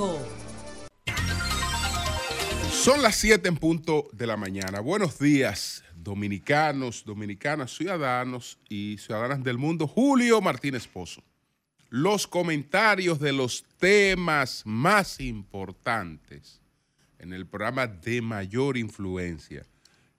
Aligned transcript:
995. 0.00 0.40
Son 2.72 3.02
las 3.02 3.16
7 3.16 3.48
en 3.48 3.56
punto 3.56 4.08
de 4.12 4.26
la 4.26 4.38
mañana. 4.38 4.80
Buenos 4.80 5.18
días, 5.18 5.84
dominicanos, 5.94 7.04
dominicanas, 7.04 7.76
ciudadanos 7.76 8.58
y 8.68 8.96
ciudadanas 8.96 9.44
del 9.44 9.58
mundo. 9.58 9.86
Julio 9.86 10.40
Martínez 10.40 10.86
Pozo. 10.86 11.22
Los 11.90 12.26
comentarios 12.26 13.20
de 13.20 13.32
los 13.32 13.64
temas 13.78 14.62
más 14.64 15.20
importantes 15.20 16.62
en 17.18 17.34
el 17.34 17.46
programa 17.46 17.86
de 17.86 18.22
mayor 18.22 18.78
influencia 18.78 19.66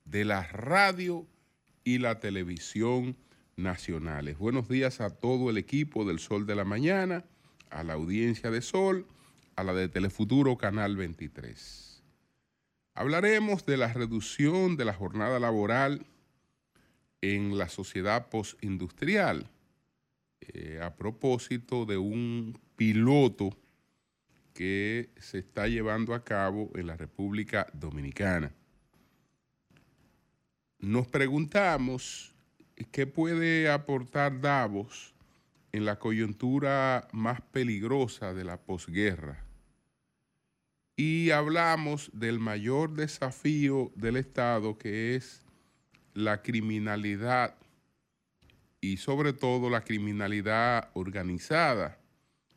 de 0.06 0.26
la 0.26 0.44
radio 0.44 1.26
y 1.84 1.98
la 1.98 2.20
televisión 2.20 3.18
nacionales. 3.56 4.38
Buenos 4.38 4.70
días 4.70 5.02
a 5.02 5.10
todo 5.10 5.50
el 5.50 5.58
equipo 5.58 6.06
del 6.06 6.20
Sol 6.20 6.46
de 6.46 6.56
la 6.56 6.66
Mañana, 6.66 7.24
a 7.72 7.84
la 7.84 7.94
audiencia 7.94 8.52
de 8.52 8.62
Sol, 8.62 9.08
a 9.62 9.64
la 9.64 9.74
de 9.76 9.90
Telefuturo 9.90 10.58
Canal 10.58 10.98
23. 10.98 12.04
Hablaremos 12.96 13.64
de 13.64 13.78
la 13.78 13.94
reducción 13.94 14.76
de 14.76 14.86
la 14.86 14.94
jornada 14.96 15.40
laboral 15.40 16.08
en 17.22 17.60
la 17.60 17.70
sociedad 17.70 18.28
postindustrial, 18.30 19.52
eh, 20.42 20.80
a 20.82 20.96
propósito 20.96 21.86
de 21.86 21.98
un 22.00 22.60
piloto 22.76 23.56
que 24.56 25.12
se 25.20 25.38
está 25.38 25.68
llevando 25.68 26.16
a 26.16 26.24
cabo 26.24 26.72
en 26.74 26.88
la 26.88 26.98
República 26.98 27.68
Dominicana. 27.72 28.52
Nos 30.80 31.06
preguntamos 31.06 32.34
qué 32.92 33.06
puede 33.06 33.70
aportar 33.70 34.42
Davos 34.42 35.14
en 35.72 35.86
la 35.86 36.00
coyuntura 36.00 37.08
más 37.12 37.42
peligrosa 37.42 38.34
de 38.34 38.44
la 38.44 38.58
posguerra 38.58 39.51
y 40.96 41.32
hablamos 41.32 42.12
del 42.14 42.40
mayor 42.40 42.94
desafío 42.94 43.92
del 43.96 44.18
Estado 44.18 44.78
que 44.78 45.16
es 45.16 45.42
la 46.14 46.42
criminalidad 46.42 47.56
y 48.82 48.98
sobre 48.98 49.34
todo 49.34 49.70
la 49.70 49.84
criminalidad 49.84 50.90
organizada. 50.94 52.00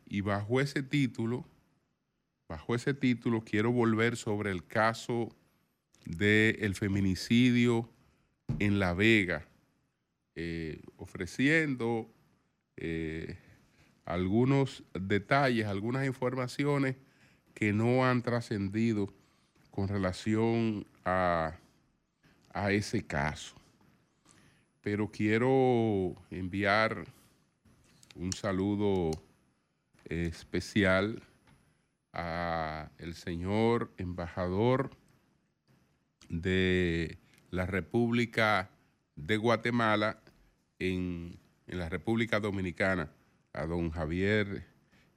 Y 0.05 0.21
bajo 0.21 0.59
ese 0.59 0.83
título, 0.83 1.45
bajo 2.49 2.75
ese 2.75 2.93
título 2.93 3.43
quiero 3.43 3.71
volver 3.71 4.17
sobre 4.17 4.51
el 4.51 4.65
caso 4.65 5.35
del 6.05 6.75
feminicidio 6.75 7.89
en 8.59 8.79
La 8.79 8.93
Vega, 8.93 9.47
eh, 10.35 10.81
ofreciendo 10.97 12.11
eh, 12.77 13.37
algunos 14.03 14.83
detalles, 14.93 15.65
algunas 15.65 16.05
informaciones 16.05 16.95
que 17.55 17.73
no 17.73 18.05
han 18.05 18.21
trascendido 18.21 19.11
con 19.71 19.87
relación 19.87 20.85
a, 21.03 21.57
ese 22.69 23.05
caso. 23.05 23.55
Pero 24.81 25.09
quiero 25.09 26.15
enviar 26.29 27.05
un 28.15 28.31
saludo 28.33 29.11
especial 30.05 31.23
a 32.13 32.89
el 32.97 33.15
señor 33.15 33.91
embajador 33.97 34.91
de 36.29 37.17
la 37.51 37.65
República 37.65 38.69
de 39.15 39.37
Guatemala 39.37 40.21
en, 40.79 41.39
la 41.67 41.89
República 41.89 42.39
Dominicana, 42.39 43.11
a 43.53 43.65
don 43.65 43.89
Javier 43.89 44.65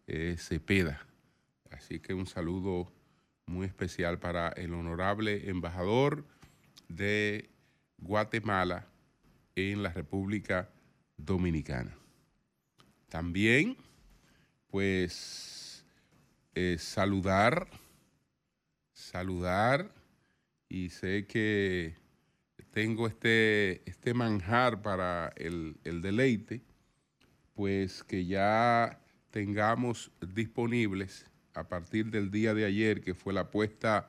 eh, 0.06 0.36
Cepeda. 0.38 1.07
Así 1.70 2.00
que 2.00 2.14
un 2.14 2.26
saludo 2.26 2.92
muy 3.46 3.66
especial 3.66 4.18
para 4.18 4.48
el 4.48 4.74
honorable 4.74 5.48
embajador 5.48 6.26
de 6.88 7.50
Guatemala 7.98 8.86
en 9.54 9.82
la 9.82 9.90
República 9.90 10.70
Dominicana. 11.16 11.96
También, 13.08 13.76
pues, 14.70 15.84
eh, 16.54 16.76
saludar, 16.78 17.68
saludar, 18.92 19.90
y 20.68 20.90
sé 20.90 21.26
que 21.26 21.94
tengo 22.70 23.06
este, 23.06 23.88
este 23.88 24.12
manjar 24.12 24.82
para 24.82 25.32
el, 25.36 25.78
el 25.84 26.02
deleite, 26.02 26.60
pues 27.54 28.04
que 28.04 28.26
ya 28.26 29.00
tengamos 29.30 30.12
disponibles 30.20 31.26
a 31.58 31.68
partir 31.68 32.10
del 32.10 32.30
día 32.30 32.54
de 32.54 32.64
ayer, 32.64 33.00
que 33.00 33.14
fue 33.14 33.32
la 33.32 33.50
puesta 33.50 34.08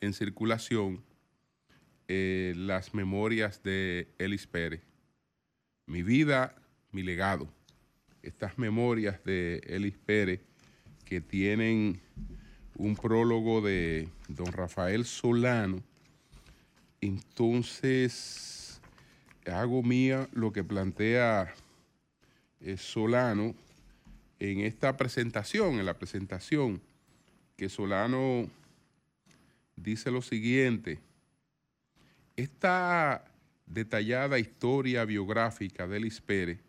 en 0.00 0.12
circulación, 0.12 1.02
eh, 2.06 2.54
las 2.56 2.94
memorias 2.94 3.62
de 3.62 4.08
Elis 4.18 4.46
Pérez. 4.46 4.82
Mi 5.86 6.02
vida, 6.02 6.54
mi 6.92 7.02
legado. 7.02 7.48
Estas 8.22 8.58
memorias 8.58 9.22
de 9.24 9.58
Elis 9.66 9.98
Pérez 9.98 10.40
que 11.04 11.20
tienen 11.20 12.00
un 12.76 12.94
prólogo 12.94 13.60
de 13.60 14.08
don 14.28 14.52
Rafael 14.52 15.04
Solano. 15.04 15.82
Entonces, 17.00 18.80
hago 19.46 19.82
mía 19.82 20.28
lo 20.32 20.52
que 20.52 20.62
plantea 20.62 21.52
eh, 22.60 22.76
Solano 22.76 23.54
en 24.50 24.60
esta 24.60 24.96
presentación, 24.96 25.78
en 25.78 25.86
la 25.86 25.98
presentación, 25.98 26.82
que 27.56 27.68
Solano 27.68 28.50
dice 29.76 30.10
lo 30.10 30.22
siguiente, 30.22 31.00
esta 32.36 33.24
detallada 33.66 34.38
historia 34.38 35.04
biográfica 35.04 35.86
de 35.86 35.96
Elis 35.96 36.20
Pérez 36.20 36.60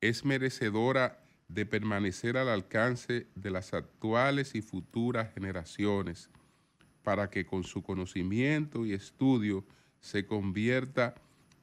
es 0.00 0.24
merecedora 0.24 1.22
de 1.48 1.66
permanecer 1.66 2.36
al 2.36 2.48
alcance 2.48 3.26
de 3.34 3.50
las 3.50 3.74
actuales 3.74 4.54
y 4.54 4.62
futuras 4.62 5.34
generaciones 5.34 6.30
para 7.02 7.28
que 7.28 7.44
con 7.44 7.64
su 7.64 7.82
conocimiento 7.82 8.86
y 8.86 8.92
estudio 8.92 9.64
se 10.00 10.24
convierta 10.24 11.16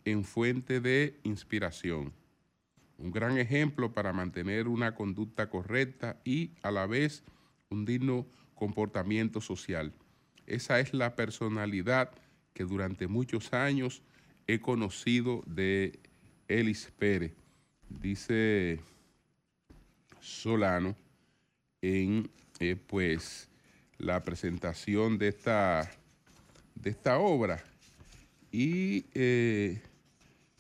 en 0.06 0.24
fuente 0.24 0.82
de 0.82 1.18
inspiración 1.24 2.14
un 2.98 3.12
gran 3.12 3.38
ejemplo 3.38 3.94
para 3.94 4.14
mantener 4.14 4.68
una 4.68 4.96
conducta 4.96 5.50
correcta 5.50 6.20
y 6.24 6.52
a 6.64 6.72
la 6.72 6.88
vez 6.88 7.24
un 7.70 7.86
digno 7.86 8.26
comportamiento 8.56 9.42
social. 9.42 9.94
Esa 10.46 10.80
es 10.80 10.94
la 10.94 11.16
personalidad 11.16 12.12
que 12.54 12.64
durante 12.64 13.08
muchos 13.08 13.54
años 13.54 14.02
he 14.48 14.60
conocido 14.60 15.44
de 15.46 16.00
Elis 16.48 16.92
Pérez, 16.98 17.34
dice 17.90 18.80
Solano 20.20 20.96
en 21.82 22.30
eh, 22.60 22.76
pues 22.76 23.50
la 23.98 24.24
presentación 24.24 25.18
de 25.18 25.28
esta, 25.28 25.92
de 26.76 26.90
esta 26.90 27.20
obra. 27.20 27.64
Y 28.52 29.06
eh, 29.14 29.82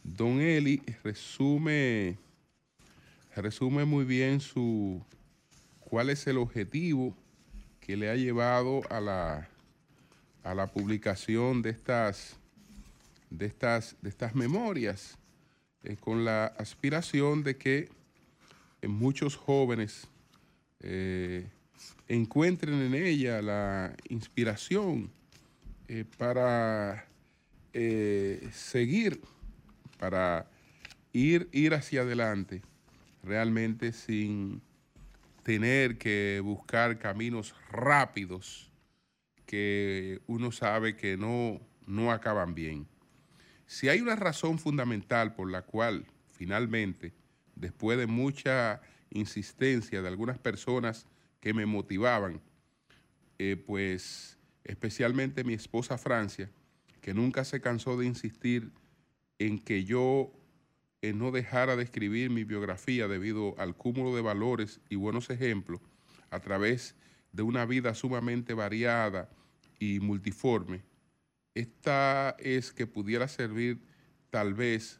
Don 0.04 0.42
Eli 0.42 0.82
resume 1.04 2.18
resume 3.42 3.86
muy 3.86 4.04
bien 4.04 4.40
su 4.42 5.04
cuál 5.80 6.10
es 6.10 6.26
el 6.28 6.38
objetivo 6.38 7.16
que 7.80 7.96
le 7.96 8.10
ha 8.10 8.16
llevado 8.16 8.82
a 8.90 9.00
la, 9.00 9.48
a 10.44 10.54
la 10.54 10.68
publicación 10.68 11.62
de 11.62 11.70
estas, 11.70 12.38
de 13.30 13.46
estas, 13.46 13.96
de 14.02 14.10
estas 14.10 14.36
memorias, 14.36 15.18
eh, 15.84 15.96
con 15.98 16.26
la 16.26 16.48
aspiración 16.48 17.44
de 17.44 17.58
que 17.58 17.90
muchos 18.88 19.36
jóvenes 19.36 20.08
eh, 20.80 21.48
encuentren 22.08 22.82
en 22.82 22.96
ella 22.96 23.42
la 23.42 23.96
inspiración 24.10 25.12
eh, 25.88 26.06
para 26.18 27.06
seguir, 28.52 29.22
para 30.00 30.50
ir, 31.14 31.48
ir 31.52 31.76
hacia 31.76 32.02
adelante 32.02 32.64
realmente 33.28 33.92
sin 33.92 34.62
tener 35.44 35.98
que 35.98 36.42
buscar 36.44 36.98
caminos 36.98 37.54
rápidos 37.70 38.72
que 39.46 40.22
uno 40.28 40.52
sabe 40.52 40.96
que 40.96 41.18
no, 41.18 41.62
no 41.86 42.12
acaban 42.12 42.54
bien. 42.54 42.88
Si 43.66 43.90
hay 43.90 44.02
una 44.02 44.16
razón 44.16 44.60
fundamental 44.60 45.36
por 45.36 45.50
la 45.52 45.62
cual 45.62 46.06
finalmente, 46.32 47.14
después 47.56 47.98
de 47.98 48.08
mucha 48.08 48.82
insistencia 49.10 50.02
de 50.02 50.08
algunas 50.08 50.38
personas 50.38 51.06
que 51.40 51.54
me 51.54 51.66
motivaban, 51.66 52.42
eh, 53.40 53.56
pues 53.56 54.38
especialmente 54.64 55.44
mi 55.44 55.54
esposa 55.54 55.98
Francia, 55.98 56.50
que 57.02 57.14
nunca 57.14 57.46
se 57.46 57.62
cansó 57.62 57.98
de 57.98 58.06
insistir 58.06 58.72
en 59.40 59.60
que 59.60 59.84
yo 59.86 60.34
no 61.14 61.32
dejara 61.32 61.76
de 61.76 61.84
escribir 61.84 62.30
mi 62.30 62.44
biografía 62.44 63.08
debido 63.08 63.56
al 63.60 63.76
cúmulo 63.76 64.16
de 64.16 64.22
valores 64.22 64.80
y 64.90 64.96
buenos 64.96 65.30
ejemplos 65.30 65.82
a 66.30 66.40
través 66.40 66.96
de 67.32 67.44
una 67.44 67.66
vida 67.66 67.94
sumamente 67.94 68.54
variada 68.54 69.30
y 69.80 70.00
multiforme, 70.00 70.82
esta 71.54 72.36
es 72.40 72.72
que 72.72 72.88
pudiera 72.88 73.28
servir 73.28 73.80
tal 74.30 74.54
vez 74.54 75.00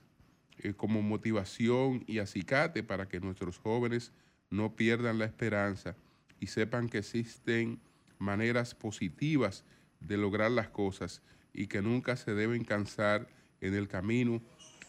eh, 0.60 0.74
como 0.74 1.02
motivación 1.02 2.04
y 2.08 2.20
acicate 2.20 2.82
para 2.82 3.08
que 3.08 3.20
nuestros 3.20 3.60
jóvenes 3.60 4.12
no 4.50 4.76
pierdan 4.76 5.20
la 5.20 5.26
esperanza 5.26 5.96
y 6.40 6.48
sepan 6.48 6.90
que 6.90 7.00
existen 7.00 7.80
maneras 8.18 8.74
positivas 8.74 9.64
de 10.00 10.18
lograr 10.18 10.50
las 10.50 10.70
cosas 10.70 11.22
y 11.54 11.68
que 11.68 11.82
nunca 11.82 12.16
se 12.16 12.34
deben 12.34 12.64
cansar 12.64 13.28
en 13.62 13.74
el 13.76 13.88
camino 13.88 14.42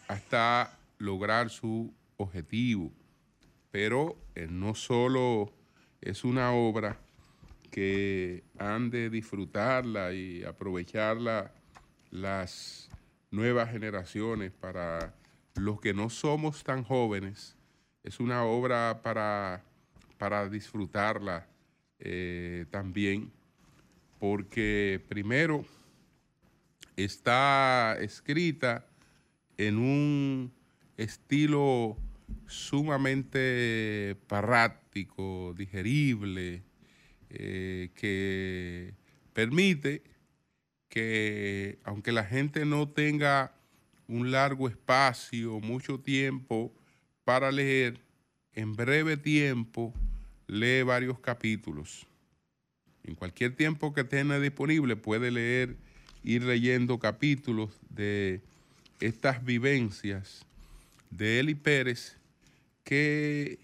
hasta 0.07 0.78
lograr 0.99 1.49
su 1.49 1.91
objetivo. 2.17 2.91
Pero 3.71 4.15
eh, 4.35 4.47
no 4.49 4.75
solo 4.75 5.51
es 6.01 6.23
una 6.23 6.51
obra 6.51 6.99
que 7.71 8.43
han 8.57 8.89
de 8.89 9.09
disfrutarla 9.09 10.13
y 10.13 10.43
aprovecharla 10.43 11.51
las 12.11 12.89
nuevas 13.31 13.71
generaciones 13.71 14.51
para 14.51 15.15
los 15.55 15.79
que 15.79 15.93
no 15.93 16.09
somos 16.09 16.63
tan 16.63 16.83
jóvenes. 16.83 17.55
Es 18.03 18.19
una 18.19 18.43
obra 18.43 19.01
para, 19.03 19.63
para 20.17 20.49
disfrutarla 20.49 21.47
eh, 21.99 22.65
también, 22.71 23.31
porque 24.19 25.03
primero 25.07 25.65
está 26.95 27.97
escrita 27.99 28.85
en 29.57 29.77
un 29.77 30.58
estilo 30.99 31.97
sumamente 32.45 34.17
práctico, 34.27 35.53
digerible, 35.57 36.61
eh, 37.29 37.89
que 37.95 38.93
permite 39.33 40.03
que 40.89 41.79
aunque 41.83 42.11
la 42.11 42.25
gente 42.25 42.65
no 42.65 42.89
tenga 42.89 43.53
un 44.07 44.31
largo 44.31 44.67
espacio, 44.67 45.59
mucho 45.61 45.99
tiempo 45.99 46.73
para 47.23 47.51
leer, 47.51 48.01
en 48.53 48.75
breve 48.75 49.15
tiempo 49.15 49.93
lee 50.47 50.81
varios 50.81 51.19
capítulos. 51.19 52.07
En 53.03 53.15
cualquier 53.15 53.55
tiempo 53.55 53.93
que 53.93 54.03
tenga 54.03 54.39
disponible 54.39 54.97
puede 54.97 55.31
leer, 55.31 55.77
ir 56.23 56.43
leyendo 56.43 56.99
capítulos 56.99 57.79
de 57.89 58.41
estas 58.99 59.45
vivencias 59.45 60.45
de 61.09 61.39
Eli 61.39 61.55
Pérez 61.55 62.17
que 62.83 63.59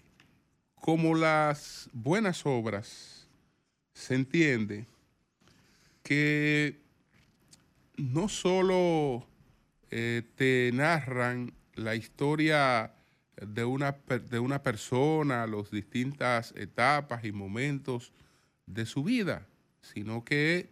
como 0.74 1.14
las 1.14 1.88
buenas 1.92 2.46
obras 2.46 3.26
se 3.92 4.14
entiende 4.14 4.86
que 6.02 6.78
no 7.96 8.28
solo 8.28 9.26
eh, 9.90 10.22
te 10.36 10.70
narran 10.72 11.52
la 11.74 11.94
historia 11.94 12.92
de 13.40 13.64
una, 13.64 13.96
de 14.30 14.38
una 14.38 14.62
persona, 14.62 15.46
las 15.46 15.70
distintas 15.70 16.54
etapas 16.56 17.24
y 17.24 17.32
momentos 17.32 18.12
de 18.66 18.86
su 18.86 19.02
vida, 19.02 19.46
sino 19.82 20.24
que 20.24 20.70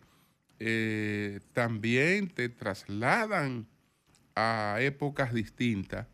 eh, 0.60 1.40
también 1.52 2.28
te 2.28 2.48
trasladan 2.48 3.66
a 4.34 4.76
épocas 4.80 5.34
distintas 5.34 6.06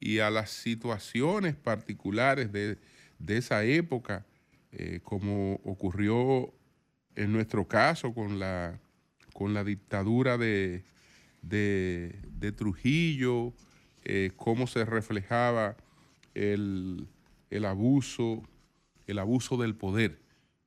y 0.00 0.20
a 0.20 0.30
las 0.30 0.50
situaciones 0.50 1.54
particulares 1.54 2.50
de, 2.50 2.78
esa 3.28 3.64
época, 3.64 4.24
eh, 4.72 5.00
como 5.04 5.60
ocurrió 5.62 6.52
en 7.14 7.32
nuestro 7.32 7.68
caso 7.68 8.14
con 8.14 8.38
la, 8.38 8.80
con 9.34 9.52
la 9.52 9.62
dictadura 9.62 10.38
de, 10.38 10.84
de, 11.42 12.52
Trujillo, 12.56 13.52
eh, 14.04 14.32
cómo 14.36 14.66
se 14.66 14.86
reflejaba 14.86 15.76
el, 16.34 17.06
abuso, 17.66 18.42
el 19.06 19.18
abuso 19.18 19.58
del 19.58 19.74
poder, 19.74 20.18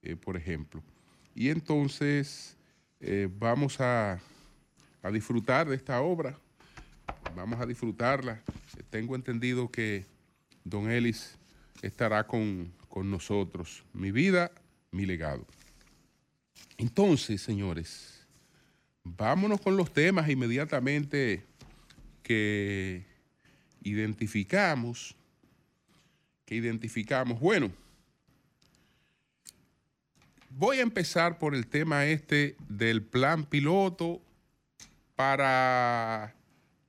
eh, 0.04 0.16
por 0.16 0.38
ejemplo. 0.38 0.84
Y 1.34 1.50
entonces 1.50 2.56
vamos 3.38 3.82
a, 3.82 4.22
disfrutar 5.12 5.68
de 5.68 5.76
esta 5.76 6.02
obra, 6.02 6.40
vamos 7.36 7.60
a 7.60 7.66
disfrutarla. 7.66 8.42
Tengo 8.90 9.16
entendido 9.16 9.70
que 9.70 10.06
don 10.64 10.90
Ellis 10.90 11.38
estará 11.82 12.26
con, 12.26 12.72
con 12.90 13.10
nosotros. 13.10 13.84
Mi 13.94 14.12
vida, 14.12 14.52
mi 14.92 15.06
legado. 15.06 15.46
Entonces, 16.78 17.42
señores, 17.42 18.26
vámonos 19.04 19.62
con 19.62 19.78
los 19.78 19.94
temas 19.94 20.30
inmediatamente 20.30 21.44
que 22.24 23.06
identificamos 23.84 25.16
que 26.46 26.56
identificamos. 26.56 27.40
Bueno, 27.40 27.72
voy 30.50 30.78
a 30.78 30.82
empezar 30.82 31.38
por 31.38 31.56
el 31.56 31.68
tema 31.68 32.06
este 32.06 32.56
del 32.68 33.04
plan 33.04 33.46
piloto 33.46 34.22
para 35.16 36.36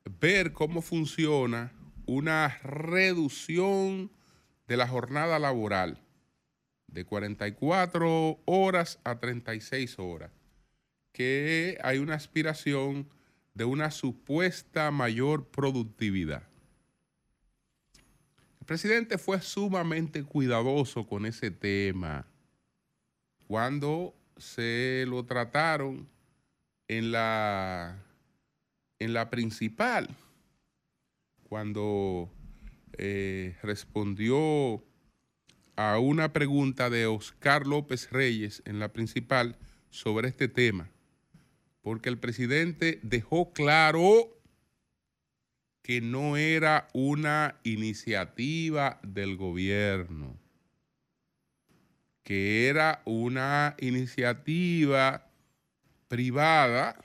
ver 0.05 0.53
cómo 0.53 0.83
funciona 0.83 1.73
una 2.07 2.59
reducción 2.63 4.11
de 4.67 4.77
la 4.77 4.89
jornada 4.89 5.39
laboral 5.39 6.01
de 6.89 7.05
44 7.05 8.41
horas 8.45 9.01
a 9.05 9.19
36 9.19 9.99
horas, 9.99 10.31
que 11.13 11.79
hay 11.83 11.99
una 11.99 12.15
aspiración 12.15 13.09
de 13.55 13.65
una 13.65 13.91
supuesta 13.91 14.91
mayor 14.91 15.47
productividad. 15.49 16.43
El 18.61 18.67
presidente 18.67 19.19
fue 19.19 19.41
sumamente 19.41 20.23
cuidadoso 20.23 21.07
con 21.07 21.27
ese 21.27 21.51
tema 21.51 22.27
cuando 23.47 24.15
se 24.37 25.05
lo 25.07 25.25
trataron 25.25 26.09
en 26.89 27.13
la, 27.13 28.03
en 29.05 29.13
la 29.13 29.29
principal, 29.29 30.09
cuando 31.43 32.33
eh, 32.97 33.55
respondió 33.63 34.83
a 35.77 35.99
una 35.99 36.33
pregunta 36.33 36.89
de 36.89 37.07
Oscar 37.07 37.67
López 37.67 38.11
Reyes 38.11 38.63
en 38.65 38.79
la 38.79 38.95
principal 38.95 39.59
sobre 39.91 40.29
este 40.29 40.49
tema, 40.49 40.89
porque 41.83 42.09
el 42.09 42.19
presidente 42.19 42.99
dejó 43.03 43.53
claro 43.53 44.41
que 45.83 46.01
no 46.01 46.39
era 46.39 46.89
una 46.95 47.61
iniciativa 47.63 49.01
del 49.03 49.37
gobierno, 49.37 50.39
que 52.23 52.69
era 52.69 53.03
una 53.05 53.77
iniciativa 53.79 55.31
privada 56.09 57.04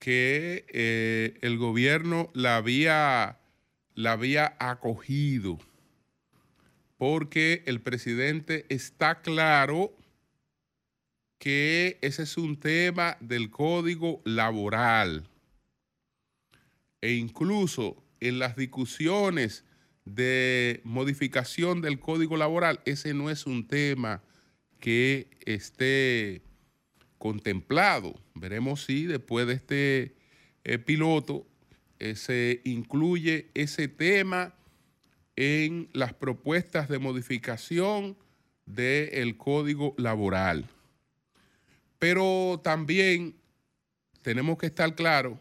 que 0.00 0.64
eh, 0.70 1.38
el 1.42 1.58
gobierno 1.58 2.30
la 2.32 2.56
había, 2.56 3.38
la 3.94 4.12
había 4.12 4.56
acogido, 4.58 5.58
porque 6.96 7.62
el 7.66 7.80
presidente 7.80 8.66
está 8.70 9.20
claro 9.20 9.94
que 11.38 11.98
ese 12.00 12.24
es 12.24 12.36
un 12.38 12.58
tema 12.58 13.18
del 13.20 13.50
código 13.50 14.22
laboral. 14.24 15.28
E 17.02 17.12
incluso 17.12 18.02
en 18.20 18.38
las 18.38 18.56
discusiones 18.56 19.64
de 20.04 20.80
modificación 20.84 21.82
del 21.82 21.98
código 22.00 22.36
laboral, 22.36 22.80
ese 22.86 23.12
no 23.14 23.30
es 23.30 23.46
un 23.46 23.66
tema 23.66 24.22
que 24.80 25.28
esté 25.44 26.42
contemplado. 27.20 28.18
Veremos 28.34 28.82
si 28.86 29.04
después 29.04 29.46
de 29.46 29.52
este 29.52 30.14
eh, 30.64 30.78
piloto 30.78 31.46
eh, 31.98 32.16
se 32.16 32.62
incluye 32.64 33.50
ese 33.52 33.88
tema 33.88 34.54
en 35.36 35.90
las 35.92 36.14
propuestas 36.14 36.88
de 36.88 36.98
modificación 36.98 38.16
del 38.64 39.36
código 39.36 39.94
laboral. 39.98 40.66
Pero 41.98 42.58
también 42.64 43.36
tenemos 44.22 44.56
que 44.56 44.66
estar 44.66 44.94
claros 44.94 45.38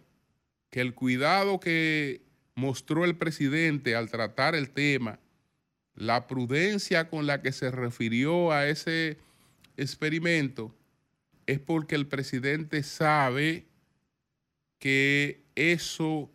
que 0.69 0.81
el 0.81 0.93
cuidado 0.93 1.61
que 1.61 2.23
mostró 2.55 3.05
el 3.05 3.15
presidente 3.15 3.95
al 3.95 4.09
tratar 4.09 4.53
el 4.53 4.69
tema, 4.69 5.19
la 5.95 6.27
prudencia 6.27 7.07
con 7.07 7.25
la 7.25 7.41
que 7.41 7.53
se 7.53 7.71
refirió 7.71 8.51
a 8.51 8.67
ese 8.67 9.17
experimento, 9.77 10.75
es 11.51 11.59
porque 11.59 11.95
el 11.95 12.07
presidente 12.07 12.83
sabe 12.83 13.65
que 14.79 15.41
eso 15.55 16.29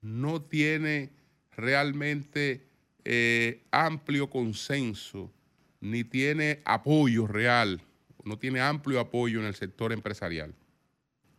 no 0.00 0.42
tiene 0.42 1.10
realmente 1.56 2.66
eh, 3.04 3.62
amplio 3.70 4.30
consenso, 4.30 5.30
ni 5.80 6.04
tiene 6.04 6.60
apoyo 6.64 7.26
real 7.26 7.82
no 8.24 8.38
tiene 8.38 8.60
amplio 8.60 9.00
apoyo 9.00 9.40
en 9.40 9.46
el 9.46 9.54
sector 9.54 9.92
empresarial. 9.92 10.54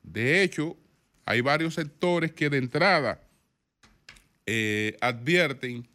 De 0.01 0.43
hecho, 0.43 0.77
hay 1.25 1.41
varios 1.41 1.75
sectores 1.75 2.31
que 2.31 2.49
de 2.49 2.57
entrada 2.57 3.21
eh, 4.45 4.97
advierten 4.99 5.87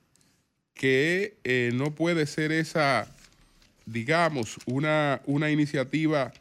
que 0.73 1.37
eh, 1.45 1.71
no 1.75 1.95
puede 1.95 2.27
ser 2.27 2.53
esa, 2.53 3.13
digamos, 3.85 4.59
una, 4.67 5.21
una 5.27 5.51
iniciativa 5.51 6.33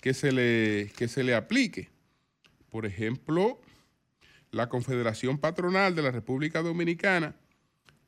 que 0.00 0.14
se, 0.14 0.32
le, 0.32 0.92
que 0.96 1.08
se 1.08 1.24
le 1.24 1.34
aplique. 1.34 1.88
Por 2.70 2.86
ejemplo, 2.86 3.60
la 4.50 4.68
Confederación 4.68 5.38
Patronal 5.38 5.94
de 5.94 6.02
la 6.02 6.10
República 6.10 6.62
Dominicana, 6.62 7.34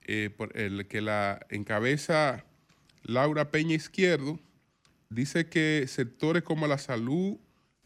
eh, 0.07 0.31
el 0.55 0.87
que 0.87 1.01
la 1.01 1.47
encabeza 1.51 2.45
Laura 3.03 3.51
Peña 3.51 3.75
Izquierdo, 3.75 4.39
dice 5.09 5.47
que 5.49 5.87
sectores 5.89 6.43
como 6.43 6.67
la 6.67 6.79
salud, 6.79 7.39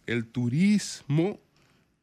el 0.06 0.26
turismo 0.26 1.40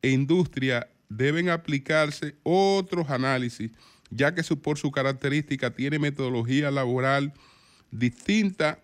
e 0.02 0.10
industria 0.10 0.90
deben 1.10 1.50
aplicarse 1.50 2.36
otros 2.44 3.10
análisis, 3.10 3.72
ya 4.10 4.34
que 4.34 4.44
por 4.56 4.78
su 4.78 4.92
característica 4.92 5.72
tiene 5.72 6.00
metodología 6.00 6.72
laboral 6.72 7.34
distinta 7.92 8.80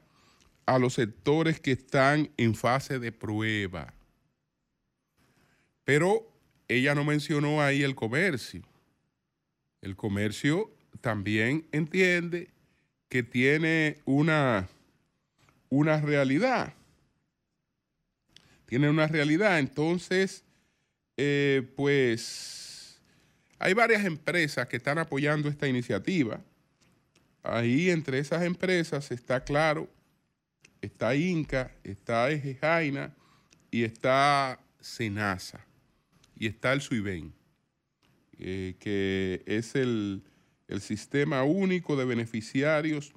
a 0.68 0.78
los 0.78 0.94
sectores 0.94 1.60
que 1.60 1.72
están 1.72 2.30
en 2.38 2.54
fase 2.54 3.00
de 3.00 3.12
prueba. 3.12 3.94
Pero 5.86 6.30
ella 6.68 6.94
no 6.94 7.06
mencionó 7.06 7.62
ahí 7.62 7.84
el 7.84 7.96
comercio. 7.96 8.62
El 9.82 9.96
comercio 9.96 10.70
también 11.00 11.66
entiende 11.72 12.50
que 13.08 13.24
tiene 13.24 14.02
una, 14.04 14.68
una 15.70 16.02
realidad. 16.02 16.74
Tiene 18.66 18.90
una 18.90 19.08
realidad. 19.08 19.60
Entonces, 19.60 20.44
eh, 21.16 21.66
pues 21.78 23.00
hay 23.58 23.74
varias 23.74 24.04
empresas 24.04 24.68
que 24.68 24.76
están 24.76 24.98
apoyando 24.98 25.48
esta 25.48 25.66
iniciativa. 25.66 26.42
Ahí 27.42 27.90
entre 27.90 28.20
esas 28.20 28.44
empresas 28.44 29.10
está 29.12 29.42
claro, 29.46 29.90
está 30.82 31.16
Inca, 31.16 31.72
está 31.84 32.30
Ejejaina 32.32 33.16
y 33.72 33.84
está 33.84 34.60
Senasa 34.80 35.66
y 36.36 36.48
está 36.48 36.74
el 36.74 36.82
SUIBEN, 36.82 37.34
eh, 38.40 38.76
que 38.80 39.44
es 39.46 39.76
el, 39.76 40.24
el 40.68 40.82
sistema 40.82 41.44
único 41.44 41.96
de 41.96 42.06
beneficiarios 42.06 43.14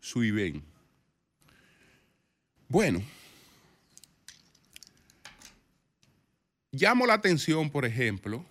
SUIBEN. 0.00 0.62
Bueno, 2.68 3.02
llamo 6.70 7.06
la 7.06 7.14
atención, 7.14 7.70
por 7.70 7.86
ejemplo, 7.86 8.44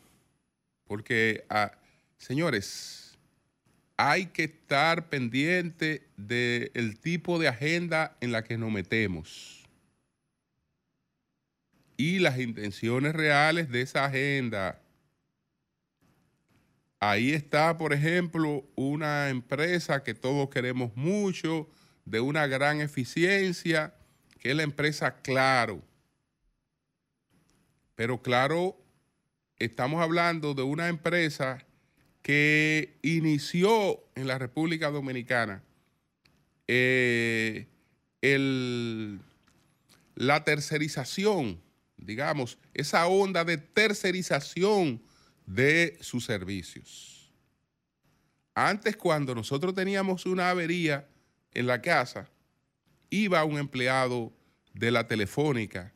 porque, 0.86 1.46
ah, 1.50 1.72
señores, 2.18 3.07
hay 3.98 4.28
que 4.28 4.44
estar 4.44 5.10
pendiente 5.10 6.08
del 6.16 7.00
tipo 7.00 7.40
de 7.40 7.48
agenda 7.48 8.16
en 8.22 8.32
la 8.32 8.44
que 8.44 8.58
nos 8.58 8.72
metemos 8.72 9.58
y 11.98 12.20
las 12.20 12.38
intenciones 12.40 13.14
reales 13.14 13.70
de 13.70 13.82
esa 13.82 14.06
agenda. 14.06 14.80
Ahí 17.00 17.34
está, 17.34 17.78
por 17.78 17.92
ejemplo, 17.92 18.64
una 18.76 19.30
empresa 19.30 20.04
que 20.04 20.14
todos 20.14 20.50
queremos 20.50 20.96
mucho, 20.96 21.68
de 22.06 22.20
una 22.20 22.48
gran 22.48 22.80
eficiencia, 22.80 23.94
que 24.40 24.52
es 24.52 24.56
la 24.56 24.64
empresa 24.64 25.22
Claro. 25.22 25.82
Pero 27.96 28.22
Claro, 28.22 28.78
estamos 29.58 30.02
hablando 30.02 30.54
de 30.54 30.62
una 30.62 30.88
empresa 30.88 31.67
que 32.28 33.00
inició 33.04 34.04
en 34.14 34.28
la 34.28 34.38
República 34.38 34.92
Dominicana 34.92 35.64
eh, 36.68 37.68
la 40.14 40.44
tercerización, 40.44 41.62
digamos, 41.96 42.58
esa 42.74 43.08
onda 43.08 43.46
de 43.46 43.58
tercerización 43.58 45.02
de 45.46 45.98
sus 46.02 46.26
servicios. 46.26 47.32
Antes, 48.54 48.98
cuando 48.98 49.34
nosotros 49.34 49.74
teníamos 49.74 50.26
una 50.26 50.50
avería 50.50 51.08
en 51.54 51.66
la 51.66 51.82
casa, 51.82 52.30
iba 53.10 53.42
un 53.46 53.58
empleado 53.58 54.34
de 54.74 54.92
la 54.92 55.08
telefónica 55.08 55.94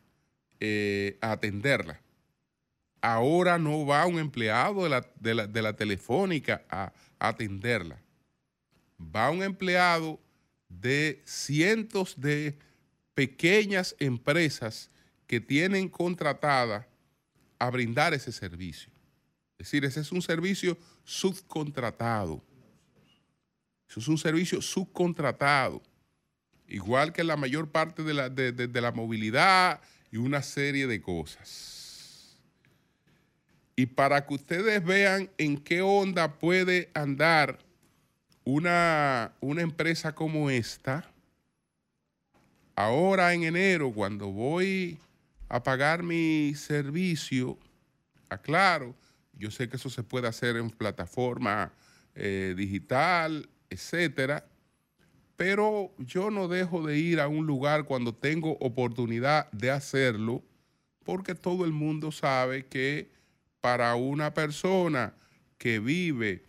eh, 0.62 1.18
a 1.20 1.34
atenderla. 1.34 2.00
Ahora 3.01 3.58
no 3.58 3.86
va 3.86 4.05
un 4.05 4.20
empleado 4.20 4.84
de 4.84 5.62
la, 5.62 5.75
telefónica 5.75 6.63
a, 6.70 6.93
atenderla. 7.20 8.00
Va 9.00 9.31
un 9.31 9.41
empleado 9.41 10.20
de 10.70 11.22
cientos 11.25 12.20
de 12.20 12.58
pequeñas 13.15 13.96
empresas 14.00 14.89
que 15.25 15.39
tienen 15.39 15.89
contratada 15.89 16.88
a 17.58 17.70
brindar 17.70 18.13
ese 18.13 18.31
servicio. 18.31 18.91
Es 19.58 19.67
decir, 19.67 19.86
ese 19.86 20.01
es 20.01 20.12
un 20.12 20.22
servicio 20.22 20.77
subcontratado. 21.03 22.43
Eso 23.89 24.00
es 24.00 24.08
un 24.08 24.17
servicio 24.17 24.62
subcontratado. 24.62 25.81
Igual 26.67 27.12
que 27.12 27.24
la 27.24 27.36
mayor 27.36 27.70
parte 27.70 28.03
de 28.03 28.13
la, 28.13 28.29
de, 28.29 28.81
la 28.81 28.91
movilidad 28.91 29.81
y 30.12 30.17
una 30.17 30.41
serie 30.41 30.88
de 30.88 31.01
cosas. 31.01 31.81
Y 33.75 33.86
para 33.86 34.25
que 34.25 34.34
ustedes 34.34 34.84
vean 34.84 35.30
en 35.38 35.58
qué 35.58 35.82
onda 35.82 36.40
puede 36.40 36.90
andar 36.94 37.60
una, 38.44 39.34
una 39.40 39.62
empresa 39.62 40.13
como 40.13 40.50
esta, 40.50 41.10
ahora 42.75 43.34
en 43.34 43.44
enero, 43.44 43.92
cuando 43.92 44.32
voy 44.32 45.00
a 45.48 45.62
pagar 45.63 46.04
mi 46.04 46.54
servicio, 46.56 47.58
aclaro, 48.30 48.96
yo 49.34 49.51
sé 49.51 49.70
que 49.70 49.78
eso 49.78 49.90
se 49.90 50.04
puede 50.04 50.28
hacer 50.28 50.56
en 50.56 50.70
plataforma 50.70 51.72
eh, 52.16 52.54
digital, 52.58 53.50
etcétera, 53.70 54.46
pero 55.36 55.92
yo 55.98 56.30
no 56.30 56.48
dejo 56.48 56.86
de 56.86 57.00
ir 57.00 57.20
a 57.20 57.28
un 57.28 57.48
lugar 57.48 57.86
cuando 57.86 58.13
tengo 58.13 58.58
oportunidad 58.60 59.51
de 59.51 59.72
hacerlo, 59.72 60.44
porque 61.04 61.34
todo 61.34 61.66
el 61.66 61.72
mundo 61.72 62.12
sabe 62.12 62.66
que 62.68 63.10
para 63.62 63.96
una 63.96 64.34
persona 64.34 65.13
que 65.58 65.80
vive 65.80 66.44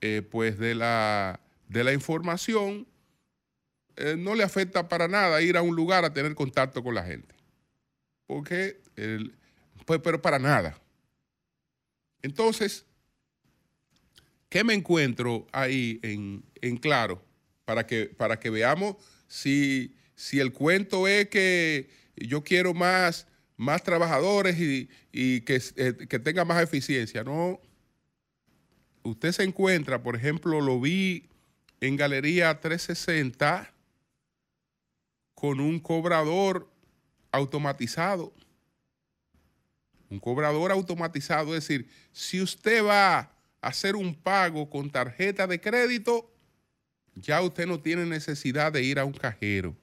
eh, 0.00 0.22
pues 0.28 0.58
de 0.58 0.74
la, 0.74 1.40
de 1.68 1.84
la 1.84 1.92
información, 1.92 2.86
eh, 3.96 4.16
no 4.18 4.34
le 4.34 4.42
afecta 4.42 4.88
para 4.88 5.08
nada 5.08 5.40
ir 5.40 5.56
a 5.56 5.62
un 5.62 5.74
lugar 5.74 6.04
a 6.04 6.12
tener 6.12 6.34
contacto 6.34 6.82
con 6.82 6.94
la 6.94 7.04
gente. 7.04 7.34
Porque, 8.26 8.80
pues, 9.86 10.00
pero 10.02 10.20
para 10.20 10.38
nada. 10.38 10.78
Entonces, 12.22 12.84
¿qué 14.48 14.64
me 14.64 14.74
encuentro 14.74 15.46
ahí 15.52 16.00
en, 16.02 16.76
claro? 16.78 17.22
Para 17.64 17.86
que, 17.86 18.06
para 18.06 18.38
que 18.38 18.50
veamos 18.50 18.96
si, 19.26 19.94
si, 20.14 20.40
el 20.40 20.52
cuento 20.52 21.06
es 21.06 21.28
que 21.28 21.90
yo 22.16 22.42
quiero 22.42 22.74
más, 22.74 23.26
más 23.58 23.82
trabajadores 23.82 24.56
y, 24.58 24.88
que, 25.42 25.62
eh, 25.76 26.06
que 26.08 26.18
tenga 26.18 26.46
más 26.46 26.62
eficiencia. 26.62 27.22
No. 27.22 27.60
Usted 29.02 29.32
se 29.32 29.42
encuentra, 29.42 30.02
por 30.02 30.16
ejemplo, 30.16 30.62
lo 30.62 30.80
vi 30.80 31.28
en 31.80 31.96
Galería 31.96 32.58
360 32.58 33.70
con 35.34 35.60
un 35.60 35.78
cobrador 35.78 36.70
automatizado 37.30 38.32
un 40.10 40.18
cobrador 40.18 40.72
automatizado. 40.72 41.54
Es 41.54 41.66
decir, 41.66 41.88
si 42.12 42.40
usted 42.40 42.84
va 42.84 43.18
a 43.18 43.30
hacer 43.60 43.96
un 43.96 44.14
pago 44.14 44.68
con 44.70 44.90
tarjeta 44.90 45.46
de 45.46 45.60
crédito, 45.60 46.30
ya 47.14 47.42
usted 47.42 47.66
no 47.66 47.80
tiene 47.80 48.06
necesidad 48.06 48.72
de 48.72 48.82
ir 48.82 48.98
a 48.98 49.04
un 49.04 49.12
cajero, 49.12 49.76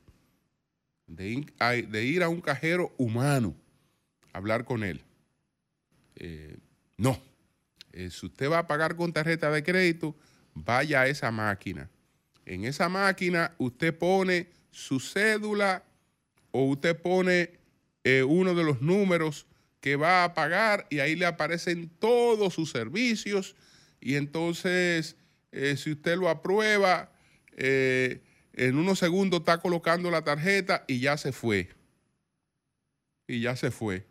de, 1.07 2.03
ir 2.03 2.23
a 2.23 2.29
un 2.29 2.41
cajero 2.41 2.93
humano, 2.97 3.55
hablar 4.35 4.65
con 4.65 4.83
él. 4.83 5.01
Eh, 6.15 6.57
no. 6.97 7.19
Eh, 7.93 8.09
si 8.11 8.25
usted 8.25 8.51
va 8.51 8.59
a 8.59 8.67
pagar 8.67 8.95
con 8.97 9.13
tarjeta 9.13 9.49
de 9.49 9.63
crédito, 9.63 10.15
vaya 10.53 11.01
a 11.01 11.07
esa 11.07 11.31
máquina. 11.31 11.89
En 12.45 12.65
esa 12.65 12.89
máquina 12.89 13.55
usted 13.57 13.97
pone 13.97 14.49
su 14.71 14.99
cédula 14.99 15.83
o 16.51 16.65
usted 16.65 17.01
pone 17.01 17.51
eh, 18.03 18.23
uno 18.23 18.53
de 18.53 18.63
los 18.65 18.81
números 18.81 19.47
que 19.79 19.95
va 19.95 20.25
a 20.25 20.33
pagar 20.33 20.85
y 20.89 20.99
ahí 20.99 21.15
le 21.15 21.25
aparecen 21.25 21.89
todos 21.99 22.53
sus 22.53 22.71
servicios 22.71 23.55
y 24.01 24.15
entonces 24.15 25.15
si 25.77 25.93
usted 25.93 26.17
lo 26.17 26.27
aprueba, 26.27 27.13
en 27.55 28.75
unos 28.75 28.99
segundos 28.99 29.39
está 29.39 29.59
colocando 29.59 30.11
la 30.11 30.21
tarjeta 30.21 30.83
y 30.85 30.99
ya 30.99 31.15
se 31.15 31.31
fue. 31.31 31.69
y 33.25 33.39
ya 33.39 33.55
se 33.55 33.71
fue. 33.71 34.05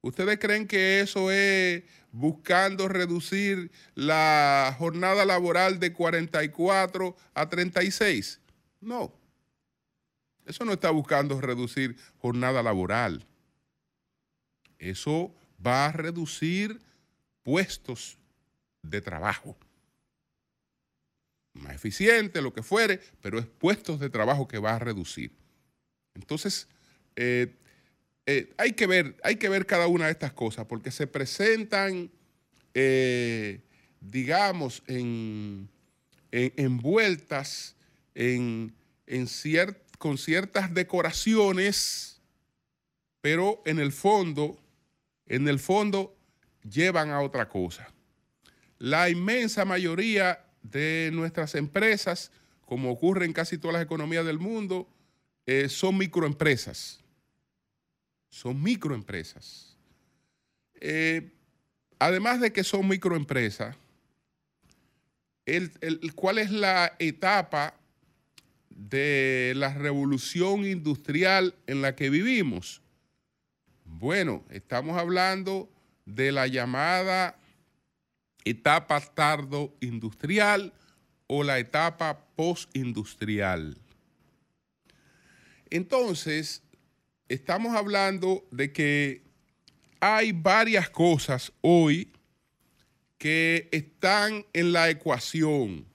¿Ustedes 0.00 0.38
creen 0.38 0.66
que 0.66 1.00
eso 1.00 1.30
es 1.30 1.82
buscando 2.12 2.88
reducir 2.88 3.70
la 3.94 4.74
jornada 4.78 5.24
laboral 5.24 5.80
de 5.80 5.92
44 5.92 7.16
a 7.34 7.48
36? 7.48 8.40
No. 8.80 9.12
Eso 10.46 10.64
no 10.64 10.72
está 10.72 10.90
buscando 10.90 11.40
reducir 11.40 11.96
jornada 12.18 12.62
laboral. 12.62 13.26
Eso 14.78 15.34
va 15.64 15.86
a 15.86 15.92
reducir 15.92 16.80
puestos 17.42 18.18
de 18.82 19.00
trabajo. 19.00 19.56
Más 21.54 21.74
eficiente, 21.74 22.40
lo 22.40 22.52
que 22.52 22.62
fuere, 22.62 23.00
pero 23.20 23.38
es 23.38 23.46
puestos 23.46 23.98
de 23.98 24.10
trabajo 24.10 24.46
que 24.46 24.58
va 24.58 24.76
a 24.76 24.78
reducir. 24.78 25.32
Entonces, 26.14 26.68
eh, 27.16 27.56
eh, 28.30 28.52
hay, 28.58 28.72
que 28.72 28.86
ver, 28.86 29.16
hay 29.24 29.36
que 29.36 29.48
ver 29.48 29.64
cada 29.64 29.86
una 29.86 30.04
de 30.04 30.10
estas 30.12 30.34
cosas 30.34 30.66
porque 30.66 30.90
se 30.90 31.06
presentan, 31.06 32.10
eh, 32.74 33.62
digamos, 34.02 34.82
en, 34.86 35.70
envueltas 36.30 37.74
en, 38.14 38.74
con 39.96 40.18
ciertas 40.18 40.74
decoraciones, 40.74 42.20
pero 43.22 43.62
en 43.64 43.78
el 43.78 43.92
fondo, 43.92 44.60
en 45.24 45.48
el 45.48 45.58
fondo 45.58 46.14
llevan 46.70 47.08
a 47.08 47.22
otra 47.22 47.48
cosa. 47.48 47.88
La 48.76 49.08
inmensa 49.08 49.64
mayoría 49.64 50.44
de 50.62 51.08
nuestras 51.14 51.54
empresas, 51.54 52.30
como 52.66 52.90
ocurre 52.90 53.24
en 53.24 53.32
casi 53.32 53.56
todas 53.56 53.72
las 53.72 53.84
economías 53.84 54.26
del 54.26 54.38
mundo, 54.38 54.86
eh, 55.46 55.70
son 55.70 55.96
microempresas. 55.96 57.00
Son 58.28 58.62
microempresas. 58.62 59.76
Eh, 60.80 61.32
además 61.98 62.40
de 62.40 62.52
que 62.52 62.64
son 62.64 62.86
microempresas, 62.86 63.76
¿cuál 66.14 66.38
es 66.38 66.50
la 66.50 66.94
etapa 66.98 67.74
de 68.70 69.54
la 69.56 69.74
revolución 69.74 70.64
industrial 70.64 71.54
en 71.66 71.82
la 71.82 71.96
que 71.96 72.10
vivimos? 72.10 72.82
Bueno, 73.84 74.44
estamos 74.50 74.98
hablando 74.98 75.68
de 76.04 76.30
la 76.32 76.46
llamada 76.46 77.38
etapa 78.44 79.00
tardo 79.00 79.74
industrial 79.80 80.72
o 81.26 81.42
la 81.42 81.58
etapa 81.58 82.26
postindustrial. 82.36 83.76
Entonces, 85.70 86.62
estamos 87.28 87.76
hablando 87.76 88.46
de 88.50 88.72
que 88.72 89.22
hay 90.00 90.32
varias 90.32 90.90
cosas 90.90 91.52
hoy 91.60 92.12
que 93.18 93.68
están 93.72 94.46
en 94.52 94.72
la 94.72 94.88
ecuación. 94.90 95.86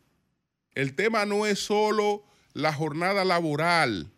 El 0.76 0.94
tema 0.94 1.26
no 1.26 1.46
es 1.46 1.60
solo 1.60 2.26
la 2.54 2.74
jornada 2.74 3.24
laboral. 3.24 4.12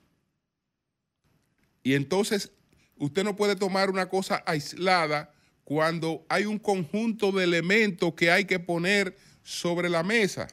Y 1.84 1.94
entonces 1.94 2.52
usted 2.98 3.24
no 3.24 3.36
puede 3.36 3.56
tomar 3.56 3.90
una 3.90 4.10
cosa 4.10 4.44
aislada 4.46 5.32
cuando 5.64 6.26
hay 6.30 6.46
un 6.46 6.60
conjunto 6.60 7.32
de 7.32 7.44
elementos 7.44 8.14
que 8.16 8.32
hay 8.32 8.46
que 8.46 8.60
poner 8.60 9.16
sobre 9.44 9.90
la 9.90 10.04
mesa. 10.04 10.48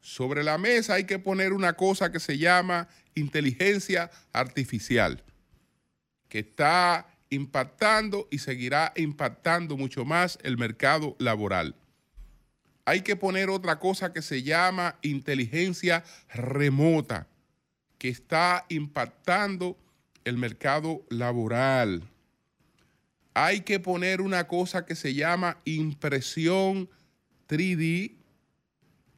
Sobre 0.00 0.44
la 0.44 0.58
mesa 0.58 0.94
hay 0.94 1.04
que 1.04 1.18
poner 1.18 1.52
una 1.52 1.74
cosa 1.74 2.12
que 2.12 2.20
se 2.20 2.38
llama 2.38 2.88
inteligencia 3.14 4.10
artificial, 4.32 5.22
que 6.28 6.40
está 6.40 7.06
impactando 7.30 8.28
y 8.30 8.38
seguirá 8.38 8.92
impactando 8.96 9.76
mucho 9.76 10.04
más 10.04 10.38
el 10.42 10.56
mercado 10.56 11.16
laboral. 11.18 11.74
Hay 12.84 13.02
que 13.02 13.16
poner 13.16 13.50
otra 13.50 13.78
cosa 13.78 14.12
que 14.12 14.22
se 14.22 14.42
llama 14.42 14.96
inteligencia 15.02 16.04
remota, 16.32 17.26
que 17.98 18.08
está 18.08 18.64
impactando 18.68 19.76
el 20.24 20.38
mercado 20.38 21.04
laboral 21.10 22.08
hay 23.40 23.60
que 23.60 23.78
poner 23.78 24.20
una 24.20 24.48
cosa 24.48 24.84
que 24.84 24.96
se 24.96 25.14
llama 25.14 25.58
impresión 25.64 26.90
3D, 27.48 28.16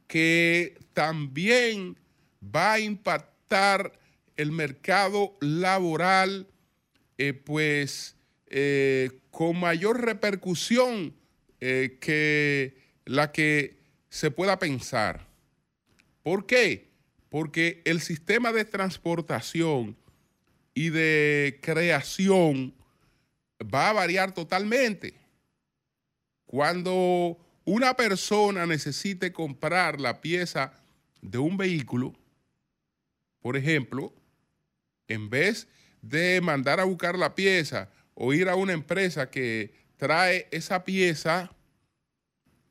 que 0.05 0.77
también 0.93 1.97
va 2.43 2.73
a 2.73 2.79
impactar 2.79 3.93
el 4.35 4.51
mercado 4.51 5.35
laboral, 5.41 6.45
eh, 7.23 7.33
pues 7.33 8.15
eh, 8.47 9.11
con 9.29 9.59
mayor 9.59 10.03
repercusión 10.03 11.13
eh, 11.59 11.99
que 12.01 12.75
la 13.05 13.31
que 13.31 13.77
se 14.09 14.31
pueda 14.31 14.57
pensar. 14.57 15.27
¿Por 16.23 16.47
qué? 16.47 16.89
Porque 17.29 17.83
el 17.85 18.01
sistema 18.01 18.51
de 18.51 18.65
transportación 18.65 19.95
y 20.73 20.89
de 20.89 21.59
creación 21.61 22.73
va 23.61 23.91
a 23.91 23.93
variar 23.93 24.33
totalmente. 24.33 25.13
Cuando 26.47 27.37
una 27.65 27.95
persona 27.95 28.65
necesite 28.65 29.31
comprar 29.31 30.01
la 30.01 30.21
pieza 30.21 30.73
de 31.21 31.37
un 31.37 31.55
vehículo, 31.55 32.15
por 33.41 33.57
ejemplo, 33.57 34.11
en 35.07 35.29
vez 35.29 35.65
de 35.65 35.80
mandar 36.41 36.79
a 36.79 36.85
buscar 36.85 37.17
la 37.17 37.35
pieza 37.35 37.89
o 38.13 38.33
ir 38.33 38.49
a 38.49 38.55
una 38.55 38.73
empresa 38.73 39.29
que 39.29 39.73
trae 39.97 40.47
esa 40.51 40.83
pieza, 40.83 41.51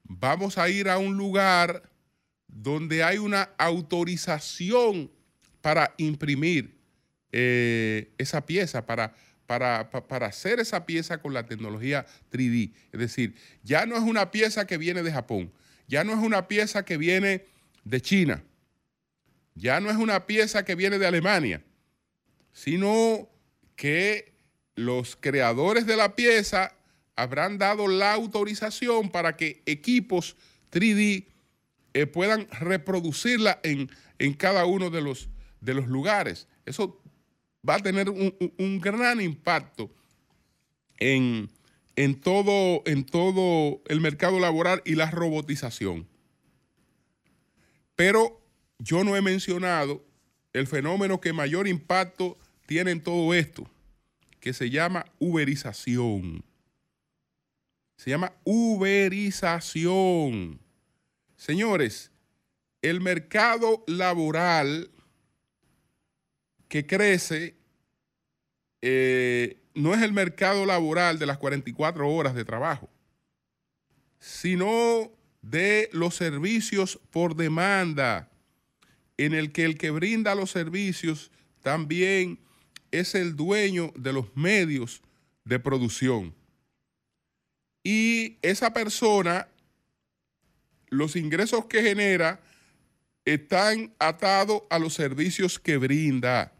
vamos 0.04 0.58
a 0.58 0.68
ir 0.68 0.88
a 0.88 0.98
un 0.98 1.16
lugar 1.16 1.82
donde 2.46 3.04
hay 3.04 3.18
una 3.18 3.50
autorización 3.58 5.10
para 5.60 5.94
imprimir 5.98 6.78
eh, 7.32 8.12
esa 8.18 8.44
pieza, 8.44 8.84
para 8.84 9.14
para, 9.58 10.26
hacer 10.26 10.60
esa 10.60 10.86
pieza 10.86 11.18
con 11.18 11.34
la 11.34 11.44
tecnología 11.44 12.06
3D. 12.30 12.72
Es 12.92 13.00
decir, 13.00 13.34
ya 13.64 13.84
no 13.84 13.96
es 13.96 14.02
una 14.02 14.30
pieza 14.30 14.64
que 14.64 14.78
viene 14.78 15.02
de 15.02 15.10
Japón, 15.10 15.52
ya 15.88 16.04
no 16.04 16.12
es 16.12 16.18
una 16.20 16.46
pieza 16.46 16.84
que 16.84 16.96
viene 16.96 17.44
de 17.82 18.00
China, 18.00 18.44
ya 19.56 19.80
no 19.80 19.90
es 19.90 19.96
una 19.96 20.26
pieza 20.26 20.64
que 20.64 20.76
viene 20.76 21.00
de 21.00 21.06
Alemania, 21.06 21.64
sino 22.52 23.28
que 23.76 24.32
los 24.74 25.16
creadores 25.16 25.86
de 25.86 25.96
la 25.96 26.14
pieza 26.14 26.74
habrán 27.16 27.58
dado 27.58 27.88
la 27.88 28.14
autorización 28.14 29.10
para 29.10 29.36
que 29.36 29.62
equipos 29.66 30.36
3D 30.72 31.26
eh, 31.92 32.06
puedan 32.06 32.48
reproducirla 32.50 33.60
en, 33.62 33.90
en, 34.18 34.34
cada 34.34 34.64
uno 34.64 34.90
de 34.90 35.00
los, 35.00 35.28
de 35.60 35.74
los 35.74 35.88
lugares. 35.88 36.48
Eso 36.64 37.00
va 37.68 37.76
a 37.76 37.80
tener 37.80 38.08
un, 38.08 38.80
gran 38.80 39.20
impacto 39.20 39.90
en, 40.98 41.50
todo, 42.22 42.82
en 42.86 43.04
todo 43.04 43.82
el 43.86 44.00
mercado 44.00 44.40
laboral 44.40 44.82
y 44.84 44.94
la 44.94 45.10
robotización. 45.10 46.08
Pero 47.96 48.40
yo 48.78 49.04
no 49.04 49.16
he 49.16 49.22
mencionado 49.22 50.04
el 50.52 50.66
fenómeno 50.66 51.20
que 51.20 51.32
mayor 51.32 51.68
impacto 51.68 52.36
tiene 52.70 52.92
en 52.92 53.02
todo 53.02 53.34
esto, 53.34 53.68
que 54.38 54.52
se 54.52 54.70
llama 54.70 55.04
uberización. 55.18 56.44
Se 57.96 58.10
llama 58.10 58.32
uberización. 58.44 59.40
Señores, 61.36 62.12
el 62.80 63.00
mercado 63.00 63.82
laboral 63.88 64.88
que 66.68 66.86
crece 66.86 67.56
eh, 68.82 69.60
no 69.74 69.92
es 69.92 70.02
el 70.02 70.12
mercado 70.12 70.64
laboral 70.64 71.18
de 71.18 71.26
las 71.26 71.38
44 71.38 72.08
horas 72.08 72.36
de 72.36 72.44
trabajo, 72.44 72.88
sino 74.20 75.10
de 75.42 75.90
los 75.92 76.14
servicios 76.14 77.00
por 77.10 77.34
demanda, 77.34 78.30
en 79.16 79.34
el 79.34 79.50
que 79.50 79.64
el 79.64 79.76
que 79.76 79.90
brinda 79.90 80.36
los 80.36 80.52
servicios 80.52 81.32
también 81.62 82.38
es 82.90 83.14
el 83.14 83.36
dueño 83.36 83.92
de 83.96 84.12
los 84.12 84.36
medios 84.36 85.02
de 85.44 85.58
producción. 85.58 86.34
Y 87.82 88.38
esa 88.42 88.72
persona, 88.72 89.48
los 90.88 91.16
ingresos 91.16 91.66
que 91.66 91.82
genera 91.82 92.40
están 93.24 93.94
atados 93.98 94.62
a 94.70 94.78
los 94.78 94.94
servicios 94.94 95.58
que 95.58 95.76
brinda. 95.76 96.52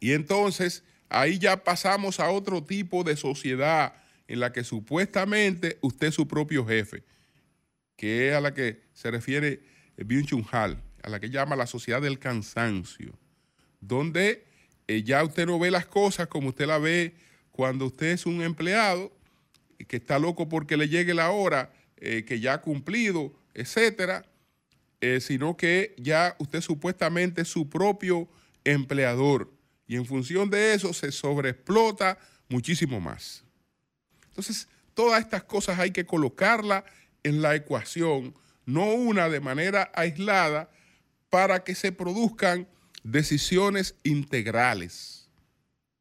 Y 0.00 0.12
entonces 0.12 0.82
ahí 1.08 1.38
ya 1.38 1.62
pasamos 1.62 2.20
a 2.20 2.30
otro 2.30 2.62
tipo 2.62 3.04
de 3.04 3.16
sociedad 3.16 3.94
en 4.26 4.40
la 4.40 4.52
que 4.52 4.64
supuestamente 4.64 5.78
usted 5.80 6.08
es 6.08 6.14
su 6.14 6.26
propio 6.26 6.66
jefe, 6.66 7.04
que 7.96 8.28
es 8.28 8.34
a 8.34 8.40
la 8.40 8.54
que 8.54 8.82
se 8.92 9.10
refiere 9.10 9.62
Byung 9.96 10.26
Chun 10.26 10.46
Hal, 10.50 10.82
a 11.02 11.08
la 11.08 11.20
que 11.20 11.30
llama 11.30 11.56
la 11.56 11.66
sociedad 11.66 12.02
del 12.02 12.18
cansancio, 12.18 13.18
donde 13.80 14.46
eh, 14.88 15.02
ya 15.02 15.24
usted 15.24 15.46
no 15.46 15.58
ve 15.58 15.70
las 15.70 15.86
cosas 15.86 16.28
como 16.28 16.50
usted 16.50 16.66
la 16.66 16.78
ve 16.78 17.14
cuando 17.50 17.86
usted 17.86 18.08
es 18.08 18.26
un 18.26 18.42
empleado 18.42 19.12
que 19.88 19.96
está 19.96 20.18
loco 20.18 20.48
porque 20.48 20.76
le 20.76 20.88
llegue 20.88 21.14
la 21.14 21.30
hora, 21.30 21.72
eh, 21.96 22.24
que 22.24 22.40
ya 22.40 22.54
ha 22.54 22.60
cumplido, 22.60 23.32
etcétera, 23.54 24.24
eh, 25.00 25.20
sino 25.20 25.56
que 25.56 25.94
ya 25.98 26.36
usted 26.38 26.60
supuestamente 26.60 27.42
es 27.42 27.48
su 27.48 27.68
propio 27.68 28.28
empleador 28.64 29.52
y 29.86 29.96
en 29.96 30.06
función 30.06 30.50
de 30.50 30.74
eso 30.74 30.92
se 30.92 31.12
sobreexplota 31.12 32.18
muchísimo 32.48 33.00
más. 33.00 33.44
Entonces, 34.28 34.68
todas 34.94 35.20
estas 35.20 35.44
cosas 35.44 35.78
hay 35.78 35.90
que 35.90 36.06
colocarlas 36.06 36.84
en 37.22 37.42
la 37.42 37.54
ecuación, 37.54 38.34
no 38.64 38.86
una 38.94 39.28
de 39.28 39.40
manera 39.40 39.90
aislada, 39.94 40.70
para 41.30 41.64
que 41.64 41.74
se 41.74 41.92
produzcan 41.92 42.66
decisiones 43.04 43.94
integrales. 44.02 45.28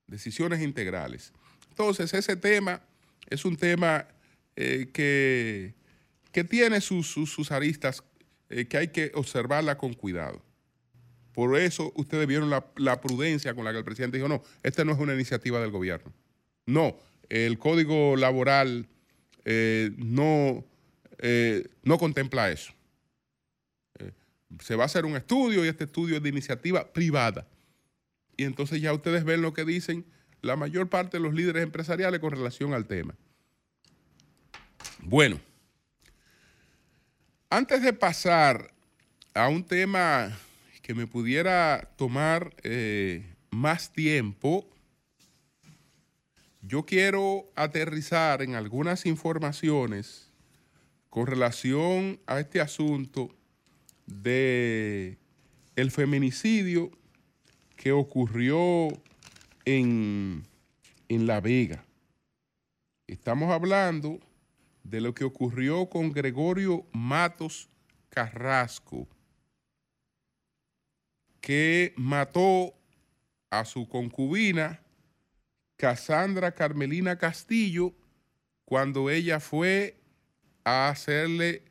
Decisiones 0.08 0.62
integrales. 0.62 1.32
Entonces, 1.70 2.14
ese 2.14 2.36
tema 2.36 2.82
es 3.30 3.46
un 3.46 3.56
tema 3.56 4.08
eh, 4.56 4.90
que, 4.92 5.76
que, 6.32 6.44
tiene 6.44 6.82
sus, 6.82 7.08
sus, 7.08 7.52
aristas 7.52 8.04
eh, 8.50 8.66
que 8.66 8.78
hay 8.78 8.88
que 8.88 9.12
observarla 9.14 9.78
con 9.78 9.94
cuidado. 9.94 10.42
Por 11.34 11.58
eso 11.58 11.92
ustedes 11.96 12.28
vieron 12.28 12.50
la, 12.50 13.02
prudencia 13.02 13.54
con 13.56 13.66
la 13.66 13.72
que 13.72 13.80
el 13.80 13.84
presidente 13.84 14.18
dijo, 14.18 14.30
no, 14.30 14.44
esta 14.62 14.86
no 14.86 14.92
es 14.92 15.00
una 15.00 15.14
iniciativa 15.14 15.60
del 15.60 15.72
gobierno. 15.72 16.14
No, 16.66 16.98
el 17.28 17.58
código 17.58 18.16
laboral 18.16 18.88
eh, 19.46 19.92
no, 19.98 20.64
no 21.84 21.98
contempla 21.98 22.52
eso. 22.52 22.74
Se 24.60 24.76
va 24.76 24.84
a 24.84 24.86
hacer 24.86 25.06
un 25.06 25.16
estudio 25.16 25.64
y 25.64 25.68
este 25.68 25.86
estudio 25.86 26.18
es 26.18 26.24
de 26.24 26.30
iniciativa 26.30 26.92
privada. 26.92 27.48
Y 28.38 28.44
entonces 28.44 28.82
ya 28.82 28.94
ustedes 28.94 29.24
ven 29.24 29.42
lo 29.42 29.54
que 29.54 29.66
dicen 29.66 30.06
la 30.42 30.56
mayor 30.56 30.90
parte 30.90 31.18
de 31.18 31.24
los 31.24 31.34
líderes 31.34 31.64
empresariales 31.64 32.20
con 32.20 32.32
relación 32.32 32.74
al 32.74 32.86
tema. 32.86 33.16
Bueno, 35.00 35.40
antes 37.50 37.82
de 37.82 37.94
pasar 37.94 38.74
a 39.34 39.48
un 39.48 39.64
tema 39.64 40.38
que 40.82 40.94
me 40.94 41.08
pudiera 41.08 41.90
tomar 41.98 42.54
eh, 42.64 43.26
más 43.52 43.92
tiempo, 43.94 44.68
yo 46.62 46.86
quiero 46.86 47.52
aterrizar 47.56 48.42
en 48.42 48.56
algunas 48.56 49.06
informaciones 49.06 50.32
con 51.10 51.28
relación 51.28 52.20
a 52.26 52.40
este 52.40 52.60
asunto 52.60 53.36
de 54.06 55.18
el 55.76 55.92
feminicidio 55.92 56.92
que 57.76 57.92
ocurrió 57.92 58.88
en, 59.66 60.44
en 61.10 61.28
La 61.28 61.42
Vega. 61.42 61.84
Estamos 63.08 63.52
hablando 63.52 64.20
de 64.84 65.02
lo 65.02 65.14
que 65.14 65.24
ocurrió 65.24 65.90
con 65.90 66.12
Gregorio 66.12 66.86
Matos 66.92 67.70
Carrasco, 68.10 69.08
que 71.42 71.94
mató 71.98 72.74
a 73.50 73.66
su 73.66 73.88
concubina 73.88 74.82
Casandra 75.76 76.54
Carmelina 76.54 77.18
Castillo 77.18 77.94
cuando 78.66 79.10
ella 79.10 79.40
fue 79.40 79.98
a 80.64 80.90
hacerle 80.90 81.64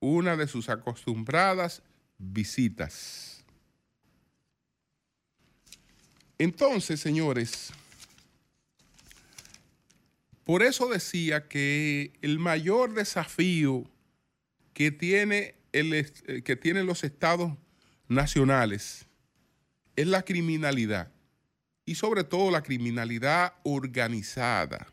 una 0.00 0.36
de 0.36 0.48
sus 0.48 0.68
acostumbradas 0.68 1.82
visitas. 2.18 3.44
Entonces, 6.38 7.00
señores, 7.00 7.70
por 10.44 10.62
eso 10.62 10.88
decía 10.88 11.48
que 11.48 12.12
el 12.22 12.38
mayor 12.38 12.94
desafío 12.94 13.84
que, 14.72 14.90
tiene 14.90 15.54
el, 15.72 15.92
eh, 15.92 16.42
que 16.42 16.56
tienen 16.56 16.86
los 16.86 17.04
estados 17.04 17.52
nacionales 18.08 19.06
es 19.96 20.06
la 20.06 20.22
criminalidad 20.22 21.12
y 21.84 21.94
sobre 21.94 22.24
todo 22.24 22.50
la 22.50 22.62
criminalidad 22.62 23.54
organizada. 23.62 24.86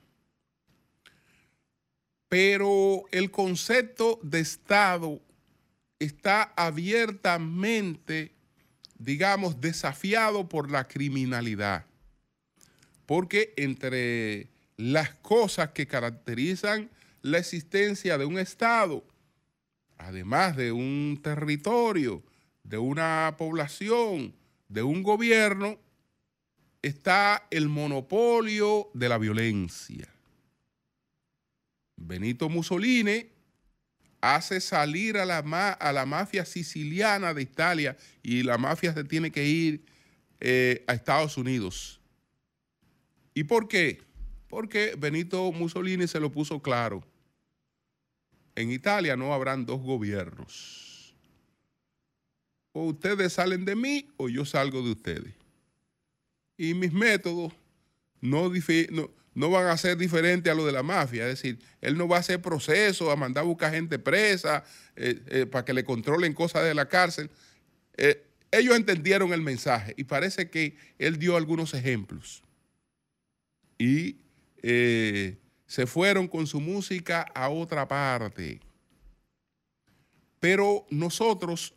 Pero 2.30 3.06
el 3.12 3.32
concepto 3.32 4.20
de 4.22 4.40
Estado 4.40 5.22
está 6.00 6.54
abiertamente, 6.56 8.34
digamos, 8.98 9.62
desafiado 9.62 10.48
por 10.50 10.70
la 10.70 10.88
criminalidad. 10.88 11.86
Porque 13.06 13.54
entre 13.56 14.50
las 14.76 15.12
cosas 15.16 15.70
que 15.70 15.88
caracterizan 15.88 16.90
la 17.22 17.38
existencia 17.38 18.18
de 18.18 18.26
un 18.26 18.38
Estado, 18.38 19.04
además 19.98 20.56
de 20.56 20.72
un 20.72 21.20
territorio, 21.24 22.24
de 22.64 22.78
una 22.78 23.36
población, 23.38 24.36
de 24.68 24.84
un 24.84 25.02
gobierno, 25.02 25.80
está 26.82 27.48
el 27.50 27.70
monopolio 27.70 28.90
de 28.94 29.10
la 29.10 29.18
violencia. 29.18 30.08
Benito 31.98 32.48
Mussolini 32.48 33.28
hace 34.22 34.62
salir 34.62 35.18
a 35.18 35.26
la, 35.26 36.06
mafia 36.06 36.46
siciliana 36.46 37.34
de 37.34 37.42
Italia 37.42 37.98
y 38.24 38.44
la 38.44 38.58
mafia 38.58 38.94
se 38.94 39.04
tiene 39.04 39.32
que 39.32 39.46
ir 39.46 39.86
eh, 40.40 40.86
a 40.88 40.94
Estados 40.94 41.38
Unidos. 41.38 42.00
¿Y 43.34 43.44
por 43.44 43.68
qué? 43.68 44.08
porque 44.48 44.96
Benito 44.98 45.52
Mussolini 45.52 46.08
se 46.08 46.20
lo 46.20 46.32
puso 46.32 46.62
claro. 46.62 47.04
En 48.56 48.72
Italia 48.72 49.16
no 49.16 49.34
habrán 49.34 49.66
dos 49.66 49.82
gobiernos. 49.82 51.16
O 52.72 52.86
ustedes 52.86 53.34
salen 53.34 53.66
de 53.66 53.76
mí 53.76 54.10
o 54.18 54.30
yo 54.30 54.46
salgo 54.46 54.82
de 54.82 54.92
ustedes. 54.92 55.34
Y 56.58 56.74
mis 56.74 56.92
métodos 56.92 57.54
no, 58.22 58.50
no, 58.50 59.12
van 59.52 59.68
a 59.68 59.78
ser 59.78 59.96
diferentes 59.98 60.52
a 60.52 60.56
los 60.56 60.66
de 60.66 60.72
la 60.72 60.82
mafia. 60.82 61.30
Es 61.30 61.36
decir, 61.36 61.60
él 61.80 61.96
no 61.96 62.08
va 62.08 62.18
a 62.18 62.22
hacer 62.22 62.42
proceso, 62.42 63.12
a 63.12 63.16
mandar 63.16 63.44
a 63.44 63.46
buscar 63.46 63.72
gente 63.72 64.00
presa 64.00 64.64
eh, 64.96 65.22
eh, 65.28 65.46
para 65.46 65.64
que 65.64 65.74
le 65.74 65.84
controlen 65.84 66.34
cosas 66.34 66.64
de 66.64 66.74
la 66.74 66.90
cárcel. 66.90 67.30
Eh, 67.98 68.26
ellos 68.50 68.76
entendieron 68.76 69.34
el 69.34 69.44
mensaje 69.44 69.94
y 69.96 70.06
parece 70.06 70.50
que 70.50 70.76
él 70.98 71.20
dio 71.20 71.38
algunos 71.38 71.76
ejemplos. 71.76 72.42
Y 73.78 74.18
se 75.68 75.86
fueron 75.86 76.28
con 76.28 76.48
su 76.48 76.60
música 76.60 77.22
a 77.36 77.50
otra 77.50 77.88
parte. 77.88 78.60
Pero 80.40 80.88
nosotros, 80.90 81.76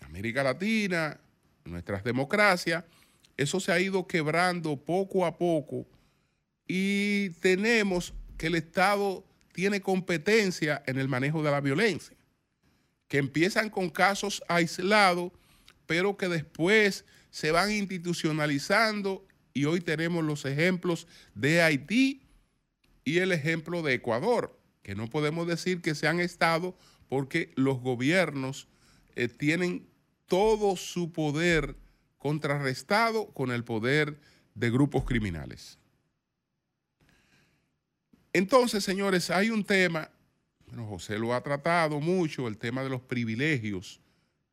América 0.00 0.42
Latina, 0.42 1.20
nuestras 1.66 2.02
democracias, 2.04 2.84
eso 3.36 3.60
se 3.60 3.70
ha 3.70 3.78
ido 3.78 4.06
quebrando 4.06 4.76
poco 4.76 5.26
a 5.26 5.36
poco 5.36 5.86
y 6.66 7.30
tenemos 7.40 8.14
que 8.36 8.46
el 8.48 8.54
Estado 8.54 9.24
tiene 9.52 9.80
competencia 9.80 10.82
en 10.86 10.98
el 10.98 11.08
manejo 11.08 11.42
de 11.42 11.50
la 11.50 11.60
violencia, 11.60 12.16
que 13.08 13.18
empiezan 13.18 13.70
con 13.70 13.90
casos 13.90 14.42
aislados, 14.48 15.32
pero 15.86 16.16
que 16.16 16.28
después 16.28 17.04
se 17.30 17.50
van 17.50 17.70
institucionalizando 17.70 19.26
y 19.52 19.66
hoy 19.66 19.80
tenemos 19.80 20.24
los 20.24 20.44
ejemplos 20.44 21.06
de 21.34 21.62
Haití 21.62 22.22
y 23.04 23.18
el 23.18 23.32
ejemplo 23.32 23.82
de 23.82 23.94
Ecuador, 23.94 24.58
que 24.82 24.94
no 24.94 25.08
podemos 25.08 25.46
decir 25.46 25.80
que 25.80 25.94
se 25.94 26.08
han 26.08 26.20
estado 26.20 26.76
porque 27.08 27.52
los 27.54 27.80
gobiernos 27.80 28.66
eh, 29.14 29.28
tienen 29.28 29.86
todo 30.26 30.76
su 30.76 31.12
poder 31.12 31.76
contrarrestado 32.18 33.28
con 33.28 33.52
el 33.52 33.62
poder 33.62 34.18
de 34.54 34.70
grupos 34.70 35.04
criminales. 35.04 35.78
Entonces, 38.34 38.84
señores, 38.84 39.30
hay 39.30 39.48
un 39.48 39.64
tema, 39.64 40.10
bueno, 40.66 40.86
José 40.86 41.18
lo 41.18 41.32
ha 41.32 41.42
tratado 41.42 41.98
mucho, 42.00 42.46
el 42.48 42.58
tema 42.58 42.84
de 42.84 42.90
los 42.90 43.00
privilegios 43.00 44.02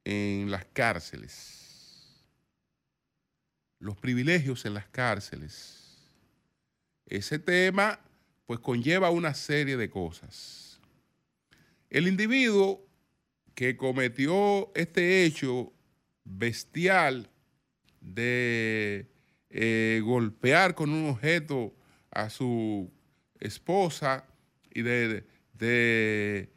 en 0.06 0.50
las 0.50 0.64
cárceles 0.64 1.62
los 3.82 3.98
privilegios 3.98 4.64
en 4.66 4.76
las 4.76 4.88
cárceles. 4.88 5.98
Ese 7.06 7.40
tema 7.40 8.00
pues 8.46 8.60
conlleva 8.60 9.10
una 9.10 9.34
serie 9.34 9.76
de 9.76 9.90
cosas. 9.90 10.80
El 11.90 12.08
individuo 12.08 12.88
que 13.56 13.76
cometió 13.76 14.72
este 14.76 15.26
hecho 15.26 15.74
bestial 16.24 17.30
de 18.00 19.10
eh, 19.50 20.02
golpear 20.04 20.76
con 20.76 20.92
un 20.92 21.10
objeto 21.10 21.74
a 22.12 22.30
su 22.30 22.90
esposa 23.42 24.26
y 24.74 24.82
de, 24.82 25.24
de 25.54 26.50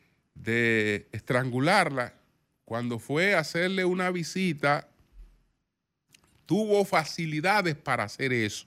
estrangularla, 1.12 2.14
cuando 2.64 2.99
fue 2.99 3.35
a 3.35 3.40
hacerle 3.40 3.85
una 3.85 4.11
visita 4.11 4.88
tuvo 6.47 6.85
facilidades 6.85 7.75
para 7.75 8.05
hacer 8.05 8.33
eso. 8.33 8.66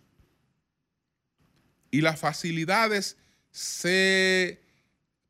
Y 1.92 2.02
las 2.02 2.20
facilidades 2.20 3.18
se 3.52 4.60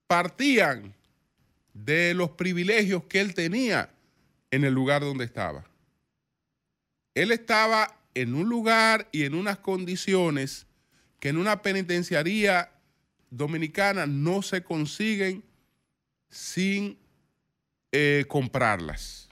partían 0.07 0.93
de 1.73 2.13
los 2.13 2.31
privilegios 2.31 3.03
que 3.03 3.21
él 3.21 3.33
tenía 3.33 3.91
en 4.51 4.63
el 4.63 4.73
lugar 4.73 5.01
donde 5.01 5.25
estaba. 5.25 5.65
Él 7.13 7.31
estaba 7.31 7.99
en 8.13 8.33
un 8.33 8.49
lugar 8.49 9.07
y 9.11 9.25
en 9.25 9.35
unas 9.35 9.59
condiciones 9.59 10.65
que 11.19 11.29
en 11.29 11.37
una 11.37 11.61
penitenciaría 11.61 12.71
dominicana 13.29 14.05
no 14.05 14.41
se 14.41 14.63
consiguen 14.63 15.43
sin 16.29 16.97
eh, 17.91 18.25
comprarlas. 18.27 19.29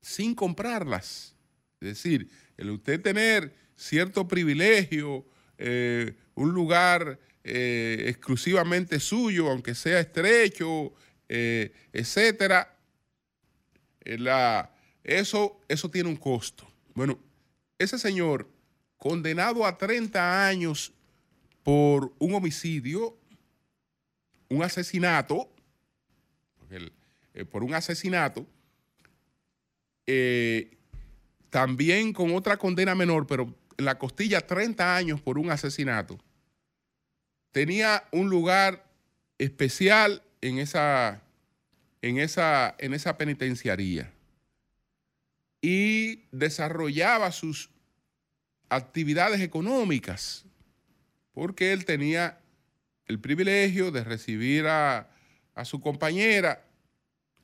Sin 0.00 0.34
comprarlas. 0.34 1.34
Es 1.80 1.88
decir, 1.88 2.30
el 2.56 2.70
usted 2.70 3.00
tener 3.00 3.54
cierto 3.76 4.28
privilegio, 4.28 5.26
eh, 5.58 6.14
un 6.34 6.52
lugar 6.52 7.18
eh, 7.42 8.04
exclusivamente 8.08 9.00
suyo, 9.00 9.50
aunque 9.50 9.74
sea 9.74 10.00
estrecho, 10.00 10.92
etcétera, 11.28 12.76
la, 14.04 14.74
eso, 15.04 15.60
eso 15.68 15.88
tiene 15.88 16.08
un 16.08 16.16
costo. 16.16 16.68
Bueno, 16.92 17.20
ese 17.78 17.98
señor 17.98 18.48
condenado 18.98 19.64
a 19.64 19.78
30 19.78 20.46
años 20.46 20.92
por 21.62 22.12
un 22.18 22.34
homicidio, 22.34 23.16
un 24.48 24.62
asesinato, 24.62 25.48
por 27.50 27.64
un 27.64 27.74
asesinato, 27.74 28.46
también 31.50 32.12
con 32.12 32.34
otra 32.34 32.56
condena 32.56 32.94
menor, 32.94 33.26
pero 33.26 33.54
en 33.76 33.84
la 33.84 33.98
costilla 33.98 34.46
30 34.46 34.96
años 34.96 35.20
por 35.20 35.38
un 35.38 35.50
asesinato, 35.50 36.18
tenía 37.52 38.04
un 38.12 38.28
lugar 38.28 38.86
especial 39.38 40.22
en 40.40 40.58
esa, 40.58 41.22
en 42.02 42.18
esa, 42.18 42.74
en 42.78 42.94
esa 42.94 43.16
penitenciaría 43.16 44.12
y 45.60 46.24
desarrollaba 46.30 47.32
sus 47.32 47.70
actividades 48.68 49.40
económicas 49.40 50.44
porque 51.40 51.72
él 51.72 51.86
tenía 51.86 52.38
el 53.06 53.18
privilegio 53.18 53.90
de 53.90 54.04
recibir 54.04 54.66
a, 54.66 55.08
su 55.64 55.80
compañera, 55.80 56.62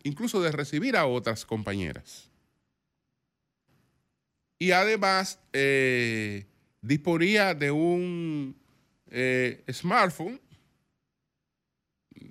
incluso 0.02 0.42
de 0.42 0.52
recibir 0.52 0.98
a 0.98 1.06
otras 1.06 1.46
compañeras. 1.46 2.28
Y 4.58 4.72
además 4.72 5.38
eh, 5.54 6.44
disponía 6.82 7.54
de 7.54 7.70
un 7.70 8.54
eh, 9.08 9.64
smartphone, 9.72 10.38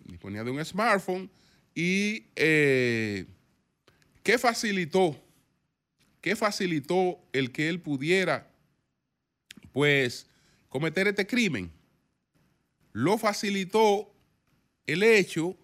disponía 0.04 0.43
de 0.43 0.51
un 0.51 0.63
smartphone 0.63 1.32
y 1.73 2.25
eh, 2.36 3.25
¿qué 4.21 4.38
facilitó? 4.38 5.19
¿Qué 6.21 6.36
facilitó 6.36 7.17
el 7.34 7.51
que 7.51 7.69
él 7.69 7.80
pudiera, 7.82 8.51
pues, 9.73 10.30
cometer 10.76 11.08
este 11.08 11.26
crimen? 11.26 11.72
Lo 12.92 13.18
facilitó 13.18 14.14
el 14.86 15.04
hecho 15.04 15.56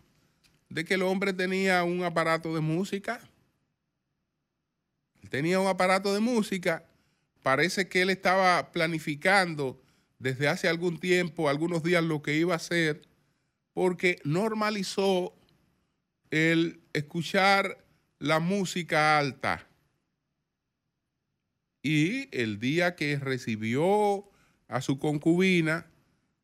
de 0.70 0.86
que 0.86 0.94
el 0.94 1.02
hombre 1.02 1.34
tenía 1.34 1.84
un 1.84 2.06
aparato 2.06 2.56
de 2.56 2.62
música. 2.62 3.20
tenía 5.30 5.60
un 5.60 5.68
aparato 5.68 6.14
de 6.14 6.22
música. 6.22 6.86
Parece 7.44 7.90
que 7.90 8.04
él 8.04 8.10
estaba 8.10 8.72
planificando 8.72 9.82
desde 10.18 10.48
hace 10.48 10.70
algún 10.70 10.98
tiempo, 10.98 11.50
algunos 11.50 11.84
días, 11.84 12.02
lo 12.02 12.22
que 12.22 12.38
iba 12.38 12.54
a 12.54 12.58
hacer, 12.58 13.02
porque 13.74 14.22
normalizó 14.24 15.34
el 16.30 16.80
escuchar 16.94 17.84
la 18.18 18.40
música 18.40 19.18
alta. 19.20 19.68
Y 21.84 22.34
el 22.34 22.62
día 22.62 22.96
que 22.96 23.20
recibió 23.20 24.31
a 24.72 24.82
su 24.82 24.98
concubina, 24.98 25.86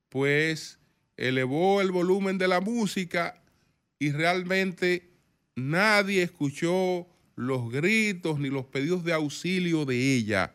pues 0.09 0.77
elevó 1.17 1.81
el 1.81 1.91
volumen 1.91 2.37
de 2.37 2.47
la 2.47 2.61
música 2.61 3.41
y 3.97 4.11
realmente 4.11 5.09
nadie 5.55 6.21
escuchó 6.21 7.07
los 7.35 7.71
gritos 7.71 8.39
ni 8.39 8.49
los 8.49 8.65
pedidos 8.65 9.03
de 9.03 9.13
auxilio 9.13 9.85
de 9.85 10.15
ella 10.15 10.53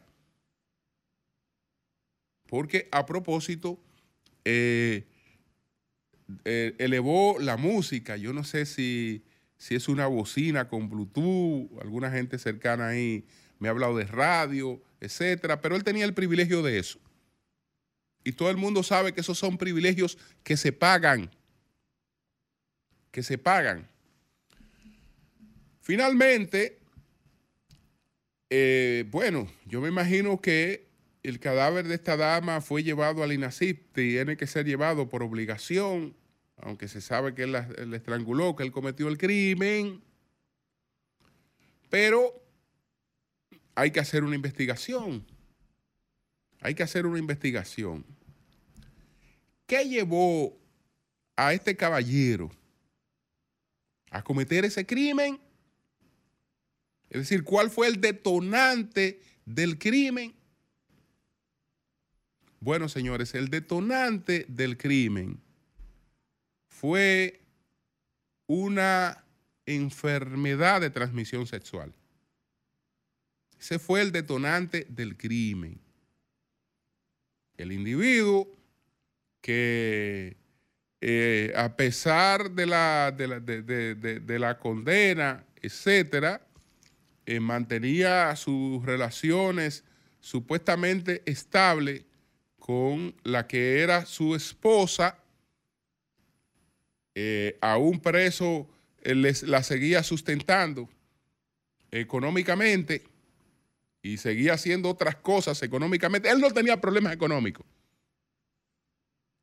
porque 2.52 2.86
a 2.92 3.06
propósito, 3.06 3.80
eh, 4.44 5.06
eh, 6.44 6.74
elevó 6.76 7.38
la 7.40 7.56
música. 7.56 8.18
Yo 8.18 8.34
no 8.34 8.44
sé 8.44 8.66
si, 8.66 9.24
si, 9.56 9.74
es 9.74 9.88
una 9.88 10.06
bocina 10.06 10.68
con 10.68 10.90
Bluetooth, 10.90 11.70
alguna 11.80 12.10
gente 12.10 12.38
cercana 12.38 12.88
ahí 12.88 13.24
me 13.58 13.68
ha 13.68 13.70
hablado 13.70 13.96
de 13.96 14.04
radio, 14.04 14.82
etcétera, 15.00 15.62
pero 15.62 15.76
él 15.76 15.82
tenía 15.82 16.04
el 16.04 16.12
privilegio 16.12 16.60
de 16.60 16.78
eso. 16.78 16.98
Y 18.24 18.32
todo 18.32 18.50
el 18.50 18.56
mundo 18.56 18.82
sabe 18.82 19.12
que 19.12 19.20
esos 19.20 19.38
son 19.38 19.58
privilegios 19.58 20.18
que 20.42 20.56
se 20.56 20.72
pagan, 20.72 21.30
que 23.10 23.22
se 23.22 23.38
pagan. 23.38 23.88
Finalmente, 25.80 26.78
eh, 28.50 29.04
bueno, 29.10 29.50
yo 29.66 29.80
me 29.80 29.88
imagino 29.88 30.40
que 30.40 30.86
el 31.22 31.40
cadáver 31.40 31.88
de 31.88 31.94
esta 31.94 32.16
dama 32.16 32.60
fue 32.60 32.82
llevado 32.82 33.22
al 33.22 33.32
INACIP, 33.32 33.92
tiene 33.92 34.36
que 34.36 34.46
ser 34.46 34.66
llevado 34.66 35.08
por 35.08 35.22
obligación, 35.22 36.14
aunque 36.56 36.88
se 36.88 37.00
sabe 37.00 37.34
que 37.34 37.44
él 37.44 37.52
la, 37.52 37.68
estranguló, 37.94 38.54
que 38.54 38.62
él 38.62 38.72
cometió 38.72 39.08
el 39.08 39.18
crimen. 39.18 40.02
Pero 41.90 42.42
hay 43.74 43.90
que 43.90 44.00
hacer 44.00 44.24
una 44.24 44.36
investigación. 44.36 45.26
Hay 46.62 46.74
que 46.74 46.84
hacer 46.84 47.06
una 47.06 47.18
investigación. 47.18 48.04
¿Qué 49.66 49.84
llevó 49.88 50.56
a 51.34 51.52
este 51.52 51.76
caballero 51.76 52.50
a 54.10 54.22
cometer 54.22 54.64
ese 54.64 54.86
crimen? 54.86 55.40
Es 57.10 57.22
decir, 57.22 57.42
¿cuál 57.42 57.68
fue 57.68 57.88
el 57.88 58.00
detonante 58.00 59.20
del 59.44 59.78
crimen? 59.78 60.34
Bueno, 62.60 62.88
señores, 62.88 63.34
el 63.34 63.48
detonante 63.48 64.46
del 64.48 64.76
crimen 64.76 65.40
fue 66.68 67.40
una 68.46 69.24
enfermedad 69.66 70.80
de 70.80 70.90
transmisión 70.90 71.46
sexual. 71.46 71.92
Ese 73.58 73.80
fue 73.80 74.00
el 74.00 74.12
detonante 74.12 74.86
del 74.88 75.16
crimen. 75.16 75.80
El 77.62 77.70
individuo 77.70 78.48
que 79.40 80.36
eh, 81.00 81.52
a 81.56 81.76
pesar 81.76 82.50
de 82.50 82.66
la, 82.66 83.12
de 83.12 84.38
la, 84.40 84.58
condena, 84.58 85.44
etcétera, 85.60 86.44
eh, 87.24 87.38
mantenía 87.38 88.34
sus 88.34 88.84
relaciones 88.84 89.84
supuestamente 90.18 91.22
estables 91.24 92.02
con 92.58 93.14
la 93.22 93.46
que 93.46 93.80
era 93.80 94.06
su 94.06 94.34
esposa, 94.34 95.18
eh, 97.14 97.58
aún 97.60 98.00
preso, 98.00 98.68
la 99.04 99.62
seguía 99.62 100.02
sustentando 100.02 100.88
económicamente 101.92 103.04
y 104.02 104.16
seguía 104.16 104.54
haciendo 104.54 104.90
otras 104.90 105.16
cosas 105.16 105.62
económicamente. 105.62 106.30
Él 106.30 106.40
no 106.40 106.50
tenía 106.50 106.80
problemas 106.80 107.12
económicos. 107.12 107.64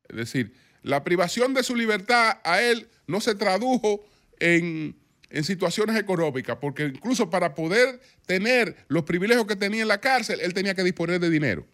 Es 0.08 0.16
decir, 0.16 0.54
la 0.82 1.02
privación 1.04 1.54
de 1.54 1.62
su 1.62 1.74
libertad 1.74 2.38
a 2.44 2.60
él 2.62 2.88
no 3.06 3.20
se 3.20 3.34
tradujo 3.34 4.04
en, 4.38 4.96
en, 5.30 5.44
situaciones 5.44 5.96
económicas, 5.96 6.58
porque 6.60 6.84
incluso 6.84 7.30
para 7.30 7.54
poder 7.54 8.00
tener 8.26 8.84
los 8.88 9.04
privilegios 9.04 9.46
que 9.46 9.56
tenía 9.56 9.82
en 9.82 9.88
la 9.88 10.00
cárcel, 10.00 10.40
él 10.40 10.54
tenía 10.54 10.74
que 10.74 10.84
disponer 10.84 11.20
de 11.20 11.30
dinero 11.30 11.66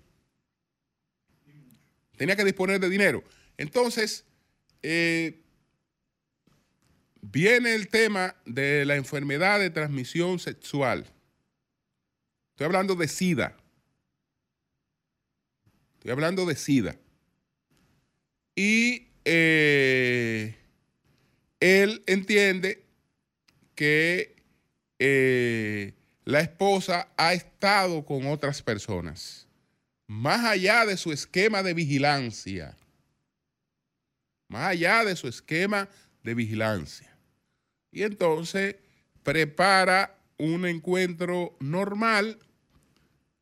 tenía 2.16 2.37
que 2.37 2.44
disponer 2.44 2.81
de 2.81 2.88
dinero. 2.88 3.22
Entonces, 3.57 4.25
eh, 4.83 5.40
viene 7.20 7.75
el 7.75 7.88
tema 7.88 8.37
de 8.44 8.85
la 8.85 8.96
enfermedad 8.96 9.61
de 9.61 9.70
transmisión 9.70 10.38
sexual. 10.38 11.07
Estoy 12.57 12.64
hablando 12.64 12.95
de 12.95 13.07
SIDA. 13.07 13.55
Estoy 15.97 16.11
hablando 16.11 16.47
de 16.47 16.57
SIDA. 16.57 16.97
Y 18.55 19.09
eh, 19.27 20.57
él 21.61 22.03
entiende 22.07 22.83
que 23.75 24.37
eh, 24.99 25.92
la 26.25 26.40
esposa 26.40 27.11
ha 27.19 27.35
estado 27.35 28.07
con 28.07 28.27
otras 28.27 28.62
personas, 28.62 29.47
más 30.07 30.42
allá 30.47 30.87
de 30.87 30.97
su 30.97 31.12
esquema 31.12 31.62
de 31.62 31.75
vigilancia, 31.75 32.75
más 34.49 34.71
allá 34.71 35.05
de 35.05 35.14
su 35.14 35.29
esquema 35.29 35.90
de 36.23 36.33
vigilancia. 36.33 37.14
Y 37.92 38.03
entonces 38.05 38.77
prepara 39.23 40.16
un 40.38 40.64
encuentro 40.64 41.55
normal 41.61 42.38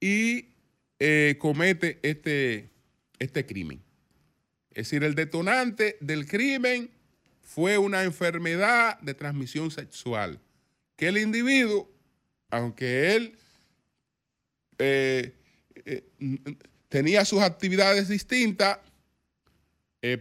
y 0.05 0.51
eh, 0.99 1.37
comete 1.39 1.99
este, 2.03 2.69
este 3.19 3.47
crimen. 3.47 3.83
Es 4.69 4.89
decir, 4.89 5.03
el 5.03 5.15
detonante 5.15 5.97
del 5.99 6.27
crimen 6.27 6.91
fue 7.41 7.79
una 7.79 8.05
enfermedad 8.05 9.01
de 9.01 9.15
transmisión 9.15 9.71
sexual, 9.71 10.39
que 10.97 11.09
el 11.09 11.17
individuo, 11.17 11.91
aunque 12.51 13.17
él 13.17 13.39
eh, 14.77 15.33
eh, 15.87 16.05
tenía 16.91 17.25
sus 17.25 17.41
actividades 17.41 18.07
distintas, 18.07 18.81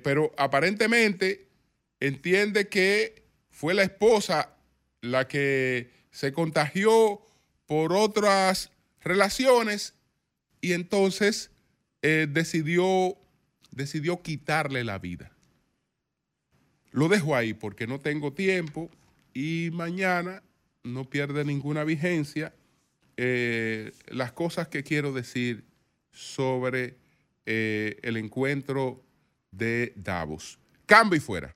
pero 0.02 0.34
aparentemente 0.38 1.50
entiende 2.00 2.70
que 2.70 3.26
fue 3.50 3.74
la 3.74 3.84
esposa 3.84 4.56
la 5.02 5.28
que 5.28 5.90
se 6.10 6.32
contagió 6.32 7.22
por 7.66 7.92
otras 7.92 8.72
relaciones 9.04 9.94
y 10.62 10.74
entonces 10.74 11.52
decidió, 12.02 13.18
decidió 13.72 14.22
quitarle 14.22 14.84
la 14.84 15.00
vida. 15.00 15.32
Lo 16.92 17.08
dejo 17.08 17.36
ahí 17.36 17.54
porque 17.54 17.88
no 17.88 18.00
tengo 18.00 18.34
tiempo 18.34 18.90
y 19.34 19.70
mañana 19.74 20.44
no 20.84 21.10
pierde 21.10 21.44
ninguna 21.44 21.84
vigencia 21.84 22.54
eh, 23.18 23.92
las 24.08 24.32
cosas 24.32 24.68
que 24.68 24.84
quiero 24.84 25.14
decir 25.14 25.64
sobre 26.12 26.96
eh, 27.46 28.00
el 28.04 28.18
encuentro 28.18 29.04
de 29.52 29.94
Davos. 29.96 30.60
Cambio 30.86 31.18
y 31.18 31.20
fuera. 31.20 31.56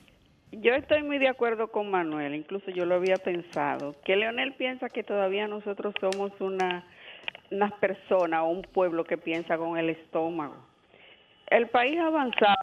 Yo 0.51 0.73
estoy 0.73 1.03
muy 1.03 1.17
de 1.17 1.29
acuerdo 1.29 1.71
con 1.71 1.89
Manuel, 1.89 2.35
incluso 2.35 2.71
yo 2.71 2.85
lo 2.85 2.95
había 2.95 3.15
pensado, 3.17 3.95
que 4.03 4.15
Leonel 4.15 4.53
piensa 4.53 4.89
que 4.89 5.03
todavía 5.03 5.47
nosotros 5.47 5.93
somos 6.01 6.31
una, 6.41 6.85
una 7.51 7.69
persona 7.79 8.43
o 8.43 8.49
un 8.49 8.61
pueblo 8.61 9.05
que 9.05 9.17
piensa 9.17 9.57
con 9.57 9.77
el 9.77 9.89
estómago. 9.89 10.57
El 11.49 11.67
país 11.67 11.97
avanzado 11.99 12.55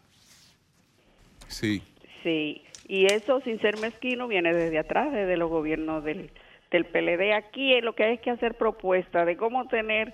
Sí. 1.49 1.83
Sí, 2.23 2.63
y 2.87 3.07
eso 3.07 3.41
sin 3.41 3.59
ser 3.61 3.79
mezquino 3.79 4.29
viene 4.29 4.53
desde 4.53 4.79
atrás, 4.79 5.13
desde 5.13 5.37
los 5.37 5.51
gobiernos 5.51 6.05
del, 6.05 6.31
del 6.71 6.85
PLD. 6.85 7.33
Aquí 7.33 7.81
lo 7.81 7.95
que 7.95 8.05
hay 8.05 8.19
que 8.19 8.31
hacer 8.31 8.55
propuestas 8.55 9.27
de 9.27 9.37
cómo 9.37 9.67
tener 9.69 10.13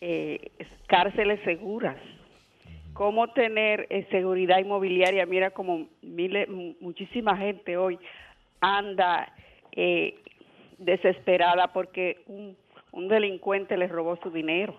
eh, 0.00 0.50
cárceles 0.88 1.40
seguras, 1.44 1.96
cómo 3.02 3.26
tener 3.32 3.88
eh, 3.90 4.06
seguridad 4.12 4.60
inmobiliaria. 4.60 5.26
Mira 5.26 5.50
como 5.50 5.88
miles, 6.02 6.48
muchísima 6.80 7.36
gente 7.36 7.76
hoy 7.76 7.98
anda 8.60 9.32
eh, 9.72 10.14
desesperada 10.78 11.72
porque 11.72 12.20
un, 12.28 12.56
un 12.92 13.08
delincuente 13.08 13.76
les 13.76 13.90
robó 13.90 14.14
su 14.22 14.30
dinero 14.30 14.78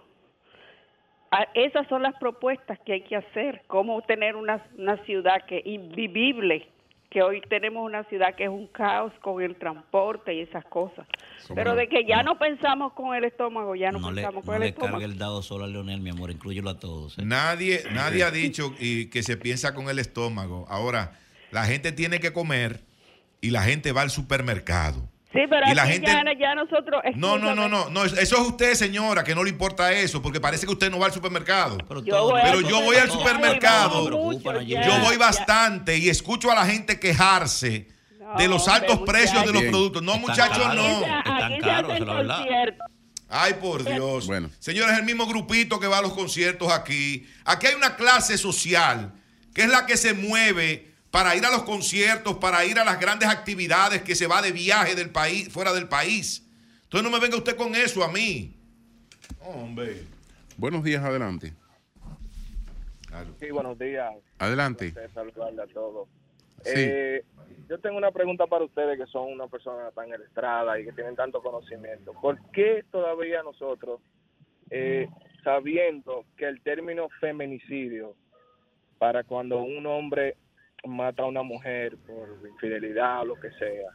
esas 1.53 1.87
son 1.87 2.03
las 2.03 2.13
propuestas 2.19 2.79
que 2.81 2.93
hay 2.93 3.01
que 3.01 3.15
hacer, 3.15 3.63
cómo 3.67 3.99
tener 4.03 4.35
una, 4.35 4.63
una 4.77 4.97
ciudad 4.97 5.43
que 5.47 5.63
invivible, 5.65 6.67
que 7.13 7.21
hoy 7.21 7.41
tenemos 7.47 7.85
una 7.85 8.03
ciudad 8.05 8.33
que 8.35 8.45
es 8.45 8.49
un 8.49 8.65
caos 8.67 9.13
con 9.21 9.39
el 9.41 9.55
transporte 9.55 10.33
y 10.33 10.41
esas 10.41 10.65
cosas. 10.65 11.05
Pero 11.53 11.75
de 11.75 11.87
que 11.87 12.05
ya 12.07 12.23
no 12.23 12.39
pensamos 12.39 12.93
con 12.93 13.15
el 13.15 13.23
estómago, 13.23 13.75
ya 13.75 13.91
no, 13.91 13.99
pensamos 14.01 14.43
con 14.43 14.55
el 14.55 14.63
estómago. 14.63 14.93
No 14.93 14.97
le 14.97 15.03
cargue 15.03 15.13
el 15.13 15.19
dado 15.19 15.43
solo 15.43 15.65
a 15.65 15.67
Leonel, 15.67 16.01
mi 16.01 16.09
amor, 16.09 16.31
incluyelo 16.31 16.71
a 16.71 16.79
todos. 16.79 17.19
¿eh? 17.19 17.21
Nadie, 17.23 17.83
nadie 17.93 18.23
ha 18.23 18.31
dicho 18.31 18.73
y 18.79 19.11
que 19.11 19.21
se 19.21 19.37
piensa 19.37 19.75
con 19.75 19.89
el 19.89 19.99
estómago. 19.99 20.65
Ahora, 20.69 21.11
la 21.51 21.65
gente 21.65 21.91
tiene 21.91 22.19
que 22.19 22.33
comer 22.33 22.81
y 23.41 23.51
la 23.51 23.61
gente 23.61 23.91
va 23.91 24.01
al 24.01 24.09
supermercado. 24.09 25.07
Sí, 25.33 25.39
pero 25.49 25.67
y 25.67 25.73
la 25.73 25.87
gente... 25.87 26.11
ya, 26.39 26.53
nosotros... 26.53 27.01
No, 27.15 27.39
no, 27.39 27.55
no, 27.55 27.67
no, 27.67 27.89
no, 27.89 28.05
eso 28.05 28.19
es 28.19 28.33
usted, 28.33 28.75
señora, 28.75 29.23
que 29.23 29.33
no 29.33 29.43
le 29.43 29.49
importa 29.49 29.91
eso, 29.91 30.21
porque 30.21 30.39
parece 30.39 30.67
que 30.67 30.71
usted 30.71 30.91
no 30.91 30.99
va 30.99 31.07
al 31.07 31.11
supermercado. 31.11 31.77
Pero 31.87 32.01
yo 32.01 32.81
voy, 32.81 32.95
al 32.97 33.09
supermercado, 33.09 34.09
yo 34.39 34.99
voy 35.01 35.17
bastante 35.17 35.97
y 35.97 36.09
escucho 36.09 36.51
a 36.51 36.55
la 36.55 36.65
gente 36.67 36.99
quejarse 36.99 37.87
de 38.37 38.47
los 38.47 38.67
altos 38.67 38.99
precios 38.99 39.43
de 39.43 39.53
los 39.53 39.63
productos. 39.63 40.03
No, 40.03 40.19
muchachos, 40.19 40.75
no. 40.75 41.01
Están 41.01 41.59
caros, 41.61 41.93
es 41.93 41.99
la 42.01 42.13
verdad. 42.13 42.45
Ay, 43.29 43.55
por 43.55 43.83
Dios. 43.83 44.27
Bueno. 44.27 44.51
Señores, 44.59 44.95
el 44.99 45.05
mismo 45.05 45.25
grupito 45.25 45.79
que 45.79 45.87
va 45.87 45.97
a 45.97 46.01
los 46.03 46.13
conciertos 46.13 46.71
aquí. 46.71 47.27
Aquí 47.45 47.65
hay 47.65 47.73
una 47.73 47.95
clase 47.95 48.37
social 48.37 49.11
que 49.55 49.63
es 49.63 49.69
la 49.69 49.87
que 49.87 49.97
se 49.97 50.13
mueve 50.13 50.92
para 51.13 51.35
ir 51.35 51.45
a 51.45 51.51
los 51.51 51.61
conciertos, 51.61 52.37
para 52.37 52.65
ir 52.65 52.79
a 52.79 52.83
las 52.83 52.99
grandes 52.99 53.29
actividades 53.29 54.01
que 54.01 54.15
se 54.15 54.25
va 54.25 54.41
de 54.41 54.51
viaje 54.51 54.95
del 54.95 55.11
país, 55.11 55.47
fuera 55.53 55.71
del 55.71 55.87
país. 55.87 56.43
Entonces 56.85 57.03
no 57.03 57.15
me 57.15 57.23
venga 57.23 57.37
usted 57.37 57.55
con 57.55 57.75
eso 57.75 58.03
a 58.03 58.11
mí. 58.11 58.57
Hombre. 59.39 60.05
Buenos 60.57 60.83
días, 60.83 61.03
adelante. 61.03 61.53
Sí, 63.39 63.51
buenos 63.51 63.77
días. 63.77 64.11
Adelante. 64.39 64.91
Saludarle 65.13 65.61
a 65.61 65.67
todos. 65.67 66.09
Eh, 66.65 67.23
yo 67.69 67.77
tengo 67.77 67.97
una 67.97 68.09
pregunta 68.09 68.47
para 68.47 68.65
ustedes 68.65 68.97
que 68.97 69.05
son 69.05 69.31
una 69.31 69.45
persona 69.45 69.91
tan 69.91 70.09
ilustrada 70.09 70.79
y 70.79 70.85
que 70.85 70.93
tienen 70.93 71.15
tanto 71.15 71.43
conocimiento. 71.43 72.13
¿Por 72.13 72.39
qué 72.49 72.85
todavía 72.91 73.43
nosotros, 73.43 74.01
eh, 74.71 75.07
sabiendo 75.43 76.25
que 76.37 76.45
el 76.45 76.59
término 76.61 77.07
feminicidio, 77.21 78.15
para 78.97 79.23
cuando 79.23 79.61
un 79.61 79.85
hombre 79.85 80.37
mata 80.85 81.23
a 81.23 81.25
una 81.25 81.43
mujer 81.43 81.97
por 82.05 82.47
infidelidad 82.47 83.21
o 83.21 83.25
lo 83.25 83.35
que 83.35 83.51
sea. 83.51 83.89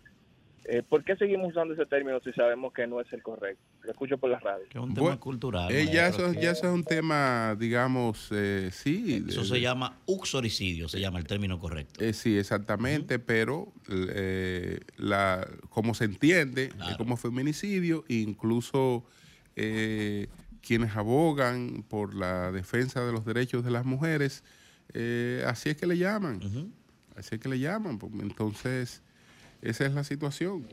Eh, 0.70 0.82
¿Por 0.82 1.02
qué 1.02 1.16
seguimos 1.16 1.48
usando 1.48 1.72
ese 1.72 1.86
término 1.86 2.20
si 2.20 2.30
sabemos 2.32 2.74
que 2.74 2.86
no 2.86 3.00
es 3.00 3.10
el 3.14 3.22
correcto? 3.22 3.62
Lo 3.84 3.90
escucho 3.90 4.18
por 4.18 4.28
la 4.28 4.38
radio. 4.38 4.66
es 4.68 4.76
un 4.76 4.92
tema 4.92 5.18
cultural. 5.18 5.72
Eh, 5.72 5.88
ya, 5.90 6.08
eso, 6.08 6.32
ya 6.34 6.50
eso 6.50 6.66
es 6.66 6.74
un 6.74 6.84
tema, 6.84 7.56
digamos, 7.58 8.28
eh, 8.32 8.68
sí. 8.70 9.24
Eso 9.26 9.44
se 9.44 9.62
llama 9.62 9.96
uxoricidio, 10.04 10.86
se 10.88 11.00
llama 11.00 11.20
el 11.20 11.26
término 11.26 11.58
correcto. 11.58 12.04
sí, 12.12 12.36
exactamente, 12.36 13.18
pero 13.18 13.72
la, 14.98 15.48
como 15.70 15.94
se 15.94 16.04
entiende 16.04 16.70
como 16.98 17.16
feminicidio, 17.16 18.04
incluso 18.08 19.06
quienes 19.54 20.96
abogan 20.96 21.82
por 21.88 22.14
la 22.14 22.52
defensa 22.52 23.06
de 23.06 23.12
los 23.12 23.24
derechos 23.24 23.64
de 23.64 23.70
las 23.70 23.86
mujeres, 23.86 24.44
así 25.46 25.70
es 25.70 25.76
que 25.78 25.86
le 25.86 25.96
llaman 25.96 26.40
así 27.18 27.38
que 27.38 27.48
le 27.48 27.58
llaman. 27.58 27.98
Pues, 27.98 28.12
entonces, 28.20 29.02
esa 29.62 29.86
es 29.86 29.94
la 29.94 30.04
situación. 30.04 30.66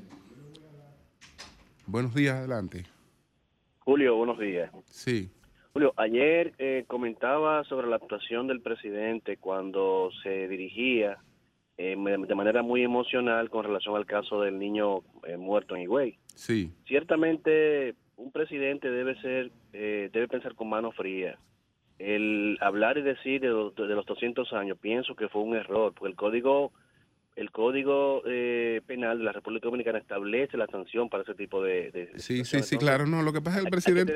Buenos 1.88 2.16
días, 2.16 2.36
adelante. 2.36 2.86
Julio, 3.80 4.16
buenos 4.16 4.40
días. 4.40 4.72
Sí. 4.88 5.30
Julio, 5.74 5.94
ayer 5.98 6.54
eh, 6.58 6.86
comentaba 6.88 7.64
sobre 7.66 7.88
la 7.88 7.98
actuación 7.98 8.48
del 8.48 8.62
presidente 8.62 9.38
cuando 9.38 10.10
se 10.24 10.48
dirigía 10.48 11.18
eh, 11.78 11.96
de 11.98 12.36
manera 12.36 12.64
muy 12.64 12.82
emocional 12.82 13.50
con 13.50 13.66
relación 13.66 13.96
al 13.96 14.06
caso 14.06 14.42
del 14.42 14.58
niño 14.58 15.02
eh, 15.28 15.38
muerto 15.38 15.76
en 15.76 15.82
Higüey. 15.84 16.18
Sí. 16.34 16.72
Ciertamente, 16.88 17.96
un 18.16 18.32
presidente 18.32 18.90
debe 18.90 19.20
ser, 19.22 19.52
debe 19.72 20.28
pensar 20.28 20.56
con 20.56 20.70
mano 20.70 20.92
fría 20.92 21.38
el 22.00 22.58
hablar 22.62 22.98
y 22.98 23.02
decir 23.02 23.42
de 23.42 23.48
los, 23.48 23.76
de 23.76 23.88
los 23.88 24.06
200 24.06 24.52
años, 24.54 24.78
pienso 24.80 25.16
que 25.16 25.30
fue 25.30 25.42
un 25.42 25.56
error, 25.56 25.94
porque 25.94 26.12
el 26.12 26.16
código 26.16 26.72
el 27.36 27.52
código 27.52 28.22
eh, 28.26 28.82
penal 28.88 29.18
de 29.18 29.26
la 29.26 29.34
República 29.34 29.66
Dominicana 29.66 30.00
establece 30.00 30.56
la 30.56 30.68
sanción 30.68 31.10
para 31.10 31.24
ese 31.24 31.36
tipo 31.36 31.62
de, 31.62 32.10
sí 32.16 32.46
sí 32.46 32.64
sí 32.64 32.78
claro. 32.78 33.06
No 33.06 33.22
lo 33.24 33.34
que 33.34 33.42
pasa 33.42 33.58
es 33.58 33.64
que 33.64 33.68
el 33.68 33.72
presidente 33.72 34.14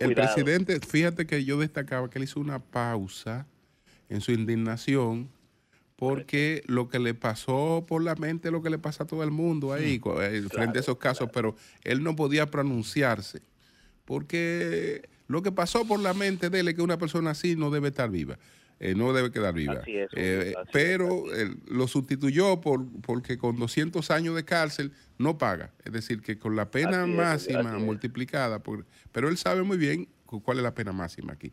el 0.00 0.14
presidente 0.14 0.80
fíjate 0.80 1.26
que 1.26 1.44
yo 1.44 1.58
destacaba 1.58 2.08
que 2.08 2.18
él 2.18 2.24
hizo 2.24 2.40
una 2.40 2.60
pausa 2.60 3.46
en 4.08 4.22
su 4.22 4.32
indignación 4.32 5.28
porque 5.96 6.62
lo 6.66 6.88
que 6.88 6.98
le 6.98 7.14
pasó 7.14 7.84
por 7.86 8.02
la 8.02 8.14
mente 8.14 8.48
es 8.48 8.52
lo 8.52 8.62
que 8.62 8.70
le 8.70 8.78
pasa 8.78 9.04
a 9.04 9.06
todo 9.06 9.22
el 9.22 9.30
mundo 9.30 9.72
ahí 9.72 10.00
eh, 10.20 10.42
frente 10.50 10.78
a 10.78 10.80
esos 10.80 10.96
casos, 10.96 11.28
pero 11.32 11.54
él 11.82 12.02
no 12.02 12.16
podía 12.16 12.46
pronunciarse 12.46 13.42
porque 14.04 15.08
lo 15.26 15.42
que 15.42 15.52
pasó 15.52 15.86
por 15.86 16.00
la 16.00 16.14
mente 16.14 16.50
de 16.50 16.60
él 16.60 16.68
es 16.68 16.74
que 16.74 16.82
una 16.82 16.98
persona 16.98 17.30
así 17.30 17.56
no 17.56 17.70
debe 17.70 17.88
estar 17.88 18.10
viva. 18.10 18.38
Eh, 18.80 18.94
no 18.94 19.12
debe 19.12 19.30
quedar 19.30 19.54
viva. 19.54 19.82
Eh, 19.86 20.52
pero 20.72 21.24
lo 21.68 21.86
sustituyó 21.86 22.60
por 22.60 22.84
porque 23.02 23.38
con 23.38 23.56
200 23.56 24.10
años 24.10 24.34
de 24.34 24.44
cárcel 24.44 24.92
no 25.16 25.38
paga. 25.38 25.72
Es 25.84 25.92
decir, 25.92 26.20
que 26.20 26.38
con 26.38 26.56
la 26.56 26.70
pena 26.70 27.06
máxima 27.06 27.78
multiplicada, 27.78 28.62
por, 28.62 28.84
pero 29.12 29.28
él 29.28 29.36
sabe 29.36 29.62
muy 29.62 29.76
bien 29.76 30.08
cuál 30.26 30.58
es 30.58 30.64
la 30.64 30.74
pena 30.74 30.92
máxima 30.92 31.32
aquí. 31.34 31.52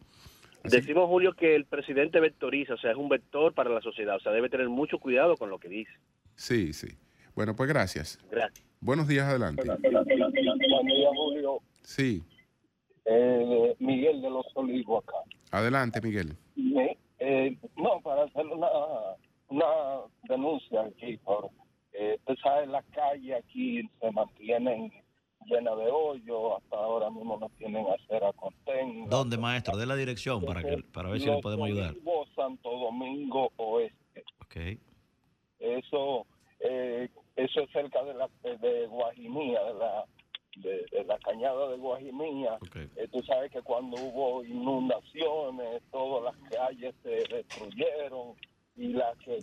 Decimos, 0.63 1.07
Julio, 1.07 1.33
que 1.33 1.55
el 1.55 1.65
presidente 1.65 2.19
vectoriza, 2.19 2.75
o 2.75 2.77
sea, 2.77 2.91
es 2.91 2.97
un 2.97 3.09
vector 3.09 3.53
para 3.53 3.69
la 3.69 3.81
sociedad, 3.81 4.15
o 4.17 4.19
sea, 4.19 4.31
debe 4.31 4.49
tener 4.49 4.69
mucho 4.69 4.99
cuidado 4.99 5.35
con 5.37 5.49
lo 5.49 5.59
que 5.59 5.69
dice. 5.69 5.91
Sí, 6.35 6.73
sí. 6.73 6.87
Bueno, 7.35 7.55
pues 7.55 7.67
gracias. 7.69 8.19
Gracias. 8.29 8.63
Buenos 8.79 9.07
días, 9.07 9.27
adelante. 9.27 9.63
Buenos 9.63 10.05
días, 10.05 11.09
Julio. 11.15 11.59
Sí. 11.81 12.23
Eh, 13.05 13.75
Miguel 13.79 14.21
de 14.21 14.29
los 14.29 14.45
Olivos 14.55 15.03
acá. 15.03 15.17
Adelante, 15.51 16.01
Miguel. 16.01 16.37
Eh, 17.19 17.55
no, 17.77 18.01
para 18.01 18.23
hacer 18.23 18.45
una, 18.47 18.67
una 19.49 19.65
denuncia 20.23 20.81
aquí, 20.81 21.17
por, 21.17 21.49
eh, 21.93 22.17
usted 22.19 22.35
sabe, 22.41 22.67
las 22.67 22.83
calles 22.85 23.43
aquí 23.43 23.87
se 23.99 24.11
mantienen 24.11 24.91
llena 25.45 25.75
de 25.75 25.89
hoyo, 25.89 26.57
hasta 26.57 26.77
ahora 26.77 27.09
mismo 27.09 27.37
no 27.37 27.49
tienen 27.57 27.85
acera 27.87 28.31
contén. 28.33 29.07
¿Dónde, 29.09 29.37
maestro? 29.37 29.77
De 29.77 29.85
la 29.85 29.95
dirección 29.95 30.43
para 30.43 30.63
que 30.63 30.77
para 30.91 31.09
ver 31.09 31.19
si 31.19 31.27
le 31.29 31.39
podemos 31.41 31.67
ayudar. 31.67 31.95
Santo 32.35 32.71
Domingo 32.71 33.51
Oeste. 33.57 34.23
Ok. 34.41 34.55
Eso, 35.59 36.25
eh, 36.59 37.09
eso 37.35 37.61
es 37.61 37.71
cerca 37.71 38.03
de 38.03 38.13
la 38.13 38.29
de 38.43 38.87
Guajimía, 38.87 39.63
de 39.63 39.73
la 39.75 40.05
de, 40.57 41.03
la 41.05 41.17
cañada 41.19 41.69
de 41.69 41.77
Guajimía. 41.77 42.57
Eh, 42.75 43.07
tú 43.11 43.21
sabes 43.23 43.51
que 43.51 43.61
cuando 43.61 43.97
hubo 44.01 44.43
inundaciones, 44.43 45.81
todas 45.91 46.33
las 46.33 46.49
calles 46.49 46.93
se 47.03 47.23
destruyeron 47.33 48.35
y 48.75 48.93
las 48.93 49.17
que 49.19 49.39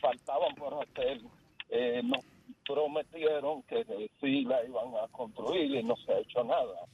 faltaban 0.00 0.54
por 0.54 0.82
hacer 0.82 1.20
eh, 1.68 2.00
no 2.04 2.18
prometieron 2.66 3.62
que 3.64 3.84
sí 4.20 4.44
la 4.44 4.64
iban 4.64 4.88
a 5.02 5.08
construir 5.08 5.74
y 5.74 5.82
no 5.82 5.96
se 5.96 6.12
ha 6.12 6.18
hecho 6.18 6.44
nada. 6.44 6.86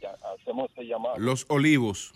Ya 0.00 0.14
hacemos 0.34 0.70
ese 0.72 0.86
llamado. 0.86 1.18
Los 1.18 1.46
Olivos. 1.48 2.12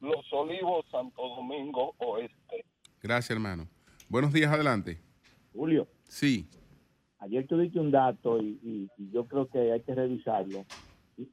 Los 0.00 0.32
Olivos, 0.32 0.86
Santo 0.90 1.22
Domingo 1.28 1.94
Oeste. 1.98 2.64
Gracias, 3.02 3.30
hermano. 3.30 3.68
Buenos 4.08 4.32
días, 4.32 4.52
adelante. 4.52 4.98
Julio. 5.52 5.86
Sí. 6.04 6.48
Ayer 7.20 7.46
tú 7.46 7.58
diste 7.58 7.80
un 7.80 7.90
dato 7.90 8.40
y, 8.40 8.88
yo 9.12 9.26
creo 9.26 9.48
que 9.48 9.72
hay 9.72 9.80
que 9.80 9.94
revisarlo. 9.94 10.64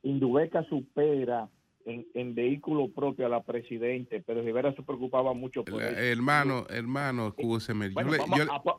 Indubeca 0.02 0.64
supera 0.64 1.48
en, 1.86 2.08
en 2.16 2.34
vehículo 2.34 2.90
propio 2.92 3.28
a 3.28 3.30
la 3.30 3.44
presidente, 3.44 4.24
pero 4.26 4.42
Rivera 4.42 4.74
se 4.74 4.82
preocupaba 4.82 5.34
mucho 5.34 5.64
por 5.64 5.82
eso. 5.84 5.96
Hermano, 5.96 6.66
hermano, 6.70 7.28
escúcheme. 7.28 7.92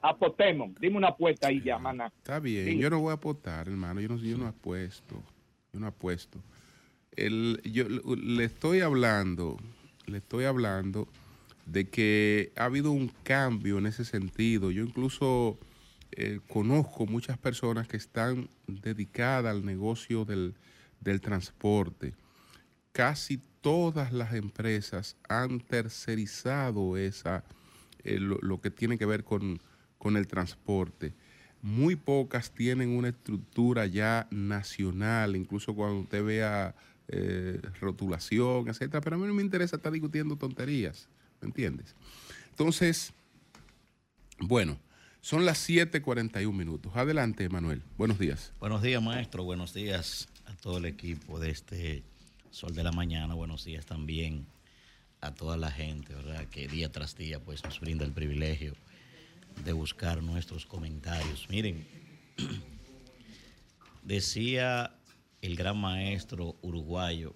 apostemos, 0.02 0.74
dime 0.80 0.96
una 0.96 1.08
apuesta 1.08 1.48
ahí 1.48 1.62
ya, 1.62 1.78
mana. 1.78 2.12
Está 2.18 2.40
bien, 2.40 2.78
yo 2.78 2.90
no 2.90 3.00
voy 3.00 3.10
a 3.10 3.14
apostar, 3.14 3.68
hermano, 3.68 4.00
yo 4.00 4.08
no, 4.08 4.16
yo 4.16 4.36
no 4.36 4.46
apuesto, 4.46 5.22
yo 5.72 5.78
no 5.78 5.86
apuesto. 5.86 6.40
El, 7.12 7.60
yo 7.62 7.84
le 7.88 8.44
estoy 8.44 8.80
hablando, 8.80 9.56
le 10.06 10.18
estoy 10.18 10.44
hablando 10.44 11.06
de 11.66 11.88
que 11.88 12.52
ha 12.56 12.64
habido 12.64 12.90
un 12.90 13.10
cambio 13.22 13.78
en 13.78 13.86
ese 13.86 14.04
sentido. 14.04 14.70
Yo 14.70 14.82
incluso 14.82 15.58
eh, 16.12 16.40
conozco 16.48 17.06
muchas 17.06 17.38
personas 17.38 17.88
que 17.88 17.96
están 17.96 18.48
dedicadas 18.66 19.50
al 19.50 19.64
negocio 19.64 20.24
del, 20.24 20.54
del 21.00 21.20
transporte 21.20 22.14
casi 22.96 23.42
todas 23.60 24.10
las 24.10 24.32
empresas 24.32 25.16
han 25.28 25.60
tercerizado 25.60 26.96
esa, 26.96 27.44
eh, 28.04 28.18
lo, 28.18 28.58
que 28.62 28.70
tiene 28.70 28.96
que 28.96 29.04
ver 29.04 29.22
con, 29.22 29.60
el 30.02 30.26
transporte. 30.26 31.12
Muy 31.60 31.94
pocas 31.94 32.50
tienen 32.52 32.96
una 32.96 33.08
estructura 33.08 33.84
ya 33.84 34.26
nacional, 34.30 35.36
incluso 35.36 35.74
cuando 35.74 35.98
usted 35.98 36.24
vea 36.24 36.74
eh, 37.08 37.60
rotulación, 37.78 38.68
etcétera. 38.68 39.02
Pero 39.02 39.16
a 39.16 39.18
mí 39.18 39.26
no 39.26 39.34
me 39.34 39.42
interesa 39.42 39.76
estar 39.76 39.92
discutiendo 39.92 40.36
tonterías, 40.36 41.06
¿me 41.42 41.48
entiendes? 41.48 41.94
Entonces, 42.48 43.12
bueno, 44.38 44.78
son 45.26 45.44
las 45.44 45.58
7:41 45.68 46.52
minutos. 46.52 46.94
Adelante, 46.94 47.48
Manuel. 47.48 47.82
Buenos 47.98 48.16
días. 48.16 48.52
Buenos 48.60 48.80
días, 48.80 49.02
maestro. 49.02 49.42
Buenos 49.42 49.74
días 49.74 50.28
a 50.44 50.54
todo 50.54 50.78
el 50.78 50.84
equipo 50.84 51.40
de 51.40 51.50
este 51.50 52.04
Sol 52.52 52.76
de 52.76 52.84
la 52.84 52.92
Mañana, 52.92 53.34
buenos 53.34 53.64
días 53.64 53.84
también 53.84 54.46
a 55.20 55.34
toda 55.34 55.56
la 55.56 55.72
gente, 55.72 56.14
¿verdad? 56.14 56.44
Que 56.46 56.68
día 56.68 56.92
tras 56.92 57.16
día 57.16 57.40
pues 57.40 57.64
nos 57.64 57.80
brinda 57.80 58.04
el 58.04 58.12
privilegio 58.12 58.74
de 59.64 59.72
buscar 59.72 60.22
nuestros 60.22 60.64
comentarios. 60.64 61.48
Miren, 61.50 61.84
decía 64.04 64.94
el 65.42 65.56
gran 65.56 65.76
maestro 65.76 66.54
uruguayo 66.62 67.34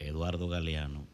Eduardo 0.00 0.48
Galeano 0.48 1.06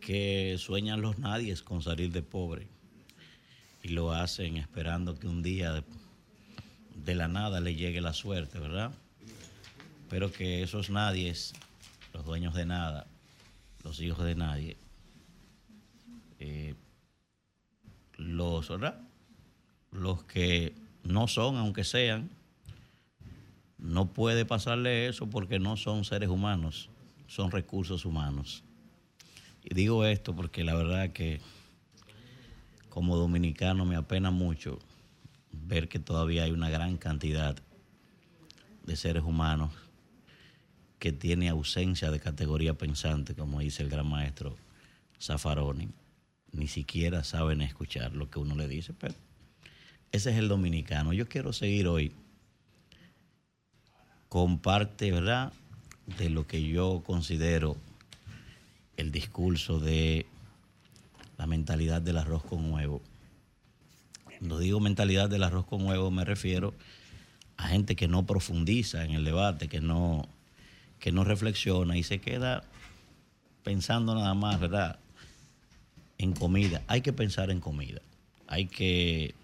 que 0.00 0.56
sueñan 0.58 1.00
los 1.00 1.20
nadies 1.20 1.62
con 1.62 1.80
salir 1.80 2.10
de 2.10 2.22
pobre 2.22 2.79
y 3.82 3.88
lo 3.88 4.12
hacen 4.12 4.56
esperando 4.56 5.18
que 5.18 5.26
un 5.26 5.42
día 5.42 5.72
de, 7.04 7.14
la 7.14 7.28
nada 7.28 7.60
le 7.60 7.74
llegue 7.74 8.00
la 8.00 8.12
suerte, 8.12 8.58
¿verdad? 8.58 8.92
pero 10.10 10.32
que 10.32 10.62
esos 10.62 10.90
nadies, 10.90 11.52
los 12.12 12.24
dueños 12.24 12.52
de 12.54 12.66
nada, 12.66 13.06
los 13.84 14.00
hijos 14.00 14.24
de 14.24 14.34
nadie, 14.34 14.76
eh, 16.40 16.74
los, 18.16 18.70
los 19.92 20.24
que 20.24 20.74
no 21.04 21.28
son, 21.28 21.56
aunque 21.56 21.84
sean, 21.84 22.28
no 23.78 24.12
puede 24.12 24.44
pasarle 24.44 25.06
eso 25.06 25.30
porque 25.30 25.60
no 25.60 25.76
son 25.76 26.04
seres 26.04 26.28
humanos, 26.28 26.90
son 27.28 27.52
recursos 27.52 28.04
humanos. 28.04 28.64
Y 29.62 29.74
digo 29.74 30.04
esto 30.04 30.34
porque 30.34 30.64
la 30.64 30.74
verdad 30.74 31.10
que 31.12 31.40
como 32.90 33.16
dominicano 33.16 33.84
me 33.86 33.96
apena 33.96 34.30
mucho 34.30 34.78
ver 35.52 35.88
que 35.88 35.98
todavía 35.98 36.44
hay 36.44 36.50
una 36.50 36.68
gran 36.68 36.96
cantidad 36.96 37.56
de 38.84 38.96
seres 38.96 39.22
humanos 39.22 39.72
que 40.98 41.12
tiene 41.12 41.48
ausencia 41.48 42.10
de 42.10 42.20
categoría 42.20 42.74
pensante, 42.74 43.34
como 43.34 43.60
dice 43.60 43.82
el 43.82 43.88
gran 43.88 44.08
maestro 44.08 44.56
Zaffaroni. 45.20 45.88
Ni 46.52 46.66
siquiera 46.66 47.24
saben 47.24 47.62
escuchar 47.62 48.14
lo 48.14 48.28
que 48.28 48.38
uno 48.38 48.54
le 48.56 48.68
dice, 48.68 48.92
pero 48.92 49.14
ese 50.12 50.30
es 50.30 50.36
el 50.36 50.48
dominicano. 50.48 51.12
Yo 51.12 51.28
quiero 51.28 51.52
seguir 51.52 51.86
hoy 51.86 52.12
con 54.28 54.58
parte, 54.58 55.10
¿verdad?, 55.10 55.52
de 56.18 56.28
lo 56.28 56.46
que 56.46 56.66
yo 56.66 57.02
considero 57.06 57.76
el 58.96 59.12
discurso 59.12 59.78
de 59.78 60.26
la 61.40 61.46
mentalidad 61.46 62.02
del 62.02 62.18
arroz 62.18 62.44
con 62.44 62.70
huevo. 62.70 63.00
Cuando 64.24 64.58
digo 64.58 64.78
mentalidad 64.78 65.30
del 65.30 65.42
arroz 65.42 65.64
con 65.64 65.86
huevo 65.86 66.10
me 66.10 66.26
refiero 66.26 66.74
a 67.56 67.68
gente 67.68 67.96
que 67.96 68.08
no 68.08 68.26
profundiza 68.26 69.06
en 69.06 69.12
el 69.12 69.24
debate, 69.24 69.66
que 69.66 69.80
no 69.80 70.28
que 70.98 71.12
no 71.12 71.24
reflexiona 71.24 71.96
y 71.96 72.02
se 72.02 72.18
queda 72.18 72.62
pensando 73.62 74.14
nada 74.14 74.34
más, 74.34 74.60
¿verdad? 74.60 74.98
En 76.18 76.34
comida. 76.34 76.82
Hay 76.88 77.00
que 77.00 77.14
pensar 77.14 77.50
en 77.50 77.60
comida. 77.60 78.02
Hay 78.46 78.66
que, 78.66 79.34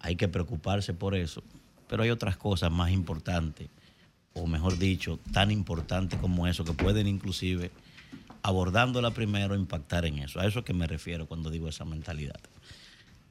hay 0.00 0.16
que 0.16 0.28
preocuparse 0.28 0.94
por 0.94 1.14
eso. 1.14 1.42
Pero 1.88 2.04
hay 2.04 2.08
otras 2.08 2.38
cosas 2.38 2.72
más 2.72 2.90
importantes, 2.90 3.68
o 4.32 4.46
mejor 4.46 4.78
dicho, 4.78 5.18
tan 5.30 5.50
importantes 5.50 6.18
como 6.18 6.46
eso, 6.46 6.64
que 6.64 6.72
pueden 6.72 7.06
inclusive, 7.06 7.70
abordándola 8.42 9.12
primero, 9.12 9.54
impactar 9.54 10.04
en 10.04 10.18
eso. 10.18 10.40
A 10.40 10.46
eso 10.46 10.60
es 10.60 10.64
que 10.64 10.74
me 10.74 10.86
refiero 10.86 11.26
cuando 11.26 11.50
digo 11.50 11.68
esa 11.68 11.84
mentalidad. 11.84 12.40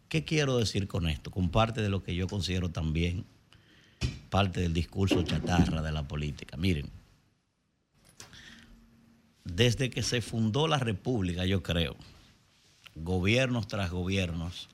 ¿Qué 0.09 0.23
quiero 0.23 0.57
decir 0.57 0.87
con 0.87 1.07
esto? 1.09 1.31
Con 1.31 1.49
parte 1.49 1.81
de 1.81 1.89
lo 1.89 2.03
que 2.03 2.15
yo 2.15 2.27
considero 2.27 2.69
también 2.69 3.25
parte 4.29 4.61
del 4.61 4.73
discurso 4.73 5.23
chatarra 5.23 5.81
de 5.81 5.91
la 5.91 6.07
política. 6.07 6.57
Miren, 6.57 6.89
desde 9.43 9.89
que 9.89 10.03
se 10.03 10.21
fundó 10.21 10.67
la 10.67 10.77
República, 10.77 11.45
yo 11.45 11.63
creo, 11.63 11.95
gobiernos 12.95 13.67
tras 13.67 13.91
gobiernos, 13.91 14.69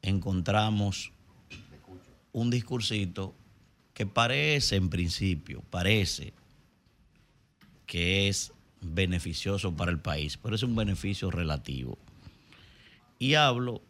encontramos 0.00 1.12
un 2.32 2.50
discursito 2.50 3.34
que 3.94 4.06
parece 4.06 4.76
en 4.76 4.88
principio, 4.88 5.62
parece 5.70 6.32
que 7.86 8.28
es 8.28 8.52
beneficioso 8.82 9.74
para 9.74 9.90
el 9.90 9.98
país, 9.98 10.36
pero 10.36 10.54
es 10.54 10.62
un 10.62 10.74
beneficio 10.74 11.30
relativo. 11.30 11.96
Y 13.18 13.34
hablo 13.34 13.80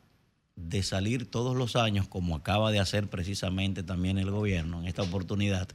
de 0.56 0.82
salir 0.82 1.30
todos 1.30 1.56
los 1.56 1.76
años, 1.76 2.06
como 2.06 2.36
acaba 2.36 2.70
de 2.70 2.78
hacer 2.78 3.08
precisamente 3.08 3.82
también 3.82 4.18
el 4.18 4.30
gobierno 4.30 4.80
en 4.80 4.86
esta 4.86 5.02
oportunidad. 5.02 5.68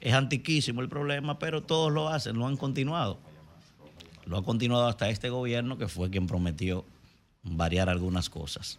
Es 0.00 0.12
antiquísimo 0.12 0.82
el 0.82 0.90
problema, 0.90 1.38
pero 1.38 1.62
todos 1.62 1.90
lo 1.90 2.10
hacen, 2.10 2.36
lo 2.36 2.46
han 2.46 2.58
continuado. 2.58 3.18
Lo 4.26 4.36
ha 4.36 4.44
continuado 4.44 4.86
hasta 4.86 5.08
este 5.08 5.30
gobierno 5.30 5.78
que 5.78 5.88
fue 5.88 6.10
quien 6.10 6.26
prometió 6.26 6.84
variar 7.42 7.88
algunas 7.88 8.28
cosas. 8.28 8.78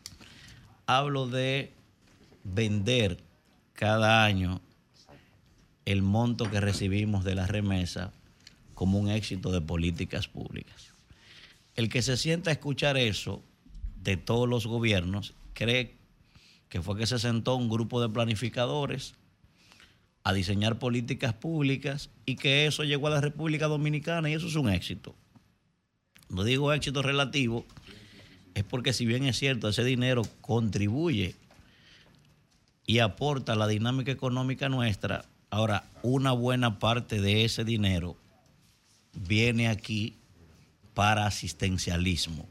Hablo 0.85 1.27
de 1.27 1.73
vender 2.43 3.19
cada 3.73 4.23
año 4.23 4.61
el 5.85 6.01
monto 6.03 6.49
que 6.49 6.61
recibimos 6.61 7.23
de 7.23 7.35
la 7.35 7.47
remesa 7.47 8.11
como 8.75 8.99
un 8.99 9.09
éxito 9.09 9.51
de 9.51 9.61
políticas 9.61 10.27
públicas. 10.27 10.93
El 11.75 11.89
que 11.89 12.01
se 12.01 12.17
sienta 12.17 12.51
a 12.51 12.53
escuchar 12.53 12.97
eso 12.97 13.41
de 14.03 14.17
todos 14.17 14.47
los 14.47 14.67
gobiernos 14.67 15.33
cree 15.53 15.95
que 16.69 16.81
fue 16.81 16.97
que 16.97 17.07
se 17.07 17.17
sentó 17.17 17.55
un 17.55 17.69
grupo 17.69 18.01
de 18.01 18.09
planificadores 18.09 19.15
a 20.23 20.33
diseñar 20.33 20.77
políticas 20.77 21.33
públicas 21.33 22.09
y 22.25 22.35
que 22.35 22.65
eso 22.65 22.83
llegó 22.83 23.07
a 23.07 23.11
la 23.11 23.21
República 23.21 23.67
Dominicana 23.67 24.29
y 24.29 24.33
eso 24.33 24.47
es 24.47 24.55
un 24.55 24.69
éxito. 24.69 25.15
No 26.29 26.43
digo 26.43 26.73
éxito 26.73 27.01
relativo, 27.01 27.65
es 28.55 28.63
porque 28.63 28.93
si 28.93 29.05
bien 29.05 29.25
es 29.25 29.37
cierto, 29.37 29.69
ese 29.69 29.83
dinero 29.83 30.23
contribuye 30.41 31.35
y 32.87 32.99
aporta 32.99 33.53
a 33.53 33.55
la 33.55 33.67
dinámica 33.67 34.11
económica 34.11 34.67
nuestra, 34.67 35.25
ahora 35.49 35.85
una 36.01 36.31
buena 36.31 36.79
parte 36.79 37.21
de 37.21 37.45
ese 37.45 37.63
dinero 37.63 38.17
viene 39.15 39.67
aquí 39.67 40.17
para 40.93 41.25
asistencialismo. 41.25 42.47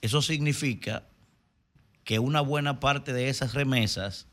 Eso 0.00 0.22
significa 0.22 1.04
que 2.04 2.18
una 2.18 2.40
buena 2.40 2.78
parte 2.78 3.12
de 3.12 3.28
esas 3.28 3.54
remesas 3.54 4.28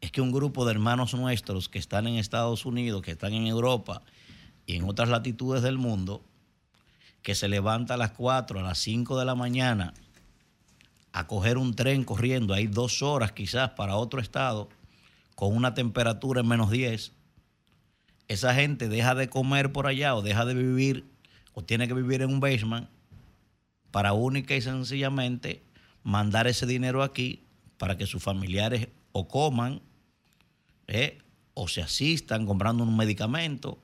es 0.00 0.10
que 0.10 0.20
un 0.20 0.32
grupo 0.32 0.64
de 0.64 0.72
hermanos 0.72 1.14
nuestros 1.14 1.68
que 1.68 1.78
están 1.78 2.06
en 2.06 2.16
Estados 2.16 2.66
Unidos, 2.66 3.02
que 3.02 3.12
están 3.12 3.32
en 3.32 3.46
Europa 3.46 4.02
y 4.66 4.76
en 4.76 4.84
otras 4.84 5.08
latitudes 5.08 5.62
del 5.62 5.78
mundo, 5.78 6.24
que 7.22 7.34
se 7.34 7.48
levanta 7.48 7.94
a 7.94 7.96
las 7.96 8.10
4, 8.12 8.60
a 8.60 8.62
las 8.62 8.78
5 8.78 9.18
de 9.18 9.24
la 9.24 9.34
mañana 9.34 9.94
a 11.12 11.26
coger 11.26 11.58
un 11.58 11.74
tren 11.74 12.04
corriendo, 12.04 12.54
hay 12.54 12.66
dos 12.66 13.02
horas 13.02 13.32
quizás 13.32 13.70
para 13.70 13.96
otro 13.96 14.20
estado, 14.20 14.68
con 15.34 15.54
una 15.54 15.74
temperatura 15.74 16.40
en 16.40 16.48
menos 16.48 16.70
10, 16.70 17.12
esa 18.32 18.54
gente 18.54 18.88
deja 18.88 19.14
de 19.14 19.28
comer 19.28 19.72
por 19.72 19.86
allá 19.86 20.14
o 20.14 20.22
deja 20.22 20.44
de 20.46 20.54
vivir 20.54 21.04
o 21.52 21.62
tiene 21.62 21.86
que 21.86 21.94
vivir 21.94 22.22
en 22.22 22.30
un 22.30 22.40
basement 22.40 22.88
para 23.90 24.14
única 24.14 24.56
y 24.56 24.62
sencillamente 24.62 25.62
mandar 26.02 26.46
ese 26.46 26.64
dinero 26.66 27.02
aquí 27.02 27.44
para 27.76 27.98
que 27.98 28.06
sus 28.06 28.22
familiares 28.22 28.88
o 29.12 29.28
coman 29.28 29.82
eh, 30.86 31.18
o 31.52 31.68
se 31.68 31.82
asistan 31.82 32.46
comprando 32.46 32.84
un 32.84 32.96
medicamento 32.96 33.78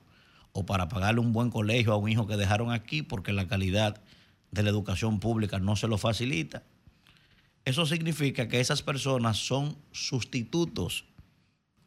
o 0.51 0.65
para 0.65 0.89
pagarle 0.89 1.21
un 1.21 1.31
buen 1.31 1.51
colegio 1.51 1.93
a 1.93 1.97
un 1.97 2.09
hijo 2.09 2.25
que 2.25 2.35
dejaron 2.35 2.71
aquí 2.71 3.03
porque 3.03 3.33
la 3.33 3.47
calidad 3.47 4.01
de 4.49 4.63
la 4.63 4.71
educación 4.71 5.19
pública 5.19 5.59
no 5.59 5.75
se 5.75 5.87
lo 5.87 5.99
facilita. 5.99 6.63
Eso 7.65 7.85
significa 7.85 8.47
que 8.47 8.59
esas 8.59 8.81
personas 8.81 9.37
son 9.37 9.77
sustitutos 9.91 11.05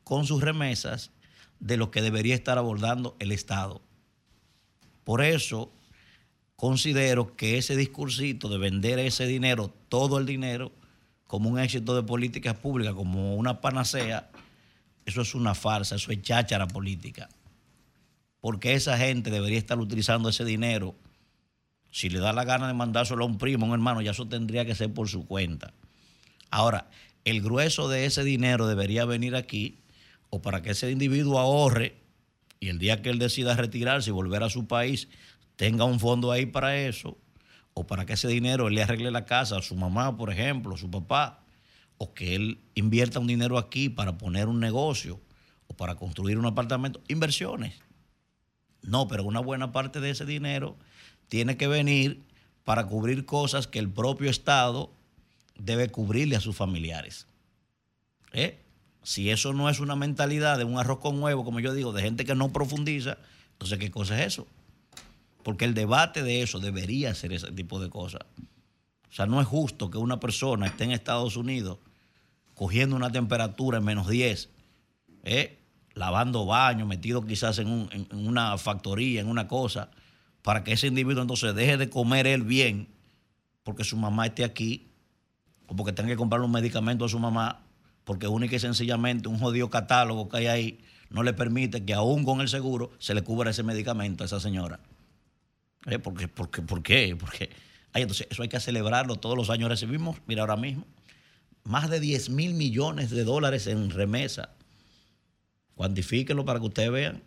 con 0.05 0.27
sus 0.27 0.41
remesas 0.41 1.11
de 1.63 1.77
lo 1.77 1.93
que 1.93 2.03
debería 2.03 2.35
estar 2.35 2.59
abordando 2.59 3.17
el 3.21 3.31
Estado. 3.31 3.81
Por 5.05 5.23
eso 5.23 5.73
considero 6.57 7.37
que 7.37 7.57
ese 7.57 7.77
discursito 7.77 8.49
de 8.49 8.59
vender 8.59 8.99
ese 8.99 9.27
dinero, 9.27 9.73
todo 9.89 10.19
el 10.19 10.27
dinero, 10.27 10.73
como 11.25 11.49
un 11.49 11.61
éxito 11.61 11.95
de 11.95 12.03
políticas 12.03 12.57
públicas, 12.57 12.95
como 12.95 13.37
una 13.37 13.61
panacea, 13.61 14.29
eso 15.07 15.23
es 15.23 15.35
una 15.37 15.55
farsa, 15.55 15.95
eso 15.95 16.11
es 16.11 16.21
cháchara 16.21 16.67
política. 16.67 17.29
Porque 18.41 18.75
esa 18.75 18.99
gente 18.99 19.31
debería 19.31 19.59
estar 19.59 19.79
utilizando 19.79 20.29
ese 20.29 20.45
dinero. 20.45 20.97
Si 21.93 22.09
le 22.09 22.19
da 22.19 22.33
la 22.33 22.45
gana 22.45 22.67
de 22.67 22.75
mandárselo 22.75 23.23
a 23.23 23.29
un 23.29 23.39
primo, 23.39 23.67
a 23.67 23.69
un 23.69 23.75
hermano, 23.75 24.03
ya 24.03 24.11
eso 24.11 24.27
tendría 24.27 24.65
que 24.65 24.75
ser 24.75 24.93
por 24.93 25.09
su 25.09 25.27
cuenta. 25.27 25.73
Ahora, 26.51 26.91
el 27.25 27.41
grueso 27.41 27.89
de 27.89 28.05
ese 28.05 28.25
dinero 28.25 28.67
debería 28.67 29.05
venir 29.05 29.37
aquí 29.37 29.79
o 30.35 30.41
para 30.41 30.63
que 30.63 30.71
ese 30.71 30.91
individuo 30.91 31.39
ahorre 31.39 32.01
y 32.59 32.71
el 32.71 32.79
día 32.79 33.03
que 33.03 33.11
él 33.11 33.19
decida 33.19 33.55
retirarse 33.55 34.09
y 34.09 34.13
volver 34.15 34.43
a 34.43 34.49
su 34.49 34.67
país 34.67 35.09
tenga 35.57 35.85
un 35.85 36.01
fondo 36.01 36.33
ahí 36.33 36.47
para 36.47 36.79
eso, 36.79 37.19
o 37.75 37.87
para 37.87 38.07
que 38.07 38.15
ese 38.15 38.29
dinero 38.29 38.67
él 38.67 38.75
le 38.75 38.83
arregle 38.83 39.11
la 39.11 39.27
casa 39.27 39.59
a 39.59 39.63
su 39.63 39.77
mamá, 39.77 40.17
por 40.17 40.33
ejemplo, 40.33 40.75
a 40.75 40.79
su 40.79 40.91
papá, 40.91 41.45
o 41.99 42.15
que 42.15 42.35
él 42.35 42.63
invierta 42.75 43.19
un 43.19 43.27
dinero 43.27 43.59
aquí 43.59 43.91
para 43.91 44.17
poner 44.17 44.49
un 44.49 44.59
negocio 44.59 45.21
o 45.67 45.77
para 45.77 45.97
construir 45.97 46.39
un 46.39 46.47
apartamento, 46.47 47.03
inversiones. 47.09 47.75
No, 48.81 49.09
pero 49.09 49.25
una 49.25 49.41
buena 49.41 49.71
parte 49.71 50.01
de 50.01 50.11
ese 50.11 50.25
dinero 50.25 50.79
tiene 51.29 51.59
que 51.59 51.69
venir 51.69 52.23
para 52.65 52.87
cubrir 52.87 53.27
cosas 53.27 53.67
que 53.67 53.79
el 53.79 53.91
propio 53.91 54.31
Estado 54.31 54.95
debe 55.59 55.91
cubrirle 55.91 56.37
a 56.37 56.41
sus 56.41 56.57
familiares. 56.57 57.27
¿Eh? 58.33 58.62
Si 59.03 59.31
eso 59.31 59.53
no 59.53 59.69
es 59.69 59.81
una 59.81 59.97
mentalidad 59.97 60.59
de 60.59 60.65
un 60.65 60.79
arroz 60.79 60.99
con 60.99 61.21
huevo, 61.23 61.45
como 61.45 61.61
yo 61.61 61.75
digo, 61.75 61.93
de 61.93 62.03
gente 62.03 62.25
que 62.25 62.35
no 62.35 62.53
profundiza, 62.53 63.19
entonces 63.53 63.79
¿qué 63.79 63.91
cosa 63.91 64.21
es 64.21 64.29
eso? 64.29 64.47
Porque 65.43 65.65
el 65.65 65.75
debate 65.75 66.23
de 66.23 66.43
eso 66.43 66.61
debería 66.61 67.15
ser 67.15 67.33
ese 67.33 67.51
tipo 67.51 67.81
de 67.81 67.91
cosas. 67.91 68.23
O 69.11 69.15
sea, 69.15 69.27
no 69.27 69.41
es 69.41 69.47
justo 69.47 69.91
que 69.91 69.99
una 69.99 70.21
persona 70.21 70.67
esté 70.67 70.85
en 70.85 70.93
Estados 70.93 71.37
Unidos 71.37 71.79
cogiendo 72.55 72.95
una 72.95 73.11
temperatura 73.11 73.79
en 73.79 73.85
menos 73.85 74.09
10, 74.09 74.49
¿eh? 75.25 75.59
lavando 75.95 76.47
baños, 76.47 76.87
metido 76.87 77.27
quizás 77.27 77.59
en, 77.59 77.89
en, 77.91 78.27
una 78.27 78.57
factoría, 78.57 79.21
en 79.21 79.29
una 79.29 79.49
cosa, 79.49 79.91
para 80.43 80.65
que 80.65 80.73
ese 80.73 80.87
individuo 80.87 81.23
entonces 81.23 81.55
deje 81.55 81.77
de 81.77 81.91
comer 81.91 82.27
él 82.27 82.43
bien, 82.43 82.89
porque 83.65 83.85
su 83.85 83.97
mamá 83.97 84.27
esté 84.27 84.45
aquí, 84.45 84.89
o 85.67 85.77
porque 85.77 85.93
tenga 85.93 86.11
que 86.11 86.17
comprarle 86.17 86.47
un 86.47 86.53
medicamento 86.53 87.05
a 87.05 87.09
su 87.09 87.19
mamá 87.19 87.63
porque 88.13 88.29
única 88.29 88.55
y 88.55 88.59
sencillamente 88.59 89.27
un 89.27 89.39
jodido 89.39 89.71
catálogo 89.71 90.29
que 90.29 90.37
hay 90.37 90.47
ahí 90.47 90.81
no 91.09 91.23
le 91.23 91.33
permite 91.33 91.87
que 91.87 91.95
aún 91.95 92.27
con 92.27 92.43
el 92.43 92.49
seguro 92.51 92.91
se 92.99 93.15
le 93.15 93.23
cubra 93.23 93.53
ese 93.53 93.63
medicamento 93.63 94.23
a 94.23 94.27
esa 94.27 94.39
señora. 94.39 94.81
¿Eh? 95.87 95.99
¿Por, 95.99 96.13
qué? 96.13 96.29
¿Por, 96.29 96.51
qué? 96.51 97.17
¿Por 97.17 97.33
qué? 97.33 97.49
Entonces 97.95 98.27
eso 98.31 98.43
hay 98.43 98.51
que 98.51 98.61
celebrarlo. 98.61 99.17
Todos 99.17 99.35
los 99.35 99.49
años 99.49 99.71
recibimos, 99.71 100.19
mira 100.27 100.43
ahora 100.43 100.57
mismo, 100.57 100.85
más 101.65 101.89
de 101.89 102.01
10 102.01 102.29
mil 102.29 102.53
millones 102.53 103.09
de 103.09 103.25
dólares 103.25 103.67
en 103.67 103.89
remesa. 103.89 104.51
Cuantifíquenlo 105.75 106.45
para 106.45 106.61
que 106.61 106.67
ustedes 106.67 106.91
vean. 106.91 107.23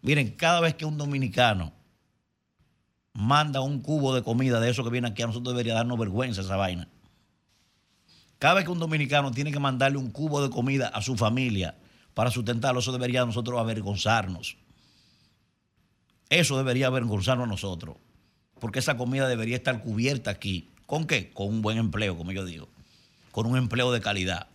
Miren, 0.00 0.30
cada 0.30 0.62
vez 0.62 0.74
que 0.74 0.86
un 0.86 0.96
dominicano 0.96 1.74
manda 3.12 3.60
un 3.60 3.82
cubo 3.82 4.14
de 4.14 4.22
comida 4.22 4.58
de 4.58 4.70
eso 4.70 4.84
que 4.84 4.90
viene 4.90 5.08
aquí, 5.08 5.22
a 5.22 5.26
nosotros 5.26 5.52
debería 5.52 5.74
darnos 5.74 5.98
vergüenza 5.98 6.40
esa 6.40 6.56
vaina. 6.56 6.88
Cada 8.38 8.54
vez 8.54 8.64
que 8.64 8.70
un 8.70 8.78
dominicano 8.78 9.32
tiene 9.32 9.50
que 9.50 9.58
mandarle 9.58 9.98
un 9.98 10.10
cubo 10.10 10.40
de 10.40 10.50
comida 10.50 10.88
a 10.88 11.02
su 11.02 11.16
familia 11.16 11.74
para 12.14 12.30
sustentarlo, 12.30 12.80
eso 12.80 12.92
debería 12.92 13.24
nosotros 13.24 13.58
avergonzarnos. 13.58 14.56
Eso 16.30 16.56
debería 16.56 16.86
avergonzarnos 16.86 17.46
a 17.46 17.50
nosotros. 17.50 17.96
Porque 18.60 18.78
esa 18.78 18.96
comida 18.96 19.28
debería 19.28 19.56
estar 19.56 19.80
cubierta 19.82 20.30
aquí. 20.30 20.70
¿Con 20.86 21.06
qué? 21.06 21.30
Con 21.30 21.48
un 21.48 21.62
buen 21.62 21.78
empleo, 21.78 22.16
como 22.16 22.32
yo 22.32 22.44
digo. 22.44 22.68
Con 23.32 23.46
un 23.46 23.56
empleo 23.56 23.92
de 23.92 24.00
calidad. 24.00 24.48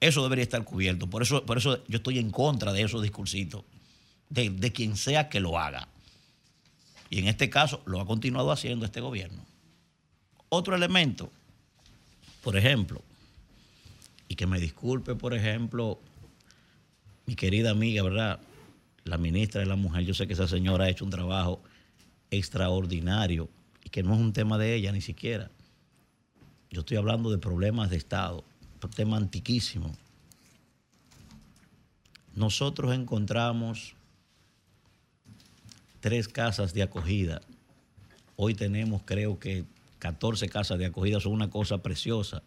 Eso 0.00 0.22
debería 0.22 0.42
estar 0.42 0.62
cubierto. 0.64 1.08
Por 1.08 1.22
eso, 1.22 1.46
por 1.46 1.58
eso 1.58 1.82
yo 1.86 1.98
estoy 1.98 2.18
en 2.18 2.30
contra 2.30 2.72
de 2.72 2.82
esos 2.82 3.02
discursitos. 3.02 3.64
De, 4.28 4.50
de 4.50 4.72
quien 4.72 4.96
sea 4.96 5.28
que 5.28 5.40
lo 5.40 5.58
haga. 5.58 5.88
Y 7.08 7.18
en 7.18 7.28
este 7.28 7.50
caso 7.50 7.82
lo 7.84 8.00
ha 8.00 8.06
continuado 8.06 8.50
haciendo 8.52 8.84
este 8.84 9.00
gobierno. 9.00 9.44
Otro 10.48 10.74
elemento 10.74 11.30
por 12.42 12.56
ejemplo, 12.56 13.02
y 14.28 14.34
que 14.34 14.46
me 14.46 14.60
disculpe, 14.60 15.14
por 15.14 15.32
ejemplo, 15.32 16.00
mi 17.26 17.36
querida 17.36 17.70
amiga, 17.70 18.02
¿verdad? 18.02 18.40
La 19.04 19.16
ministra 19.16 19.60
de 19.60 19.66
la 19.66 19.76
Mujer, 19.76 20.04
yo 20.04 20.14
sé 20.14 20.26
que 20.26 20.32
esa 20.32 20.48
señora 20.48 20.84
ha 20.84 20.88
hecho 20.90 21.04
un 21.04 21.10
trabajo 21.10 21.62
extraordinario 22.30 23.48
y 23.84 23.90
que 23.90 24.02
no 24.02 24.14
es 24.14 24.20
un 24.20 24.32
tema 24.32 24.58
de 24.58 24.74
ella 24.74 24.90
ni 24.92 25.00
siquiera. 25.00 25.50
Yo 26.70 26.80
estoy 26.80 26.96
hablando 26.96 27.30
de 27.30 27.38
problemas 27.38 27.90
de 27.90 27.96
Estado, 27.96 28.44
un 28.82 28.90
tema 28.90 29.16
antiquísimo. 29.16 29.94
Nosotros 32.34 32.94
encontramos 32.94 33.94
tres 36.00 36.26
casas 36.26 36.72
de 36.72 36.82
acogida. 36.82 37.42
Hoy 38.36 38.54
tenemos, 38.54 39.02
creo 39.04 39.38
que 39.38 39.64
14 40.02 40.48
casas 40.48 40.80
de 40.80 40.86
acogida 40.86 41.20
son 41.20 41.30
una 41.30 41.48
cosa 41.48 41.80
preciosa. 41.80 42.42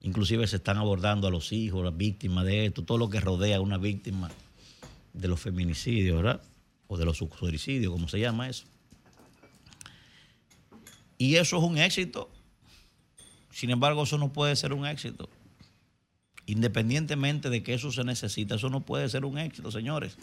Inclusive 0.00 0.46
se 0.46 0.56
están 0.56 0.78
abordando 0.78 1.28
a 1.28 1.30
los 1.30 1.52
hijos, 1.52 1.84
las 1.84 1.94
víctimas 1.94 2.46
de 2.46 2.64
esto, 2.64 2.84
todo 2.84 2.96
lo 2.96 3.10
que 3.10 3.20
rodea 3.20 3.58
a 3.58 3.60
una 3.60 3.76
víctima 3.76 4.30
de 5.12 5.28
los 5.28 5.40
feminicidios, 5.40 6.16
¿verdad? 6.16 6.40
O 6.86 6.96
de 6.96 7.04
los 7.04 7.18
suicidios, 7.18 7.92
como 7.92 8.08
se 8.08 8.18
llama 8.18 8.48
eso. 8.48 8.64
Y 11.18 11.34
eso 11.34 11.58
es 11.58 11.62
un 11.62 11.76
éxito. 11.76 12.30
Sin 13.50 13.68
embargo, 13.68 14.04
eso 14.04 14.16
no 14.16 14.32
puede 14.32 14.56
ser 14.56 14.72
un 14.72 14.86
éxito. 14.86 15.28
Independientemente 16.46 17.50
de 17.50 17.62
que 17.62 17.74
eso 17.74 17.92
se 17.92 18.04
necesita, 18.04 18.54
eso 18.54 18.70
no 18.70 18.80
puede 18.80 19.10
ser 19.10 19.26
un 19.26 19.36
éxito, 19.36 19.70
señores. 19.70 20.16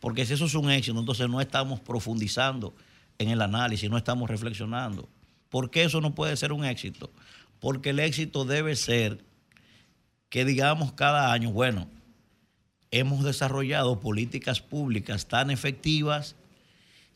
Porque 0.00 0.26
si 0.26 0.32
eso 0.32 0.46
es 0.46 0.54
un 0.54 0.72
éxito, 0.72 0.98
entonces 0.98 1.28
no 1.28 1.40
estamos 1.40 1.78
profundizando 1.78 2.74
en 3.18 3.28
el 3.30 3.40
análisis, 3.40 3.88
no 3.88 3.96
estamos 3.96 4.28
reflexionando. 4.28 5.08
¿Por 5.48 5.70
qué 5.70 5.84
eso 5.84 6.00
no 6.00 6.14
puede 6.14 6.36
ser 6.36 6.52
un 6.52 6.64
éxito? 6.64 7.10
Porque 7.60 7.90
el 7.90 8.00
éxito 8.00 8.44
debe 8.44 8.76
ser 8.76 9.24
que 10.28 10.44
digamos 10.44 10.92
cada 10.92 11.32
año, 11.32 11.50
bueno, 11.50 11.88
hemos 12.90 13.24
desarrollado 13.24 14.00
políticas 14.00 14.60
públicas 14.60 15.26
tan 15.26 15.50
efectivas 15.50 16.36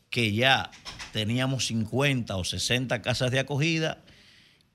que 0.09 0.33
ya 0.33 0.71
teníamos 1.11 1.67
50 1.67 2.35
o 2.35 2.43
60 2.43 3.01
casas 3.01 3.31
de 3.31 3.39
acogida 3.39 4.03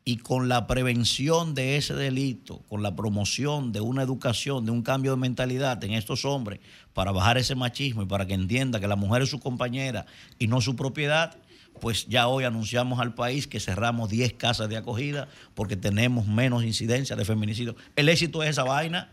y 0.04 0.16
con 0.16 0.48
la 0.48 0.66
prevención 0.66 1.54
de 1.54 1.76
ese 1.76 1.94
delito, 1.94 2.62
con 2.68 2.82
la 2.82 2.96
promoción 2.96 3.72
de 3.72 3.80
una 3.80 4.02
educación, 4.02 4.64
de 4.64 4.70
un 4.70 4.82
cambio 4.82 5.10
de 5.10 5.18
mentalidad 5.18 5.84
en 5.84 5.92
estos 5.92 6.24
hombres 6.24 6.60
para 6.94 7.12
bajar 7.12 7.36
ese 7.38 7.54
machismo 7.54 8.02
y 8.02 8.06
para 8.06 8.26
que 8.26 8.34
entienda 8.34 8.80
que 8.80 8.88
la 8.88 8.96
mujer 8.96 9.22
es 9.22 9.28
su 9.28 9.38
compañera 9.38 10.06
y 10.38 10.46
no 10.46 10.60
su 10.60 10.76
propiedad, 10.76 11.36
pues 11.80 12.06
ya 12.06 12.28
hoy 12.28 12.44
anunciamos 12.44 13.00
al 13.00 13.14
país 13.14 13.46
que 13.46 13.60
cerramos 13.60 14.08
10 14.10 14.34
casas 14.34 14.68
de 14.68 14.76
acogida 14.76 15.28
porque 15.54 15.76
tenemos 15.76 16.26
menos 16.26 16.64
incidencia 16.64 17.16
de 17.16 17.24
feminicidio. 17.24 17.76
El 17.96 18.08
éxito 18.08 18.42
es 18.42 18.50
esa 18.50 18.64
vaina. 18.64 19.10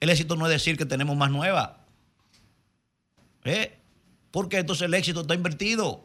El 0.00 0.10
éxito 0.10 0.36
no 0.36 0.46
es 0.46 0.52
decir 0.52 0.76
que 0.76 0.86
tenemos 0.86 1.16
más 1.16 1.30
nuevas. 1.30 1.70
¿Eh? 3.44 3.78
Porque 4.30 4.58
entonces 4.58 4.86
el 4.86 4.94
éxito 4.94 5.22
está 5.22 5.34
invertido. 5.34 6.04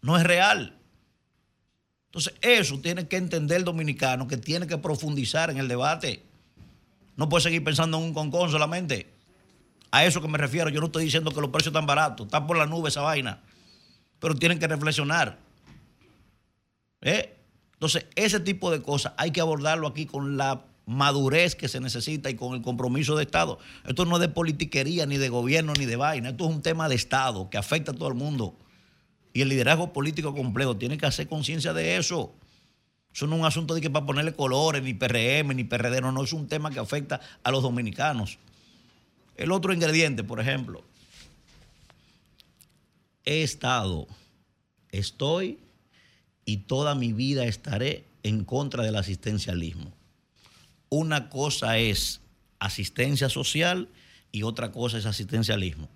No 0.00 0.16
es 0.16 0.24
real. 0.24 0.76
Entonces, 2.06 2.34
eso 2.40 2.78
tiene 2.80 3.08
que 3.08 3.16
entender 3.16 3.58
el 3.58 3.64
dominicano, 3.64 4.28
que 4.28 4.36
tiene 4.36 4.66
que 4.66 4.78
profundizar 4.78 5.50
en 5.50 5.58
el 5.58 5.68
debate. 5.68 6.22
No 7.16 7.28
puede 7.28 7.42
seguir 7.42 7.64
pensando 7.64 7.98
en 7.98 8.04
un 8.04 8.14
concón 8.14 8.50
solamente. 8.50 9.12
A 9.90 10.04
eso 10.04 10.20
que 10.20 10.28
me 10.28 10.38
refiero. 10.38 10.70
Yo 10.70 10.80
no 10.80 10.86
estoy 10.86 11.04
diciendo 11.04 11.30
que 11.30 11.40
los 11.40 11.50
precios 11.50 11.72
están 11.72 11.86
baratos. 11.86 12.26
Están 12.26 12.46
por 12.46 12.56
la 12.56 12.66
nube 12.66 12.88
esa 12.88 13.00
vaina 13.00 13.40
pero 14.24 14.36
tienen 14.36 14.58
que 14.58 14.66
reflexionar. 14.66 15.38
¿Eh? 17.02 17.36
Entonces, 17.74 18.06
ese 18.14 18.40
tipo 18.40 18.70
de 18.70 18.80
cosas 18.80 19.12
hay 19.18 19.32
que 19.32 19.42
abordarlo 19.42 19.86
aquí 19.86 20.06
con 20.06 20.38
la 20.38 20.64
madurez 20.86 21.54
que 21.54 21.68
se 21.68 21.78
necesita 21.78 22.30
y 22.30 22.34
con 22.34 22.54
el 22.54 22.62
compromiso 22.62 23.16
de 23.16 23.24
Estado. 23.24 23.58
Esto 23.86 24.06
no 24.06 24.16
es 24.16 24.22
de 24.22 24.30
politiquería, 24.30 25.04
ni 25.04 25.18
de 25.18 25.28
gobierno, 25.28 25.74
ni 25.78 25.84
de 25.84 25.96
vaina. 25.96 26.30
Esto 26.30 26.48
es 26.48 26.54
un 26.54 26.62
tema 26.62 26.88
de 26.88 26.94
Estado 26.94 27.50
que 27.50 27.58
afecta 27.58 27.92
a 27.92 27.94
todo 27.94 28.08
el 28.08 28.14
mundo. 28.14 28.56
Y 29.34 29.42
el 29.42 29.50
liderazgo 29.50 29.92
político 29.92 30.34
completo 30.34 30.74
tiene 30.74 30.96
que 30.96 31.04
hacer 31.04 31.28
conciencia 31.28 31.74
de 31.74 31.98
eso. 31.98 32.34
Eso 33.12 33.26
no 33.26 33.34
es 33.34 33.40
un 33.40 33.46
asunto 33.46 33.74
de 33.74 33.82
que 33.82 33.90
para 33.90 34.06
ponerle 34.06 34.32
colores, 34.32 34.82
ni 34.82 34.94
PRM, 34.94 35.54
ni 35.54 35.64
PRD, 35.64 36.00
no, 36.00 36.12
no, 36.12 36.24
es 36.24 36.32
un 36.32 36.48
tema 36.48 36.70
que 36.70 36.78
afecta 36.78 37.20
a 37.42 37.50
los 37.50 37.62
dominicanos. 37.62 38.38
El 39.36 39.52
otro 39.52 39.74
ingrediente, 39.74 40.24
por 40.24 40.40
ejemplo, 40.40 40.82
he 43.24 43.42
estado, 43.42 44.06
estoy 44.90 45.58
y 46.44 46.58
toda 46.58 46.94
mi 46.94 47.12
vida 47.12 47.44
estaré 47.44 48.04
en 48.22 48.44
contra 48.44 48.82
del 48.84 48.96
asistencialismo. 48.96 49.92
Una 50.88 51.28
cosa 51.28 51.78
es 51.78 52.20
asistencia 52.58 53.28
social 53.28 53.88
y 54.32 54.42
otra 54.42 54.72
cosa 54.72 54.98
es 54.98 55.06
asistencialismo. 55.06 55.88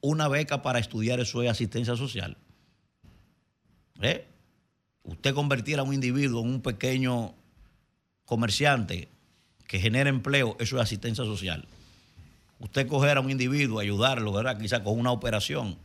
Una 0.00 0.28
beca 0.28 0.62
para 0.62 0.78
estudiar 0.78 1.20
eso 1.20 1.42
es 1.42 1.50
asistencia 1.50 1.96
social. 1.96 2.36
¿Eh? 4.00 4.26
Usted 5.02 5.34
convertir 5.34 5.78
a 5.78 5.82
un 5.82 5.94
individuo 5.94 6.42
en 6.42 6.50
un 6.50 6.62
pequeño 6.62 7.34
comerciante 8.24 9.08
que 9.66 9.80
genera 9.80 10.10
empleo, 10.10 10.56
eso 10.60 10.76
es 10.76 10.82
asistencia 10.82 11.24
social. 11.24 11.66
Usted 12.60 12.86
coger 12.86 13.16
a 13.16 13.20
un 13.20 13.30
individuo, 13.30 13.80
ayudarlo, 13.80 14.32
¿verdad? 14.32 14.58
Quizá 14.58 14.82
con 14.82 14.98
una 14.98 15.12
operación, 15.12 15.78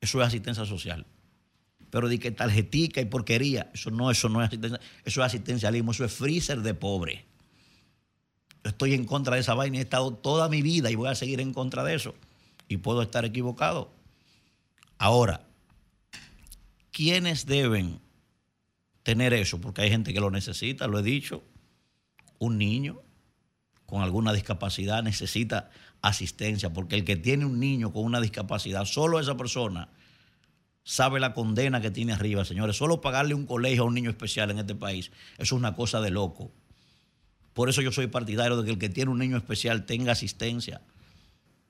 eso 0.00 0.20
es 0.20 0.26
asistencia 0.26 0.64
social. 0.64 1.06
Pero 1.90 2.08
de 2.08 2.18
que 2.18 2.30
tarjetica 2.30 3.00
y 3.00 3.06
porquería, 3.06 3.70
eso 3.72 3.90
no, 3.90 4.10
eso 4.10 4.28
no 4.28 4.42
es 4.42 4.48
asistencia, 4.48 4.80
eso 5.04 5.20
es 5.20 5.26
asistencialismo, 5.26 5.92
eso 5.92 6.04
es 6.04 6.12
freezer 6.12 6.60
de 6.62 6.74
pobre. 6.74 7.24
Yo 8.64 8.70
estoy 8.70 8.94
en 8.94 9.04
contra 9.04 9.36
de 9.36 9.42
esa 9.42 9.54
vaina 9.54 9.78
he 9.78 9.82
estado 9.82 10.12
toda 10.12 10.48
mi 10.48 10.62
vida 10.62 10.90
y 10.90 10.96
voy 10.96 11.08
a 11.08 11.14
seguir 11.14 11.40
en 11.40 11.52
contra 11.52 11.84
de 11.84 11.94
eso. 11.94 12.14
Y 12.68 12.78
puedo 12.78 13.00
estar 13.00 13.24
equivocado. 13.24 13.92
Ahora, 14.98 15.46
¿quiénes 16.90 17.46
deben 17.46 18.00
tener 19.04 19.32
eso? 19.34 19.60
Porque 19.60 19.82
hay 19.82 19.90
gente 19.90 20.12
que 20.12 20.20
lo 20.20 20.30
necesita, 20.30 20.88
lo 20.88 20.98
he 20.98 21.02
dicho. 21.02 21.44
Un 22.38 22.58
niño 22.58 23.00
con 23.86 24.02
alguna 24.02 24.32
discapacidad 24.32 25.02
necesita 25.02 25.70
asistencia, 26.02 26.72
porque 26.72 26.96
el 26.96 27.04
que 27.04 27.16
tiene 27.16 27.44
un 27.44 27.58
niño 27.58 27.92
con 27.92 28.04
una 28.04 28.20
discapacidad, 28.20 28.84
solo 28.84 29.20
esa 29.20 29.36
persona 29.36 29.88
sabe 30.82 31.18
la 31.18 31.34
condena 31.34 31.80
que 31.80 31.90
tiene 31.90 32.12
arriba, 32.12 32.44
señores. 32.44 32.76
Solo 32.76 33.00
pagarle 33.00 33.34
un 33.34 33.44
colegio 33.46 33.82
a 33.82 33.86
un 33.86 33.94
niño 33.94 34.08
especial 34.10 34.50
en 34.50 34.60
este 34.60 34.74
país, 34.74 35.10
eso 35.34 35.42
es 35.42 35.52
una 35.52 35.74
cosa 35.74 36.00
de 36.00 36.10
loco. 36.10 36.52
Por 37.54 37.68
eso 37.68 37.80
yo 37.80 37.90
soy 37.90 38.06
partidario 38.06 38.56
de 38.56 38.64
que 38.64 38.70
el 38.70 38.78
que 38.78 38.88
tiene 38.88 39.10
un 39.10 39.18
niño 39.18 39.36
especial 39.36 39.86
tenga 39.86 40.12
asistencia, 40.12 40.82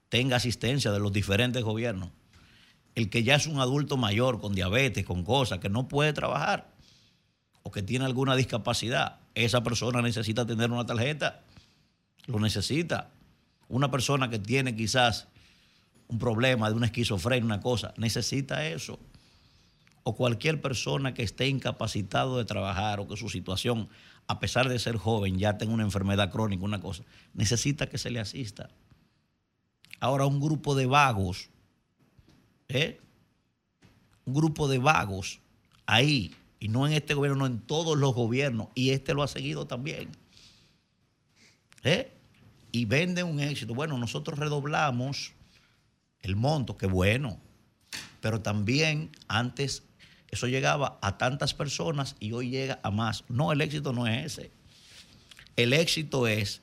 tenga 0.09 0.37
asistencia 0.37 0.93
de 0.93 0.99
los 0.99 1.13
diferentes 1.13 1.63
gobiernos. 1.63 2.11
El 2.95 3.09
que 3.09 3.23
ya 3.23 3.37
es 3.37 3.47
un 3.47 3.61
adulto 3.61 3.97
mayor 3.97 4.41
con 4.41 4.55
diabetes, 4.55 5.05
con 5.05 5.23
cosas, 5.23 5.61
que 5.61 5.69
no 5.69 5.87
puede 5.87 6.13
trabajar 6.13 6.75
o 7.63 7.71
que 7.71 7.83
tiene 7.83 8.05
alguna 8.05 8.37
discapacidad, 8.37 9.21
esa 9.35 9.63
persona 9.63 10.03
necesita 10.03 10.47
tener 10.47 10.71
una 10.71 10.87
tarjeta, 10.87 11.43
lo 12.27 12.41
necesita 12.41 13.11
una 13.69 13.91
persona 13.91 14.31
que 14.31 14.39
tiene 14.39 14.77
quizás 14.77 15.29
un 16.09 16.19
problema 16.19 16.69
de 16.69 16.77
una 16.77 16.87
esquizofrenia, 16.87 17.45
una 17.45 17.61
cosa, 17.61 17.93
necesita 17.97 18.67
eso. 18.67 18.99
O 20.05 20.15
cualquier 20.15 20.61
persona 20.61 21.15
que 21.15 21.25
esté 21.25 21.49
incapacitado 21.49 22.39
de 22.39 22.45
trabajar 22.45 23.01
o 23.01 23.09
que 23.09 23.17
su 23.17 23.29
situación, 23.29 23.89
a 24.29 24.39
pesar 24.39 24.69
de 24.69 24.79
ser 24.79 24.97
joven, 24.97 25.39
ya 25.39 25.59
tenga 25.59 25.75
una 25.75 25.83
enfermedad 25.83 26.31
crónica, 26.31 26.65
una 26.65 26.81
cosa, 26.81 27.03
necesita 27.35 27.89
que 27.89 27.99
se 27.99 28.11
le 28.11 28.21
asista. 28.21 28.71
Ahora 29.99 30.27
un 30.27 30.41
grupo 30.41 30.77
de 30.77 30.87
vagos, 30.87 31.51
¿eh? 32.69 33.01
un 34.27 34.35
grupo 34.35 34.69
de 34.69 34.79
vagos 34.79 35.41
ahí, 35.87 36.35
y 36.61 36.69
no 36.69 36.87
en 36.87 36.93
este 36.93 37.15
gobierno, 37.15 37.39
no 37.41 37.47
en 37.47 37.61
todos 37.61 37.99
los 37.99 38.15
gobiernos, 38.15 38.69
y 38.77 38.91
este 38.91 39.13
lo 39.13 39.25
ha 39.25 39.29
seguido 39.29 39.67
también. 39.67 40.11
¿Eh? 41.83 42.16
Y 42.77 42.85
vende 42.85 43.23
un 43.23 43.41
éxito. 43.41 43.75
Bueno, 43.75 43.97
nosotros 43.97 44.39
redoblamos 44.39 45.33
el 46.21 46.37
monto, 46.37 46.77
qué 46.77 46.87
bueno, 46.87 47.41
pero 48.21 48.43
también 48.43 49.11
antes 49.29 49.83
eso 50.29 50.47
llegaba 50.47 50.99
a 51.01 51.17
tantas 51.17 51.55
personas 51.55 52.17
y 52.21 52.33
hoy 52.33 52.51
llega 52.51 52.79
a 52.83 52.91
más. 52.91 53.25
No, 53.31 53.51
el 53.51 53.63
éxito 53.63 53.95
no 53.95 54.07
es 54.07 54.27
ese. 54.27 54.51
El 55.57 55.73
éxito 55.73 56.27
es, 56.27 56.61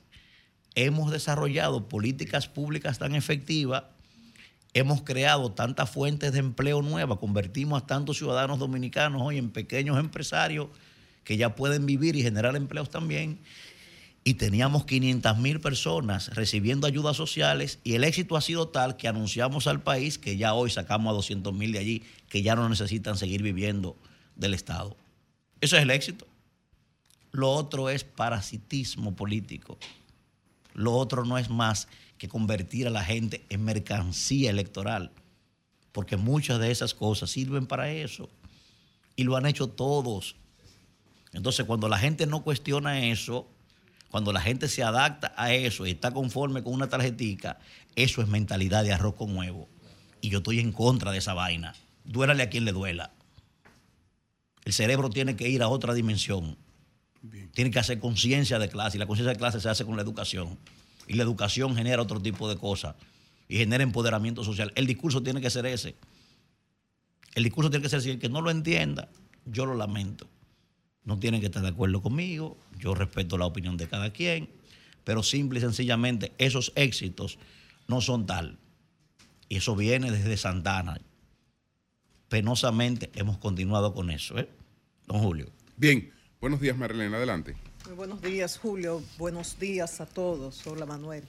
hemos 0.76 1.10
desarrollado 1.10 1.88
políticas 1.88 2.46
públicas 2.46 3.00
tan 3.00 3.16
efectivas, 3.16 3.82
hemos 4.72 5.02
creado 5.02 5.50
tantas 5.50 5.90
fuentes 5.90 6.30
de 6.32 6.38
empleo 6.38 6.80
nuevas, 6.80 7.18
convertimos 7.18 7.82
a 7.82 7.86
tantos 7.86 8.18
ciudadanos 8.18 8.60
dominicanos 8.60 9.20
hoy 9.20 9.38
en 9.38 9.50
pequeños 9.50 9.98
empresarios 9.98 10.68
que 11.24 11.36
ya 11.36 11.56
pueden 11.56 11.86
vivir 11.86 12.14
y 12.14 12.22
generar 12.22 12.54
empleos 12.54 12.88
también, 12.88 13.40
y 14.26 14.34
teníamos 14.34 14.86
500 14.86 15.36
mil 15.36 15.60
personas 15.60 16.34
recibiendo 16.34 16.86
ayudas 16.86 17.14
sociales 17.14 17.78
y 17.84 17.94
el 17.94 18.04
éxito 18.04 18.36
ha 18.36 18.40
sido 18.40 18.68
tal 18.68 18.96
que 18.96 19.06
anunciamos 19.06 19.66
al 19.66 19.82
país 19.82 20.18
que 20.18 20.38
ya 20.38 20.54
hoy 20.54 20.70
sacamos 20.70 21.10
a 21.10 21.14
200 21.14 21.52
mil 21.52 21.72
de 21.72 21.78
allí, 21.78 22.02
que 22.30 22.42
ya 22.42 22.56
no 22.56 22.66
necesitan 22.66 23.18
seguir 23.18 23.42
viviendo 23.42 23.96
del 24.34 24.54
Estado. 24.54 24.96
Eso 25.60 25.76
es 25.76 25.82
el 25.82 25.90
éxito. 25.90 26.26
Lo 27.32 27.50
otro 27.50 27.90
es 27.90 28.02
parasitismo 28.02 29.14
político. 29.14 29.78
Lo 30.72 30.94
otro 30.94 31.26
no 31.26 31.36
es 31.36 31.50
más 31.50 31.86
que 32.16 32.28
convertir 32.28 32.86
a 32.86 32.90
la 32.90 33.04
gente 33.04 33.44
en 33.50 33.62
mercancía 33.62 34.50
electoral, 34.50 35.10
porque 35.92 36.16
muchas 36.16 36.58
de 36.60 36.70
esas 36.70 36.94
cosas 36.94 37.30
sirven 37.30 37.66
para 37.66 37.92
eso 37.92 38.30
y 39.16 39.24
lo 39.24 39.36
han 39.36 39.44
hecho 39.44 39.68
todos. 39.68 40.36
Entonces, 41.32 41.66
cuando 41.66 41.88
la 41.88 41.98
gente 41.98 42.26
no 42.26 42.42
cuestiona 42.42 43.06
eso, 43.06 43.48
cuando 44.14 44.32
la 44.32 44.40
gente 44.40 44.68
se 44.68 44.84
adapta 44.84 45.34
a 45.36 45.52
eso 45.52 45.88
y 45.88 45.90
está 45.90 46.12
conforme 46.12 46.62
con 46.62 46.72
una 46.72 46.88
tarjetica, 46.88 47.58
eso 47.96 48.22
es 48.22 48.28
mentalidad 48.28 48.84
de 48.84 48.92
arroz 48.92 49.16
con 49.16 49.36
huevo. 49.36 49.68
Y 50.20 50.28
yo 50.28 50.38
estoy 50.38 50.60
en 50.60 50.70
contra 50.70 51.10
de 51.10 51.18
esa 51.18 51.34
vaina. 51.34 51.74
Duélale 52.04 52.44
a 52.44 52.48
quien 52.48 52.64
le 52.64 52.70
duela. 52.70 53.10
El 54.64 54.72
cerebro 54.72 55.10
tiene 55.10 55.34
que 55.34 55.48
ir 55.48 55.64
a 55.64 55.68
otra 55.68 55.94
dimensión. 55.94 56.56
Tiene 57.54 57.72
que 57.72 57.80
hacer 57.80 57.98
conciencia 57.98 58.60
de 58.60 58.68
clase. 58.68 58.98
Y 58.98 59.00
la 59.00 59.06
conciencia 59.08 59.32
de 59.32 59.36
clase 59.36 59.60
se 59.60 59.68
hace 59.68 59.84
con 59.84 59.96
la 59.96 60.02
educación. 60.02 60.60
Y 61.08 61.14
la 61.14 61.24
educación 61.24 61.74
genera 61.74 62.00
otro 62.00 62.22
tipo 62.22 62.48
de 62.48 62.56
cosas. 62.56 62.94
Y 63.48 63.56
genera 63.56 63.82
empoderamiento 63.82 64.44
social. 64.44 64.70
El 64.76 64.86
discurso 64.86 65.24
tiene 65.24 65.40
que 65.40 65.50
ser 65.50 65.66
ese. 65.66 65.96
El 67.34 67.42
discurso 67.42 67.68
tiene 67.68 67.82
que 67.82 67.88
ser 67.88 67.98
así. 67.98 68.10
El 68.10 68.20
que 68.20 68.28
no 68.28 68.42
lo 68.42 68.52
entienda, 68.52 69.08
yo 69.44 69.66
lo 69.66 69.74
lamento. 69.74 70.28
No 71.04 71.18
tienen 71.18 71.40
que 71.40 71.46
estar 71.46 71.62
de 71.62 71.68
acuerdo 71.68 72.02
conmigo. 72.02 72.56
Yo 72.78 72.94
respeto 72.94 73.36
la 73.36 73.46
opinión 73.46 73.76
de 73.76 73.88
cada 73.88 74.12
quien. 74.12 74.48
Pero 75.04 75.22
simple 75.22 75.58
y 75.58 75.62
sencillamente, 75.62 76.32
esos 76.38 76.72
éxitos 76.76 77.38
no 77.88 78.00
son 78.00 78.26
tal. 78.26 78.58
Y 79.48 79.56
eso 79.56 79.76
viene 79.76 80.10
desde 80.10 80.36
Santana. 80.36 80.98
Penosamente 82.28 83.10
hemos 83.14 83.36
continuado 83.38 83.92
con 83.92 84.10
eso, 84.10 84.38
¿eh? 84.38 84.48
Don 85.06 85.20
Julio. 85.20 85.50
Bien. 85.76 86.10
Buenos 86.40 86.60
días, 86.60 86.76
Marilena. 86.76 87.18
Adelante. 87.18 87.54
Muy 87.86 87.94
buenos 87.94 88.22
días, 88.22 88.58
Julio. 88.58 89.02
Buenos 89.18 89.58
días 89.58 90.00
a 90.00 90.06
todos. 90.06 90.66
Hola, 90.66 90.86
Manuel. 90.86 91.24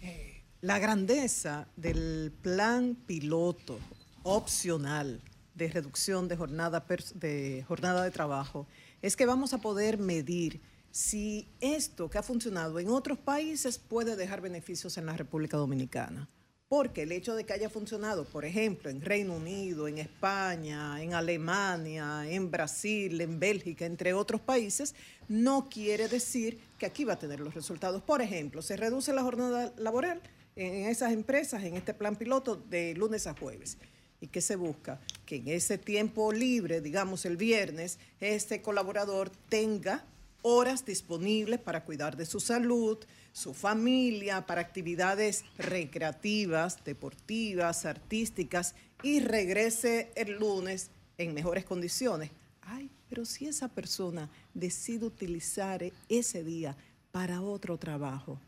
Eh, 0.00 0.42
la 0.60 0.78
grandeza 0.78 1.66
del 1.76 2.32
plan 2.40 2.96
piloto 3.06 3.78
opcional 4.22 5.20
de 5.54 5.68
reducción 5.68 6.28
de 6.28 6.36
jornada, 6.36 6.84
de 7.14 7.64
jornada 7.66 8.04
de 8.04 8.10
trabajo 8.10 8.66
es 9.02 9.16
que 9.16 9.26
vamos 9.26 9.52
a 9.52 9.58
poder 9.58 9.98
medir 9.98 10.60
si 10.90 11.48
esto 11.60 12.10
que 12.10 12.18
ha 12.18 12.22
funcionado 12.22 12.78
en 12.78 12.88
otros 12.88 13.18
países 13.18 13.78
puede 13.78 14.16
dejar 14.16 14.40
beneficios 14.40 14.98
en 14.98 15.06
la 15.06 15.16
República 15.16 15.56
Dominicana. 15.56 16.28
Porque 16.68 17.02
el 17.02 17.10
hecho 17.10 17.34
de 17.34 17.44
que 17.44 17.52
haya 17.52 17.68
funcionado, 17.68 18.24
por 18.24 18.44
ejemplo, 18.44 18.90
en 18.90 19.00
Reino 19.00 19.34
Unido, 19.34 19.88
en 19.88 19.98
España, 19.98 21.02
en 21.02 21.14
Alemania, 21.14 22.30
en 22.30 22.48
Brasil, 22.48 23.20
en 23.20 23.40
Bélgica, 23.40 23.86
entre 23.86 24.14
otros 24.14 24.40
países, 24.40 24.94
no 25.28 25.68
quiere 25.68 26.06
decir 26.06 26.60
que 26.78 26.86
aquí 26.86 27.04
va 27.04 27.14
a 27.14 27.18
tener 27.18 27.40
los 27.40 27.54
resultados. 27.54 28.02
Por 28.02 28.22
ejemplo, 28.22 28.62
se 28.62 28.76
reduce 28.76 29.12
la 29.12 29.22
jornada 29.22 29.72
laboral 29.78 30.22
en 30.54 30.86
esas 30.86 31.10
empresas, 31.10 31.64
en 31.64 31.74
este 31.74 31.92
plan 31.92 32.14
piloto, 32.14 32.54
de 32.54 32.94
lunes 32.94 33.26
a 33.26 33.34
jueves. 33.34 33.76
¿Y 34.20 34.28
qué 34.28 34.40
se 34.40 34.56
busca? 34.56 35.00
Que 35.24 35.36
en 35.36 35.48
ese 35.48 35.78
tiempo 35.78 36.32
libre, 36.32 36.80
digamos 36.80 37.24
el 37.24 37.36
viernes, 37.36 37.98
este 38.20 38.60
colaborador 38.60 39.30
tenga 39.48 40.04
horas 40.42 40.84
disponibles 40.84 41.58
para 41.58 41.84
cuidar 41.84 42.16
de 42.16 42.26
su 42.26 42.40
salud, 42.40 42.98
su 43.32 43.54
familia, 43.54 44.46
para 44.46 44.60
actividades 44.60 45.44
recreativas, 45.58 46.82
deportivas, 46.84 47.86
artísticas 47.86 48.74
y 49.02 49.20
regrese 49.20 50.12
el 50.16 50.38
lunes 50.38 50.90
en 51.18 51.34
mejores 51.34 51.64
condiciones. 51.64 52.30
Ay, 52.62 52.90
pero 53.08 53.24
si 53.24 53.46
esa 53.46 53.68
persona 53.68 54.30
decide 54.54 55.06
utilizar 55.06 55.82
ese 56.08 56.44
día 56.44 56.76
para 57.10 57.42
otro 57.42 57.78
trabajo, 57.78 58.40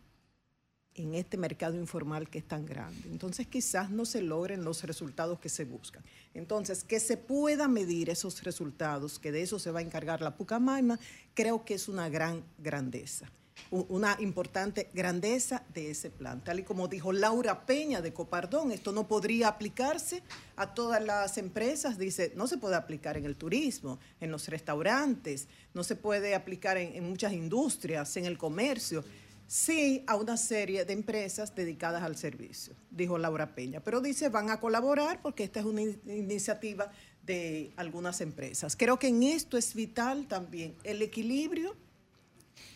en 0.95 1.15
este 1.15 1.37
mercado 1.37 1.77
informal 1.77 2.29
que 2.29 2.39
es 2.39 2.47
tan 2.47 2.67
grande. 2.67 3.09
Entonces 3.11 3.47
quizás 3.47 3.91
no 3.91 4.05
se 4.05 4.23
logren 4.23 4.65
los 4.65 4.83
resultados 4.85 5.39
que 5.39 5.49
se 5.49 5.65
buscan. 5.65 6.03
Entonces, 6.35 6.85
que 6.85 7.01
se 7.01 7.17
pueda 7.17 7.69
medir 7.69 8.11
esos 8.11 8.43
resultados, 8.43 9.19
que 9.19 9.33
de 9.33 9.43
eso 9.43 9.59
se 9.59 9.71
va 9.71 9.81
a 9.81 9.83
encargar 9.83 10.21
la 10.23 10.37
Pucamaima, 10.37 10.99
creo 11.35 11.65
que 11.65 11.75
es 11.75 11.89
una 11.89 12.09
gran 12.09 12.43
grandeza, 12.59 13.31
una 13.71 14.17
importante 14.19 14.89
grandeza 14.95 15.63
de 15.75 15.91
ese 15.91 16.11
plan. 16.11 16.43
Tal 16.43 16.61
y 16.61 16.63
como 16.63 16.89
dijo 16.89 17.13
Laura 17.13 17.67
Peña 17.67 18.01
de 18.01 18.15
Copardón, 18.15 18.73
esto 18.73 18.93
no 18.93 19.07
podría 19.07 19.49
aplicarse 19.49 20.23
a 20.57 20.73
todas 20.73 21.05
las 21.05 21.37
empresas, 21.37 21.99
dice, 21.99 22.33
no 22.35 22.47
se 22.47 22.57
puede 22.57 22.77
aplicar 22.77 23.19
en 23.19 23.27
el 23.27 23.37
turismo, 23.37 23.99
en 24.21 24.31
los 24.31 24.49
restaurantes, 24.49 25.49
no 25.75 25.85
se 25.85 25.97
puede 25.97 26.35
aplicar 26.35 26.79
en, 26.79 26.97
en 26.97 27.09
muchas 27.09 27.33
industrias, 27.33 28.17
en 28.17 28.25
el 28.25 28.39
comercio 28.39 29.05
sí 29.53 30.03
a 30.07 30.17
una 30.17 30.39
serie 30.39 30.87
de 30.87 30.95
empresas 30.95 31.55
dedicadas 31.55 32.03
al 32.03 32.17
servicio, 32.17 32.75
dijo 32.91 33.19
Laura 33.19 33.55
Peña. 33.55 33.81
Pero 33.81 34.01
dice, 34.01 34.31
van 34.31 34.49
a 34.49 34.59
colaborar 34.59 35.21
porque 35.21 35.45
esta 35.45 35.61
es 35.61 35.67
una 35.67 35.83
iniciativa 35.83 36.91
de 37.23 37.71
algunas 37.77 38.23
empresas. 38.23 38.77
Creo 38.77 38.99
que 38.99 39.09
en 39.09 39.23
esto 39.23 39.59
es 39.59 39.75
vital 39.75 40.27
también 40.27 40.75
el 40.85 41.03
equilibrio 41.03 41.77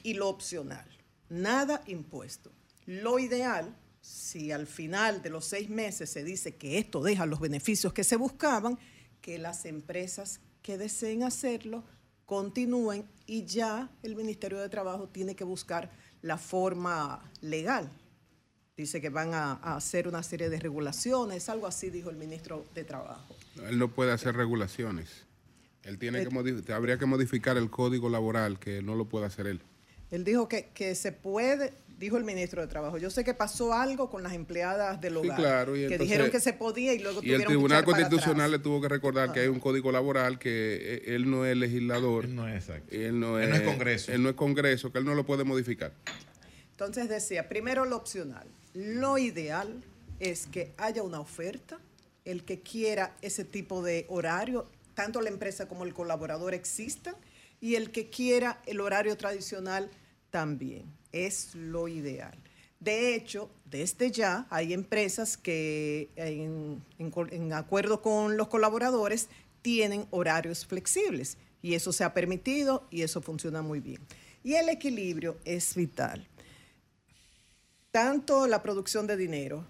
y 0.03 0.12
lo 0.12 0.29
opcional. 0.29 0.87
Nada 1.31 1.83
impuesto. 1.87 2.53
Lo 2.85 3.18
ideal, 3.18 3.74
si 4.03 4.53
al 4.53 4.66
final 4.66 5.22
de 5.22 5.31
los 5.31 5.47
seis 5.47 5.70
meses 5.70 6.11
se 6.11 6.24
dice 6.24 6.57
que 6.57 6.77
esto 6.77 7.03
deja 7.03 7.24
los 7.24 7.41
beneficios 7.41 7.95
que 7.95 8.05
se 8.05 8.16
buscaban, 8.16 8.79
que 9.22 9.39
las 9.39 9.64
empresas 9.64 10.41
que 10.61 10.77
deseen 10.77 11.22
hacerlo 11.22 11.85
continúen 12.27 13.09
y 13.24 13.47
ya 13.47 13.91
el 14.03 14.14
Ministerio 14.14 14.59
de 14.59 14.68
Trabajo 14.68 15.09
tiene 15.09 15.35
que 15.35 15.45
buscar 15.45 15.91
la 16.23 16.39
forma 16.39 17.21
legal. 17.41 17.91
Dice 18.77 19.01
que 19.01 19.09
van 19.09 19.33
a, 19.33 19.53
hacer 19.77 20.07
una 20.07 20.23
serie 20.23 20.51
de 20.51 20.59
regulaciones, 20.59 21.49
algo 21.49 21.67
así 21.67 21.89
dijo 21.89 22.11
el 22.11 22.17
ministro 22.17 22.67
de 22.75 22.85
Trabajo. 22.85 23.35
Él 23.67 23.79
no 23.79 23.89
puede 23.89 24.12
hacer 24.12 24.37
regulaciones. 24.37 25.25
Él 25.83 25.99
tiene 25.99 26.23
eh, 26.23 26.62
que 26.67 26.73
habría 26.73 26.99
que 26.99 27.07
modificar 27.07 27.57
el 27.57 27.71
código 27.71 28.09
laboral, 28.09 28.59
que 28.59 28.83
no 28.83 28.95
lo 28.95 29.07
puede 29.07 29.27
hacer 29.27 29.47
él. 29.47 29.61
Él 30.11 30.25
dijo 30.25 30.49
que, 30.49 30.69
que 30.75 30.95
se 30.95 31.12
puede, 31.12 31.73
dijo 31.99 32.17
el 32.17 32.25
ministro 32.25 32.61
de 32.61 32.69
Trabajo. 32.69 32.99
Yo 32.99 33.11
sé 33.11 33.25
que 33.25 33.35
pasó 33.35 33.73
algo 33.73 34.11
con 34.11 34.23
las 34.23 34.33
empleadas 34.33 35.01
del 35.01 35.17
hogar. 35.17 35.37
claro, 35.37 35.75
que 35.75 35.99
dijeron 35.99 36.31
que 36.31 36.41
se 36.41 36.53
podía 36.53 36.93
y 36.93 36.99
luego 36.99 37.21
y 37.23 37.33
el 37.33 37.45
Tribunal 37.45 37.85
Constitucional 37.85 38.51
le 38.51 38.59
tuvo 38.59 38.81
que 38.81 38.89
recordar 38.89 39.33
que 39.33 39.41
hay 39.41 39.49
un 39.49 39.61
código 39.61 39.91
laboral 39.93 40.39
que 40.39 40.77
eh, 40.81 41.15
él 41.15 41.31
no 41.31 41.47
es 41.47 41.57
legislador. 41.57 42.27
Él 42.27 42.37
no 42.37 42.49
es 42.49 42.57
exacto. 42.57 42.95
Él 42.95 43.19
no 43.19 43.39
es, 43.39 43.63
Congreso. 43.63 44.13
Él 44.13 44.23
no 44.23 44.29
es 44.29 44.35
Congreso, 44.35 44.93
que 44.93 44.99
él 44.99 45.05
no 45.05 45.15
lo 45.15 45.25
puede 45.25 45.45
modificar. 45.45 45.93
Entonces 46.73 47.09
decía, 47.09 47.49
primero 47.49 47.85
lo 47.85 47.97
opcional. 47.97 48.47
Lo 48.75 49.17
ideal 49.17 49.83
es 50.21 50.47
que 50.47 50.75
haya 50.77 51.03
una 51.03 51.21
oferta, 51.21 51.79
el 52.25 52.45
que 52.45 52.61
quiera 52.61 53.17
ese 53.23 53.45
tipo 53.45 53.83
de 53.83 54.05
horario, 54.09 54.69
tanto 54.95 55.23
la 55.23 55.31
empresa 55.31 55.69
como 55.69 55.85
el 55.85 55.95
colaborador 55.95 56.53
existan, 56.53 57.15
y 57.59 57.77
el 57.77 57.91
que 57.91 58.11
quiera 58.11 58.61
el 58.67 58.81
horario 58.81 59.17
tradicional 59.17 59.91
también 60.31 60.96
es 61.13 61.55
lo 61.55 61.89
ideal. 61.89 62.37
De 62.81 63.15
hecho, 63.15 63.51
desde 63.65 64.11
ya 64.11 64.47
hay 64.51 64.73
empresas 64.73 65.37
que 65.37 66.11
en, 66.17 67.53
acuerdo 67.53 68.03
con 68.03 68.37
los 68.37 68.49
colaboradores 68.49 69.29
tienen 69.63 70.07
horarios 70.11 70.67
flexibles 70.67 71.39
y 71.63 71.75
eso 71.75 71.93
se 71.93 72.05
ha 72.05 72.15
permitido 72.15 72.87
y 72.91 73.03
eso 73.03 73.21
funciona 73.21 73.63
muy 73.63 73.81
bien. 73.81 74.01
Y 74.45 74.55
el 74.55 74.69
equilibrio 74.69 75.39
es 75.45 75.75
vital. 75.75 76.27
Tanto 77.91 78.47
la 78.47 78.63
producción 78.63 79.07
de 79.07 79.17
dinero 79.17 79.67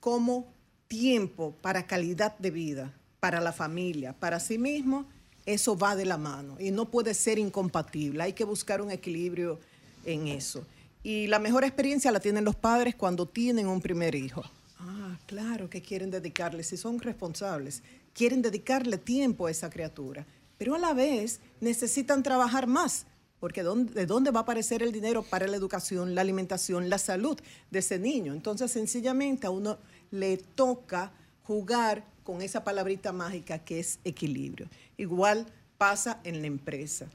como 0.00 0.52
tiempo 0.88 1.54
para 1.60 1.86
calidad 1.86 2.36
de 2.38 2.50
vida, 2.50 2.94
para 3.20 3.40
la 3.40 3.52
familia, 3.52 4.14
para 4.14 4.40
sí 4.40 4.58
mismo, 4.58 5.06
eso 5.44 5.76
va 5.78 5.94
de 5.94 6.04
la 6.04 6.16
mano 6.16 6.56
y 6.58 6.70
no 6.70 6.90
puede 6.90 7.14
ser 7.14 7.38
incompatible. 7.38 8.22
Hay 8.22 8.32
que 8.32 8.44
buscar 8.44 8.80
un 8.80 8.90
equilibrio 8.90 9.60
en 10.04 10.26
eso. 10.26 10.66
Y 11.06 11.28
la 11.28 11.38
mejor 11.38 11.62
experiencia 11.62 12.10
la 12.10 12.18
tienen 12.18 12.44
los 12.44 12.56
padres 12.56 12.96
cuando 12.96 13.28
tienen 13.28 13.68
un 13.68 13.80
primer 13.80 14.16
hijo. 14.16 14.42
Ah, 14.80 15.16
claro 15.26 15.70
que 15.70 15.80
quieren 15.80 16.10
dedicarle, 16.10 16.64
si 16.64 16.76
son 16.76 16.98
responsables, 16.98 17.84
quieren 18.12 18.42
dedicarle 18.42 18.98
tiempo 18.98 19.46
a 19.46 19.52
esa 19.52 19.70
criatura, 19.70 20.26
pero 20.58 20.74
a 20.74 20.80
la 20.80 20.94
vez 20.94 21.38
necesitan 21.60 22.24
trabajar 22.24 22.66
más, 22.66 23.06
porque 23.38 23.62
¿de 23.62 24.06
dónde 24.06 24.32
va 24.32 24.40
a 24.40 24.42
aparecer 24.42 24.82
el 24.82 24.90
dinero 24.90 25.22
para 25.22 25.46
la 25.46 25.56
educación, 25.56 26.16
la 26.16 26.22
alimentación, 26.22 26.90
la 26.90 26.98
salud 26.98 27.38
de 27.70 27.78
ese 27.78 28.00
niño? 28.00 28.32
Entonces, 28.32 28.72
sencillamente 28.72 29.46
a 29.46 29.50
uno 29.50 29.78
le 30.10 30.38
toca 30.38 31.12
jugar 31.44 32.04
con 32.24 32.42
esa 32.42 32.64
palabrita 32.64 33.12
mágica 33.12 33.60
que 33.60 33.78
es 33.78 34.00
equilibrio. 34.02 34.68
Igual 34.96 35.46
pasa 35.78 36.18
en 36.24 36.40
la 36.40 36.48
empresa. 36.48 37.06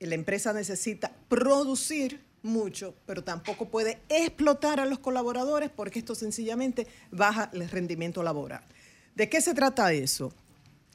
La 0.00 0.14
empresa 0.14 0.54
necesita 0.54 1.12
producir 1.28 2.23
mucho, 2.44 2.94
pero 3.06 3.24
tampoco 3.24 3.68
puede 3.68 4.00
explotar 4.08 4.78
a 4.78 4.86
los 4.86 5.00
colaboradores 5.00 5.70
porque 5.70 5.98
esto 5.98 6.14
sencillamente 6.14 6.86
baja 7.10 7.50
el 7.52 7.68
rendimiento 7.68 8.22
laboral. 8.22 8.62
¿De 9.14 9.28
qué 9.28 9.40
se 9.40 9.54
trata 9.54 9.92
eso? 9.92 10.32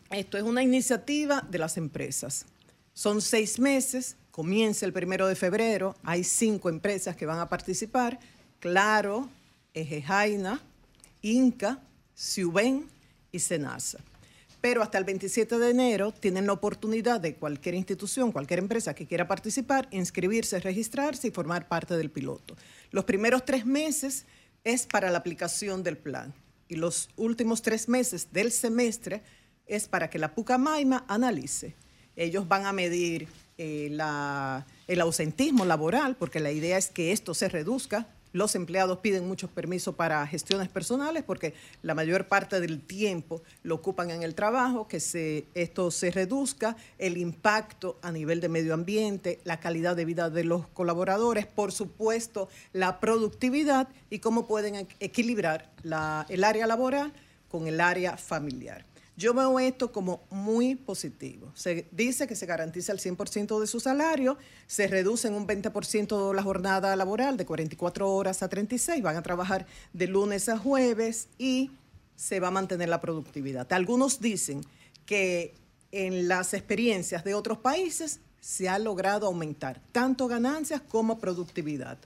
Esto 0.10 0.38
es 0.38 0.44
una 0.44 0.64
iniciativa 0.64 1.46
de 1.50 1.58
las 1.58 1.78
empresas. 1.78 2.46
Son 2.94 3.22
seis 3.22 3.60
meses, 3.60 4.16
comienza 4.32 4.86
el 4.86 4.94
primero 4.94 5.28
de 5.28 5.36
febrero, 5.36 5.96
hay 6.04 6.24
cinco 6.24 6.70
empresas 6.70 7.16
que 7.16 7.26
van 7.26 7.40
a 7.40 7.50
participar, 7.50 8.20
Claro, 8.60 9.30
Ejejaina, 9.74 10.62
Inca, 11.22 11.80
Ciuben 12.14 12.88
y 13.32 13.40
Senasa 13.40 14.00
pero 14.62 14.82
hasta 14.82 14.98
el 14.98 15.06
27 15.06 15.58
de 15.58 15.70
enero 15.70 16.12
tienen 16.12 16.46
la 16.46 16.54
oportunidad 16.54 17.22
de 17.22 17.36
cualquier 17.36 17.76
institución, 17.76 18.32
cualquier 18.32 18.60
empresa 18.60 18.94
que 18.94 19.08
quiera 19.08 19.28
participar, 19.28 19.88
inscribirse, 19.92 20.60
registrarse 20.60 21.28
y 21.28 21.32
formar 21.32 21.68
parte 21.68 21.96
del 21.96 22.12
piloto. 22.12 22.56
Los 22.92 23.06
primeros 23.06 23.46
tres 23.46 23.66
meses 23.66 24.26
es 24.64 24.86
para 24.86 25.10
la 25.12 25.20
aplicación 25.20 25.84
del 25.84 25.98
plan 25.98 26.34
y 26.68 26.76
los 26.76 27.10
últimos 27.16 27.62
tres 27.62 27.88
meses 27.88 28.28
del 28.32 28.52
semestre 28.52 29.22
es 29.66 29.88
para 29.88 30.10
que 30.10 30.20
la 30.20 30.34
Pucamaima 30.34 31.06
analice. 31.08 31.76
Ellos 32.16 32.48
van 32.48 32.66
a 32.66 32.74
medir 32.74 33.28
eh, 33.58 33.98
el 34.88 35.02
ausentismo 35.02 35.66
laboral, 35.66 36.16
porque 36.18 36.40
la 36.40 36.52
idea 36.52 36.78
es 36.78 36.90
que 36.90 37.12
esto 37.12 37.34
se 37.34 37.50
reduzca 37.50 38.08
los 38.34 38.56
empleados 38.56 39.00
piden 39.00 39.28
muchos 39.28 39.50
permisos 39.50 39.96
para 39.96 40.26
gestiones 40.28 40.70
personales 40.70 41.24
porque 41.24 41.54
la 41.82 41.96
mayor 41.96 42.28
parte 42.28 42.60
del 42.60 42.82
tiempo 42.82 43.42
lo 43.64 43.76
ocupan 43.76 44.12
en 44.12 44.24
el 44.24 44.36
trabajo, 44.36 44.88
que 44.88 45.00
se, 45.00 45.46
esto 45.54 45.92
se 45.92 46.12
reduzca, 46.12 46.76
el 46.98 47.18
impacto 47.18 47.98
a 48.02 48.12
nivel 48.12 48.42
de 48.42 48.50
medio 48.50 48.74
ambiente, 48.74 49.40
la 49.44 49.60
calidad 49.60 49.96
de 49.96 50.06
vida 50.06 50.30
de 50.30 50.44
los 50.44 50.68
colaboradores, 50.68 51.46
por 51.46 51.72
supuesto, 51.72 52.50
la 52.74 53.00
productividad 53.00 53.88
y 54.10 54.20
cómo 54.20 54.48
pueden 54.48 54.88
equilibrar 55.00 55.72
el 56.30 56.44
área 56.44 56.68
laboral 56.68 57.14
con 57.50 57.68
el 57.68 57.82
área 57.82 58.18
familiar. 58.18 58.89
Yo 59.20 59.34
veo 59.34 59.60
esto 59.60 59.92
como 59.92 60.26
muy 60.30 60.76
positivo. 60.76 61.52
Se 61.54 61.90
dice 61.92 62.26
que 62.26 62.38
se 62.38 62.46
garantiza 62.46 62.94
el 62.94 63.00
100% 63.00 63.60
de 63.60 63.68
su 63.68 63.82
salario, 63.82 64.38
se 64.66 64.88
reduce 64.88 65.28
en 65.28 65.34
un 65.34 65.46
20% 65.46 66.34
la 66.34 66.42
jornada 66.42 66.96
laboral 66.96 67.36
de 67.36 67.46
44 67.46 68.10
horas 68.10 68.42
a 68.44 68.48
36, 68.48 69.04
van 69.04 69.18
a 69.18 69.22
trabajar 69.22 69.68
de 69.92 70.08
lunes 70.08 70.48
a 70.48 70.58
jueves 70.58 71.28
y 71.38 71.70
se 72.16 72.40
va 72.40 72.48
a 72.48 72.52
mantener 72.52 72.88
la 72.88 73.02
productividad. 73.02 73.74
Algunos 73.74 74.22
dicen 74.22 74.62
que 75.06 75.54
en 75.92 76.30
las 76.30 76.54
experiencias 76.54 77.26
de 77.26 77.34
otros 77.34 77.58
países 77.58 78.22
se 78.40 78.70
ha 78.70 78.80
logrado 78.80 79.28
aumentar 79.28 79.82
tanto 79.92 80.30
ganancias 80.30 80.80
como 80.80 81.20
productividad 81.20 81.98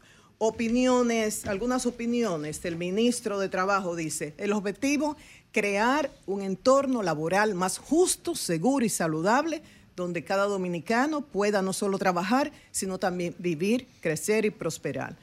opiniones, 0.47 1.45
algunas 1.45 1.85
opiniones. 1.85 2.63
El 2.65 2.75
ministro 2.75 3.39
de 3.39 3.49
Trabajo 3.49 3.95
dice, 3.95 4.33
el 4.37 4.51
objetivo, 4.51 5.15
crear 5.53 6.11
un 6.25 6.41
entorno 6.41 7.03
laboral 7.03 7.53
más 7.53 7.77
justo, 7.77 8.35
seguro 8.35 8.83
y 8.83 8.89
saludable, 8.89 9.61
donde 9.95 10.23
cada 10.23 10.45
dominicano 10.45 11.21
pueda 11.21 11.61
no 11.61 11.71
solo 11.71 11.99
trabajar, 11.99 12.51
sino 12.71 12.97
también 12.97 13.35
vivir, 13.37 13.87
crecer 14.01 14.43
y 14.43 14.49
prosperar. 14.49 15.15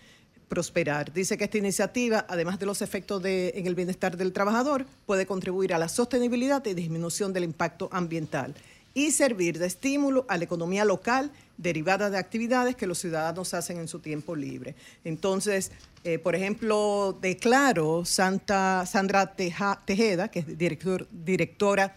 Prosperar. 0.48 1.12
Dice 1.12 1.36
que 1.36 1.44
esta 1.44 1.58
iniciativa, 1.58 2.24
además 2.28 2.58
de 2.58 2.66
los 2.66 2.80
efectos 2.80 3.22
en 3.24 3.66
el 3.66 3.74
bienestar 3.74 4.16
del 4.16 4.32
trabajador, 4.32 4.86
puede 5.04 5.26
contribuir 5.26 5.74
a 5.74 5.78
la 5.78 5.88
sostenibilidad 5.88 6.64
y 6.64 6.74
disminución 6.74 7.32
del 7.32 7.44
impacto 7.44 7.88
ambiental 7.92 8.54
y 8.94 9.10
servir 9.12 9.58
de 9.58 9.66
estímulo 9.66 10.24
a 10.28 10.36
la 10.36 10.44
economía 10.44 10.84
local 10.84 11.30
derivada 11.56 12.10
de 12.10 12.18
actividades 12.18 12.74
que 12.74 12.86
los 12.86 12.98
ciudadanos 12.98 13.54
hacen 13.54 13.78
en 13.78 13.88
su 13.88 14.00
tiempo 14.00 14.34
libre. 14.34 14.74
Entonces, 15.04 15.70
eh, 16.02 16.18
por 16.18 16.34
ejemplo, 16.34 17.18
declaro 17.20 18.04
Santa, 18.04 18.86
Sandra 18.86 19.34
Tejeda, 19.34 20.28
que 20.28 20.40
es 20.40 20.58
director, 20.58 21.06
directora 21.10 21.96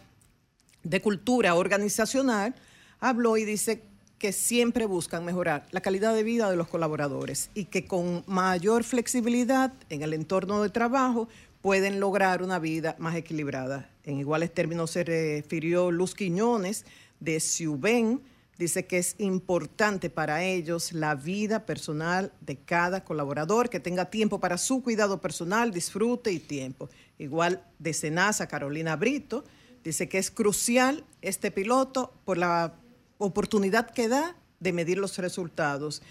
de 0.84 1.02
Cultura 1.02 1.56
Organizacional, 1.56 2.54
habló 3.00 3.38
y 3.38 3.46
dice 3.46 3.82
que 4.18 4.32
siempre 4.32 4.86
buscan 4.86 5.26
mejorar 5.26 5.66
la 5.72 5.82
calidad 5.82 6.14
de 6.14 6.24
vida 6.24 6.50
de 6.50 6.56
los 6.56 6.68
colaboradores 6.68 7.50
y 7.54 7.66
que 7.66 7.86
con 7.86 8.24
mayor 8.28 8.84
flexibilidad 8.84 9.74
en 9.90 10.02
el 10.02 10.14
entorno 10.14 10.62
de 10.62 10.70
trabajo 10.70 11.28
pueden 11.62 12.00
lograr 12.00 12.44
una 12.44 12.60
vida 12.60 12.96
más 13.00 13.16
equilibrada. 13.16 13.90
En 14.04 14.20
iguales 14.20 14.54
términos 14.54 14.92
se 14.92 15.06
refirió 15.06 15.92
Luz 15.92 16.14
Quiñones 16.14 16.86
de 17.22 17.40
Ciubén, 17.40 18.22
dice 18.58 18.86
que 18.86 18.98
es 18.98 19.16
importante 19.18 20.10
para 20.10 20.44
ellos 20.44 20.94
la 20.94 21.16
vida 21.16 21.66
personal 21.66 22.32
de 22.42 22.58
cada 22.58 23.04
colaborador, 23.04 23.70
que 23.70 23.80
tenga 23.80 24.10
tiempo 24.10 24.40
para 24.40 24.58
su 24.58 24.84
cuidado 24.84 25.22
personal, 25.22 25.72
disfrute 25.72 26.32
y 26.32 26.40
tiempo. 26.40 26.90
Igual 27.18 27.64
de 27.80 27.94
Senasa, 27.94 28.48
Carolina 28.48 28.96
Brito, 28.96 29.44
dice 29.84 30.08
que 30.08 30.18
es 30.18 30.32
crucial 30.32 31.04
este 31.22 31.52
piloto 31.52 32.14
por 32.26 32.38
la 32.38 32.76
oportunidad 33.18 33.90
que 33.90 34.08
da 34.08 34.36
de 34.60 34.74
medir 34.74 34.98
los 34.98 35.18
resultados. 35.18 36.02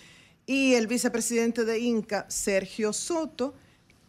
Y 0.47 0.75
el 0.75 0.87
vicepresidente 0.87 1.65
de 1.65 1.79
INCA, 1.79 2.27
Sergio 2.29 2.93
Soto, 2.93 3.55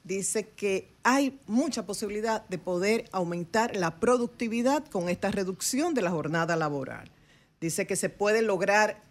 dice 0.03 0.49
que 0.49 0.91
hay 1.03 1.39
mucha 1.47 1.85
posibilidad 1.85 2.45
de 2.47 2.57
poder 2.57 3.05
aumentar 3.11 3.75
la 3.75 3.99
productividad 3.99 4.85
con 4.87 5.09
esta 5.09 5.31
reducción 5.31 5.93
de 5.93 6.01
la 6.01 6.11
jornada 6.11 6.55
laboral. 6.55 7.12
Dice 7.63 7.87
que 7.87 7.95
se 7.95 8.09
puede 8.09 8.41
lograr 8.41 9.01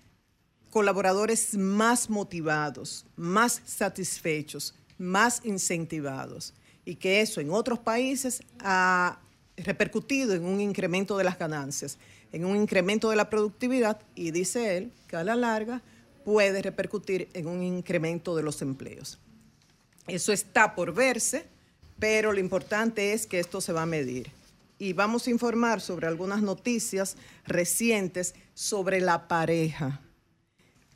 colaboradores 0.71 1.57
más 1.57 2.11
motivados, 2.11 3.07
más 3.17 3.63
satisfechos, 3.65 4.75
más 4.99 5.41
incentivados 5.43 6.53
y 6.85 6.97
que 6.97 7.23
eso 7.23 7.41
en 7.41 7.51
otros 7.51 7.79
países 7.79 8.43
ha 8.59 9.19
repercutido 9.57 10.35
en 10.35 10.45
un 10.45 10.61
incremento 10.61 11.17
de 11.17 11.25
las 11.25 11.39
ganancias, 11.39 11.97
en 12.31 12.45
un 12.45 12.55
incremento 12.55 13.09
de 13.09 13.17
la 13.17 13.31
productividad 13.31 14.03
y 14.15 14.33
dice 14.33 14.77
él 14.77 14.93
que 15.09 15.17
a 15.17 15.25
la 15.25 15.35
larga 15.35 15.81
puede 16.23 16.61
repercutir 16.61 17.31
en 17.33 17.47
un 17.47 17.63
incremento 17.63 18.37
de 18.37 18.43
los 18.43 18.61
empleos. 18.61 19.19
Eso 20.07 20.31
está 20.31 20.75
por 20.75 20.93
verse, 20.93 21.47
pero 21.99 22.35
lo 22.35 22.39
importante 22.39 23.15
es 23.15 23.27
que 23.27 23.41
esto 23.41 23.63
se 23.63 23.73
va 23.73 23.85
a 23.85 23.87
medir. 23.87 24.31
Y 24.83 24.95
vamos 24.95 25.29
a 25.29 25.31
informar 25.31 25.81
sobre 25.81 26.09
algunas 26.09 26.43
noticias 26.43 27.17
recientes 27.47 28.35
sobre 28.53 29.01
la 29.01 29.29
pareja 29.29 30.01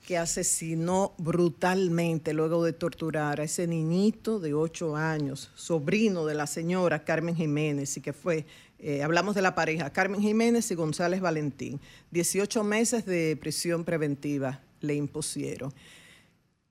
que 0.05 0.19
asesinó 0.19 1.15
brutalmente 1.19 2.33
luego 2.33 2.65
de 2.65 2.73
torturar 2.73 3.41
a 3.41 3.45
ese 3.45 3.69
niñito 3.69 4.41
de 4.41 4.55
ocho 4.55 4.97
años, 4.97 5.53
sobrino 5.55 6.27
de 6.27 6.35
la 6.35 6.49
señora 6.49 7.05
Carmen 7.05 7.37
Jiménez, 7.37 7.97
y 7.97 8.01
que 8.01 8.13
fue, 8.13 8.45
eh, 8.81 9.05
hablamos 9.05 9.37
de 9.37 9.43
la 9.43 9.55
pareja, 9.55 9.91
Carmen 9.91 10.21
Jiménez 10.21 10.69
y 10.73 10.75
González 10.75 11.21
Valentín. 11.21 11.79
18 12.11 12.65
meses 12.65 13.07
de 13.07 13.39
prisión 13.41 13.85
preventiva 13.85 14.63
le 14.81 14.97
impusieron. 14.97 15.73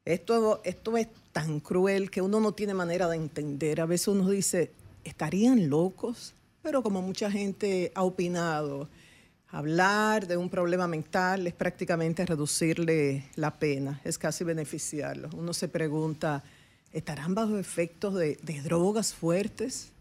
Esto, 0.04 0.60
esto 0.66 0.98
es 0.98 1.08
tan 1.32 1.62
cruel 1.62 2.12
que 2.12 2.22
uno 2.22 2.42
no 2.42 2.52
tiene 2.52 2.74
manera 2.74 3.08
de 3.08 3.16
entender. 3.16 3.80
A 3.80 3.86
veces 3.86 4.10
uno 4.10 4.30
dice, 4.30 4.74
¿estarían 5.06 5.70
locos? 5.70 6.35
Pero 6.66 6.82
como 6.82 7.00
mucha 7.04 7.30
gente 7.30 7.92
ha 7.94 8.02
opinado, 8.02 8.90
hablar 9.50 10.26
de 10.26 10.36
un 10.36 10.50
problema 10.50 10.88
mental 10.88 11.46
es 11.46 11.54
prácticamente 11.54 12.26
reducirle 12.26 13.30
la 13.36 13.60
pena, 13.60 14.02
es 14.04 14.18
casi 14.18 14.44
beneficiarlo. 14.44 15.30
Uno 15.36 15.54
se 15.54 15.68
pregunta, 15.68 16.44
¿estarán 16.92 17.36
bajo 17.36 17.60
efectos 17.60 18.16
de, 18.16 18.38
drogas 18.64 19.14
fuertes? 19.14 19.92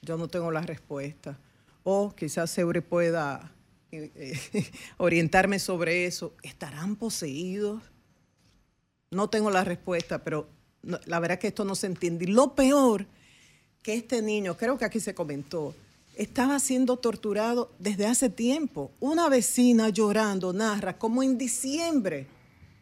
Yo 0.00 0.16
no 0.16 0.28
tengo 0.28 0.52
la 0.52 0.60
respuesta. 0.60 1.36
O 1.82 2.14
quizás 2.14 2.52
Seure 2.52 2.80
pueda 2.80 3.50
eh, 3.90 4.38
orientarme 4.98 5.58
sobre 5.58 6.06
eso. 6.06 6.36
¿Estarán 6.44 6.94
poseídos? 6.94 7.82
No 9.10 9.28
tengo 9.28 9.50
la 9.50 9.64
respuesta, 9.64 10.22
pero 10.22 10.48
la 10.84 11.18
verdad 11.18 11.34
es 11.38 11.40
que 11.40 11.48
esto 11.48 11.64
no 11.64 11.74
se 11.74 11.88
entiende. 11.88 12.26
Y 12.26 12.28
lo 12.28 12.54
peor, 12.54 13.08
que 13.88 13.94
este 13.94 14.20
niño, 14.20 14.54
creo 14.54 14.76
que 14.76 14.84
aquí 14.84 15.00
se 15.00 15.14
comentó, 15.14 15.74
estaba 16.14 16.58
siendo 16.58 16.98
torturado 16.98 17.72
desde 17.78 18.04
hace 18.04 18.28
tiempo. 18.28 18.90
Una 19.00 19.30
vecina 19.30 19.88
llorando 19.88 20.52
narra 20.52 20.98
cómo 20.98 21.22
en 21.22 21.38
diciembre, 21.38 22.26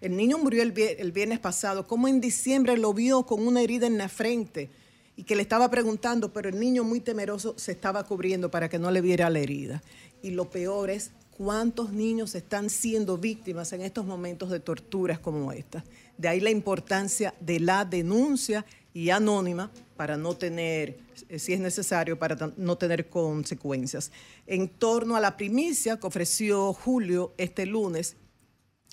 el 0.01 0.17
niño 0.17 0.37
murió 0.37 0.65
el, 0.65 0.73
viernes 1.13 1.39
pasado, 1.39 1.87
cómo 1.87 2.09
en 2.09 2.21
diciembre 2.21 2.77
lo 2.77 2.93
vio 2.93 3.23
con 3.23 3.47
una 3.47 3.63
herida 3.63 3.87
en 3.87 3.99
la 3.99 4.09
frente 4.09 4.69
y 5.17 5.23
que 5.23 5.37
le 5.37 5.43
estaba 5.43 5.71
preguntando, 5.71 6.33
pero 6.33 6.49
el 6.49 6.59
niño 6.59 6.83
muy 6.83 6.99
temeroso 6.99 7.55
se 7.57 7.71
estaba 7.71 8.03
cubriendo 8.03 8.51
para 8.51 8.69
que 8.69 8.81
no 8.81 8.91
le 8.91 9.01
viera 9.01 9.31
la 9.31 9.39
herida. 9.39 9.85
Y 10.25 10.31
lo 10.31 10.51
peor 10.51 10.91
es 10.91 11.13
cuántos 11.37 11.93
niños 11.93 12.35
están 12.35 12.69
siendo 12.69 13.17
víctimas 13.17 13.73
en 13.73 13.83
estos 13.83 14.07
momentos 14.07 14.51
de 14.51 14.59
torturas 14.59 15.21
como 15.21 15.53
esta. 15.53 15.85
De 16.19 16.27
ahí 16.27 16.41
la 16.41 16.51
importancia 16.51 17.33
de 17.39 17.61
la 17.61 17.85
denuncia 17.85 18.67
y 18.93 19.11
anónima 19.11 19.71
para 19.97 20.17
no 20.17 20.35
tener, 20.35 20.99
eh, 21.29 21.39
si 21.39 21.53
es 21.53 21.61
necesario, 21.61 22.19
para 22.19 22.53
no 22.57 22.77
tener 22.77 23.09
consecuencias. 23.09 24.13
En 24.47 24.69
torno 24.69 25.17
a 25.17 25.21
la 25.21 25.37
primicia 25.37 25.99
que 25.99 26.07
ofreció 26.07 26.73
Julio 26.73 27.35
este 27.39 27.67
lunes 27.67 28.17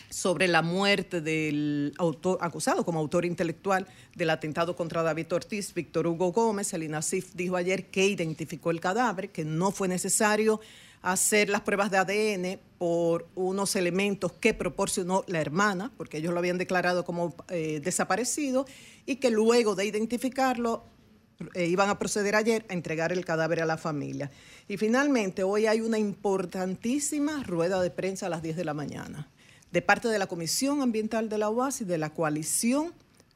sobre 0.09 0.47
la 0.47 0.61
muerte 0.61 1.21
del 1.21 1.93
autor, 1.97 2.37
acusado 2.41 2.85
como 2.85 2.99
autor 2.99 3.25
intelectual 3.25 3.87
del 4.15 4.29
atentado 4.29 4.75
contra 4.75 5.03
David 5.03 5.33
Ortiz, 5.33 5.73
Víctor 5.73 6.07
Hugo 6.07 6.31
Gómez, 6.31 6.73
el 6.73 6.83
INASIF 6.83 7.33
dijo 7.33 7.55
ayer 7.55 7.89
que 7.89 8.07
identificó 8.07 8.71
el 8.71 8.79
cadáver, 8.79 9.31
que 9.31 9.45
no 9.45 9.71
fue 9.71 9.87
necesario 9.87 10.59
hacer 11.01 11.49
las 11.49 11.61
pruebas 11.61 11.91
de 11.91 11.97
ADN 11.97 12.59
por 12.77 13.27
unos 13.35 13.75
elementos 13.75 14.31
que 14.31 14.53
proporcionó 14.53 15.23
la 15.27 15.41
hermana, 15.41 15.91
porque 15.97 16.17
ellos 16.17 16.33
lo 16.33 16.39
habían 16.39 16.57
declarado 16.57 17.03
como 17.03 17.35
eh, 17.49 17.81
desaparecido, 17.83 18.65
y 19.05 19.17
que 19.17 19.29
luego 19.29 19.75
de 19.75 19.85
identificarlo 19.85 20.85
eh, 21.53 21.65
iban 21.67 21.89
a 21.89 21.99
proceder 21.99 22.35
ayer 22.35 22.65
a 22.69 22.73
entregar 22.73 23.11
el 23.11 23.25
cadáver 23.25 23.61
a 23.61 23.65
la 23.65 23.77
familia. 23.77 24.31
Y 24.67 24.77
finalmente, 24.77 25.43
hoy 25.43 25.65
hay 25.65 25.81
una 25.81 25.99
importantísima 25.99 27.43
rueda 27.43 27.81
de 27.81 27.89
prensa 27.89 28.27
a 28.27 28.29
las 28.29 28.41
10 28.41 28.55
de 28.55 28.65
la 28.65 28.73
mañana, 28.73 29.29
de 29.71 29.81
parte 29.81 30.07
de 30.07 30.19
la 30.19 30.27
Comisión 30.27 30.81
Ambiental 30.81 31.29
de 31.29 31.37
la 31.37 31.49
UAS 31.49 31.81
y 31.81 31.85
de 31.85 31.97
la 31.97 32.11
Coalición 32.11 32.93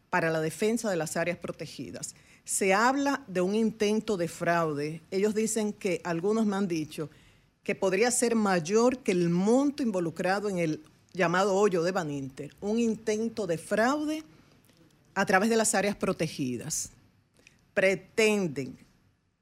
para 0.10 0.30
la 0.30 0.40
Defensa 0.40 0.90
de 0.90 0.98
las 0.98 1.18
Áreas 1.18 1.38
Protegidas. 1.38 2.16
Se 2.44 2.74
habla 2.74 3.24
de 3.28 3.42
un 3.42 3.56
intento 3.56 4.18
de 4.18 4.28
fraude. 4.28 5.02
Ellos 5.12 5.36
dicen 5.36 5.74
que 5.74 6.02
algunos 6.04 6.46
me 6.46 6.56
han 6.56 6.68
dicho 6.68 7.10
que 7.64 7.76
podría 7.76 8.10
ser 8.12 8.36
mayor 8.36 9.00
que 9.00 9.12
el 9.12 9.30
monto 9.30 9.84
involucrado 9.84 10.48
en 10.48 10.58
el 10.58 10.84
llamado 11.14 11.56
hoyo 11.56 11.84
de 11.84 11.92
Van 11.92 12.12
Inter, 12.12 12.56
un 12.62 12.80
intento 12.80 13.46
de 13.46 13.58
fraude 13.58 14.24
a 15.14 15.26
través 15.26 15.50
de 15.50 15.58
las 15.58 15.76
áreas 15.76 15.96
protegidas. 15.96 16.92
Pretenden 17.78 18.76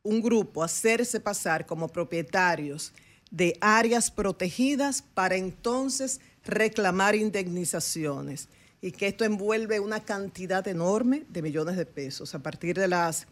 un 0.04 0.22
grupo 0.22 0.62
hacerse 0.62 1.22
pasar 1.22 1.66
como 1.66 1.88
propietarios 1.88 2.92
de 3.32 3.58
áreas 3.62 4.12
protegidas 4.12 5.02
para 5.02 5.38
entonces 5.38 6.20
reclamar 6.44 7.16
indemnizaciones 7.16 8.50
y 8.82 8.92
que 8.92 9.08
esto 9.08 9.24
envuelve 9.24 9.80
una 9.80 10.02
cantidad 10.02 10.68
enorme 10.68 11.24
de 11.30 11.42
millones 11.42 11.78
de 11.78 11.86
pesos. 11.86 12.36
A 12.36 12.40
partir 12.40 12.76
de 12.76 12.90
las 12.90 13.26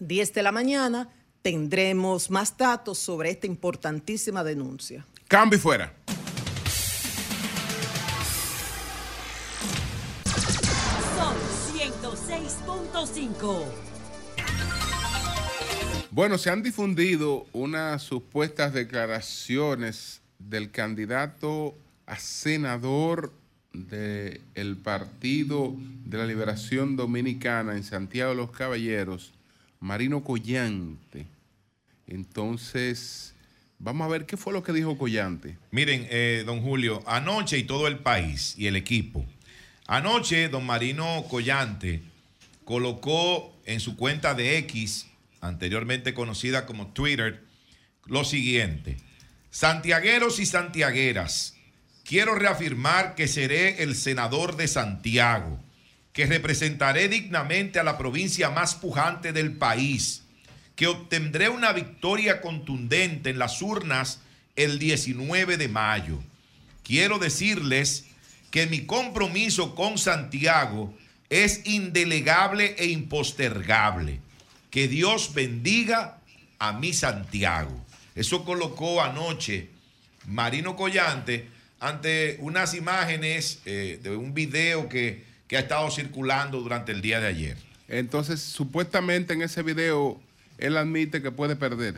10 0.00 0.34
de 0.34 0.42
la 0.42 0.50
mañana 0.50 1.08
tendremos 1.40 2.28
más 2.28 2.56
datos 2.56 2.98
sobre 2.98 3.30
esta 3.30 3.46
importantísima 3.46 4.42
denuncia. 4.42 5.06
Cambio 5.28 5.60
fuera. 5.60 5.94
Son 11.16 11.36
106.5. 11.72 13.87
Bueno, 16.10 16.38
se 16.38 16.48
han 16.48 16.62
difundido 16.62 17.46
unas 17.52 18.02
supuestas 18.02 18.72
declaraciones 18.72 20.22
del 20.38 20.70
candidato 20.70 21.76
a 22.06 22.18
senador 22.18 23.30
del 23.74 24.78
Partido 24.82 25.74
de 26.06 26.16
la 26.16 26.24
Liberación 26.24 26.96
Dominicana 26.96 27.74
en 27.74 27.84
Santiago 27.84 28.30
de 28.30 28.36
los 28.36 28.50
Caballeros, 28.50 29.34
Marino 29.80 30.24
Collante. 30.24 31.26
Entonces, 32.06 33.34
vamos 33.78 34.06
a 34.06 34.08
ver 34.08 34.24
qué 34.24 34.38
fue 34.38 34.54
lo 34.54 34.62
que 34.62 34.72
dijo 34.72 34.96
Collante. 34.96 35.58
Miren, 35.70 36.06
eh, 36.08 36.42
don 36.46 36.62
Julio, 36.62 37.02
anoche 37.06 37.58
y 37.58 37.64
todo 37.64 37.86
el 37.86 37.98
país 37.98 38.54
y 38.56 38.66
el 38.66 38.76
equipo, 38.76 39.26
anoche 39.86 40.48
don 40.48 40.64
Marino 40.64 41.26
Collante 41.28 42.00
colocó 42.64 43.54
en 43.66 43.80
su 43.80 43.94
cuenta 43.94 44.32
de 44.32 44.56
X, 44.56 45.07
anteriormente 45.40 46.14
conocida 46.14 46.66
como 46.66 46.92
Twitter, 46.92 47.44
lo 48.06 48.24
siguiente. 48.24 48.96
Santiagueros 49.50 50.38
y 50.40 50.46
santiagueras, 50.46 51.54
quiero 52.04 52.34
reafirmar 52.34 53.14
que 53.14 53.28
seré 53.28 53.82
el 53.82 53.94
senador 53.94 54.56
de 54.56 54.68
Santiago, 54.68 55.58
que 56.12 56.26
representaré 56.26 57.08
dignamente 57.08 57.78
a 57.78 57.84
la 57.84 57.98
provincia 57.98 58.50
más 58.50 58.74
pujante 58.74 59.32
del 59.32 59.52
país, 59.52 60.24
que 60.76 60.86
obtendré 60.86 61.48
una 61.48 61.72
victoria 61.72 62.40
contundente 62.40 63.30
en 63.30 63.38
las 63.38 63.62
urnas 63.62 64.20
el 64.56 64.78
19 64.78 65.56
de 65.56 65.68
mayo. 65.68 66.18
Quiero 66.82 67.18
decirles 67.18 68.06
que 68.50 68.66
mi 68.66 68.86
compromiso 68.86 69.74
con 69.74 69.98
Santiago 69.98 70.96
es 71.30 71.66
indelegable 71.66 72.74
e 72.78 72.86
impostergable. 72.86 74.20
Que 74.70 74.88
Dios 74.88 75.34
bendiga 75.34 76.18
a 76.58 76.72
mi 76.72 76.92
Santiago. 76.92 77.84
Eso 78.14 78.44
colocó 78.44 79.02
anoche 79.02 79.68
Marino 80.26 80.76
Collante 80.76 81.48
ante 81.80 82.36
unas 82.40 82.74
imágenes 82.74 83.60
eh, 83.64 83.98
de 84.02 84.10
un 84.10 84.34
video 84.34 84.88
que, 84.88 85.24
que, 85.46 85.56
ha 85.56 85.60
estado 85.60 85.90
circulando 85.90 86.60
durante 86.60 86.92
el 86.92 87.00
día 87.00 87.20
de 87.20 87.28
ayer. 87.28 87.56
Entonces, 87.86 88.40
supuestamente 88.40 89.32
en 89.32 89.42
ese 89.42 89.62
video, 89.62 90.20
él 90.58 90.76
admite 90.76 91.22
que 91.22 91.30
puede 91.30 91.56
perder. 91.56 91.94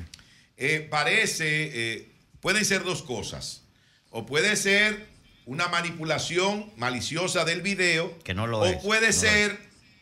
Eh, 0.56 0.86
parece, 0.90 1.70
eh, 1.72 2.08
pueden 2.40 2.64
ser 2.64 2.84
dos 2.84 3.02
cosas. 3.02 3.62
O 4.10 4.26
puede 4.26 4.56
ser 4.56 5.06
una 5.46 5.68
manipulación 5.68 6.70
maliciosa 6.76 7.44
del 7.44 7.62
video. 7.62 8.16
Que 8.22 8.34
no 8.34 8.46
lo 8.46 8.60
o 8.60 8.66
es. 8.66 8.76
puede 8.82 9.08
no 9.08 9.12
ser 9.12 9.58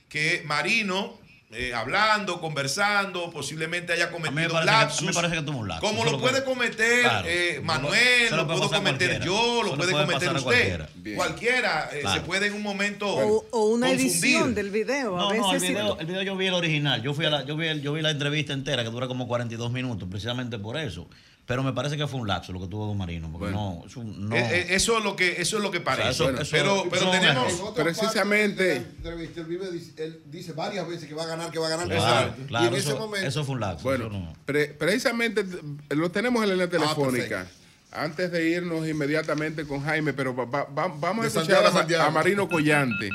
que 0.08 0.42
Marino 0.46 1.17
eh, 1.50 1.72
hablando, 1.72 2.40
conversando, 2.42 3.30
posiblemente 3.30 3.92
haya 3.94 4.10
cometido 4.10 4.50
parece 4.52 4.66
lapsus. 4.70 4.98
que- 4.98 5.04
a 5.04 5.08
mí 5.08 5.08
me 5.08 5.14
parece 5.14 5.36
que 5.36 5.42
tuvo 5.42 5.58
un 5.60 5.68
lapsus. 5.68 5.88
Como 5.90 6.04
lo 6.04 6.18
puede 6.20 6.44
cometer 6.44 7.00
Claro. 7.02 7.26
eh, 7.28 7.60
Manuel, 7.64 8.36
lo 8.36 8.46
puedo 8.46 8.70
cometer 8.70 9.20
yo, 9.24 9.62
lo 9.62 9.70
lo 9.70 9.76
puede 9.76 9.92
puede 9.92 10.04
cometer 10.06 10.32
usted. 10.36 11.14
cualquiera. 11.16 11.88
Eh, 11.92 12.00
Claro. 12.02 12.20
se 12.20 12.26
puede 12.26 12.46
en 12.48 12.52
un 12.52 12.62
momento 12.62 13.08
O, 13.08 13.46
o 13.50 13.64
una 13.70 13.86
confundir. 13.86 14.12
edición 14.12 14.54
del 14.54 14.70
video. 14.70 15.16
A 15.16 15.20
No, 15.20 15.28
veces 15.30 15.42
no, 15.46 15.54
el 15.54 15.60
sí- 15.60 15.68
video, 15.68 15.98
el 15.98 16.06
video 16.06 16.22
yo 16.22 16.36
vi 16.36 16.46
el 16.48 16.54
original. 16.54 17.02
Yo 17.02 17.14
fui 17.14 17.24
a 17.24 17.30
la, 17.30 17.44
yo 17.46 17.56
vi, 17.56 17.66
el- 17.68 17.80
yo 17.80 17.94
vi 17.94 18.02
la 18.02 18.10
entrevista 18.10 18.52
entera 18.52 18.84
que 18.84 18.90
dura 18.90 19.06
como 19.08 19.26
42 19.26 19.72
minutos, 19.72 20.06
precisamente 20.10 20.58
por 20.58 20.76
eso. 20.76 21.08
Pero 21.48 21.62
me 21.62 21.72
parece 21.72 21.96
que 21.96 22.06
fue 22.06 22.20
un 22.20 22.28
lapso 22.28 22.52
lo 22.52 22.60
que 22.60 22.66
tuvo 22.66 22.86
Don 22.86 22.98
Marino, 22.98 23.32
porque 23.32 23.50
no. 23.50 23.82
Eh, 24.32 24.36
eh, 24.36 24.66
eso 24.68 24.98
es 24.98 25.02
lo 25.02 25.16
que 25.16 25.40
eso 25.40 25.56
es 25.56 25.62
lo 25.62 25.70
que 25.70 25.80
parece. 25.80 26.10
eso- 26.10 26.26
pero 26.26 26.42
eso 26.42 26.86
pero 26.90 27.10
tenemos 27.10 27.72
Precisamente- 27.74 28.80
parte 29.02 29.40
él, 29.40 29.72
dice- 29.72 30.04
él 30.04 30.20
dice 30.26 30.52
varias 30.52 30.86
veces 30.86 31.08
que 31.08 31.14
va 31.14 31.22
a 31.22 31.26
ganar, 31.26 31.50
que 31.50 31.58
va 31.58 31.68
a 31.68 31.70
ganar. 31.70 31.86
Claro, 31.88 32.34
claro, 32.48 32.64
y 32.64 32.68
en 32.68 32.74
eso, 32.74 32.90
ese 32.90 32.98
momento, 32.98 33.26
eso 33.26 33.44
fue 33.46 33.54
un 33.54 33.60
lapso. 33.62 33.82
Bueno, 33.84 34.10
no. 34.10 34.34
pre- 34.44 34.68
precisamente 34.74 35.42
lo 35.88 36.10
tenemos 36.10 36.42
en 36.42 36.48
la 36.50 36.54
línea 36.54 36.68
telefónica. 36.68 37.28
perfecto. 37.38 37.58
Antes 37.92 38.30
de 38.30 38.50
irnos 38.50 38.86
inmediatamente 38.86 39.64
con 39.66 39.82
Jaime, 39.82 40.12
pero 40.12 40.36
va- 40.36 40.44
va- 40.44 40.64
va- 40.64 40.88
vamos 41.00 41.24
a 41.24 41.28
escuchar 41.28 41.64
a, 41.64 42.06
a 42.06 42.10
Marino 42.10 42.46
Collante, 42.46 43.08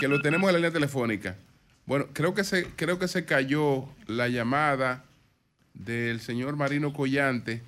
que 0.00 0.08
lo 0.08 0.22
tenemos 0.22 0.48
en 0.48 0.54
la 0.54 0.58
línea 0.60 0.72
telefónica. 0.72 1.36
Bueno, 1.84 2.06
creo 2.14 2.32
que 2.32 2.44
se, 2.44 2.64
creo 2.76 2.98
que 2.98 3.08
se 3.08 3.26
cayó 3.26 3.84
la 4.06 4.28
llamada 4.28 5.04
del 5.78 6.20
señor 6.20 6.56
Marino 6.56 6.92
Collante 6.92 7.62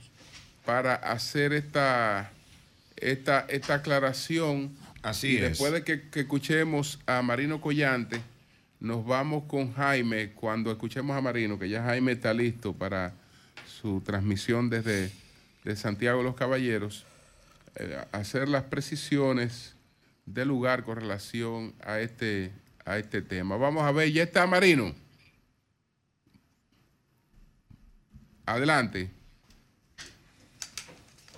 para 0.64 0.94
hacer 0.94 1.52
esta, 1.52 2.30
esta, 2.96 3.46
esta 3.48 3.74
aclaración. 3.74 4.76
Así 5.02 5.32
y 5.32 5.36
es. 5.36 5.42
después 5.42 5.72
de 5.72 5.82
que, 5.82 6.08
que 6.10 6.20
escuchemos 6.20 7.00
a 7.06 7.22
Marino 7.22 7.60
Collante, 7.60 8.20
nos 8.80 9.06
vamos 9.06 9.44
con 9.44 9.72
Jaime 9.74 10.32
cuando 10.32 10.70
escuchemos 10.70 11.16
a 11.16 11.20
Marino, 11.20 11.58
que 11.58 11.68
ya 11.68 11.82
Jaime 11.82 12.12
está 12.12 12.34
listo 12.34 12.72
para 12.72 13.14
su 13.66 14.02
transmisión 14.02 14.68
desde 14.68 15.10
de 15.64 15.76
Santiago 15.76 16.18
de 16.18 16.24
los 16.24 16.34
Caballeros, 16.34 17.04
eh, 17.76 17.98
hacer 18.12 18.48
las 18.48 18.64
precisiones 18.64 19.74
del 20.26 20.48
lugar 20.48 20.84
con 20.84 20.96
relación 20.96 21.74
a 21.84 22.00
este, 22.00 22.52
a 22.84 22.98
este 22.98 23.22
tema. 23.22 23.56
Vamos 23.56 23.84
a 23.84 23.92
ver, 23.92 24.10
ya 24.12 24.22
está 24.22 24.46
Marino. 24.46 24.94
Adelante. 28.50 29.08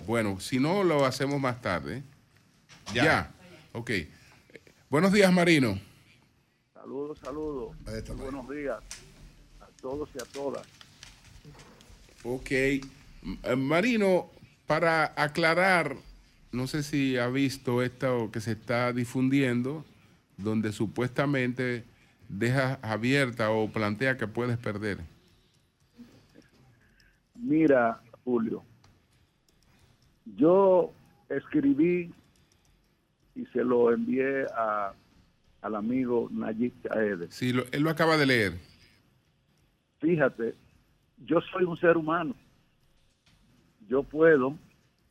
Bueno, 0.07 0.39
si 0.39 0.59
no, 0.59 0.83
lo 0.83 1.05
hacemos 1.05 1.39
más 1.39 1.61
tarde. 1.61 2.01
Ya. 2.91 3.03
Ya. 3.03 3.31
Ok. 3.73 3.91
Buenos 4.89 5.13
días, 5.13 5.31
Marino. 5.31 5.79
Saludos, 6.73 7.19
saludos. 7.19 7.75
Buenos 8.17 8.49
días 8.49 8.77
a 9.61 9.67
todos 9.79 10.09
y 10.15 10.21
a 10.23 10.25
todas. 10.25 10.65
Ok. 12.23 12.51
Marino, 13.57 14.31
para 14.65 15.13
aclarar, 15.15 15.95
no 16.51 16.65
sé 16.65 16.81
si 16.81 17.19
ha 17.19 17.27
visto 17.27 17.83
esto 17.83 18.31
que 18.31 18.41
se 18.41 18.53
está 18.53 18.91
difundiendo, 18.91 19.85
donde 20.37 20.71
supuestamente 20.71 21.83
deja 22.27 22.79
abierta 22.81 23.51
o 23.51 23.69
plantea 23.71 24.17
que 24.17 24.25
puedes 24.25 24.57
perder. 24.57 25.12
Mira, 27.35 28.01
Julio, 28.23 28.63
yo 30.37 30.93
escribí 31.29 32.13
y 33.35 33.45
se 33.47 33.63
lo 33.63 33.91
envié 33.91 34.45
a, 34.55 34.93
al 35.61 35.75
amigo 35.75 36.29
Nayib 36.31 36.73
Chaedes. 36.83 37.33
Sí, 37.33 37.51
lo- 37.51 37.63
él 37.71 37.81
lo 37.83 37.89
acaba 37.89 38.17
de 38.17 38.25
leer. 38.25 38.53
Fíjate, 39.99 40.53
yo 41.25 41.41
soy 41.41 41.63
un 41.63 41.77
ser 41.77 41.97
humano. 41.97 42.35
Yo 43.87 44.03
puedo 44.03 44.57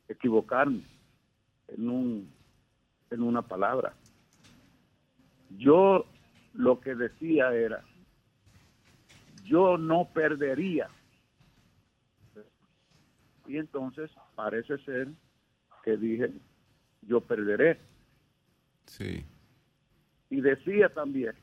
equivocarme 0.09 0.83
en, 1.68 1.89
un, 1.89 2.31
en 3.11 3.23
una 3.23 3.43
palabra. 3.43 3.95
Yo 5.59 6.07
lo 6.55 6.81
que 6.81 6.95
decía 6.95 7.53
era, 7.55 7.83
yo 9.45 9.77
no 9.77 10.09
perdería. 10.14 10.89
Y 13.47 13.57
entonces 13.59 14.11
parece 14.34 14.78
ser 14.78 15.09
que 15.84 15.97
dije, 15.97 16.30
yo 17.03 17.20
perderé. 17.20 17.80
Sí. 18.86 19.24
Y 20.30 20.40
decía 20.40 20.88
también, 20.88 21.34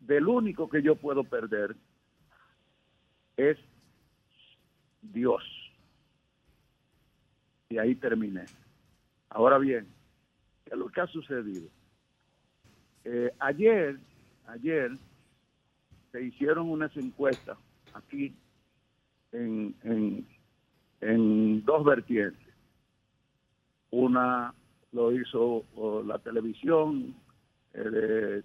del 0.00 0.26
único 0.26 0.68
que 0.68 0.82
yo 0.82 0.96
puedo 0.96 1.24
perder 1.24 1.76
es 3.36 3.58
Dios. 5.00 5.42
Y 7.68 7.78
ahí 7.78 7.94
terminé. 7.94 8.44
Ahora 9.30 9.58
bien, 9.58 9.86
¿qué 10.64 10.70
es 10.72 10.78
lo 10.78 10.88
que 10.88 11.00
ha 11.00 11.06
sucedido? 11.06 11.68
Eh, 13.04 13.32
ayer, 13.38 13.98
ayer 14.46 14.92
se 16.12 16.22
hicieron 16.22 16.68
unas 16.68 16.94
encuestas 16.96 17.58
aquí 17.94 18.34
en, 19.32 19.74
en, 19.82 20.26
en 21.00 21.64
dos 21.64 21.84
vertientes. 21.84 22.54
Una 23.90 24.54
lo 24.92 25.12
hizo 25.12 25.64
la 26.06 26.18
televisión 26.18 27.14
de, 27.72 28.42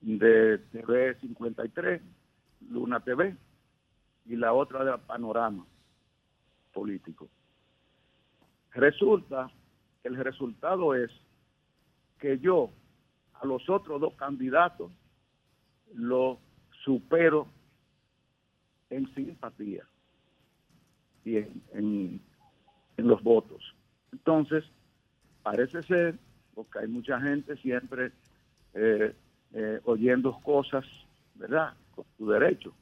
de, 0.00 0.58
TV 0.70 1.14
53, 1.20 2.00
Luna 2.70 3.00
TV, 3.00 3.36
y 4.26 4.36
la 4.36 4.52
otra 4.52 4.84
de 4.84 4.96
Panorama 4.98 5.66
Político. 6.72 7.28
Resulta 8.72 9.50
el 10.04 10.16
resultado 10.16 10.94
es 10.94 11.10
que 12.18 12.38
yo 12.38 12.70
a 13.34 13.46
los 13.46 13.68
otros 13.68 14.00
dos 14.00 14.14
candidatos 14.14 14.92
lo 15.94 16.38
supero 16.84 17.48
en 18.94 19.12
simpatía 19.14 19.84
y 21.24 21.36
en, 21.38 22.20
en 22.96 23.08
los 23.08 23.22
votos. 23.22 23.74
Entonces, 24.12 24.64
parece 25.42 25.82
ser, 25.82 26.18
porque 26.54 26.80
hay 26.80 26.88
mucha 26.88 27.20
gente 27.20 27.56
siempre 27.56 28.12
eh, 28.74 29.14
eh, 29.52 29.80
oyendo 29.84 30.38
cosas, 30.40 30.84
¿verdad?, 31.34 31.74
con 31.94 32.04
su 32.16 32.28
derecho. 32.28 32.72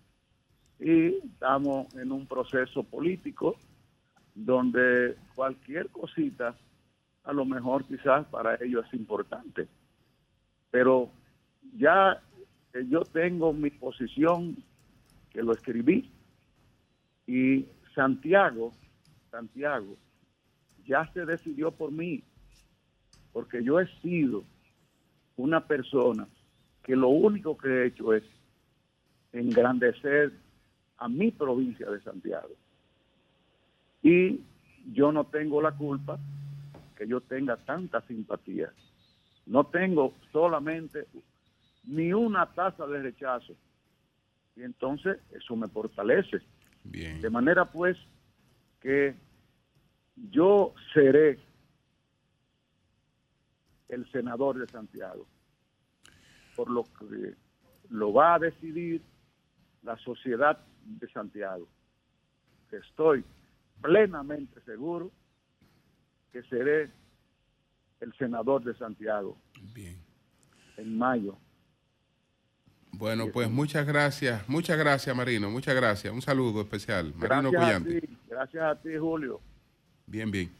Y 0.81 1.17
estamos 1.27 1.95
en 1.95 2.11
un 2.13 2.27
proceso 2.27 2.83
político 2.83 3.57
donde 4.35 5.17
cualquier 5.35 5.91
cosita, 5.91 6.57
a 7.25 7.33
lo 7.33 7.45
mejor 7.45 7.85
quizás 7.85 8.27
para 8.27 8.57
ellos 8.57 8.85
es 8.87 8.95
importante. 8.95 9.69
Pero 10.71 11.11
ya 11.77 12.21
yo 12.89 13.03
tengo 13.03 13.53
mi 13.53 13.71
posición, 13.71 14.57
que 15.33 15.43
lo 15.43 15.53
escribí, 15.53 16.11
y 17.27 17.67
Santiago, 17.95 18.73
Santiago, 19.31 19.97
ya 20.87 21.11
se 21.13 21.25
decidió 21.25 21.71
por 21.71 21.93
mí, 21.93 22.23
porque 23.33 23.63
yo 23.63 23.81
he 23.81 23.87
sido 24.01 24.45
una 25.37 25.67
persona 25.67 26.29
que 26.83 26.97
lo 26.97 27.09
único 27.09 27.57
que 27.57 27.69
he 27.69 27.87
hecho 27.87 28.13
es 28.13 28.25
engrandecer 29.33 30.33
a 30.99 31.09
mi 31.09 31.31
provincia 31.31 31.91
de 31.91 32.01
Santiago. 32.03 32.55
Y 34.03 34.41
yo 34.93 35.13
no 35.13 35.25
tengo 35.25 35.63
la 35.63 35.73
culpa 35.73 36.19
que 36.97 37.07
yo 37.07 37.21
tenga 37.21 37.57
tanta 37.57 38.01
simpatía. 38.03 38.73
No 39.47 39.65
tengo 39.65 40.15
solamente 40.33 41.07
ni 41.85 42.13
una 42.13 42.47
tasa 42.47 42.87
de 42.87 43.03
rechazo. 43.03 43.55
Y 44.57 44.63
entonces 44.63 45.19
eso 45.31 45.57
me 45.57 45.69
fortalece. 45.69 46.41
De 46.85 47.31
manera 47.31 47.65
pues 47.71 47.97
que 48.81 49.15
yo 50.17 50.75
seré 50.93 51.39
el 53.89 54.11
senador 54.11 54.59
de 54.59 54.67
Santiago, 54.67 55.27
por 56.57 56.71
lo 56.71 56.85
que 56.85 57.35
lo 57.91 58.13
va 58.13 58.35
a 58.35 58.39
decidir 58.39 59.03
la 59.83 59.97
sociedad 59.99 60.59
de 60.85 61.09
Santiago. 61.11 61.69
Estoy 62.71 63.25
plenamente 63.81 64.61
seguro 64.63 65.11
que 66.33 66.43
seré 66.45 66.91
el 68.01 68.13
senador 68.15 68.65
de 68.65 68.75
Santiago. 68.75 69.37
Bien. 69.75 69.99
En 70.77 70.97
mayo. 70.97 71.39
Bueno, 72.93 73.29
pues 73.33 73.51
muchas 73.51 73.87
gracias, 73.87 74.49
muchas 74.49 74.79
gracias 74.79 75.17
Marino, 75.17 75.51
muchas 75.51 75.75
gracias. 75.75 76.13
Un 76.13 76.23
saludo 76.23 76.61
especial. 76.61 77.13
Marino 77.17 77.51
gracias 77.51 77.81
a 77.81 77.85
ti, 77.85 78.19
gracias 78.29 78.63
a 78.63 78.81
ti 78.81 78.91
Julio. 78.99 79.41
Bien, 80.07 80.31
bien. 80.31 80.51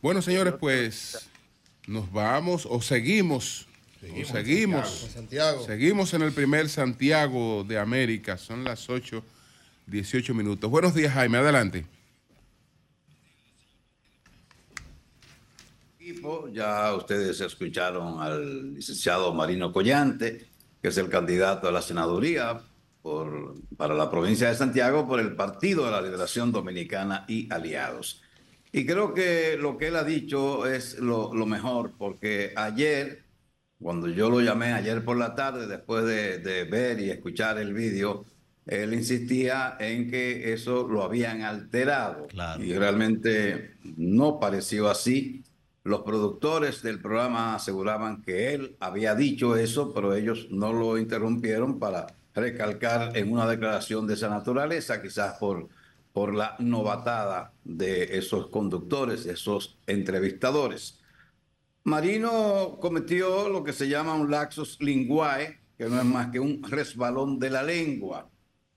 Bueno, 0.00 0.22
señores, 0.22 0.54
pues 0.58 1.28
nos 1.86 2.10
vamos 2.12 2.66
o 2.70 2.80
seguimos. 2.80 3.66
Seguimos. 4.00 4.28
seguimos, 4.28 5.16
en 5.16 5.66
seguimos 5.66 6.14
en 6.14 6.22
el 6.22 6.32
primer 6.32 6.68
Santiago 6.68 7.64
de 7.64 7.78
América. 7.78 8.38
Son 8.38 8.62
las 8.62 8.88
8, 8.88 9.24
18 9.88 10.34
minutos. 10.34 10.70
Buenos 10.70 10.94
días, 10.94 11.12
Jaime. 11.12 11.38
Adelante. 11.38 11.84
Ya 16.52 16.94
ustedes 16.94 17.40
escucharon 17.40 18.20
al 18.20 18.74
licenciado 18.74 19.32
Marino 19.34 19.72
Collante, 19.72 20.46
que 20.88 20.92
es 20.92 20.96
el 20.96 21.10
candidato 21.10 21.68
a 21.68 21.70
la 21.70 21.82
senaduría 21.82 22.62
por, 23.02 23.56
para 23.76 23.92
la 23.92 24.10
provincia 24.10 24.48
de 24.48 24.54
Santiago 24.54 25.06
por 25.06 25.20
el 25.20 25.36
Partido 25.36 25.84
de 25.84 25.90
la 25.90 26.00
Liberación 26.00 26.50
Dominicana 26.50 27.26
y 27.28 27.52
Aliados. 27.52 28.22
Y 28.72 28.86
creo 28.86 29.12
que 29.12 29.58
lo 29.58 29.76
que 29.76 29.88
él 29.88 29.96
ha 29.96 30.04
dicho 30.04 30.64
es 30.64 30.98
lo, 30.98 31.30
mejor, 31.44 31.92
porque 31.98 32.54
ayer, 32.56 33.22
cuando 33.78 34.08
yo 34.08 34.30
lo 34.30 34.40
llamé 34.40 34.72
ayer 34.72 35.04
por 35.04 35.18
la 35.18 35.34
tarde, 35.34 35.66
después 35.66 36.06
de, 36.06 36.64
ver 36.64 36.98
y 37.00 37.10
escuchar 37.10 37.58
el 37.58 37.74
vídeo, 37.74 38.24
él 38.64 38.94
insistía 38.94 39.76
en 39.78 40.10
que 40.10 40.54
eso 40.54 40.88
lo 40.88 41.02
habían 41.02 41.42
alterado. 41.42 42.28
Y 42.58 42.72
realmente 42.72 43.74
no 43.98 44.40
pareció 44.40 44.88
así. 44.88 45.44
Los 45.88 46.02
productores 46.02 46.82
del 46.82 47.00
programa 47.00 47.54
aseguraban 47.54 48.22
que 48.22 48.52
él 48.54 48.76
había 48.78 49.14
dicho 49.14 49.56
eso, 49.56 49.92
pero 49.94 50.14
ellos 50.14 50.48
no 50.50 50.72
lo 50.72 50.98
interrumpieron 50.98 51.78
para 51.78 52.06
recalcar 52.34 53.16
en 53.16 53.32
una 53.32 53.48
declaración 53.48 54.06
de 54.06 54.14
esa 54.14 54.28
naturaleza, 54.28 55.00
quizás 55.02 55.38
por 55.38 55.68
por 56.12 56.34
la 56.34 56.56
novatada 56.58 57.52
de 57.62 58.18
esos 58.18 58.48
conductores, 58.48 59.22
de 59.22 59.34
esos 59.34 59.78
entrevistadores. 59.86 60.98
Marino 61.84 62.78
cometió 62.80 63.48
lo 63.48 63.62
que 63.62 63.72
se 63.72 63.88
llama 63.88 64.14
un 64.14 64.28
laxus 64.28 64.78
linguae, 64.80 65.60
que 65.76 65.84
no 65.84 65.96
es 65.96 66.04
más 66.04 66.32
que 66.32 66.40
un 66.40 66.60
resbalón 66.64 67.38
de 67.38 67.50
la 67.50 67.62
lengua. 67.62 68.28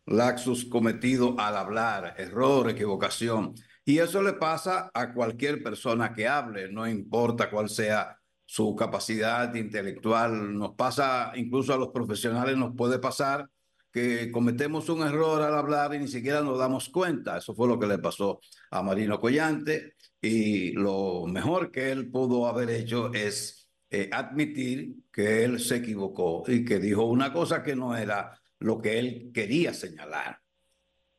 Laxus 0.05 0.65
cometido 0.65 1.35
al 1.39 1.57
hablar, 1.57 2.13
error, 2.17 2.69
equivocación. 2.69 3.55
Y 3.91 3.99
eso 3.99 4.23
le 4.23 4.31
pasa 4.31 4.89
a 4.93 5.13
cualquier 5.13 5.61
persona 5.61 6.13
que 6.13 6.25
hable, 6.25 6.71
no 6.71 6.87
importa 6.87 7.49
cuál 7.49 7.67
sea 7.67 8.17
su 8.45 8.73
capacidad 8.73 9.53
intelectual. 9.53 10.57
Nos 10.57 10.75
pasa, 10.75 11.33
incluso 11.35 11.73
a 11.73 11.77
los 11.77 11.89
profesionales 11.89 12.55
nos 12.55 12.73
puede 12.73 12.99
pasar 12.99 13.49
que 13.91 14.31
cometemos 14.31 14.87
un 14.87 15.01
error 15.01 15.41
al 15.41 15.55
hablar 15.55 15.93
y 15.93 15.99
ni 15.99 16.07
siquiera 16.07 16.39
nos 16.39 16.57
damos 16.57 16.87
cuenta. 16.87 17.37
Eso 17.37 17.53
fue 17.53 17.67
lo 17.67 17.77
que 17.77 17.87
le 17.87 17.97
pasó 17.99 18.39
a 18.69 18.81
Marino 18.81 19.19
Collante 19.19 19.95
y 20.21 20.71
lo 20.71 21.25
mejor 21.27 21.69
que 21.69 21.91
él 21.91 22.09
pudo 22.09 22.47
haber 22.47 22.69
hecho 22.69 23.13
es 23.13 23.69
eh, 23.89 24.09
admitir 24.13 25.03
que 25.11 25.43
él 25.43 25.59
se 25.59 25.75
equivocó 25.75 26.45
y 26.47 26.63
que 26.63 26.79
dijo 26.79 27.03
una 27.03 27.33
cosa 27.33 27.61
que 27.61 27.75
no 27.75 27.93
era 27.97 28.39
lo 28.59 28.79
que 28.79 28.99
él 28.99 29.31
quería 29.33 29.73
señalar. 29.73 30.40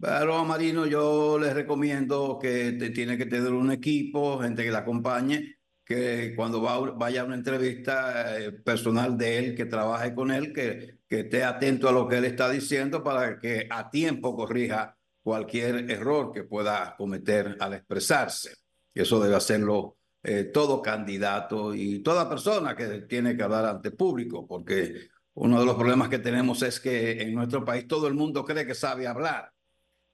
A 0.03 0.45
Marino 0.45 0.85
yo 0.87 1.39
le 1.39 1.55
recomiendo 1.55 2.39
que 2.41 2.73
tiene 2.95 3.16
que 3.16 3.27
tener 3.27 3.53
un 3.53 3.70
equipo, 3.70 4.41
gente 4.41 4.65
que 4.65 4.70
le 4.70 4.77
acompañe 4.77 5.57
que 5.85 6.35
cuando 6.37 6.61
vaya 6.61 7.23
a 7.23 7.24
una 7.24 7.35
entrevista 7.35 8.39
eh, 8.39 8.53
personal 8.53 9.16
de 9.19 9.39
él, 9.39 9.55
que 9.55 9.66
trabaje 9.66 10.15
con 10.15 10.31
él, 10.31 10.53
que, 10.53 11.01
que 11.09 11.20
esté 11.20 11.45
atento 11.45 11.89
a 11.89 11.93
lo 11.93 12.09
que 12.09 12.19
él 12.19 12.24
está 12.24 12.49
diciendo 12.51 13.03
para 13.03 13.39
que 13.39 13.66
a 13.70 13.91
tiempo 13.91 14.35
corrija 14.37 14.97
cualquier 15.23 15.91
error 15.91 16.33
que 16.33 16.45
pueda 16.45 16.95
cometer 16.97 17.57
al 17.61 17.74
expresarse. 17.74 18.57
Eso 18.95 19.20
debe 19.20 19.37
hacerlo 19.37 19.99
eh, 20.23 20.45
todo 20.45 20.81
candidato 20.83 21.74
y 21.74 22.01
toda 22.01 22.29
persona 22.29 22.77
que 22.77 23.03
tiene 23.03 23.37
que 23.37 23.43
hablar 23.43 23.66
ante 23.66 23.91
público, 23.91 24.47
porque 24.47 25.09
uno 25.35 25.61
de 25.61 25.66
los 25.66 25.74
problemas 25.77 26.09
que 26.09 26.19
tenemos 26.19 26.62
es 26.62 26.81
que 26.81 27.23
en 27.23 27.35
nuestro 27.35 27.65
país 27.65 27.87
todo 27.87 28.07
el 28.07 28.15
mundo 28.15 28.45
cree 28.45 28.66
que 28.66 28.74
sabe 28.74 29.07
hablar. 29.07 29.53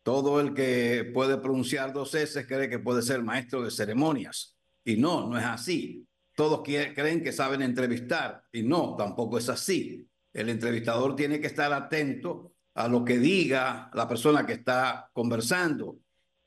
Todo 0.08 0.40
el 0.40 0.54
que 0.54 1.10
puede 1.12 1.36
pronunciar 1.36 1.92
dos 1.92 2.14
S 2.14 2.46
cree 2.46 2.70
que 2.70 2.78
puede 2.78 3.02
ser 3.02 3.22
maestro 3.22 3.62
de 3.62 3.70
ceremonias. 3.70 4.56
Y 4.82 4.96
no, 4.96 5.28
no 5.28 5.36
es 5.36 5.44
así. 5.44 6.08
Todos 6.34 6.62
creen 6.62 7.22
que 7.22 7.30
saben 7.30 7.60
entrevistar 7.60 8.42
y 8.50 8.62
no, 8.62 8.96
tampoco 8.96 9.36
es 9.36 9.50
así. 9.50 10.08
El 10.32 10.48
entrevistador 10.48 11.14
tiene 11.14 11.38
que 11.42 11.48
estar 11.48 11.70
atento 11.74 12.54
a 12.72 12.88
lo 12.88 13.04
que 13.04 13.18
diga 13.18 13.90
la 13.92 14.08
persona 14.08 14.46
que 14.46 14.54
está 14.54 15.10
conversando 15.12 15.98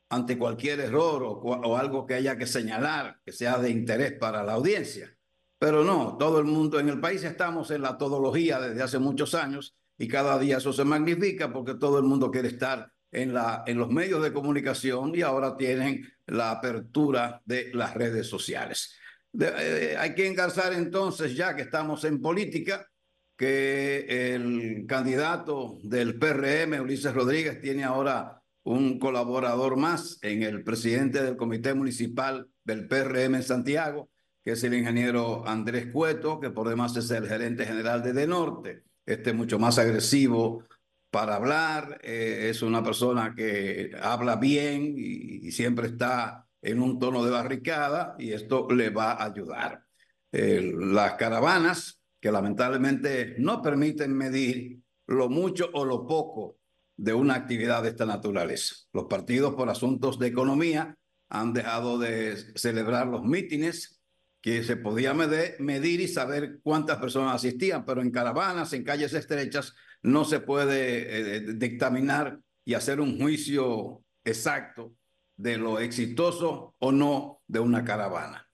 ante 0.09 0.39
cualquier 0.39 0.79
error 0.79 1.21
o, 1.23 1.77
algo 1.77 2.07
que 2.07 2.15
haya 2.15 2.39
que 2.39 2.47
señalar 2.47 3.19
que 3.23 3.31
sea 3.31 3.59
de 3.59 3.69
interés 3.69 4.13
para 4.13 4.41
la 4.41 4.53
audiencia. 4.53 5.15
Pero 5.59 5.83
no, 5.83 6.17
todo 6.17 6.39
el 6.39 6.45
mundo 6.45 6.79
en 6.79 6.89
el 6.89 6.99
país 6.99 7.23
estamos 7.23 7.69
en 7.69 7.83
la 7.83 7.95
todología 7.95 8.59
desde 8.59 8.81
hace 8.81 8.97
muchos 8.97 9.35
años 9.35 9.75
y 9.99 10.07
cada 10.07 10.39
día 10.39 10.57
eso 10.57 10.73
se 10.73 10.83
magnifica 10.83 11.53
porque 11.53 11.75
todo 11.75 11.99
el 11.99 12.05
mundo 12.05 12.31
quiere 12.31 12.47
estar 12.47 12.91
en, 13.11 13.33
los 13.77 13.89
medios 13.89 14.23
de 14.23 14.33
comunicación 14.33 15.13
y 15.15 15.21
ahora 15.21 15.57
tienen 15.57 16.07
la 16.27 16.51
apertura 16.51 17.41
de 17.45 17.71
las 17.73 17.93
redes 17.93 18.27
sociales. 18.27 18.95
Eh, 19.39 19.95
hay 19.97 20.15
que 20.15 20.27
engarzar 20.27 20.73
entonces, 20.73 21.35
ya 21.35 21.55
que 21.55 21.63
estamos 21.63 22.03
en 22.05 22.21
política, 22.21 22.87
que 23.35 24.33
el 24.35 24.85
candidato 24.87 25.77
del 25.83 26.17
PRM, 26.19 26.79
Ulises 26.81 27.13
Rodríguez, 27.13 27.59
tiene 27.59 27.83
ahora 27.83 28.41
un 28.63 28.99
colaborador 28.99 29.77
más 29.77 30.19
en 30.21 30.43
el 30.43 30.63
presidente 30.63 31.23
del 31.23 31.35
Comité 31.35 31.73
Municipal 31.73 32.47
del 32.63 32.87
PRM 32.87 33.35
en 33.35 33.43
Santiago, 33.43 34.09
que 34.43 34.51
es 34.51 34.63
el 34.63 34.73
ingeniero 34.73 35.47
Andrés 35.47 35.87
Cueto, 35.91 36.39
que 36.39 36.51
por 36.51 36.69
demás 36.69 36.95
es 36.95 37.09
el 37.11 37.27
gerente 37.27 37.65
general 37.65 38.03
de 38.03 38.13
De 38.13 38.27
Norte. 38.27 38.83
Este 39.05 39.31
es 39.31 39.35
mucho 39.35 39.57
más 39.57 39.79
agresivo 39.79 40.63
para 41.11 41.35
hablar, 41.35 41.99
eh, 42.03 42.47
es 42.49 42.61
una 42.61 42.83
persona 42.83 43.35
que 43.35 43.91
habla 44.01 44.37
bien 44.37 44.95
y, 44.97 45.51
siempre 45.51 45.87
está 45.87 46.47
en 46.61 46.81
un 46.81 46.97
tono 46.97 47.23
de 47.25 47.31
barricada 47.31 48.15
y 48.17 48.31
esto 48.31 48.67
le 48.71 48.89
va 48.89 49.13
a 49.13 49.25
ayudar. 49.25 49.85
las 50.31 51.15
caravanas, 51.15 52.01
que 52.21 52.31
lamentablemente 52.31 53.35
no 53.39 53.61
permiten 53.61 54.15
medir 54.15 54.79
lo 55.07 55.27
mucho 55.27 55.69
o 55.73 55.83
lo 55.83 56.07
poco 56.07 56.57
de 56.95 57.13
una 57.13 57.35
actividad 57.35 57.83
de 57.83 57.89
esta 57.89 58.05
naturaleza. 58.05 58.75
Los 58.93 59.05
partidos 59.05 59.55
por 59.55 59.69
asuntos 59.69 60.19
de 60.19 60.27
economía 60.27 60.95
han 61.29 61.51
dejado 61.51 61.97
de 61.97 62.37
celebrar 62.55 63.07
los 63.07 63.23
mítines 63.23 64.01
que 64.41 64.63
se 64.63 64.75
podía 64.75 65.13
medir 65.13 66.01
y 66.01 66.07
saber 66.07 66.59
cuántas 66.63 66.97
personas 66.97 67.35
asistían, 67.35 67.85
pero 67.85 68.01
en 68.01 68.11
caravanas, 68.11 68.73
en 68.73 68.83
calles 68.83 69.13
estrechas, 69.13 69.75
no 70.03 70.25
se 70.25 70.39
puede 70.39 71.37
eh, 71.37 71.53
dictaminar 71.55 72.39
y 72.65 72.73
hacer 72.73 72.99
un 73.01 73.19
juicio 73.19 74.03
exacto 74.23 74.93
de 75.35 75.57
lo 75.57 75.79
exitoso 75.79 76.75
o 76.79 76.91
no 76.91 77.41
de 77.47 77.59
una 77.59 77.83
caravana. 77.83 78.47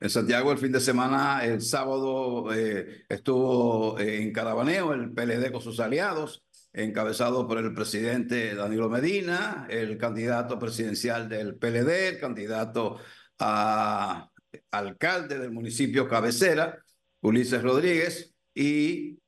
En 0.00 0.08
Santiago 0.08 0.50
el 0.50 0.58
fin 0.58 0.72
de 0.72 0.80
semana, 0.80 1.44
el 1.44 1.60
sábado, 1.60 2.54
eh, 2.54 3.04
estuvo 3.08 4.00
en 4.00 4.32
caravaneo 4.32 4.94
el 4.94 5.12
PLD 5.12 5.52
con 5.52 5.60
sus 5.60 5.78
aliados, 5.78 6.42
encabezado 6.72 7.46
por 7.46 7.58
el 7.58 7.74
presidente 7.74 8.54
Danilo 8.54 8.88
Medina, 8.88 9.66
el 9.68 9.98
candidato 9.98 10.58
presidencial 10.58 11.28
del 11.28 11.56
PLD, 11.56 12.08
el 12.08 12.18
candidato 12.18 12.98
a 13.38 14.30
alcalde 14.70 15.38
del 15.38 15.50
municipio 15.52 16.08
cabecera, 16.08 16.78
Ulises 17.20 17.62
Rodríguez, 17.62 18.34
y 18.54 19.18
eh, 19.18 19.19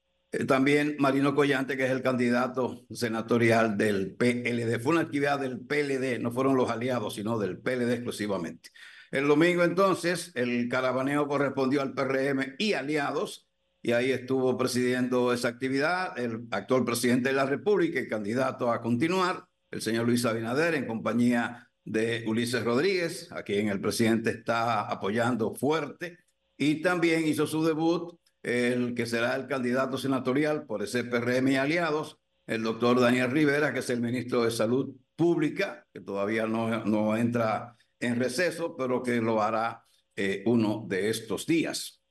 también 0.46 0.96
Marino 0.98 1.34
Collante, 1.34 1.76
que 1.76 1.84
es 1.84 1.90
el 1.90 2.02
candidato 2.02 2.86
senatorial 2.90 3.76
del 3.76 4.14
PLD. 4.14 4.80
Fue 4.80 4.92
una 4.92 5.02
actividad 5.02 5.38
del 5.38 5.60
PLD, 5.60 6.18
no 6.20 6.32
fueron 6.32 6.56
los 6.56 6.70
aliados, 6.70 7.14
sino 7.14 7.38
del 7.38 7.58
PLD 7.58 7.92
exclusivamente. 7.92 8.70
El 9.10 9.28
domingo 9.28 9.62
entonces, 9.62 10.32
el 10.34 10.70
caravaneo 10.70 11.28
correspondió 11.28 11.82
al 11.82 11.92
PRM 11.92 12.54
y 12.58 12.72
aliados, 12.72 13.46
y 13.82 13.92
ahí 13.92 14.10
estuvo 14.10 14.56
presidiendo 14.56 15.34
esa 15.34 15.48
actividad 15.48 16.18
el 16.18 16.46
actual 16.50 16.84
presidente 16.84 17.28
de 17.28 17.34
la 17.34 17.44
República 17.44 18.00
y 18.00 18.08
candidato 18.08 18.72
a 18.72 18.80
continuar, 18.80 19.44
el 19.70 19.82
señor 19.82 20.06
Luis 20.06 20.24
Abinader, 20.24 20.74
en 20.74 20.86
compañía 20.86 21.68
de 21.84 22.24
Ulises 22.26 22.64
Rodríguez, 22.64 23.30
a 23.32 23.42
quien 23.42 23.68
el 23.68 23.82
presidente 23.82 24.30
está 24.30 24.82
apoyando 24.82 25.54
fuerte, 25.54 26.16
y 26.56 26.80
también 26.80 27.26
hizo 27.26 27.46
su 27.46 27.62
debut 27.64 28.18
el 28.42 28.94
que 28.94 29.06
será 29.06 29.36
el 29.36 29.46
candidato 29.46 29.96
senatorial 29.96 30.66
por 30.66 30.82
ese 30.82 31.04
PRM 31.04 31.48
y 31.48 31.56
aliados, 31.56 32.18
el 32.46 32.62
doctor 32.62 33.00
Daniel 33.00 33.30
Rivera, 33.30 33.72
que 33.72 33.80
es 33.80 33.90
el 33.90 34.00
ministro 34.00 34.42
de 34.44 34.50
Salud 34.50 34.94
Pública, 35.14 35.86
que 35.92 36.00
todavía 36.00 36.46
no, 36.46 36.84
no 36.84 37.16
entra 37.16 37.76
en 38.00 38.18
receso, 38.18 38.76
pero 38.76 39.02
que 39.02 39.20
lo 39.20 39.42
hará 39.42 39.84
eh, 40.16 40.42
uno 40.46 40.84
de 40.88 41.08
estos 41.08 41.46
días. 41.46 42.02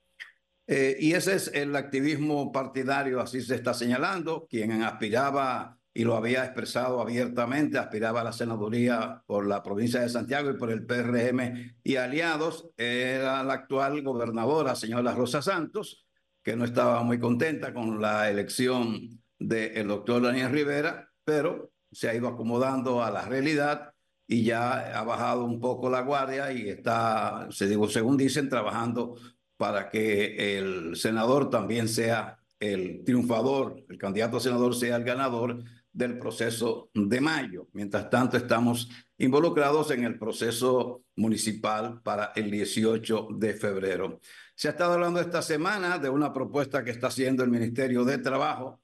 Eh, 0.68 0.96
y 1.00 1.14
ese 1.14 1.36
es 1.36 1.52
el 1.54 1.76
activismo 1.76 2.52
partidario, 2.52 3.20
así 3.20 3.42
se 3.42 3.56
está 3.56 3.74
señalando, 3.74 4.48
quien 4.50 4.72
aspiraba 4.84 5.78
y 5.94 6.06
lo 6.06 6.16
había 6.16 6.46
expresado 6.46 7.02
abiertamente, 7.02 7.78
aspiraba 7.78 8.22
a 8.22 8.24
la 8.24 8.32
senaduría 8.32 9.22
por 9.26 9.46
la 9.46 9.62
provincia 9.62 10.00
de 10.00 10.08
Santiago 10.08 10.50
y 10.50 10.58
por 10.58 10.72
el 10.72 10.86
PRM 10.86 11.76
y 11.84 11.96
aliados, 11.98 12.70
era 12.78 13.44
la 13.44 13.54
actual 13.54 14.02
gobernadora, 14.02 14.76
señora 14.76 15.14
Rosa 15.14 15.42
Santos, 15.42 16.06
que 16.44 16.56
no 16.56 16.66
estaba 16.66 17.04
muy 17.04 17.20
contenta 17.20 17.74
con 17.74 18.02
la 18.02 18.30
elección 18.30 19.22
del 19.40 19.88
doctor 19.88 20.22
Daniel 20.22 20.52
Rivera, 20.52 21.10
pero 21.24 21.72
se 21.92 22.10
ha 22.10 22.16
ido 22.16 22.28
acomodando 22.28 23.04
a 23.04 23.12
la 23.12 23.26
realidad 23.26 23.94
y 24.28 24.44
ya 24.44 24.98
ha 24.98 25.04
bajado 25.04 25.44
un 25.44 25.60
poco 25.60 25.90
la 25.90 26.02
guardia 26.02 26.52
y 26.54 26.70
está, 26.70 27.48
se 27.52 27.68
digo, 27.68 27.90
según 27.90 28.18
dicen, 28.18 28.50
trabajando 28.50 29.16
para 29.58 29.90
que 29.90 30.58
el 30.58 30.96
senador 30.96 31.50
también 31.50 31.88
sea 31.88 32.40
el 32.60 33.04
triunfador, 33.04 33.84
el 33.90 33.98
candidato 33.98 34.38
a 34.38 34.40
senador 34.40 34.76
sea 34.76 34.96
el 34.96 35.04
ganador 35.04 35.64
del 35.92 36.18
proceso 36.18 36.90
de 36.94 37.20
mayo. 37.20 37.68
Mientras 37.74 38.10
tanto, 38.10 38.38
estamos 38.38 38.90
involucrados 39.18 39.92
en 39.92 40.06
el 40.06 40.18
proceso 40.18 41.04
municipal 41.16 42.02
para 42.02 42.32
el 42.36 42.50
18 42.50 43.28
de 43.38 43.54
febrero. 43.54 44.20
Se 44.62 44.68
ha 44.68 44.72
estado 44.72 44.94
hablando 44.94 45.20
esta 45.20 45.42
semana 45.42 45.98
de 45.98 46.08
una 46.08 46.32
propuesta 46.32 46.84
que 46.84 46.92
está 46.92 47.08
haciendo 47.08 47.44
el 47.44 47.50
Ministerio 47.50 48.06
de 48.06 48.20
Trabajo 48.20 48.80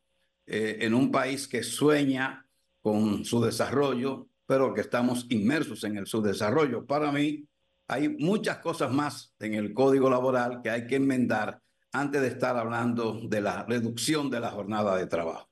eh, 0.47 0.79
en 0.81 0.95
un 0.95 1.11
país 1.11 1.47
que 1.47 1.61
sueña 1.61 2.47
con 2.81 3.23
su 3.23 3.39
desarrollo, 3.41 4.27
pero 4.47 4.73
que 4.73 4.81
estamos 4.81 5.27
inmersos 5.29 5.83
en 5.83 5.97
el 5.97 6.07
subdesarrollo. 6.07 6.87
Para 6.87 7.11
mí, 7.11 7.47
hay 7.87 8.09
muchas 8.09 8.57
cosas 8.57 8.91
más 8.91 9.35
en 9.37 9.53
el 9.53 9.75
código 9.75 10.09
laboral 10.09 10.61
que 10.63 10.71
hay 10.71 10.87
que 10.87 10.95
enmendar 10.95 11.61
antes 11.91 12.21
de 12.21 12.29
estar 12.29 12.57
hablando 12.57 13.21
de 13.27 13.41
la 13.41 13.61
reducción 13.61 14.31
de 14.31 14.39
la 14.39 14.49
jornada 14.49 14.97
de 14.97 15.05
trabajo. 15.05 15.47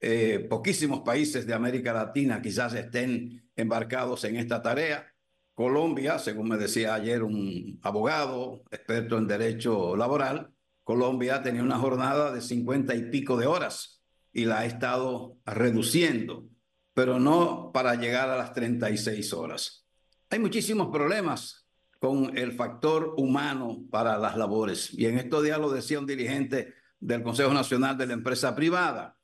Eh, 0.00 0.46
poquísimos 0.48 1.00
países 1.00 1.46
de 1.46 1.52
América 1.52 1.92
Latina 1.92 2.40
quizás 2.40 2.72
estén 2.72 3.50
embarcados 3.54 4.24
en 4.24 4.36
esta 4.36 4.62
tarea. 4.62 5.14
Colombia, 5.58 6.20
según 6.20 6.50
me 6.50 6.56
decía 6.56 6.94
ayer 6.94 7.24
un 7.24 7.80
abogado 7.82 8.62
experto 8.70 9.18
en 9.18 9.26
derecho 9.26 9.96
laboral, 9.96 10.52
Colombia 10.84 11.42
tenía 11.42 11.64
una 11.64 11.80
jornada 11.80 12.32
de 12.32 12.40
cincuenta 12.40 12.94
y 12.94 13.10
pico 13.10 13.36
de 13.36 13.48
horas 13.48 14.00
y 14.32 14.44
la 14.44 14.60
ha 14.60 14.66
estado 14.66 15.36
reduciendo, 15.44 16.46
pero 16.94 17.18
no 17.18 17.72
para 17.72 17.96
llegar 17.96 18.30
a 18.30 18.36
las 18.36 18.54
36 18.54 19.32
horas. 19.32 19.84
Hay 20.30 20.38
muchísimos 20.38 20.90
problemas 20.92 21.66
con 21.98 22.38
el 22.38 22.52
factor 22.52 23.14
humano 23.16 23.80
para 23.90 24.16
las 24.16 24.36
labores 24.36 24.94
y 24.94 25.06
en 25.06 25.18
estos 25.18 25.42
días 25.42 25.58
lo 25.58 25.70
decía 25.70 25.98
un 25.98 26.06
dirigente 26.06 26.72
del 27.00 27.24
Consejo 27.24 27.52
Nacional 27.52 27.98
de 27.98 28.06
la 28.06 28.12
Empresa 28.12 28.54
Privada 28.54 29.18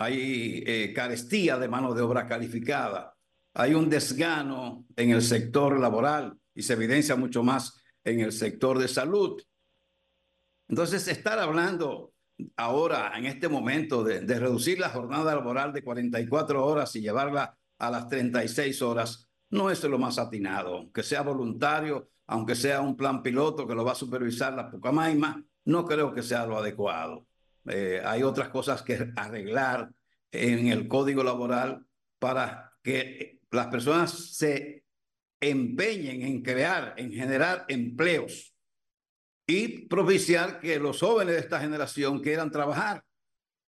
hay 0.00 0.64
eh, 0.66 0.94
carestía 0.94 1.58
de 1.58 1.68
mano 1.68 1.92
de 1.92 2.00
obra 2.00 2.26
calificada, 2.26 3.14
hay 3.54 3.74
un 3.74 3.88
desgano 3.88 4.86
en 4.96 5.10
el 5.10 5.22
sector 5.22 5.78
laboral 5.78 6.38
y 6.54 6.62
se 6.62 6.74
evidencia 6.74 7.16
mucho 7.16 7.42
más 7.42 7.82
en 8.04 8.20
el 8.20 8.32
sector 8.32 8.78
de 8.78 8.88
salud. 8.88 9.40
Entonces, 10.68 11.08
estar 11.08 11.38
hablando 11.38 12.12
ahora, 12.56 13.12
en 13.16 13.26
este 13.26 13.48
momento, 13.48 14.04
de, 14.04 14.20
reducir 14.20 14.78
la 14.78 14.90
jornada 14.90 15.34
laboral 15.34 15.72
de 15.72 15.82
44 15.82 16.64
horas 16.64 16.94
y 16.96 17.00
llevarla 17.00 17.56
a 17.78 17.90
las 17.90 18.08
36 18.08 18.80
horas, 18.82 19.28
no 19.50 19.70
es 19.70 19.82
lo 19.82 19.98
más 19.98 20.18
atinado. 20.18 20.90
Que 20.92 21.02
sea 21.02 21.22
voluntario, 21.22 22.10
aunque 22.26 22.54
sea 22.54 22.80
un 22.80 22.96
plan 22.96 23.22
piloto 23.22 23.66
que 23.66 23.74
lo 23.74 23.84
va 23.84 23.92
a 23.92 23.96
supervisar 23.96 24.52
la 24.54 24.70
Pucamaima, 24.70 25.42
no 25.64 25.84
creo 25.84 26.14
que 26.14 26.22
sea 26.22 26.46
lo 26.46 26.58
adecuado. 26.58 27.26
Eh, 27.66 28.00
hay 28.04 28.22
otras 28.22 28.48
cosas 28.48 28.82
que 28.82 29.12
arreglar 29.16 29.90
en 30.30 30.68
el 30.68 30.86
código 30.86 31.24
laboral 31.24 31.84
para 32.18 32.72
que 32.82 33.39
las 33.50 33.66
personas 33.68 34.36
se 34.36 34.84
empeñen 35.40 36.22
en 36.22 36.42
crear, 36.42 36.94
en 36.96 37.12
generar 37.12 37.64
empleos 37.68 38.54
y 39.46 39.86
propiciar 39.88 40.60
que 40.60 40.78
los 40.78 41.00
jóvenes 41.00 41.34
de 41.34 41.40
esta 41.40 41.60
generación 41.60 42.20
quieran 42.20 42.50
trabajar. 42.50 43.04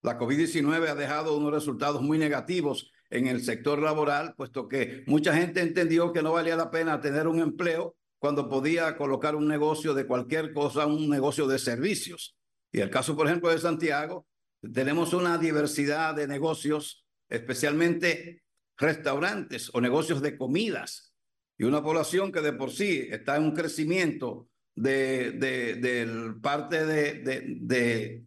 La 0.02 0.18
COVID-19 0.18 0.90
ha 0.90 0.96
dejado 0.96 1.38
unos 1.38 1.52
resultados 1.52 2.02
muy 2.02 2.18
negativos 2.18 2.92
en 3.10 3.28
el 3.28 3.44
sector 3.44 3.80
laboral, 3.80 4.34
puesto 4.36 4.68
que 4.68 5.04
mucha 5.08 5.34
gente 5.34 5.62
entendió 5.62 6.14
que 6.14 6.22
no 6.22 6.34
valía 6.34 6.56
la 6.56 6.72
pena 6.72 7.02
tener 7.02 7.28
un 7.28 7.40
empleo 7.40 7.96
cuando 8.18 8.50
podía 8.50 8.98
colocar 8.98 9.36
un 9.36 9.48
negocio 9.48 9.94
de 9.94 10.06
cualquier 10.06 10.54
cosa, 10.54 10.86
un 10.86 11.10
negocio 11.10 11.48
de 11.48 11.60
servicios. 11.60 12.36
Y 12.72 12.82
el 12.82 12.90
caso, 12.90 13.16
por 13.16 13.28
ejemplo, 13.28 13.50
de 13.50 13.58
Santiago, 13.58 14.28
tenemos 14.74 15.14
una 15.14 15.38
diversidad 15.38 16.14
de 16.16 16.28
negocios, 16.28 17.06
especialmente 17.30 18.44
restaurantes 18.80 19.70
o 19.74 19.82
negocios 19.82 20.22
de 20.22 20.38
comidas, 20.38 21.14
y 21.58 21.66
una 21.66 21.84
población 21.84 22.32
que 22.32 22.40
de 22.40 22.54
por 22.54 22.72
sí 22.72 23.08
está 23.12 23.36
en 23.36 23.44
un 23.44 23.52
crecimiento 23.52 24.48
de, 24.76 25.34
de, 25.34 26.34
parte 26.42 26.86
de, 26.86 27.58
de 27.60 28.26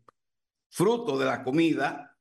fruto 0.68 1.18
de 1.18 1.24
la 1.24 1.42
comida. 1.42 2.18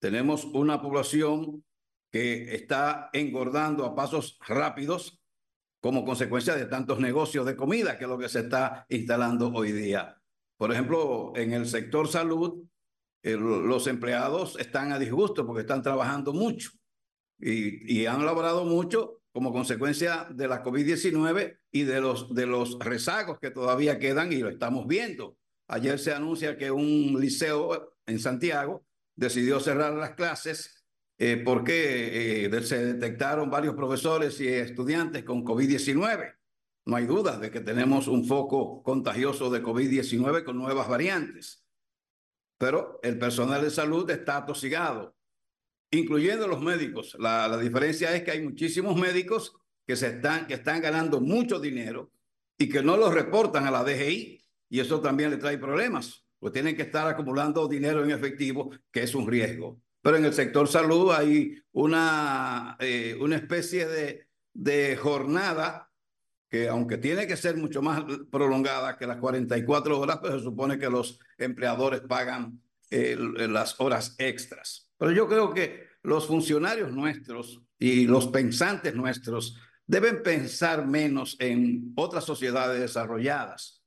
Tenemos 0.00 0.44
una 0.44 0.80
población 0.80 1.64
que 2.12 2.54
está 2.54 3.10
engordando 3.12 3.84
a 3.84 3.96
pasos 3.96 4.38
rápidos 4.46 5.20
como 5.80 6.04
consecuencia 6.04 6.54
de 6.54 6.66
tantos 6.66 7.00
negocios 7.00 7.44
de 7.44 7.56
comida, 7.56 7.98
que 7.98 8.04
es 8.04 8.10
lo 8.10 8.18
que 8.18 8.28
se 8.28 8.40
está 8.40 8.86
instalando 8.88 9.48
hoy 9.52 9.72
día. 9.72 10.20
Por 10.56 10.72
ejemplo, 10.72 11.32
en 11.34 11.52
el 11.52 11.66
sector 11.66 12.06
salud, 12.06 12.62
los 13.22 13.86
empleados 13.88 14.56
están 14.60 14.92
a 14.92 15.00
disgusto 15.00 15.44
porque 15.44 15.62
están 15.62 15.82
trabajando 15.82 16.32
mucho 16.32 16.77
y, 17.38 18.06
han 18.06 18.24
laborado 18.24 18.64
mucho 18.64 19.20
como 19.32 19.52
consecuencia 19.52 20.26
de 20.30 20.48
la 20.48 20.64
COVID-19 20.64 21.58
y 21.70 21.82
de 21.82 22.00
los, 22.00 22.34
de 22.34 22.46
los 22.46 22.78
rezagos 22.78 23.38
que 23.38 23.50
todavía 23.50 23.98
quedan 23.98 24.32
y 24.32 24.38
lo 24.38 24.48
estamos 24.48 24.86
viendo. 24.86 25.36
Ayer 25.68 25.98
se 25.98 26.12
anuncia 26.12 26.56
que 26.56 26.70
un 26.70 27.20
liceo 27.20 27.94
en 28.06 28.18
Santiago 28.18 28.84
decidió 29.14 29.60
cerrar 29.60 29.92
las 29.94 30.14
clases 30.14 30.84
eh, 31.18 31.42
porque 31.44 32.46
eh, 32.46 32.62
se 32.62 32.94
detectaron 32.94 33.50
varios 33.50 33.74
profesores 33.74 34.40
y 34.40 34.48
estudiantes 34.48 35.24
con 35.24 35.44
COVID-19. 35.44 36.34
No 36.86 36.96
hay 36.96 37.06
duda 37.06 37.38
de 37.38 37.50
que 37.50 37.60
tenemos 37.60 38.08
un 38.08 38.24
foco 38.24 38.82
contagioso 38.82 39.50
de 39.50 39.62
COVID-19 39.62 40.44
con 40.44 40.56
nuevas 40.56 40.88
variantes. 40.88 41.66
Pero 42.56 42.98
el 43.02 43.18
personal 43.18 43.62
de 43.62 43.70
salud 43.70 44.08
está 44.10 44.38
atosigado, 44.38 45.17
incluyendo 45.90 46.46
los 46.46 46.60
médicos. 46.60 47.16
La, 47.18 47.48
la 47.48 47.58
diferencia 47.58 48.14
es 48.14 48.22
que 48.22 48.32
hay 48.32 48.42
muchísimos 48.42 48.96
médicos 48.96 49.54
que, 49.86 49.96
se 49.96 50.08
están, 50.08 50.46
que 50.46 50.54
están 50.54 50.80
ganando 50.80 51.20
mucho 51.20 51.58
dinero 51.58 52.10
y 52.58 52.68
que 52.68 52.82
no 52.82 52.96
los 52.96 53.14
reportan 53.14 53.66
a 53.66 53.70
la 53.70 53.84
DGI. 53.84 54.42
Y 54.70 54.80
eso 54.80 55.00
también 55.00 55.30
le 55.30 55.38
trae 55.38 55.56
problemas, 55.56 56.26
pues 56.38 56.52
tienen 56.52 56.76
que 56.76 56.82
estar 56.82 57.06
acumulando 57.08 57.66
dinero 57.68 58.04
en 58.04 58.10
efectivo, 58.10 58.70
que 58.90 59.02
es 59.02 59.14
un 59.14 59.26
riesgo. 59.26 59.80
Pero 60.02 60.18
en 60.18 60.26
el 60.26 60.34
sector 60.34 60.68
salud 60.68 61.10
hay 61.12 61.62
una, 61.72 62.76
eh, 62.80 63.16
una 63.18 63.36
especie 63.36 63.86
de, 63.86 64.28
de 64.52 64.96
jornada 64.96 65.90
que 66.50 66.68
aunque 66.68 66.96
tiene 66.96 67.26
que 67.26 67.36
ser 67.36 67.56
mucho 67.56 67.82
más 67.82 68.02
prolongada 68.30 68.96
que 68.96 69.06
las 69.06 69.18
44 69.18 69.98
horas, 69.98 70.18
pues 70.18 70.34
se 70.34 70.40
supone 70.40 70.78
que 70.78 70.88
los 70.88 71.20
empleadores 71.36 72.00
pagan 72.00 72.60
eh, 72.90 73.16
las 73.18 73.78
horas 73.80 74.14
extras. 74.18 74.87
Pero 74.98 75.12
yo 75.12 75.28
creo 75.28 75.54
que 75.54 75.86
los 76.02 76.26
funcionarios 76.26 76.92
nuestros 76.92 77.62
y 77.78 78.06
los 78.06 78.26
pensantes 78.28 78.94
nuestros 78.94 79.56
deben 79.86 80.22
pensar 80.22 80.86
menos 80.86 81.36
en 81.38 81.92
otras 81.96 82.24
sociedades 82.24 82.80
desarrolladas, 82.80 83.82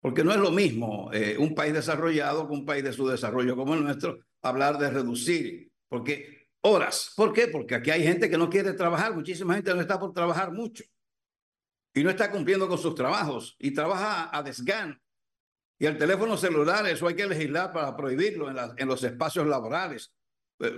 porque 0.00 0.24
no 0.24 0.32
es 0.32 0.38
lo 0.38 0.50
mismo 0.50 1.10
eh, 1.12 1.36
un 1.38 1.54
país 1.54 1.72
desarrollado 1.72 2.48
con 2.48 2.60
un 2.60 2.66
país 2.66 2.82
de 2.82 2.92
su 2.92 3.06
desarrollo 3.06 3.54
como 3.54 3.74
el 3.74 3.84
nuestro, 3.84 4.18
hablar 4.42 4.78
de 4.78 4.90
reducir, 4.90 5.70
porque 5.88 6.48
horas, 6.62 7.12
¿por 7.14 7.32
qué? 7.32 7.46
Porque 7.46 7.74
aquí 7.74 7.90
hay 7.90 8.02
gente 8.02 8.28
que 8.28 8.38
no 8.38 8.50
quiere 8.50 8.72
trabajar, 8.72 9.14
muchísima 9.14 9.54
gente 9.54 9.74
no 9.74 9.80
está 9.80 9.98
por 10.00 10.12
trabajar 10.12 10.50
mucho 10.50 10.82
y 11.94 12.02
no 12.02 12.10
está 12.10 12.30
cumpliendo 12.30 12.68
con 12.68 12.78
sus 12.78 12.94
trabajos 12.94 13.56
y 13.58 13.70
trabaja 13.70 14.36
a 14.36 14.42
desgán. 14.42 15.00
Y 15.78 15.86
el 15.86 15.96
teléfono 15.98 16.36
celular, 16.36 16.86
eso 16.86 17.06
hay 17.06 17.14
que 17.14 17.26
legislar 17.26 17.72
para 17.72 17.96
prohibirlo 17.96 18.48
en, 18.76 18.88
los 18.88 19.04
espacios 19.04 19.46
laborales 19.46 20.12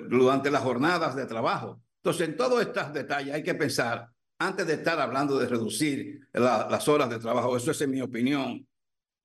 durante 0.08 0.50
las 0.50 0.62
jornadas 0.62 1.14
de 1.16 1.26
trabajo. 1.26 1.80
Entonces, 2.02 2.28
en 2.28 2.36
todos 2.36 2.60
estos 2.60 2.92
detalles 2.92 3.34
hay 3.34 3.42
que 3.42 3.54
pensar, 3.54 4.08
antes 4.38 4.66
de 4.66 4.74
estar 4.74 5.00
hablando 5.00 5.38
de 5.38 5.46
reducir 5.46 6.20
las 6.32 6.88
horas 6.88 7.10
de 7.10 7.18
trabajo, 7.18 7.56
eso 7.56 7.70
es 7.70 7.80
en 7.80 7.90
mi 7.90 8.00
opinión, 8.00 8.66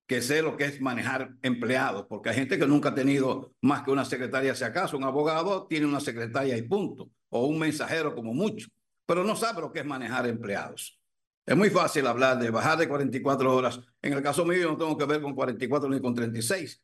que 0.08 0.22
sé 0.22 0.42
lo 0.42 0.58
que 0.58 0.66
es 0.66 0.82
manejar 0.82 1.36
empleados, 1.42 2.06
porque 2.08 2.30
hay 2.30 2.36
gente 2.36 2.58
que 2.60 2.68
nunca 2.68 2.90
ha 2.90 2.96
tenido 2.96 3.54
más 3.62 3.84
que 3.84 3.92
una 3.92 4.04
secretaria, 4.04 4.54
si 4.56 4.64
acaso, 4.64 4.98
un 4.98 5.04
abogado 5.04 5.68
tiene 5.68 5.86
una 5.86 6.00
secretaria 6.00 6.58
y 6.58 6.64
punto, 6.64 7.10
o 7.30 7.46
un 7.46 7.60
mensajero 7.60 8.14
como 8.14 8.34
mucho, 8.34 8.68
pero 9.06 9.24
no 9.24 9.36
sabe 9.36 9.62
lo 9.62 9.72
que 9.72 9.80
es 9.80 9.86
manejar 9.86 10.28
empleados. 10.28 11.00
Es 11.46 11.56
muy 11.58 11.70
fácil 11.70 12.06
hablar 12.08 12.40
de 12.40 12.50
bajar 12.50 12.78
de 12.78 12.88
44 12.88 13.56
horas. 13.56 13.80
En 14.02 14.14
el 14.14 14.22
caso 14.22 14.46
mío 14.46 14.70
no 14.70 14.78
tengo 14.78 14.98
que 14.98 15.06
ver 15.06 15.22
con 15.22 15.34
44 15.34 15.90
ni 15.90 16.00
con 16.00 16.14
36, 16.14 16.82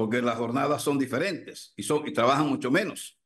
porque 0.00 0.22
las 0.22 0.38
jornadas 0.38 0.82
son 0.82 0.98
diferentes 0.98 1.74
y, 1.76 1.82
son, 1.82 2.08
y 2.08 2.12
trabajan 2.14 2.48
mucho 2.48 2.70
menos. 2.70 3.20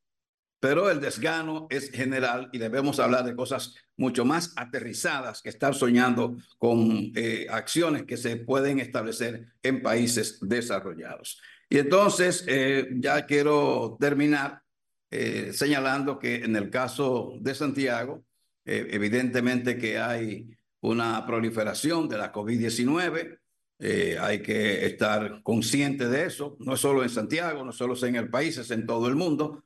Pero 0.58 0.90
el 0.90 1.00
desgano 1.00 1.68
es 1.70 1.88
general 1.92 2.50
y 2.52 2.58
debemos 2.58 2.98
hablar 2.98 3.24
de 3.24 3.36
cosas 3.36 3.76
mucho 3.96 4.24
más 4.24 4.52
aterrizadas 4.56 5.40
que 5.40 5.50
estar 5.50 5.72
soñando 5.76 6.36
con 6.58 7.12
eh, 7.14 7.46
acciones 7.48 8.02
que 8.02 8.16
se 8.16 8.38
pueden 8.38 8.80
establecer 8.80 9.52
en 9.62 9.82
países 9.82 10.40
desarrollados. 10.40 11.40
Y 11.70 11.78
entonces 11.78 12.44
eh, 12.48 12.88
ya 12.96 13.24
quiero 13.24 13.96
terminar 14.00 14.64
eh, 15.12 15.52
señalando 15.52 16.18
que 16.18 16.38
en 16.42 16.56
el 16.56 16.70
caso 16.70 17.34
de 17.38 17.54
Santiago, 17.54 18.24
eh, 18.64 18.88
evidentemente 18.90 19.78
que 19.78 20.00
hay 20.00 20.58
una 20.80 21.24
proliferación 21.24 22.08
de 22.08 22.18
la 22.18 22.32
COVID-19. 22.32 23.38
Eh, 23.78 24.16
hay 24.20 24.40
que 24.40 24.86
estar 24.86 25.42
consciente 25.42 26.08
de 26.08 26.26
eso, 26.26 26.56
no 26.60 26.76
solo 26.76 27.02
en 27.02 27.08
Santiago, 27.10 27.64
no 27.64 27.72
solo 27.72 27.94
en 28.06 28.16
el 28.16 28.30
país, 28.30 28.56
es 28.56 28.70
en 28.70 28.86
todo 28.86 29.08
el 29.08 29.16
mundo. 29.16 29.64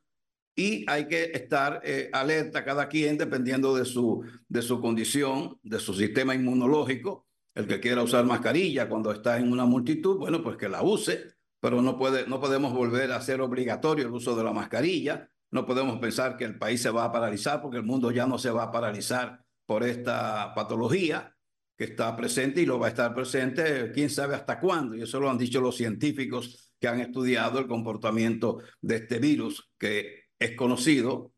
Y 0.57 0.85
hay 0.91 1.07
que 1.07 1.31
estar 1.35 1.81
eh, 1.85 2.11
alerta 2.13 2.65
cada 2.65 2.89
quien 2.89 3.17
dependiendo 3.17 3.77
de 3.77 3.85
su, 3.85 4.25
de 4.49 4.63
su 4.63 4.81
condición, 4.81 5.59
de 5.63 5.79
su 5.79 5.95
sistema 5.95 6.35
inmunológico. 6.35 7.27
El 7.55 7.67
que 7.67 7.81
quiera 7.81 8.03
usar 8.03 8.25
mascarilla 8.25 8.89
cuando 8.89 9.13
está 9.13 9.39
en 9.39 9.53
una 9.53 9.67
multitud, 9.67 10.17
bueno, 10.17 10.43
pues 10.43 10.57
que 10.57 10.69
la 10.69 10.83
use, 10.83 11.35
pero 11.61 11.83
no, 11.83 11.99
puede, 11.99 12.27
no 12.27 12.41
podemos 12.41 12.73
volver 12.73 13.13
a 13.13 13.17
hacer 13.17 13.41
obligatorio 13.41 14.07
el 14.07 14.13
uso 14.13 14.37
de 14.37 14.45
la 14.45 14.53
mascarilla. 14.53 15.29
No 15.51 15.67
podemos 15.67 15.99
pensar 15.99 16.37
que 16.37 16.45
el 16.45 16.59
país 16.59 16.83
se 16.83 16.91
va 16.91 17.05
a 17.05 17.13
paralizar 17.13 17.61
porque 17.63 17.79
el 17.79 17.85
mundo 17.85 18.11
ya 18.11 18.27
no 18.27 18.39
se 18.39 18.51
va 18.51 18.65
a 18.65 18.73
paralizar 18.73 19.45
por 19.67 19.85
esta 19.85 20.55
patología 20.55 21.38
que 21.79 21.85
está 21.85 22.15
presente 22.17 22.61
y 22.61 22.67
lo 22.67 22.79
va 22.79 22.87
a 22.87 22.91
estar 22.91 23.15
presente 23.15 23.93
quién 23.95 24.11
sabe 24.11 24.35
hasta 24.35 24.59
cuándo. 24.59 24.97
Y 24.97 25.03
eso 25.03 25.21
lo 25.21 25.31
han 25.31 25.39
dicho 25.39 25.61
los 25.61 25.77
científicos 25.77 26.73
que 26.81 26.89
han 26.89 27.01
estudiado 27.01 27.61
el 27.61 27.69
comportamiento 27.69 28.59
de 28.81 28.97
este 28.97 29.21
virus 29.21 29.71
que 29.79 30.25
es 30.39 30.57
conocido 30.57 31.33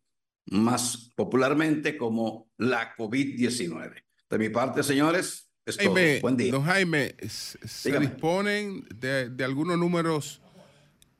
más 0.47 1.13
popularmente 1.15 1.97
como 1.99 2.49
la 2.57 2.97
COVID-19. 2.97 4.03
De 4.31 4.39
mi 4.39 4.49
parte, 4.49 4.83
señores, 4.83 5.51
es 5.67 5.77
Jaime, 5.77 6.21
Buen 6.21 6.37
día. 6.39 6.53
Don 6.53 6.65
Jaime, 6.65 7.15
¿se 7.29 7.99
disponen 8.01 8.87
de, 8.95 9.29
de 9.29 9.45
algunos 9.45 9.79
números 9.79 10.41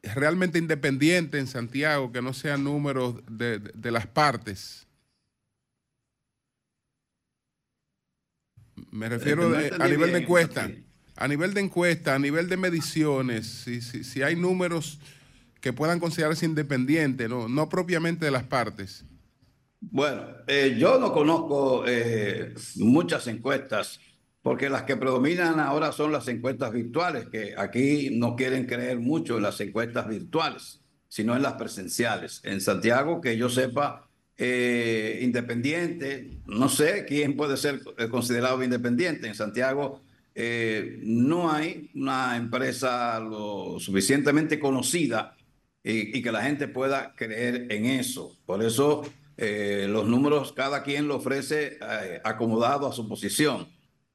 realmente 0.03 0.59
independiente 0.59 1.39
en 1.39 1.47
Santiago, 1.47 2.11
que 2.11 2.23
no 2.23 2.33
sean 2.33 2.65
números 2.65 3.17
de, 3.31 3.59
de, 3.59 3.91
las 3.91 4.07
partes. 4.07 4.87
Me 8.91 9.09
refiero 9.09 9.53
a 9.79 9.89
nivel 9.89 10.13
de 10.13 10.19
encuesta. 10.19 10.71
A 11.17 11.29
nivel 11.29 11.53
de 11.53 11.61
encuesta, 11.61 12.15
a 12.15 12.19
nivel 12.19 12.49
de 12.49 12.57
mediciones, 12.57 13.47
si, 13.47 13.83
si, 13.83 14.05
si 14.05 14.23
hay 14.23 14.37
números 14.37 14.99
que 15.61 15.73
puedan 15.73 16.01
considerarse 16.01 16.47
independientes, 16.47 17.29
no, 17.29 17.49
no 17.49 17.69
propiamente 17.69 18.25
de 18.25 18.31
las 18.31 18.45
partes. 18.45 19.05
Bueno, 19.81 20.23
eh, 20.47 20.77
yo 20.79 20.99
no 20.99 21.13
conozco 21.13 21.85
eh, 21.87 22.55
muchas 22.77 23.27
encuestas 23.27 24.01
porque 24.43 24.71
las 24.71 24.83
que 24.83 24.97
predominan 24.97 25.61
ahora 25.61 25.93
son 25.93 26.13
las 26.13 26.29
encuestas 26.29 26.73
virtuales, 26.73 27.29
que 27.29 27.55
aquí 27.57 28.11
no 28.13 28.37
quieren 28.37 28.67
creer 28.67 28.99
mucho 28.99 29.37
en 29.37 29.43
las 29.43 29.61
encuestas 29.61 30.09
virtuales, 30.09 30.81
sino 31.09 31.37
en 31.37 31.43
las 31.43 31.55
presenciales. 31.55 32.41
En 32.45 32.61
Santiago, 32.61 33.21
que 33.21 33.37
yo 33.37 33.49
sepa, 33.49 34.10
eh, 34.41 35.21
independiente, 35.23 36.39
no 36.47 36.69
sé 36.69 37.05
quién 37.07 37.37
puede 37.37 37.57
ser 37.57 37.81
considerado 38.11 38.65
independiente. 38.65 39.29
En 39.29 39.35
Santiago 39.35 40.01
eh, 40.35 40.99
no 41.03 41.53
hay 41.53 41.91
una 41.95 42.37
empresa 42.37 43.21
lo 43.21 43.79
suficientemente 43.79 44.59
conocida 44.59 45.37
y, 45.85 46.21
que 46.21 46.33
la 46.33 46.43
gente 46.43 46.67
pueda 46.67 47.15
creer 47.15 47.67
en 47.71 47.87
eso. 47.87 48.37
Por 48.47 48.65
eso 48.65 49.03
eh, 49.37 49.87
los 49.89 50.07
números 50.07 50.53
cada 50.53 50.83
quien 50.83 51.07
lo 51.07 51.17
ofrece 51.17 51.79
acomodado 52.25 52.89
a 52.89 52.93
su 52.93 53.09
posición 53.09 53.69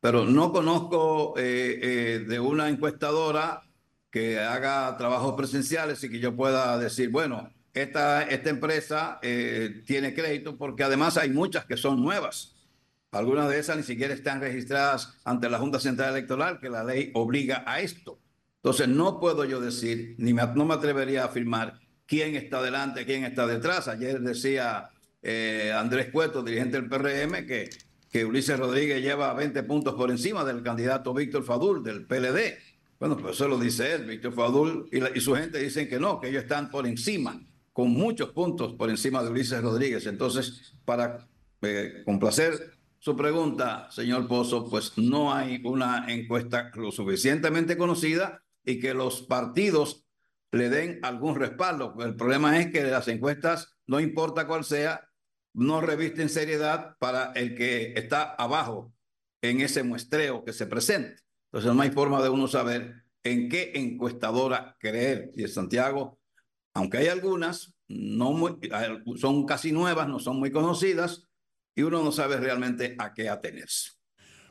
pero 0.06 0.24
no 0.24 0.52
conozco 0.52 1.34
eh, 1.36 1.80
eh, 1.82 2.20
de 2.28 2.40
una 2.40 2.70
encuestadora 2.70 3.64
que 4.12 4.40
haga 4.40 4.96
trabajos 4.98 5.34
presenciales 5.34 6.04
y 6.04 6.12
que 6.12 6.20
yo 6.20 6.36
pueda 6.36 6.78
decir, 6.78 7.10
bueno, 7.10 7.52
esta, 7.76 8.24
esta 8.24 8.50
empresa 8.50 9.20
eh, 9.22 9.84
tiene 9.86 10.14
crédito 10.14 10.58
porque 10.58 10.84
además 10.84 11.18
hay 11.18 11.30
muchas 11.30 11.66
que 11.66 11.78
son 11.78 12.02
nuevas. 12.02 12.56
Algunas 13.12 13.50
de 13.50 13.60
esas 13.60 13.78
ni 13.78 13.84
siquiera 13.84 14.14
están 14.14 14.42
registradas 14.42 15.14
ante 15.24 15.50
la 15.50 15.60
Junta 15.60 15.80
Central 15.80 16.12
Electoral, 16.12 16.60
que 16.60 16.70
la 16.70 16.84
ley 16.84 17.12
obliga 17.14 17.64
a 17.66 17.80
esto. 17.80 18.20
Entonces 18.58 18.88
no 18.88 19.20
puedo 19.20 19.46
yo 19.46 19.62
decir, 19.62 20.16
ni 20.18 20.34
no 20.34 20.66
me 20.66 20.74
atrevería 20.74 21.22
a 21.22 21.26
afirmar 21.28 21.80
quién 22.06 22.36
está 22.36 22.62
delante, 22.62 23.06
quién 23.06 23.24
está 23.24 23.46
detrás. 23.46 23.88
Ayer 23.88 24.20
decía 24.22 24.90
Andrés 25.78 26.10
Cueto, 26.12 26.44
dirigente 26.44 26.82
del 26.82 26.90
PRM, 26.90 27.46
que 27.46 27.70
que 28.16 28.24
Ulises 28.24 28.58
Rodríguez 28.58 29.02
lleva 29.02 29.34
20 29.34 29.64
puntos 29.64 29.94
por 29.96 30.10
encima 30.10 30.46
del 30.46 30.64
candidato 30.64 31.14
Víctor 31.14 31.44
Fadul 31.44 31.84
del 31.84 32.06
PLD. 32.06 32.58
Bueno, 32.98 33.18
pues 33.18 33.36
eso 33.36 33.50
lo 33.50 33.60
dice 33.60 33.94
él, 33.94 34.06
Víctor 34.06 34.32
Fadul 34.32 34.88
y, 34.90 35.20
su 35.20 35.36
gente 35.36 35.60
dicen 35.60 35.90
que 35.90 36.00
no, 36.00 36.22
que 36.22 36.30
ellos 36.30 36.44
están 36.44 36.72
por 36.72 36.88
encima, 36.88 37.46
con 37.76 37.90
muchos 37.90 38.30
puntos 38.32 38.74
por 38.76 38.90
encima 38.90 39.22
de 39.22 39.32
Ulises 39.32 39.62
Rodríguez. 39.62 40.06
Entonces, 40.06 40.78
para 40.86 41.28
eh, 41.62 42.04
complacer 42.06 42.72
su 43.00 43.18
pregunta, 43.18 43.92
señor 43.92 44.30
Pozo, 44.30 44.70
pues 44.70 44.94
no 44.98 45.34
hay 45.34 45.62
una 45.66 46.06
encuesta 46.08 46.72
lo 46.76 46.90
suficientemente 46.94 47.78
conocida 47.78 48.42
y 48.64 48.80
que 48.80 48.94
los 48.94 49.24
partidos 49.24 50.06
le 50.54 50.70
den 50.70 51.00
algún 51.04 51.36
respaldo. 51.36 51.94
El 52.00 52.16
problema 52.16 52.58
es 52.62 52.72
que 52.72 52.82
las 52.82 53.10
encuestas, 53.10 53.76
no 53.88 54.00
importa 54.00 54.48
cuál 54.48 54.64
sea, 54.64 55.10
no 55.54 55.82
revisten 55.82 56.30
seriedad 56.30 56.96
para 56.98 57.34
el 57.34 57.56
que 57.56 57.92
está 57.98 58.36
abajo 58.36 58.94
en 59.42 59.60
ese 59.60 59.84
muestreo 59.84 60.46
que 60.46 60.54
se 60.54 60.66
presente. 60.66 61.18
Entonces 61.52 61.76
no 61.76 61.82
hay 61.82 61.92
forma 61.92 62.24
de 62.24 62.30
uno 62.30 62.48
saber 62.48 63.04
en 63.22 63.50
qué 63.50 63.74
encuestadora 63.76 64.78
creer. 64.80 65.32
Y 65.36 65.46
Santiago, 65.50 66.18
aunque 66.76 66.98
hay 66.98 67.08
algunas, 67.08 67.74
no 67.88 68.34
muy, 68.34 68.60
son 69.18 69.46
casi 69.46 69.72
nuevas, 69.72 70.08
no 70.08 70.20
son 70.20 70.38
muy 70.38 70.52
conocidas, 70.52 71.28
y 71.74 71.82
uno 71.82 72.04
no 72.04 72.12
sabe 72.12 72.38
realmente 72.38 72.96
a 73.00 73.14
qué 73.14 73.30
atenerse. 73.30 73.92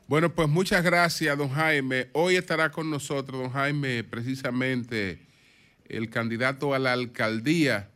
Bueno, 0.08 0.34
pues 0.34 0.48
muchas 0.48 0.82
gracias, 0.82 1.36
don 1.38 1.50
Jaime. 1.50 2.10
Hoy 2.14 2.36
estará 2.36 2.70
con 2.70 2.90
nosotros, 2.90 3.40
don 3.40 3.50
Jaime, 3.50 4.04
precisamente 4.04 5.28
el 5.84 6.10
candidato 6.10 6.74
a 6.74 6.78
la 6.78 6.92
alcaldía 6.92 7.90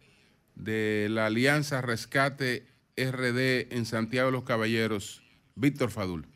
de 0.55 1.09
la 1.11 1.27
Alianza 1.27 1.81
Rescate 1.81 2.67
RD 2.97 3.73
en 3.75 3.87
Santiago 3.87 4.27
de 4.27 4.33
los 4.33 4.45
Caballeros, 4.45 5.23
Víctor 5.55 5.91
Fadul. 5.91 6.27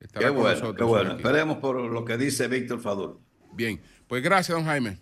Estará 0.00 0.26
qué 0.26 0.32
con 0.32 0.42
bueno, 0.42 0.58
nosotros 0.58 0.76
qué 0.76 0.84
bueno. 0.84 1.16
Esperemos 1.16 1.58
por 1.58 1.80
lo 1.80 2.04
que 2.04 2.16
dice 2.16 2.48
Víctor 2.48 2.80
Fadul. 2.80 3.20
Bien, 3.54 3.80
pues 4.08 4.22
gracias, 4.22 4.56
don 4.56 4.64
Jaime. 4.64 4.98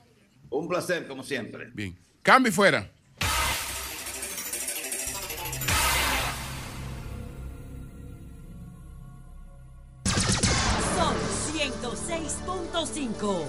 Un 0.51 0.69
placer, 0.69 1.07
como 1.07 1.23
siempre. 1.23 1.71
Bien. 1.73 2.04
Cambio 2.25 2.51
fuera. 2.51 2.91
Son 10.97 11.15
106.5. 11.53 13.45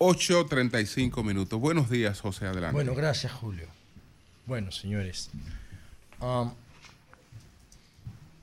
8.35 0.00 1.22
minutos. 1.22 1.60
Buenos 1.60 1.88
días, 1.88 2.20
José, 2.20 2.46
adelante. 2.46 2.72
Bueno, 2.72 2.96
gracias, 2.96 3.32
Julio. 3.34 3.68
Bueno, 4.46 4.72
señores, 4.72 5.30
um, 6.18 6.52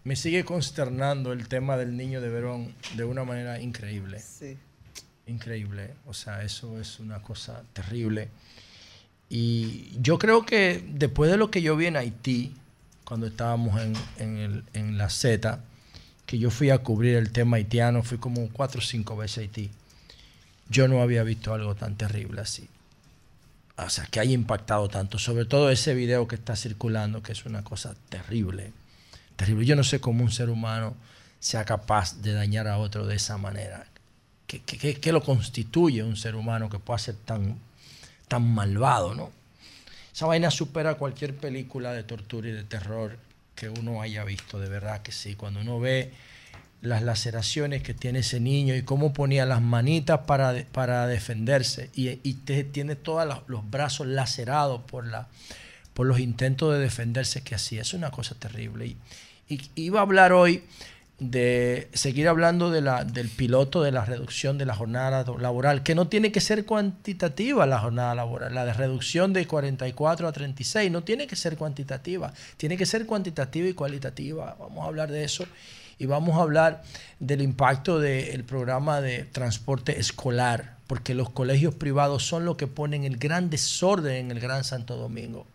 me 0.05 0.15
sigue 0.15 0.45
consternando 0.45 1.33
el 1.33 1.49
tema 1.49 1.75
del 1.75 1.97
niño 1.97 2.21
de 2.21 2.29
Verón 2.29 2.73
de 2.95 3.03
una 3.03 3.25
manera 3.25 3.59
increíble. 3.59 4.21
Sí. 4.21 4.57
Increíble. 5.29 5.93
O 6.07 6.13
sea, 6.13 6.43
eso 6.43 6.79
es 6.79 6.99
una 6.99 7.21
cosa 7.21 7.63
terrible. 7.73 8.29
Y 9.29 9.91
yo 10.01 10.17
creo 10.17 10.45
que 10.45 10.83
después 10.87 11.29
de 11.29 11.37
lo 11.37 11.51
que 11.51 11.61
yo 11.61 11.75
vi 11.77 11.85
en 11.85 11.97
Haití, 11.97 12.53
cuando 13.03 13.27
estábamos 13.27 13.79
en, 14.17 14.63
en 14.73 14.97
la 14.97 15.09
Z, 15.09 15.59
que 16.25 16.37
yo 16.37 16.49
fui 16.49 16.69
a 16.69 16.79
cubrir 16.79 17.15
el 17.15 17.31
tema 17.31 17.57
haitiano, 17.57 18.03
fui 18.03 18.17
como 18.17 18.49
cuatro 18.49 18.79
o 18.79 18.83
cinco 18.83 19.15
veces 19.15 19.37
a 19.37 19.41
Haití 19.41 19.71
yo 20.69 20.87
no 20.87 21.01
había 21.01 21.23
visto 21.23 21.53
algo 21.53 21.75
tan 21.75 21.95
terrible 21.95 22.41
así. 22.41 22.69
O 23.77 23.89
sea, 23.89 24.05
que 24.05 24.19
haya 24.19 24.33
impactado 24.33 24.87
tanto. 24.87 25.17
Sobre 25.17 25.45
todo 25.45 25.71
ese 25.71 25.93
video 25.93 26.27
que 26.27 26.35
está 26.35 26.55
circulando, 26.55 27.23
que 27.23 27.31
es 27.31 27.45
una 27.45 27.63
cosa 27.63 27.95
terrible. 28.09 28.71
Terrible. 29.35 29.65
Yo 29.65 29.75
no 29.75 29.83
sé 29.83 29.99
cómo 29.99 30.23
un 30.23 30.31
ser 30.31 30.49
humano 30.49 30.95
sea 31.39 31.65
capaz 31.65 32.21
de 32.21 32.33
dañar 32.33 32.67
a 32.67 32.77
otro 32.77 33.07
de 33.07 33.15
esa 33.15 33.37
manera. 33.37 33.87
¿Qué, 34.49 34.95
qué, 34.95 35.11
lo 35.11 35.21
constituye 35.21 36.01
un 36.01 36.17
ser 36.17 36.35
humano 36.35 36.71
que 36.71 36.79
pueda 36.79 36.97
ser 36.97 37.13
tan, 37.13 37.59
tan 38.27 38.51
malvado, 38.51 39.13
no? 39.13 39.31
Esa 40.11 40.25
vaina 40.25 40.49
supera 40.49 40.95
cualquier 40.95 41.35
película 41.35 41.93
de 41.93 42.01
tortura 42.01 42.49
y 42.49 42.53
de 42.53 42.63
terror 42.63 43.19
que 43.53 43.69
uno 43.69 44.01
haya 44.01 44.23
visto, 44.23 44.59
de 44.59 44.67
verdad 44.67 45.03
que 45.03 45.11
sí. 45.11 45.35
Cuando 45.35 45.61
uno 45.61 45.79
ve 45.79 46.11
las 46.81 47.03
laceraciones 47.03 47.83
que 47.83 47.93
tiene 47.93 48.19
ese 48.19 48.39
niño 48.39 48.75
y 48.75 48.81
cómo 48.81 49.13
ponía 49.13 49.45
las 49.45 49.61
manitas 49.61 50.21
para, 50.21 50.65
para 50.71 51.05
defenderse 51.05 51.91
y, 51.93 52.15
tiene 52.15 52.95
todos 52.95 53.43
los 53.47 53.69
brazos 53.69 54.07
lacerados 54.07 54.81
por, 54.81 55.05
la, 55.05 55.27
por 55.93 56.07
los 56.07 56.19
intentos 56.19 56.73
de 56.73 56.79
defenderse 56.79 57.43
que 57.43 57.53
hacía. 57.53 57.81
Es 57.81 57.93
una 57.93 58.09
cosa 58.09 58.33
terrible. 58.33 58.95
Y, 59.47 59.61
iba 59.75 59.99
a 59.99 60.03
hablar 60.03 60.33
hoy 60.33 60.63
de 61.19 61.89
seguir 61.93 62.27
hablando 62.27 62.71
de 62.71 62.81
la, 62.81 63.03
del 63.03 63.29
piloto 63.29 63.83
de 63.83 63.91
la 63.91 64.05
reducción 64.05 64.57
de 64.57 64.65
la 64.65 64.75
jornada 64.75 65.25
laboral, 65.37 65.83
que 65.83 65.95
no 65.95 66.07
tiene 66.07 66.31
que 66.31 66.41
ser 66.41 66.65
cuantitativa 66.65 67.65
la 67.65 67.79
jornada 67.79 68.15
laboral, 68.15 68.55
la 68.55 68.65
de 68.65 68.73
reducción 68.73 69.33
de 69.33 69.45
44 69.45 70.27
a 70.27 70.31
36, 70.31 70.91
no 70.91 71.03
tiene 71.03 71.27
que 71.27 71.35
ser 71.35 71.57
cuantitativa, 71.57 72.33
tiene 72.57 72.77
que 72.77 72.85
ser 72.85 73.05
cuantitativa 73.05 73.67
y 73.67 73.73
cualitativa. 73.73 74.55
Vamos 74.59 74.83
a 74.83 74.87
hablar 74.87 75.11
de 75.11 75.23
eso 75.23 75.45
y 75.97 76.05
vamos 76.05 76.37
a 76.37 76.41
hablar 76.41 76.81
del 77.19 77.41
impacto 77.41 77.99
del 77.99 78.45
programa 78.45 79.01
de 79.01 79.25
transporte 79.25 79.99
escolar, 79.99 80.77
porque 80.87 81.13
los 81.13 81.29
colegios 81.29 81.75
privados 81.75 82.25
son 82.25 82.45
los 82.45 82.55
que 82.55 82.67
ponen 82.67 83.03
el 83.03 83.17
gran 83.17 83.49
desorden 83.49 84.15
en 84.15 84.31
el 84.31 84.39
Gran 84.39 84.63
Santo 84.63 84.95
Domingo, 84.95 85.45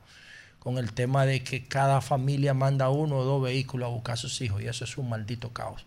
con 0.65 0.79
el 0.79 0.93
tema 0.93 1.27
de 1.27 1.45
que 1.45 1.67
cada 1.67 2.01
familia 2.01 2.55
manda 2.55 2.89
uno 2.89 3.19
o 3.19 3.25
dos 3.25 3.43
vehículos 3.43 3.87
a 3.87 3.93
buscar 3.93 4.15
a 4.15 4.17
sus 4.17 4.41
hijos, 4.41 4.63
y 4.63 4.67
eso 4.67 4.85
es 4.85 4.97
un 4.97 5.11
maldito 5.11 5.51
caos. 5.51 5.85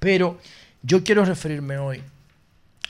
Pero 0.00 0.38
yo 0.82 1.04
quiero 1.04 1.24
referirme 1.24 1.78
hoy 1.78 2.02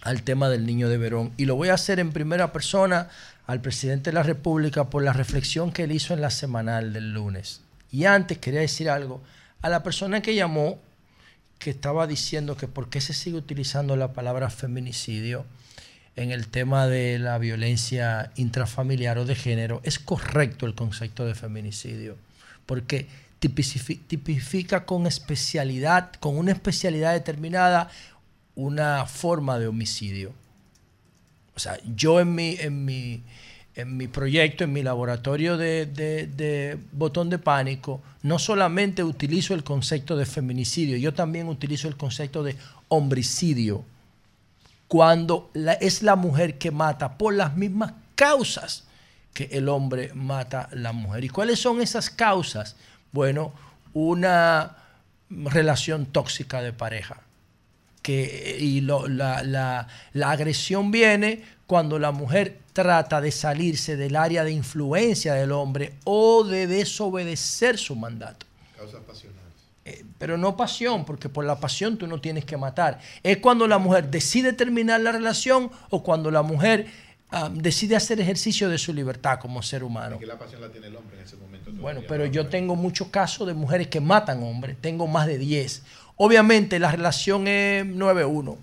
al 0.01 0.23
tema 0.23 0.49
del 0.49 0.65
niño 0.65 0.89
de 0.89 0.97
Verón, 0.97 1.33
y 1.37 1.45
lo 1.45 1.55
voy 1.55 1.69
a 1.69 1.75
hacer 1.75 2.01
en 2.01 2.13
primera 2.13 2.51
persona 2.51 3.11
al 3.47 3.61
presidente 3.61 4.09
de 4.11 4.15
la 4.15 4.23
República 4.23 4.89
por 4.89 5.03
la 5.03 5.13
reflexión 5.13 5.71
que 5.71 5.85
él 5.85 5.93
hizo 5.93 6.15
en 6.15 6.23
la 6.23 6.31
semanal 6.31 6.95
del 6.95 7.13
lunes. 7.13 7.61
Y 7.91 8.07
antes 8.07 8.39
quería 8.39 8.61
decir 8.61 8.89
algo 8.89 9.23
a 9.61 9.69
la 9.69 9.83
persona 9.83 10.23
que 10.23 10.35
llamó, 10.35 10.79
que 11.59 11.71
estaba 11.71 12.07
diciendo 12.07 12.57
que 12.57 12.69
por 12.69 12.89
qué 12.89 13.03
se 13.03 13.13
sigue 13.13 13.37
utilizando 13.37 13.97
la 13.97 14.15
palabra 14.15 14.49
feminicidio 14.49 15.45
en 16.17 16.31
el 16.31 16.49
tema 16.49 16.87
de 16.87 17.19
la 17.19 17.39
violencia 17.39 18.33
intrafamiliar 18.37 19.19
o 19.19 19.25
de 19.25 19.35
género, 19.35 19.81
es 19.85 19.99
correcto 19.99 20.67
el 20.67 20.75
concepto 20.75 21.25
de 21.25 21.35
feminicidio, 21.35 22.17
porque 22.67 23.07
tipifica 23.39 24.85
con 24.85 25.07
especialidad, 25.07 26.13
con 26.21 26.37
una 26.37 26.53
especialidad 26.53 27.13
determinada, 27.13 27.91
una 28.55 29.07
forma 29.07 29.59
de 29.59 29.67
homicidio. 29.67 30.33
O 31.55 31.59
sea, 31.59 31.79
yo 31.97 32.21
en 32.21 32.35
mi, 32.35 32.57
en 32.61 32.85
mi, 32.85 33.23
en 33.75 33.97
mi 33.97 34.07
proyecto, 34.07 34.65
en 34.65 34.73
mi 34.73 34.83
laboratorio 34.83 35.57
de, 35.57 36.79
botón 36.93 37.31
de 37.31 37.39
pánico, 37.39 38.03
no 38.23 38.39
solamente 38.39 39.03
utilizo 39.03 39.55
el 39.55 39.65
concepto 39.65 40.17
de 40.17 40.27
feminicidio, 40.27 40.97
yo 40.97 41.15
también 41.15 41.49
utilizo 41.49 41.89
el 41.89 41.97
concepto 41.97 42.43
de 42.43 42.57
homicidio, 42.89 43.85
cuando 44.93 45.51
es 45.81 46.03
la 46.03 46.17
mujer 46.17 46.59
que 46.59 46.71
mata 46.71 47.17
por 47.17 47.33
las 47.33 47.57
mismas 47.57 47.95
causas 48.15 48.85
que 49.33 49.45
el 49.53 49.71
hombre 49.71 50.11
mata 50.13 50.69
a 50.71 50.75
la 50.75 50.93
mujer. 50.93 51.25
¿Y 51.25 51.31
cuáles 51.31 51.61
son 51.61 51.81
esas 51.81 52.11
causas? 52.11 52.77
Bueno, 53.11 53.55
una 53.95 54.77
relación 55.31 56.05
tóxica 56.05 56.61
de 56.61 56.75
pareja. 56.75 57.23
Que, 58.03 58.59
y 58.61 58.83
la, 58.83 59.89
la 60.13 60.31
agresión 60.31 60.91
viene 60.91 61.43
cuando 61.67 61.99
la 61.99 62.13
mujer 62.13 62.59
trata 62.75 63.23
de 63.23 63.33
salirse 63.33 63.97
del 63.97 64.15
área 64.15 64.45
de 64.45 64.53
influencia 64.53 65.33
del 65.33 65.53
hombre 65.53 65.95
o 66.05 66.45
de 66.45 66.67
desobedecer 66.67 67.79
su 67.79 67.97
mandato. 67.97 68.45
Eh, 69.85 70.05
pero 70.19 70.39
no 70.39 70.57
pasión, 70.57 71.05
porque 71.05 71.29
por 71.29 71.45
la 71.45 71.59
pasión 71.59 71.99
tú 71.99 72.07
no 72.07 72.21
tienes 72.21 72.45
que 72.45 72.57
matar. 72.57 73.01
Es 73.23 73.39
cuando 73.39 73.67
la 73.67 73.79
mujer 73.79 74.11
decide 74.11 74.53
terminar 74.53 75.01
la 75.01 75.13
relación 75.13 75.71
o 75.91 76.03
cuando 76.03 76.31
la 76.31 76.43
mujer 76.43 76.87
decide 77.55 77.97
hacer 77.97 78.21
ejercicio 78.21 78.69
de 78.69 78.79
su 78.79 78.93
libertad 78.93 79.39
como 79.41 79.63
ser 79.63 79.83
humano. 79.83 80.19
la 80.25 80.39
pasión 80.39 80.61
la 80.61 80.69
tiene 80.69 80.89
el 80.89 80.97
hombre 80.97 81.17
en 81.17 81.25
ese 81.25 81.37
momento. 81.37 81.73
Bueno, 81.73 82.03
pero 82.07 82.27
yo 82.27 82.47
tengo 82.49 82.77
muchos 82.77 83.09
casos 83.09 83.47
de 83.47 83.55
mujeres 83.55 83.89
que 83.89 84.01
matan 84.01 84.43
hombres, 84.43 84.77
tengo 84.81 85.07
más 85.07 85.27
de 85.27 85.39
10. 85.39 85.83
Obviamente 86.17 86.79
la 86.79 86.93
relación 86.93 87.49
es 87.49 87.85
9-1. 87.87 88.57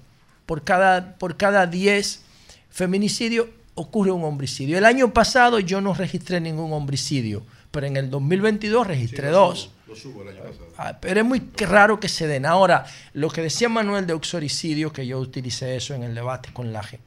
Por 0.45 0.63
cada, 0.63 1.15
por 1.15 1.35
cada 1.35 1.65
10 1.65 2.23
feminicidios 2.69 3.47
ocurre 3.73 4.11
un 4.11 4.23
homicidio. 4.23 4.77
El 4.77 4.85
año 4.85 5.13
pasado 5.13 5.59
yo 5.59 5.81
no 5.81 5.93
registré 5.93 6.39
ningún 6.39 6.71
homicidio, 6.71 7.43
pero 7.71 7.87
en 7.87 7.97
el 7.97 8.09
2022 8.09 8.85
registré 8.85 9.29
dos. 9.29 9.71
Lo 9.89 9.95
subo 9.95 10.21
el 10.21 10.29
año 10.29 10.43
pasado. 10.43 10.67
Ah, 10.77 10.97
pero 11.01 11.21
es 11.21 11.25
muy 11.25 11.41
raro 11.57 11.99
que 11.99 12.07
se 12.07 12.27
den. 12.27 12.45
Ahora, 12.45 12.85
lo 13.13 13.29
que 13.29 13.41
decía 13.41 13.69
Manuel 13.69 14.05
de 14.05 14.13
uxoricidio, 14.13 14.93
que 14.93 15.07
yo 15.07 15.17
utilicé 15.19 15.75
eso 15.75 15.95
en 15.95 16.03
el 16.03 16.13
debate 16.13 16.53
con 16.53 16.71
Laje, 16.71 16.99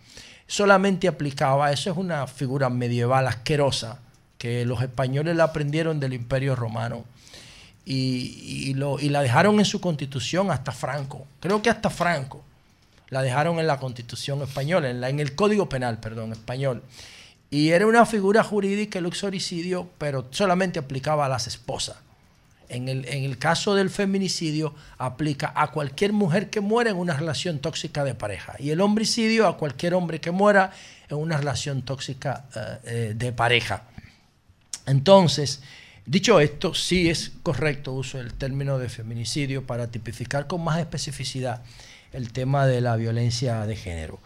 solamente 0.48 1.06
aplicaba, 1.06 1.70
eso 1.70 1.92
es 1.92 1.96
una 1.96 2.26
figura 2.26 2.68
medieval 2.70 3.28
asquerosa, 3.28 4.00
que 4.36 4.66
los 4.66 4.82
españoles 4.82 5.36
la 5.36 5.44
aprendieron 5.44 6.00
del 6.00 6.12
Imperio 6.12 6.56
Romano. 6.56 7.04
Y, 7.84 8.74
lo, 8.74 8.98
y 9.00 9.09
la 9.09 9.22
dejaron 9.22 9.59
en 9.59 9.64
su 9.64 9.80
constitución 9.80 10.50
hasta 10.50 10.72
Franco. 10.72 11.26
Creo 11.40 11.62
que 11.62 11.70
hasta 11.70 11.90
Franco 11.90 12.44
la 13.10 13.22
dejaron 13.22 13.59
en 13.59 13.66
la 13.66 13.78
Constitución 13.78 14.40
española, 14.42 14.88
en, 14.88 15.00
la, 15.00 15.09
en 15.09 15.20
el 15.20 15.34
Código 15.34 15.68
Penal, 15.68 15.98
perdón, 15.98 16.32
español. 16.32 16.82
Y 17.50 17.70
era 17.70 17.86
una 17.86 18.06
figura 18.06 18.42
jurídica 18.42 18.98
el 18.98 19.06
uxoricidio, 19.06 19.88
pero 19.98 20.26
solamente 20.30 20.78
aplicaba 20.78 21.26
a 21.26 21.28
las 21.28 21.46
esposas. 21.46 21.96
En 22.73 22.89
el, 22.89 23.36
caso 23.36 23.74
del 23.74 23.90
feminicidio, 23.90 24.74
aplica 24.97 25.53
a 25.55 25.70
cualquier 25.70 26.15
mujer 26.15 26.49
que 26.49 26.62
muera 26.62 26.89
en 26.89 26.97
una 26.97 27.15
relación 27.15 27.59
tóxica 27.59 28.03
de 28.03 28.15
pareja. 28.15 28.55
Y 28.59 28.70
el 28.70 28.81
homicidio 28.81 29.47
a 29.47 29.59
cualquier 29.59 29.93
hombre 29.93 30.23
que 30.23 30.31
muera 30.31 30.70
en 31.11 31.19
una 31.19 31.36
relación 31.36 31.82
tóxica 31.82 32.47
eh, 32.57 32.78
eh, 32.85 33.15
de 33.15 33.32
pareja. 33.32 33.85
Entonces, 34.86 35.61
dicho 36.07 36.40
esto, 36.40 36.73
sí 36.73 37.11
es 37.11 37.32
correcto 37.43 37.93
uso 37.93 38.19
el 38.19 38.32
término 38.32 38.78
de 38.78 38.89
feminicidio 38.89 39.66
para 39.66 39.90
tipificar 39.90 40.47
con 40.47 40.65
más 40.65 40.81
especificidad 40.81 41.62
el 42.15 42.32
tema 42.32 42.66
de 42.66 42.81
la 42.81 42.97
violencia 42.97 43.66
de 43.66 43.77
género. 43.77 44.19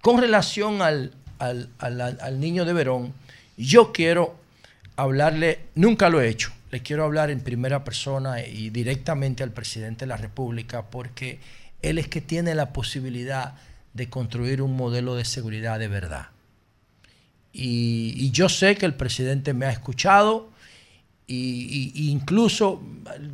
Con 0.00 0.20
relación 0.20 0.82
al, 0.82 1.12
al 1.38 2.40
niño 2.40 2.64
de 2.64 2.72
Verón, 2.72 3.14
yo 3.56 3.92
quiero 3.92 4.34
hablarle, 4.96 5.60
nunca 5.76 6.08
lo 6.08 6.20
he 6.20 6.28
hecho, 6.28 6.52
le 6.74 6.82
quiero 6.82 7.04
hablar 7.04 7.30
en 7.30 7.38
primera 7.38 7.84
persona 7.84 8.44
y 8.44 8.68
directamente 8.70 9.44
al 9.44 9.52
presidente 9.52 10.06
de 10.06 10.08
la 10.08 10.16
República 10.16 10.90
porque 10.90 11.38
él 11.82 11.98
es 11.98 12.08
que 12.08 12.20
tiene 12.20 12.52
la 12.56 12.72
posibilidad 12.72 13.54
de 13.92 14.10
construir 14.10 14.60
un 14.60 14.74
modelo 14.74 15.14
de 15.14 15.24
seguridad 15.24 15.78
de 15.78 15.86
verdad. 15.86 16.30
Y, 17.52 18.28
yo 18.32 18.48
sé 18.48 18.74
que 18.74 18.86
el 18.86 18.94
presidente 18.94 19.54
me 19.54 19.66
ha 19.66 19.70
escuchado 19.70 20.50
y, 21.28 22.10
incluso 22.10 22.82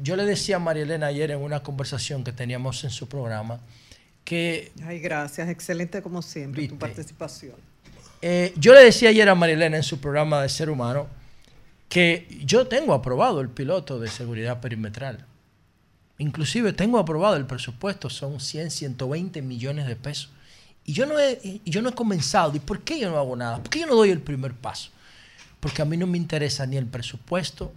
yo 0.03 0.17
le 0.17 0.27
decía 0.27 0.57
a 0.57 0.59
María 0.59 0.83
Elena 0.83 1.07
ayer 1.07 1.31
en 1.31 1.41
una 1.41 1.63
conversación 1.63 2.23
que 2.23 2.35
teníamos 2.35 2.85
en 2.85 2.91
su 2.91 3.09
programa 3.09 3.59
que... 4.23 4.71
Ay, 4.85 5.01
gracias, 5.01 5.49
excelente 5.49 6.03
como 6.03 6.21
siempre 6.21 6.69
tu 6.69 6.77
participación. 6.77 7.55
Eh, 8.21 8.53
yo 8.59 8.75
le 8.75 8.81
decía 8.81 9.09
ayer 9.09 9.31
a 9.31 9.35
María 9.35 9.55
Elena 9.55 9.79
en 9.79 9.83
su 9.83 9.99
programa 9.99 10.43
de 10.43 10.51
Ser 10.51 10.69
Humano 10.69 11.20
que 11.91 12.29
yo 12.45 12.69
tengo 12.69 12.95
aprobado 12.95 13.41
el 13.41 13.49
piloto 13.49 13.99
de 13.99 14.09
seguridad 14.09 14.61
perimetral. 14.61 15.27
Inclusive 16.19 16.73
tengo 16.73 16.99
aprobado 16.99 17.37
el 17.37 17.47
presupuesto, 17.47 18.09
son 18.09 18.39
100, 18.39 18.71
120 18.71 19.43
millones 19.43 19.89
de 19.89 19.97
pesos. 19.97 20.31
Y 20.85 20.93
yo 20.93 21.05
no 21.05 21.19
he, 21.19 21.61
yo 21.67 21.83
no 21.83 21.89
he 21.89 21.95
comenzado. 21.95 22.55
¿Y 22.55 22.61
por 22.61 22.83
qué 22.83 23.01
yo 23.01 23.11
no 23.11 23.19
hago 23.19 23.35
nada? 23.35 23.59
¿Por 23.59 23.71
qué 23.71 23.81
yo 23.81 23.87
no 23.87 23.97
doy 23.97 24.11
el 24.11 24.21
primer 24.21 24.55
paso? 24.55 24.91
Porque 25.59 25.83
a 25.83 25.85
mí 25.85 25.97
no 25.97 26.07
me 26.07 26.17
interesa 26.17 26.65
ni 26.65 26.77
el 26.77 26.87
presupuesto, 26.87 27.73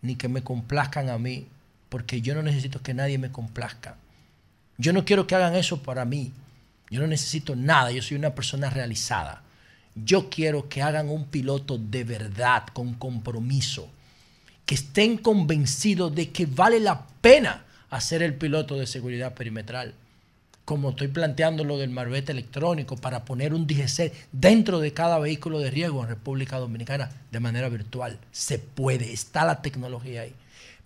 ni 0.00 0.16
que 0.16 0.28
me 0.28 0.42
complazcan 0.42 1.10
a 1.10 1.18
mí, 1.18 1.46
porque 1.90 2.22
yo 2.22 2.34
no 2.34 2.42
necesito 2.42 2.82
que 2.82 2.94
nadie 2.94 3.18
me 3.18 3.30
complazca. 3.30 3.96
Yo 4.78 4.94
no 4.94 5.04
quiero 5.04 5.26
que 5.26 5.34
hagan 5.34 5.54
eso 5.56 5.82
para 5.82 6.06
mí. 6.06 6.32
Yo 6.88 7.00
no 7.02 7.06
necesito 7.06 7.54
nada. 7.54 7.90
Yo 7.90 8.00
soy 8.00 8.16
una 8.16 8.34
persona 8.34 8.70
realizada. 8.70 9.42
Yo 9.94 10.30
quiero 10.30 10.68
que 10.68 10.82
hagan 10.82 11.08
un 11.08 11.26
piloto 11.26 11.78
de 11.78 12.04
verdad, 12.04 12.66
con 12.72 12.94
compromiso, 12.94 13.88
que 14.66 14.74
estén 14.74 15.18
convencidos 15.18 16.14
de 16.14 16.30
que 16.30 16.46
vale 16.46 16.80
la 16.80 17.06
pena 17.20 17.64
hacer 17.90 18.22
el 18.22 18.34
piloto 18.34 18.76
de 18.76 18.86
seguridad 18.86 19.34
perimetral 19.34 19.94
como 20.70 20.90
estoy 20.90 21.08
planteando 21.08 21.64
lo 21.64 21.78
del 21.78 21.90
marbete 21.90 22.30
electrónico, 22.30 22.94
para 22.94 23.24
poner 23.24 23.54
un 23.54 23.66
DGC 23.66 24.12
dentro 24.30 24.78
de 24.78 24.92
cada 24.92 25.18
vehículo 25.18 25.58
de 25.58 25.68
riesgo 25.68 26.00
en 26.04 26.10
República 26.10 26.58
Dominicana 26.58 27.10
de 27.32 27.40
manera 27.40 27.68
virtual. 27.68 28.20
Se 28.30 28.60
puede, 28.60 29.12
está 29.12 29.44
la 29.44 29.62
tecnología 29.62 30.20
ahí. 30.20 30.32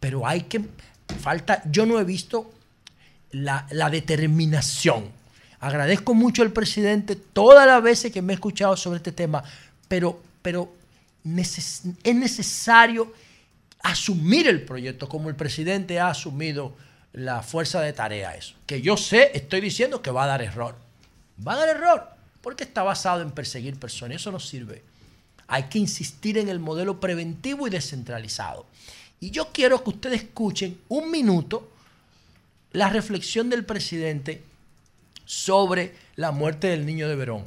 Pero 0.00 0.26
hay 0.26 0.44
que, 0.44 0.62
falta, 1.20 1.62
yo 1.70 1.84
no 1.84 2.00
he 2.00 2.04
visto 2.04 2.50
la, 3.30 3.66
determinación. 3.90 5.10
Agradezco 5.64 6.12
mucho 6.12 6.42
al 6.42 6.52
presidente 6.52 7.16
todas 7.16 7.66
las 7.66 7.82
veces 7.82 8.12
que 8.12 8.20
me 8.20 8.34
he 8.34 8.36
escuchado 8.36 8.76
sobre 8.76 8.98
este 8.98 9.12
tema, 9.12 9.42
pero, 9.88 10.20
pero 10.42 10.70
es 11.24 11.82
necesario 12.04 13.10
asumir 13.80 14.46
el 14.46 14.62
proyecto 14.66 15.08
como 15.08 15.30
el 15.30 15.36
presidente 15.36 15.98
ha 15.98 16.08
asumido 16.08 16.76
la 17.14 17.42
fuerza 17.42 17.80
de 17.80 17.94
tarea 17.94 18.34
eso. 18.34 18.56
Que 18.66 18.82
yo 18.82 18.98
sé, 18.98 19.30
estoy 19.32 19.62
diciendo 19.62 20.02
que 20.02 20.10
va 20.10 20.24
a 20.24 20.26
dar 20.26 20.42
error. 20.42 20.76
Va 21.46 21.54
a 21.54 21.56
dar 21.56 21.70
error 21.70 22.10
porque 22.42 22.64
está 22.64 22.82
basado 22.82 23.22
en 23.22 23.30
perseguir 23.30 23.78
personas. 23.78 24.16
Eso 24.16 24.30
no 24.30 24.40
sirve. 24.40 24.82
Hay 25.46 25.62
que 25.70 25.78
insistir 25.78 26.36
en 26.36 26.50
el 26.50 26.58
modelo 26.58 27.00
preventivo 27.00 27.66
y 27.66 27.70
descentralizado. 27.70 28.66
Y 29.18 29.30
yo 29.30 29.48
quiero 29.50 29.82
que 29.82 29.88
ustedes 29.88 30.24
escuchen 30.24 30.78
un 30.88 31.10
minuto 31.10 31.70
la 32.72 32.90
reflexión 32.90 33.48
del 33.48 33.64
presidente 33.64 34.42
sobre 35.24 35.94
la 36.16 36.32
muerte 36.32 36.68
del 36.68 36.86
niño 36.86 37.08
de 37.08 37.16
Verón, 37.16 37.44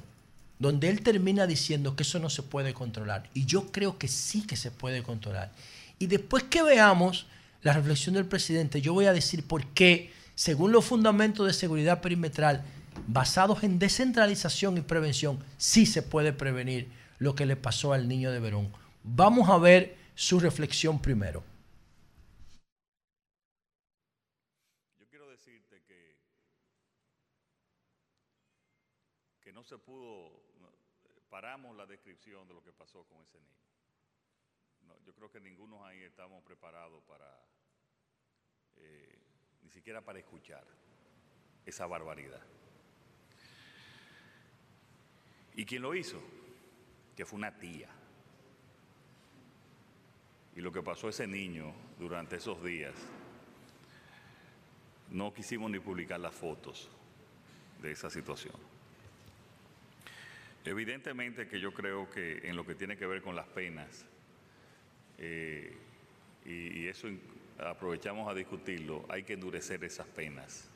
donde 0.60 0.90
él 0.90 1.02
termina 1.02 1.48
diciendo 1.48 1.95
que 1.95 2.04
eso 2.04 2.20
no 2.20 2.30
se 2.30 2.44
puede 2.44 2.74
controlar. 2.74 3.30
Y 3.34 3.45
yo 3.45 3.72
creo 3.72 3.98
que 3.98 4.08
sí 4.08 4.45
que 4.45 4.56
se 4.56 4.72
puede 4.72 5.04
controlar. 5.04 5.52
Y 5.99 6.08
después 6.08 6.44
que 6.44 6.62
veamos 6.62 7.26
la 7.62 7.74
reflexión 7.74 8.16
del 8.16 8.26
presidente, 8.26 8.82
yo 8.82 8.94
voy 8.94 9.06
a 9.06 9.14
decir 9.14 9.45
por 9.45 9.66
qué, 9.68 10.12
según 10.36 10.72
los 10.72 10.86
fundamentos 10.86 11.45
de 11.45 11.54
seguridad 11.54 12.02
perimetral, 12.02 12.64
basados 13.08 13.64
en 13.64 13.80
descentralización 13.80 14.78
y 14.78 14.82
prevención, 14.82 15.40
sí 15.58 15.86
se 15.86 16.04
puede 16.04 16.34
prevenir 16.34 16.90
lo 17.20 17.34
que 17.36 17.45
le 17.45 17.56
pasó 17.56 17.94
al 17.94 18.08
niño 18.08 18.32
de 18.32 18.40
Verón. 18.40 18.72
Vamos 19.04 19.49
a 19.49 19.58
ver 19.58 19.98
su 20.14 20.40
reflexión 20.40 21.02
primero. 21.02 21.44
Yo 24.99 25.08
quiero 25.10 25.28
decirte 25.30 25.82
que, 25.88 26.16
que 29.41 29.52
no 29.52 29.64
se 29.64 29.78
pudo, 29.80 30.44
paramos 31.30 31.76
la 31.76 31.88
descripción 31.88 32.48
de 32.48 32.54
lo 32.54 32.64
que 32.64 32.72
pasó 32.72 33.04
con 33.06 33.24
ese 33.24 33.40
niño 33.40 33.68
yo 35.08 35.14
creo 35.14 35.32
que 35.32 35.40
ninguno 35.40 35.86
ahí 35.86 36.04
estamos 36.04 36.44
preparados 36.44 37.02
para, 37.06 37.26
eh, 38.76 39.20
ni 39.62 39.70
siquiera 39.88 40.02
para 40.02 40.20
escuchar 40.20 40.66
esa 41.66 41.88
barbaridad. 41.88 42.42
¿Y 45.56 45.64
quién 45.64 45.82
lo 45.82 45.96
hizo? 45.96 46.22
Que 47.16 47.26
fue 47.26 47.38
una 47.38 47.58
tía. 47.58 47.88
Y 50.58 50.60
lo 50.60 50.74
que 50.74 50.82
pasó 50.84 51.08
a 51.08 51.12
ese 51.12 51.26
niño 51.26 51.74
durante 51.98 52.36
esos 52.36 52.62
días, 52.62 52.96
no 55.12 55.34
quisimos 55.34 55.72
ni 55.72 55.80
publicar 55.80 56.20
las 56.20 56.36
fotos 56.36 56.90
de 57.82 57.94
esa 57.94 58.10
situación. 58.10 58.56
Evidentemente 60.66 61.48
que 61.48 61.62
yo 61.62 61.74
creo 61.74 62.10
que 62.10 62.40
en 62.44 62.58
lo 62.58 62.66
que 62.66 62.76
tiene 62.76 62.98
que 62.98 63.06
ver 63.06 63.22
con 63.22 63.38
las 63.38 63.48
penas, 63.48 64.06
eh, 65.18 65.78
y, 66.44 66.88
eso 66.88 67.08
aprovechamos 67.60 68.30
a 68.30 68.34
discutirlo, 68.34 69.06
hay 69.10 69.24
que 69.24 69.34
endurecer 69.34 69.84
esas 69.84 70.08
penas. 70.08 70.70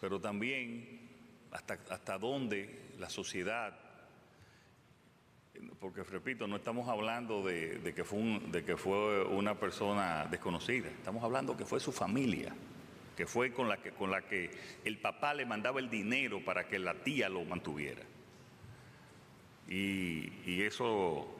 Pero 0.00 0.20
también 0.20 1.10
hasta, 1.50 1.78
hasta 1.90 2.18
dónde 2.18 2.94
la 2.98 3.10
sociedad, 3.10 3.78
porque 5.78 6.02
repito, 6.02 6.46
no 6.46 6.56
estamos 6.56 6.88
hablando 6.88 7.42
de, 7.42 7.92
que 7.94 8.04
fue 8.04 8.40
de 8.50 8.64
que 8.64 8.76
fue 8.76 9.24
una 9.24 9.58
persona 9.58 10.26
desconocida, 10.30 10.88
estamos 10.88 11.22
hablando 11.22 11.56
que 11.56 11.66
fue 11.66 11.80
su 11.80 11.92
familia, 11.92 12.54
que 13.16 13.26
fue 13.26 13.52
con 13.52 13.68
la 13.68 13.76
que, 13.78 13.90
con 13.90 14.10
la 14.10 14.22
que 14.22 14.50
el 14.84 14.98
papá 14.98 15.34
le 15.34 15.44
mandaba 15.44 15.80
el 15.80 15.90
dinero 15.90 16.42
para 16.44 16.66
que 16.66 16.78
la 16.78 16.94
tía 16.94 17.28
lo 17.28 17.44
mantuviera. 17.44 18.02
Y, 19.68 20.32
y 20.46 20.62
eso 20.62 21.39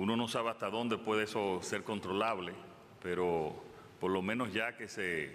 uno 0.00 0.16
no 0.16 0.28
sabe 0.28 0.48
hasta 0.48 0.70
dónde 0.70 0.96
puede 0.96 1.24
eso 1.24 1.60
ser 1.62 1.84
controlable, 1.84 2.54
pero 3.02 3.54
por 4.00 4.10
lo 4.10 4.22
menos 4.22 4.50
ya 4.50 4.74
que 4.74 4.88
se 4.88 5.30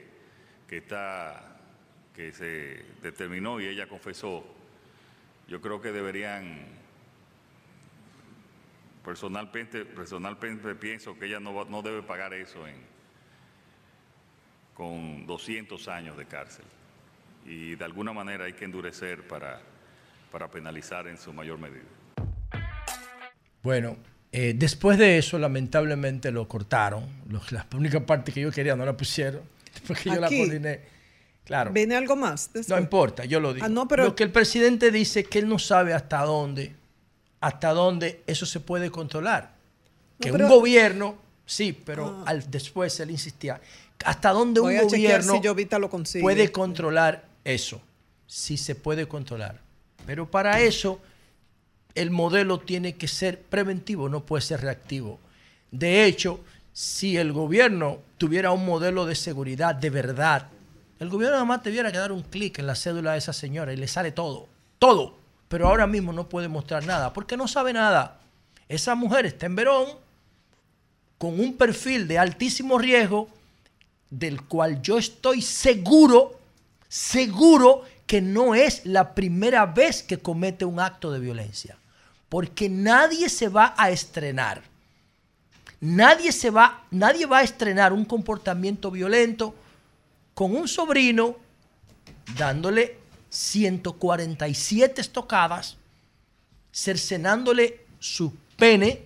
que 0.68 0.78
está 0.78 1.60
que 2.16 2.32
se 2.32 2.84
determinó 3.00 3.62
y 3.62 3.68
ella 3.68 3.88
confesó, 3.88 4.44
yo 5.48 5.62
creo 5.62 5.80
que 5.82 5.92
deberían 5.92 6.66
personalmente 9.04 9.86
personalmente 9.86 10.74
pienso 10.74 11.16
que 11.20 11.28
ella 11.28 11.40
no, 11.40 11.66
no 11.66 11.84
debe 11.84 12.02
pagar 12.02 12.34
eso 12.34 12.64
con 14.74 15.28
200 15.28 15.88
años 15.90 16.18
de 16.18 16.26
cárcel. 16.26 16.66
Y 17.46 17.76
de 17.76 17.86
alguna 17.86 18.14
manera 18.14 18.46
hay 18.46 18.54
que 18.54 18.66
endurecer 18.66 19.28
para, 19.28 19.62
para 20.32 20.50
penalizar 20.50 21.08
en 21.08 21.20
su 21.20 21.32
mayor 21.32 21.60
medida. 21.60 21.86
Bueno, 23.62 23.98
eh, 24.38 24.54
después 24.54 24.98
de 24.98 25.18
eso, 25.18 25.40
lamentablemente, 25.40 26.30
lo 26.30 26.46
cortaron. 26.46 27.06
la 27.52 27.66
única 27.74 28.06
parte 28.06 28.34
que 28.34 28.42
yo 28.42 28.52
quería 28.52 28.76
no 28.76 28.86
la 28.86 28.98
pusieron. 28.98 29.44
Porque 29.88 30.10
yo 30.10 30.20
la 30.20 30.28
coordiné. 30.28 30.82
Claro. 31.46 31.72
¿Viene 31.72 31.96
algo 31.96 32.18
más? 32.18 32.50
No 32.68 32.78
importa, 32.78 33.24
yo 33.24 33.40
lo 33.40 33.54
digo. 33.54 33.66
Ah, 33.66 33.86
pero... 33.88 34.04
Lo 34.04 34.14
que 34.14 34.24
el 34.24 34.32
presidente 34.34 34.92
dice 34.92 35.22
es 35.22 35.30
que 35.30 35.40
él 35.40 35.48
no 35.48 35.58
sabe 35.58 35.94
hasta 35.94 36.22
dónde, 36.24 36.76
hasta 37.40 37.70
dónde 37.72 38.24
eso 38.28 38.46
se 38.46 38.60
puede 38.60 38.92
controlar. 38.92 39.54
Que 40.20 40.34
un 40.34 40.50
gobierno, 40.50 41.16
sí, 41.46 41.72
pero 41.72 42.22
ah. 42.26 42.32
al, 42.32 42.52
después 42.52 43.00
él 43.00 43.12
insistía, 43.12 43.62
hasta 44.04 44.32
dónde 44.32 44.60
un 44.60 44.76
gobierno 44.76 45.42
puede 46.20 46.52
controlar 46.52 47.24
eso. 47.46 47.82
Sí 48.28 48.58
se 48.58 48.76
puede 48.76 49.08
controlar. 49.08 49.62
Pero 50.06 50.30
para 50.30 50.60
eso 50.60 51.00
el 51.96 52.12
modelo 52.12 52.60
tiene 52.60 52.96
que 52.96 53.08
ser 53.08 53.42
preventivo, 53.42 54.10
no 54.10 54.26
puede 54.26 54.42
ser 54.42 54.62
reactivo. 54.62 55.20
De 55.72 56.06
hecho, 56.06 56.42
si 56.74 57.18
el 57.18 57.32
gobierno 57.32 58.00
tuviera 58.18 58.52
un 58.52 58.66
modelo 58.66 59.06
de 59.06 59.16
seguridad 59.16 59.74
de 59.76 59.90
verdad, 59.90 60.50
el 61.00 61.10
gobierno 61.10 61.36
nada 61.36 61.46
más 61.46 61.64
tuviera 61.64 61.92
que 61.92 61.98
dar 61.98 62.12
un 62.12 62.22
clic 62.22 62.60
en 62.60 62.68
la 62.68 62.76
cédula 62.76 63.14
de 63.14 63.18
esa 63.18 63.34
señora 63.34 63.74
y 63.74 63.78
le 63.78 63.88
sale 63.88 64.12
todo, 64.12 64.48
todo. 64.78 65.16
Pero 65.48 65.68
ahora 65.68 65.88
mismo 65.88 66.12
no 66.12 66.28
puede 66.28 66.48
mostrar 66.48 66.86
nada, 66.86 67.14
porque 67.14 67.38
no 67.38 67.48
sabe 67.48 67.72
nada. 67.72 68.20
Esa 68.68 68.96
mujer 68.96 69.26
está 69.26 69.46
en 69.46 69.56
Verón 69.56 69.86
con 71.18 71.40
un 71.40 71.56
perfil 71.56 72.08
de 72.08 72.20
altísimo 72.20 72.78
riesgo 72.78 73.30
del 74.10 74.42
cual 74.44 74.82
yo 74.82 74.98
estoy 74.98 75.42
seguro, 75.42 76.40
seguro 76.88 77.84
que 78.06 78.22
no 78.22 78.54
es 78.56 78.86
la 78.86 79.16
primera 79.16 79.66
vez 79.66 80.04
que 80.04 80.20
comete 80.20 80.66
un 80.66 80.80
acto 80.80 81.12
de 81.12 81.20
violencia. 81.20 81.78
Porque 82.36 82.68
nadie 82.68 83.30
se 83.30 83.48
va 83.48 83.74
a 83.78 83.92
estrenar. 83.92 84.62
Nadie 85.80 86.34
se 86.34 86.50
va, 86.50 86.84
nadie 86.92 87.26
va 87.26 87.38
a 87.38 87.44
estrenar 87.44 87.94
un 87.94 88.04
comportamiento 88.04 88.92
violento 88.92 89.56
con 90.34 90.54
un 90.54 90.68
sobrino 90.68 91.38
dándole 92.38 93.00
147 93.30 95.00
estocadas, 95.00 95.78
cercenándole 96.74 97.86
su 98.00 98.36
pene, 98.58 99.06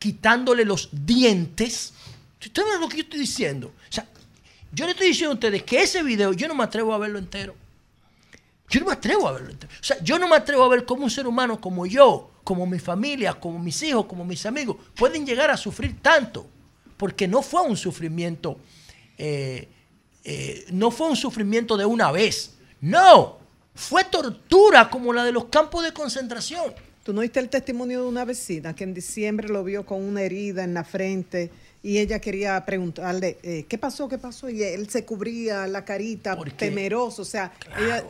quitándole 0.00 0.64
los 0.64 0.88
dientes. 0.90 1.92
¿Ustedes 2.44 2.68
ven 2.68 2.80
lo 2.80 2.88
que 2.88 2.96
yo 2.96 3.02
estoy 3.04 3.20
diciendo? 3.20 3.68
O 3.68 3.92
sea, 3.92 4.08
yo 4.72 4.86
le 4.86 4.90
estoy 4.90 5.06
diciendo 5.06 5.30
a 5.30 5.34
ustedes 5.34 5.62
que 5.62 5.82
ese 5.82 6.02
video 6.02 6.32
yo 6.32 6.48
no 6.48 6.56
me 6.56 6.64
atrevo 6.64 6.92
a 6.94 6.98
verlo 6.98 7.20
entero. 7.20 7.54
Yo 8.68 8.80
no 8.80 8.86
me 8.86 8.94
atrevo 8.94 9.28
a 9.28 9.32
verlo 9.34 9.50
entero. 9.50 9.72
O 9.80 9.84
sea, 9.84 10.02
yo 10.02 10.18
no 10.18 10.26
me 10.26 10.34
atrevo 10.34 10.64
a 10.64 10.68
ver 10.68 10.84
cómo 10.84 11.04
un 11.04 11.10
ser 11.10 11.28
humano 11.28 11.60
como 11.60 11.86
yo, 11.86 12.29
como 12.44 12.66
mi 12.66 12.78
familia, 12.78 13.34
como 13.34 13.58
mis 13.58 13.82
hijos, 13.82 14.06
como 14.06 14.24
mis 14.24 14.44
amigos, 14.46 14.76
pueden 14.96 15.26
llegar 15.26 15.50
a 15.50 15.56
sufrir 15.56 16.00
tanto. 16.00 16.46
Porque 16.96 17.26
no 17.26 17.42
fue 17.42 17.62
un 17.62 17.76
sufrimiento, 17.76 18.58
eh, 19.16 19.68
eh, 20.24 20.66
no 20.72 20.90
fue 20.90 21.08
un 21.08 21.16
sufrimiento 21.16 21.76
de 21.76 21.86
una 21.86 22.12
vez. 22.12 22.56
No, 22.80 23.38
fue 23.74 24.04
tortura 24.04 24.90
como 24.90 25.12
la 25.12 25.24
de 25.24 25.32
los 25.32 25.46
campos 25.46 25.82
de 25.84 25.92
concentración. 25.92 26.74
¿Tú 27.02 27.14
no 27.14 27.22
viste 27.22 27.40
el 27.40 27.48
testimonio 27.48 28.02
de 28.02 28.08
una 28.08 28.26
vecina 28.26 28.74
que 28.74 28.84
en 28.84 28.92
diciembre 28.92 29.48
lo 29.48 29.64
vio 29.64 29.86
con 29.86 30.02
una 30.02 30.22
herida 30.22 30.64
en 30.64 30.74
la 30.74 30.84
frente 30.84 31.50
y 31.82 31.98
ella 31.98 32.20
quería 32.20 32.62
preguntarle, 32.66 33.38
eh, 33.42 33.64
¿qué 33.66 33.78
pasó? 33.78 34.06
¿Qué 34.06 34.18
pasó? 34.18 34.50
Y 34.50 34.62
él 34.62 34.90
se 34.90 35.06
cubría 35.06 35.66
la 35.66 35.82
carita, 35.84 36.38
temeroso, 36.56 37.22
o 37.22 37.24
sea, 37.24 37.52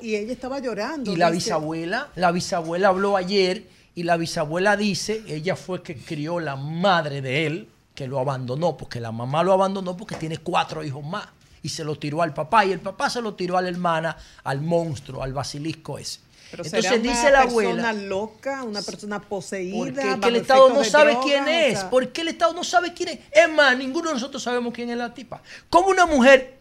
y 0.03 0.17
ella 0.17 0.33
estaba 0.33 0.59
llorando. 0.59 1.13
Y 1.13 1.17
la 1.17 1.31
bisabuela, 1.31 2.11
la 2.17 2.33
bisabuela 2.33 2.89
habló 2.89 3.17
ayer 3.17 3.65
y 3.95 4.05
la 4.05 4.17
bisabuela 4.17 4.77
dice, 4.77 5.23
ella 5.27 5.57
fue 5.57 5.83
que 5.83 5.97
crió 5.97 6.41
la 6.41 6.57
madre 6.57 7.21
de 7.21 7.47
él, 7.47 7.69
que 7.95 8.07
lo 8.07 8.19
abandonó, 8.19 8.77
porque 8.77 9.01
la 9.01 9.13
mamá 9.13 9.43
lo 9.43 9.53
abandonó 9.53 9.97
porque 9.97 10.15
tiene 10.15 10.39
cuatro 10.39 10.83
hijos 10.85 11.05
más 11.05 11.29
y 11.63 11.69
se 11.69 11.85
lo 11.85 11.97
tiró 11.97 12.23
al 12.23 12.33
papá 12.33 12.65
y 12.65 12.73
el 12.73 12.81
papá 12.81 13.11
se 13.11 13.21
lo 13.21 13.35
tiró 13.35 13.59
a 13.59 13.63
la 13.63 13.69
hermana, 13.69 14.17
al 14.45 14.61
monstruo, 14.61 15.23
al 15.23 15.33
basilisco 15.33 15.99
ese. 15.99 16.21
Pero 16.51 16.65
Entonces 16.65 17.03
dice 17.03 17.31
la 17.31 17.43
abuela. 17.43 17.71
Una 17.71 17.83
persona 17.83 18.09
loca, 18.09 18.63
una 18.65 18.83
persona 18.83 19.21
poseída. 19.21 19.79
Porque 20.13 20.29
el 20.29 20.37
Estado 20.37 20.69
no 20.71 20.85
sabe 20.85 21.19
quién 21.23 21.47
es. 21.47 21.85
¿Por 21.85 22.09
qué 22.09 22.23
el 22.23 22.29
Estado 22.29 22.53
no 22.55 22.65
sabe 22.65 22.93
quién 22.93 23.11
es? 23.11 23.19
Es 23.31 23.49
más, 23.53 23.77
ninguno 23.77 24.09
de 24.09 24.15
nosotros 24.15 24.43
sabemos 24.43 24.75
quién 24.75 24.91
es 24.91 24.97
la 24.97 25.15
tipa. 25.15 25.43
¿Cómo 25.69 25.89
una 25.89 26.07
mujer, 26.07 26.60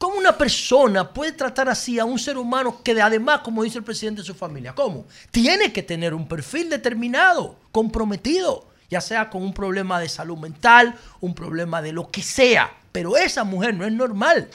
cómo 0.00 0.16
una 0.16 0.38
persona 0.38 1.12
puede 1.12 1.32
tratar 1.32 1.68
así 1.68 1.98
a 1.98 2.06
un 2.06 2.18
ser 2.18 2.38
humano 2.38 2.82
que 2.82 2.98
además, 3.02 3.40
como 3.40 3.62
dice 3.62 3.76
el 3.76 3.84
presidente 3.84 4.22
de 4.22 4.26
su 4.26 4.34
familia, 4.34 4.74
¿cómo? 4.74 5.04
Tiene 5.30 5.74
que 5.74 5.82
tener 5.82 6.14
un 6.14 6.26
perfil 6.26 6.70
determinado, 6.70 7.56
comprometido, 7.70 8.66
ya 8.88 9.02
sea 9.02 9.28
con 9.28 9.42
un 9.42 9.52
problema 9.52 10.00
de 10.00 10.08
salud 10.08 10.38
mental, 10.38 10.96
un 11.20 11.34
problema 11.34 11.82
de 11.82 11.92
lo 11.92 12.10
que 12.10 12.22
sea. 12.22 12.72
Pero 12.92 13.18
esa 13.18 13.44
mujer 13.44 13.74
no 13.74 13.84
es 13.84 13.92
normal. 13.92 14.48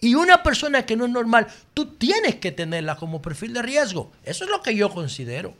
Y 0.00 0.14
una 0.14 0.42
persona 0.42 0.86
que 0.86 0.96
no 0.96 1.04
es 1.04 1.10
normal, 1.10 1.48
tú 1.74 1.84
tienes 1.84 2.36
que 2.36 2.50
tenerla 2.50 2.96
como 2.96 3.20
perfil 3.20 3.52
de 3.52 3.60
riesgo. 3.60 4.10
Eso 4.24 4.44
es 4.44 4.50
lo 4.50 4.62
que 4.62 4.74
yo 4.74 4.88
considero. 4.88 5.52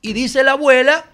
Y 0.00 0.14
dice 0.14 0.42
la 0.42 0.52
abuela 0.52 1.04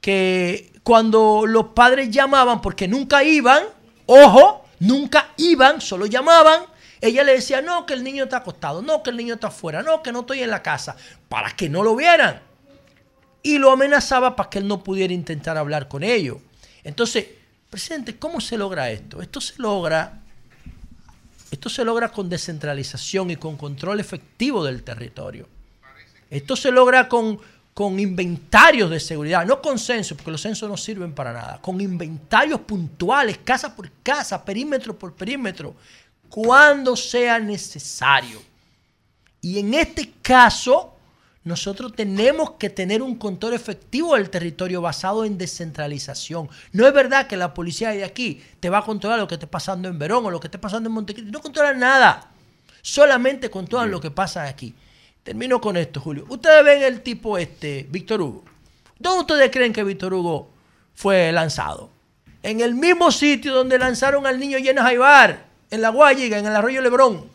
que 0.00 0.72
cuando 0.82 1.46
los 1.46 1.66
padres 1.66 2.10
llamaban, 2.10 2.60
porque 2.60 2.88
nunca 2.88 3.22
iban, 3.22 3.62
ojo, 4.06 4.61
nunca 4.82 5.30
iban, 5.36 5.80
solo 5.80 6.06
llamaban, 6.06 6.64
ella 7.00 7.24
le 7.24 7.32
decía, 7.32 7.62
no, 7.62 7.86
que 7.86 7.94
el 7.94 8.02
niño 8.04 8.24
está 8.24 8.38
acostado, 8.38 8.82
no, 8.82 9.02
que 9.02 9.10
el 9.10 9.16
niño 9.16 9.34
está 9.34 9.48
afuera, 9.48 9.82
no, 9.82 10.02
que 10.02 10.12
no 10.12 10.20
estoy 10.20 10.42
en 10.42 10.50
la 10.50 10.62
casa, 10.62 10.96
para 11.28 11.50
que 11.54 11.68
no 11.68 11.82
lo 11.82 11.96
vieran. 11.96 12.40
Y 13.42 13.58
lo 13.58 13.70
amenazaba 13.72 14.36
para 14.36 14.50
que 14.50 14.58
él 14.58 14.68
no 14.68 14.84
pudiera 14.84 15.12
intentar 15.12 15.56
hablar 15.56 15.88
con 15.88 16.02
ellos. 16.02 16.38
Entonces, 16.84 17.26
presidente, 17.70 18.18
¿cómo 18.18 18.40
se 18.40 18.56
logra 18.56 18.90
esto? 18.90 19.22
Esto 19.22 19.40
se 19.40 19.54
logra 19.58 20.18
esto 21.50 21.68
se 21.68 21.84
logra 21.84 22.08
con 22.10 22.30
descentralización 22.30 23.30
y 23.30 23.36
con 23.36 23.58
control 23.58 24.00
efectivo 24.00 24.64
del 24.64 24.82
territorio. 24.82 25.46
Esto 26.30 26.56
se 26.56 26.70
logra 26.70 27.10
con, 27.10 27.38
con 27.74 27.98
inventarios 27.98 28.90
de 28.90 29.00
seguridad, 29.00 29.46
no 29.46 29.62
con 29.62 29.78
censos, 29.78 30.16
porque 30.16 30.32
los 30.32 30.42
censos 30.42 30.68
no 30.68 30.76
sirven 30.76 31.14
para 31.14 31.32
nada, 31.32 31.58
con 31.60 31.80
inventarios 31.80 32.60
puntuales, 32.60 33.38
casa 33.42 33.74
por 33.74 33.90
casa, 34.02 34.44
perímetro 34.44 34.98
por 34.98 35.14
perímetro, 35.14 35.74
cuando 36.28 36.96
sea 36.96 37.38
necesario. 37.38 38.42
Y 39.40 39.58
en 39.58 39.74
este 39.74 40.12
caso, 40.22 40.94
nosotros 41.44 41.94
tenemos 41.96 42.52
que 42.52 42.70
tener 42.70 43.02
un 43.02 43.16
control 43.16 43.54
efectivo 43.54 44.14
del 44.14 44.30
territorio 44.30 44.80
basado 44.80 45.24
en 45.24 45.38
descentralización. 45.38 46.48
No 46.72 46.86
es 46.86 46.92
verdad 46.92 47.26
que 47.26 47.36
la 47.36 47.52
policía 47.52 47.90
de 47.90 48.04
aquí 48.04 48.40
te 48.60 48.70
va 48.70 48.78
a 48.78 48.84
controlar 48.84 49.18
lo 49.18 49.26
que 49.26 49.34
esté 49.34 49.48
pasando 49.48 49.88
en 49.88 49.98
Verón 49.98 50.24
o 50.24 50.30
lo 50.30 50.38
que 50.38 50.46
esté 50.46 50.58
pasando 50.58 50.88
en 50.88 50.94
Montecristi. 50.94 51.32
No 51.32 51.40
controlan 51.40 51.80
nada. 51.80 52.30
Solamente 52.82 53.50
controlan 53.50 53.90
lo 53.90 54.00
que 54.00 54.10
pasa 54.10 54.44
aquí. 54.44 54.74
Termino 55.22 55.60
con 55.60 55.76
esto, 55.76 56.00
Julio. 56.00 56.26
Ustedes 56.28 56.64
ven 56.64 56.82
el 56.82 57.02
tipo 57.02 57.38
este, 57.38 57.86
Víctor 57.88 58.20
Hugo. 58.22 58.44
¿Dónde 58.98 59.20
ustedes 59.20 59.50
creen 59.50 59.72
que 59.72 59.84
Víctor 59.84 60.14
Hugo 60.14 60.50
fue 60.94 61.30
lanzado? 61.32 61.90
En 62.42 62.60
el 62.60 62.74
mismo 62.74 63.12
sitio 63.12 63.54
donde 63.54 63.78
lanzaron 63.78 64.26
al 64.26 64.38
niño 64.38 64.58
Llena 64.58 64.82
Jaibar, 64.82 65.44
en 65.70 65.80
la 65.80 65.90
Guayiga, 65.90 66.38
en 66.38 66.46
el 66.46 66.56
arroyo 66.56 66.80
Lebrón 66.80 67.32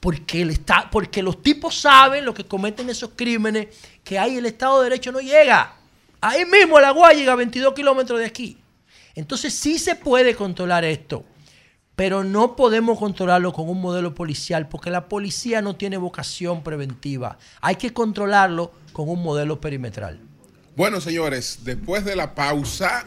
porque, 0.00 0.42
el 0.42 0.50
está, 0.50 0.88
porque 0.90 1.22
los 1.22 1.42
tipos 1.42 1.74
saben 1.74 2.24
lo 2.24 2.34
que 2.34 2.44
cometen 2.44 2.88
esos 2.88 3.10
crímenes, 3.16 3.68
que 4.04 4.18
ahí 4.18 4.36
el 4.36 4.46
Estado 4.46 4.78
de 4.78 4.90
Derecho 4.90 5.12
no 5.12 5.20
llega. 5.20 5.74
Ahí 6.20 6.44
mismo 6.44 6.80
la 6.80 6.92
llega 7.12 7.32
a 7.32 7.36
22 7.36 7.74
kilómetros 7.74 8.18
de 8.18 8.26
aquí. 8.26 8.58
Entonces 9.14 9.52
sí 9.54 9.78
se 9.78 9.96
puede 9.96 10.34
controlar 10.34 10.84
esto, 10.84 11.24
pero 11.98 12.22
no 12.22 12.54
podemos 12.54 12.96
controlarlo 12.96 13.52
con 13.52 13.68
un 13.68 13.80
modelo 13.80 14.14
policial, 14.14 14.68
porque 14.68 14.88
la 14.88 15.08
policía 15.08 15.62
no 15.62 15.74
tiene 15.74 15.96
vocación 15.96 16.62
preventiva. 16.62 17.38
Hay 17.60 17.74
que 17.74 17.92
controlarlo 17.92 18.72
con 18.92 19.08
un 19.08 19.20
modelo 19.20 19.60
perimetral. 19.60 20.20
Bueno, 20.76 21.00
señores, 21.00 21.58
después 21.64 22.04
de 22.04 22.14
la 22.14 22.36
pausa, 22.36 23.04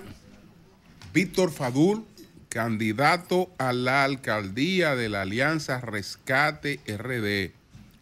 Víctor 1.14 1.52
Fadul 1.52 2.04
candidato 2.50 3.50
a 3.58 3.72
la 3.72 4.04
alcaldía 4.04 4.94
de 4.98 5.08
la 5.08 5.22
Alianza 5.22 5.80
Rescate 5.80 6.82
RD, 6.86 7.54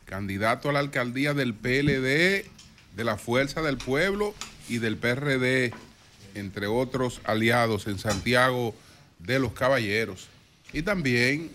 candidato 0.06 0.72
a 0.72 0.74
la 0.74 0.80
alcaldía 0.80 1.36
del 1.36 1.54
PLD, 1.54 2.50
de 2.96 3.04
la 3.04 3.18
Fuerza 3.18 3.62
del 3.62 3.78
Pueblo 3.78 4.34
y 4.68 4.80
del 4.80 4.98
PRD, 4.98 5.72
entre 6.34 6.66
otros 6.66 7.22
aliados 7.26 7.86
en 7.86 8.00
Santiago 8.00 8.74
de 9.20 9.38
los 9.38 9.54
Caballeros. 9.54 10.30
Y 10.72 10.84
también 10.84 11.50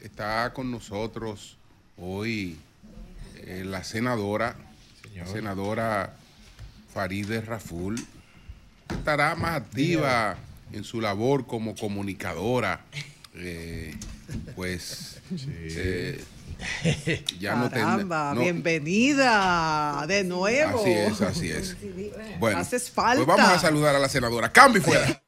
está 0.00 0.52
con 0.52 0.70
nosotros 0.70 1.56
hoy 1.96 2.58
eh, 3.36 3.62
la 3.64 3.82
senadora, 3.82 4.56
la 5.16 5.26
senadora 5.26 6.14
Farideh 6.92 7.40
Raful, 7.40 7.98
estará 8.90 9.34
más 9.36 9.56
activa 9.56 10.36
en 10.72 10.84
su 10.84 11.00
labor 11.00 11.46
como 11.46 11.74
comunicadora, 11.74 12.82
eh, 13.34 13.96
pues 14.54 15.20
eh, 15.30 16.22
ya 17.40 17.56
no 17.56 17.70
Caramba, 17.70 18.34
bienvenida 18.34 20.04
de 20.06 20.24
nuevo. 20.24 20.80
Así 20.80 20.90
es, 20.90 21.20
así 21.22 21.50
es. 21.50 21.76
Bueno, 22.38 22.58
Haces 22.58 22.90
falta. 22.90 23.24
pues 23.24 23.36
vamos 23.36 23.50
a 23.50 23.58
saludar 23.58 23.96
a 23.96 23.98
la 23.98 24.08
senadora. 24.08 24.52
Cambio 24.52 24.82
fuera. 24.82 25.22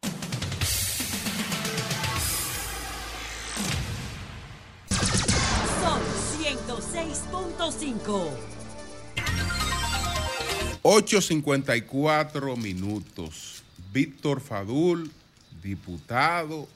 106.5. 7.90 8.30
8.54 10.82 12.56
minutos. 12.56 13.62
Víctor 13.92 14.40
Fadul 14.40 15.10
diputado, 15.62 16.68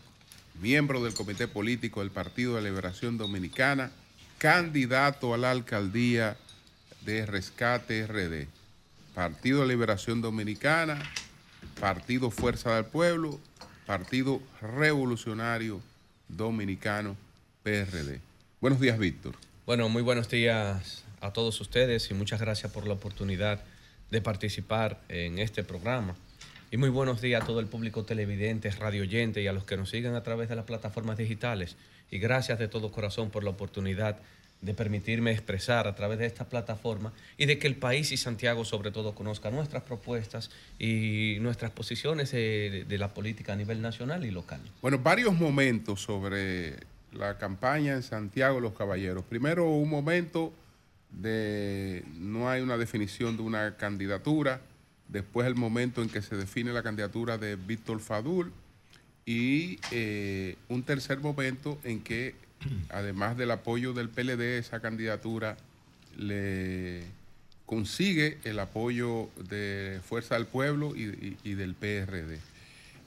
miembro 0.60 1.02
del 1.02 1.14
Comité 1.14 1.48
Político 1.48 2.00
del 2.00 2.10
Partido 2.10 2.56
de 2.56 2.62
Liberación 2.62 3.16
Dominicana, 3.16 3.92
candidato 4.38 5.32
a 5.32 5.38
la 5.38 5.52
alcaldía 5.52 6.36
de 7.02 7.24
Rescate 7.24 8.06
RD, 8.06 8.48
Partido 9.14 9.62
de 9.62 9.68
Liberación 9.68 10.20
Dominicana, 10.20 11.00
Partido 11.80 12.30
Fuerza 12.30 12.74
del 12.74 12.84
Pueblo, 12.84 13.38
Partido 13.86 14.42
Revolucionario 14.60 15.80
Dominicano, 16.28 17.16
PRD. 17.62 18.20
Buenos 18.60 18.80
días, 18.80 18.98
Víctor. 18.98 19.34
Bueno, 19.64 19.88
muy 19.88 20.02
buenos 20.02 20.28
días 20.28 21.03
a 21.24 21.32
todos 21.32 21.59
ustedes 21.62 22.10
y 22.10 22.14
muchas 22.14 22.38
gracias 22.38 22.70
por 22.70 22.86
la 22.86 22.92
oportunidad 22.92 23.64
de 24.10 24.20
participar 24.20 25.01
en 25.09 25.38
este 25.38 25.64
programa. 25.64 26.14
Y 26.70 26.76
muy 26.76 26.90
buenos 26.90 27.22
días 27.22 27.42
a 27.42 27.46
todo 27.46 27.60
el 27.60 27.66
público 27.66 28.05
televidente, 28.05 28.70
radioyente 28.70 29.40
y 29.40 29.46
a 29.46 29.55
los 29.55 29.64
que 29.64 29.78
nos 29.78 29.88
siguen 29.88 30.16
a 30.16 30.22
través 30.22 30.51
de 30.51 30.56
las 30.56 30.66
plataformas 30.66 31.16
digitales. 31.16 31.76
Y 32.10 32.18
gracias 32.18 32.59
de 32.59 32.68
todo 32.68 32.92
corazón 32.92 33.30
por 33.30 33.42
la 33.42 33.51
oportunidad 33.51 34.18
de 34.60 34.74
permitirme 34.74 35.30
expresar 35.30 35.88
a 35.88 35.94
través 35.94 36.18
de 36.18 36.26
esta 36.26 36.46
plataforma 36.46 37.14
y 37.38 37.46
de 37.46 37.59
que 37.59 37.68
el 37.68 37.76
país 37.76 38.12
y 38.12 38.18
Santiago 38.18 38.66
sobre 38.66 38.90
todo 38.90 39.14
conozca 39.14 39.51
nuestras 39.51 39.82
propuestas 39.82 40.51
y 40.78 41.38
nuestras 41.40 41.70
posiciones 41.70 42.32
de, 42.32 42.84
de 42.86 42.98
la 42.98 43.14
política 43.14 43.55
a 43.55 43.56
nivel 43.56 43.80
nacional 43.80 44.26
y 44.26 44.30
local. 44.30 44.60
Bueno, 44.82 44.98
varios 44.98 45.34
momentos 45.34 46.02
sobre 46.02 46.74
la 47.12 47.38
campaña 47.38 47.94
en 47.94 48.02
Santiago 48.02 48.60
los 48.60 48.74
Caballeros. 48.74 49.24
Primero, 49.24 49.68
un 49.68 49.88
momento 49.88 50.52
de 51.20 52.04
no 52.18 52.48
hay 52.48 52.62
una 52.62 52.76
definición 52.76 53.36
de 53.36 53.42
una 53.42 53.76
candidatura, 53.76 54.60
después 55.08 55.46
el 55.46 55.54
momento 55.54 56.02
en 56.02 56.08
que 56.08 56.22
se 56.22 56.36
define 56.36 56.72
la 56.72 56.82
candidatura 56.82 57.38
de 57.38 57.56
Víctor 57.56 58.00
Fadul 58.00 58.52
y 59.26 59.78
eh, 59.90 60.56
un 60.68 60.82
tercer 60.82 61.20
momento 61.20 61.78
en 61.84 62.00
que 62.00 62.34
además 62.90 63.36
del 63.36 63.50
apoyo 63.50 63.92
del 63.92 64.08
PLD, 64.08 64.58
esa 64.58 64.80
candidatura 64.80 65.56
le 66.16 67.04
consigue 67.66 68.38
el 68.44 68.58
apoyo 68.58 69.30
de 69.48 70.00
Fuerza 70.06 70.34
del 70.34 70.46
Pueblo 70.46 70.94
y, 70.94 71.54
del 71.54 71.74
PRD. 71.74 72.38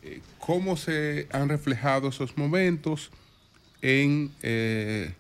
Eh, 0.04 0.22
¿Cómo 0.40 0.78
se 0.78 1.28
han 1.32 1.50
reflejado 1.50 2.10
esos 2.10 2.38
momentos 2.38 3.12
en 3.82 4.32
eh, 4.42 5.14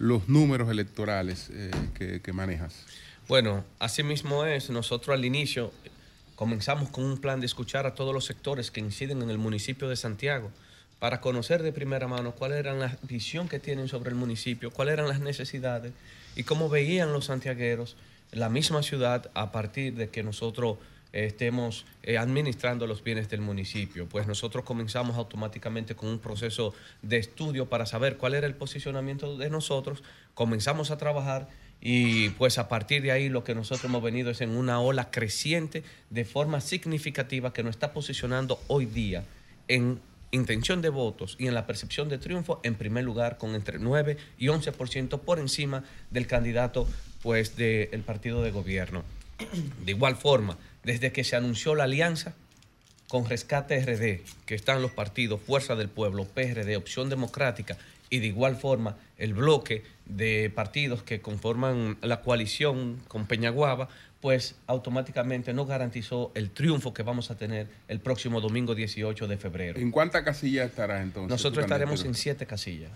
los 0.00 0.30
números 0.30 0.70
electorales 0.70 1.50
eh, 1.52 1.70
que, 1.94 2.22
que, 2.22 2.32
manejas? 2.32 2.86
Bueno, 3.28 3.64
así 3.78 4.02
mismo 4.02 4.46
es. 4.46 4.70
Nosotros 4.70 5.14
al 5.14 5.26
inicio 5.26 5.72
comenzamos 6.36 6.88
con 6.88 7.04
un 7.04 7.18
plan 7.18 7.38
de 7.38 7.44
escuchar 7.44 7.84
a 7.84 7.94
todos 7.94 8.14
los 8.14 8.24
sectores 8.24 8.70
que 8.70 8.80
inciden 8.80 9.20
en 9.20 9.28
el 9.28 9.36
municipio 9.36 9.90
de 9.90 9.96
Santiago 9.96 10.50
para 10.98 11.20
conocer 11.20 11.62
de 11.62 11.70
primera 11.72 12.08
mano 12.08 12.32
cuál 12.32 12.52
era 12.52 12.72
la 12.72 12.96
visión 13.02 13.46
que 13.46 13.60
tienen 13.60 13.88
sobre 13.88 14.08
el 14.08 14.16
municipio, 14.16 14.70
cuáles 14.70 14.94
eran 14.94 15.06
las 15.06 15.20
necesidades 15.20 15.92
y 16.34 16.44
cómo 16.44 16.70
veían 16.70 17.12
los 17.12 17.26
santiagueros 17.26 17.96
la 18.32 18.48
misma 18.48 18.82
ciudad 18.82 19.30
a 19.34 19.52
partir 19.52 19.94
de 19.96 20.08
que 20.08 20.22
nosotros 20.22 20.78
estemos 21.12 21.86
eh, 22.02 22.18
administrando 22.18 22.86
los 22.86 23.02
bienes 23.02 23.28
del 23.28 23.40
municipio. 23.40 24.08
Pues 24.08 24.26
nosotros 24.26 24.64
comenzamos 24.64 25.16
automáticamente 25.16 25.94
con 25.94 26.08
un 26.08 26.18
proceso 26.18 26.74
de 27.02 27.18
estudio 27.18 27.68
para 27.68 27.86
saber 27.86 28.16
cuál 28.16 28.34
era 28.34 28.46
el 28.46 28.54
posicionamiento 28.54 29.36
de 29.36 29.50
nosotros, 29.50 30.02
comenzamos 30.34 30.90
a 30.90 30.98
trabajar 30.98 31.48
y 31.80 32.28
pues 32.30 32.58
a 32.58 32.68
partir 32.68 33.02
de 33.02 33.10
ahí 33.10 33.28
lo 33.28 33.42
que 33.42 33.54
nosotros 33.54 33.84
hemos 33.84 34.02
venido 34.02 34.30
es 34.30 34.40
en 34.42 34.50
una 34.50 34.80
ola 34.80 35.10
creciente 35.10 35.82
de 36.10 36.24
forma 36.24 36.60
significativa 36.60 37.52
que 37.52 37.62
nos 37.62 37.70
está 37.70 37.92
posicionando 37.92 38.60
hoy 38.68 38.84
día 38.84 39.24
en 39.68 40.00
intención 40.30 40.82
de 40.82 40.90
votos 40.90 41.36
y 41.38 41.46
en 41.46 41.54
la 41.54 41.66
percepción 41.66 42.08
de 42.08 42.18
triunfo 42.18 42.60
en 42.62 42.74
primer 42.74 43.04
lugar 43.04 43.38
con 43.38 43.54
entre 43.54 43.78
9 43.78 44.16
y 44.38 44.46
11% 44.46 45.20
por 45.20 45.38
encima 45.38 45.84
del 46.10 46.26
candidato 46.26 46.86
pues 47.22 47.56
del 47.56 48.02
partido 48.02 48.42
de 48.42 48.50
gobierno. 48.50 49.02
De 49.84 49.92
igual 49.92 50.16
forma, 50.16 50.56
desde 50.84 51.12
que 51.12 51.24
se 51.24 51.36
anunció 51.36 51.74
la 51.74 51.84
alianza 51.84 52.34
con 53.08 53.28
Rescate 53.28 53.80
RD, 53.84 54.22
que 54.46 54.54
están 54.54 54.82
los 54.82 54.92
partidos 54.92 55.40
Fuerza 55.40 55.74
del 55.74 55.88
Pueblo, 55.88 56.24
PRD, 56.24 56.76
Opción 56.76 57.08
Democrática 57.08 57.76
y 58.08 58.18
de 58.18 58.26
igual 58.26 58.56
forma 58.56 58.96
el 59.18 59.34
bloque 59.34 59.84
de 60.06 60.50
partidos 60.54 61.02
que 61.02 61.20
conforman 61.20 61.98
la 62.02 62.20
coalición 62.20 63.00
con 63.08 63.26
Peñaguaba, 63.26 63.88
pues 64.20 64.56
automáticamente 64.66 65.54
no 65.54 65.64
garantizó 65.64 66.30
el 66.34 66.50
triunfo 66.50 66.92
que 66.92 67.02
vamos 67.02 67.30
a 67.30 67.36
tener 67.36 67.68
el 67.88 68.00
próximo 68.00 68.40
domingo 68.40 68.74
18 68.74 69.26
de 69.26 69.36
febrero. 69.38 69.80
¿En 69.80 69.90
cuántas 69.90 70.22
casillas 70.22 70.68
estará 70.68 71.02
entonces? 71.02 71.30
Nosotros 71.30 71.64
estaremos 71.64 72.04
en 72.04 72.14
siete 72.14 72.46
casillas. 72.46 72.92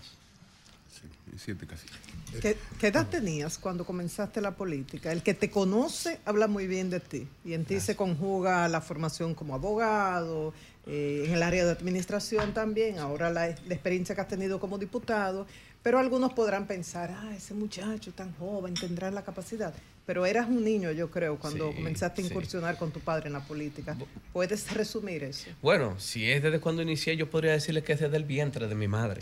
Sí, 0.89 1.07
en 1.31 1.39
siete 1.39 1.65
casillas. 1.65 1.97
¿Qué, 2.41 2.57
¿Qué, 2.79 2.87
edad 2.87 3.07
tenías 3.07 3.57
cuando 3.57 3.85
comenzaste 3.85 4.41
la 4.41 4.51
política? 4.51 5.11
El 5.11 5.23
que 5.23 5.33
te 5.33 5.49
conoce 5.49 6.19
habla 6.25 6.47
muy 6.47 6.67
bien 6.67 6.89
de 6.89 6.99
ti 6.99 7.27
y 7.43 7.53
en 7.53 7.65
ti 7.65 7.79
se 7.79 7.95
conjuga 7.95 8.67
la 8.67 8.81
formación 8.81 9.33
como 9.33 9.55
abogado, 9.55 10.53
eh, 10.87 11.23
en 11.25 11.33
el 11.33 11.41
área 11.41 11.65
de 11.65 11.71
administración 11.71 12.53
también, 12.53 12.99
ahora 12.99 13.31
la, 13.31 13.47
la, 13.47 13.73
experiencia 13.73 14.13
que 14.13 14.21
has 14.21 14.27
tenido 14.27 14.59
como 14.59 14.77
diputado, 14.77 15.47
pero 15.85 15.99
algunos 15.99 16.33
podrán 16.33 16.65
pensar, 16.65 17.11
ah, 17.15 17.35
ese 17.37 17.53
muchacho 17.53 18.11
tan 18.11 18.33
joven 18.37 18.73
tendrá 18.73 19.11
la 19.11 19.23
capacidad. 19.23 19.71
Pero 20.07 20.25
eras 20.25 20.47
un 20.49 20.63
niño, 20.63 20.91
yo 20.91 21.11
creo, 21.11 21.37
cuando 21.37 21.69
sí, 21.69 21.75
comenzaste 21.75 22.23
a 22.23 22.25
incursionar 22.25 22.73
sí. 22.73 22.79
con 22.79 22.89
tu 22.89 23.01
padre 23.01 23.27
en 23.27 23.33
la 23.33 23.41
política. 23.41 23.95
¿Puedes 24.33 24.73
resumir 24.73 25.23
eso? 25.23 25.47
Bueno, 25.61 25.99
si 25.99 26.31
es 26.31 26.41
desde 26.41 26.59
cuando 26.59 26.81
inicié, 26.81 27.15
yo 27.17 27.29
podría 27.29 27.51
decirle 27.51 27.83
que 27.83 27.93
es 27.93 27.99
desde 27.99 28.17
el 28.17 28.23
vientre 28.23 28.67
de 28.67 28.73
mi 28.73 28.87
madre. 28.87 29.19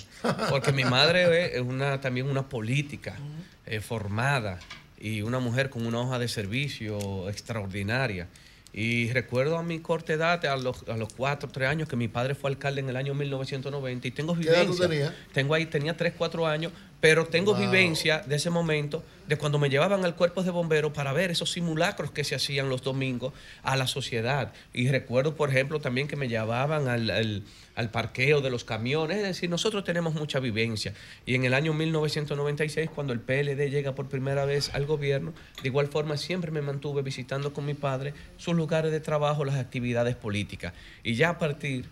Porque 0.49 0.71
mi 0.71 0.85
madre 0.85 1.53
es 1.57 1.61
una, 1.61 1.99
también 1.99 2.29
una 2.29 2.47
política 2.47 3.17
eh, 3.65 3.81
formada 3.81 4.61
y 4.97 5.21
una 5.21 5.39
mujer 5.39 5.69
con 5.69 5.85
una 5.85 5.99
hoja 5.99 6.17
de 6.17 6.29
servicio 6.29 7.27
extraordinaria. 7.27 8.29
Y 8.73 9.11
recuerdo 9.11 9.59
a 9.59 9.63
mi 9.63 9.79
corta 9.79 10.13
edad, 10.13 10.43
a 10.45 10.57
los, 10.57 10.83
a 10.89 10.97
los 10.97 11.13
cuatro, 11.13 11.47
tres 11.47 11.69
años, 11.69 11.87
que 11.87 11.95
mi 11.95 12.07
padre 12.07 12.33
fue 12.33 12.49
alcalde 12.49 12.81
en 12.81 12.89
el 12.89 12.95
año 12.95 13.13
1990 13.13 14.07
y 14.07 14.11
tengo 14.11 14.33
vivencia. 14.33 14.63
¿Qué 14.63 14.67
edad 14.67 14.75
tú 14.75 14.81
tenías? 14.81 15.13
Tengo 15.31 15.53
ahí, 15.53 15.67
tenía 15.67 15.95
tres, 15.95 16.13
cuatro 16.17 16.47
años, 16.47 16.71
pero 17.03 17.25
tengo 17.25 17.51
wow. 17.51 17.59
vivencia 17.59 18.19
de 18.19 18.37
ese 18.37 18.49
momento, 18.49 19.03
de 19.27 19.35
cuando 19.35 19.59
me 19.59 19.69
llevaban 19.69 20.05
al 20.05 20.15
cuerpo 20.15 20.41
de 20.41 20.51
bomberos 20.51 20.93
para 20.93 21.11
ver 21.11 21.31
esos 21.31 21.51
simulacros 21.51 22.11
que 22.11 22.23
se 22.23 22.33
hacían 22.33 22.69
los 22.69 22.81
domingos 22.81 23.33
a 23.61 23.75
la 23.75 23.87
sociedad. 23.87 24.53
Y 24.73 24.87
recuerdo, 24.87 25.35
por 25.35 25.49
ejemplo, 25.49 25.81
también 25.81 26.07
que 26.07 26.15
me 26.15 26.29
llevaban 26.29 26.87
al, 26.87 27.09
al, 27.09 27.43
al 27.75 27.91
parqueo 27.91 28.39
de 28.39 28.49
los 28.49 28.63
camiones. 28.63 29.17
Es 29.17 29.23
decir, 29.23 29.49
nosotros 29.49 29.83
tenemos 29.83 30.13
mucha 30.13 30.39
vivencia. 30.39 30.93
Y 31.25 31.35
en 31.35 31.43
el 31.43 31.53
año 31.53 31.73
1996, 31.73 32.89
cuando 32.95 33.11
el 33.11 33.19
PLD 33.19 33.69
llega 33.69 33.95
por 33.95 34.07
primera 34.07 34.45
vez 34.45 34.73
al 34.73 34.85
gobierno, 34.85 35.33
de 35.61 35.67
igual 35.67 35.89
forma 35.89 36.15
siempre 36.15 36.51
me 36.51 36.61
mantuve 36.61 37.01
visitando 37.01 37.51
con 37.51 37.65
mi 37.65 37.73
padre 37.73 38.13
sus 38.37 38.55
lugares 38.55 38.93
de 38.93 39.01
trabajo, 39.01 39.43
las 39.43 39.55
actividades 39.55 40.15
políticas. 40.15 40.71
Y 41.03 41.15
ya 41.15 41.31
a 41.31 41.37
partir 41.37 41.83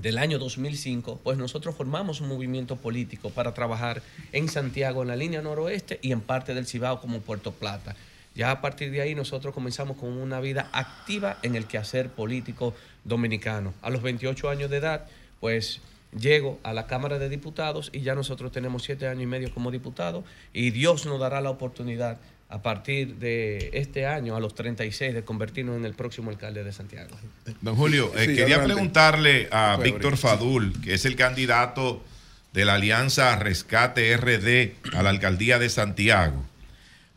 del 0.00 0.18
año 0.18 0.38
2005, 0.38 1.20
pues 1.22 1.38
nosotros 1.38 1.74
formamos 1.74 2.20
un 2.20 2.28
movimiento 2.28 2.76
político 2.76 3.30
para 3.30 3.54
trabajar 3.54 4.02
en 4.32 4.48
Santiago, 4.48 5.02
en 5.02 5.08
la 5.08 5.16
línea 5.16 5.42
noroeste 5.42 5.98
y 6.02 6.12
en 6.12 6.20
parte 6.20 6.54
del 6.54 6.66
Cibao 6.66 7.00
como 7.00 7.20
Puerto 7.20 7.52
Plata. 7.52 7.96
Ya 8.34 8.50
a 8.50 8.60
partir 8.60 8.90
de 8.90 9.00
ahí 9.00 9.14
nosotros 9.14 9.54
comenzamos 9.54 9.96
con 9.96 10.12
una 10.12 10.40
vida 10.40 10.68
activa 10.72 11.38
en 11.42 11.56
el 11.56 11.66
quehacer 11.66 12.10
político 12.10 12.74
dominicano. 13.04 13.72
A 13.80 13.88
los 13.88 14.02
28 14.02 14.50
años 14.50 14.68
de 14.68 14.76
edad, 14.76 15.06
pues 15.40 15.80
llego 16.18 16.58
a 16.62 16.72
la 16.72 16.86
Cámara 16.86 17.18
de 17.18 17.28
Diputados 17.28 17.90
y 17.92 18.02
ya 18.02 18.14
nosotros 18.14 18.52
tenemos 18.52 18.82
siete 18.82 19.08
años 19.08 19.22
y 19.22 19.26
medio 19.26 19.52
como 19.52 19.70
diputados 19.70 20.24
y 20.52 20.70
Dios 20.70 21.06
nos 21.06 21.18
dará 21.18 21.40
la 21.40 21.50
oportunidad 21.50 22.18
a 22.48 22.62
partir 22.62 23.16
de 23.16 23.70
este 23.72 24.06
año, 24.06 24.36
a 24.36 24.40
los 24.40 24.54
36, 24.54 25.14
de 25.14 25.24
convertirnos 25.24 25.76
en 25.76 25.84
el 25.84 25.94
próximo 25.94 26.30
alcalde 26.30 26.62
de 26.62 26.72
Santiago. 26.72 27.16
Don 27.60 27.74
Julio, 27.74 28.12
eh, 28.16 28.26
sí, 28.26 28.36
quería 28.36 28.62
preguntarle 28.62 29.48
a 29.50 29.76
Víctor 29.76 30.16
Fadul, 30.16 30.80
que 30.80 30.94
es 30.94 31.04
el 31.04 31.16
candidato 31.16 32.04
de 32.52 32.64
la 32.64 32.74
Alianza 32.74 33.36
Rescate 33.36 34.16
RD 34.16 34.94
a 34.96 35.02
la 35.02 35.10
alcaldía 35.10 35.58
de 35.58 35.68
Santiago. 35.68 36.44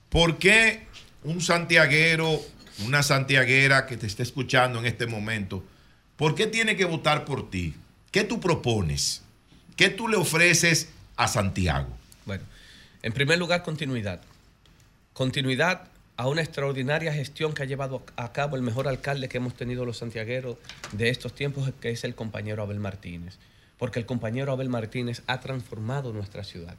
¿Por 0.09 0.39
qué 0.39 0.87
un 1.23 1.41
santiaguero, 1.41 2.41
una 2.85 3.03
santiaguera 3.03 3.85
que 3.85 3.97
te 3.97 4.07
esté 4.07 4.23
escuchando 4.23 4.79
en 4.79 4.87
este 4.87 5.05
momento, 5.05 5.63
por 6.15 6.33
qué 6.33 6.47
tiene 6.47 6.75
que 6.75 6.85
votar 6.85 7.23
por 7.25 7.51
ti? 7.51 7.75
¿Qué 8.11 8.23
tú 8.23 8.39
propones? 8.39 9.21
¿Qué 9.75 9.89
tú 9.89 10.07
le 10.07 10.17
ofreces 10.17 10.89
a 11.15 11.27
Santiago? 11.27 11.95
Bueno, 12.25 12.43
en 13.03 13.13
primer 13.13 13.37
lugar, 13.37 13.61
continuidad 13.61 14.21
continuidad 15.19 15.89
a 16.15 16.29
una 16.29 16.39
extraordinaria 16.39 17.11
gestión 17.11 17.53
que 17.53 17.63
ha 17.63 17.65
llevado 17.65 18.03
a 18.15 18.31
cabo 18.31 18.55
el 18.55 18.61
mejor 18.61 18.87
alcalde 18.87 19.27
que 19.27 19.35
hemos 19.35 19.53
tenido 19.53 19.83
los 19.83 19.97
santiagueros 19.97 20.55
de 20.93 21.09
estos 21.09 21.35
tiempos, 21.35 21.69
que 21.81 21.89
es 21.89 22.05
el 22.05 22.15
compañero 22.15 22.63
Abel 22.63 22.79
Martínez. 22.79 23.37
Porque 23.77 23.99
el 23.99 24.05
compañero 24.05 24.53
Abel 24.53 24.69
Martínez 24.69 25.21
ha 25.27 25.41
transformado 25.41 26.13
nuestra 26.13 26.45
ciudad. 26.45 26.77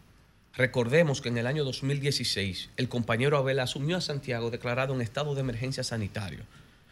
Recordemos 0.57 1.21
que 1.21 1.29
en 1.29 1.37
el 1.37 1.47
año 1.47 1.65
2016 1.65 2.71
el 2.79 2.89
compañero 2.89 3.37
Abel 3.37 3.59
asumió 3.59 3.99
a 3.99 4.01
Santiago 4.01 4.51
declarado 4.51 4.95
en 4.95 5.03
estado 5.03 5.35
de 5.35 5.43
emergencia 5.43 5.85
sanitario, 5.85 6.45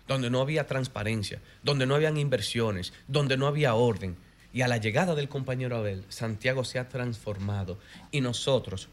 donde 0.07 0.29
no 0.29 0.43
había 0.43 0.67
transparencia, 0.67 1.41
donde 1.63 1.87
no 1.87 1.95
habían 1.95 2.19
inversiones, 2.19 2.93
donde 3.07 3.39
no 3.39 3.47
había 3.47 3.73
orden. 3.73 4.17
Y 4.53 4.61
a 4.61 4.69
la 4.69 4.77
llegada 4.77 5.15
del 5.15 5.31
compañero 5.31 5.79
Abel, 5.79 6.05
Santiago 6.11 6.63
se 6.65 6.79
ha 6.79 6.91
transformado 6.91 7.79
y 8.11 8.21
nosotros, 8.21 8.91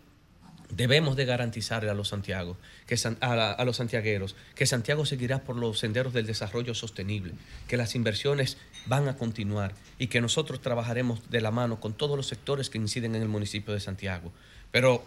Debemos 0.70 1.16
de 1.16 1.26
garantizarle 1.26 1.90
a 1.90 1.94
los 1.94 2.10
Santiago, 2.10 2.58
que 2.88 2.96
a, 3.22 3.52
a, 3.52 3.66
los 3.66 3.78
santiagueros, 3.78 4.36
que 4.56 4.66
Santiago 4.66 5.06
seguirá 5.06 5.44
por 5.44 5.56
los 5.56 5.80
senderos 5.80 6.14
del 6.14 6.26
desarrollo 6.26 6.74
sostenible, 6.74 7.34
que 7.68 7.78
las 7.78 7.96
inversiones 7.96 8.58
van 8.88 9.08
a 9.08 9.16
continuar 9.16 9.74
y 10.00 10.08
que 10.08 10.22
nosotros 10.22 10.62
trabajaremos 10.62 11.30
de 11.30 11.42
la 11.42 11.52
mano 11.52 11.80
con 11.80 11.94
todos 11.94 12.18
los 12.18 12.28
sectores 12.28 12.70
que 12.70 12.78
inciden 12.78 13.16
en 13.16 13.22
el 13.22 13.28
municipio 13.28 13.74
de 13.74 13.80
Santiago. 13.80 14.32
Pero 14.72 15.04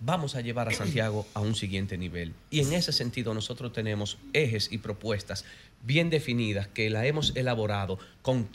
vamos 0.00 0.36
a 0.36 0.40
llevar 0.40 0.68
a 0.68 0.72
Santiago 0.72 1.26
a 1.34 1.40
un 1.40 1.54
siguiente 1.54 1.98
nivel. 1.98 2.32
Y 2.50 2.60
en 2.60 2.72
ese 2.72 2.92
sentido 2.92 3.34
nosotros 3.34 3.72
tenemos 3.72 4.18
ejes 4.32 4.70
y 4.70 4.78
propuestas 4.78 5.44
bien 5.82 6.10
definidas 6.10 6.68
que 6.68 6.90
la 6.90 7.06
hemos 7.06 7.34
elaborado 7.36 7.98
con, 8.22 8.48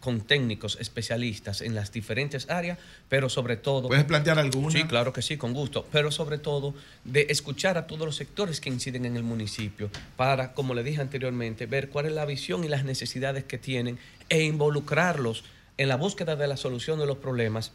con 0.00 0.20
técnicos 0.20 0.78
especialistas 0.80 1.60
en 1.60 1.74
las 1.74 1.92
diferentes 1.92 2.48
áreas, 2.48 2.78
pero 3.08 3.28
sobre 3.28 3.56
todo... 3.56 3.88
¿Puedes 3.88 4.04
plantear 4.04 4.38
alguna? 4.38 4.70
Sí, 4.70 4.84
claro 4.84 5.12
que 5.12 5.22
sí, 5.22 5.36
con 5.36 5.52
gusto, 5.52 5.86
pero 5.92 6.10
sobre 6.10 6.38
todo 6.38 6.74
de 7.04 7.26
escuchar 7.30 7.76
a 7.78 7.86
todos 7.86 8.06
los 8.06 8.16
sectores 8.16 8.60
que 8.60 8.70
inciden 8.70 9.04
en 9.04 9.16
el 9.16 9.22
municipio 9.22 9.90
para, 10.16 10.54
como 10.54 10.74
le 10.74 10.82
dije 10.82 11.00
anteriormente, 11.00 11.66
ver 11.66 11.88
cuál 11.88 12.06
es 12.06 12.12
la 12.12 12.24
visión 12.24 12.64
y 12.64 12.68
las 12.68 12.84
necesidades 12.84 13.44
que 13.44 13.58
tienen 13.58 13.98
e 14.28 14.42
involucrarlos 14.42 15.44
en 15.76 15.88
la 15.88 15.96
búsqueda 15.96 16.36
de 16.36 16.48
la 16.48 16.56
solución 16.56 16.98
de 16.98 17.06
los 17.06 17.18
problemas 17.18 17.72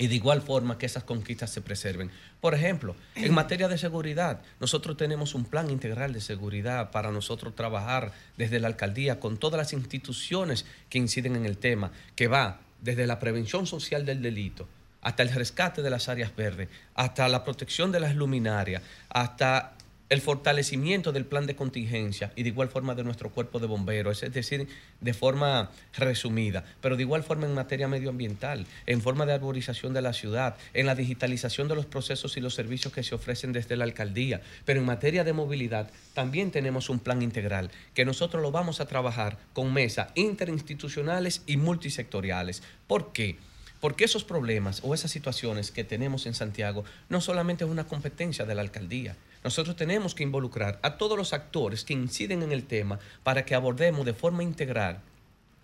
y 0.00 0.06
de 0.06 0.14
igual 0.14 0.40
forma 0.40 0.78
que 0.78 0.86
esas 0.86 1.04
conquistas 1.04 1.50
se 1.50 1.60
preserven. 1.60 2.10
Por 2.40 2.54
ejemplo, 2.54 2.96
en 3.14 3.34
materia 3.34 3.68
de 3.68 3.76
seguridad, 3.76 4.40
nosotros 4.58 4.96
tenemos 4.96 5.34
un 5.34 5.44
plan 5.44 5.70
integral 5.70 6.14
de 6.14 6.22
seguridad 6.22 6.90
para 6.90 7.12
nosotros 7.12 7.54
trabajar 7.54 8.12
desde 8.38 8.60
la 8.60 8.68
alcaldía 8.68 9.20
con 9.20 9.36
todas 9.36 9.58
las 9.58 9.74
instituciones 9.74 10.64
que 10.88 10.96
inciden 10.96 11.36
en 11.36 11.44
el 11.44 11.58
tema, 11.58 11.92
que 12.16 12.28
va 12.28 12.60
desde 12.80 13.06
la 13.06 13.18
prevención 13.18 13.66
social 13.66 14.06
del 14.06 14.22
delito, 14.22 14.66
hasta 15.02 15.22
el 15.22 15.34
rescate 15.34 15.82
de 15.82 15.90
las 15.90 16.08
áreas 16.08 16.34
verdes, 16.34 16.70
hasta 16.94 17.28
la 17.28 17.44
protección 17.44 17.92
de 17.92 18.00
las 18.00 18.14
luminarias, 18.14 18.82
hasta 19.10 19.74
el 20.10 20.20
fortalecimiento 20.20 21.12
del 21.12 21.24
plan 21.24 21.46
de 21.46 21.54
contingencia 21.54 22.32
y 22.34 22.42
de 22.42 22.48
igual 22.48 22.68
forma 22.68 22.96
de 22.96 23.04
nuestro 23.04 23.30
cuerpo 23.30 23.60
de 23.60 23.68
bomberos, 23.68 24.24
es 24.24 24.34
decir, 24.34 24.66
de 25.00 25.14
forma 25.14 25.70
resumida, 25.96 26.64
pero 26.80 26.96
de 26.96 27.04
igual 27.04 27.22
forma 27.22 27.46
en 27.46 27.54
materia 27.54 27.86
medioambiental, 27.86 28.66
en 28.86 29.00
forma 29.02 29.24
de 29.24 29.34
arborización 29.34 29.94
de 29.94 30.02
la 30.02 30.12
ciudad, 30.12 30.56
en 30.74 30.86
la 30.86 30.96
digitalización 30.96 31.68
de 31.68 31.76
los 31.76 31.86
procesos 31.86 32.36
y 32.36 32.40
los 32.40 32.54
servicios 32.54 32.92
que 32.92 33.04
se 33.04 33.14
ofrecen 33.14 33.52
desde 33.52 33.76
la 33.76 33.84
alcaldía, 33.84 34.42
pero 34.64 34.80
en 34.80 34.86
materia 34.86 35.22
de 35.22 35.32
movilidad 35.32 35.88
también 36.12 36.50
tenemos 36.50 36.90
un 36.90 36.98
plan 36.98 37.22
integral 37.22 37.70
que 37.94 38.04
nosotros 38.04 38.42
lo 38.42 38.50
vamos 38.50 38.80
a 38.80 38.86
trabajar 38.86 39.38
con 39.52 39.72
mesas 39.72 40.08
interinstitucionales 40.16 41.44
y 41.46 41.56
multisectoriales. 41.56 42.64
¿Por 42.88 43.12
qué? 43.12 43.38
Porque 43.80 44.04
esos 44.04 44.24
problemas 44.24 44.80
o 44.82 44.92
esas 44.92 45.12
situaciones 45.12 45.70
que 45.70 45.84
tenemos 45.84 46.26
en 46.26 46.34
Santiago 46.34 46.84
no 47.08 47.20
solamente 47.20 47.62
es 47.62 47.70
una 47.70 47.86
competencia 47.86 48.44
de 48.44 48.56
la 48.56 48.62
alcaldía, 48.62 49.16
nosotros 49.42 49.76
tenemos 49.76 50.14
que 50.14 50.22
involucrar 50.22 50.78
a 50.82 50.96
todos 50.96 51.16
los 51.16 51.32
actores 51.32 51.84
que 51.84 51.94
inciden 51.94 52.42
en 52.42 52.52
el 52.52 52.64
tema 52.64 52.98
para 53.22 53.44
que 53.44 53.54
abordemos 53.54 54.04
de 54.04 54.14
forma 54.14 54.42
integral 54.42 55.00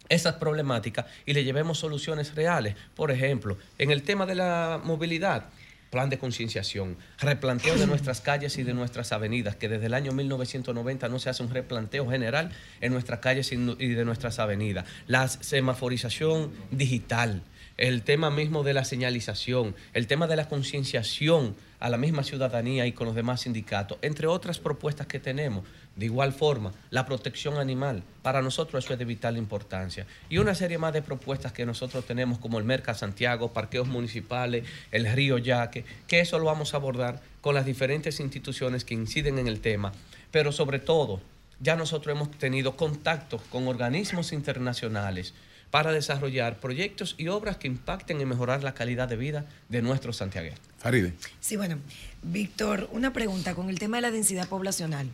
esas 0.08 0.36
problemáticas 0.36 1.06
y 1.24 1.32
le 1.32 1.44
llevemos 1.44 1.78
soluciones 1.78 2.34
reales. 2.34 2.76
Por 2.94 3.10
ejemplo, 3.10 3.58
en 3.78 3.90
el 3.90 4.02
tema 4.02 4.24
de 4.26 4.36
la 4.36 4.80
movilidad, 4.82 5.46
plan 5.90 6.10
de 6.10 6.18
concienciación, 6.18 6.96
replanteo 7.18 7.76
de 7.76 7.86
nuestras 7.86 8.20
calles 8.20 8.58
y 8.58 8.62
de 8.62 8.74
nuestras 8.74 9.12
avenidas, 9.12 9.56
que 9.56 9.68
desde 9.68 9.86
el 9.86 9.94
año 9.94 10.12
1990 10.12 11.08
no 11.08 11.18
se 11.18 11.30
hace 11.30 11.42
un 11.42 11.50
replanteo 11.50 12.08
general 12.08 12.50
en 12.80 12.92
nuestras 12.92 13.20
calles 13.20 13.52
y 13.52 13.56
de 13.56 14.04
nuestras 14.04 14.38
avenidas. 14.38 14.84
La 15.06 15.28
semaforización 15.28 16.52
digital, 16.70 17.42
el 17.76 18.02
tema 18.02 18.30
mismo 18.30 18.62
de 18.62 18.72
la 18.72 18.84
señalización, 18.84 19.74
el 19.92 20.06
tema 20.06 20.26
de 20.26 20.36
la 20.36 20.48
concienciación 20.48 21.54
a 21.78 21.90
la 21.90 21.98
misma 21.98 22.22
ciudadanía 22.22 22.86
y 22.86 22.92
con 22.92 23.06
los 23.06 23.14
demás 23.14 23.42
sindicatos, 23.42 23.98
entre 24.00 24.26
otras 24.26 24.58
propuestas 24.58 25.06
que 25.06 25.20
tenemos. 25.20 25.64
De 25.94 26.06
igual 26.06 26.32
forma, 26.32 26.72
la 26.90 27.04
protección 27.04 27.58
animal, 27.58 28.02
para 28.22 28.40
nosotros 28.40 28.84
eso 28.84 28.94
es 28.94 28.98
de 28.98 29.04
vital 29.04 29.36
importancia. 29.36 30.06
Y 30.30 30.38
una 30.38 30.54
serie 30.54 30.78
más 30.78 30.94
de 30.94 31.02
propuestas 31.02 31.52
que 31.52 31.66
nosotros 31.66 32.06
tenemos, 32.06 32.38
como 32.38 32.58
el 32.58 32.64
Merca 32.64 32.94
Santiago, 32.94 33.52
parqueos 33.52 33.88
municipales, 33.88 34.64
el 34.90 35.10
río 35.12 35.36
Yaque, 35.38 35.84
que 36.06 36.20
eso 36.20 36.38
lo 36.38 36.46
vamos 36.46 36.72
a 36.72 36.78
abordar 36.78 37.20
con 37.42 37.54
las 37.54 37.66
diferentes 37.66 38.20
instituciones 38.20 38.84
que 38.84 38.94
inciden 38.94 39.38
en 39.38 39.48
el 39.48 39.60
tema, 39.60 39.92
pero 40.30 40.50
sobre 40.52 40.78
todo, 40.78 41.20
ya 41.60 41.76
nosotros 41.76 42.14
hemos 42.14 42.30
tenido 42.32 42.76
contactos 42.76 43.40
con 43.50 43.66
organismos 43.68 44.32
internacionales 44.32 45.32
para 45.70 45.92
desarrollar 45.92 46.58
proyectos 46.58 47.14
y 47.18 47.28
obras 47.28 47.56
que 47.56 47.66
impacten 47.66 48.20
en 48.20 48.28
mejorar 48.28 48.62
la 48.62 48.74
calidad 48.74 49.08
de 49.08 49.16
vida 49.16 49.46
de 49.68 49.82
nuestros 49.82 50.16
santiagueros. 50.16 50.60
Faride. 50.78 51.14
Sí, 51.40 51.56
bueno, 51.56 51.78
Víctor, 52.22 52.88
una 52.92 53.12
pregunta 53.12 53.54
con 53.54 53.68
el 53.68 53.78
tema 53.78 53.98
de 53.98 54.02
la 54.02 54.10
densidad 54.10 54.48
poblacional 54.48 55.10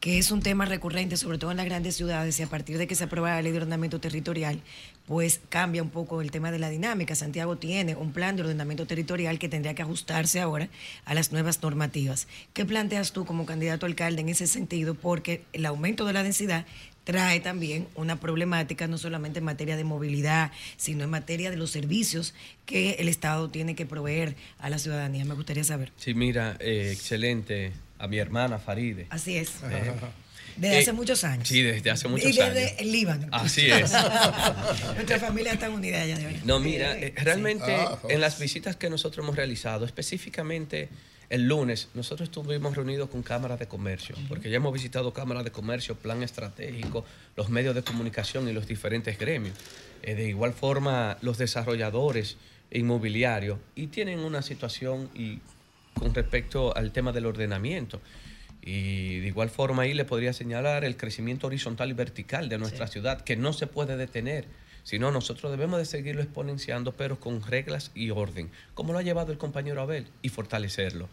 que 0.00 0.18
es 0.18 0.30
un 0.30 0.42
tema 0.42 0.64
recurrente, 0.64 1.16
sobre 1.16 1.38
todo 1.38 1.50
en 1.50 1.56
las 1.56 1.66
grandes 1.66 1.96
ciudades, 1.96 2.38
y 2.38 2.42
a 2.42 2.46
partir 2.46 2.78
de 2.78 2.86
que 2.86 2.94
se 2.94 3.04
aprueba 3.04 3.30
la 3.30 3.42
ley 3.42 3.50
de 3.50 3.58
ordenamiento 3.58 4.00
territorial, 4.00 4.60
pues 5.06 5.40
cambia 5.48 5.82
un 5.82 5.90
poco 5.90 6.22
el 6.22 6.30
tema 6.30 6.52
de 6.52 6.60
la 6.60 6.70
dinámica. 6.70 7.16
Santiago 7.16 7.56
tiene 7.56 7.96
un 7.96 8.12
plan 8.12 8.36
de 8.36 8.42
ordenamiento 8.42 8.86
territorial 8.86 9.38
que 9.40 9.48
tendría 9.48 9.74
que 9.74 9.82
ajustarse 9.82 10.40
ahora 10.40 10.68
a 11.04 11.14
las 11.14 11.32
nuevas 11.32 11.62
normativas. 11.62 12.28
¿Qué 12.52 12.64
planteas 12.64 13.12
tú 13.12 13.24
como 13.24 13.44
candidato 13.44 13.86
alcalde 13.86 14.20
en 14.22 14.28
ese 14.28 14.46
sentido? 14.46 14.94
Porque 14.94 15.42
el 15.52 15.66
aumento 15.66 16.04
de 16.04 16.12
la 16.12 16.22
densidad 16.22 16.64
trae 17.08 17.40
también 17.40 17.88
una 17.94 18.20
problemática 18.20 18.86
no 18.86 18.98
solamente 18.98 19.38
en 19.38 19.44
materia 19.46 19.78
de 19.78 19.84
movilidad, 19.84 20.52
sino 20.76 21.04
en 21.04 21.08
materia 21.08 21.50
de 21.50 21.56
los 21.56 21.70
servicios 21.70 22.34
que 22.66 22.96
el 22.98 23.08
Estado 23.08 23.48
tiene 23.48 23.74
que 23.74 23.86
proveer 23.86 24.36
a 24.58 24.68
la 24.68 24.78
ciudadanía. 24.78 25.24
Me 25.24 25.32
gustaría 25.32 25.64
saber. 25.64 25.90
Sí, 25.96 26.12
mira, 26.12 26.58
eh, 26.60 26.90
excelente. 26.92 27.72
A 27.98 28.08
mi 28.08 28.18
hermana 28.18 28.58
Faride. 28.58 29.06
Así 29.08 29.38
es. 29.38 29.54
Eh, 29.70 29.90
desde 30.58 30.78
hace 30.80 30.90
eh, 30.90 30.92
muchos 30.92 31.24
años. 31.24 31.48
Sí, 31.48 31.62
desde 31.62 31.90
hace 31.90 32.08
muchos 32.08 32.26
años. 32.26 32.36
Y 32.36 32.40
desde 32.40 32.82
el 32.82 32.92
Líbano. 32.92 33.26
Así 33.32 33.70
es. 33.70 33.90
Nuestra 34.94 35.18
familia 35.18 35.54
está 35.54 35.70
unida 35.70 36.04
ya 36.04 36.18
de 36.18 36.42
No, 36.44 36.60
mira, 36.60 36.94
realmente 37.14 37.74
ah, 37.74 37.98
en 38.10 38.20
las 38.20 38.38
visitas 38.38 38.76
que 38.76 38.90
nosotros 38.90 39.24
hemos 39.24 39.34
realizado, 39.34 39.86
específicamente 39.86 40.90
el 41.30 41.46
lunes 41.46 41.88
nosotros 41.94 42.28
estuvimos 42.28 42.74
reunidos 42.74 43.10
con 43.10 43.22
cámaras 43.22 43.58
de 43.58 43.68
comercio, 43.68 44.16
porque 44.28 44.48
ya 44.48 44.56
hemos 44.56 44.72
visitado 44.72 45.12
cámaras 45.12 45.44
de 45.44 45.52
comercio, 45.52 45.94
plan 45.94 46.22
estratégico, 46.22 47.04
los 47.36 47.50
medios 47.50 47.74
de 47.74 47.82
comunicación 47.82 48.48
y 48.48 48.52
los 48.52 48.66
diferentes 48.66 49.18
gremios. 49.18 49.54
Eh, 50.02 50.14
de 50.14 50.28
igual 50.28 50.54
forma, 50.54 51.18
los 51.20 51.36
desarrolladores 51.36 52.38
inmobiliarios 52.70 53.58
y 53.74 53.88
tienen 53.88 54.20
una 54.20 54.42
situación 54.42 55.10
y 55.14 55.40
con 55.94 56.14
respecto 56.14 56.74
al 56.76 56.92
tema 56.92 57.12
del 57.12 57.26
ordenamiento. 57.26 58.00
Y 58.62 59.18
de 59.20 59.26
igual 59.26 59.50
forma 59.50 59.82
ahí 59.82 59.94
le 59.94 60.04
podría 60.04 60.32
señalar 60.32 60.84
el 60.84 60.96
crecimiento 60.96 61.46
horizontal 61.46 61.90
y 61.90 61.94
vertical 61.94 62.48
de 62.48 62.58
nuestra 62.58 62.86
ciudad, 62.86 63.20
que 63.22 63.36
no 63.36 63.52
se 63.52 63.66
puede 63.66 63.96
detener, 63.96 64.46
sino 64.82 65.10
nosotros 65.10 65.50
debemos 65.50 65.78
de 65.78 65.84
seguirlo 65.84 66.22
exponenciando, 66.22 66.92
pero 66.92 67.20
con 67.20 67.42
reglas 67.42 67.90
y 67.94 68.10
orden, 68.10 68.50
como 68.74 68.92
lo 68.92 68.98
ha 68.98 69.02
llevado 69.02 69.32
el 69.32 69.38
compañero 69.38 69.82
Abel, 69.82 70.06
y 70.22 70.28
fortalecerlo. 70.28 71.08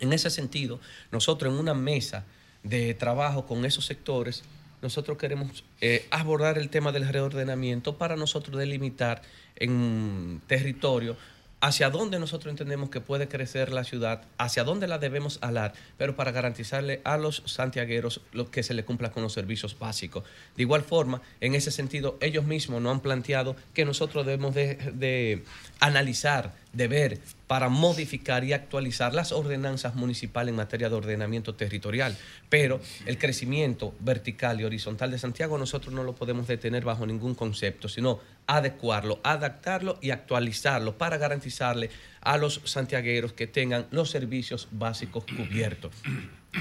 En 0.00 0.12
ese 0.12 0.30
sentido, 0.30 0.80
nosotros 1.12 1.52
en 1.52 1.58
una 1.58 1.74
mesa 1.74 2.24
de 2.62 2.94
trabajo 2.94 3.46
con 3.46 3.64
esos 3.64 3.86
sectores, 3.86 4.42
nosotros 4.82 5.16
queremos 5.16 5.64
eh, 5.80 6.06
abordar 6.10 6.58
el 6.58 6.68
tema 6.68 6.92
del 6.92 7.08
reordenamiento 7.08 7.96
para 7.96 8.16
nosotros 8.16 8.58
delimitar 8.58 9.22
en 9.56 10.42
territorio 10.46 11.16
hacia 11.64 11.88
dónde 11.88 12.18
nosotros 12.18 12.50
entendemos 12.50 12.90
que 12.90 13.00
puede 13.00 13.26
crecer 13.26 13.72
la 13.72 13.84
ciudad, 13.84 14.24
hacia 14.36 14.64
dónde 14.64 14.86
la 14.86 14.98
debemos 14.98 15.38
alar, 15.40 15.72
pero 15.96 16.14
para 16.14 16.30
garantizarle 16.30 17.00
a 17.04 17.16
los 17.16 17.42
santiagueros 17.46 18.20
lo 18.32 18.50
que 18.50 18.62
se 18.62 18.74
le 18.74 18.84
cumpla 18.84 19.12
con 19.12 19.22
los 19.22 19.32
servicios 19.32 19.78
básicos. 19.78 20.24
De 20.56 20.62
igual 20.62 20.82
forma, 20.82 21.22
en 21.40 21.54
ese 21.54 21.70
sentido, 21.70 22.18
ellos 22.20 22.44
mismos 22.44 22.82
nos 22.82 22.92
han 22.92 23.00
planteado 23.00 23.56
que 23.72 23.86
nosotros 23.86 24.26
debemos 24.26 24.54
de 24.54 25.44
analizar, 25.80 26.52
de 26.74 26.88
ver 26.88 27.20
para 27.54 27.68
modificar 27.68 28.42
y 28.42 28.52
actualizar 28.52 29.14
las 29.14 29.30
ordenanzas 29.30 29.94
municipales 29.94 30.50
en 30.50 30.56
materia 30.56 30.88
de 30.88 30.96
ordenamiento 30.96 31.54
territorial. 31.54 32.16
Pero 32.48 32.80
el 33.06 33.16
crecimiento 33.16 33.94
vertical 34.00 34.60
y 34.60 34.64
horizontal 34.64 35.12
de 35.12 35.20
Santiago 35.20 35.56
nosotros 35.56 35.94
no 35.94 36.02
lo 36.02 36.16
podemos 36.16 36.48
detener 36.48 36.84
bajo 36.84 37.06
ningún 37.06 37.36
concepto, 37.36 37.88
sino 37.88 38.18
adecuarlo, 38.48 39.20
adaptarlo 39.22 40.00
y 40.02 40.10
actualizarlo 40.10 40.98
para 40.98 41.16
garantizarle 41.16 41.90
a 42.22 42.38
los 42.38 42.60
santiagueros 42.64 43.34
que 43.34 43.46
tengan 43.46 43.86
los 43.92 44.10
servicios 44.10 44.66
básicos 44.72 45.22
cubiertos. 45.24 45.92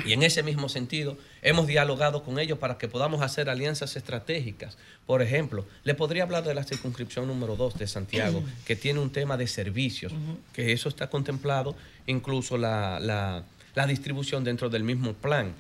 Y 0.06 0.14
en 0.14 0.24
ese 0.24 0.44
mismo 0.44 0.70
sentido, 0.70 1.18
hemos 1.42 1.68
dialogado 1.68 2.24
con 2.24 2.40
ellos 2.40 2.58
para 2.58 2.78
que 2.78 2.88
podamos 2.88 3.22
hacer 3.22 3.50
alianzas 3.50 3.96
estratégicas. 3.96 4.78
Por 5.06 5.22
ejemplo, 5.22 5.66
le 5.84 5.94
podría 5.94 6.24
hablar 6.24 6.44
de 6.44 6.54
la 6.54 6.64
circunscripción 6.64 7.28
número 7.28 7.56
2 7.56 7.78
de 7.78 7.88
Santiago, 7.88 8.44
que 8.66 8.76
tiene 8.76 9.00
un 9.00 9.12
tema 9.12 9.38
de 9.38 9.48
servicios, 9.48 10.14
que 10.54 10.74
eso 10.74 10.90
está 10.90 11.10
contemplado, 11.10 11.76
incluso 12.08 12.58
la, 12.58 13.00
la 13.00 13.88
distribución 13.88 14.44
dentro 14.44 14.70
del 14.70 14.84
mismo 14.84 15.14
plan. 15.14 15.54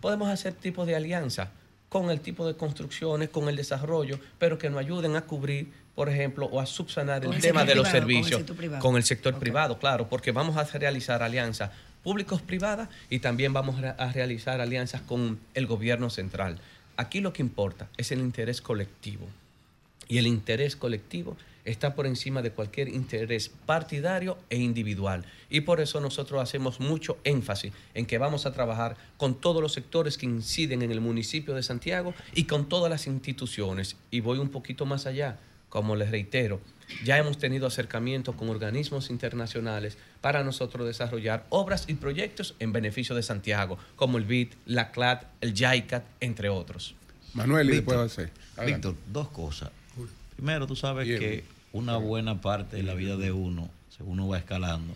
Podemos 0.00 0.28
hacer 0.28 0.54
tipo 0.54 0.86
de 0.86 0.96
alianza 0.96 1.50
con 1.88 2.10
el 2.10 2.20
tipo 2.20 2.46
de 2.46 2.56
construcciones, 2.56 3.30
con 3.30 3.48
el 3.48 3.56
desarrollo, 3.56 4.18
pero 4.38 4.58
que 4.58 4.68
nos 4.68 4.80
ayuden 4.80 5.16
a 5.16 5.22
cubrir, 5.22 5.72
por 5.94 6.08
ejemplo, 6.08 6.46
o 6.46 6.60
a 6.60 6.66
subsanar 6.66 7.24
el, 7.24 7.40
tema 7.40 7.64
de 7.64 7.74
los 7.74 7.88
servicios 7.88 8.42
con 8.80 8.96
el 8.96 9.04
sector 9.04 9.38
privado, 9.38 9.78
claro, 9.78 10.08
porque 10.08 10.32
vamos 10.32 10.56
a 10.56 10.64
realizar 10.64 11.22
alianzas 11.22 11.70
públicos 12.06 12.40
privadas 12.40 12.88
y 13.10 13.18
también 13.18 13.52
vamos 13.52 13.82
a 13.82 14.12
realizar 14.12 14.60
alianzas 14.60 15.00
con 15.00 15.40
el 15.54 15.66
gobierno 15.66 16.08
central. 16.08 16.60
Aquí 16.96 17.18
lo 17.18 17.32
que 17.32 17.42
importa 17.42 17.88
es 17.96 18.12
el 18.12 18.20
interés 18.20 18.60
colectivo. 18.60 19.26
Y 20.06 20.18
el 20.18 20.28
interés 20.28 20.76
colectivo 20.76 21.36
está 21.64 21.96
por 21.96 22.06
encima 22.06 22.42
de 22.42 22.52
cualquier 22.52 22.86
interés 22.86 23.50
partidario 23.66 24.38
e 24.50 24.58
individual. 24.58 25.24
Y 25.50 25.62
por 25.62 25.80
eso 25.80 26.00
nosotros 26.00 26.40
hacemos 26.40 26.78
mucho 26.78 27.18
énfasis 27.24 27.72
en 27.92 28.06
que 28.06 28.18
vamos 28.18 28.46
a 28.46 28.52
trabajar 28.52 28.96
con 29.16 29.34
todos 29.34 29.60
los 29.60 29.72
sectores 29.72 30.16
que 30.16 30.26
inciden 30.26 30.82
en 30.82 30.92
el 30.92 31.00
municipio 31.00 31.56
de 31.56 31.64
Santiago 31.64 32.14
y 32.36 32.44
con 32.44 32.68
todas 32.68 32.88
las 32.88 33.08
instituciones. 33.08 33.96
Y 34.12 34.20
voy 34.20 34.38
un 34.38 34.50
poquito 34.50 34.86
más 34.86 35.06
allá, 35.06 35.40
como 35.76 35.94
les 35.94 36.10
reitero, 36.10 36.58
ya 37.04 37.18
hemos 37.18 37.36
tenido 37.36 37.66
acercamientos 37.66 38.34
con 38.34 38.48
organismos 38.48 39.10
internacionales 39.10 39.98
para 40.22 40.42
nosotros 40.42 40.86
desarrollar 40.86 41.44
obras 41.50 41.84
y 41.86 41.92
proyectos 41.92 42.54
en 42.60 42.72
beneficio 42.72 43.14
de 43.14 43.22
Santiago, 43.22 43.76
como 43.94 44.16
el 44.16 44.24
BID, 44.24 44.54
la 44.64 44.90
CLAD, 44.90 45.24
el 45.42 45.52
JICAT, 45.52 46.02
entre 46.20 46.48
otros. 46.48 46.94
Manuel, 47.34 47.68
y 47.68 47.72
Víctor, 47.72 48.08
después 48.08 48.30
hacer. 48.56 48.66
Víctor, 48.66 48.94
dos 49.12 49.28
cosas. 49.28 49.70
Primero, 50.34 50.66
tú 50.66 50.76
sabes 50.76 51.06
Bien. 51.06 51.20
que 51.20 51.44
una 51.74 51.98
buena 51.98 52.40
parte 52.40 52.76
de 52.76 52.82
la 52.82 52.94
vida 52.94 53.18
de 53.18 53.32
uno, 53.32 53.68
según 53.94 54.20
uno 54.20 54.28
va 54.28 54.38
escalando, 54.38 54.94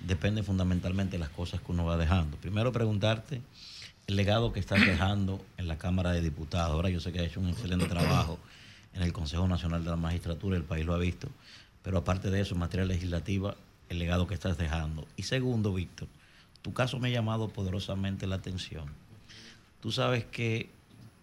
depende 0.00 0.42
fundamentalmente 0.42 1.12
de 1.12 1.20
las 1.20 1.30
cosas 1.30 1.62
que 1.62 1.72
uno 1.72 1.86
va 1.86 1.96
dejando. 1.96 2.36
Primero, 2.36 2.70
preguntarte 2.70 3.40
el 4.06 4.16
legado 4.16 4.52
que 4.52 4.60
estás 4.60 4.84
dejando 4.84 5.42
en 5.56 5.68
la 5.68 5.78
Cámara 5.78 6.12
de 6.12 6.20
Diputados. 6.20 6.72
Ahora 6.72 6.90
yo 6.90 7.00
sé 7.00 7.12
que 7.12 7.20
has 7.20 7.28
hecho 7.28 7.40
un 7.40 7.48
excelente 7.48 7.86
trabajo 7.86 8.38
en 8.96 9.02
el 9.02 9.12
Consejo 9.12 9.46
Nacional 9.46 9.84
de 9.84 9.90
la 9.90 9.96
Magistratura, 9.96 10.56
el 10.56 10.64
país 10.64 10.86
lo 10.86 10.94
ha 10.94 10.98
visto, 10.98 11.28
pero 11.82 11.98
aparte 11.98 12.30
de 12.30 12.40
eso, 12.40 12.54
en 12.54 12.60
materia 12.60 12.86
legislativa, 12.86 13.54
el 13.88 13.98
legado 13.98 14.26
que 14.26 14.34
estás 14.34 14.56
dejando. 14.58 15.06
Y 15.16 15.24
segundo, 15.24 15.72
Víctor, 15.74 16.08
tu 16.62 16.72
caso 16.72 16.98
me 16.98 17.08
ha 17.08 17.12
llamado 17.12 17.48
poderosamente 17.48 18.26
la 18.26 18.36
atención. 18.36 18.86
Tú 19.80 19.92
sabes 19.92 20.24
que 20.24 20.70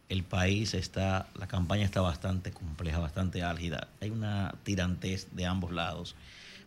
el 0.07 0.23
país 0.23 0.75
está, 0.75 1.27
la 1.35 1.47
campaña 1.47 1.83
está 1.83 1.99
bastante 1.99 2.51
compleja, 2.51 2.99
bastante 2.99 3.41
álgida. 3.41 3.87
Hay 3.99 4.11
una 4.11 4.53
tirantez 4.63 5.27
de 5.31 5.45
ambos 5.45 5.71
lados. 5.71 6.15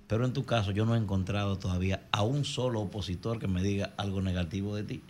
Pero 0.09 0.25
en 0.25 0.33
tu 0.33 0.45
caso 0.45 0.73
yo 0.73 0.85
no 0.85 0.95
he 0.95 0.99
encontrado 0.99 1.57
todavía 1.57 2.03
a 2.11 2.23
un 2.23 2.45
solo 2.45 2.81
opositor 2.81 3.39
que 3.39 3.49
me 3.49 3.63
diga 3.63 3.93
algo 3.97 4.21
negativo 4.21 4.75
de 4.75 4.83
ti. 4.83 5.03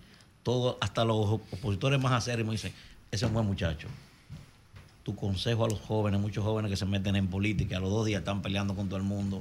Todo, 0.42 0.78
hasta 0.80 1.04
los 1.04 1.26
opositores 1.26 2.00
más 2.00 2.12
acérrimos 2.12 2.52
dicen, 2.52 2.72
ese 3.10 3.24
es 3.24 3.28
un 3.28 3.34
buen 3.34 3.46
muchacho. 3.46 3.88
Tu 5.06 5.14
consejo 5.14 5.64
a 5.64 5.68
los 5.68 5.78
jóvenes, 5.78 6.20
muchos 6.20 6.42
jóvenes 6.42 6.68
que 6.68 6.76
se 6.76 6.84
meten 6.84 7.14
en 7.14 7.28
política, 7.28 7.76
a 7.76 7.80
los 7.80 7.90
dos 7.90 8.06
días 8.06 8.18
están 8.18 8.42
peleando 8.42 8.74
con 8.74 8.88
todo 8.88 8.96
el 8.96 9.04
mundo. 9.04 9.40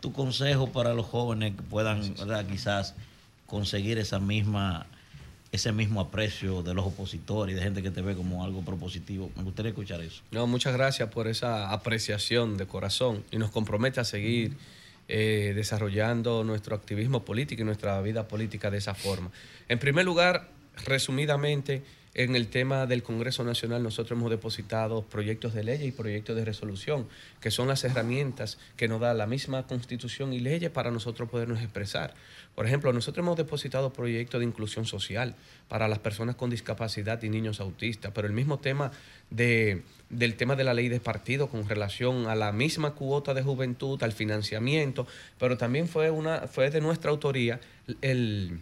Tu 0.00 0.12
consejo 0.12 0.72
para 0.72 0.92
los 0.92 1.06
jóvenes 1.06 1.54
que 1.54 1.62
puedan, 1.62 2.16
¿verdad? 2.16 2.44
quizás 2.46 2.96
conseguir 3.46 3.98
esa 3.98 4.18
misma, 4.18 4.86
ese 5.52 5.70
mismo 5.70 6.00
aprecio 6.00 6.64
de 6.64 6.74
los 6.74 6.84
opositores 6.84 7.54
y 7.54 7.56
de 7.56 7.62
gente 7.62 7.80
que 7.80 7.92
te 7.92 8.02
ve 8.02 8.16
como 8.16 8.42
algo 8.42 8.62
propositivo. 8.62 9.30
Me 9.36 9.44
gustaría 9.44 9.68
escuchar 9.68 10.00
eso. 10.00 10.20
No, 10.32 10.48
muchas 10.48 10.74
gracias 10.74 11.08
por 11.10 11.28
esa 11.28 11.70
apreciación 11.70 12.56
de 12.56 12.66
corazón 12.66 13.22
y 13.30 13.38
nos 13.38 13.52
compromete 13.52 14.00
a 14.00 14.04
seguir 14.04 14.56
eh, 15.06 15.52
desarrollando 15.54 16.42
nuestro 16.42 16.74
activismo 16.74 17.24
político 17.24 17.62
y 17.62 17.64
nuestra 17.64 18.00
vida 18.00 18.26
política 18.26 18.68
de 18.68 18.78
esa 18.78 18.96
forma. 18.96 19.30
En 19.68 19.78
primer 19.78 20.04
lugar, 20.04 20.48
resumidamente, 20.86 21.84
en 22.14 22.36
el 22.36 22.46
tema 22.46 22.86
del 22.86 23.02
Congreso 23.02 23.42
Nacional 23.42 23.82
nosotros 23.82 24.16
hemos 24.16 24.30
depositado 24.30 25.02
proyectos 25.02 25.52
de 25.52 25.64
ley 25.64 25.84
y 25.84 25.92
proyectos 25.92 26.36
de 26.36 26.44
resolución, 26.44 27.08
que 27.40 27.50
son 27.50 27.66
las 27.66 27.82
herramientas 27.82 28.58
que 28.76 28.86
nos 28.86 29.00
da 29.00 29.14
la 29.14 29.26
misma 29.26 29.66
Constitución 29.66 30.32
y 30.32 30.38
leyes 30.38 30.70
para 30.70 30.92
nosotros 30.92 31.28
podernos 31.28 31.60
expresar. 31.60 32.14
Por 32.54 32.66
ejemplo, 32.66 32.92
nosotros 32.92 33.24
hemos 33.24 33.36
depositado 33.36 33.92
proyectos 33.92 34.38
de 34.38 34.46
inclusión 34.46 34.86
social 34.86 35.34
para 35.68 35.88
las 35.88 35.98
personas 35.98 36.36
con 36.36 36.50
discapacidad 36.50 37.20
y 37.24 37.28
niños 37.28 37.58
autistas, 37.58 38.12
pero 38.14 38.28
el 38.28 38.32
mismo 38.32 38.60
tema 38.60 38.92
de, 39.30 39.82
del 40.08 40.36
tema 40.36 40.54
de 40.54 40.62
la 40.62 40.72
ley 40.72 40.88
de 40.88 41.00
partido 41.00 41.48
con 41.48 41.68
relación 41.68 42.28
a 42.28 42.36
la 42.36 42.52
misma 42.52 42.92
cuota 42.92 43.34
de 43.34 43.42
juventud, 43.42 44.00
al 44.04 44.12
financiamiento, 44.12 45.08
pero 45.40 45.58
también 45.58 45.88
fue, 45.88 46.10
una, 46.10 46.46
fue 46.46 46.70
de 46.70 46.80
nuestra 46.80 47.10
autoría 47.10 47.58
el 48.02 48.60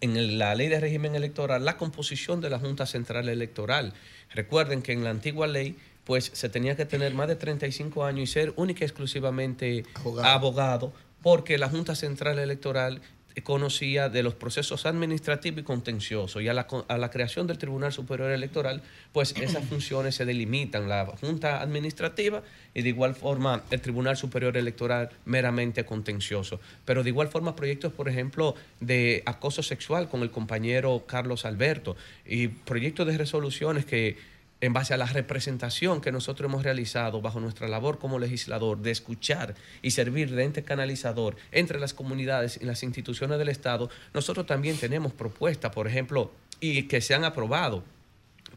en 0.00 0.38
la 0.38 0.54
ley 0.54 0.68
de 0.68 0.80
régimen 0.80 1.14
electoral 1.14 1.64
la 1.64 1.76
composición 1.76 2.40
de 2.40 2.50
la 2.50 2.58
Junta 2.58 2.86
Central 2.86 3.28
Electoral. 3.28 3.92
Recuerden 4.32 4.82
que 4.82 4.92
en 4.92 5.04
la 5.04 5.10
antigua 5.10 5.46
ley 5.46 5.76
pues 6.04 6.30
se 6.32 6.48
tenía 6.48 6.76
que 6.76 6.86
tener 6.86 7.14
más 7.14 7.28
de 7.28 7.36
35 7.36 8.04
años 8.04 8.28
y 8.28 8.32
ser 8.32 8.52
única 8.56 8.84
y 8.84 8.86
exclusivamente 8.86 9.84
abogado, 10.22 10.92
porque 11.22 11.58
la 11.58 11.68
Junta 11.68 11.94
Central 11.94 12.38
Electoral 12.38 13.00
conocía 13.42 14.08
de 14.08 14.22
los 14.22 14.34
procesos 14.34 14.86
administrativos 14.86 15.60
y 15.60 15.64
contenciosos 15.64 16.42
y 16.42 16.48
a 16.48 16.54
la, 16.54 16.66
a 16.88 16.98
la 16.98 17.10
creación 17.10 17.46
del 17.46 17.58
Tribunal 17.58 17.92
Superior 17.92 18.30
Electoral, 18.30 18.82
pues 19.12 19.34
esas 19.36 19.64
funciones 19.68 20.14
se 20.14 20.24
delimitan, 20.24 20.88
la 20.88 21.06
Junta 21.20 21.60
Administrativa 21.60 22.42
y 22.74 22.82
de 22.82 22.88
igual 22.88 23.14
forma 23.14 23.62
el 23.70 23.80
Tribunal 23.80 24.16
Superior 24.16 24.56
Electoral 24.56 25.10
meramente 25.24 25.84
contencioso. 25.84 26.60
Pero 26.84 27.02
de 27.02 27.10
igual 27.10 27.28
forma 27.28 27.56
proyectos, 27.56 27.92
por 27.92 28.08
ejemplo, 28.08 28.54
de 28.80 29.22
acoso 29.26 29.62
sexual 29.62 30.08
con 30.08 30.22
el 30.22 30.30
compañero 30.30 31.04
Carlos 31.06 31.44
Alberto 31.44 31.96
y 32.26 32.48
proyectos 32.48 33.06
de 33.06 33.18
resoluciones 33.18 33.84
que 33.84 34.16
en 34.60 34.72
base 34.72 34.94
a 34.94 34.96
la 34.96 35.06
representación 35.06 36.00
que 36.00 36.12
nosotros 36.12 36.48
hemos 36.48 36.62
realizado 36.62 37.20
bajo 37.20 37.40
nuestra 37.40 37.68
labor 37.68 37.98
como 37.98 38.18
legislador 38.18 38.78
de 38.78 38.90
escuchar 38.90 39.54
y 39.82 39.92
servir 39.92 40.34
de 40.34 40.44
ente 40.44 40.62
canalizador 40.62 41.36
entre 41.52 41.80
las 41.80 41.94
comunidades 41.94 42.58
y 42.60 42.64
las 42.64 42.82
instituciones 42.82 43.38
del 43.38 43.48
Estado, 43.48 43.90
nosotros 44.12 44.46
también 44.46 44.76
tenemos 44.76 45.12
propuestas, 45.12 45.72
por 45.72 45.86
ejemplo, 45.86 46.30
y 46.60 46.84
que 46.84 47.00
se 47.00 47.14
han 47.14 47.24
aprobado. 47.24 47.82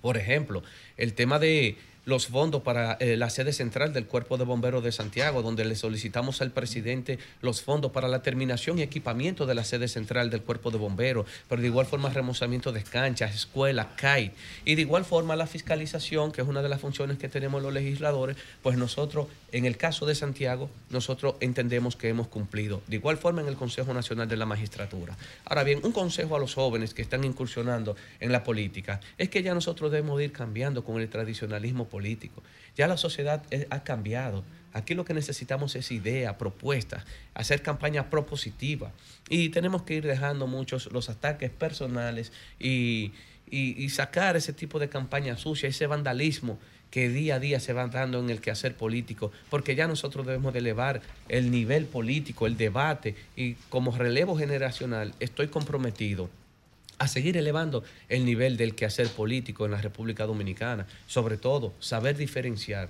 Por 0.01 0.17
ejemplo, 0.17 0.63
el 0.97 1.13
tema 1.13 1.39
de 1.39 1.77
los 2.05 2.27
fondos 2.27 2.61
para 2.63 2.93
eh, 2.99 3.15
la 3.17 3.29
sede 3.29 3.53
central 3.53 3.93
del 3.93 4.05
Cuerpo 4.05 4.37
de 4.37 4.43
Bomberos 4.43 4.83
de 4.83 4.91
Santiago, 4.91 5.41
donde 5.41 5.63
le 5.65 5.75
solicitamos 5.75 6.41
al 6.41 6.51
presidente 6.51 7.19
los 7.41 7.61
fondos 7.61 7.91
para 7.91 8.07
la 8.07 8.21
terminación 8.21 8.79
y 8.79 8.81
equipamiento 8.81 9.45
de 9.45 9.55
la 9.55 9.63
sede 9.63 9.87
central 9.87 10.29
del 10.29 10.41
Cuerpo 10.41 10.71
de 10.71 10.77
Bomberos, 10.77 11.25
pero 11.47 11.61
de 11.61 11.67
igual 11.67 11.85
forma 11.85 12.09
remozamiento 12.09 12.71
de 12.71 12.83
canchas, 12.83 13.33
escuelas, 13.33 13.87
CAI, 13.95 14.31
y 14.65 14.75
de 14.75 14.81
igual 14.81 15.05
forma 15.05 15.35
la 15.35 15.47
fiscalización, 15.47 16.31
que 16.31 16.41
es 16.41 16.47
una 16.47 16.61
de 16.61 16.69
las 16.69 16.81
funciones 16.81 17.17
que 17.17 17.29
tenemos 17.29 17.61
los 17.61 17.73
legisladores, 17.73 18.35
pues 18.61 18.77
nosotros, 18.77 19.27
en 19.51 19.65
el 19.65 19.77
caso 19.77 20.05
de 20.05 20.15
Santiago, 20.15 20.69
nosotros 20.89 21.35
entendemos 21.39 21.95
que 21.95 22.09
hemos 22.09 22.27
cumplido. 22.27 22.81
De 22.87 22.97
igual 22.97 23.17
forma 23.17 23.41
en 23.41 23.47
el 23.47 23.55
Consejo 23.55 23.93
Nacional 23.93 24.27
de 24.27 24.37
la 24.37 24.45
Magistratura. 24.45 25.15
Ahora 25.45 25.63
bien, 25.63 25.79
un 25.83 25.91
consejo 25.91 26.35
a 26.35 26.39
los 26.39 26.53
jóvenes 26.53 26.93
que 26.93 27.01
están 27.01 27.23
incursionando 27.23 27.95
en 28.19 28.31
la 28.31 28.43
política 28.43 28.99
es 29.17 29.29
que 29.29 29.41
ya 29.41 29.53
nosotros 29.53 29.91
debemos 29.91 30.17
de 30.17 30.25
ir 30.25 30.31
cambiando 30.31 30.83
con 30.83 30.99
el 30.99 31.09
tradicionalismo 31.09 31.87
Ya 32.75 32.87
la 32.87 32.97
sociedad 32.97 33.43
eh, 33.51 33.67
ha 33.69 33.83
cambiado. 33.83 34.43
Aquí 34.73 34.95
lo 34.95 35.05
que 35.05 35.13
necesitamos 35.13 35.75
es 35.75 35.91
idea, 35.91 36.37
propuestas, 36.37 37.05
hacer 37.35 37.61
campaña 37.61 38.09
propositiva. 38.09 38.91
Y 39.29 39.49
tenemos 39.49 39.83
que 39.83 39.93
ir 39.95 40.05
dejando 40.07 40.47
muchos 40.47 40.91
los 40.91 41.09
ataques 41.09 41.51
personales 41.51 42.31
y, 42.59 43.11
y- 43.49 43.89
sacar 43.89 44.35
ese 44.35 44.53
tipo 44.53 44.79
de 44.79 44.89
campaña 44.89 45.37
sucia, 45.37 45.69
ese 45.69 45.85
vandalismo 45.85 46.57
que 46.89 47.09
día 47.09 47.35
a 47.35 47.39
día 47.39 47.59
se 47.59 47.73
va 47.73 47.87
dando 47.87 48.19
en 48.19 48.29
el 48.29 48.39
quehacer 48.41 48.75
político, 48.75 49.31
porque 49.49 49.75
ya 49.75 49.87
nosotros 49.87 50.25
debemos 50.25 50.53
de 50.53 50.59
elevar 50.59 51.01
el 51.29 51.49
nivel 51.51 51.85
político, 51.85 52.45
el 52.47 52.55
debate, 52.57 53.15
y 53.35 53.53
como 53.69 53.95
relevo 53.95 54.37
generacional 54.37 55.13
estoy 55.19 55.47
comprometido 55.47 56.29
a 56.97 57.07
seguir 57.07 57.37
elevando 57.37 57.83
el 58.09 58.25
nivel 58.25 58.57
del 58.57 58.75
quehacer 58.75 59.07
político 59.09 59.65
en 59.65 59.71
la 59.71 59.81
República 59.81 60.25
Dominicana. 60.25 60.85
Sobre 61.07 61.37
todo, 61.37 61.73
saber 61.79 62.17
diferenciar 62.17 62.89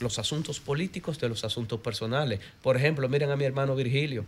los 0.00 0.18
asuntos 0.18 0.60
políticos 0.60 1.18
de 1.18 1.28
los 1.28 1.44
asuntos 1.44 1.80
personales. 1.80 2.40
Por 2.62 2.76
ejemplo, 2.76 3.08
miren 3.08 3.30
a 3.30 3.36
mi 3.36 3.44
hermano 3.44 3.74
Virgilio. 3.74 4.24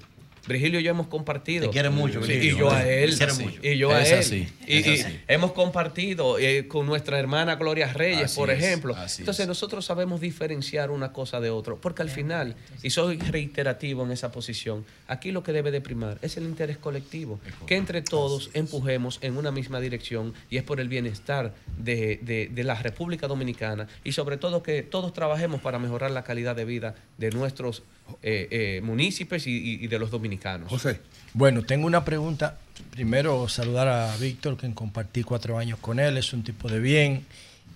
Virgilio 0.47 0.81
y 0.81 0.83
yo 0.83 0.91
hemos 0.91 1.07
compartido. 1.07 1.67
Te 1.67 1.71
quiere 1.73 1.91
mucho, 1.91 2.23
Sí, 2.23 2.33
Virgilio. 2.33 2.55
Y 2.57 2.59
yo 2.59 2.71
a 2.71 2.89
él. 2.89 3.11
Te 3.11 3.17
quiere 3.27 3.33
mucho. 3.45 3.59
Y 3.63 3.79
yo 3.79 3.91
a 3.93 4.03
Es 4.03 4.11
él. 4.13 4.19
así, 4.19 4.49
Y, 4.67 4.77
es 4.79 4.87
y 4.87 5.01
así. 5.03 5.21
hemos 5.29 5.53
compartido 5.53 6.39
eh, 6.39 6.69
con 6.69 6.87
nuestra 6.87 7.19
hermana 7.19 7.57
Gloria 7.57 7.93
Reyes, 7.93 8.25
Así 8.25 8.37
por 8.37 8.51
ejemplo. 8.51 8.95
Entonces 9.19 9.47
nosotros 9.47 9.85
sabemos 9.85 10.21
diferenciar 10.21 10.91
una 10.91 11.13
cosa 11.13 11.41
de 11.41 11.51
otra, 11.51 11.75
porque 11.77 12.03
al 12.03 12.11
final, 12.11 12.57
y 12.83 12.91
soy 12.91 13.19
reiterativo 13.19 14.05
en 14.05 14.13
esa 14.13 14.31
posición, 14.33 14.85
aquí 15.09 15.33
lo 15.33 15.43
que 15.43 15.53
debe 15.53 15.71
de 15.71 15.81
primar 15.81 16.19
es 16.23 16.37
el 16.37 16.45
interés 16.45 16.77
colectivo, 16.79 17.41
que 17.67 17.77
entre 17.77 18.03
todos 18.03 18.51
empujemos 18.55 19.19
en 19.23 19.37
una 19.37 19.51
misma 19.51 19.81
dirección 19.81 20.35
y 20.51 20.57
es 20.57 20.63
por 20.63 20.81
el 20.81 20.89
bienestar 20.89 21.55
de, 21.79 22.19
de- 22.23 22.49
de 22.53 22.65
la 22.65 22.75
República 22.75 23.27
Dominicana 23.29 23.87
y 24.05 24.13
sobre 24.13 24.37
todo 24.37 24.63
que 24.63 24.83
todos 24.83 25.13
trabajemos 25.13 25.61
para 25.61 25.79
mejorar 25.79 26.11
la 26.11 26.25
calidad 26.25 26.57
de 26.57 26.65
vida 26.65 26.95
de 27.19 27.31
nuestros 27.31 27.83
eh, 28.23 28.49
eh, 28.51 28.81
municipios 28.83 29.47
y, 29.47 29.51
y- 29.51 29.85
y 29.85 29.87
de 29.87 29.99
los 29.99 30.11
dominicanos. 30.11 30.69
José. 30.69 31.01
Bueno, 31.33 31.63
tengo 31.63 31.87
una 31.87 32.05
pregunta. 32.05 32.59
Primero, 32.91 33.49
saludar 33.49 33.89
a 33.89 34.17
Víctor, 34.17 34.57
que 34.57 34.73
compartí 34.75 35.23
cuatro 35.23 35.59
años 35.59 35.79
con 35.81 35.99
él. 35.99 36.17
Es 36.19 36.33
un 36.33 36.43
tipo 36.45 36.69
de 36.69 36.79
bien 36.81 37.25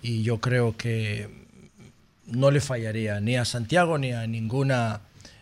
y 0.03 0.23
yo 0.23 0.39
creo 0.41 0.77
que 0.77 1.29
no 2.27 2.51
le 2.51 2.61
fallaría 2.61 3.21
ni 3.21 3.37
a 3.37 3.45
Santiago 3.45 3.99
ni 3.99 4.13
a 4.13 4.27
ninguna, 4.27 5.01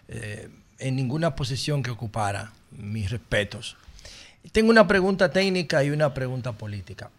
eh, 0.09 0.49
en 0.79 0.97
ninguna 0.97 1.35
posición 1.35 1.83
que 1.83 1.91
ocupara. 1.91 2.53
Mis 2.71 3.11
respetos. 3.11 3.77
Tengo 4.53 4.71
una 4.71 4.87
pregunta 4.87 5.31
técnica 5.33 5.83
y 5.83 5.91
una 5.91 6.13
pregunta 6.15 6.53
política. 6.53 7.11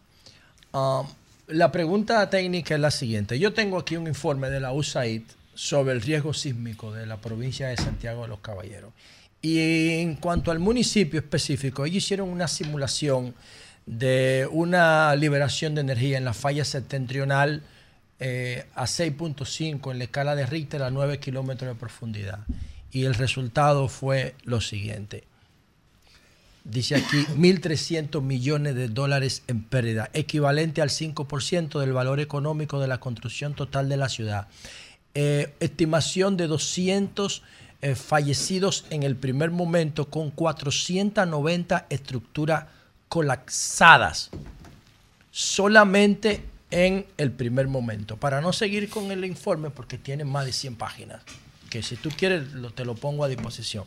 Ah, 0.73 1.03
la 1.47 1.71
pregunta 1.71 2.29
técnica 2.29 2.75
es 2.75 2.81
la 2.81 2.91
siguiente. 2.91 3.39
Yo 3.39 3.53
tengo 3.53 3.77
aquí 3.79 3.97
un 3.97 4.07
informe 4.07 4.49
de 4.49 4.59
la 4.59 4.71
USAID 4.73 5.21
sobre 5.57 5.93
el 5.93 6.01
riesgo 6.01 6.35
sísmico 6.35 6.93
de 6.93 7.07
la 7.07 7.17
provincia 7.17 7.67
de 7.67 7.77
Santiago 7.77 8.21
de 8.21 8.27
los 8.27 8.39
Caballeros. 8.41 8.93
Y 9.41 9.89
en 10.01 10.15
cuanto 10.15 10.51
al 10.51 10.59
municipio 10.59 11.19
específico, 11.19 11.83
ellos 11.83 12.03
hicieron 12.03 12.29
una 12.29 12.47
simulación 12.47 13.33
de 13.87 14.47
una 14.51 15.15
liberación 15.15 15.73
de 15.73 15.81
energía 15.81 16.19
en 16.19 16.25
la 16.25 16.35
falla 16.35 16.63
septentrional 16.63 17.63
eh, 18.19 18.65
a 18.75 18.83
6.5 18.83 19.91
en 19.91 19.97
la 19.97 20.03
escala 20.03 20.35
de 20.35 20.45
Richter 20.45 20.83
a 20.83 20.91
9 20.91 21.19
kilómetros 21.19 21.73
de 21.73 21.79
profundidad. 21.79 22.39
Y 22.91 23.05
el 23.05 23.15
resultado 23.15 23.87
fue 23.87 24.35
lo 24.43 24.61
siguiente. 24.61 25.23
Dice 26.63 26.97
aquí 26.97 27.17
1.300 27.35 28.21
millones 28.21 28.75
de 28.75 28.89
dólares 28.89 29.41
en 29.47 29.63
pérdida, 29.63 30.11
equivalente 30.13 30.83
al 30.83 30.89
5% 30.89 31.79
del 31.79 31.93
valor 31.93 32.19
económico 32.19 32.79
de 32.79 32.87
la 32.87 32.99
construcción 32.99 33.55
total 33.55 33.89
de 33.89 33.97
la 33.97 34.09
ciudad. 34.09 34.47
Eh, 35.19 35.51
estimación 35.59 36.37
de 36.37 36.45
200 36.45 37.41
eh, 37.81 37.95
fallecidos 37.95 38.85
en 38.91 39.01
el 39.01 39.15
primer 39.15 39.49
momento 39.49 40.11
con 40.11 40.29
490 40.29 41.87
estructuras 41.89 42.65
colapsadas 43.09 44.29
solamente 45.31 46.43
en 46.69 47.07
el 47.17 47.31
primer 47.31 47.67
momento. 47.67 48.17
Para 48.17 48.41
no 48.41 48.53
seguir 48.53 48.91
con 48.91 49.09
el 49.09 49.25
informe, 49.25 49.71
porque 49.71 49.97
tiene 49.97 50.23
más 50.23 50.45
de 50.45 50.53
100 50.53 50.75
páginas, 50.75 51.23
que 51.71 51.81
si 51.81 51.95
tú 51.95 52.11
quieres 52.15 52.43
te 52.75 52.85
lo 52.85 52.93
pongo 52.93 53.23
a 53.23 53.27
disposición. 53.27 53.85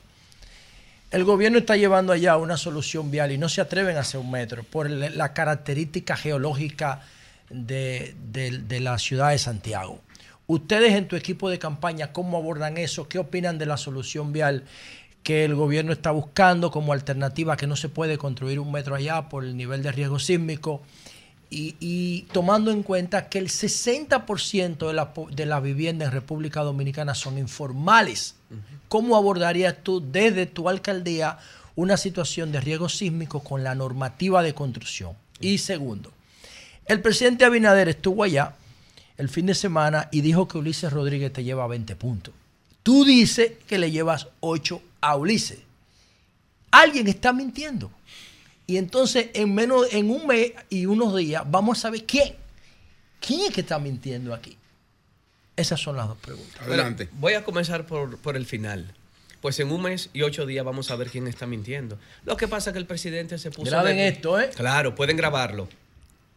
El 1.12 1.22
gobierno 1.22 1.58
está 1.58 1.76
llevando 1.76 2.12
allá 2.12 2.38
una 2.38 2.56
solución 2.56 3.12
vial 3.12 3.30
y 3.30 3.38
no 3.38 3.48
se 3.48 3.60
atreven 3.60 3.96
a 3.98 4.00
hacer 4.00 4.18
un 4.18 4.32
metro 4.32 4.64
por 4.64 4.90
la 4.90 5.32
característica 5.32 6.16
geológica 6.16 7.02
de, 7.50 8.16
de 8.32 8.80
la 8.80 8.98
ciudad 8.98 9.30
de 9.30 9.38
Santiago. 9.38 10.00
Ustedes 10.50 10.94
en 10.94 11.06
tu 11.06 11.14
equipo 11.14 11.48
de 11.48 11.60
campaña, 11.60 12.12
¿cómo 12.12 12.36
abordan 12.36 12.76
eso? 12.76 13.08
¿Qué 13.08 13.20
opinan 13.20 13.56
de 13.56 13.66
la 13.66 13.76
solución 13.76 14.32
vial 14.32 14.64
que 15.22 15.44
el 15.44 15.54
gobierno 15.54 15.92
está 15.92 16.10
buscando 16.10 16.72
como 16.72 16.92
alternativa 16.92 17.56
que 17.56 17.68
no 17.68 17.76
se 17.76 17.88
puede 17.88 18.18
construir 18.18 18.58
un 18.58 18.72
metro 18.72 18.96
allá 18.96 19.28
por 19.28 19.44
el 19.44 19.56
nivel 19.56 19.84
de 19.84 19.92
riesgo 19.92 20.18
sísmico? 20.18 20.82
Y, 21.50 22.22
tomando 22.32 22.72
en 22.72 22.82
cuenta 22.82 23.28
que 23.28 23.38
el 23.38 23.46
60% 23.46 24.88
de 24.88 24.92
la, 24.92 25.12
de 25.30 25.46
la 25.46 25.60
vivienda 25.60 26.06
en 26.06 26.10
República 26.10 26.62
Dominicana 26.62 27.14
son 27.14 27.38
informales, 27.38 28.34
¿cómo 28.88 29.16
abordarías 29.16 29.76
tú 29.84 30.00
desde 30.00 30.46
tu 30.46 30.68
alcaldía 30.68 31.38
una 31.76 31.96
situación 31.96 32.50
de 32.50 32.60
riesgo 32.60 32.88
sísmico 32.88 33.38
con 33.44 33.62
la 33.62 33.76
normativa 33.76 34.42
de 34.42 34.52
construcción? 34.52 35.12
Y 35.38 35.58
segundo, 35.58 36.10
el 36.86 37.00
presidente 37.02 37.44
Abinader 37.44 37.88
estuvo 37.88 38.24
allá 38.24 38.56
el 39.20 39.28
fin 39.28 39.46
de 39.46 39.54
semana 39.54 40.08
y 40.10 40.22
dijo 40.22 40.48
que 40.48 40.56
Ulises 40.56 40.90
Rodríguez 40.90 41.32
te 41.32 41.44
lleva 41.44 41.66
20 41.66 41.94
puntos. 41.94 42.34
Tú 42.82 43.04
dices 43.04 43.52
que 43.68 43.78
le 43.78 43.90
llevas 43.90 44.28
8 44.40 44.80
a 45.02 45.16
Ulises. 45.16 45.58
Alguien 46.70 47.06
está 47.06 47.32
mintiendo. 47.32 47.90
Y 48.66 48.78
entonces 48.78 49.28
en 49.34 49.54
menos 49.54 49.92
en 49.92 50.10
un 50.10 50.26
mes 50.26 50.52
y 50.70 50.86
unos 50.86 51.14
días 51.14 51.44
vamos 51.46 51.78
a 51.78 51.82
saber 51.82 52.06
quién. 52.06 52.34
¿Quién 53.20 53.42
es 53.42 53.50
que 53.50 53.60
está 53.60 53.78
mintiendo 53.78 54.32
aquí? 54.32 54.56
Esas 55.54 55.78
son 55.78 55.96
las 55.96 56.08
dos 56.08 56.16
preguntas. 56.16 56.62
Adelante. 56.62 57.10
voy 57.12 57.34
a 57.34 57.44
comenzar 57.44 57.86
por, 57.86 58.16
por 58.18 58.36
el 58.36 58.46
final. 58.46 58.94
Pues 59.42 59.60
en 59.60 59.70
un 59.70 59.82
mes 59.82 60.08
y 60.14 60.22
ocho 60.22 60.46
días 60.46 60.64
vamos 60.64 60.90
a 60.90 60.96
ver 60.96 61.10
quién 61.10 61.26
está 61.26 61.46
mintiendo. 61.46 61.98
Lo 62.24 62.38
que 62.38 62.48
pasa 62.48 62.70
es 62.70 62.72
que 62.72 62.78
el 62.78 62.86
presidente 62.86 63.36
se 63.38 63.50
puso. 63.50 63.70
Graben 63.70 63.98
esto, 63.98 64.40
¿eh? 64.40 64.50
Claro, 64.54 64.94
pueden 64.94 65.18
grabarlo. 65.18 65.68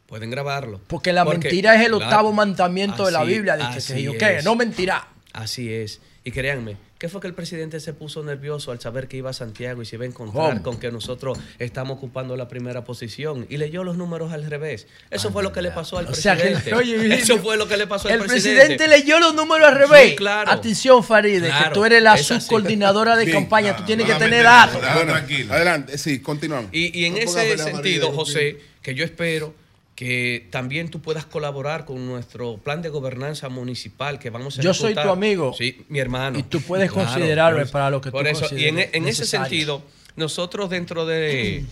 Pueden 0.08 0.30
grabarlo. 0.30 0.80
Porque 0.88 1.14
la 1.14 1.26
mentira 1.26 1.76
es 1.76 1.86
el 1.86 1.94
octavo 1.94 2.32
mandamiento 2.32 3.06
de 3.06 3.12
la 3.12 3.24
Biblia. 3.24 3.56
Dice 3.58 3.96
que 3.96 4.04
yo 4.04 4.18
qué, 4.18 4.42
no 4.44 4.56
mentirá. 4.56 5.08
Así 5.34 5.74
es. 5.74 6.02
Y 6.26 6.32
créanme, 6.32 6.78
¿qué 7.00 7.10
fue 7.10 7.20
que 7.20 7.28
el 7.28 7.34
presidente 7.34 7.82
se 7.82 7.92
puso 7.92 8.24
nervioso 8.24 8.72
al 8.72 8.80
saber 8.80 9.10
que 9.10 9.18
iba 9.18 9.30
a 9.30 9.34
Santiago 9.34 9.82
y 9.82 9.86
se 9.86 9.98
iba 9.98 10.06
a 10.06 10.08
encontrar 10.08 10.62
con 10.62 10.80
que 10.80 10.90
nosotros 10.90 11.38
estamos 11.60 11.98
ocupando 11.98 12.38
la 12.38 12.48
primera 12.48 12.86
posición? 12.86 13.46
Y 13.50 13.58
leyó 13.58 13.84
los 13.84 13.98
números 13.98 14.32
al 14.32 14.46
revés. 14.50 14.88
Eso 15.10 15.32
fue 15.32 15.44
lo 15.44 15.52
que 15.52 15.62
le 15.62 15.72
pasó 15.72 15.98
al 15.98 16.06
presidente. 16.06 16.72
Eso 17.16 17.40
fue 17.40 17.58
lo 17.58 17.68
que 17.68 17.76
le 17.76 17.88
pasó 17.88 18.08
al 18.08 18.20
presidente. 18.20 18.62
El 18.62 18.68
presidente 18.68 18.88
leyó 18.88 19.20
los 19.20 19.36
números 19.36 19.68
al 19.68 19.76
revés. 19.76 20.14
claro. 20.16 20.50
Atención, 20.50 21.04
Faride, 21.04 21.50
que 21.50 21.70
tú 21.74 21.84
eres 21.84 22.02
la 22.02 22.18
subcoordinadora 22.18 23.18
de 23.18 23.30
campaña. 23.30 23.76
tú 23.76 23.84
tienes 23.84 24.06
que 24.08 24.14
tener 24.14 24.44
datos. 24.44 24.80
tranquilo. 24.80 25.54
Adelante, 25.54 25.98
sí, 25.98 26.20
continuamos. 26.20 26.70
Y, 26.72 26.98
y 26.98 27.06
en 27.06 27.18
ese 27.18 27.58
sentido, 27.58 28.14
José, 28.14 28.60
que 28.82 28.96
yo 28.96 29.04
espero 29.04 29.54
que 29.96 30.48
también 30.52 30.90
tú 30.90 31.02
puedas 31.02 31.26
colaborar 31.26 31.86
con 31.86 32.06
nuestro 32.06 32.58
plan 32.58 32.82
de 32.82 32.90
gobernanza 32.90 33.50
municipal 33.50 34.20
que 34.20 34.30
vamos 34.30 34.58
a 34.58 34.62
Yo 34.62 34.74
soy 34.74 34.96
tu 34.96 35.10
amigo. 35.10 35.54
Sí, 35.54 35.86
mi 35.90 36.00
hermano. 36.00 36.40
Y 36.40 36.44
tú 36.44 36.62
puedes 36.62 36.92
considerarme 36.92 37.66
para 37.68 37.90
lo 37.90 38.02
que 38.02 38.12
por 38.12 38.24
tú 38.24 38.30
eso, 38.30 38.58
Y 38.58 38.66
en, 38.66 38.80
en 38.80 39.08
ese 39.08 39.26
sentido, 39.26 39.84
nosotros 40.16 40.70
dentro 40.70 41.06
de, 41.06 41.66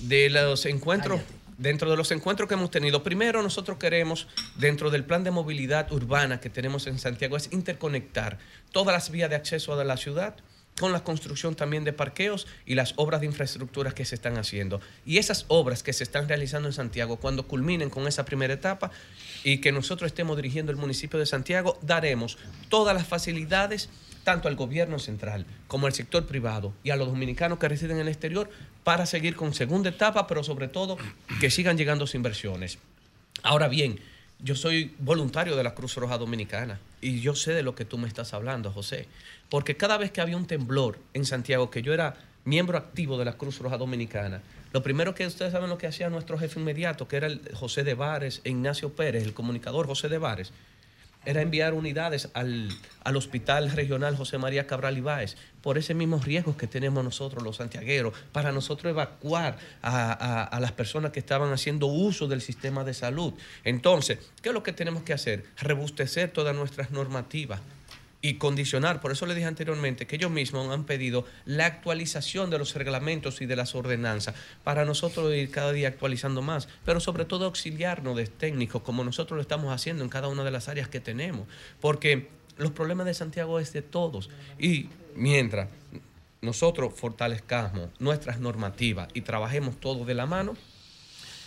de 0.00 0.30
los 0.30 0.66
encuentros... 0.66 1.20
Dentro 1.58 1.88
de 1.90 1.96
los 1.96 2.10
encuentros 2.10 2.48
que 2.48 2.54
hemos 2.54 2.72
tenido, 2.72 3.04
primero 3.04 3.40
nosotros 3.40 3.76
queremos, 3.78 4.26
dentro 4.56 4.90
del 4.90 5.04
plan 5.04 5.22
de 5.22 5.30
movilidad 5.30 5.92
urbana 5.92 6.40
que 6.40 6.50
tenemos 6.50 6.88
en 6.88 6.98
Santiago, 6.98 7.36
es 7.36 7.52
interconectar 7.52 8.38
todas 8.72 8.92
las 8.92 9.10
vías 9.10 9.30
de 9.30 9.36
acceso 9.36 9.78
a 9.78 9.84
la 9.84 9.96
ciudad 9.96 10.34
con 10.78 10.92
la 10.92 11.04
construcción 11.04 11.54
también 11.54 11.84
de 11.84 11.92
parqueos 11.92 12.46
y 12.66 12.74
las 12.74 12.94
obras 12.96 13.20
de 13.20 13.26
infraestructura 13.26 13.92
que 13.92 14.04
se 14.04 14.14
están 14.14 14.38
haciendo. 14.38 14.80
Y 15.04 15.18
esas 15.18 15.44
obras 15.48 15.82
que 15.82 15.92
se 15.92 16.04
están 16.04 16.28
realizando 16.28 16.68
en 16.68 16.74
Santiago, 16.74 17.16
cuando 17.16 17.46
culminen 17.46 17.90
con 17.90 18.06
esa 18.06 18.24
primera 18.24 18.54
etapa 18.54 18.90
y 19.44 19.58
que 19.58 19.72
nosotros 19.72 20.08
estemos 20.08 20.36
dirigiendo 20.36 20.72
el 20.72 20.78
municipio 20.78 21.18
de 21.18 21.26
Santiago, 21.26 21.78
daremos 21.82 22.38
todas 22.68 22.94
las 22.94 23.06
facilidades 23.06 23.90
tanto 24.24 24.48
al 24.48 24.54
gobierno 24.54 24.98
central 24.98 25.46
como 25.66 25.86
al 25.86 25.92
sector 25.92 26.26
privado 26.26 26.72
y 26.84 26.90
a 26.90 26.96
los 26.96 27.08
dominicanos 27.08 27.58
que 27.58 27.68
residen 27.68 27.96
en 27.96 28.02
el 28.02 28.08
exterior 28.08 28.50
para 28.84 29.06
seguir 29.06 29.36
con 29.36 29.52
segunda 29.52 29.90
etapa, 29.90 30.26
pero 30.26 30.44
sobre 30.44 30.68
todo 30.68 30.96
que 31.40 31.50
sigan 31.50 31.76
llegando 31.76 32.06
inversiones. 32.14 32.78
Ahora 33.42 33.68
bien, 33.68 33.98
yo 34.38 34.54
soy 34.54 34.94
voluntario 34.98 35.56
de 35.56 35.62
la 35.62 35.74
Cruz 35.74 35.94
Roja 35.96 36.18
Dominicana 36.18 36.80
y 37.00 37.20
yo 37.20 37.34
sé 37.34 37.52
de 37.52 37.62
lo 37.62 37.74
que 37.74 37.84
tú 37.84 37.98
me 37.98 38.08
estás 38.08 38.34
hablando, 38.34 38.72
José. 38.72 39.06
Porque 39.52 39.76
cada 39.76 39.98
vez 39.98 40.10
que 40.10 40.22
había 40.22 40.38
un 40.38 40.46
temblor 40.46 40.98
en 41.12 41.26
Santiago, 41.26 41.70
que 41.70 41.82
yo 41.82 41.92
era 41.92 42.14
miembro 42.46 42.78
activo 42.78 43.18
de 43.18 43.26
la 43.26 43.34
Cruz 43.34 43.58
Roja 43.58 43.76
Dominicana, 43.76 44.40
lo 44.72 44.82
primero 44.82 45.14
que 45.14 45.26
ustedes 45.26 45.52
saben 45.52 45.68
lo 45.68 45.76
que 45.76 45.86
hacía 45.86 46.08
nuestro 46.08 46.38
jefe 46.38 46.58
inmediato, 46.58 47.06
que 47.06 47.18
era 47.18 47.26
el 47.26 47.42
José 47.52 47.84
de 47.84 47.92
Vares 47.92 48.40
Ignacio 48.44 48.94
Pérez, 48.94 49.24
el 49.24 49.34
comunicador 49.34 49.86
José 49.86 50.08
de 50.08 50.16
Vares, 50.16 50.54
era 51.26 51.42
enviar 51.42 51.74
unidades 51.74 52.30
al, 52.32 52.70
Hospital 53.14 53.70
Regional 53.70 54.16
José 54.16 54.38
María 54.38 54.66
Cabral 54.66 54.96
Ibáez 54.96 55.36
por 55.60 55.76
ese 55.76 55.92
mismo 55.92 56.18
riesgo 56.18 56.56
que 56.56 56.66
tenemos 56.66 57.04
nosotros 57.04 57.42
los 57.42 57.56
santiagueros, 57.56 58.14
para 58.32 58.52
nosotros 58.52 58.90
evacuar 58.90 59.58
a, 59.82 60.44
a, 60.44 60.60
las 60.60 60.72
personas 60.72 61.12
que 61.12 61.20
estaban 61.20 61.52
haciendo 61.52 61.88
uso 61.88 62.26
del 62.26 62.40
sistema 62.40 62.84
de 62.84 62.94
salud. 62.94 63.34
Entonces, 63.64 64.18
¿qué 64.40 64.48
es 64.48 64.54
lo 64.54 64.62
que 64.62 64.72
tenemos 64.72 65.02
que 65.02 65.12
hacer? 65.12 65.44
Rebustecer 65.58 66.30
todas 66.30 66.56
nuestras 66.56 66.90
normativas 66.90 67.60
y 68.22 68.34
condicionar. 68.34 69.00
Por 69.00 69.10
eso 69.10 69.26
le 69.26 69.34
dije 69.34 69.46
anteriormente 69.46 70.06
que 70.06 70.16
ellos 70.16 70.30
mismos 70.30 70.72
han 70.72 70.84
pedido 70.84 71.26
la 71.44 71.66
actualización 71.66 72.48
de 72.48 72.58
los 72.58 72.74
reglamentos 72.74 73.42
y 73.42 73.46
de 73.46 73.56
las 73.56 73.74
ordenanzas 73.74 74.36
para 74.62 74.84
nosotros 74.84 75.34
ir 75.34 75.50
cada 75.50 75.72
día 75.72 75.88
actualizando 75.88 76.40
más, 76.40 76.68
pero 76.84 77.00
sobre 77.00 77.24
todo 77.24 77.44
auxiliarnos 77.46 78.16
de 78.16 78.28
técnicos 78.28 78.82
como 78.82 79.02
nosotros 79.02 79.36
lo 79.36 79.42
estamos 79.42 79.74
haciendo 79.74 80.04
en 80.04 80.08
cada 80.08 80.28
una 80.28 80.44
de 80.44 80.52
las 80.52 80.68
áreas 80.68 80.88
que 80.88 81.00
tenemos, 81.00 81.48
porque 81.80 82.28
los 82.56 82.70
problemas 82.70 83.06
de 83.06 83.14
Santiago 83.14 83.58
es 83.58 83.72
de 83.72 83.82
todos 83.82 84.30
y 84.58 84.88
mientras 85.16 85.68
nosotros 86.40 86.94
fortalezcamos 86.94 87.90
nuestras 87.98 88.38
normativas 88.38 89.08
y 89.14 89.22
trabajemos 89.22 89.78
todos 89.80 90.06
de 90.06 90.14
la 90.14 90.26
mano, 90.26 90.54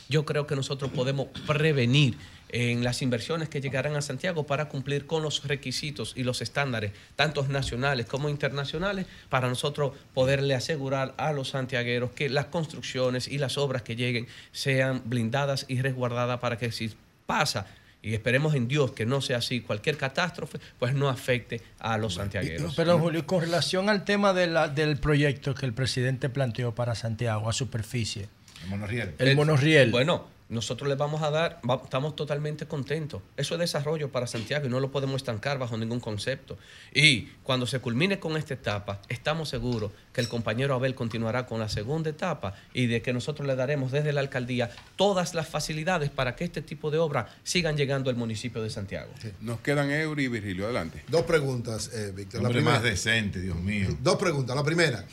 yo 0.10 0.26
creo 0.26 0.46
que 0.46 0.56
nosotros 0.56 0.92
podemos 0.92 1.28
prevenir 1.48 2.18
en 2.50 2.84
las 2.84 3.02
inversiones 3.02 3.50
que 3.50 3.62
llegarán 3.62 3.96
a 3.96 4.02
Santiago 4.02 4.46
para 4.46 4.70
cumplir 4.70 5.06
con 5.06 5.24
los 5.24 5.44
requisitos 5.46 6.14
y 6.16 6.24
los 6.24 6.42
estándares, 6.42 6.92
tanto 7.16 7.46
nacionales 7.48 8.06
como 8.06 8.30
internacionales, 8.30 9.06
para 9.30 9.48
nosotros 9.48 9.94
poderle 10.14 10.56
asegurar 10.56 11.14
a 11.18 11.34
los 11.34 11.50
santiagueros 11.50 12.12
que 12.12 12.30
las 12.30 12.46
construcciones 12.46 13.28
y 13.28 13.38
las 13.38 13.58
obras 13.58 13.82
que 13.82 13.96
lleguen 13.96 14.28
sean 14.52 15.02
blindadas 15.06 15.66
y 15.68 15.82
resguardadas 15.82 16.40
para 16.40 16.58
que 16.58 16.72
si 16.72 16.92
pasa 17.26 17.68
y 18.06 18.14
esperemos 18.14 18.54
en 18.54 18.68
Dios 18.68 18.92
que 18.92 19.08
no 19.08 19.20
sea 19.20 19.38
así, 19.38 19.62
cualquier 19.62 19.98
catástrofe, 19.98 20.60
pues 20.78 20.94
no 20.94 21.10
afecte 21.10 21.62
a 21.80 21.98
los 21.98 22.14
santiagueros. 22.14 22.76
Pero 22.76 23.00
Julio, 23.00 23.26
con 23.26 23.42
relación 23.42 23.90
al 23.90 24.06
tema 24.06 24.32
de 24.32 24.46
la, 24.46 24.68
del 24.68 24.98
proyecto 24.98 25.56
que 25.56 25.66
el 25.66 25.74
presidente 25.74 26.30
planteó 26.30 26.76
para 26.76 26.94
Santiago, 26.94 27.50
a 27.50 27.54
superficie, 27.54 28.30
el 28.64 28.70
monorriel. 28.70 29.16
El 29.18 29.36
monorriel. 29.36 29.90
Bueno, 29.90 30.28
nosotros 30.48 30.88
les 30.88 30.98
vamos 30.98 31.24
a 31.24 31.32
dar, 31.32 31.60
va- 31.68 31.82
estamos 31.84 32.16
totalmente 32.16 32.68
contentos. 32.68 33.22
Eso 33.36 33.56
es 33.56 33.60
desarrollo 33.60 34.12
para 34.12 34.28
Santiago 34.28 34.68
y 34.68 34.70
no 34.70 34.80
lo 34.80 34.92
podemos 34.92 35.16
estancar 35.18 35.58
bajo 35.58 35.76
ningún 35.78 36.00
concepto. 36.00 36.58
Y 36.94 37.22
cuando 37.44 37.66
se 37.66 37.80
culmine 37.80 38.20
con 38.20 38.38
esta 38.38 38.54
etapa, 38.54 39.02
estamos 39.10 39.50
seguros 39.50 39.92
que 40.14 40.22
el 40.22 40.28
compañero 40.30 40.76
Abel 40.76 40.94
continuará 40.94 41.46
con 41.48 41.60
la 41.60 41.68
segunda 41.68 42.10
etapa 42.12 42.54
y 42.74 42.86
de 42.86 43.02
que 43.02 43.12
nosotros 43.12 43.48
le 43.48 43.56
daremos 43.56 43.92
desde 43.92 44.14
la 44.14 44.22
alcaldía 44.22 44.70
todas 44.96 45.34
las 45.34 45.48
facilidades 45.50 46.10
para 46.12 46.36
que 46.36 46.44
este 46.44 46.62
tipo 46.62 46.92
de 46.92 47.00
obras 47.00 47.26
sigan 47.44 47.76
llegando 47.76 48.10
al 48.10 48.16
municipio 48.16 48.62
de 48.62 48.70
Santiago. 48.70 49.12
Nos 49.42 49.60
quedan 49.62 49.90
Eury 49.90 50.26
y 50.26 50.28
Virgilio. 50.28 50.66
Adelante. 50.66 51.04
Dos 51.08 51.24
preguntas, 51.24 51.90
eh, 51.94 52.12
Víctor. 52.16 52.44
La 52.44 52.50
primera, 52.50 52.76
más 52.76 52.84
decente, 52.84 53.42
Dios 53.42 53.58
mío. 53.58 53.88
Dos 54.02 54.18
preguntas. 54.18 54.56
La 54.56 54.64
primera. 54.64 55.06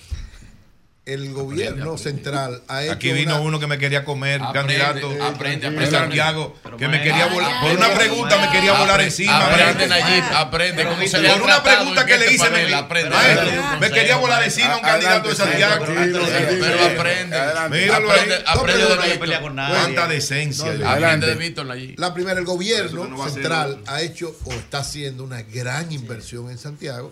El 1.04 1.32
gobierno 1.32 1.98
central 1.98 2.62
ha 2.68 2.84
hecho. 2.84 2.92
Aquí 2.92 3.12
vino 3.12 3.34
una- 3.34 3.40
uno 3.44 3.58
que 3.58 3.66
me 3.66 3.76
quería 3.76 4.04
comer, 4.04 4.40
Aprende, 4.40 4.78
candidato 4.78 5.10
eh, 5.10 5.16
de 5.16 5.22
aprende, 5.24 5.66
aprende. 5.66 5.90
Santiago, 5.90 6.56
que 6.78 6.86
me 6.86 7.02
quería 7.02 7.26
volar. 7.26 7.60
Por 7.60 7.76
una 7.76 7.88
pregunta 7.92 8.38
me 8.38 8.50
quería 8.52 8.72
volar 8.74 9.00
encima. 9.00 9.46
aprende. 9.46 9.88
Nayib, 9.88 10.24
aprende 10.32 10.84
cómo 10.84 11.02
se 11.08 11.20
Por 11.22 11.42
una 11.42 11.60
pregunta 11.60 12.06
que 12.06 12.18
le 12.18 12.32
hice, 12.32 12.50
me, 12.50 13.90
quería 13.90 14.16
volar 14.16 14.44
encima 14.44 14.76
un 14.76 14.82
candidato 14.82 15.28
de 15.28 15.34
Santiago. 15.34 15.84
Pero 15.84 16.84
aprende. 16.84 17.36
Míralo 17.68 18.10
Aprende, 18.12 18.34
ahí. 18.36 18.42
aprende 18.46 18.84
de 18.86 18.96
Víctor. 19.08 19.52
Cuánta 19.52 20.06
decencia. 20.06 20.72
Aprende 20.86 21.26
de 21.26 21.32
de 21.32 21.38
Víctor 21.38 21.66
Nayib. 21.66 21.98
La 21.98 22.14
primera, 22.14 22.38
el 22.38 22.46
gobierno 22.46 23.28
central 23.28 23.80
ha 23.86 24.02
hecho 24.02 24.36
o 24.44 24.52
está 24.52 24.78
haciendo 24.78 25.24
una 25.24 25.42
gran 25.42 25.90
inversión 25.90 26.48
en 26.48 26.58
Santiago. 26.58 27.10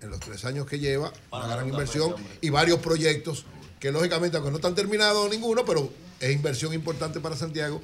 En 0.00 0.10
los 0.10 0.20
tres 0.20 0.44
años 0.44 0.66
que 0.66 0.78
lleva, 0.78 1.12
una 1.32 1.46
gran 1.48 1.68
inversión 1.68 2.14
y 2.40 2.50
varios 2.50 2.78
proyectos 2.78 3.44
que 3.80 3.92
lógicamente, 3.92 4.36
aunque 4.36 4.50
no 4.50 4.56
están 4.56 4.74
terminados 4.74 5.28
ninguno, 5.30 5.64
pero 5.64 5.90
es 6.20 6.32
inversión 6.32 6.72
importante 6.72 7.20
para 7.20 7.36
Santiago. 7.36 7.80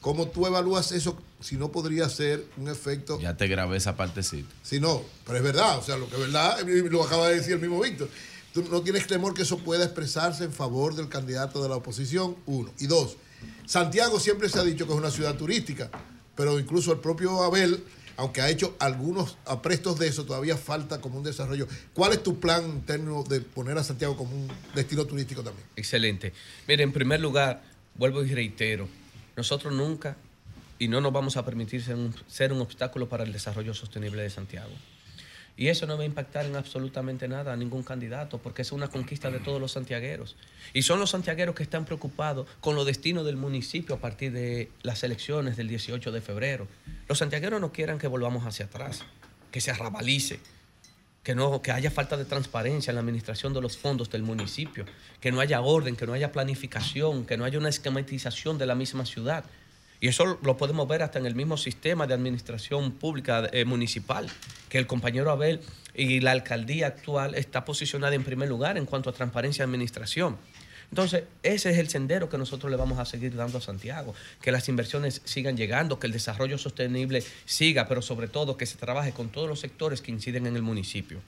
¿Cómo 0.00 0.28
tú 0.28 0.46
evalúas 0.46 0.92
eso 0.92 1.18
si 1.40 1.56
no 1.56 1.70
podría 1.70 2.08
ser 2.08 2.46
un 2.56 2.68
efecto 2.68 3.20
Ya 3.20 3.36
te 3.36 3.46
grabé 3.48 3.76
esa 3.76 3.96
partecita. 3.96 4.48
si 4.62 4.80
no, 4.80 5.02
pero 5.26 5.38
es 5.38 5.44
verdad, 5.44 5.78
o 5.78 5.82
sea, 5.82 5.96
lo 5.98 6.08
que 6.08 6.14
es 6.14 6.20
verdad, 6.20 6.58
lo 6.66 7.04
acaba 7.04 7.28
de 7.28 7.36
decir 7.36 7.52
el 7.52 7.60
mismo 7.60 7.80
Víctor. 7.80 8.08
Tú 8.54 8.64
no 8.70 8.80
tienes 8.82 9.06
temor 9.06 9.34
que 9.34 9.42
eso 9.42 9.58
pueda 9.58 9.84
expresarse 9.84 10.44
en 10.44 10.52
favor 10.52 10.94
del 10.94 11.08
candidato 11.08 11.62
de 11.62 11.68
la 11.68 11.76
oposición, 11.76 12.36
uno. 12.46 12.70
Y 12.78 12.86
dos, 12.86 13.16
Santiago 13.66 14.18
siempre 14.18 14.48
se 14.48 14.58
ha 14.58 14.62
dicho 14.62 14.86
que 14.86 14.92
es 14.92 14.98
una 14.98 15.10
ciudad 15.10 15.36
turística, 15.36 15.90
pero 16.34 16.58
incluso 16.58 16.92
el 16.92 16.98
propio 16.98 17.42
Abel, 17.42 17.84
aunque 18.20 18.42
ha 18.42 18.50
hecho 18.50 18.76
algunos 18.78 19.38
aprestos 19.46 19.98
de 19.98 20.06
eso, 20.06 20.26
todavía 20.26 20.58
falta 20.58 21.00
como 21.00 21.16
un 21.16 21.24
desarrollo. 21.24 21.66
¿Cuál 21.94 22.12
es 22.12 22.22
tu 22.22 22.38
plan 22.38 22.62
interno 22.66 23.22
de 23.22 23.40
poner 23.40 23.78
a 23.78 23.82
Santiago 23.82 24.14
como 24.14 24.36
un 24.36 24.46
destino 24.74 25.06
turístico 25.06 25.42
también? 25.42 25.66
Excelente. 25.74 26.34
Mire, 26.68 26.82
en 26.84 26.92
primer 26.92 27.18
lugar, 27.20 27.62
vuelvo 27.94 28.22
y 28.22 28.34
reitero, 28.34 28.88
nosotros 29.36 29.72
nunca 29.72 30.18
y 30.78 30.88
no 30.88 31.00
nos 31.00 31.14
vamos 31.14 31.38
a 31.38 31.46
permitir 31.46 31.82
ser 31.82 31.94
un, 31.94 32.14
ser 32.28 32.52
un 32.52 32.60
obstáculo 32.60 33.08
para 33.08 33.24
el 33.24 33.32
desarrollo 33.32 33.72
sostenible 33.72 34.20
de 34.20 34.28
Santiago. 34.28 34.72
Y 35.56 35.68
eso 35.68 35.86
no 35.86 35.96
va 35.96 36.02
a 36.02 36.06
impactar 36.06 36.46
en 36.46 36.56
absolutamente 36.56 37.28
nada 37.28 37.52
a 37.52 37.56
ningún 37.56 37.82
candidato, 37.82 38.38
porque 38.38 38.62
es 38.62 38.72
una 38.72 38.88
conquista 38.88 39.30
de 39.30 39.40
todos 39.40 39.60
los 39.60 39.72
santiagueros. 39.72 40.36
Y 40.72 40.82
son 40.82 41.00
los 41.00 41.10
santiagueros 41.10 41.54
que 41.54 41.62
están 41.62 41.84
preocupados 41.84 42.46
con 42.60 42.74
los 42.74 42.86
destinos 42.86 43.26
del 43.26 43.36
municipio 43.36 43.96
a 43.96 43.98
partir 43.98 44.32
de 44.32 44.70
las 44.82 45.02
elecciones 45.04 45.56
del 45.56 45.68
18 45.68 46.12
de 46.12 46.20
febrero. 46.20 46.66
Los 47.08 47.18
santiagueros 47.18 47.60
no 47.60 47.72
quieran 47.72 47.98
que 47.98 48.06
volvamos 48.06 48.46
hacia 48.46 48.66
atrás, 48.66 49.04
que 49.50 49.60
se 49.60 49.70
arrabalice, 49.70 50.40
que, 51.22 51.34
no, 51.34 51.60
que 51.60 51.72
haya 51.72 51.90
falta 51.90 52.16
de 52.16 52.24
transparencia 52.24 52.90
en 52.90 52.94
la 52.94 53.00
administración 53.00 53.52
de 53.52 53.60
los 53.60 53.76
fondos 53.76 54.10
del 54.10 54.22
municipio, 54.22 54.86
que 55.20 55.30
no 55.30 55.40
haya 55.40 55.60
orden, 55.60 55.96
que 55.96 56.06
no 56.06 56.14
haya 56.14 56.32
planificación, 56.32 57.26
que 57.26 57.36
no 57.36 57.44
haya 57.44 57.58
una 57.58 57.68
esquematización 57.68 58.58
de 58.58 58.66
la 58.66 58.74
misma 58.74 59.04
ciudad. 59.04 59.44
Y 60.00 60.08
eso 60.08 60.38
lo 60.42 60.56
podemos 60.56 60.88
ver 60.88 61.02
hasta 61.02 61.18
en 61.18 61.26
el 61.26 61.34
mismo 61.34 61.56
sistema 61.56 62.06
de 62.06 62.14
administración 62.14 62.92
pública 62.92 63.48
eh, 63.52 63.66
municipal, 63.66 64.28
que 64.70 64.78
el 64.78 64.86
compañero 64.86 65.30
Abel 65.30 65.60
y 65.94 66.20
la 66.20 66.30
alcaldía 66.32 66.86
actual 66.86 67.34
está 67.34 67.64
posicionada 67.64 68.14
en 68.14 68.24
primer 68.24 68.48
lugar 68.48 68.78
en 68.78 68.86
cuanto 68.86 69.10
a 69.10 69.12
transparencia 69.12 69.62
y 69.62 69.64
administración. 69.64 70.38
Entonces, 70.90 71.24
ese 71.42 71.70
es 71.70 71.78
el 71.78 71.88
sendero 71.88 72.28
que 72.28 72.38
nosotros 72.38 72.70
le 72.70 72.76
vamos 72.76 72.98
a 72.98 73.04
seguir 73.04 73.36
dando 73.36 73.58
a 73.58 73.60
Santiago, 73.60 74.14
que 74.42 74.50
las 74.50 74.68
inversiones 74.68 75.22
sigan 75.24 75.56
llegando, 75.56 76.00
que 76.00 76.08
el 76.08 76.12
desarrollo 76.12 76.58
sostenible 76.58 77.22
siga, 77.44 77.86
pero 77.86 78.02
sobre 78.02 78.26
todo 78.26 78.56
que 78.56 78.66
se 78.66 78.76
trabaje 78.76 79.12
con 79.12 79.28
todos 79.28 79.48
los 79.48 79.60
sectores 79.60 80.00
que 80.00 80.10
inciden 80.10 80.46
en 80.46 80.56
el 80.56 80.62
municipio. 80.62 81.20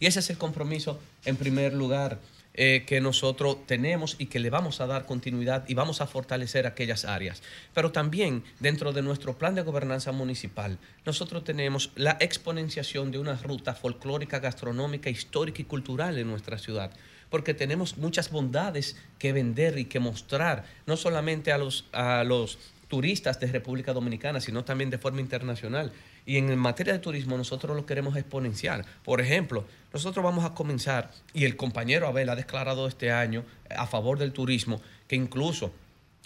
Y 0.00 0.06
ese 0.06 0.18
es 0.18 0.30
el 0.30 0.38
compromiso, 0.38 0.98
en 1.24 1.36
primer 1.36 1.74
lugar, 1.74 2.18
eh, 2.58 2.84
que 2.86 3.02
nosotros 3.02 3.58
tenemos 3.66 4.16
y 4.18 4.26
que 4.26 4.40
le 4.40 4.48
vamos 4.48 4.80
a 4.80 4.86
dar 4.86 5.04
continuidad 5.04 5.68
y 5.68 5.74
vamos 5.74 6.00
a 6.00 6.06
fortalecer 6.06 6.66
aquellas 6.66 7.04
áreas. 7.04 7.42
Pero 7.74 7.92
también 7.92 8.44
dentro 8.60 8.94
de 8.94 9.02
nuestro 9.02 9.36
plan 9.36 9.54
de 9.54 9.60
gobernanza 9.60 10.10
municipal, 10.10 10.78
nosotros 11.04 11.44
tenemos 11.44 11.90
la 11.96 12.16
exponenciación 12.18 13.10
de 13.10 13.18
una 13.18 13.36
ruta 13.36 13.74
folclórica, 13.74 14.38
gastronómica, 14.38 15.10
histórica 15.10 15.60
y 15.60 15.66
cultural 15.66 16.16
en 16.16 16.28
nuestra 16.28 16.56
ciudad. 16.56 16.90
Porque 17.28 17.52
tenemos 17.52 17.98
muchas 17.98 18.30
bondades 18.30 18.96
que 19.18 19.34
vender 19.34 19.78
y 19.78 19.84
que 19.84 20.00
mostrar, 20.00 20.64
no 20.86 20.96
solamente 20.96 21.52
a 21.52 21.58
los, 21.58 21.84
a 21.92 22.24
los 22.24 22.58
turistas 22.88 23.38
de 23.40 23.48
República 23.48 23.92
Dominicana, 23.92 24.40
sino 24.40 24.64
también 24.64 24.90
de 24.90 24.98
forma 24.98 25.20
internacional. 25.20 25.92
Y 26.26 26.38
en 26.38 26.58
materia 26.58 26.92
de 26.92 26.98
turismo 26.98 27.36
nosotros 27.36 27.76
lo 27.76 27.86
queremos 27.86 28.16
exponenciar. 28.16 28.84
Por 29.04 29.20
ejemplo, 29.20 29.64
nosotros 29.92 30.24
vamos 30.24 30.44
a 30.44 30.54
comenzar, 30.54 31.12
y 31.32 31.44
el 31.44 31.56
compañero 31.56 32.08
Abel 32.08 32.28
ha 32.28 32.36
declarado 32.36 32.88
este 32.88 33.12
año 33.12 33.44
a 33.70 33.86
favor 33.86 34.18
del 34.18 34.32
turismo, 34.32 34.82
que 35.06 35.14
incluso 35.14 35.72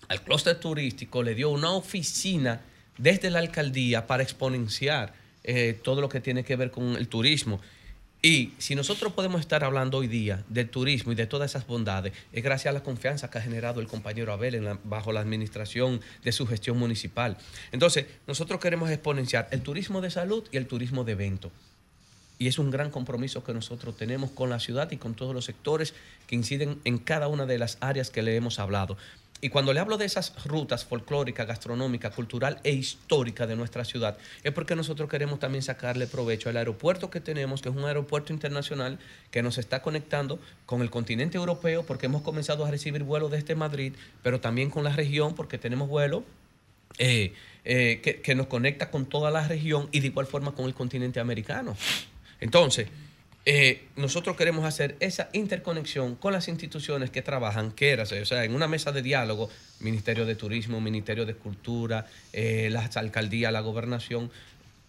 al 0.08 0.22
clúster 0.22 0.58
turístico 0.58 1.22
le 1.22 1.34
dio 1.34 1.50
una 1.50 1.70
oficina 1.72 2.62
desde 2.96 3.30
la 3.30 3.38
alcaldía 3.38 4.06
para 4.06 4.22
exponenciar 4.22 5.12
eh, 5.44 5.78
todo 5.82 6.00
lo 6.00 6.08
que 6.08 6.20
tiene 6.20 6.44
que 6.44 6.56
ver 6.56 6.70
con 6.70 6.96
el 6.96 7.08
turismo. 7.08 7.60
Y 8.22 8.52
si 8.58 8.74
nosotros 8.74 9.14
podemos 9.14 9.40
estar 9.40 9.64
hablando 9.64 9.96
hoy 9.98 10.06
día 10.06 10.44
del 10.48 10.68
turismo 10.68 11.12
y 11.12 11.14
de 11.14 11.26
todas 11.26 11.52
esas 11.52 11.66
bondades, 11.66 12.12
es 12.32 12.44
gracias 12.44 12.70
a 12.70 12.74
la 12.74 12.82
confianza 12.82 13.30
que 13.30 13.38
ha 13.38 13.40
generado 13.40 13.80
el 13.80 13.86
compañero 13.86 14.32
Abel 14.32 14.56
en 14.56 14.64
la- 14.66 14.78
bajo 14.84 15.10
la 15.10 15.20
administración 15.20 16.02
de 16.22 16.32
su 16.32 16.46
gestión 16.46 16.76
municipal. 16.76 17.38
Entonces, 17.72 18.04
nosotros 18.26 18.60
queremos 18.60 18.90
exponenciar 18.90 19.48
el 19.52 19.62
turismo 19.62 20.02
de 20.02 20.10
salud 20.10 20.44
y 20.52 20.58
el 20.58 20.66
turismo 20.66 21.04
de 21.04 21.12
evento. 21.12 21.50
Y 22.38 22.48
es 22.48 22.58
un 22.58 22.70
gran 22.70 22.90
compromiso 22.90 23.42
que 23.42 23.54
nosotros 23.54 23.96
tenemos 23.96 24.30
con 24.30 24.50
la 24.50 24.60
ciudad 24.60 24.90
y 24.90 24.96
con 24.98 25.14
todos 25.14 25.34
los 25.34 25.46
sectores 25.46 25.94
que 26.26 26.34
inciden 26.36 26.78
en 26.84 26.98
cada 26.98 27.28
una 27.28 27.46
de 27.46 27.58
las 27.58 27.78
áreas 27.80 28.10
que 28.10 28.22
le 28.22 28.36
hemos 28.36 28.58
hablado. 28.58 28.98
Y 29.42 29.48
cuando 29.48 29.72
le 29.72 29.80
hablo 29.80 29.96
de 29.96 30.04
esas 30.04 30.34
rutas 30.44 30.84
folclórica, 30.84 31.46
gastronómica, 31.46 32.10
cultural 32.10 32.60
e 32.62 32.72
histórica 32.72 33.46
de 33.46 33.56
nuestra 33.56 33.84
ciudad, 33.86 34.18
es 34.42 34.52
porque 34.52 34.76
nosotros 34.76 35.08
queremos 35.08 35.38
también 35.38 35.62
sacarle 35.62 36.06
provecho 36.06 36.50
al 36.50 36.58
aeropuerto 36.58 37.10
que 37.10 37.20
tenemos, 37.20 37.62
que 37.62 37.70
es 37.70 37.74
un 37.74 37.84
aeropuerto 37.84 38.34
internacional 38.34 38.98
que 39.30 39.42
nos 39.42 39.56
está 39.56 39.80
conectando 39.80 40.38
con 40.66 40.82
el 40.82 40.90
continente 40.90 41.38
europeo, 41.38 41.84
porque 41.84 42.06
hemos 42.06 42.20
comenzado 42.20 42.66
a 42.66 42.70
recibir 42.70 43.02
vuelos 43.02 43.30
desde 43.30 43.54
Madrid, 43.54 43.94
pero 44.22 44.40
también 44.40 44.68
con 44.68 44.84
la 44.84 44.94
región, 44.94 45.34
porque 45.34 45.56
tenemos 45.56 45.88
vuelos 45.88 46.22
eh, 46.98 47.32
eh, 47.64 48.00
que, 48.02 48.20
que 48.20 48.34
nos 48.34 48.46
conecta 48.46 48.90
con 48.90 49.06
toda 49.06 49.30
la 49.30 49.48
región 49.48 49.88
y 49.90 50.00
de 50.00 50.08
igual 50.08 50.26
forma 50.26 50.52
con 50.52 50.66
el 50.66 50.74
continente 50.74 51.18
americano. 51.18 51.76
Entonces, 52.40 52.88
eh, 53.46 53.88
nosotros 53.96 54.36
queremos 54.36 54.64
hacer 54.66 54.96
esa 55.00 55.30
interconexión 55.32 56.14
con 56.14 56.32
las 56.32 56.48
instituciones 56.48 57.10
que 57.10 57.22
trabajan, 57.22 57.72
que 57.72 57.90
era, 57.90 58.02
o 58.02 58.06
sea, 58.06 58.44
en 58.44 58.54
una 58.54 58.68
mesa 58.68 58.92
de 58.92 59.02
diálogo, 59.02 59.48
Ministerio 59.80 60.26
de 60.26 60.34
Turismo, 60.34 60.80
Ministerio 60.80 61.24
de 61.24 61.34
Cultura, 61.34 62.06
eh, 62.32 62.68
las 62.70 62.96
alcaldías, 62.98 63.50
la 63.52 63.60
gobernación, 63.60 64.30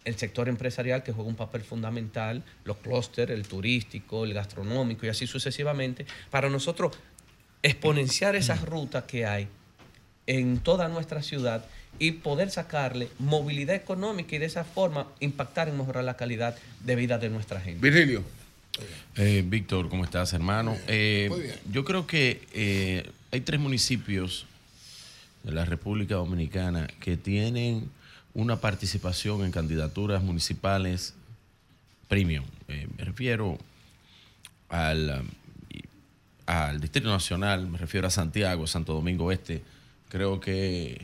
el 0.03 0.15
sector 0.15 0.49
empresarial 0.49 1.01
que 1.01 1.13
juega 1.13 1.29
un 1.29 1.35
papel 1.35 1.61
fundamental, 1.61 2.43
los 2.65 2.77
clústeres, 2.77 3.37
el 3.37 3.47
turístico, 3.47 4.25
el 4.25 4.33
gastronómico 4.33 5.05
y 5.05 5.09
así 5.09 5.27
sucesivamente, 5.27 6.05
para 6.29 6.49
nosotros 6.49 6.97
exponenciar 7.63 8.35
esas 8.35 8.63
rutas 8.63 9.05
que 9.05 9.25
hay 9.25 9.47
en 10.27 10.59
toda 10.59 10.89
nuestra 10.89 11.21
ciudad 11.21 11.65
y 11.99 12.13
poder 12.13 12.49
sacarle 12.49 13.09
movilidad 13.19 13.75
económica 13.75 14.35
y 14.35 14.39
de 14.39 14.45
esa 14.45 14.63
forma 14.63 15.07
impactar 15.19 15.69
y 15.69 15.71
mejorar 15.71 16.03
la 16.03 16.17
calidad 16.17 16.57
de 16.83 16.95
vida 16.95 17.17
de 17.17 17.29
nuestra 17.29 17.61
gente. 17.61 17.79
Virgilio. 17.79 18.23
Eh, 19.17 19.43
Víctor, 19.45 19.89
¿cómo 19.89 20.03
estás, 20.03 20.33
hermano? 20.33 20.75
Eh, 20.87 21.27
Muy 21.29 21.41
bien. 21.41 21.55
Yo 21.71 21.83
creo 21.83 22.07
que 22.07 22.47
eh, 22.53 23.09
hay 23.31 23.41
tres 23.41 23.59
municipios 23.59 24.45
de 25.43 25.51
la 25.51 25.65
República 25.65 26.15
Dominicana 26.15 26.87
que 26.99 27.17
tienen 27.17 27.89
una 28.33 28.61
participación 28.61 29.43
en 29.43 29.51
candidaturas 29.51 30.23
municipales 30.23 31.13
premium. 32.07 32.45
Eh, 32.67 32.87
me 32.97 33.03
refiero 33.03 33.57
al, 34.69 35.21
um, 35.21 35.79
al 36.45 36.79
Distrito 36.79 37.09
Nacional, 37.09 37.67
me 37.67 37.77
refiero 37.77 38.07
a 38.07 38.09
Santiago, 38.09 38.67
Santo 38.67 38.93
Domingo 38.93 39.31
Este. 39.31 39.61
Creo 40.09 40.39
que. 40.39 41.01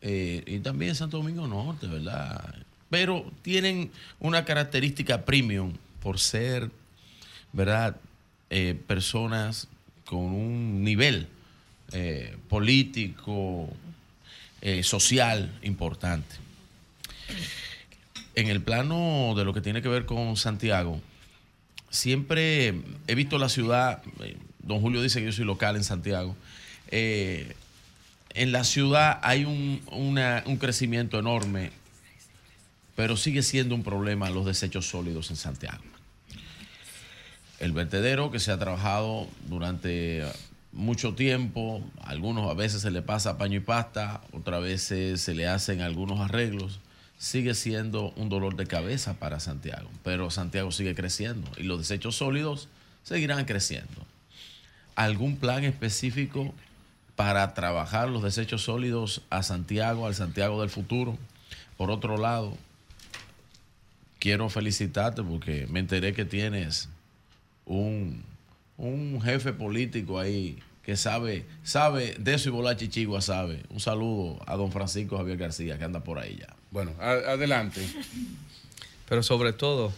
eh, 0.00 0.42
y 0.46 0.58
también 0.60 0.94
Santo 0.94 1.16
Domingo 1.18 1.46
Norte, 1.46 1.86
¿verdad? 1.86 2.54
Pero 2.90 3.24
tienen 3.42 3.90
una 4.20 4.44
característica 4.44 5.24
premium 5.24 5.72
por 6.02 6.18
ser, 6.18 6.70
¿verdad? 7.52 7.96
Eh, 8.50 8.78
personas 8.86 9.68
con 10.04 10.18
un 10.18 10.84
nivel 10.84 11.28
eh, 11.92 12.36
político, 12.48 13.68
eh, 14.60 14.82
social 14.82 15.58
importante. 15.62 16.34
En 18.34 18.48
el 18.48 18.60
plano 18.60 19.34
de 19.36 19.44
lo 19.44 19.54
que 19.54 19.60
tiene 19.60 19.80
que 19.80 19.88
ver 19.88 20.06
con 20.06 20.36
Santiago, 20.36 21.00
siempre 21.90 22.74
he 23.06 23.14
visto 23.14 23.38
la 23.38 23.48
ciudad, 23.48 24.02
don 24.58 24.80
Julio 24.80 25.02
dice 25.02 25.20
que 25.20 25.26
yo 25.26 25.32
soy 25.32 25.44
local 25.44 25.76
en 25.76 25.84
Santiago, 25.84 26.36
en 26.90 28.52
la 28.52 28.64
ciudad 28.64 29.18
hay 29.22 29.44
un, 29.44 29.82
un 29.90 30.56
crecimiento 30.56 31.18
enorme, 31.18 31.70
pero 32.96 33.16
sigue 33.16 33.42
siendo 33.42 33.74
un 33.74 33.82
problema 33.82 34.30
los 34.30 34.46
desechos 34.46 34.86
sólidos 34.86 35.30
en 35.30 35.36
Santiago. 35.36 35.91
El 37.62 37.70
vertedero 37.70 38.32
que 38.32 38.40
se 38.40 38.50
ha 38.50 38.58
trabajado 38.58 39.28
durante 39.46 40.24
mucho 40.72 41.14
tiempo, 41.14 41.80
algunos 42.02 42.50
a 42.50 42.54
veces 42.54 42.82
se 42.82 42.90
le 42.90 43.02
pasa 43.02 43.38
paño 43.38 43.58
y 43.58 43.60
pasta, 43.60 44.20
otras 44.32 44.60
veces 44.64 45.20
se 45.20 45.32
le 45.32 45.46
hacen 45.46 45.80
algunos 45.80 46.18
arreglos, 46.18 46.80
sigue 47.18 47.54
siendo 47.54 48.10
un 48.16 48.28
dolor 48.28 48.56
de 48.56 48.66
cabeza 48.66 49.14
para 49.14 49.38
Santiago, 49.38 49.88
pero 50.02 50.28
Santiago 50.32 50.72
sigue 50.72 50.96
creciendo 50.96 51.48
y 51.56 51.62
los 51.62 51.78
desechos 51.78 52.16
sólidos 52.16 52.68
seguirán 53.04 53.44
creciendo. 53.44 54.04
¿Algún 54.96 55.36
plan 55.36 55.62
específico 55.62 56.52
para 57.14 57.54
trabajar 57.54 58.08
los 58.08 58.24
desechos 58.24 58.62
sólidos 58.62 59.22
a 59.30 59.44
Santiago, 59.44 60.08
al 60.08 60.16
Santiago 60.16 60.62
del 60.62 60.70
futuro? 60.70 61.16
Por 61.76 61.92
otro 61.92 62.16
lado, 62.16 62.58
quiero 64.18 64.48
felicitarte 64.48 65.22
porque 65.22 65.68
me 65.70 65.78
enteré 65.78 66.12
que 66.12 66.24
tienes 66.24 66.88
un, 67.66 68.24
un 68.76 69.20
jefe 69.22 69.52
político 69.52 70.18
ahí 70.18 70.58
que 70.82 70.96
sabe, 70.96 71.46
sabe 71.62 72.16
de 72.18 72.34
eso 72.34 72.48
y 72.48 72.52
volar 72.52 72.76
chichigua 72.76 73.20
sabe. 73.20 73.62
Un 73.70 73.80
saludo 73.80 74.40
a 74.46 74.56
don 74.56 74.72
Francisco 74.72 75.16
Javier 75.16 75.38
García 75.38 75.78
que 75.78 75.84
anda 75.84 76.00
por 76.02 76.18
ahí 76.18 76.38
ya. 76.40 76.54
Bueno, 76.70 76.92
adelante. 77.00 77.80
Pero 79.08 79.22
sobre 79.22 79.52
todo, 79.52 79.92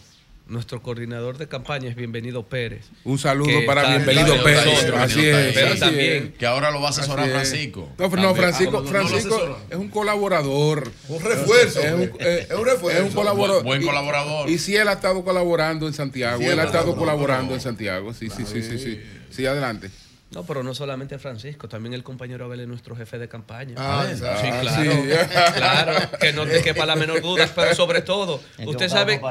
nuestro 0.47 0.81
coordinador 0.81 1.37
de 1.37 1.47
campaña 1.47 1.89
es 1.89 1.95
Bienvenido 1.95 2.43
Pérez. 2.47 2.85
Un 3.03 3.17
saludo 3.17 3.65
para 3.65 3.87
Bienvenido 3.89 4.43
Pérez. 4.43 4.65
nosotros. 4.65 4.99
Así 4.99 5.25
es. 5.25 5.53
Pero 5.53 5.67
así 5.71 5.79
también 5.79 6.23
es. 6.33 6.37
Que 6.37 6.45
ahora 6.45 6.71
lo 6.71 6.81
va 6.81 6.87
a 6.87 6.89
asesorar. 6.91 7.29
Francisco. 7.29 7.89
No, 7.97 8.07
no. 8.09 8.35
Francisco, 8.35 8.77
Ah, 8.77 8.81
no 8.83 8.87
Francisco 8.87 9.59
es 9.69 9.77
un 9.77 9.89
colaborador. 9.89 10.91
Un 11.09 11.21
refuerzo. 11.21 11.79
Es 11.81 11.93
un, 11.93 12.01
eh, 12.19 12.47
Es 12.49 12.55
un 12.57 12.65
refuerzo. 12.65 13.01
es 13.01 13.07
un 13.09 13.13
colaborador. 13.15 13.63
Buen- 13.63 13.79
buen 13.79 13.81
Y- 13.81 13.85
colaborador. 13.85 14.49
Y, 14.49 14.57
sí, 14.59 14.75
él 14.75 14.87
ha 14.87 14.93
estado 14.93 15.23
colaborando 15.23 15.87
en 15.87 15.93
Santiago. 15.93 16.39
Sí, 16.39 16.45
él 16.45 16.59
ha 16.59 16.65
estado 16.65 16.95
colaborando 16.95 17.53
en 17.53 17.61
Santiago. 17.61 18.13
Sí, 18.13 18.29
sí, 18.29 18.43
sí, 18.45 18.61
sí, 18.61 18.77
sí. 18.77 19.01
Sí, 19.31 19.45
adelante. 19.45 19.89
No, 20.35 20.43
pero 20.43 20.63
no 20.63 20.75
solamente 20.75 21.17
Francisco, 21.17 21.69
también 21.69 21.93
el 21.93 22.03
compañero 22.03 22.43
Abel 22.43 22.59
es 22.59 22.67
nuestro 22.67 22.93
jefe 22.93 23.17
de 23.17 23.29
campaña. 23.29 23.75
Ah, 23.77 24.05
sí, 24.13 24.21
ah, 24.21 24.59
claro. 24.61 24.91
sí. 24.91 24.99
Claro, 25.55 26.09
que 26.19 26.33
no 26.33 26.45
te 26.45 26.61
quepa 26.61 26.85
la 26.85 26.97
menor 26.97 27.21
duda, 27.21 27.49
pero 27.55 27.73
sobre 27.73 28.01
todo, 28.01 28.41
usted 28.65 28.89
sabe, 28.89 29.21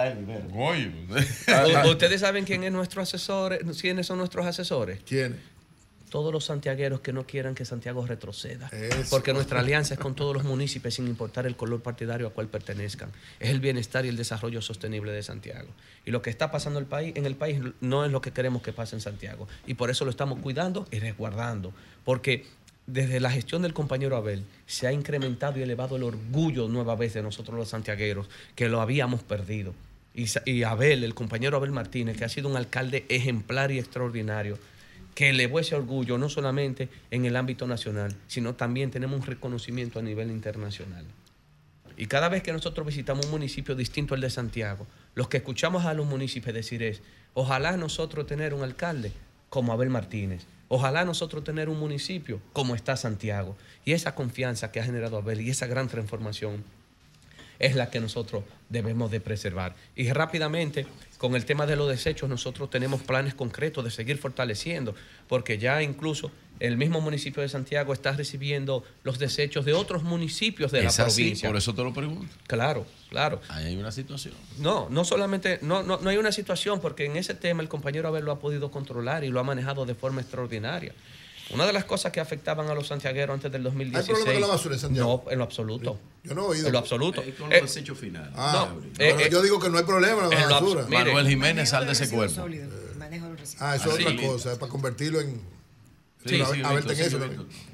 ustedes 1.85 2.21
saben 2.23 2.47
quién 2.47 2.65
es 2.65 2.73
nuestro 2.73 3.03
asesor, 3.03 3.59
quiénes 3.79 4.07
son 4.07 4.17
nuestros 4.17 4.47
asesores. 4.47 5.01
¿Quién? 5.07 5.39
Todos 6.15 6.33
los 6.33 6.45
santiagueros 6.45 7.01
que 7.01 7.13
no 7.13 7.27
quieran 7.27 7.57
que 7.57 7.65
Santiago 7.65 8.07
retroceda. 8.07 8.69
Eso. 8.69 9.11
Porque 9.11 9.33
nuestra 9.33 9.59
alianza 9.59 9.95
es 9.95 9.99
con 9.99 10.15
todos 10.15 10.33
los 10.33 10.45
municipios 10.45 10.95
sin 10.95 11.09
importar 11.09 11.45
el 11.45 11.57
color 11.57 11.83
partidario 11.83 12.29
a 12.29 12.31
cual 12.31 12.47
pertenezcan. 12.47 13.11
Es 13.41 13.51
el 13.51 13.59
bienestar 13.59 14.07
y 14.07 14.11
el 14.11 14.17
desarrollo 14.17 14.63
sostenible 14.63 15.11
de 15.11 15.25
Santiago. 15.25 15.67
Y 16.07 16.13
lo 16.13 16.23
que 16.23 16.31
está 16.31 16.53
pasando 16.53 16.79
el 16.79 16.87
país, 16.87 17.15
en 17.17 17.27
el 17.27 17.35
país 17.35 17.61
no 17.81 18.05
es 18.05 18.13
lo 18.13 18.21
que 18.21 18.31
queremos 18.31 18.63
que 18.63 18.73
pase 18.73 18.95
en 18.95 19.01
Santiago. 19.01 19.49
Y 19.67 19.75
por 19.75 19.91
eso 19.91 20.05
lo 20.05 20.13
estamos 20.13 20.39
cuidando 20.39 20.87
y 20.93 21.01
resguardando. 21.01 21.75
Porque 22.05 22.47
desde 22.87 23.19
la 23.19 23.33
gestión 23.33 23.63
del 23.63 23.75
compañero 23.75 24.17
Abel 24.17 24.45
se 24.67 24.87
ha 24.87 24.93
incrementado 24.93 25.59
y 25.59 25.63
elevado 25.63 25.97
el 25.97 26.05
orgullo 26.05 26.69
nueva 26.69 26.95
vez 26.95 27.15
de 27.15 27.25
nosotros 27.25 27.59
los 27.59 27.71
santiagueros, 27.71 28.29
que 28.55 28.69
lo 28.69 28.81
habíamos 28.81 29.25
perdido. 29.25 29.75
Y, 30.15 30.27
y 30.45 30.63
Abel, 30.63 31.03
el 31.03 31.15
compañero 31.15 31.57
Abel 31.57 31.73
Martínez, 31.73 32.17
que 32.17 32.25
ha 32.25 32.29
sido 32.29 32.49
un 32.49 32.57
alcalde 32.57 33.05
ejemplar 33.09 33.73
y 33.73 33.81
extraordinario, 33.81 34.61
que 35.15 35.31
elevó 35.31 35.61
ese 35.61 35.75
orgullo 35.75 36.19
no 36.19 36.29
solamente 36.29 36.89
en 37.11 37.25
el 37.25 37.37
ámbito 37.37 37.67
nacional, 37.67 38.15
sino 38.27 38.55
también 38.55 38.91
tenemos 38.91 39.21
un 39.21 39.27
reconocimiento 39.27 39.99
a 39.99 40.03
nivel 40.03 40.31
internacional. 40.31 41.05
Y 41.97 42.07
cada 42.07 42.29
vez 42.29 42.43
que 42.43 42.53
nosotros 42.53 42.87
visitamos 42.87 43.27
un 43.27 43.33
municipio 43.33 43.77
distinto 43.77 44.15
al 44.15 44.21
de 44.21 44.31
Santiago, 44.31 44.87
los 45.15 45.29
que 45.29 45.37
escuchamos 45.37 45.85
a 45.85 45.95
los 45.95 46.07
municipios 46.07 46.55
decir 46.55 46.83
es, 46.83 47.03
ojalá 47.35 47.77
nosotros 47.77 48.27
tener 48.27 48.53
un 48.53 48.65
alcalde 48.65 49.13
como 49.49 49.73
Abel 49.73 49.91
Martínez, 49.91 50.47
ojalá 50.69 51.05
nosotros 51.05 51.45
tener 51.45 51.69
un 51.69 51.79
municipio 51.79 52.41
como 52.53 52.75
está 52.75 52.97
Santiago. 52.97 53.57
Y 53.85 53.93
esa 53.93 54.17
confianza 54.17 54.73
que 54.73 54.81
ha 54.81 54.85
generado 54.85 55.19
Abel 55.19 55.41
y 55.41 55.51
esa 55.51 55.69
gran 55.69 55.87
transformación 55.89 56.65
es 57.61 57.77
la 57.77 57.91
que 57.91 58.01
nosotros 58.01 58.43
debemos 58.69 59.13
de 59.13 59.21
preservar. 59.21 59.77
Y 59.95 60.11
rápidamente, 60.11 60.87
con 61.25 61.37
el 61.37 61.47
tema 61.47 61.65
de 61.65 61.75
los 61.75 61.89
desechos, 61.89 62.29
nosotros 62.29 62.69
tenemos 62.69 63.01
planes 63.01 63.33
concretos 63.33 63.83
de 63.83 63.91
seguir 63.91 64.19
fortaleciendo, 64.19 64.95
porque 65.27 65.57
ya 65.57 65.83
incluso 65.83 66.31
el 66.61 66.77
mismo 66.77 67.01
municipio 67.01 67.41
de 67.41 67.49
Santiago 67.49 67.95
está 67.95 68.13
recibiendo 68.13 68.85
los 69.05 69.19
desechos 69.19 69.65
de 69.65 69.73
otros 69.73 70.03
municipios 70.03 70.71
de 70.71 70.85
es 70.85 70.99
la 70.99 71.07
así, 71.07 71.23
provincia. 71.23 71.49
por 71.49 71.57
eso 71.57 71.75
te 71.75 71.83
lo 71.83 71.95
pregunto. 71.95 72.31
Claro, 72.47 72.85
claro. 73.09 73.41
Ahí 73.49 73.69
hay 73.69 73.77
una 73.77 73.91
situación. 73.91 74.35
No, 74.59 74.91
no 74.91 75.03
solamente, 75.07 75.61
no, 75.63 75.83
no, 75.83 75.99
no 75.99 76.11
hay 76.11 76.19
una 76.19 76.31
situación, 76.31 76.79
porque 76.83 77.07
en 77.07 77.17
ese 77.17 77.33
tema 77.33 77.63
el 77.63 77.71
compañero 77.71 78.09
Abel 78.09 78.27
lo 78.27 78.31
ha 78.31 78.39
podido 78.39 78.71
controlar 78.71 79.25
y 79.25 79.29
lo 79.29 79.41
ha 79.41 79.45
manejado 79.45 79.87
de 79.87 79.95
forma 79.95 80.21
extraordinaria. 80.21 80.93
Una 81.51 81.67
de 81.67 81.73
las 81.73 81.85
cosas 81.85 82.11
que 82.11 82.21
afectaban 82.21 82.69
a 82.71 82.75
los 82.75 82.87
santiagueros 82.89 83.35
antes 83.35 83.53
del 83.53 83.63
2016. 83.63 84.09
¿Hay 84.09 84.15
problema 84.15 84.33
con 84.33 84.41
la 84.49 84.55
basura 84.55 84.75
en 84.75 84.81
Santiago? 84.81 85.23
No, 85.27 85.31
en 85.31 85.39
lo 85.39 85.45
absoluto. 85.45 85.99
Yo 86.23 86.35
no 86.35 86.43
he 86.43 86.47
oído. 86.49 86.67
En 86.69 86.73
lo 86.73 86.79
absoluto. 86.79 87.23
Eh, 87.23 87.35
con 87.39 87.53
Eh, 87.53 87.61
los 87.61 87.75
desechos 87.75 87.99
finales. 87.99 88.31
Ah, 88.35 88.69
No, 88.75 88.81
eh, 89.05 89.15
eh, 89.21 89.29
yo 89.31 89.43
digo 89.43 89.61
que 89.61 89.69
no 89.69 89.77
hay 89.79 89.85
problema 89.85 90.23
con 90.23 90.31
la 90.35 90.47
basura. 90.49 90.85
mire, 90.89 91.05
Manuel 91.05 91.29
Jiménez, 91.29 91.69
sal 91.69 91.85
de 91.87 91.93
ese 91.93 92.09
cuerpo. 92.11 92.47
Ah, 93.61 93.77
eso 93.77 93.91
es 93.91 93.97
Sí. 93.97 94.03
otra 94.05 94.17
cosa, 94.27 94.53
es 94.53 94.59
para 94.59 94.71
convertirlo 94.71 95.21
en. 95.21 95.41
Sí, 96.27 96.41
a, 96.41 96.47
sí, 96.47 96.63
a 96.65 96.73
eso. 96.79 97.19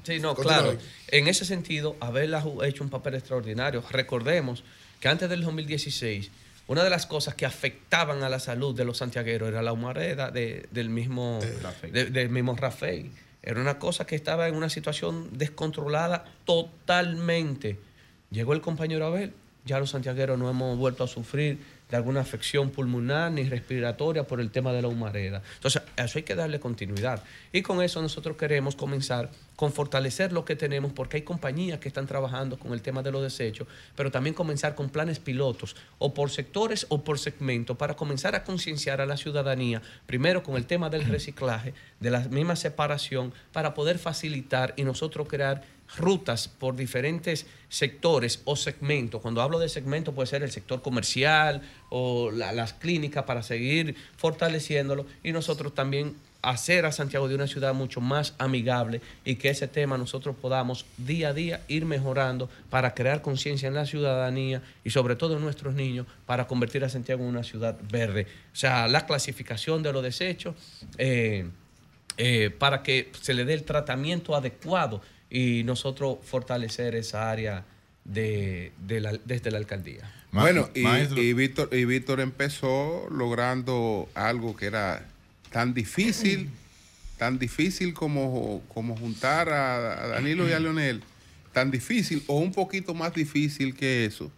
Sí, 0.03 0.19
no, 0.19 0.35
claro. 0.35 0.77
En 1.07 1.29
ese 1.29 1.45
sentido, 1.45 1.97
Abel 2.01 2.35
ha 2.35 2.43
hecho 2.65 2.83
un 2.83 2.91
papel 2.91 3.15
extraordinario. 3.15 3.85
Recordemos 3.91 4.65
que 4.99 5.07
antes 5.09 5.31
del 5.31 5.43
2016, 5.43 6.31
una 6.67 6.83
de 6.83 6.91
las 6.91 7.07
cosas 7.07 7.37
que 7.37 7.47
afectaban 7.47 8.25
a 8.25 8.29
la 8.29 8.41
salud 8.41 8.75
de 8.75 8.85
los 8.85 8.99
santiagueros 8.99 9.49
era 9.49 9.63
la 9.63 9.73
humareda 9.73 10.33
de- 10.33 10.67
del 10.73 10.91
mismo 10.91 11.39
de- 11.93 12.07
del 12.07 12.29
mismo 12.31 12.57
Rafael. 12.57 13.13
Era 13.43 13.61
una 13.61 13.79
cosa 13.79 14.07
que 14.07 14.17
estaba 14.17 14.49
en 14.49 14.55
una 14.55 14.69
situación 14.69 15.31
descontrolada 15.39 16.25
totalmente. 16.45 17.79
Llegó 18.31 18.53
el 18.53 18.61
compañero 18.61 19.07
Abel, 19.07 19.33
ya 19.65 19.79
los 19.79 19.91
santiagueros 19.91 20.39
no 20.39 20.51
hemos 20.51 20.79
vuelto 20.79 21.05
a 21.05 21.09
sufrir 21.09 21.59
de 21.91 21.97
alguna 21.97 22.21
afección 22.21 22.71
pulmonar 22.71 23.33
ni 23.33 23.45
respiratoria 23.45 24.25
por 24.27 24.41
el 24.41 24.51
tema 24.51 24.73
de 24.73 24.83
la 24.83 24.89
humareda. 24.89 25.43
Entonces, 25.57 25.83
a 25.97 26.05
eso 26.05 26.19
hay 26.19 26.23
que 26.23 26.35
darle 26.35 26.61
continuidad. 26.61 27.23
Y 27.53 27.62
con 27.62 27.83
eso 27.83 28.01
nosotros 28.01 28.37
queremos 28.37 28.77
comenzar 28.77 29.31
con 29.57 29.73
fortalecer 29.75 30.33
lo 30.33 30.47
que 30.47 30.57
tenemos, 30.57 30.93
porque 30.93 31.19
hay 31.19 31.23
compañías 31.23 31.81
que 31.81 31.89
están 31.89 32.07
trabajando 32.07 32.59
con 32.59 32.73
el 32.73 32.81
tema 32.81 33.03
de 33.03 33.11
los 33.11 33.23
desechos, 33.23 33.69
pero 33.95 34.11
también 34.11 34.35
comenzar 34.35 34.75
con 34.75 34.89
planes 34.89 35.19
pilotos, 35.19 35.77
o 35.99 36.15
por 36.15 36.31
sectores 36.31 36.87
o 36.89 37.05
por 37.05 37.19
segmento, 37.19 37.77
para 37.77 37.95
comenzar 37.95 38.35
a 38.35 38.43
concienciar 38.43 39.03
a 39.03 39.07
la 39.07 39.19
ciudadanía, 39.19 39.83
primero 40.07 40.43
con 40.43 40.57
el 40.57 40.65
tema 40.65 40.89
del 40.89 41.05
reciclaje, 41.05 41.75
de 42.01 42.11
la 42.11 42.21
misma 42.21 42.57
separación, 42.57 43.35
para 43.53 43.75
poder 43.75 43.99
facilitar 43.99 44.73
y 44.77 44.85
nosotros 44.85 45.29
crear 45.29 45.62
rutas 45.97 46.49
por 46.49 46.77
diferentes 46.77 47.47
sectores 47.69 48.41
o 48.45 48.57
segmentos. 48.57 49.21
Cuando 49.21 49.43
hablo 49.43 49.59
de 49.59 49.69
segmento 49.69 50.12
puede 50.12 50.27
ser 50.27 50.43
el 50.43 50.51
sector 50.51 50.83
comercial 50.83 51.62
o 51.89 52.31
la- 52.31 52.53
las 52.53 52.73
clínicas 52.75 53.25
para 53.25 53.43
seguir 53.43 53.95
fortaleciéndolo 54.17 55.07
y 55.23 55.33
nosotros 55.33 55.75
también 55.75 56.15
hacer 56.43 56.87
a 56.87 56.93
Santiago 56.93 57.29
de 57.29 57.35
una 57.35 57.47
ciudad 57.47 57.75
mucho 57.75 58.01
más 58.01 58.35
amigable 58.39 59.03
y 59.27 59.35
que 59.35 59.51
ese 59.51 59.69
tema 59.69 59.99
nosotros 59.99 60.35
podamos 60.41 60.87
día 60.97 61.29
a 61.29 61.33
día 61.35 61.61
ir 61.69 61.85
mejorando 61.85 62.49
para 62.71 62.95
crear 62.95 63.21
conciencia 63.21 63.69
en 63.69 63.75
la 63.75 63.85
ciudadanía 63.85 64.62
y 64.83 64.89
sobre 64.89 65.17
todo 65.17 65.37
en 65.37 65.43
nuestros 65.43 65.75
niños 65.75 66.07
para 66.25 66.47
convertir 66.47 66.83
a 66.83 66.89
Santiago 66.89 67.23
en 67.25 67.29
una 67.29 67.43
ciudad 67.45 67.77
verde. 67.93 68.27
O 68.55 68.57
sea, 68.57 68.89
la 68.89 69.05
clasificación 69.05 69.83
de 69.83 69.93
los 69.93 70.03
desechos 70.03 70.55
eh, 70.97 71.47
eh, 72.17 72.49
para 72.59 72.83
que 72.83 73.12
se 73.21 73.35
le 73.35 73.45
dé 73.45 73.53
el 73.53 73.65
tratamiento 73.65 74.35
adecuado 74.35 75.03
y 75.31 75.62
nosotros 75.65 76.19
fortalecer 76.24 76.94
esa 76.97 77.31
área 77.31 77.65
de, 78.05 78.73
de 78.86 79.01
la- 79.01 79.19
desde 79.24 79.51
la 79.51 79.59
alcaldía. 79.59 80.12
Bueno, 80.32 80.69
y, 80.74 80.86
y 81.20 81.32
Víctor, 81.32 81.69
y 81.73 81.85
Víctor 81.85 82.20
empezó 82.20 83.07
logrando 83.11 84.09
algo 84.15 84.57
que 84.57 84.66
era 84.66 85.07
tan 85.51 85.74
difícil, 85.74 86.51
tan 87.19 87.39
difícil 87.39 87.94
como, 87.94 88.62
como 88.73 88.97
juntar 88.97 89.48
a, 89.48 90.05
a 90.05 90.07
Danilo 90.09 90.48
y 90.48 90.52
a 90.52 90.61
Leonel, 90.61 91.02
tan 91.52 91.70
difícil 91.70 92.23
o 92.28 92.39
un 92.39 92.52
poquito 92.52 92.94
más 92.94 93.12
difícil 93.15 93.74
que 93.74 94.05
eso, 94.05 94.31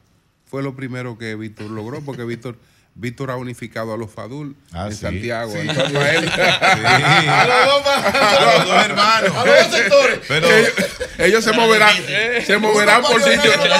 fue 0.47 0.62
lo 0.62 0.74
primero 0.74 1.16
que 1.19 1.35
Víctor 1.36 1.70
logró, 1.70 2.02
porque 2.02 2.24
Víctor 2.24 2.56
Víctor 2.94 3.31
ha 3.31 3.36
unificado 3.36 3.94
a 3.94 3.97
los 3.97 4.10
Fadul 4.10 4.55
Ah, 4.73 4.86
en 4.86 4.93
sí. 4.93 4.98
Santiago. 5.01 5.52
Sí. 5.52 5.59
en 5.60 5.74
torno 5.74 6.01
a 6.01 6.10
él. 6.10 6.24
Sí. 6.32 7.28
A 7.28 7.47
los 7.47 7.85
dos 7.85 7.86
a 7.86 8.56
los 8.56 8.66
dos 8.66 8.85
hermanos. 8.85 9.32
A 9.36 9.44
los 9.47 9.56
dos 9.70 9.77
sectores. 9.78 10.19
Pero- 10.28 10.48
ellos, 10.51 10.73
ellos 11.19 11.44
se 11.44 11.52
moverán, 11.52 11.94
se 12.47 12.59
moverán 12.59 13.02
por 13.02 13.23
sitios. 13.23 13.55
pero- 13.62 13.74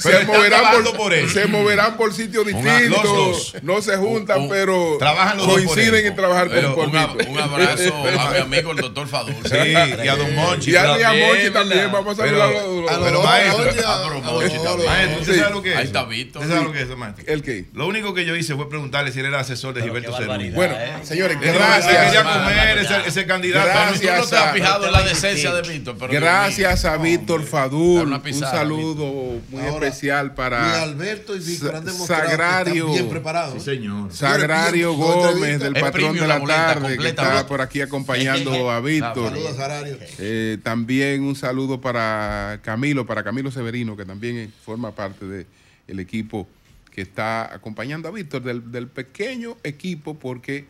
Se 0.00 0.08
pero 0.10 0.24
moverán 0.26 0.70
por, 0.72 0.96
por 0.96 1.14
eso. 1.14 1.32
se 1.32 1.46
moverán 1.46 1.96
por 1.96 2.12
sitios 2.12 2.46
distintos. 2.46 3.02
dos. 3.04 3.54
No 3.62 3.80
se 3.82 3.96
juntan, 3.96 4.48
pero 4.48 4.96
trabajan 4.98 5.36
los 5.38 5.46
dos 5.46 5.56
por 5.56 5.64
coinciden 5.66 6.00
él. 6.00 6.06
en 6.06 6.16
trabajar 6.16 6.48
Pero 6.48 6.74
con, 6.74 6.90
un, 6.90 6.96
ab- 6.96 7.28
un 7.28 7.38
abrazo 7.38 7.94
a 8.20 8.30
mi 8.32 8.38
amigo 8.38 8.72
el 8.72 8.78
doctor 8.78 9.06
Fadul. 9.08 9.34
Sí, 9.44 9.56
y 10.04 10.08
a 10.08 10.16
don 10.16 10.34
Monchi. 10.34 10.70
Y 10.72 10.76
a, 10.76 10.82
y 10.98 11.02
a 11.02 11.06
También, 11.08 11.26
Monchi 11.28 11.50
también. 11.50 11.92
Vamos 11.92 12.18
a 12.18 12.22
Pero- 12.22 12.42
hablar 12.42 12.62
a 12.62 12.66
los- 12.66 12.90
a 12.90 12.96
los 12.98 13.06
a 13.06 13.10
dos, 13.10 13.24
maestro. 13.24 13.56
Monchi, 13.64 13.76
pero 13.76 14.22
Monchi 14.32 14.56
también. 14.64 14.86
Maestro, 14.90 15.20
¿usted 15.20 15.38
sabe 15.40 15.54
lo 15.54 15.62
que 15.62 15.70
es 15.72 15.76
Ahí 15.76 15.84
está 15.84 16.04
Víctor. 16.04 16.42
¿Usted 16.42 16.54
sabe 16.54 16.66
lo 16.66 16.72
que 16.72 16.82
es 16.82 16.88
maestro? 16.96 17.24
¿El 17.26 17.42
qué? 17.42 17.64
Lo 17.74 17.86
único 17.86 18.14
que 18.16 18.24
yo 18.24 18.34
hice 18.34 18.56
fue 18.56 18.68
preguntarle 18.68 19.12
si 19.12 19.20
él 19.20 19.26
era 19.26 19.38
asesor 19.40 19.72
de 19.74 19.82
Gilberto 19.82 20.16
Cerúñez. 20.16 20.52
Bueno, 20.54 20.74
señores, 21.04 21.38
Él 21.40 21.52
gracias. 21.54 22.04
quería 22.06 22.24
comer 22.24 22.78
ese, 22.78 22.96
ese 23.06 23.26
candidato. 23.26 23.66
Gracias 23.68 24.18
no 24.20 24.26
te 24.26 24.36
has 24.36 24.52
fijado 24.52 24.86
en 24.86 24.92
la 24.92 25.02
decencia 25.02 25.54
de 25.54 25.62
Víctor. 25.68 25.96
pero 26.00 26.12
Gracias 26.12 26.84
a 26.84 26.96
Víctor 26.96 27.44
Fadul. 27.44 28.08
una 28.08 28.16
Un 28.16 28.34
saludo 28.34 29.40
muy 29.50 29.62
Ahora, 29.62 29.86
especial 29.86 30.34
para 30.34 30.82
Alberto 30.82 31.36
y 31.36 31.38
Víctor 31.38 31.76
han 31.76 31.84
demostrado 31.84 32.22
que 32.24 32.28
Sagrario. 32.30 32.74
están 32.86 32.92
bien 32.94 33.08
preparados. 33.08 33.54
Sí, 33.54 33.60
señor. 33.60 34.12
Sagrario 34.12 34.92
Señores, 34.92 35.34
Gómez, 35.34 35.60
del 35.60 35.74
patrón 35.74 36.16
de 36.16 36.26
la 36.26 36.42
tarde, 36.44 36.96
que 36.98 37.08
está 37.08 37.46
por 37.46 37.60
aquí 37.60 37.80
acompañando 37.82 38.70
a 38.70 38.80
Víctor. 38.80 39.30
Saludos, 39.30 39.56
Sagrario. 39.56 39.98
Eh, 40.18 40.58
también 40.62 41.22
un 41.22 41.36
saludo 41.36 41.80
para 41.80 42.58
Camilo, 42.62 43.06
para 43.06 43.22
Camilo 43.22 43.50
Severino, 43.50 43.96
que 43.96 44.04
también 44.04 44.36
eh, 44.38 44.50
forma 44.64 44.90
parte 44.92 45.24
del 45.26 46.00
equipo 46.00 46.48
que 46.96 47.02
está 47.02 47.54
acompañando 47.54 48.08
a 48.08 48.10
Víctor, 48.10 48.42
del, 48.42 48.72
del 48.72 48.88
pequeño 48.88 49.56
equipo, 49.62 50.18
porque 50.18 50.64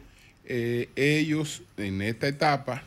eh, 0.44 0.89
ellos 0.97 1.62
en 1.78 2.03
esta 2.03 2.27
etapa 2.28 2.82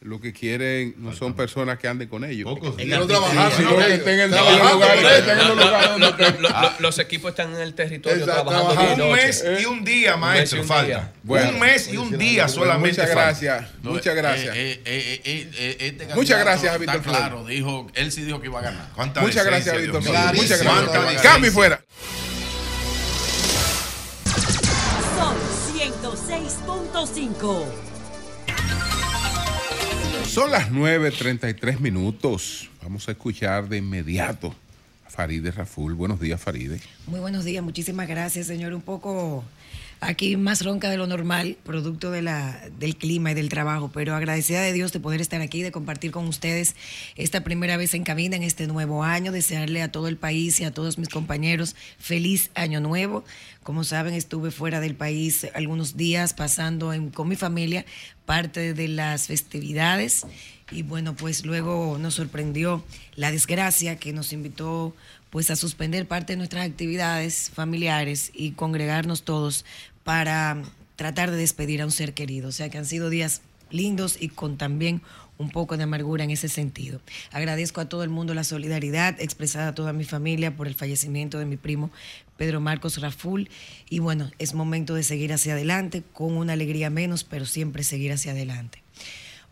lo 0.00 0.20
que 0.20 0.32
quieren 0.32 0.96
no 0.98 1.12
son 1.14 1.34
personas 1.34 1.78
que 1.78 1.86
anden 1.86 2.08
con 2.08 2.24
ellos. 2.24 2.58
Quiero 2.76 3.06
trabajar, 3.06 3.52
sino 3.52 3.70
sino 3.70 3.86
que 3.86 3.94
estén 3.94 4.18
en 4.18 4.34
estén 4.34 5.38
en 5.38 6.42
los 6.80 6.98
equipos 6.98 7.30
están 7.30 7.54
en 7.54 7.60
el 7.60 7.74
territorio 7.74 8.24
Exacto, 8.24 8.50
trabajando 8.50 9.06
Un 9.10 9.12
mes 9.12 9.44
y 9.60 9.64
un 9.64 9.84
día, 9.84 10.14
Un 10.16 10.20
mes 10.22 10.28
maestro, 10.28 10.60
un 10.62 10.66
falta. 10.66 10.86
día. 10.86 11.12
Bueno. 11.22 11.50
un 11.50 11.60
mes 11.60 11.88
y 11.92 11.96
un 11.98 12.18
día 12.18 12.48
solamente 12.48 13.00
muchas 13.00 13.06
falta. 13.14 13.22
gracias, 13.26 13.64
No, 13.84 13.90
muchas 13.92 14.12
eh, 14.14 14.16
gracias. 14.16 14.56
eh, 14.56 14.80
eh, 14.84 15.20
eh, 15.24 15.50
eh, 15.56 15.76
este 16.02 16.14
Muchas 16.16 16.40
gracias, 16.40 16.64
está 16.72 16.78
Víctor 16.78 17.02
Flores. 17.04 17.20
claro, 17.20 17.44
dijo, 17.46 17.86
él 17.94 18.10
sí 18.10 18.22
dijo 18.22 18.40
que 18.40 18.48
iba 18.48 18.58
a 18.58 18.62
ganar. 18.62 18.88
¿Cuánta 18.96 19.20
Muchas 19.20 19.44
gracias, 19.46 19.80
Víctor. 19.80 20.02
Muchas 20.02 20.62
¿Cuánta 20.64 21.00
gracias. 21.00 21.38
y 21.46 21.50
fuera. 21.50 21.80
106.5. 26.32 27.64
Son 30.26 30.50
las 30.50 30.70
9.33 30.70 31.78
minutos. 31.78 32.70
Vamos 32.82 33.06
a 33.06 33.12
escuchar 33.12 33.68
de 33.68 33.76
inmediato 33.76 34.54
a 35.06 35.10
Faride 35.10 35.50
Raful. 35.50 35.92
Buenos 35.92 36.20
días, 36.20 36.40
Faride. 36.40 36.80
Muy 37.06 37.20
buenos 37.20 37.44
días, 37.44 37.62
muchísimas 37.62 38.08
gracias, 38.08 38.46
señor. 38.46 38.72
Un 38.72 38.80
poco 38.80 39.44
aquí 40.02 40.36
más 40.36 40.64
ronca 40.64 40.90
de 40.90 40.96
lo 40.96 41.06
normal, 41.06 41.56
producto 41.62 42.10
de 42.10 42.22
la, 42.22 42.60
del 42.78 42.96
clima 42.96 43.30
y 43.30 43.34
del 43.34 43.48
trabajo, 43.48 43.90
pero 43.94 44.14
agradecida 44.14 44.60
de 44.60 44.72
Dios 44.72 44.92
de 44.92 45.00
poder 45.00 45.20
estar 45.20 45.40
aquí, 45.40 45.62
de 45.62 45.70
compartir 45.70 46.10
con 46.10 46.26
ustedes 46.26 46.74
esta 47.16 47.42
primera 47.44 47.76
vez 47.76 47.94
en 47.94 48.02
cabina 48.02 48.36
en 48.36 48.42
este 48.42 48.66
nuevo 48.66 49.04
año, 49.04 49.32
desearle 49.32 49.80
a 49.80 49.92
todo 49.92 50.08
el 50.08 50.16
país 50.16 50.60
y 50.60 50.64
a 50.64 50.72
todos 50.72 50.98
mis 50.98 51.08
compañeros 51.08 51.76
feliz 51.98 52.50
año 52.54 52.80
nuevo. 52.80 53.24
Como 53.62 53.84
saben, 53.84 54.14
estuve 54.14 54.50
fuera 54.50 54.80
del 54.80 54.96
país 54.96 55.46
algunos 55.54 55.96
días 55.96 56.34
pasando 56.34 56.92
con 57.14 57.28
mi 57.28 57.36
familia 57.36 57.86
parte 58.26 58.74
de 58.74 58.88
las 58.88 59.28
festividades 59.28 60.26
y 60.72 60.82
bueno, 60.82 61.14
pues 61.14 61.44
luego 61.44 61.98
nos 61.98 62.14
sorprendió 62.14 62.84
la 63.14 63.30
desgracia 63.30 63.96
que 63.96 64.12
nos 64.12 64.32
invitó 64.32 64.94
pues 65.30 65.50
a 65.50 65.56
suspender 65.56 66.06
parte 66.06 66.34
de 66.34 66.36
nuestras 66.36 66.66
actividades 66.66 67.50
familiares 67.54 68.30
y 68.34 68.52
congregarnos 68.52 69.22
todos 69.22 69.64
para 70.04 70.62
tratar 70.96 71.30
de 71.30 71.36
despedir 71.36 71.82
a 71.82 71.84
un 71.84 71.92
ser 71.92 72.14
querido. 72.14 72.48
O 72.48 72.52
sea 72.52 72.68
que 72.68 72.78
han 72.78 72.86
sido 72.86 73.10
días 73.10 73.42
lindos 73.70 74.16
y 74.20 74.28
con 74.28 74.58
también 74.58 75.02
un 75.38 75.50
poco 75.50 75.76
de 75.76 75.84
amargura 75.84 76.24
en 76.24 76.30
ese 76.30 76.48
sentido. 76.48 77.00
Agradezco 77.32 77.80
a 77.80 77.88
todo 77.88 78.04
el 78.04 78.10
mundo 78.10 78.34
la 78.34 78.44
solidaridad 78.44 79.20
expresada 79.20 79.68
a 79.68 79.74
toda 79.74 79.92
mi 79.92 80.04
familia 80.04 80.56
por 80.56 80.68
el 80.68 80.74
fallecimiento 80.74 81.38
de 81.38 81.46
mi 81.46 81.56
primo 81.56 81.90
Pedro 82.36 82.60
Marcos 82.60 83.00
Raful 83.00 83.48
y 83.88 83.98
bueno, 83.98 84.30
es 84.38 84.54
momento 84.54 84.94
de 84.94 85.02
seguir 85.02 85.32
hacia 85.32 85.54
adelante 85.54 86.02
con 86.12 86.36
una 86.36 86.52
alegría 86.52 86.90
menos, 86.90 87.24
pero 87.24 87.44
siempre 87.44 87.82
seguir 87.82 88.12
hacia 88.12 88.32
adelante. 88.32 88.81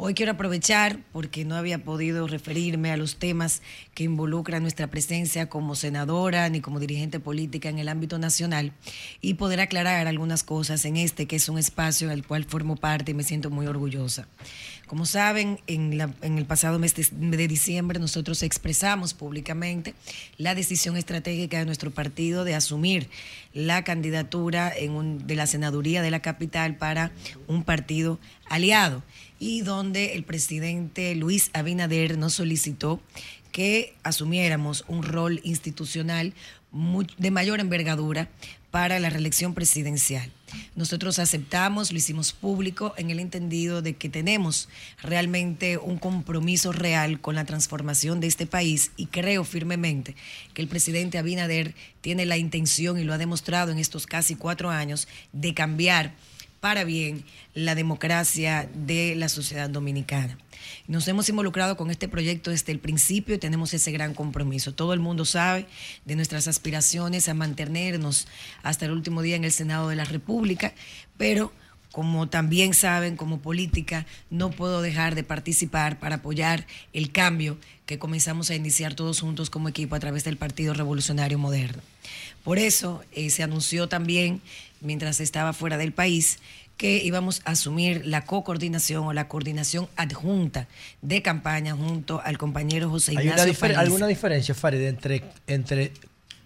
Hoy 0.02 0.14
quiero 0.14 0.32
aprovechar, 0.32 0.98
porque 1.12 1.44
no 1.44 1.56
había 1.56 1.85
podido 1.85 2.27
referirme 2.27 2.90
a 2.90 2.97
los 2.97 3.16
temas 3.16 3.60
que 3.93 4.05
involucran 4.05 4.62
nuestra 4.62 4.86
presencia 4.86 5.51
como 5.51 5.74
senadora 5.74 6.48
ni 6.48 6.62
como 6.62 6.81
dirigente 6.81 7.20
política 7.20 7.68
en 7.68 7.78
el 7.78 7.86
ámbito 7.90 8.18
nacional, 8.18 8.72
y 9.20 9.35
poder 9.35 9.60
aclarar 9.60 10.06
algunas 10.06 10.43
cosas 10.43 10.86
en 10.86 10.97
este, 10.97 11.27
que 11.27 11.36
es 11.36 11.51
un 11.51 11.59
espacio 11.59 12.10
el 12.10 12.27
cual 12.27 12.44
formo 12.44 12.77
parte 12.77 13.10
y 13.10 13.14
me 13.14 13.24
siento 13.24 13.51
muy 13.51 13.66
orgullosa. 13.66 14.27
Como 14.86 15.05
saben, 15.05 15.60
en, 15.66 15.98
la- 15.98 16.14
en 16.22 16.39
el 16.39 16.47
pasado 16.47 16.78
mes 16.78 16.94
de, 16.94 17.06
de 17.12 17.47
diciembre 17.47 18.01
nosotros 18.01 18.43
expresamos 18.43 19.12
públicamente 19.12 19.93
la 20.39 20.55
decisión 20.55 20.97
estratégica 20.97 21.59
de 21.59 21.66
nuestro 21.66 21.90
partido 21.90 22.44
de 22.44 22.55
asumir 22.55 23.10
la 23.52 23.85
candidatura 23.85 24.72
en 24.74 24.93
un- 24.93 25.27
de 25.27 25.36
la 25.36 25.47
senaduría 25.47 26.01
de 26.01 26.10
la 26.10 26.20
capital 26.20 26.77
para 26.78 27.12
un 27.48 27.64
partido 27.64 28.18
aliado 28.48 29.02
y 29.40 29.62
donde 29.62 30.14
el 30.14 30.22
presidente 30.22 31.16
Luis 31.16 31.50
Abinader 31.54 32.16
nos 32.16 32.34
solicitó 32.34 33.00
que 33.50 33.94
asumiéramos 34.04 34.84
un 34.86 35.02
rol 35.02 35.40
institucional 35.42 36.34
de 37.18 37.30
mayor 37.32 37.58
envergadura 37.58 38.28
para 38.70 39.00
la 39.00 39.10
reelección 39.10 39.54
presidencial. 39.54 40.30
Nosotros 40.76 41.18
aceptamos, 41.18 41.90
lo 41.90 41.98
hicimos 41.98 42.32
público 42.32 42.94
en 42.96 43.10
el 43.10 43.18
entendido 43.18 43.82
de 43.82 43.94
que 43.94 44.08
tenemos 44.08 44.68
realmente 45.02 45.78
un 45.78 45.98
compromiso 45.98 46.70
real 46.70 47.20
con 47.20 47.34
la 47.34 47.44
transformación 47.44 48.20
de 48.20 48.28
este 48.28 48.46
país 48.46 48.92
y 48.96 49.06
creo 49.06 49.42
firmemente 49.42 50.14
que 50.54 50.62
el 50.62 50.68
presidente 50.68 51.18
Abinader 51.18 51.74
tiene 52.00 52.26
la 52.26 52.36
intención 52.36 52.98
y 52.98 53.04
lo 53.04 53.12
ha 53.12 53.18
demostrado 53.18 53.72
en 53.72 53.78
estos 53.78 54.06
casi 54.06 54.36
cuatro 54.36 54.70
años 54.70 55.08
de 55.32 55.54
cambiar 55.54 56.14
para 56.60 56.84
bien 56.84 57.24
la 57.54 57.74
democracia 57.74 58.68
de 58.74 59.14
la 59.16 59.28
sociedad 59.28 59.68
dominicana. 59.68 60.38
Nos 60.86 61.08
hemos 61.08 61.28
involucrado 61.28 61.76
con 61.76 61.90
este 61.90 62.08
proyecto 62.08 62.50
desde 62.50 62.72
el 62.72 62.78
principio 62.78 63.34
y 63.34 63.38
tenemos 63.38 63.72
ese 63.74 63.92
gran 63.92 64.14
compromiso. 64.14 64.74
Todo 64.74 64.92
el 64.92 65.00
mundo 65.00 65.24
sabe 65.24 65.66
de 66.04 66.16
nuestras 66.16 66.48
aspiraciones 66.48 67.28
a 67.28 67.34
mantenernos 67.34 68.28
hasta 68.62 68.84
el 68.84 68.92
último 68.92 69.22
día 69.22 69.36
en 69.36 69.44
el 69.44 69.52
Senado 69.52 69.88
de 69.88 69.96
la 69.96 70.04
República, 70.04 70.74
pero 71.16 71.52
como 71.92 72.28
también 72.28 72.72
saben, 72.72 73.16
como 73.16 73.40
política, 73.40 74.06
no 74.30 74.50
puedo 74.50 74.80
dejar 74.80 75.16
de 75.16 75.24
participar 75.24 75.98
para 75.98 76.16
apoyar 76.16 76.66
el 76.92 77.10
cambio 77.10 77.58
que 77.84 77.98
comenzamos 77.98 78.50
a 78.50 78.54
iniciar 78.54 78.94
todos 78.94 79.20
juntos 79.20 79.50
como 79.50 79.68
equipo 79.68 79.96
a 79.96 80.00
través 80.00 80.22
del 80.22 80.36
Partido 80.36 80.72
Revolucionario 80.72 81.38
Moderno. 81.38 81.82
Por 82.44 82.58
eso 82.58 83.02
eh, 83.12 83.30
se 83.30 83.42
anunció 83.42 83.88
también, 83.88 84.40
mientras 84.81 85.20
estaba 85.20 85.52
fuera 85.52 85.77
del 85.78 85.93
país, 85.93 86.39
que 86.77 86.97
íbamos 87.05 87.43
a 87.44 87.51
asumir 87.51 88.07
la 88.07 88.24
co-coordinación 88.24 89.05
o 89.05 89.12
la 89.12 89.28
coordinación 89.28 89.89
adjunta 89.97 90.66
de 91.02 91.20
campaña 91.20 91.74
junto 91.77 92.20
al 92.24 92.39
compañero 92.39 92.89
José 92.89 93.12
¿Hay 93.12 93.27
Ignacio 93.27 93.43
una 93.44 93.52
difer- 93.52 93.61
Paliza. 93.61 93.81
alguna 93.81 94.07
diferencia, 94.07 94.55
Farid, 94.55 94.81
entre, 94.82 95.23
entre 95.47 95.93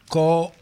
co- 0.08 0.52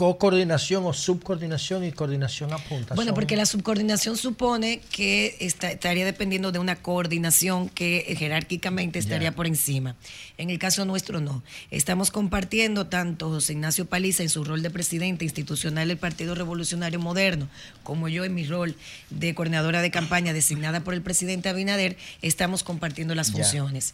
co-coordinación 0.00 0.86
o 0.86 0.94
subcoordinación 0.94 1.84
y 1.84 1.92
coordinación 1.92 2.54
adjunta? 2.54 2.94
Bueno, 2.94 3.10
Son- 3.10 3.14
porque 3.16 3.36
la 3.36 3.44
subcoordinación 3.44 4.16
supone 4.16 4.80
que 4.90 5.36
está- 5.40 5.72
estaría 5.72 6.06
dependiendo 6.06 6.52
de 6.52 6.58
una 6.58 6.76
coordinación 6.76 7.68
que 7.68 8.14
jerárquicamente 8.18 8.98
estaría 8.98 9.32
por 9.32 9.46
encima. 9.46 9.96
En 10.38 10.48
el 10.48 10.58
caso 10.58 10.86
nuestro 10.86 11.20
no. 11.20 11.42
Estamos 11.70 12.10
compartiendo 12.10 12.86
tanto 12.86 13.28
José 13.28 13.52
Ignacio 13.52 13.84
Paliza 13.84 14.22
en 14.22 14.30
su 14.30 14.42
rol 14.42 14.62
de 14.62 14.70
presidente 14.70 15.26
institucional 15.26 15.88
del 15.88 15.98
Partido 15.98 16.34
Revolucionario 16.34 16.98
Moderno, 16.98 17.50
como 17.82 18.08
yo 18.08 18.24
en 18.24 18.32
mi 18.34 18.44
rol 18.44 18.76
de 19.10 19.34
coordinadora 19.34 19.82
de 19.82 19.90
campaña 19.90 20.32
designada 20.32 20.80
por 20.80 20.94
el 20.94 21.02
presidente 21.02 21.50
Abinader, 21.50 21.98
estamos 22.22 22.62
compartiendo 22.62 23.14
las 23.14 23.32
funciones. 23.32 23.92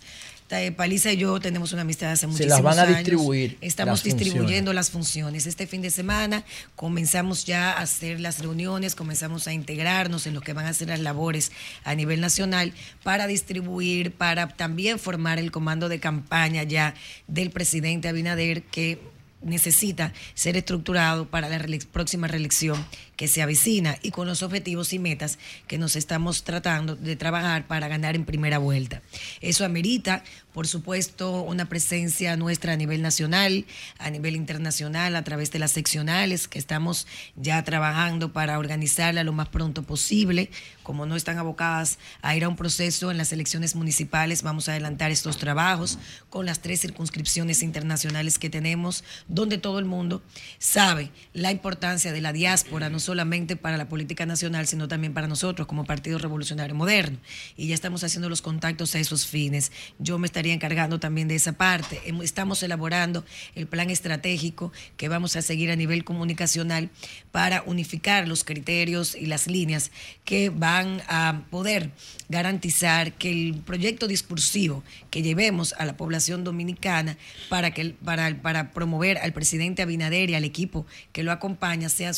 Paliza 0.76 1.12
y 1.12 1.16
yo 1.16 1.40
tenemos 1.40 1.72
una 1.72 1.82
amistad 1.82 2.12
hace 2.12 2.20
Se 2.20 2.26
muchísimos 2.28 2.50
las 2.50 2.62
van 2.62 2.78
a 2.78 2.82
años. 2.82 2.98
distribuir, 2.98 3.58
Estamos 3.60 3.92
las 3.94 4.02
funciones. 4.02 4.24
distribuyendo 4.24 4.72
las 4.72 4.90
funciones. 4.90 5.46
Este 5.46 5.66
fin 5.66 5.82
de 5.82 5.90
semana 5.90 6.44
comenzamos 6.76 7.44
ya 7.44 7.72
a 7.72 7.80
hacer 7.82 8.20
las 8.20 8.38
reuniones, 8.38 8.94
comenzamos 8.94 9.48
a 9.48 9.52
integrarnos 9.52 10.26
en 10.26 10.34
lo 10.34 10.40
que 10.40 10.52
van 10.52 10.66
a 10.66 10.72
ser 10.72 10.88
las 10.88 11.00
labores 11.00 11.50
a 11.84 11.94
nivel 11.94 12.20
nacional 12.20 12.72
para 13.02 13.26
distribuir, 13.26 14.12
para 14.12 14.48
también 14.48 14.98
formar 14.98 15.38
el 15.38 15.50
comando 15.50 15.88
de 15.88 15.98
campaña 16.00 16.62
ya 16.62 16.94
del 17.26 17.50
presidente 17.50 18.08
Abinader 18.08 18.62
que 18.62 19.00
necesita 19.42 20.12
ser 20.34 20.56
estructurado 20.56 21.26
para 21.26 21.48
la 21.48 21.58
próxima 21.92 22.26
reelección 22.26 22.84
que 23.16 23.28
se 23.28 23.42
avecina 23.42 23.98
y 24.02 24.10
con 24.10 24.26
los 24.26 24.42
objetivos 24.42 24.92
y 24.92 24.98
metas 24.98 25.38
que 25.66 25.78
nos 25.78 25.96
estamos 25.96 26.44
tratando 26.44 26.96
de 26.96 27.16
trabajar 27.16 27.66
para 27.66 27.88
ganar 27.88 28.14
en 28.14 28.24
primera 28.24 28.58
vuelta. 28.58 29.02
Eso 29.40 29.64
amerita, 29.64 30.22
por 30.52 30.66
supuesto, 30.66 31.42
una 31.42 31.68
presencia 31.68 32.36
nuestra 32.36 32.74
a 32.74 32.76
nivel 32.76 33.02
nacional, 33.02 33.64
a 33.98 34.10
nivel 34.10 34.36
internacional, 34.36 35.16
a 35.16 35.24
través 35.24 35.50
de 35.50 35.58
las 35.58 35.72
seccionales 35.72 36.48
que 36.48 36.58
estamos 36.58 37.06
ya 37.36 37.62
trabajando 37.64 38.32
para 38.32 38.58
organizarla 38.58 39.24
lo 39.24 39.32
más 39.32 39.48
pronto 39.48 39.82
posible. 39.82 40.50
Como 40.82 41.04
no 41.06 41.16
están 41.16 41.38
abocadas 41.38 41.98
a 42.22 42.36
ir 42.36 42.44
a 42.44 42.48
un 42.48 42.56
proceso 42.56 43.10
en 43.10 43.18
las 43.18 43.32
elecciones 43.32 43.74
municipales, 43.74 44.42
vamos 44.42 44.68
a 44.68 44.72
adelantar 44.72 45.10
estos 45.10 45.38
trabajos 45.38 45.98
con 46.30 46.46
las 46.46 46.60
tres 46.60 46.80
circunscripciones 46.80 47.62
internacionales 47.62 48.38
que 48.38 48.50
tenemos, 48.50 49.04
donde 49.26 49.58
todo 49.58 49.78
el 49.78 49.84
mundo 49.84 50.22
sabe 50.58 51.10
la 51.32 51.50
importancia 51.50 52.12
de 52.12 52.20
la 52.20 52.32
diáspora, 52.32 52.88
no 52.88 53.00
solamente 53.06 53.56
para 53.56 53.76
la 53.76 53.88
política 53.88 54.26
nacional, 54.26 54.66
sino 54.66 54.88
también 54.88 55.14
para 55.14 55.28
nosotros 55.28 55.66
como 55.68 55.84
Partido 55.84 56.18
Revolucionario 56.18 56.74
Moderno. 56.74 57.18
Y 57.56 57.68
ya 57.68 57.74
estamos 57.74 58.02
haciendo 58.02 58.28
los 58.28 58.42
contactos 58.42 58.94
a 58.94 58.98
esos 58.98 59.26
fines. 59.26 59.70
Yo 59.98 60.18
me 60.18 60.26
estaría 60.26 60.52
encargando 60.52 60.98
también 60.98 61.28
de 61.28 61.36
esa 61.36 61.52
parte. 61.52 62.00
Estamos 62.22 62.62
elaborando 62.62 63.24
el 63.54 63.68
plan 63.68 63.90
estratégico 63.90 64.72
que 64.96 65.08
vamos 65.08 65.36
a 65.36 65.42
seguir 65.42 65.70
a 65.70 65.76
nivel 65.76 66.04
comunicacional 66.04 66.90
para 67.30 67.62
unificar 67.62 68.26
los 68.26 68.42
criterios 68.42 69.14
y 69.14 69.26
las 69.26 69.46
líneas 69.46 69.92
que 70.24 70.50
van 70.50 71.00
a 71.08 71.44
poder 71.50 71.92
garantizar 72.28 73.12
que 73.12 73.30
el 73.30 73.54
proyecto 73.54 74.08
discursivo 74.08 74.82
que 75.10 75.22
llevemos 75.22 75.74
a 75.78 75.84
la 75.84 75.96
población 75.96 76.42
dominicana 76.42 77.16
para, 77.48 77.70
que, 77.70 77.94
para, 78.04 78.42
para 78.42 78.72
promover 78.72 79.18
al 79.18 79.32
presidente 79.32 79.82
Abinader 79.82 80.30
y 80.30 80.34
al 80.34 80.44
equipo 80.44 80.86
que 81.12 81.22
lo 81.22 81.30
acompaña 81.30 81.88
sea 81.88 82.12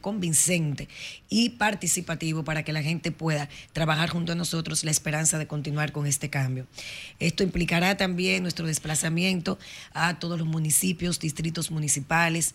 convincente 0.00 0.88
y 1.28 1.50
participativo 1.50 2.44
para 2.44 2.62
que 2.62 2.72
la 2.72 2.82
gente 2.82 3.10
pueda 3.10 3.48
trabajar 3.72 4.10
junto 4.10 4.32
a 4.32 4.34
nosotros 4.34 4.84
la 4.84 4.90
esperanza 4.90 5.38
de 5.38 5.46
continuar 5.46 5.92
con 5.92 6.06
este 6.06 6.30
cambio. 6.30 6.66
Esto 7.18 7.42
implicará 7.42 7.96
también 7.96 8.42
nuestro 8.42 8.66
desplazamiento 8.66 9.58
a 9.92 10.18
todos 10.18 10.38
los 10.38 10.48
municipios, 10.48 11.20
distritos 11.20 11.70
municipales, 11.70 12.54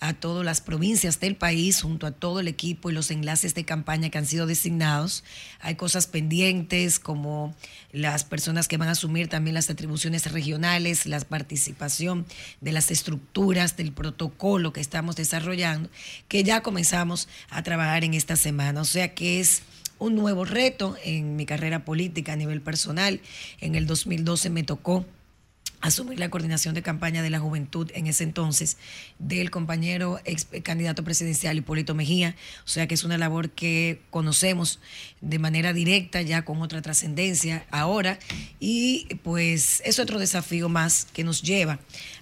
a 0.00 0.12
todas 0.14 0.44
las 0.44 0.60
provincias 0.60 1.18
del 1.20 1.36
país, 1.36 1.82
junto 1.82 2.06
a 2.06 2.12
todo 2.12 2.40
el 2.40 2.48
equipo 2.48 2.90
y 2.90 2.92
los 2.92 3.10
enlaces 3.10 3.54
de 3.54 3.64
campaña 3.64 4.10
que 4.10 4.18
han 4.18 4.26
sido 4.26 4.46
designados. 4.46 5.24
Hay 5.60 5.74
cosas 5.74 6.06
pendientes 6.06 6.98
como 6.98 7.54
las 7.92 8.24
personas 8.24 8.68
que 8.68 8.76
van 8.76 8.88
a 8.88 8.92
asumir 8.92 9.28
también 9.28 9.54
las 9.54 9.70
atribuciones 9.70 10.30
regionales, 10.30 11.06
la 11.06 11.18
participación 11.20 12.26
de 12.60 12.72
las 12.72 12.90
estructuras 12.90 13.76
del 13.76 13.92
protocolo 13.92 14.72
que 14.72 14.80
estamos 14.80 15.16
desarrollando, 15.16 15.90
que 16.28 16.44
ya 16.44 16.62
comenzamos 16.62 17.28
a 17.50 17.62
trabajar 17.62 18.04
en 18.04 18.14
esta 18.14 18.36
semana. 18.36 18.80
O 18.80 18.84
sea 18.84 19.14
que 19.14 19.40
es 19.40 19.62
un 19.98 20.14
nuevo 20.14 20.44
reto 20.44 20.96
en 21.04 21.36
mi 21.36 21.44
carrera 21.44 21.84
política 21.84 22.34
a 22.34 22.36
nivel 22.36 22.60
personal. 22.60 23.20
En 23.60 23.74
el 23.74 23.86
2012 23.86 24.50
me 24.50 24.62
tocó 24.62 25.04
asumir 25.80 26.18
la 26.18 26.30
coordinación 26.30 26.74
de 26.74 26.82
campaña 26.82 27.22
de 27.22 27.30
la 27.30 27.38
juventud 27.38 27.90
en 27.94 28.06
ese 28.06 28.24
entonces 28.24 28.76
del 29.18 29.50
compañero 29.50 30.20
ex 30.24 30.46
candidato 30.62 31.04
presidencial 31.04 31.56
Hipólito 31.56 31.94
Mejía, 31.94 32.34
o 32.64 32.68
sea 32.68 32.86
que 32.86 32.94
es 32.94 33.04
una 33.04 33.18
labor 33.18 33.50
que 33.50 34.00
conocemos 34.10 34.80
de 35.20 35.38
manera 35.38 35.72
directa 35.72 36.22
ya 36.22 36.44
con 36.44 36.62
otra 36.62 36.82
trascendencia 36.82 37.66
ahora. 37.70 38.18
Y 38.60 39.06
pues 39.22 39.82
es 39.84 39.98
otro 39.98 40.18
desafío 40.18 40.68
más 40.68 41.06
que 41.12 41.24
nos 41.24 41.42
lleva 41.42 41.78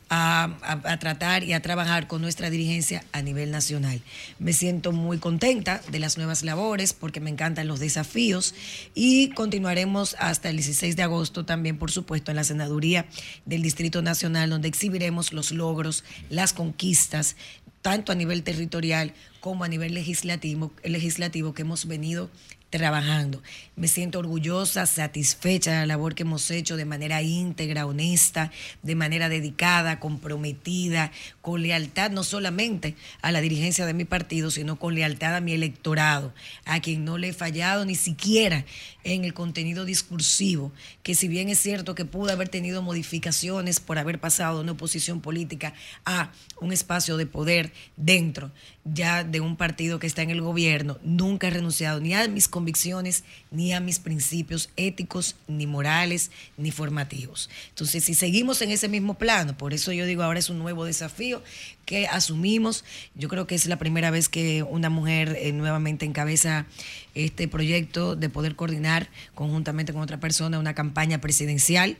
a, 0.08 0.96
tratar 1.00 1.42
y 1.44 1.52
a 1.52 1.60
trabajar 1.60 2.06
con 2.06 2.22
nuestra 2.22 2.50
dirigencia 2.50 3.04
a 3.12 3.22
nivel 3.22 3.50
nacional. 3.50 4.00
Me 4.38 4.52
siento 4.52 4.92
muy 4.92 5.18
contenta 5.18 5.80
de 5.90 5.98
las 5.98 6.16
nuevas 6.16 6.42
labores 6.42 6.92
porque 6.92 7.20
me 7.20 7.30
encantan 7.30 7.66
los 7.66 7.80
desafíos 7.80 8.54
y 8.94 9.30
continuaremos 9.30 10.16
hasta 10.18 10.48
el 10.48 10.56
16 10.56 10.96
de 10.96 11.02
agosto 11.02 11.44
también, 11.44 11.78
por 11.78 11.90
supuesto, 11.90 12.30
en 12.30 12.36
la 12.36 12.44
senaduría 12.44 13.06
del 13.44 13.62
Distrito 13.62 14.02
Nacional, 14.02 14.50
donde 14.50 14.68
exhibiremos 14.68 15.32
los 15.32 15.50
logros, 15.50 16.04
las 16.30 16.52
conquistas, 16.52 17.36
tanto 17.82 18.12
a 18.12 18.16
nivel 18.16 18.42
territorial 18.42 19.12
como 19.40 19.64
a 19.64 19.68
nivel 19.68 19.94
legislativo, 19.94 20.72
legislativo 20.82 21.54
que 21.54 21.62
hemos 21.62 21.86
venido 21.86 22.30
trabajando. 22.70 23.42
Me 23.76 23.88
siento 23.88 24.18
orgullosa, 24.18 24.86
satisfecha 24.86 25.72
de 25.72 25.76
la 25.78 25.86
labor 25.86 26.14
que 26.14 26.22
hemos 26.22 26.50
hecho 26.50 26.76
de 26.76 26.84
manera 26.84 27.22
íntegra, 27.22 27.86
honesta, 27.86 28.50
de 28.82 28.94
manera 28.94 29.28
dedicada, 29.28 30.00
comprometida, 30.00 31.12
con 31.42 31.62
lealtad 31.62 32.10
no 32.10 32.24
solamente 32.24 32.96
a 33.22 33.32
la 33.32 33.40
dirigencia 33.40 33.86
de 33.86 33.94
mi 33.94 34.04
partido, 34.04 34.50
sino 34.50 34.78
con 34.78 34.94
lealtad 34.94 35.36
a 35.36 35.40
mi 35.40 35.52
electorado, 35.52 36.34
a 36.64 36.80
quien 36.80 37.04
no 37.04 37.18
le 37.18 37.28
he 37.28 37.32
fallado 37.32 37.84
ni 37.84 37.94
siquiera 37.94 38.64
en 39.04 39.24
el 39.24 39.34
contenido 39.34 39.84
discursivo, 39.84 40.72
que 41.02 41.14
si 41.14 41.28
bien 41.28 41.48
es 41.48 41.58
cierto 41.60 41.94
que 41.94 42.04
pudo 42.04 42.32
haber 42.32 42.48
tenido 42.48 42.82
modificaciones 42.82 43.78
por 43.78 43.98
haber 43.98 44.18
pasado 44.18 44.56
de 44.56 44.62
una 44.62 44.72
oposición 44.72 45.20
política 45.20 45.74
a 46.04 46.32
un 46.60 46.72
espacio 46.72 47.16
de 47.16 47.26
poder 47.26 47.72
dentro 47.96 48.50
ya 48.92 49.24
de 49.24 49.40
un 49.40 49.56
partido 49.56 49.98
que 49.98 50.06
está 50.06 50.22
en 50.22 50.30
el 50.30 50.40
gobierno, 50.40 50.98
nunca 51.02 51.48
he 51.48 51.50
renunciado 51.50 52.00
ni 52.00 52.14
a 52.14 52.28
mis 52.28 52.48
convicciones, 52.48 53.24
ni 53.50 53.72
a 53.72 53.80
mis 53.80 53.98
principios 53.98 54.70
éticos, 54.76 55.36
ni 55.48 55.66
morales, 55.66 56.30
ni 56.56 56.70
formativos. 56.70 57.50
Entonces, 57.70 58.04
si 58.04 58.14
seguimos 58.14 58.62
en 58.62 58.70
ese 58.70 58.88
mismo 58.88 59.14
plano, 59.14 59.56
por 59.56 59.74
eso 59.74 59.92
yo 59.92 60.06
digo, 60.06 60.22
ahora 60.22 60.38
es 60.38 60.50
un 60.50 60.58
nuevo 60.58 60.84
desafío 60.84 61.42
que 61.84 62.06
asumimos. 62.06 62.84
Yo 63.14 63.28
creo 63.28 63.46
que 63.46 63.54
es 63.54 63.66
la 63.66 63.78
primera 63.78 64.10
vez 64.10 64.28
que 64.28 64.62
una 64.62 64.90
mujer 64.90 65.36
eh, 65.40 65.52
nuevamente 65.52 66.04
encabeza 66.04 66.66
este 67.14 67.48
proyecto 67.48 68.16
de 68.16 68.28
poder 68.28 68.56
coordinar 68.56 69.08
conjuntamente 69.34 69.92
con 69.92 70.02
otra 70.02 70.20
persona 70.20 70.58
una 70.58 70.74
campaña 70.74 71.20
presidencial 71.20 71.96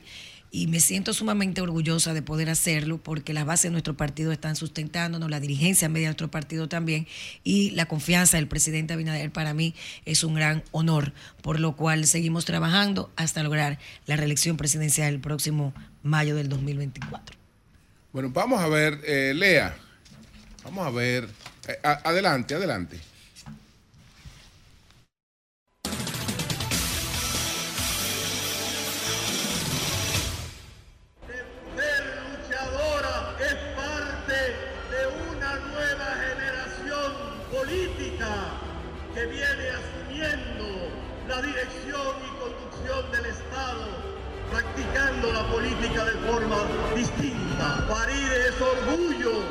y 0.51 0.67
me 0.67 0.79
siento 0.79 1.13
sumamente 1.13 1.61
orgullosa 1.61 2.13
de 2.13 2.21
poder 2.21 2.49
hacerlo 2.49 2.97
porque 2.97 3.33
las 3.33 3.45
bases 3.45 3.63
de 3.63 3.71
nuestro 3.71 3.97
partido 3.97 4.31
están 4.31 4.55
sustentándonos, 4.55 5.29
la 5.29 5.39
dirigencia 5.39 5.89
media 5.89 6.07
de 6.07 6.11
nuestro 6.11 6.31
partido 6.31 6.69
también 6.69 7.07
y 7.43 7.71
la 7.71 7.85
confianza 7.85 8.37
del 8.37 8.47
presidente 8.47 8.93
Abinader 8.93 9.31
para 9.31 9.53
mí 9.53 9.75
es 10.05 10.23
un 10.23 10.35
gran 10.35 10.63
honor, 10.71 11.13
por 11.41 11.59
lo 11.59 11.75
cual 11.75 12.05
seguimos 12.05 12.45
trabajando 12.45 13.11
hasta 13.15 13.43
lograr 13.43 13.79
la 14.05 14.15
reelección 14.15 14.57
presidencial 14.57 15.13
el 15.13 15.19
próximo 15.19 15.73
mayo 16.03 16.35
del 16.35 16.49
2024. 16.49 17.35
Bueno, 18.13 18.29
vamos 18.31 18.61
a 18.61 18.67
ver, 18.67 18.99
eh, 19.05 19.33
Lea, 19.35 19.75
vamos 20.63 20.87
a 20.87 20.89
ver, 20.89 21.27
eh, 21.67 21.77
adelante, 21.83 22.55
adelante. 22.55 22.99
Es 48.05 48.61
orgullo 48.61 49.41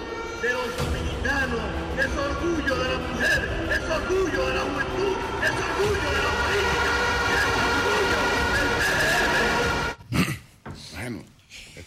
de 0.40 0.52
los 0.52 0.76
dominicanos, 0.76 1.60
es 1.98 2.16
orgullo 2.16 2.76
de 2.76 2.88
la 2.88 2.98
mujer, 2.98 3.68
es 3.72 3.90
orgullo 3.90 4.46
de 4.46 4.54
la 4.54 4.60
juventud, 4.60 5.16
es 5.42 5.50
orgullo 5.50 6.10
de 6.10 6.22
la 6.22 6.45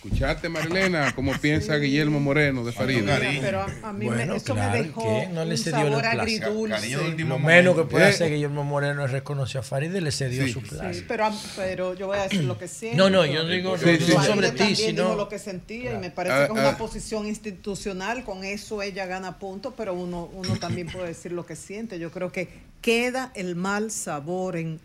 ¿Escuchaste, 0.01 0.47
Marilena, 0.47 1.13
cómo 1.13 1.33
piensa 1.41 1.75
Guillermo 1.75 2.21
Moreno 2.21 2.63
de 2.63 2.71
Farina? 2.71 3.19
Pero 3.19 3.65
a, 3.83 3.91
mí 3.91 4.09
me, 4.09 4.33
eso 4.33 4.55
me 4.55 4.69
dejó 4.69 5.25
no 5.33 5.43
le 5.43 5.51
un 5.51 5.57
sabor 5.57 6.05
agridulce. 6.05 7.15
Lo 7.17 7.37
menos 7.37 7.75
que 7.75 7.83
puede 7.83 8.05
hacer 8.05 8.31
Guillermo 8.31 8.63
Moreno 8.63 9.03
es 9.03 9.11
reconocer 9.11 9.59
a 9.59 9.61
Faride 9.61 9.97
y 9.97 10.01
le 10.01 10.13
cedió 10.13 10.47
su 10.47 10.61
plaza. 10.61 10.93
Sí, 10.93 11.03
pero, 11.05 11.29
pero 11.57 11.95
yo 11.95 12.07
voy 12.07 12.17
a 12.17 12.23
decir 12.23 12.45
lo 12.45 12.57
que 12.57 12.67
siento. 12.69 12.95
No, 12.95 13.09
no, 13.09 13.25
yo 13.25 13.45
digo 13.45 13.75
no, 13.75 14.23
sobre 14.23 14.51
ti, 14.51 14.73
sino... 14.73 15.15
lo 15.15 15.27
que 15.27 15.37
sentía 15.37 15.95
y 15.95 15.97
me 15.97 16.11
parece 16.11 16.33
ah, 16.33 16.39
que 16.47 16.53
es 16.53 16.59
una 16.59 16.69
ah. 16.69 16.77
posición 16.77 17.27
institucional, 17.27 18.23
con 18.23 18.45
eso 18.45 18.81
ella 18.81 19.05
gana 19.05 19.37
puntos, 19.37 19.73
pero 19.75 19.93
uno, 19.93 20.29
uno 20.31 20.55
también 20.59 20.87
puede 20.87 21.07
decir 21.07 21.33
lo 21.33 21.45
que 21.45 21.57
siente. 21.57 21.99
Yo 21.99 22.09
creo 22.09 22.31
que 22.31 22.47
queda 22.79 23.33
el 23.35 23.57
mal 23.57 23.91
sabor 23.91 24.55
en 24.55 24.79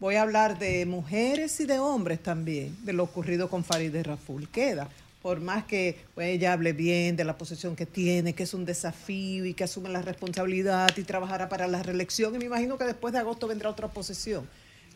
voy 0.00 0.16
a 0.16 0.22
hablar 0.22 0.58
de 0.58 0.86
mujeres 0.86 1.58
y 1.60 1.66
de 1.66 1.78
hombres 1.78 2.22
también, 2.22 2.76
de 2.84 2.92
lo 2.92 3.04
ocurrido 3.04 3.48
con 3.48 3.64
Farideh 3.64 4.02
Raful. 4.02 4.48
Queda, 4.48 4.88
por 5.22 5.40
más 5.40 5.64
que 5.64 5.98
pues, 6.14 6.28
ella 6.28 6.52
hable 6.52 6.72
bien 6.72 7.16
de 7.16 7.24
la 7.24 7.38
posición 7.38 7.76
que 7.76 7.86
tiene, 7.86 8.34
que 8.34 8.42
es 8.42 8.54
un 8.54 8.64
desafío 8.64 9.46
y 9.46 9.54
que 9.54 9.64
asume 9.64 9.88
la 9.88 10.02
responsabilidad 10.02 10.90
y 10.96 11.02
trabajará 11.02 11.48
para 11.48 11.66
la 11.66 11.82
reelección. 11.82 12.34
Y 12.34 12.38
me 12.38 12.44
imagino 12.44 12.76
que 12.76 12.84
después 12.84 13.12
de 13.12 13.20
agosto 13.20 13.46
vendrá 13.48 13.70
otra 13.70 13.88
posición. 13.88 14.46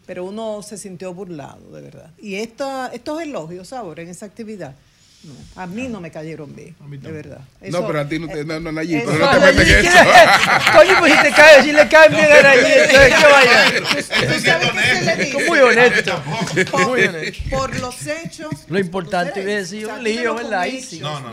Pero 0.06 0.24
uno 0.24 0.62
se 0.62 0.78
sintió 0.78 1.12
burlado, 1.14 1.70
de 1.70 1.82
verdad. 1.82 2.10
Y 2.18 2.36
esta, 2.36 2.88
estos 2.88 3.22
elogios 3.22 3.72
ahora 3.72 4.02
en 4.02 4.08
esa 4.08 4.26
actividad 4.26 4.74
A 5.56 5.66
mí 5.66 5.88
no 5.88 6.00
me 6.00 6.12
cayeron 6.12 6.54
bien, 6.54 6.76
de 6.78 7.10
verdad. 7.10 7.40
no, 7.70 7.86
pero 7.86 8.00
a 8.00 8.08
ti 8.08 8.20
no 8.20 8.28
te. 8.28 8.44
No, 8.44 8.60
no, 8.60 8.70
Nayib, 8.70 9.04
pero 9.04 9.18
no 9.18 9.30
te 9.30 9.40
metes 9.40 9.68
en 9.68 9.86
eso. 9.86 9.98
Coño, 10.76 10.94
pues 11.00 11.12
si 11.12 11.22
te 11.22 11.30
cae, 11.32 11.62
si 11.62 11.72
le 11.72 11.88
caen 11.88 12.12
bien 12.12 12.26
a 12.30 12.42
Nayib, 12.42 12.66
entonces 12.66 13.14
¿qué 13.18 14.52
vaya? 14.52 15.48
Muy 15.48 15.58
honesto. 15.58 16.22
Muy 16.86 17.02
honesto. 17.02 17.50
Por 17.50 17.80
los 17.80 18.06
hechos. 18.06 18.48
Lo 18.68 18.78
importante 18.78 19.40
es 19.40 19.70
decir 19.70 19.88
un 19.88 20.04
lío, 20.04 20.36
¿verdad? 20.36 20.66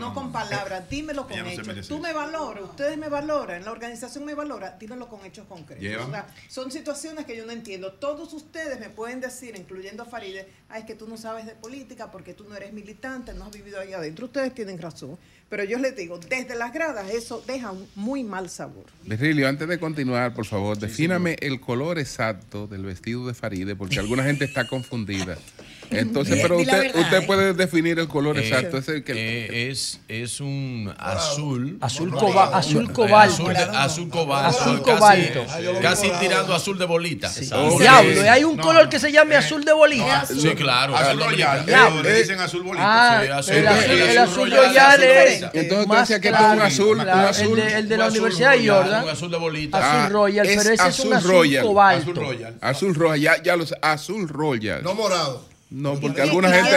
No, 0.00 0.12
con 0.12 0.32
palabras, 0.32 0.88
dímelo 0.90 1.28
con 1.28 1.46
hechos. 1.46 1.86
Tú 1.86 2.00
me 2.00 2.12
valoras, 2.12 2.64
ustedes 2.64 2.98
me 2.98 3.08
valoran, 3.08 3.64
la 3.64 3.70
organización 3.70 4.24
me 4.24 4.34
valora, 4.34 4.76
dímelo 4.80 5.08
con 5.08 5.24
hechos 5.24 5.46
concretos. 5.46 5.82
Llevan. 5.82 6.08
O 6.08 6.10
sea, 6.10 6.26
son 6.48 6.72
situaciones 6.72 7.24
que 7.24 7.36
yo 7.36 7.46
no 7.46 7.52
entiendo. 7.52 7.92
Todos 7.92 8.32
ustedes 8.32 8.80
me 8.80 8.90
pueden 8.90 9.20
decir, 9.20 9.54
incluyendo 9.56 10.02
a 10.02 10.06
Faride, 10.06 10.48
ay, 10.68 10.80
es 10.80 10.86
que 10.86 10.94
tú 10.96 11.06
no 11.06 11.16
sabes 11.16 11.46
de 11.46 11.52
política 11.52 12.10
porque 12.10 12.34
tú 12.34 12.44
no 12.48 12.56
eres 12.56 12.72
militante, 12.72 13.32
no 13.32 13.44
has 13.44 13.52
vivido 13.52 13.75
ahí 13.80 13.92
adentro. 13.92 14.26
Ustedes 14.26 14.54
tienen 14.54 14.80
razón. 14.80 15.18
Pero 15.48 15.62
yo 15.62 15.78
les 15.78 15.94
digo, 15.94 16.18
desde 16.18 16.56
las 16.56 16.72
gradas 16.72 17.08
eso 17.10 17.42
deja 17.46 17.70
un 17.70 17.86
muy 17.94 18.24
mal 18.24 18.50
sabor. 18.50 18.86
Virgilio, 19.04 19.48
antes 19.48 19.68
de 19.68 19.78
continuar, 19.78 20.34
por 20.34 20.44
favor, 20.44 20.76
defíname 20.76 21.36
el 21.40 21.60
color 21.60 22.00
exacto 22.00 22.66
del 22.66 22.84
vestido 22.84 23.28
de 23.28 23.34
Faride, 23.34 23.76
porque 23.76 24.00
alguna 24.00 24.24
gente 24.24 24.44
está 24.44 24.66
confundida. 24.66 25.38
Entonces, 25.90 26.38
pero 26.42 26.58
usted, 26.58 26.72
verdad, 26.82 27.00
usted 27.00 27.16
¿eh? 27.22 27.26
puede 27.26 27.52
definir 27.54 27.98
el 27.98 28.08
color 28.08 28.38
Eh, 28.38 28.46
exacto. 28.48 28.78
Ese 28.78 29.02
que, 29.04 29.12
eh, 29.14 29.70
es, 29.70 30.00
es 30.08 30.40
un 30.40 30.92
azul. 30.98 31.78
Azul 31.80 32.10
coba- 32.12 32.56
azul 32.56 32.92
cobalto. 32.92 33.34
Azul, 33.48 33.54
de- 33.54 33.76
azul 33.78 34.08
cobalto. 34.08 34.48
Azul 34.60 34.82
casi- 34.82 34.98
cobalto. 34.98 35.46
Casi, 35.82 36.10
tirando 36.20 36.54
azul 36.54 36.78
de 36.78 36.84
bolita. 36.86 37.30
Oh, 37.54 37.78
Diablo, 37.78 38.24
¿y 38.24 38.28
hay 38.28 38.44
un 38.44 38.56
color 38.56 38.88
que 38.88 38.98
se 38.98 39.10
llame 39.12 39.36
azul 39.36 39.64
de 39.64 39.72
bolita. 39.72 40.26
Sí, 40.26 40.48
claro. 40.54 40.96
Azul 40.96 41.20
royal. 41.20 41.64
Le 42.02 42.14
dicen 42.18 42.40
azul 42.40 42.62
bolita. 42.62 42.84
Ah, 42.86 43.22
Sí, 43.22 43.30
azul 43.30 43.54
el, 43.54 43.66
azul, 43.68 43.86
royal. 43.88 44.08
el 44.10 44.18
azul 44.18 44.50
royal, 44.50 44.66
royal 44.66 44.86
azul 44.92 45.04
es. 45.04 45.42
Entonces 45.54 45.86
tú 45.86 45.92
decías 45.94 46.20
que 46.20 46.28
es 46.28 46.34
un 46.34 46.60
azul, 46.62 46.98
un 46.98 47.04
claro, 47.04 47.28
azul. 47.28 47.58
El 47.58 47.66
de, 47.68 47.78
el 47.78 47.88
de 47.88 47.96
la 47.96 48.08
Universidad 48.08 48.52
de 48.52 48.68
Jordan. 48.68 49.04
un 49.04 49.10
azul 49.10 49.30
de 49.30 49.36
bolita. 49.38 49.78
Azul 49.78 50.00
Ah, 50.00 50.08
royal, 50.08 50.46
pero 50.46 50.60
ese 50.60 50.74
es 50.88 50.98
un 51.00 51.12
azul 51.14 51.58
cobalto. 51.62 52.02
Azul 52.02 52.14
royal. 52.16 52.54
Azul 52.60 52.94
royal, 52.94 53.20
ya, 53.20 53.42
ya 53.42 53.56
lo 53.56 53.66
sé, 53.66 53.74
azul 53.80 54.28
royal. 54.28 54.82
No 54.82 54.94
morado. 54.94 55.44
No, 55.68 55.98
porque 55.98 56.22
alguna 56.22 56.48
gente. 56.52 56.70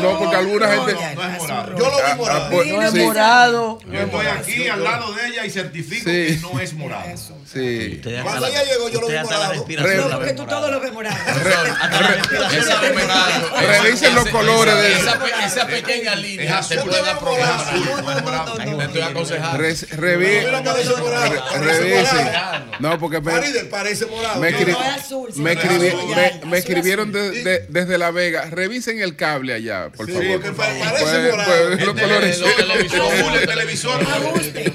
no, 0.00 0.18
porque 0.18 0.36
alguna 0.36 0.68
gente. 0.68 0.94
No 0.94 1.24
es 1.24 1.38
morado. 1.38 1.78
Yo 1.78 1.90
lo 1.90 1.96
vi 2.08 2.14
morado. 2.16 2.64
No 2.64 2.82
es 2.82 2.92
sí. 2.92 2.98
morado. 3.00 3.78
Yo 3.92 4.00
estoy 4.00 4.26
aquí 4.26 4.68
al 4.68 4.82
lado 4.82 5.12
de 5.12 5.26
ella 5.28 5.44
y 5.44 5.50
certifico 5.50 6.04
Sí. 6.10 6.26
que 6.26 6.38
no 6.40 6.58
es 6.58 6.72
morado. 6.72 7.04
Sí. 7.52 8.00
Cuando 8.22 8.46
ella 8.46 8.62
llegó, 8.64 8.88
yo 8.88 9.00
lo 9.02 9.08
vi 9.08 9.18
morado. 9.18 9.54
No, 10.08 10.10
porque 10.16 10.32
tú 10.32 10.46
todo 10.46 10.70
lo 10.70 10.80
ves 10.80 10.92
morado. 10.92 11.16
Revisen 13.60 14.14
los 14.14 14.28
colores 14.28 14.74
de. 14.74 14.92
Esa, 14.94 15.18
pe- 15.18 15.30
esa 15.44 15.66
pequeña 15.66 16.14
línea 16.14 16.60
te 16.66 16.78
puede 16.78 17.02
dar 17.02 17.18
problemas. 17.18 17.70
Te 18.56 18.84
estoy 18.84 19.00
aconsejando. 19.02 19.58
Revisen. 19.58 20.48
No, 22.78 22.98
porque 22.98 23.20
me, 23.20 23.32
parece 23.70 24.06
morado. 24.06 24.40
me 26.46 26.58
escribieron 26.58 27.12
de- 27.12 27.49
de- 27.50 27.66
desde 27.68 27.98
La 27.98 28.10
Vega. 28.10 28.44
Revisen 28.50 29.00
el 29.00 29.16
cable 29.16 29.54
allá, 29.54 29.90
por 29.90 30.06
Sí, 30.06 30.12
favor. 30.12 30.32
porque 30.32 30.50
pa- 30.52 30.64
parece 30.64 31.30
morado. 31.30 31.52
pues, 31.68 31.80
El 31.88 31.94
televisor, 31.94 32.48
el 32.50 33.46
televisor, 33.46 34.00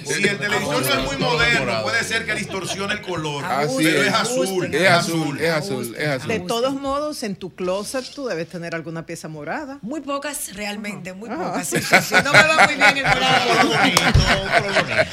si 0.05 0.23
el 0.27 0.37
televisor 0.37 0.81
no 0.85 0.93
es 0.93 1.03
muy 1.05 1.17
moderno, 1.17 1.83
puede 1.83 2.03
ser 2.03 2.25
que 2.25 2.35
distorsione 2.35 2.93
el 2.93 3.01
color. 3.01 3.43
Así 3.45 3.83
pero 3.83 4.01
es. 4.01 4.07
es 4.07 4.13
azul. 4.13 4.73
Es 4.75 4.89
azul, 4.89 5.39
es 5.41 5.51
azul, 5.51 5.95
es 5.97 6.07
azul. 6.07 6.27
De 6.27 6.39
todos 6.41 6.73
modos, 6.73 7.23
en 7.23 7.35
tu 7.35 7.53
closet 7.55 8.05
tú 8.13 8.27
debes 8.27 8.47
tener 8.49 8.75
alguna 8.75 9.05
pieza 9.05 9.27
morada. 9.27 9.79
Muy 9.81 10.01
pocas 10.01 10.53
realmente, 10.55 11.13
muy 11.13 11.29
Ajá. 11.29 11.43
pocas. 11.53 11.67
Sí, 11.67 11.77
sí, 11.81 11.95
sí. 12.09 12.15
No 12.23 12.31
me 12.33 12.43
va 12.43 12.65
muy 12.65 12.75
bien 12.75 12.97
el 12.97 13.03
morado. 13.03 13.71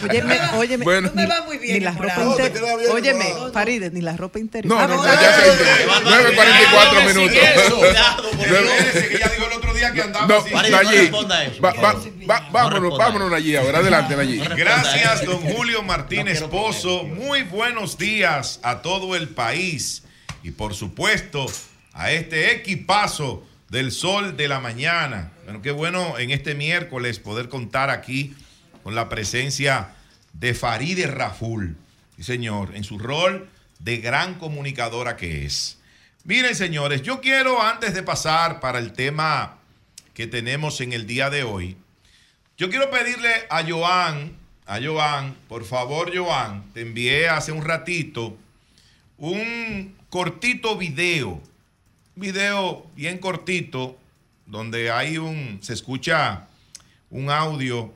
Óyeme, 0.09 0.40
óyeme. 0.56 0.84
Bueno. 0.84 1.09
No 1.09 1.14
me 1.22 1.26
va 1.26 1.43
muy 1.43 1.59
bien 1.59 1.74
Ni 1.74 1.80
la 1.80 1.93
ropa 1.93 2.22
interior. 2.22 2.80
Óyeme. 2.90 3.24
Faride, 3.52 3.90
ni 3.90 4.01
la 4.01 4.16
ropa 4.16 4.39
interior. 4.39 4.72
No, 4.74 4.80
Ah, 4.82 4.86
no, 4.86 4.97
no, 4.97 5.05
ya 5.05 5.34
se 5.34 5.86
9.44 6.02 7.05
minutos. 7.06 7.39
Espérese, 7.53 9.09
que 9.09 9.16
ella 9.16 9.29
dijo 9.37 9.47
el 9.47 9.53
otro 9.53 9.74
día 9.74 9.93
que 9.93 10.03
andaba 10.03 10.27
No, 10.27 10.37
así. 10.39 10.53
Nayib, 10.53 11.12
va- 11.65 11.73
va- 11.73 11.95
va- 12.31 12.49
vámonos, 12.51 12.99
vámonos, 12.99 13.31
Nayib, 13.31 13.59
ahora 13.59 13.79
adelante, 13.79 14.16
Nayib. 14.16 14.49
Gracias, 14.57 15.24
don 15.24 15.41
Julio 15.41 15.83
Martínez 15.83 16.43
Pozo. 16.45 17.05
Muy 17.05 17.43
buenos 17.43 17.99
días 17.99 18.61
a 18.62 18.83
todo 18.83 19.16
el 19.16 19.29
país 19.29 20.03
y 20.43 20.51
por 20.53 20.74
supuesto 20.74 21.47
a 21.93 22.11
este 22.12 22.53
equipazo 22.53 23.47
del 23.69 23.93
sol 23.93 24.37
de 24.37 24.49
la 24.49 24.61
mañana. 24.61 25.33
Bueno, 25.44 25.62
qué 25.62 25.70
bueno 25.70 26.18
en 26.18 26.31
este 26.31 26.55
miércoles 26.55 27.18
poder 27.18 27.49
contar 27.49 27.91
aquí 27.91 28.35
con 28.83 28.94
la 28.94 29.09
presencia 29.09 29.91
de 30.33 30.55
Faride 30.55 31.07
Raful. 31.07 31.76
Sí, 32.17 32.23
señor, 32.25 32.75
en 32.75 32.85
su 32.85 32.99
rol 32.99 33.49
de 33.78 33.97
gran 33.99 34.35
comunicadora 34.35 35.17
que 35.17 35.44
es. 35.47 35.78
Miren, 36.25 36.55
señores, 36.55 37.02
yo 37.02 37.20
quiero 37.20 37.60
antes 37.60 37.94
de 37.94 38.02
pasar 38.05 38.60
para 38.60 38.78
el 38.78 38.92
tema 38.92 39.59
que 40.15 40.28
tenemos 40.28 40.81
en 40.81 40.92
el 40.92 41.05
día 41.07 41.31
de 41.31 41.42
hoy, 41.42 41.76
yo 42.57 42.70
quiero 42.70 42.91
pedirle 42.91 43.28
a 43.51 43.65
Joan, 43.68 44.36
a 44.67 44.78
Joan, 44.81 45.34
por 45.49 45.65
favor, 45.65 46.17
Joan, 46.17 46.73
te 46.75 46.83
envié 46.83 47.28
hace 47.28 47.51
un 47.51 47.65
ratito 47.65 48.36
un 49.18 49.97
cortito 50.10 50.76
video, 50.76 51.41
video 52.15 52.86
bien 52.94 53.18
cortito, 53.18 53.97
donde 54.47 54.91
hay 54.91 55.18
un, 55.18 55.59
se 55.60 55.73
escucha 55.73 56.47
un 57.10 57.31
audio, 57.31 57.92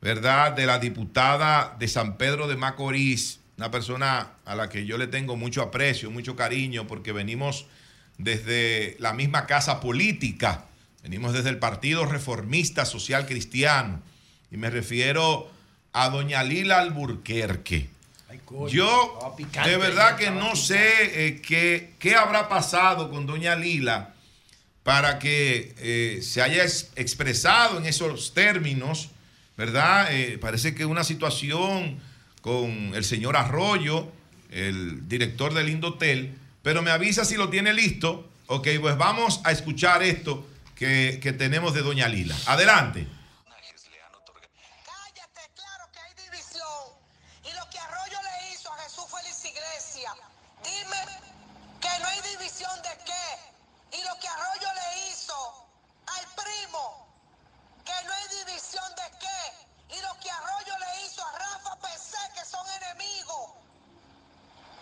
¿verdad?, 0.00 0.52
de 0.52 0.66
la 0.66 0.78
diputada 0.78 1.76
de 1.78 1.88
San 1.88 2.16
Pedro 2.16 2.46
de 2.46 2.56
Macorís, 2.56 3.39
una 3.60 3.70
persona 3.70 4.30
a 4.46 4.54
la 4.54 4.70
que 4.70 4.86
yo 4.86 4.96
le 4.96 5.06
tengo 5.06 5.36
mucho 5.36 5.60
aprecio, 5.60 6.10
mucho 6.10 6.34
cariño, 6.34 6.86
porque 6.86 7.12
venimos 7.12 7.66
desde 8.16 8.96
la 9.00 9.12
misma 9.12 9.44
casa 9.44 9.80
política, 9.80 10.64
venimos 11.02 11.34
desde 11.34 11.50
el 11.50 11.58
Partido 11.58 12.06
Reformista 12.06 12.86
Social 12.86 13.26
Cristiano, 13.26 14.00
y 14.50 14.56
me 14.56 14.70
refiero 14.70 15.50
a 15.92 16.08
doña 16.08 16.42
Lila 16.42 16.78
Alburquerque. 16.78 17.90
Yo 18.70 19.36
de 19.62 19.76
verdad 19.76 20.16
que 20.16 20.30
no 20.30 20.56
sé 20.56 21.26
eh, 21.26 21.42
qué, 21.42 21.92
qué 21.98 22.16
habrá 22.16 22.48
pasado 22.48 23.10
con 23.10 23.26
doña 23.26 23.56
Lila 23.56 24.14
para 24.84 25.18
que 25.18 25.74
eh, 25.76 26.22
se 26.22 26.40
haya 26.40 26.64
ex- 26.64 26.92
expresado 26.96 27.76
en 27.76 27.84
esos 27.84 28.32
términos, 28.32 29.10
¿verdad? 29.58 30.08
Eh, 30.14 30.38
parece 30.38 30.74
que 30.74 30.86
una 30.86 31.04
situación 31.04 32.08
con 32.40 32.94
el 32.94 33.04
señor 33.04 33.36
Arroyo, 33.36 34.08
el 34.50 35.08
director 35.08 35.54
del 35.54 35.68
Indotel, 35.68 36.36
pero 36.62 36.82
me 36.82 36.90
avisa 36.90 37.24
si 37.24 37.36
lo 37.36 37.48
tiene 37.48 37.72
listo. 37.72 38.28
Ok, 38.46 38.68
pues 38.80 38.96
vamos 38.96 39.40
a 39.44 39.52
escuchar 39.52 40.02
esto 40.02 40.46
que, 40.74 41.20
que 41.22 41.32
tenemos 41.32 41.74
de 41.74 41.82
doña 41.82 42.08
Lila. 42.08 42.36
Adelante. 42.46 43.06
Y 47.44 47.52
lo 47.52 47.68
que 47.70 47.78
Arroyo 47.78 48.18
le 48.22 48.52
hizo 48.52 48.72
a 48.72 48.78
Jesús 48.82 49.04
Félix 49.10 49.44
Iglesia, 49.44 50.14
dime 50.62 51.20
que 51.80 51.88
no 52.00 52.06
hay 52.06 52.20
división 52.36 52.70
de 52.82 52.90
qué. 53.04 53.98
Y 53.98 54.02
lo 54.04 54.18
que 54.20 54.28
Arroyo 54.28 54.68
le 54.74 55.08
hizo 55.08 55.34
al 56.06 56.26
primo, 56.36 57.08
que 57.84 58.04
no 58.06 58.12
hay 58.12 58.44
división 58.44 58.84
de 58.96 59.18
qué. 59.18 59.96
Y 59.96 60.00
lo 60.02 60.14
que 60.20 60.30
Arroyo 60.30 60.74
le 60.78 61.06
hizo 61.06 61.24
a 61.24 61.32
Rafa 61.32 61.76
PC, 61.80 62.16
que 62.34 62.44
son 62.44 62.64
enemigos, 62.82 63.50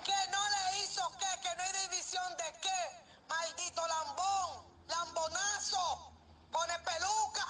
que 0.04 0.30
no 0.30 0.42
le 0.50 0.84
hizo 0.84 1.10
qué, 1.18 1.30
que 1.42 1.56
no 1.56 1.62
hay 1.62 1.88
división 1.88 2.36
de 2.36 2.52
qué. 2.60 2.80
Maldito 3.28 3.82
lambón, 3.86 4.64
lambonazo, 4.88 6.12
pone 6.50 6.74
peluca, 6.80 7.46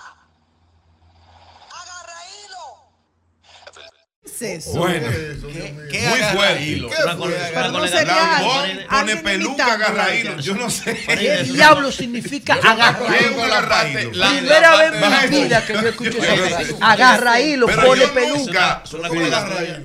agarra 1.73 2.21
hilo. 2.45 2.93
¿Qué 4.23 4.28
es 4.43 4.67
eso? 4.67 4.79
Bueno, 4.79 5.09
¿Qué 5.91 6.07
muy 6.09 6.19
fuerte. 6.37 6.65
hilo? 6.65 6.91
Pero 6.91 7.71
no 7.73 7.87
sería 7.89 8.41
pone 8.91 9.17
peluca, 9.17 9.73
agarra 9.73 10.15
hilo. 10.15 10.41
Yo 10.41 10.55
no 10.55 10.71
sé. 10.71 10.97
¿Qué 11.07 11.43
diablo 11.45 11.91
significa 11.93 12.55
agarra 12.55 13.07
¿Qué 13.09 13.17
es 13.17 13.31
hilo? 13.33 13.35
un 13.37 13.51
agarra 13.51 13.89
hilo? 13.89 14.11
Primera 14.11 14.77
vez 14.77 14.93
en 15.03 15.33
mi 15.33 15.39
vida 15.45 15.67
que 15.67 15.73
yo 15.75 15.89
escucho 15.89 16.19
frase. 16.23 16.77
Agarra 16.81 17.41
hilo, 17.41 17.67
pone 17.67 18.07
peluca. 18.09 18.83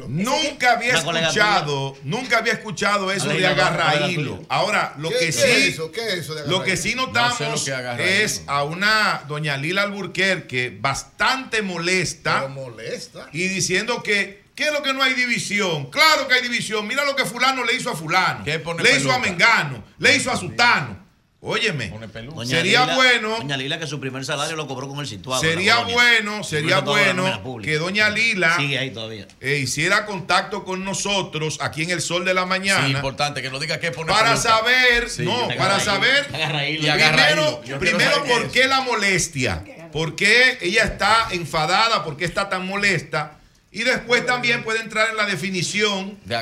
Nunca, 0.08 0.74
había 0.74 0.94
escuchado, 0.96 1.98
nunca 2.04 2.38
había 2.40 2.54
escuchado 2.54 3.12
eso 3.12 3.30
de 3.30 3.46
agarra 3.48 4.08
hilo. 4.10 4.44
Ahora, 4.50 4.94
lo 4.98 5.10
¿Qué- 5.10 5.18
que 5.20 5.32
sí, 5.32 5.42
eso? 5.70 5.92
¿Qué 5.92 6.02
es 6.08 6.14
eso 6.20 6.36
lo 6.48 6.64
que 6.64 6.78
sí 6.78 6.96
No 6.96 7.08
notamos 7.08 7.68
es 8.00 8.44
a 8.48 8.64
una 8.64 9.24
doña 9.28 9.58
Lila 9.58 9.84
Alburquerque 9.84 10.76
bastante 10.80 11.62
molesta 11.62 12.36
Pero 12.42 12.50
molesta. 12.50 13.28
y 13.32 13.48
diciendo 13.48 14.02
que 14.04 14.44
¿Qué 14.56 14.66
es 14.68 14.74
lo 14.74 14.84
que 14.84 14.94
no 14.94 15.02
hay 15.02 15.14
división? 15.14 15.90
Claro 15.90 16.28
que 16.28 16.36
hay 16.36 16.42
división. 16.42 16.86
Mira 16.88 17.04
lo 17.06 17.16
que 17.16 17.26
fulano 17.26 17.64
le 17.64 17.74
hizo 17.74 17.90
a 17.90 17.96
fulano. 17.96 18.44
Le 18.46 18.98
hizo 18.98 19.12
a? 19.12 19.20
Mengano. 19.20 19.84
Le 19.98 20.16
hizo 20.16 20.32
a 20.32 20.38
Sutano. 20.38 21.02
Óyeme, 21.46 21.90
Doña 21.90 22.46
sería 22.48 22.82
Lila- 22.86 22.96
bueno, 22.96 23.30
Doña 23.40 23.58
Lila 23.58 23.78
que 23.78 23.86
su 23.86 24.00
primer 24.00 24.24
salario 24.24 24.56
lo 24.56 24.66
cobró 24.66 24.88
con 24.88 25.00
el 25.02 25.08
situado. 25.08 25.42
sería 25.42 25.80
bueno, 25.80 26.42
sería 26.42 26.80
bueno 26.80 27.60
que 27.62 27.76
doña 27.78 28.10
Lila 28.10 28.56
Sigue 28.56 28.80
ahí 28.80 28.92
todavía. 28.92 29.28
eh, 29.42 29.58
hiciera 29.62 30.06
contacto 30.06 30.64
con 30.64 30.86
nosotros 30.86 31.58
aquí 31.60 31.84
en 31.84 31.90
el 31.90 32.00
Sol 32.00 32.24
de 32.24 32.34
la 32.34 32.46
Mañana. 32.46 32.86
Sí, 32.86 32.94
importante 32.94 33.42
que 33.42 33.50
nos 33.50 33.60
diga 33.60 33.78
qué 33.82 33.92
pone 33.92 34.14
para 34.14 34.30
peluca. 34.36 34.42
saber, 34.42 35.10
Sí, 35.10 35.24
no, 35.24 35.50
para 35.58 35.82
saber 35.82 36.28
hilo. 36.70 36.94
Primero, 36.94 37.62
primero 37.78 38.24
por 38.24 38.50
qué 38.50 38.66
la 38.70 38.80
molestia, 38.80 39.66
por 39.92 40.16
qué 40.16 40.58
ella 40.62 40.86
está 40.86 41.28
enfadada, 41.32 42.06
por 42.06 42.16
qué 42.16 42.24
está 42.24 42.48
tan 42.50 42.66
molesta 42.66 43.40
y 43.76 43.84
después 43.84 44.24
también 44.24 44.64
puede 44.64 44.82
entrar 44.82 45.10
en 45.10 45.18
la 45.18 45.26
definición 45.26 46.16
de 46.26 46.36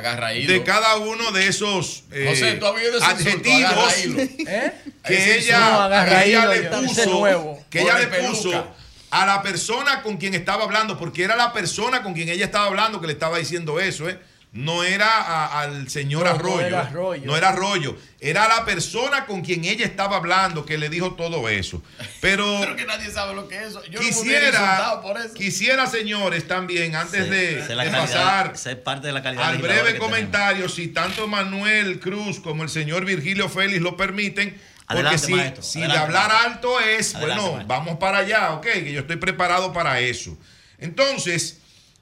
de 0.48 0.64
cada 0.64 0.98
uno 0.98 1.32
de 1.32 1.48
esos 1.48 2.04
eh, 2.12 2.26
José, 2.28 2.54
tú 2.56 2.66
ese 2.78 3.06
adjetivos. 3.06 3.94
¿Eh? 4.48 4.74
que 5.06 5.38
ella, 5.38 6.06
que 6.06 6.30
ella 6.30 6.46
le 6.48 6.64
puso, 6.64 7.10
nuevo. 7.10 7.66
que 7.70 7.82
ella 7.82 8.00
le 8.00 8.08
puso 8.08 8.76
a 9.12 9.26
la 9.26 9.42
persona 9.42 10.04
con 10.04 10.18
quien 10.18 10.34
estaba 10.34 10.66
hablando, 10.66 11.00
porque 11.00 11.24
era 11.24 11.38
la 11.38 11.54
persona 11.54 12.04
con 12.04 12.14
quien 12.14 12.28
ella 12.28 12.44
estaba 12.44 12.66
hablando 12.66 13.00
que 13.00 13.08
le 13.08 13.14
estaba 13.14 13.38
diciendo 13.38 13.80
eso, 13.80 14.10
¿eh? 14.10 14.20
No 14.54 14.84
era 14.84 15.08
a- 15.08 15.62
al 15.62 15.90
señor 15.90 16.26
No, 16.26 16.30
no 16.32 16.36
Arroyo. 16.36 16.68
era 16.68 16.82
Arroyo. 16.82 17.22
No 17.26 17.38
era 17.38 17.50
Arroyo. 17.50 17.98
Era 18.20 18.50
la 18.50 18.66
persona 18.66 19.26
con 19.26 19.42
quien 19.42 19.64
ella 19.64 19.86
estaba 19.86 20.18
hablando 20.18 20.66
que 20.66 20.78
le 20.78 20.90
dijo 20.90 21.14
todo 21.14 21.48
eso. 21.48 21.82
Pero, 22.20 22.46
Pero 22.60 22.76
que 22.76 22.86
nadie 22.86 23.10
sabe 23.10 23.34
lo 23.34 23.48
que 23.48 23.56
es 23.56 23.62
eso. 23.70 23.82
Yo 23.86 24.00
no 24.02 24.06
quisiera, 24.06 24.48
insultado 24.48 25.02
por 25.02 25.18
eso. 25.18 25.34
quisiera, 25.36 25.88
señores, 25.88 26.50
también, 26.50 26.96
antes 26.96 27.30
de, 27.30 27.62
de 27.62 27.68
calidad- 27.68 28.52
pasar 28.52 28.84
parte 28.84 29.08
de 29.08 29.14
la 29.14 29.24
calidad 29.24 29.46
al 29.48 29.60
breve 29.60 29.84
tenemos. 29.94 30.06
comentario, 30.10 30.68
si 30.68 30.90
tanto 30.90 31.30
Manuel 31.30 32.02
Cruz 32.02 32.42
como 32.42 32.64
el 32.64 32.70
señor 32.70 33.06
Virgilio 33.06 33.48
Félix 33.48 33.82
lo 33.82 33.96
permiten, 33.96 34.50
porque 34.50 34.94
Adelante, 35.08 35.18
si, 35.20 35.34
maestro, 35.34 35.64
si 35.64 35.80
adelante, 35.80 35.98
de 35.98 36.06
hablar 36.08 36.28
maestro. 36.28 36.52
alto 36.52 36.80
es, 36.82 37.16
Adelante, 37.16 37.42
bueno, 37.42 37.56
maestro. 37.56 37.68
vamos 37.78 37.98
para 38.00 38.18
allá, 38.18 38.52
ok, 38.56 38.64
que 38.66 38.92
yo 38.92 39.00
estoy 39.00 39.16
preparado 39.16 39.72
para 39.72 40.02
eso. 40.02 40.38
Entonces, 40.78 41.61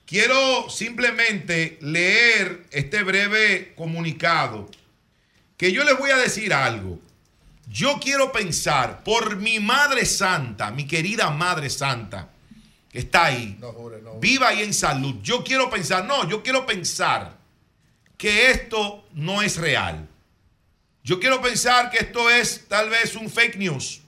quiero 0.10 0.68
simplemente 0.72 1.78
leer 1.82 2.66
este 2.72 3.04
breve 3.04 3.74
comunicado, 3.76 4.68
que 5.56 5.72
yo 5.72 5.84
les 5.84 6.00
voy 6.00 6.10
a 6.10 6.18
decir 6.18 6.52
algo. 6.52 7.00
Yo 7.68 8.00
quiero 8.00 8.32
pensar 8.32 9.04
por 9.04 9.36
mi 9.36 9.60
Madre 9.60 10.08
Santa, 10.08 10.72
mi 10.72 10.88
querida 10.88 11.30
Madre 11.30 11.70
Santa, 11.70 12.28
que 12.92 12.98
está 12.98 13.26
ahí, 13.26 13.60
viva 14.20 14.52
y 14.56 14.64
en 14.64 14.74
salud. 14.74 15.18
Yo 15.22 15.44
quiero 15.44 15.70
pensar, 15.70 16.04
no, 16.06 16.28
yo 16.28 16.42
quiero 16.42 16.66
pensar 16.66 17.38
que 18.18 18.50
esto 18.50 19.08
no 19.14 19.44
es 19.44 19.58
real. 19.58 20.08
Yo 21.04 21.20
quiero 21.20 21.40
pensar 21.40 21.92
que 21.92 22.00
esto 22.00 22.32
es 22.32 22.66
tal 22.68 22.90
vez 22.90 23.16
un 23.16 23.30
fake 23.30 23.58
news 23.58 24.02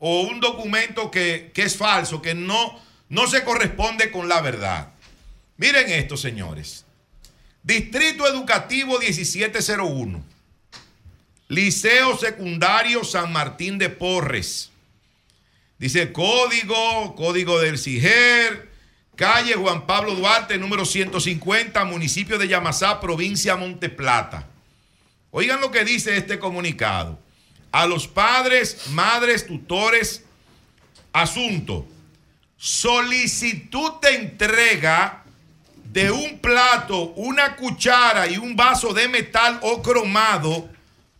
o 0.00 0.22
un 0.22 0.40
documento 0.40 1.08
que, 1.08 1.52
que 1.54 1.62
es 1.62 1.76
falso, 1.76 2.20
que 2.20 2.34
no, 2.34 2.80
no 3.08 3.28
se 3.28 3.44
corresponde 3.44 4.10
con 4.10 4.28
la 4.28 4.40
verdad. 4.40 4.93
Miren 5.56 5.90
esto, 5.90 6.16
señores. 6.16 6.84
Distrito 7.62 8.26
Educativo 8.26 8.98
1701. 8.98 10.22
Liceo 11.48 12.18
Secundario 12.18 13.04
San 13.04 13.32
Martín 13.32 13.78
de 13.78 13.88
Porres. 13.88 14.70
Dice 15.78 16.12
código, 16.12 17.14
código 17.14 17.60
del 17.60 17.78
CIGER, 17.78 18.70
calle 19.16 19.54
Juan 19.54 19.86
Pablo 19.86 20.14
Duarte, 20.14 20.56
número 20.56 20.84
150, 20.84 21.84
municipio 21.84 22.38
de 22.38 22.48
Yamasá, 22.48 23.00
provincia 23.00 23.56
Monte 23.56 23.88
Plata. 23.88 24.48
Oigan 25.30 25.60
lo 25.60 25.70
que 25.70 25.84
dice 25.84 26.16
este 26.16 26.38
comunicado. 26.38 27.18
A 27.72 27.86
los 27.86 28.06
padres, 28.06 28.88
madres, 28.90 29.46
tutores, 29.46 30.22
asunto. 31.12 31.86
Solicitud 32.56 33.94
de 34.00 34.14
entrega 34.14 35.23
de 35.94 36.10
un 36.10 36.40
plato, 36.40 37.12
una 37.14 37.54
cuchara 37.54 38.26
y 38.26 38.36
un 38.36 38.56
vaso 38.56 38.92
de 38.92 39.06
metal 39.06 39.60
o 39.62 39.80
cromado 39.80 40.68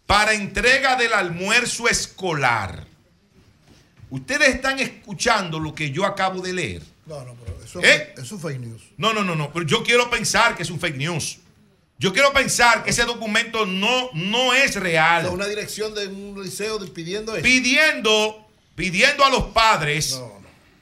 para 0.05 0.35
entrega 0.35 0.97
del 0.97 1.13
almuerzo 1.13 1.89
escolar. 1.89 2.85
Ustedes 4.11 4.49
están 4.49 4.81
escuchando 4.81 5.61
lo 5.61 5.77
que 5.77 5.93
yo 5.93 6.05
acabo 6.05 6.41
de 6.41 6.53
leer. 6.53 6.83
No, 7.07 7.23
no, 7.23 7.37
pero 7.37 7.57
eso, 7.65 7.81
¿Eh? 7.85 8.15
es 8.17 8.29
fake 8.29 8.59
news. 8.59 8.83
No, 8.97 9.13
no, 9.13 9.23
no, 9.23 9.37
no, 9.37 9.53
pero 9.53 9.65
yo 9.65 9.85
quiero 9.85 10.11
pensar 10.11 10.57
que 10.57 10.65
es 10.65 10.71
un 10.71 10.81
fake 10.81 10.97
news. 10.97 11.39
Yo 11.97 12.13
quiero 12.13 12.33
pensar 12.33 12.83
que 12.83 12.91
ese 12.91 13.05
documento 13.05 13.67
no, 13.67 14.11
no 14.13 14.55
es 14.55 14.75
real. 14.75 15.27
O 15.27 15.29
sea, 15.29 15.35
una 15.35 15.47
dirección 15.47 15.95
de 15.95 16.09
un 16.09 16.43
liceo 16.43 16.81
pidiendo 16.93 17.33
eso. 17.37 17.45
pidiendo, 17.45 18.45
pidiendo 18.75 19.25
a 19.25 19.31
los 19.31 19.45
padres 19.53 20.21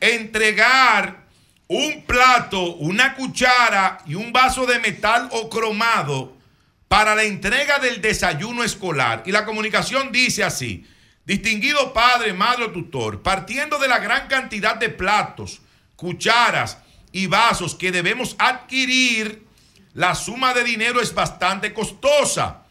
entregar 0.01 1.22
un 1.69 2.03
plato, 2.03 2.75
una 2.77 3.15
cuchara 3.15 3.99
y 4.07 4.15
un 4.15 4.33
vaso 4.33 4.67
de 4.67 4.79
metal 4.79 5.29
o 5.33 5.49
cromado 5.49 6.37
para 6.89 7.15
la 7.15 7.25
entrega 7.25 7.79
del 7.79 8.03
desayuno 8.03 8.63
escolar. 8.63 9.23
Y 9.25 9.33
la 9.33 9.47
comunicación 9.47 10.13
dice 10.13 10.45
así, 10.45 10.87
distinguido 11.25 11.93
padre, 11.93 12.35
madre 12.35 12.65
o 12.65 12.71
tutor, 12.71 13.23
partiendo 13.23 13.79
de 13.79 13.89
la 13.89 13.99
gran 13.99 14.29
cantidad 14.29 14.77
de 14.77 14.91
platos, 14.91 15.63
cucharas 15.97 16.79
y 17.13 17.27
vasos 17.27 17.75
que 17.75 17.93
debemos 17.93 18.37
adquirir, 18.39 19.47
la 19.95 20.15
suma 20.15 20.55
de 20.55 20.65
dinero 20.65 21.01
es 21.01 21.15
bastante 21.15 21.73
costosa, 21.73 22.63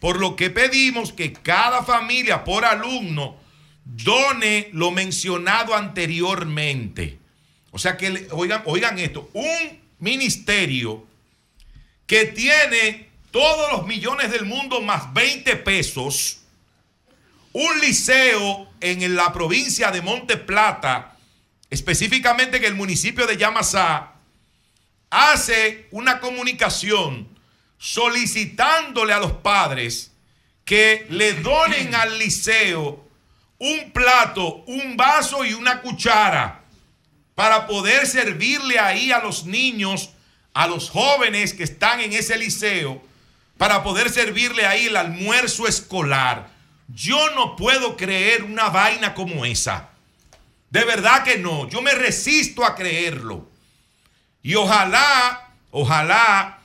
por 0.00 0.18
lo 0.20 0.36
que 0.36 0.50
pedimos 0.50 1.12
que 1.12 1.32
cada 1.32 1.82
familia 1.82 2.44
por 2.44 2.64
alumno 2.64 3.36
done 3.84 4.68
lo 4.72 4.90
mencionado 4.90 5.74
anteriormente. 5.74 7.18
O 7.76 7.78
sea 7.78 7.98
que, 7.98 8.26
oigan, 8.30 8.62
oigan 8.64 8.98
esto, 8.98 9.28
un 9.34 9.80
ministerio 9.98 11.06
que 12.06 12.24
tiene 12.24 13.10
todos 13.30 13.70
los 13.70 13.86
millones 13.86 14.30
del 14.30 14.46
mundo 14.46 14.80
más 14.80 15.12
20 15.12 15.56
pesos, 15.56 16.38
un 17.52 17.78
liceo 17.80 18.66
en 18.80 19.14
la 19.14 19.30
provincia 19.30 19.90
de 19.90 20.00
Monte 20.00 20.38
Plata, 20.38 21.18
específicamente 21.68 22.56
en 22.56 22.64
el 22.64 22.74
municipio 22.74 23.26
de 23.26 23.36
Yamasá, 23.36 24.14
hace 25.10 25.86
una 25.90 26.18
comunicación 26.18 27.28
solicitándole 27.76 29.12
a 29.12 29.20
los 29.20 29.32
padres 29.32 30.12
que 30.64 31.06
le 31.10 31.34
donen 31.34 31.94
al 31.94 32.18
liceo 32.18 33.06
un 33.58 33.90
plato, 33.92 34.64
un 34.66 34.96
vaso 34.96 35.44
y 35.44 35.52
una 35.52 35.82
cuchara 35.82 36.62
para 37.36 37.66
poder 37.66 38.06
servirle 38.06 38.80
ahí 38.80 39.12
a 39.12 39.20
los 39.20 39.44
niños, 39.44 40.08
a 40.54 40.66
los 40.66 40.88
jóvenes 40.88 41.52
que 41.52 41.64
están 41.64 42.00
en 42.00 42.14
ese 42.14 42.38
liceo, 42.38 43.02
para 43.58 43.84
poder 43.84 44.08
servirle 44.08 44.64
ahí 44.66 44.86
el 44.86 44.96
almuerzo 44.96 45.68
escolar. 45.68 46.50
Yo 46.88 47.30
no 47.34 47.54
puedo 47.54 47.94
creer 47.96 48.42
una 48.42 48.70
vaina 48.70 49.12
como 49.12 49.44
esa. 49.44 49.90
De 50.70 50.84
verdad 50.84 51.24
que 51.24 51.36
no. 51.36 51.68
Yo 51.68 51.82
me 51.82 51.92
resisto 51.92 52.64
a 52.64 52.74
creerlo. 52.74 53.46
Y 54.42 54.54
ojalá, 54.54 55.50
ojalá 55.70 56.60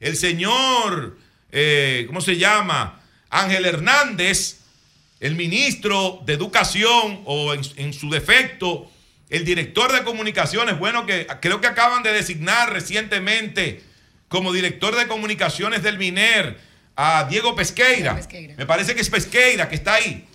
el 0.00 0.16
señor, 0.16 1.16
eh, 1.52 2.04
¿cómo 2.08 2.20
se 2.20 2.36
llama? 2.36 3.00
Ángel 3.30 3.66
Hernández, 3.66 4.58
el 5.20 5.36
ministro 5.36 6.22
de 6.26 6.32
Educación 6.32 7.22
o 7.24 7.54
en, 7.54 7.60
en 7.76 7.92
su 7.92 8.10
defecto, 8.10 8.90
el 9.30 9.44
director 9.44 9.92
de 9.92 10.04
comunicaciones, 10.04 10.78
bueno, 10.78 11.06
que 11.06 11.26
creo 11.40 11.60
que 11.60 11.66
acaban 11.66 12.02
de 12.02 12.12
designar 12.12 12.72
recientemente 12.72 13.82
como 14.28 14.52
director 14.52 14.96
de 14.96 15.06
comunicaciones 15.06 15.82
del 15.82 15.98
MINER 15.98 16.58
a 16.96 17.26
Diego 17.28 17.54
Pesqueira. 17.54 18.18
Me 18.56 18.66
parece 18.66 18.94
que 18.94 19.02
es 19.02 19.10
Pesqueira 19.10 19.68
que 19.68 19.74
está 19.74 19.94
ahí. 19.94 20.26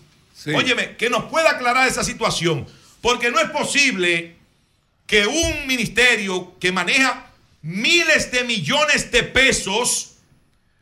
Óyeme, 0.53 0.95
que 0.95 1.09
nos 1.09 1.25
pueda 1.25 1.51
aclarar 1.51 1.87
esa 1.87 2.03
situación, 2.03 2.67
porque 3.01 3.31
no 3.31 3.39
es 3.39 3.49
posible 3.49 4.35
que 5.07 5.25
un 5.25 5.67
ministerio 5.67 6.57
que 6.59 6.71
maneja 6.71 7.27
miles 7.61 8.31
de 8.31 8.43
millones 8.43 9.11
de 9.11 9.23
pesos 9.23 10.15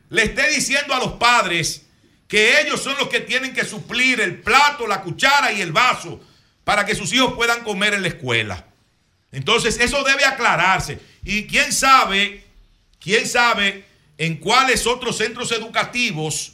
le 0.09 0.23
esté 0.23 0.49
diciendo 0.49 0.93
a 0.93 0.99
los 0.99 1.13
padres 1.13 1.83
que 2.27 2.61
ellos 2.61 2.81
son 2.81 2.95
los 2.97 3.07
que 3.07 3.19
tienen 3.19 3.53
que 3.53 3.65
suplir 3.65 4.19
el 4.19 4.41
plato, 4.41 4.87
la 4.87 5.01
cuchara 5.01 5.51
y 5.51 5.61
el 5.61 5.71
vaso 5.71 6.21
para 6.71 6.85
que 6.85 6.95
sus 6.95 7.11
hijos 7.11 7.33
puedan 7.33 7.65
comer 7.65 7.95
en 7.95 8.01
la 8.01 8.07
escuela. 8.07 8.65
Entonces, 9.33 9.77
eso 9.77 10.05
debe 10.05 10.23
aclararse. 10.23 11.01
Y 11.25 11.45
quién 11.45 11.73
sabe, 11.73 12.45
quién 12.97 13.27
sabe 13.27 13.83
en 14.17 14.37
cuáles 14.37 14.87
otros 14.87 15.17
centros 15.17 15.51
educativos 15.51 16.53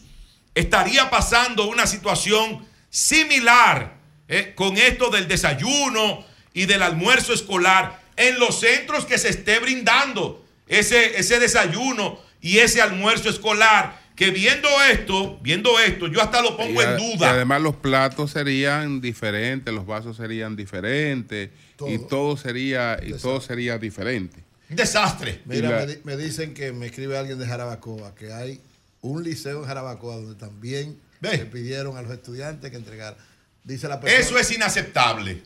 estaría 0.56 1.12
pasando 1.12 1.68
una 1.68 1.86
situación 1.86 2.68
similar 2.90 3.94
eh, 4.28 4.54
con 4.56 4.78
esto 4.78 5.12
del 5.12 5.28
desayuno 5.28 6.26
y 6.52 6.66
del 6.66 6.82
almuerzo 6.82 7.32
escolar 7.32 8.02
en 8.16 8.40
los 8.40 8.60
centros 8.60 9.06
que 9.06 9.20
se 9.20 9.30
esté 9.30 9.60
brindando 9.60 10.44
ese, 10.68 11.20
ese 11.20 11.38
desayuno 11.38 12.20
y 12.42 12.58
ese 12.58 12.82
almuerzo 12.82 13.30
escolar 13.30 14.02
que 14.18 14.32
viendo 14.32 14.68
esto, 14.92 15.38
viendo 15.42 15.80
esto, 15.80 16.08
yo 16.08 16.22
hasta 16.22 16.42
lo 16.42 16.58
pongo 16.58 16.82
Y 16.82 16.84
en 16.84 17.00
Y 17.00 17.14
duda. 17.16 17.30
además 17.32 17.62
los 17.62 17.76
platos 17.78 18.32
serían 18.32 19.00
diferentes, 19.00 19.74
los 19.74 19.86
vasos 19.86 20.18
serían 20.18 20.56
diferentes 20.58 21.52
y 21.88 21.98
todo 22.00 22.36
sería 22.36 23.00
y 23.02 23.14
todo 23.14 23.40
sería 23.40 23.78
diferente. 23.78 24.44
Un 24.70 24.76
desastre. 24.76 25.42
Mira, 25.46 25.70
la- 25.70 25.86
me, 25.86 25.88
di- 25.94 26.00
me 26.04 26.18
dicen 26.18 26.54
que 26.54 26.74
me 26.74 26.88
escribe 26.88 27.18
alguien 27.18 27.38
de 27.40 27.46
Jarabacoa 27.46 28.14
que 28.16 28.34
hay 28.34 28.60
un 29.02 29.24
liceo 29.24 29.62
en 29.62 29.68
Jarabacoa 29.68 30.16
donde 30.18 30.36
también 30.36 31.00
le 31.22 31.38
pidieron 31.46 31.96
a 31.96 32.02
los 32.02 32.12
estudiantes 32.12 32.70
que 32.72 32.76
entregaran. 32.78 33.18
Dice 33.64 33.88
la 33.88 34.00
persona. 34.02 34.20
Eso 34.22 34.38
es 34.40 34.52
inaceptable. 34.52 35.44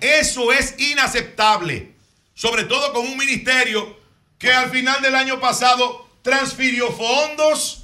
Eso 0.00 0.50
es 0.52 0.74
inaceptable. 0.78 1.92
Sobre 2.34 2.64
todo 2.64 2.92
con 2.94 3.06
un 3.06 3.16
ministerio 3.18 3.96
que 4.38 4.50
al 4.50 4.70
final 4.70 5.02
del 5.02 5.14
año 5.14 5.38
pasado 5.40 6.08
transfirió 6.22 6.90
fondos. 6.90 7.83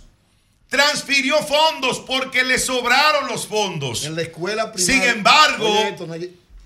Transfirió 0.70 1.36
fondos 1.42 1.98
porque 1.98 2.44
le 2.44 2.58
sobraron 2.58 3.26
los 3.28 3.46
fondos. 3.46 4.04
En 4.04 4.14
la 4.14 4.22
escuela 4.22 4.72
primaria. 4.72 5.02
Sin 5.02 5.16
embargo, 5.16 5.66
esto, 5.80 6.08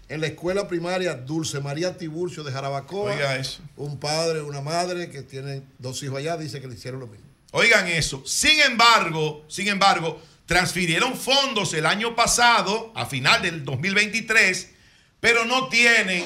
en 0.08 0.20
la 0.20 0.26
escuela 0.26 0.68
primaria 0.68 1.14
Dulce 1.14 1.58
María 1.60 1.96
Tiburcio 1.96 2.44
de 2.44 2.52
Jarabacoa, 2.52 3.14
Oiga 3.14 3.36
eso. 3.36 3.62
un 3.76 3.98
padre, 3.98 4.42
una 4.42 4.60
madre 4.60 5.08
que 5.08 5.22
tienen 5.22 5.66
dos 5.78 6.02
hijos 6.02 6.18
allá, 6.18 6.36
dice 6.36 6.60
que 6.60 6.68
le 6.68 6.74
hicieron 6.74 7.00
lo 7.00 7.06
mismo. 7.06 7.24
Oigan 7.52 7.88
eso. 7.88 8.22
Sin 8.26 8.60
embargo, 8.60 9.42
sin 9.48 9.68
embargo, 9.68 10.20
transfirieron 10.44 11.16
fondos 11.16 11.72
el 11.72 11.86
año 11.86 12.14
pasado, 12.14 12.92
a 12.94 13.06
final 13.06 13.40
del 13.40 13.64
2023, 13.64 14.70
pero 15.18 15.46
no 15.46 15.68
tienen 15.68 16.24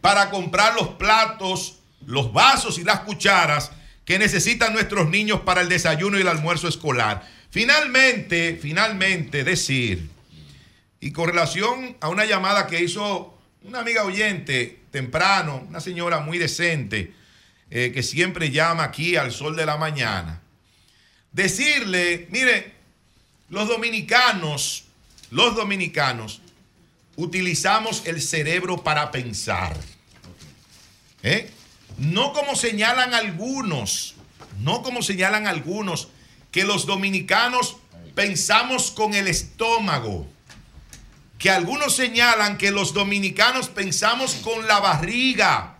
para 0.00 0.28
comprar 0.28 0.74
los 0.74 0.88
platos, 0.88 1.76
los 2.04 2.32
vasos 2.32 2.78
y 2.78 2.84
las 2.84 3.00
cucharas 3.00 3.70
que 4.04 4.18
necesitan 4.18 4.72
nuestros 4.72 5.08
niños 5.08 5.40
para 5.40 5.60
el 5.60 5.68
desayuno 5.68 6.18
y 6.18 6.22
el 6.22 6.28
almuerzo 6.28 6.68
escolar. 6.68 7.28
Finalmente, 7.50 8.58
finalmente 8.60 9.44
decir, 9.44 10.08
y 11.00 11.12
con 11.12 11.28
relación 11.28 11.96
a 12.00 12.08
una 12.08 12.24
llamada 12.24 12.66
que 12.66 12.82
hizo 12.82 13.38
una 13.62 13.80
amiga 13.80 14.04
oyente 14.04 14.80
temprano, 14.90 15.64
una 15.68 15.80
señora 15.80 16.20
muy 16.20 16.38
decente, 16.38 17.12
eh, 17.70 17.92
que 17.92 18.02
siempre 18.02 18.50
llama 18.50 18.84
aquí 18.84 19.16
al 19.16 19.32
sol 19.32 19.56
de 19.56 19.66
la 19.66 19.76
mañana, 19.76 20.40
decirle, 21.32 22.26
mire, 22.30 22.72
los 23.48 23.68
dominicanos, 23.68 24.84
los 25.30 25.54
dominicanos, 25.54 26.40
utilizamos 27.16 28.06
el 28.06 28.20
cerebro 28.20 28.82
para 28.82 29.10
pensar. 29.10 29.76
¿Eh? 31.22 31.50
No 31.98 32.32
como 32.32 32.56
señalan 32.56 33.14
algunos, 33.14 34.14
no 34.60 34.82
como 34.82 35.02
señalan 35.02 35.46
algunos, 35.46 36.08
que 36.50 36.64
los 36.64 36.86
dominicanos 36.86 37.76
pensamos 38.14 38.90
con 38.90 39.14
el 39.14 39.28
estómago. 39.28 40.26
Que 41.38 41.50
algunos 41.50 41.96
señalan 41.96 42.56
que 42.56 42.70
los 42.70 42.94
dominicanos 42.94 43.68
pensamos 43.68 44.34
con 44.36 44.68
la 44.68 44.78
barriga. 44.78 45.78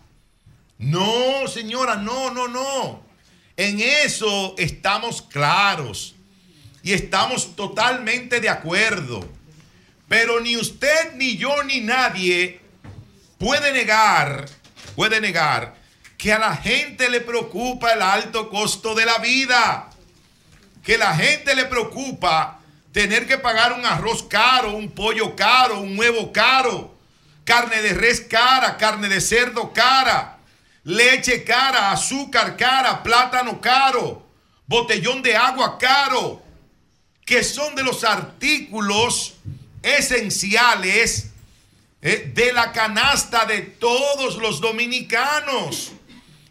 No, 0.79 1.47
señora, 1.47 1.97
no, 1.97 2.31
no, 2.31 2.49
no. 2.49 3.05
En 3.57 3.81
eso 3.81 4.55
estamos 4.59 5.23
claros 5.23 6.17
y 6.83 6.93
estamos 6.93 7.55
totalmente 7.55 8.41
de 8.41 8.49
acuerdo. 8.49 9.29
Pero 10.09 10.41
ni 10.41 10.57
usted, 10.57 11.15
ni 11.15 11.37
yo, 11.37 11.63
ni 11.63 11.81
nadie 11.81 12.61
puede 13.39 13.73
negar, 13.73 14.49
puede 14.97 15.21
negar 15.21 15.82
que 16.23 16.33
a 16.33 16.39
la 16.39 16.57
gente 16.57 17.11
le 17.11 17.21
preocupa 17.21 17.95
el 17.95 18.01
alto 18.01 18.49
costo 18.49 18.95
de 18.95 19.05
la 19.05 19.19
vida. 19.19 19.91
Que 20.85 20.97
la 20.97 21.17
gente 21.17 21.53
le 21.57 21.65
preocupa 21.65 22.61
tener 22.93 23.27
que 23.27 23.39
pagar 23.39 23.73
un 23.73 23.85
arroz 23.85 24.23
caro, 24.29 24.71
un 24.71 24.93
pollo 24.93 25.35
caro, 25.35 25.81
un 25.81 25.99
huevo 25.99 26.33
caro, 26.33 26.95
carne 27.45 27.83
de 27.83 27.95
res 27.95 28.21
cara, 28.21 28.77
carne 28.77 29.09
de 29.09 29.21
cerdo 29.21 29.73
cara, 29.73 30.39
leche 30.85 31.43
cara, 31.43 31.91
azúcar 31.91 32.57
cara, 32.57 33.03
plátano 33.03 33.61
caro, 33.61 34.25
botellón 34.69 35.23
de 35.23 35.35
agua 35.35 35.77
caro, 35.77 36.41
que 37.27 37.43
son 37.43 37.75
de 37.75 37.83
los 37.83 38.05
artículos 38.05 39.35
esenciales 39.83 41.31
eh, 42.01 42.31
de 42.33 42.53
la 42.53 42.71
canasta 42.71 43.45
de 43.45 43.63
todos 43.63 44.37
los 44.37 44.61
dominicanos. 44.61 45.91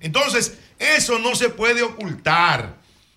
Entonces, 0.01 0.57
eso 0.79 1.19
no 1.19 1.35
se 1.35 1.49
puede 1.49 1.83
ocultar. 1.83 2.75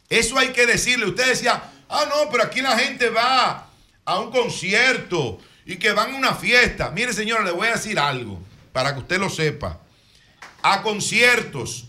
Eso 0.08 0.38
hay 0.38 0.48
que 0.48 0.66
decirle. 0.66 1.06
Usted 1.06 1.26
decía, 1.26 1.62
ah, 1.88 2.04
no, 2.08 2.30
pero 2.30 2.44
aquí 2.44 2.60
la 2.60 2.78
gente 2.78 3.08
va 3.08 3.68
a 4.04 4.20
un 4.20 4.30
concierto 4.30 5.40
y 5.64 5.76
que 5.76 5.92
van 5.92 6.14
a 6.14 6.16
una 6.16 6.34
fiesta. 6.34 6.90
Mire, 6.90 7.12
señora, 7.12 7.44
le 7.44 7.52
voy 7.52 7.68
a 7.68 7.72
decir 7.72 7.98
algo 7.98 8.40
para 8.72 8.92
que 8.92 9.00
usted 9.00 9.18
lo 9.18 9.30
sepa. 9.30 9.80
A 10.62 10.82
conciertos, 10.82 11.86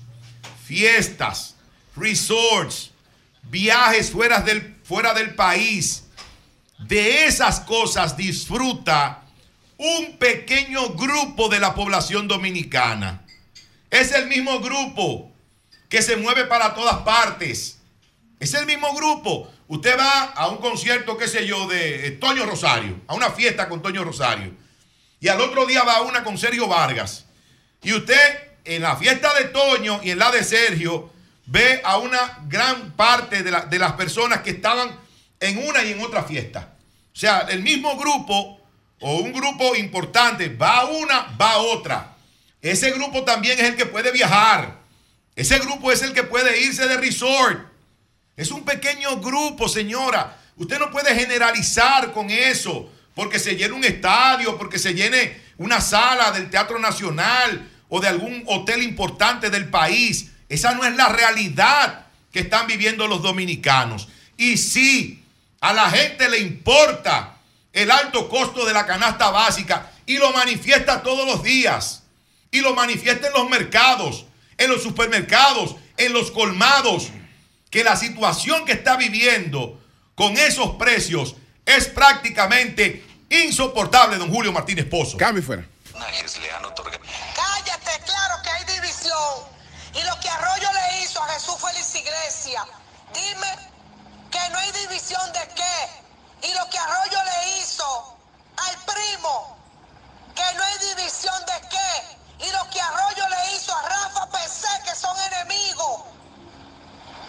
fiestas, 0.66 1.56
resorts, 1.96 2.92
viajes 3.44 4.12
fuera 4.12 4.42
del, 4.42 4.78
fuera 4.84 5.14
del 5.14 5.36
país. 5.36 6.06
De 6.80 7.26
esas 7.26 7.60
cosas 7.62 8.16
disfruta 8.16 9.24
un 9.78 10.18
pequeño 10.18 10.90
grupo 10.94 11.50
de 11.50 11.60
la 11.60 11.76
población 11.76 12.28
dominicana. 12.28 13.25
Es 13.96 14.12
el 14.12 14.28
mismo 14.28 14.60
grupo 14.60 15.32
que 15.88 16.02
se 16.02 16.18
mueve 16.18 16.44
para 16.44 16.74
todas 16.74 16.98
partes. 17.04 17.80
Es 18.42 18.54
el 18.54 18.66
mismo 18.66 18.94
grupo. 18.94 19.50
Usted 19.70 19.98
va 19.98 20.34
a 20.36 20.50
un 20.50 20.58
concierto, 20.58 21.18
qué 21.18 21.30
sé 21.30 21.48
yo, 21.48 21.66
de 21.68 22.12
Toño 22.20 22.46
Rosario, 22.46 23.00
a 23.08 23.16
una 23.16 23.32
fiesta 23.32 23.70
con 23.70 23.82
Toño 23.82 24.04
Rosario. 24.04 24.52
Y 25.22 25.30
al 25.30 25.40
otro 25.40 25.66
día 25.66 25.84
va 25.84 25.96
a 25.96 26.02
una 26.02 26.26
con 26.26 26.38
Sergio 26.38 26.68
Vargas. 26.68 27.26
Y 27.84 27.94
usted 27.94 28.20
en 28.66 28.82
la 28.82 28.98
fiesta 28.98 29.34
de 29.36 29.46
Toño 29.46 30.02
y 30.04 30.12
en 30.12 30.20
la 30.20 30.30
de 30.30 30.44
Sergio 30.44 31.10
ve 31.46 31.80
a 31.86 31.98
una 31.98 32.40
gran 32.50 32.92
parte 32.98 33.44
de 33.44 33.80
las 33.80 33.94
personas 33.94 34.42
que 34.42 34.50
estaban 34.50 34.94
en 35.40 35.66
una 35.66 35.86
y 35.86 35.94
en 35.94 36.02
otra 36.02 36.24
fiesta. 36.24 36.76
O 37.14 37.18
sea, 37.18 37.48
el 37.50 37.64
mismo 37.64 37.96
grupo 37.96 38.60
o 39.00 39.16
un 39.20 39.32
grupo 39.32 39.74
importante 39.74 40.50
va 40.50 40.80
a 40.80 40.86
una, 40.86 41.34
va 41.40 41.54
a 41.54 41.58
otra. 41.60 42.15
Ese 42.66 42.90
grupo 42.90 43.24
también 43.24 43.60
es 43.60 43.66
el 43.66 43.76
que 43.76 43.86
puede 43.86 44.12
viajar. 44.12 44.80
Ese 45.36 45.60
grupo 45.60 45.92
es 45.92 46.02
el 46.02 46.14
que 46.14 46.24
puede 46.24 46.62
irse 46.62 46.88
de 46.88 46.98
resort. 46.98 47.60
Es 48.36 48.50
un 48.50 48.66
pequeño 48.66 49.18
grupo, 49.22 49.70
señora. 49.70 50.36
Usted 50.56 50.80
no 50.80 50.90
puede 50.90 51.14
generalizar 51.14 52.12
con 52.12 52.32
eso, 52.32 52.92
porque 53.14 53.38
se 53.38 53.56
llene 53.56 53.76
un 53.76 53.84
estadio, 53.84 54.58
porque 54.58 54.80
se 54.80 54.96
llene 54.96 55.40
una 55.60 55.80
sala 55.80 56.32
del 56.32 56.50
Teatro 56.50 56.80
Nacional 56.80 57.70
o 57.88 58.02
de 58.02 58.08
algún 58.08 58.42
hotel 58.48 58.82
importante 58.82 59.52
del 59.52 59.70
país. 59.70 60.32
Esa 60.50 60.74
no 60.74 60.86
es 60.86 60.96
la 60.96 61.10
realidad 61.10 62.08
que 62.32 62.40
están 62.40 62.66
viviendo 62.66 63.06
los 63.06 63.22
dominicanos. 63.22 64.08
Y 64.38 64.58
sí, 64.58 65.24
a 65.62 65.72
la 65.72 65.92
gente 65.92 66.28
le 66.30 66.40
importa 66.40 67.38
el 67.74 67.92
alto 67.92 68.28
costo 68.28 68.66
de 68.66 68.74
la 68.74 68.88
canasta 68.88 69.30
básica 69.30 69.92
y 70.08 70.18
lo 70.18 70.34
manifiesta 70.34 71.04
todos 71.04 71.28
los 71.28 71.44
días. 71.44 72.02
Y 72.56 72.62
lo 72.62 72.74
manifiesta 72.74 73.28
en 73.28 73.34
los 73.34 73.50
mercados, 73.50 74.24
en 74.58 74.72
los 74.72 74.82
supermercados, 74.82 75.76
en 75.98 76.14
los 76.14 76.32
colmados. 76.32 77.10
Que 77.70 77.84
la 77.84 77.98
situación 77.98 78.64
que 78.64 78.72
está 78.72 78.96
viviendo 78.96 79.78
con 80.16 80.38
esos 80.38 80.78
precios 80.78 81.36
es 81.66 81.88
prácticamente 81.88 83.06
insoportable, 83.30 84.16
don 84.16 84.32
Julio 84.32 84.54
Martínez 84.54 84.86
Pozo. 84.86 85.18
Cambio 85.18 85.44
fuera. 85.44 85.68
Cállate, 85.92 86.32
claro 88.06 88.42
que 88.42 88.50
hay 88.52 88.64
división. 88.80 89.34
Y 89.94 90.02
lo 90.04 90.18
que 90.22 90.30
Arroyo 90.30 90.70
le 90.72 91.04
hizo 91.04 91.22
a 91.22 91.28
Jesús 91.34 91.56
Félix 91.60 91.94
Iglesia, 91.94 92.66
dime 93.14 93.52
que 94.32 94.50
no 94.50 94.60
hay 94.60 94.72
división 94.72 95.34
de 95.34 95.46
qué. 95.56 96.48
Y 96.48 96.54
lo 96.54 96.70
que 96.70 96.78
Arroyo 96.78 97.20
le 97.22 97.60
hizo 97.60 98.18
al 98.56 98.78
primo, 98.86 99.58
que 100.34 100.56
no 100.56 100.64
hay 100.64 100.96
división 100.96 101.36
de 101.48 101.68
qué. 101.68 102.15
Y 102.40 102.52
lo 102.52 102.70
que 102.70 102.82
Arroyo 102.82 103.24
le 103.30 103.56
hizo 103.56 103.74
a 103.76 103.82
Rafa 103.82 104.30
PC, 104.30 104.68
que 104.84 104.94
son 104.96 105.16
enemigos, 105.32 106.02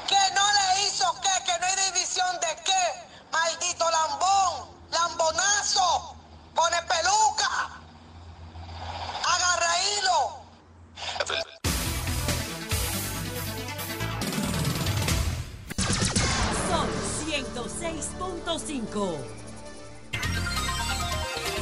que 0.08 0.18
no 0.34 0.42
le 0.52 0.86
hizo 0.86 1.14
qué, 1.20 1.44
que 1.44 1.58
no 1.60 1.66
hay 1.66 1.76
división 1.92 2.40
de 2.40 2.62
qué. 2.64 3.06
Maldito 3.32 3.88
lambón, 3.90 4.68
lambonazo, 4.90 6.16
pone 6.54 6.76
peluca, 6.82 7.70
agarra 9.24 9.74
hilo. 9.82 10.42
Son 16.68 16.88
106.5. 17.26 19.16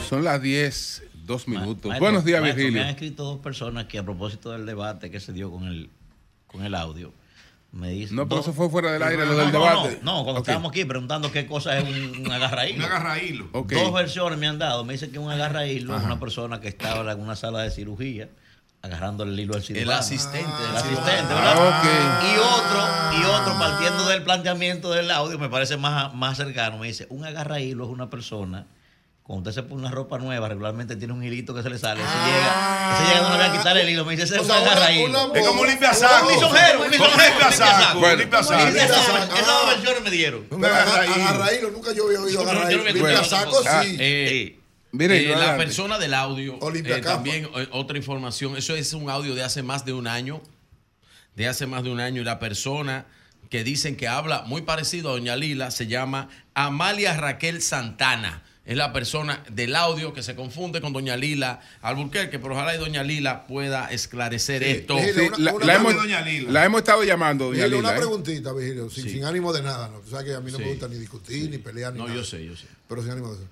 Son 0.09 0.23
las 0.25 0.41
10, 0.41 1.03
dos 1.25 1.49
minutos. 1.49 1.87
Maestro, 1.87 2.01
Buenos 2.05 2.25
días, 2.25 2.41
maestro, 2.41 2.59
Virgilio. 2.63 2.83
Me 2.83 2.89
han 2.89 2.95
escrito 2.95 3.25
dos 3.25 3.39
personas 3.41 3.85
que 3.87 3.99
a 3.99 4.03
propósito 4.03 4.51
del 4.53 4.67
debate 4.67 5.11
que 5.11 5.21
se 5.21 5.33
dio 5.33 5.51
con 5.51 5.65
el, 5.67 5.91
con 6.47 6.65
el 6.65 6.75
audio, 6.75 7.13
me 7.73 7.91
dice. 7.91 8.15
No, 8.15 8.29
pero 8.29 8.41
eso 8.41 8.53
fue 8.53 8.69
fuera 8.71 8.93
del 8.93 9.03
aire, 9.03 9.25
No, 9.25 9.33
lo 9.33 9.37
del 9.39 9.53
no, 9.53 9.59
debate. 9.61 9.99
No, 10.03 10.19
no, 10.19 10.25
cuando 10.25 10.41
estábamos 10.41 10.71
aquí 10.71 10.85
preguntando 10.85 11.33
qué 11.33 11.47
cosa 11.47 11.79
es 11.79 11.85
un, 11.85 12.27
un 12.27 12.33
agarraílo. 12.33 12.77
Un 12.85 12.85
agarraílo. 12.85 13.49
Dos 13.53 13.93
versiones 13.93 14.39
me 14.39 14.47
han 14.47 14.59
dado. 14.59 14.85
Me 14.85 14.93
dice 14.93 15.11
que 15.11 15.19
un 15.19 15.31
agarraílo 15.31 15.97
es 15.97 16.03
una 16.05 16.21
persona 16.21 16.61
que 16.61 16.69
estaba 16.69 17.11
en 17.13 17.21
una 17.21 17.37
sala 17.37 17.63
de 17.63 17.71
cirugía 17.71 18.29
agarrando 18.83 19.25
el 19.25 19.41
hilo 19.41 19.55
al 19.55 19.63
cirujano. 19.63 19.93
asistente 19.99 20.47
del 20.61 20.71
El 20.71 20.77
asistente, 20.77 21.33
Ah, 21.33 21.81
¿verdad? 21.81 22.23
Y 22.23 22.37
otro, 22.37 23.23
y 23.23 23.25
otro, 23.41 23.59
partiendo 23.59 24.07
del 24.09 24.23
planteamiento 24.23 24.93
del 24.93 25.11
audio, 25.11 25.39
me 25.39 25.49
parece 25.49 25.79
más, 25.79 26.13
más 26.15 26.37
cercano, 26.37 26.77
me 26.77 26.89
dice, 26.89 27.07
un 27.09 27.25
agarraílo 27.25 27.85
es 27.85 27.91
una 27.91 28.11
persona 28.11 28.67
cuando 29.25 29.49
usted 29.49 29.63
se 29.63 29.67
pone 29.67 29.81
una 29.81 29.91
ropa 29.91 30.19
nueva, 30.19 30.49
regularmente 30.51 30.97
tiene 30.97 31.15
un 31.15 31.25
hilito 31.25 31.55
que 31.55 31.63
se 31.63 31.71
le 31.71 31.79
sale. 31.79 32.03
Ese 32.03 32.13
llega, 32.13 32.95
ese 33.01 33.15
llega 33.15 33.29
donde 33.31 33.45
a 33.47 33.53
quitar 33.53 33.79
el 33.79 33.89
hilo. 33.89 34.05
Me 34.05 34.13
dice, 34.13 34.25
ese 34.25 34.37
es 34.37 34.43
una- 34.43 34.59
una- 34.61 35.39
Es 35.41 35.47
como 35.47 35.63
un 35.63 35.67
limpiasaco. 35.67 36.27
Un 36.27 36.33
lisonjero, 36.35 36.79
un 36.83 36.91
Como 36.91 36.91
lisonjero, 36.91 37.25
un 37.25 37.41
limpiasaco, 37.41 37.99
un 37.99 38.19
limpiasaco. 38.19 38.67
Esas 38.69 39.47
dos 39.47 39.67
versiones 39.67 40.03
me 40.03 40.11
dieron. 40.11 40.47
Pero 40.51 40.67
agarra- 40.67 41.15
agarraílo, 41.15 41.71
nunca 41.71 41.93
yo 41.95 42.05
había 42.07 42.21
oído 42.21 42.31
Yo 42.31 42.45
no- 42.45 42.45
yo 42.45 42.53
no 42.53 42.59
agarraílo. 42.61 42.81
había 42.83 42.93
Limpia 42.93 43.13
escuchado 43.15 43.41
saco, 43.45 43.63
tampoco. 43.63 43.83
sí. 43.85 43.97
Eh, 43.99 44.59
Mire, 44.93 45.33
eh, 45.33 45.37
la 45.37 45.57
persona 45.57 45.99
del 45.99 46.13
audio, 46.13 46.59
Olimpia 46.61 46.99
eh, 46.99 47.01
también 47.01 47.49
eh, 47.57 47.69
otra 47.73 47.97
información, 47.97 48.57
eso 48.59 48.77
es 48.77 48.93
un 48.93 49.09
audio 49.09 49.35
de 49.35 49.43
hace 49.43 49.63
más 49.63 49.87
de 49.87 49.95
un 49.95 50.07
año, 50.07 50.43
de 51.35 51.49
hace 51.49 51.67
más 51.67 51.83
de 51.83 51.91
un 51.91 51.99
año, 51.99 52.21
y 52.21 52.25
la 52.25 52.39
persona 52.39 53.07
que 53.51 53.65
dicen 53.65 53.97
que 53.97 54.07
habla 54.07 54.43
muy 54.47 54.63
parecido 54.63 55.09
a 55.09 55.13
Doña 55.15 55.35
Lila 55.35 55.71
se 55.71 55.87
llama 55.87 56.29
Amalia 56.55 57.17
Raquel 57.17 57.63
Santana. 57.63 58.43
Es 58.67 58.77
la 58.79 58.95
persona 58.95 59.45
del 59.51 59.77
audio 59.77 60.15
que 60.15 60.23
se 60.23 60.35
confunde 60.35 60.81
con 60.81 60.95
Doña 60.95 61.17
Lila 61.19 61.61
Alburquerque, 61.83 62.39
pero 62.39 62.55
ojalá 62.55 62.75
y 62.75 62.79
Doña 62.79 63.03
Lila 63.03 63.47
pueda 63.47 63.89
esclarecer 63.91 64.63
esto. 64.63 64.97
Vigilio, 64.97 65.27
una- 65.29 65.39
la, 65.39 65.53
una 65.55 65.67
la 65.67 65.73
pregunta, 65.75 66.21
hemos, 66.31 66.53
la 66.53 66.65
hemos 66.65 66.79
estado 66.81 67.05
llamando, 67.05 67.45
doña 67.47 67.59
Vigilio, 67.59 67.79
una 67.81 67.89
Lila. 67.91 67.97
¿eh? 67.97 68.01
preguntita, 68.07 68.53
Vigilio, 68.55 68.89
sin, 68.89 69.05
Sí. 69.05 69.11
sin 69.11 69.25
ánimo 69.25 69.53
de 69.53 69.63
nada. 69.63 69.89
¿no? 69.89 69.99
Tú 70.01 70.09
sabes 70.11 70.25
que 70.27 70.35
a 70.35 70.41
mí 70.41 70.51
no 70.51 70.57
Sí. 70.57 70.65
me 70.65 70.71
gusta 70.71 70.89
ni 70.89 70.97
discutir, 70.97 71.51
ni 71.51 71.59
pelear, 71.59 71.93
ni 71.93 71.99
No, 71.99 72.07
nada. 72.07 72.17
yo 72.19 72.25
sé, 72.25 72.43
yo 72.45 72.57
sé. 72.57 72.67
Pero 72.89 73.03
sin 73.03 73.11
ánimo 73.11 73.29
de 73.35 73.43
eso. 73.43 73.49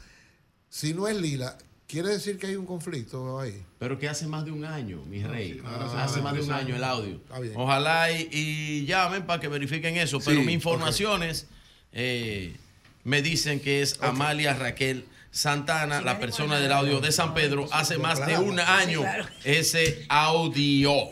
Si 0.71 0.95
no 0.95 1.07
es 1.07 1.17
Lila, 1.21 1.59
¿quiere 1.87 2.09
decir 2.09 2.39
que 2.39 2.47
hay 2.47 2.57
un 2.57 2.65
conflicto 2.65 3.39
ahí? 3.39 3.63
Pero 3.79 3.99
que 3.99 4.09
hace 4.09 4.27
más 4.27 4.47
de 4.47 4.51
un 4.53 4.65
año, 4.65 5.03
mi 5.11 5.23
rey. 5.23 5.61
Ah, 5.63 6.05
hace 6.07 6.23
más 6.23 6.33
de 6.33 6.41
un 6.41 6.53
año 6.53 6.75
el 6.75 6.85
audio. 6.85 7.17
Está 7.17 7.39
bien. 7.39 7.53
Ojalá 7.55 8.11
y, 8.11 8.31
y 8.33 8.87
llamen 8.87 9.27
para 9.27 9.39
que 9.41 9.49
verifiquen 9.49 9.99
eso. 9.99 10.21
Pero 10.25 10.41
mis 10.41 10.55
informaciones 10.55 11.49
eh, 11.93 12.57
me 13.05 13.23
dicen 13.23 13.61
que 13.61 13.83
es 13.83 13.99
Amalia 14.01 14.55
Raquel 14.55 15.05
Santana, 15.31 16.03
la 16.03 16.19
persona 16.19 16.61
del 16.61 16.73
audio 16.73 17.01
de 17.01 17.11
San 17.11 17.33
Pedro, 17.35 17.67
hace 17.73 17.99
más 17.99 18.25
de 18.27 18.39
un 18.39 18.61
año 18.61 19.03
ese 19.45 20.05
audio. 20.09 21.11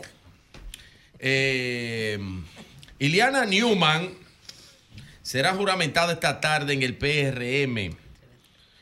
Eh, 1.19 2.19
Iliana 2.99 3.45
Newman 3.45 4.09
será 5.23 5.53
juramentada 5.53 6.13
esta 6.13 6.39
tarde 6.39 6.73
en 6.73 6.83
el 6.83 6.95
PRM. 6.95 7.97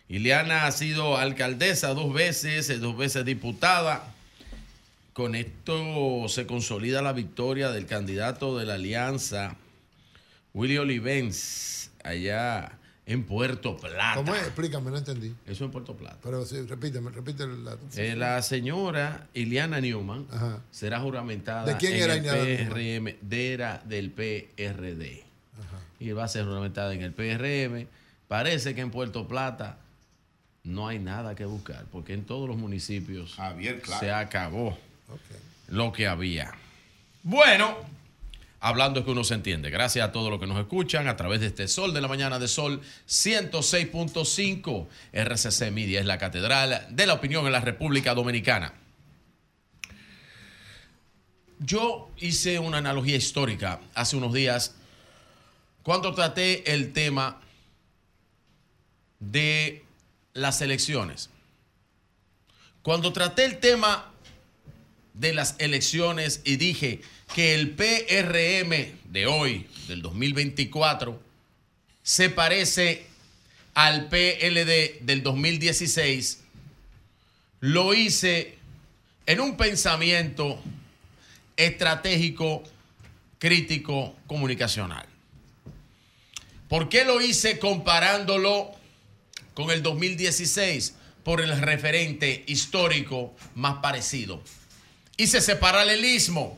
Ileana 0.09 0.65
ha 0.65 0.71
sido 0.71 1.17
alcaldesa 1.17 1.93
dos 1.93 2.13
veces, 2.13 2.69
eh, 2.69 2.77
dos 2.77 2.97
veces 2.97 3.23
diputada. 3.23 4.13
Con 5.13 5.35
esto 5.35 6.27
se 6.27 6.45
consolida 6.45 7.01
la 7.01 7.13
victoria 7.13 7.71
del 7.71 7.85
candidato 7.85 8.57
de 8.57 8.65
la 8.65 8.75
alianza, 8.75 9.55
Willy 10.53 10.77
Olivens, 10.77 11.91
allá 12.03 12.78
en 13.09 13.23
Puerto 13.23 13.75
Plata. 13.75 14.13
¿Cómo 14.15 14.35
es? 14.35 14.43
Explícame, 14.43 14.91
no 14.91 14.97
entendí. 14.97 15.33
Eso 15.47 15.65
en 15.65 15.71
Puerto 15.71 15.97
Plata. 15.97 16.17
Pero 16.21 16.45
sí, 16.45 16.61
repíteme, 16.61 17.09
repite 17.09 17.43
el 17.43 17.65
dato. 17.65 17.79
Eh, 17.95 18.15
la 18.15 18.39
señora 18.43 19.27
Iliana 19.33 19.81
Newman 19.81 20.27
Ajá. 20.31 20.59
será 20.69 20.99
juramentada 20.99 21.65
¿De 21.65 21.77
quién 21.77 21.93
en 21.95 22.03
era 22.03 22.13
el? 22.15 22.67
PRM, 22.67 23.15
de 23.27 23.53
era 23.53 23.81
del 23.85 24.11
PRD. 24.11 25.23
Y 25.99 26.11
va 26.11 26.25
a 26.25 26.27
ser 26.27 26.45
juramentada 26.45 26.93
en 26.93 27.01
el 27.01 27.11
PRM. 27.11 27.87
Parece 28.27 28.75
que 28.75 28.81
en 28.81 28.91
Puerto 28.91 29.27
Plata 29.27 29.79
no 30.63 30.87
hay 30.87 30.99
nada 30.99 31.33
que 31.33 31.45
buscar, 31.45 31.85
porque 31.91 32.13
en 32.13 32.25
todos 32.25 32.47
los 32.47 32.57
municipios 32.57 33.33
Javier, 33.35 33.81
claro. 33.81 33.99
se 33.99 34.11
acabó 34.11 34.77
lo 35.67 35.91
que 35.91 36.07
había. 36.07 36.51
Bueno, 37.23 37.75
hablando 38.59 38.99
es 38.99 39.05
que 39.05 39.11
uno 39.11 39.23
se 39.23 39.33
entiende. 39.33 39.69
Gracias 39.69 40.07
a 40.07 40.11
todos 40.11 40.29
los 40.29 40.39
que 40.39 40.47
nos 40.47 40.59
escuchan 40.59 41.07
a 41.07 41.15
través 41.15 41.39
de 41.39 41.47
este 41.47 41.67
Sol 41.67 41.93
de 41.93 42.01
la 42.01 42.07
Mañana 42.07 42.39
de 42.39 42.47
Sol 42.47 42.81
106.5. 43.07 44.87
RCC 45.13 45.71
Media 45.71 45.99
es 45.99 46.05
la 46.05 46.17
catedral 46.17 46.87
de 46.89 47.05
la 47.07 47.13
opinión 47.13 47.45
en 47.45 47.51
la 47.51 47.61
República 47.61 48.13
Dominicana. 48.13 48.73
Yo 51.59 52.09
hice 52.17 52.59
una 52.59 52.77
analogía 52.77 53.17
histórica 53.17 53.81
hace 53.93 54.15
unos 54.15 54.33
días 54.33 54.75
cuando 55.83 56.13
traté 56.13 56.73
el 56.73 56.93
tema 56.93 57.41
de 59.19 59.83
las 60.33 60.61
elecciones. 60.61 61.29
Cuando 62.81 63.11
traté 63.11 63.43
el 63.45 63.59
tema 63.59 64.08
de 65.19 65.33
las 65.33 65.55
elecciones 65.59 66.41
y 66.45 66.55
dije 66.55 67.01
que 67.35 67.53
el 67.53 67.71
PRM 67.71 69.11
de 69.11 69.27
hoy, 69.27 69.67
del 69.87 70.01
2024, 70.01 71.21
se 72.01 72.29
parece 72.29 73.05
al 73.73 74.07
PLD 74.07 75.01
del 75.01 75.21
2016, 75.21 76.39
lo 77.59 77.93
hice 77.93 78.57
en 79.25 79.41
un 79.41 79.57
pensamiento 79.57 80.61
estratégico, 81.57 82.63
crítico, 83.37 84.15
comunicacional. 84.25 85.05
¿Por 86.69 86.87
qué 86.87 87.03
lo 87.03 87.19
hice 87.19 87.59
comparándolo 87.59 88.71
con 89.53 89.69
el 89.69 89.83
2016? 89.83 90.95
Por 91.23 91.41
el 91.41 91.59
referente 91.59 92.43
histórico 92.47 93.35
más 93.55 93.79
parecido. 93.79 94.41
Hice 95.19 95.39
ese 95.39 95.57
paralelismo. 95.57 96.57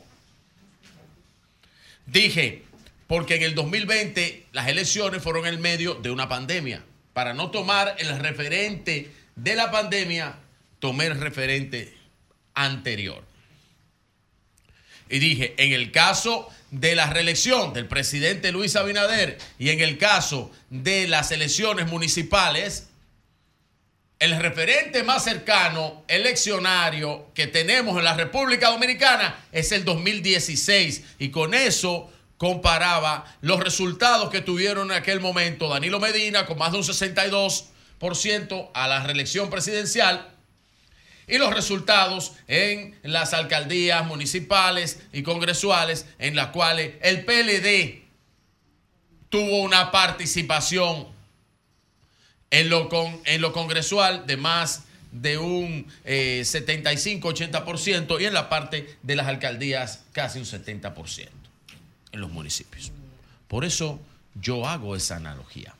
Dije, 2.06 2.62
porque 3.08 3.34
en 3.34 3.42
el 3.42 3.56
2020 3.56 4.46
las 4.52 4.68
elecciones 4.68 5.20
fueron 5.20 5.48
en 5.48 5.60
medio 5.60 5.94
de 5.94 6.12
una 6.12 6.28
pandemia. 6.28 6.84
Para 7.12 7.34
no 7.34 7.50
tomar 7.50 7.96
el 7.98 8.16
referente 8.20 9.10
de 9.34 9.56
la 9.56 9.72
pandemia, 9.72 10.36
tomé 10.78 11.06
el 11.06 11.18
referente 11.18 11.92
anterior. 12.54 13.24
Y 15.08 15.18
dije, 15.18 15.54
en 15.58 15.72
el 15.72 15.90
caso 15.90 16.48
de 16.70 16.94
la 16.94 17.10
reelección 17.10 17.72
del 17.72 17.88
presidente 17.88 18.52
Luis 18.52 18.76
Abinader 18.76 19.38
y 19.58 19.70
en 19.70 19.80
el 19.80 19.98
caso 19.98 20.52
de 20.70 21.08
las 21.08 21.32
elecciones 21.32 21.88
municipales, 21.88 22.90
el 24.22 24.38
referente 24.38 25.02
más 25.02 25.24
cercano 25.24 26.04
eleccionario 26.06 27.32
que 27.34 27.48
tenemos 27.48 27.98
en 27.98 28.04
la 28.04 28.14
República 28.14 28.70
Dominicana 28.70 29.46
es 29.50 29.72
el 29.72 29.84
2016 29.84 31.16
y 31.18 31.30
con 31.30 31.54
eso 31.54 32.08
comparaba 32.36 33.24
los 33.40 33.58
resultados 33.58 34.30
que 34.30 34.40
tuvieron 34.40 34.92
en 34.92 34.96
aquel 34.96 35.18
momento 35.18 35.68
Danilo 35.68 35.98
Medina 35.98 36.46
con 36.46 36.56
más 36.56 36.70
de 36.70 36.78
un 36.78 36.84
62% 36.84 38.70
a 38.72 38.86
la 38.86 39.02
reelección 39.02 39.50
presidencial 39.50 40.28
y 41.26 41.38
los 41.38 41.52
resultados 41.52 42.34
en 42.46 42.96
las 43.02 43.34
alcaldías 43.34 44.06
municipales 44.06 45.00
y 45.12 45.24
congresuales 45.24 46.06
en 46.20 46.36
las 46.36 46.50
cuales 46.50 46.92
el 47.02 47.24
PLD 47.24 48.04
tuvo 49.30 49.62
una 49.62 49.90
participación 49.90 51.11
en 52.52 52.68
lo, 52.68 52.88
con, 52.88 53.20
en 53.24 53.40
lo 53.40 53.52
congresual 53.52 54.26
de 54.26 54.36
más 54.36 54.82
de 55.10 55.38
un 55.38 55.90
eh, 56.04 56.42
75-80% 56.44 58.20
y 58.20 58.26
en 58.26 58.34
la 58.34 58.48
parte 58.48 58.96
de 59.02 59.16
las 59.16 59.26
alcaldías 59.26 60.04
casi 60.12 60.38
un 60.38 60.44
70% 60.44 61.28
en 62.12 62.20
los 62.20 62.30
municipios. 62.30 62.92
Por 63.48 63.64
eso 63.64 63.98
yo 64.34 64.68
hago 64.68 64.94
esa 64.94 65.16
analogía. 65.16 65.74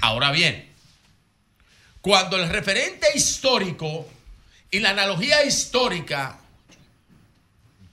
Ahora 0.00 0.30
bien, 0.30 0.66
cuando 2.00 2.38
el 2.38 2.48
referente 2.48 3.08
histórico 3.14 4.08
y 4.70 4.80
la 4.80 4.90
analogía 4.90 5.44
histórica 5.44 6.38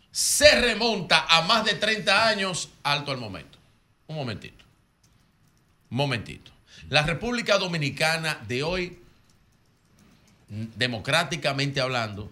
se 0.09 0.61
remonta 0.61 1.25
a 1.27 1.41
más 1.41 1.65
de 1.65 1.73
30 1.73 2.27
años, 2.27 2.69
alto 2.83 3.11
al 3.11 3.17
momento. 3.17 3.57
Un 4.07 4.15
momentito. 4.15 4.63
Un 5.89 5.97
momentito. 5.97 6.56
La 6.89 7.03
República 7.03 7.57
Dominicana 7.57 8.41
de 8.47 8.63
hoy, 8.63 8.99
democráticamente 10.47 11.81
hablando, 11.81 12.31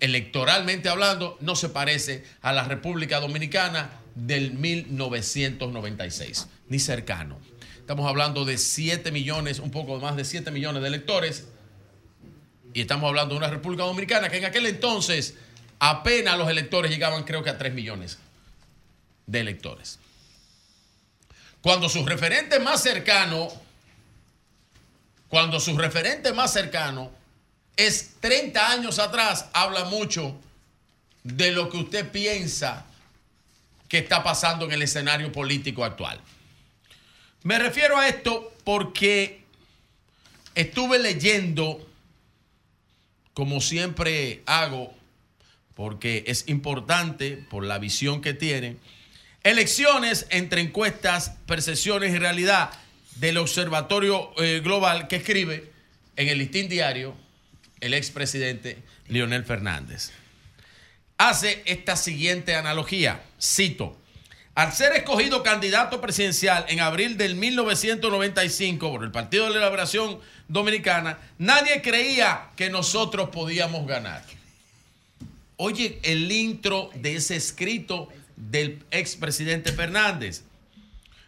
electoralmente 0.00 0.88
hablando, 0.88 1.36
no 1.40 1.54
se 1.54 1.68
parece 1.68 2.24
a 2.40 2.54
la 2.54 2.64
República 2.64 3.20
Dominicana 3.20 3.90
del 4.14 4.54
1996, 4.54 6.46
ni 6.68 6.78
cercano. 6.78 7.38
Estamos 7.78 8.08
hablando 8.08 8.46
de 8.46 8.56
7 8.56 9.12
millones, 9.12 9.58
un 9.58 9.70
poco 9.70 9.98
más 9.98 10.16
de 10.16 10.24
7 10.24 10.50
millones 10.50 10.80
de 10.80 10.88
electores, 10.88 11.48
y 12.72 12.80
estamos 12.80 13.08
hablando 13.08 13.34
de 13.34 13.38
una 13.38 13.48
República 13.48 13.84
Dominicana 13.84 14.30
que 14.30 14.38
en 14.38 14.46
aquel 14.46 14.64
entonces 14.66 15.34
apenas 15.78 16.38
los 16.38 16.48
electores 16.48 16.90
llegaban 16.90 17.24
creo 17.24 17.42
que 17.42 17.50
a 17.50 17.58
3 17.58 17.74
millones. 17.74 18.18
de 19.26 19.40
electores. 19.40 19.98
Cuando 21.62 21.88
su 21.88 22.04
referente 22.06 22.60
más 22.60 22.82
cercano, 22.82 23.48
cuando 25.28 25.60
su 25.60 25.76
referente 25.76 26.32
más 26.32 26.52
cercano 26.52 27.10
es 27.76 28.14
30 28.20 28.70
años 28.70 28.98
atrás, 28.98 29.46
habla 29.52 29.84
mucho 29.84 30.36
de 31.22 31.52
lo 31.52 31.68
que 31.68 31.78
usted 31.78 32.10
piensa 32.10 32.86
que 33.88 33.98
está 33.98 34.22
pasando 34.22 34.66
en 34.66 34.72
el 34.72 34.82
escenario 34.82 35.32
político 35.32 35.84
actual. 35.84 36.20
Me 37.42 37.58
refiero 37.58 37.96
a 37.96 38.08
esto 38.08 38.52
porque 38.64 39.42
estuve 40.54 40.98
leyendo, 40.98 41.86
como 43.32 43.60
siempre 43.60 44.42
hago, 44.46 44.92
porque 45.74 46.24
es 46.26 46.48
importante 46.48 47.36
por 47.36 47.64
la 47.64 47.78
visión 47.78 48.20
que 48.20 48.34
tiene, 48.34 48.76
elecciones 49.44 50.26
entre 50.30 50.60
encuestas, 50.60 51.32
percepciones 51.46 52.14
y 52.14 52.18
realidad 52.18 52.70
del 53.16 53.38
Observatorio 53.38 54.30
eh, 54.38 54.60
Global 54.62 55.08
que 55.08 55.16
escribe 55.16 55.72
en 56.16 56.28
el 56.28 56.38
listín 56.38 56.68
diario 56.68 57.14
el 57.80 57.94
expresidente 57.94 58.78
Leonel 59.08 59.44
Fernández. 59.44 60.10
Hace 61.16 61.62
esta 61.64 61.96
siguiente 61.96 62.54
analogía, 62.54 63.22
cito, 63.40 63.98
al 64.54 64.72
ser 64.72 64.92
escogido 64.96 65.44
candidato 65.44 66.00
presidencial 66.00 66.64
en 66.68 66.80
abril 66.80 67.16
del 67.16 67.36
1995 67.36 68.90
por 68.90 69.04
el 69.04 69.12
Partido 69.12 69.44
de 69.44 69.58
la 69.58 69.66
Liberación 69.66 70.18
Dominicana, 70.48 71.18
nadie 71.38 71.80
creía 71.80 72.50
que 72.56 72.68
nosotros 72.68 73.30
podíamos 73.30 73.86
ganar. 73.86 74.24
Oye 75.56 76.00
el 76.02 76.30
intro 76.30 76.90
de 76.94 77.16
ese 77.16 77.36
escrito 77.36 78.08
del 78.38 78.84
expresidente 78.90 79.72
Fernández. 79.72 80.44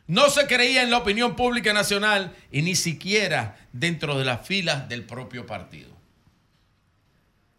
No 0.07 0.29
se 0.31 0.47
creía 0.47 0.83
en 0.83 0.91
la 0.91 0.99
opinión 0.99 1.37
pública 1.37 1.73
nacional 1.73 2.35
y 2.51 2.63
ni 2.63 2.75
siquiera 2.75 3.59
dentro 3.73 4.19
de 4.19 4.25
las 4.25 4.47
filas 4.47 4.89
del 4.89 5.05
propio 5.05 5.47
partido. 5.47 5.91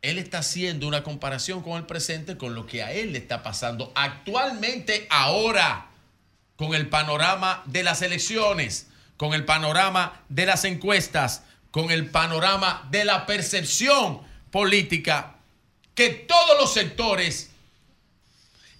Él 0.01 0.17
está 0.17 0.39
haciendo 0.39 0.87
una 0.87 1.03
comparación 1.03 1.61
con 1.61 1.77
el 1.77 1.85
presente, 1.85 2.35
con 2.35 2.55
lo 2.55 2.65
que 2.65 2.83
a 2.83 2.91
él 2.91 3.13
le 3.13 3.19
está 3.19 3.43
pasando 3.43 3.91
actualmente, 3.95 5.05
ahora, 5.09 5.87
con 6.55 6.73
el 6.73 6.89
panorama 6.89 7.61
de 7.67 7.83
las 7.83 8.01
elecciones, 8.01 8.87
con 9.15 9.33
el 9.33 9.45
panorama 9.45 10.21
de 10.27 10.47
las 10.47 10.65
encuestas, 10.65 11.43
con 11.69 11.91
el 11.91 12.09
panorama 12.09 12.87
de 12.89 13.05
la 13.05 13.25
percepción 13.25 14.21
política 14.49 15.35
que 15.95 16.09
todos 16.09 16.59
los 16.59 16.73
sectores, 16.73 17.50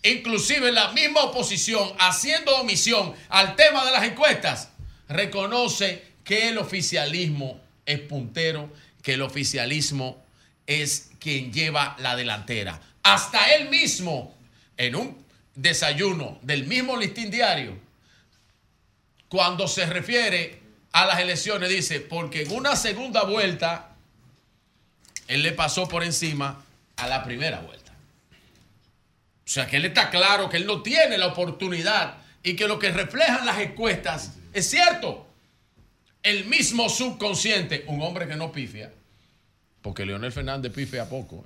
inclusive 0.03 0.71
la 0.71 0.91
misma 0.91 1.23
oposición, 1.23 1.93
haciendo 1.99 2.55
omisión 2.57 3.13
al 3.29 3.55
tema 3.55 3.85
de 3.85 3.91
las 3.91 4.03
encuestas, 4.03 4.69
reconoce 5.07 6.03
que 6.23 6.49
el 6.49 6.57
oficialismo 6.57 7.59
es 7.85 7.99
puntero, 7.99 8.71
que 9.01 9.13
el 9.13 9.21
oficialismo 9.21 10.23
es 10.67 11.09
quien 11.19 11.51
lleva 11.51 11.95
la 11.99 12.15
delantera. 12.15 12.79
Hasta 13.03 13.53
él 13.55 13.69
mismo, 13.69 14.35
en 14.77 14.95
un 14.95 15.25
desayuno 15.55 16.39
del 16.41 16.65
mismo 16.65 16.97
listín 16.97 17.29
diario, 17.29 17.77
cuando 19.27 19.67
se 19.67 19.85
refiere 19.85 20.59
a 20.91 21.05
las 21.05 21.19
elecciones, 21.19 21.69
dice, 21.69 21.99
porque 21.99 22.43
en 22.43 22.51
una 22.51 22.75
segunda 22.75 23.23
vuelta, 23.23 23.95
él 25.27 25.43
le 25.43 25.53
pasó 25.53 25.87
por 25.87 26.03
encima 26.03 26.63
a 26.97 27.07
la 27.07 27.23
primera 27.23 27.61
vuelta. 27.61 27.80
O 29.45 29.49
sea 29.49 29.67
que 29.67 29.77
él 29.77 29.85
está 29.85 30.09
claro 30.09 30.49
que 30.49 30.57
él 30.57 30.65
no 30.65 30.81
tiene 30.81 31.17
la 31.17 31.27
oportunidad 31.27 32.17
y 32.43 32.55
que 32.55 32.67
lo 32.67 32.79
que 32.79 32.91
reflejan 32.91 33.45
las 33.45 33.59
encuestas 33.59 34.37
es 34.53 34.69
cierto. 34.69 35.27
El 36.23 36.45
mismo 36.45 36.87
subconsciente, 36.87 37.83
un 37.87 38.01
hombre 38.01 38.27
que 38.27 38.35
no 38.35 38.51
pifia, 38.51 38.93
porque 39.81 40.05
Leonel 40.05 40.31
Fernández 40.31 40.71
pifia 40.71 41.09
poco, 41.09 41.43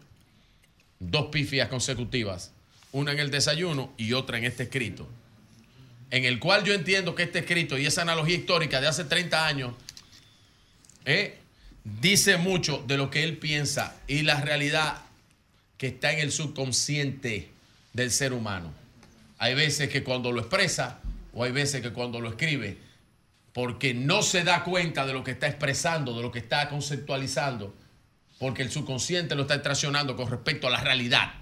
dos 0.99 1.27
pifias 1.27 1.69
consecutivas, 1.69 2.51
una 2.91 3.13
en 3.13 3.19
el 3.19 3.31
desayuno 3.31 3.93
y 3.97 4.13
otra 4.13 4.37
en 4.37 4.43
este 4.43 4.63
escrito, 4.63 5.07
en 6.11 6.25
el 6.25 6.39
cual 6.39 6.65
yo 6.65 6.73
entiendo 6.73 7.15
que 7.15 7.23
este 7.23 7.39
escrito 7.39 7.77
y 7.77 7.85
esa 7.85 8.01
analogía 8.01 8.35
histórica 8.35 8.81
de 8.81 8.87
hace 8.87 9.05
30 9.05 9.47
años 9.47 9.73
eh, 11.05 11.37
dice 11.83 12.37
mucho 12.37 12.83
de 12.85 12.97
lo 12.97 13.09
que 13.09 13.23
él 13.23 13.37
piensa 13.37 13.95
y 14.07 14.23
la 14.23 14.41
realidad 14.41 15.03
que 15.77 15.87
está 15.87 16.11
en 16.11 16.19
el 16.19 16.31
subconsciente 16.31 17.49
del 17.95 18.11
ser 18.11 18.33
humano. 18.33 18.73
Hay 19.37 19.55
veces 19.55 19.89
que 19.89 20.03
cuando 20.03 20.33
lo 20.33 20.41
expresa 20.41 20.99
o 21.33 21.43
hay 21.45 21.51
veces 21.51 21.81
que 21.81 21.93
cuando 21.93 22.19
lo 22.19 22.29
escribe, 22.29 22.77
porque 23.53 23.93
no 23.93 24.21
se 24.21 24.43
da 24.43 24.65
cuenta 24.65 25.05
de 25.05 25.13
lo 25.13 25.23
que 25.23 25.31
está 25.31 25.47
expresando, 25.47 26.13
de 26.13 26.21
lo 26.21 26.31
que 26.31 26.39
está 26.39 26.67
conceptualizando, 26.67 27.73
porque 28.37 28.63
el 28.63 28.71
subconsciente 28.71 29.33
lo 29.33 29.43
está 29.43 29.61
traicionando 29.61 30.17
con 30.17 30.29
respecto 30.29 30.67
a 30.67 30.71
la 30.71 30.81
realidad 30.81 31.35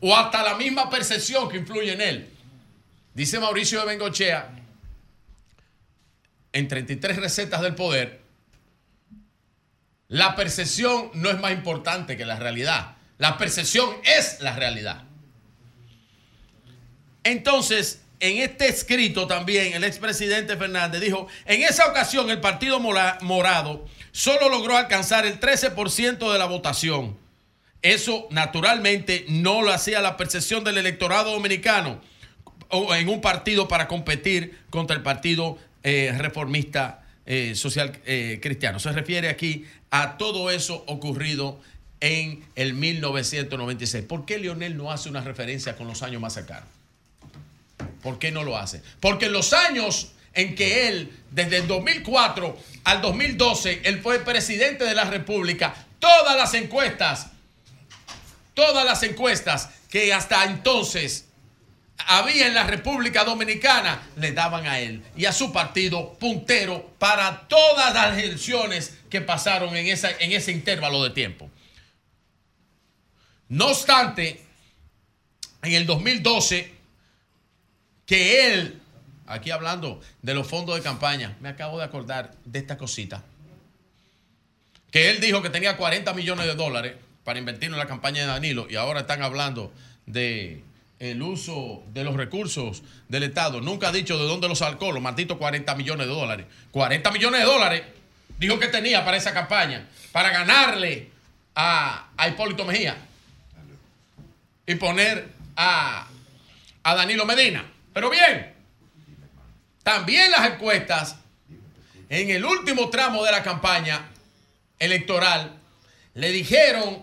o 0.00 0.16
hasta 0.16 0.44
la 0.44 0.54
misma 0.54 0.88
percepción 0.88 1.48
que 1.48 1.56
influye 1.56 1.92
en 1.92 2.00
él. 2.00 2.30
Dice 3.14 3.40
Mauricio 3.40 3.80
de 3.80 3.86
Bengochea, 3.86 4.50
en 6.52 6.68
33 6.68 7.16
recetas 7.16 7.60
del 7.60 7.74
poder, 7.74 8.20
la 10.06 10.36
percepción 10.36 11.10
no 11.14 11.28
es 11.28 11.40
más 11.40 11.50
importante 11.50 12.16
que 12.16 12.24
la 12.24 12.36
realidad. 12.36 12.94
La 13.18 13.36
percepción 13.36 13.90
es 14.04 14.40
la 14.40 14.54
realidad. 14.54 15.07
Entonces, 17.28 18.00
en 18.20 18.38
este 18.38 18.68
escrito 18.68 19.26
también 19.26 19.74
el 19.74 19.84
expresidente 19.84 20.56
Fernández 20.56 21.02
dijo, 21.02 21.28
en 21.44 21.62
esa 21.62 21.86
ocasión 21.86 22.30
el 22.30 22.40
Partido 22.40 22.80
Morado 22.80 23.86
solo 24.12 24.48
logró 24.48 24.78
alcanzar 24.78 25.26
el 25.26 25.38
13% 25.38 26.32
de 26.32 26.38
la 26.38 26.46
votación. 26.46 27.18
Eso 27.82 28.28
naturalmente 28.30 29.26
no 29.28 29.60
lo 29.60 29.72
hacía 29.74 30.00
la 30.00 30.16
percepción 30.16 30.64
del 30.64 30.78
electorado 30.78 31.32
dominicano 31.32 32.00
en 32.72 33.08
un 33.10 33.20
partido 33.20 33.68
para 33.68 33.88
competir 33.88 34.58
contra 34.70 34.96
el 34.96 35.02
Partido 35.02 35.58
eh, 35.82 36.14
Reformista 36.16 37.04
eh, 37.26 37.54
Social 37.54 38.00
eh, 38.06 38.38
Cristiano. 38.42 38.80
Se 38.80 38.90
refiere 38.90 39.28
aquí 39.28 39.66
a 39.90 40.16
todo 40.16 40.50
eso 40.50 40.82
ocurrido 40.86 41.60
en 42.00 42.42
el 42.56 42.72
1996. 42.72 44.04
¿Por 44.04 44.24
qué 44.24 44.38
Lionel 44.38 44.78
no 44.78 44.90
hace 44.90 45.10
una 45.10 45.20
referencia 45.20 45.76
con 45.76 45.86
los 45.86 46.02
años 46.02 46.22
más 46.22 46.32
cercanos? 46.32 46.77
¿Por 48.02 48.18
qué 48.18 48.30
no 48.30 48.44
lo 48.44 48.56
hace? 48.56 48.82
Porque 49.00 49.26
en 49.26 49.32
los 49.32 49.52
años 49.52 50.12
en 50.34 50.54
que 50.54 50.88
él, 50.88 51.12
desde 51.30 51.58
el 51.58 51.66
2004 51.66 52.56
al 52.84 53.02
2012, 53.02 53.82
él 53.84 54.00
fue 54.00 54.20
presidente 54.20 54.84
de 54.84 54.94
la 54.94 55.04
República, 55.04 55.74
todas 55.98 56.36
las 56.36 56.54
encuestas, 56.54 57.28
todas 58.54 58.84
las 58.84 59.02
encuestas 59.02 59.70
que 59.90 60.12
hasta 60.12 60.44
entonces 60.44 61.24
había 62.06 62.46
en 62.46 62.54
la 62.54 62.64
República 62.64 63.24
Dominicana, 63.24 64.00
le 64.16 64.32
daban 64.32 64.66
a 64.66 64.78
él 64.78 65.02
y 65.16 65.24
a 65.24 65.32
su 65.32 65.52
partido 65.52 66.14
puntero 66.14 66.94
para 66.98 67.48
todas 67.48 67.92
las 67.92 68.16
elecciones 68.18 68.96
que 69.10 69.20
pasaron 69.20 69.76
en, 69.76 69.86
en 69.88 70.32
ese 70.32 70.52
intervalo 70.52 71.02
de 71.02 71.10
tiempo. 71.10 71.50
No 73.48 73.68
obstante, 73.68 74.40
en 75.62 75.72
el 75.72 75.86
2012, 75.86 76.77
que 78.08 78.54
él, 78.54 78.80
aquí 79.26 79.50
hablando 79.50 80.00
de 80.22 80.34
los 80.34 80.48
fondos 80.48 80.74
de 80.74 80.82
campaña, 80.82 81.36
me 81.40 81.50
acabo 81.50 81.78
de 81.78 81.84
acordar 81.84 82.34
de 82.46 82.58
esta 82.58 82.78
cosita, 82.78 83.22
que 84.90 85.10
él 85.10 85.20
dijo 85.20 85.42
que 85.42 85.50
tenía 85.50 85.76
40 85.76 86.14
millones 86.14 86.46
de 86.46 86.54
dólares 86.54 86.94
para 87.22 87.38
invertir 87.38 87.70
en 87.70 87.76
la 87.76 87.86
campaña 87.86 88.22
de 88.22 88.28
Danilo 88.28 88.66
y 88.70 88.76
ahora 88.76 89.00
están 89.00 89.22
hablando 89.22 89.70
de 90.06 90.64
el 90.98 91.20
uso 91.22 91.84
de 91.92 92.02
los 92.02 92.16
recursos 92.16 92.82
del 93.08 93.24
Estado. 93.24 93.60
Nunca 93.60 93.88
ha 93.88 93.92
dicho 93.92 94.16
de 94.16 94.24
dónde 94.24 94.48
los 94.48 94.60
sacó 94.60 94.90
los 94.90 95.02
malditos 95.02 95.36
40 95.36 95.74
millones 95.74 96.06
de 96.06 96.12
dólares. 96.12 96.46
40 96.70 97.10
millones 97.10 97.40
de 97.40 97.46
dólares 97.46 97.82
dijo 98.38 98.58
que 98.58 98.68
tenía 98.68 99.04
para 99.04 99.18
esa 99.18 99.34
campaña, 99.34 99.86
para 100.10 100.30
ganarle 100.30 101.10
a, 101.54 102.08
a 102.16 102.28
Hipólito 102.28 102.64
Mejía 102.64 102.96
y 104.66 104.74
poner 104.76 105.28
a, 105.54 106.08
a 106.82 106.94
Danilo 106.94 107.26
Medina. 107.26 107.64
Pero 107.98 108.10
bien, 108.10 108.54
también 109.82 110.30
las 110.30 110.52
encuestas 110.52 111.16
en 112.08 112.30
el 112.30 112.44
último 112.44 112.90
tramo 112.90 113.24
de 113.24 113.32
la 113.32 113.42
campaña 113.42 114.08
electoral 114.78 115.58
le 116.14 116.30
dijeron 116.30 117.02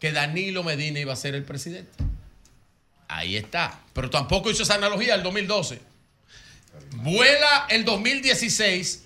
que 0.00 0.10
Danilo 0.10 0.64
Medina 0.64 0.98
iba 0.98 1.12
a 1.12 1.16
ser 1.16 1.36
el 1.36 1.44
presidente. 1.44 1.92
Ahí 3.06 3.36
está. 3.36 3.78
Pero 3.92 4.10
tampoco 4.10 4.50
hizo 4.50 4.64
esa 4.64 4.74
analogía 4.74 5.12
del 5.12 5.22
2012. 5.22 5.80
Vuela 6.96 7.68
el 7.70 7.84
2016 7.84 9.02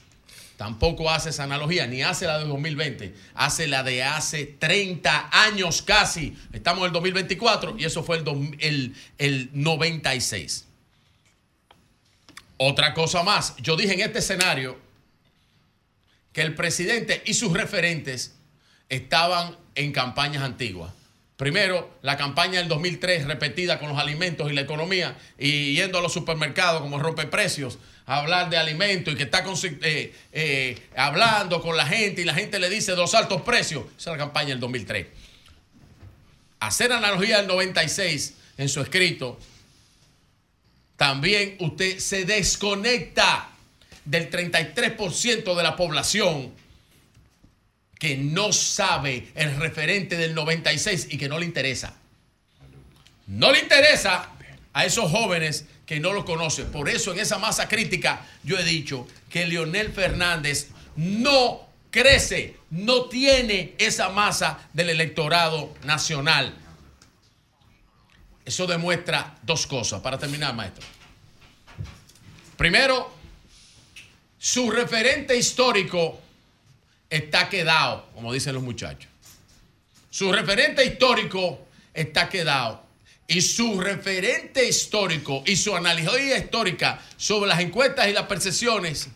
Tampoco 0.57 1.09
hace 1.09 1.29
esa 1.29 1.45
analogía, 1.45 1.87
ni 1.87 2.03
hace 2.03 2.27
la 2.27 2.39
de 2.39 2.47
2020, 2.47 3.15
hace 3.35 3.69
la 3.69 3.85
de 3.85 4.03
hace 4.03 4.45
30 4.45 5.29
años 5.31 5.83
casi. 5.83 6.37
Estamos 6.53 6.81
en 6.81 6.87
el 6.87 6.93
2024 6.95 7.77
y 7.79 7.85
eso 7.85 8.03
fue 8.03 8.17
el, 8.17 8.57
el, 8.59 8.97
el 9.19 9.51
96. 9.53 10.68
Otra 12.59 12.93
cosa 12.93 13.23
más, 13.23 13.57
yo 13.59 13.77
dije 13.77 13.95
en 13.95 14.01
este 14.01 14.19
escenario 14.19 14.79
que 16.33 16.43
el 16.43 16.55
presidente 16.55 17.23
y 17.25 17.35
sus 17.35 17.53
referentes 17.53 18.35
estaban 18.89 19.57
en 19.75 19.93
campañas 19.93 20.43
antiguas. 20.43 20.93
Primero, 21.37 21.99
la 22.03 22.17
campaña 22.17 22.59
del 22.59 22.67
2003 22.67 23.27
repetida 23.27 23.79
con 23.79 23.89
los 23.91 23.99
alimentos 23.99 24.51
y 24.51 24.55
la 24.55 24.63
economía 24.63 25.17
y 25.39 25.77
yendo 25.77 25.99
a 25.99 26.03
los 26.03 26.13
supermercados 26.13 26.83
como 26.83 26.99
rompe 26.99 27.27
precios 27.27 27.79
a 28.07 28.17
hablar 28.17 28.51
de 28.51 28.57
alimentos 28.57 29.15
y 29.15 29.17
que 29.17 29.23
está 29.23 29.45
eh, 29.83 30.15
eh, 30.33 30.89
hablando 30.97 31.63
con 31.63 31.77
la 31.77 31.87
gente 31.87 32.23
y 32.23 32.25
la 32.25 32.35
gente 32.35 32.59
le 32.59 32.69
dice 32.69 32.93
dos 32.93 33.15
altos 33.15 33.43
precios. 33.43 33.85
Esa 33.97 34.11
es 34.11 34.17
la 34.17 34.25
campaña 34.25 34.49
del 34.49 34.59
2003. 34.59 35.07
Hacer 36.59 36.93
analogía 36.93 37.37
del 37.37 37.47
96 37.47 38.35
en 38.57 38.69
su 38.69 38.81
escrito, 38.81 39.39
también 40.99 41.55
usted 41.61 42.01
se 42.01 42.25
desconecta 42.25 43.51
del 44.05 44.29
33% 44.31 45.55
de 45.55 45.63
la 45.63 45.77
población 45.77 46.53
que 48.01 48.17
no 48.17 48.53
sabe 48.53 49.29
el 49.37 49.57
referente 49.59 50.17
del 50.17 50.35
96 50.35 51.07
y 51.11 51.17
que 51.17 51.29
no 51.29 51.39
le 51.39 51.47
interesa. 51.47 51.95
No 53.29 53.53
le 53.53 53.61
interesa 53.61 54.29
a 54.73 54.85
esos 54.85 55.09
jóvenes 55.09 55.67
que 55.87 56.01
no 56.01 56.13
lo 56.13 56.25
conocen. 56.25 56.67
Por 56.73 56.89
eso 56.89 57.13
en 57.13 57.21
esa 57.21 57.39
masa 57.39 57.69
crítica 57.69 58.27
yo 58.43 58.59
he 58.59 58.65
dicho 58.65 59.07
que 59.31 59.47
Leonel 59.47 59.93
Fernández 59.93 60.71
no 60.97 61.61
crece, 61.93 62.57
no 62.71 63.05
tiene 63.05 63.75
esa 63.79 64.09
masa 64.09 64.69
del 64.73 64.91
electorado 64.91 65.73
nacional. 65.85 66.57
Eso 68.49 68.67
demuestra 68.67 69.37
dos 69.43 69.67
cosas. 69.67 70.01
Para 70.01 70.19
terminar, 70.19 70.55
maestro. 70.55 70.83
Primero, 72.57 73.13
su 74.39 74.71
referente 74.71 75.37
histórico 75.37 76.19
está 77.11 77.51
quedado, 77.51 78.09
como 78.15 78.33
dicen 78.33 78.55
los 78.55 78.63
muchachos. 78.63 79.11
Su 80.09 80.33
referente 80.33 80.83
histórico 80.83 81.67
está 81.93 82.31
quedado. 82.31 82.83
Y 83.27 83.43
su 83.43 83.79
referente 83.83 84.67
histórico 84.67 85.43
y 85.45 85.55
su 85.55 85.77
analogía 85.77 86.39
histórica 86.39 87.03
sobre 87.19 87.51
las 87.51 87.61
encuestas 87.61 88.09
y 88.09 88.15
las 88.15 88.25
percepciones 88.25 89.09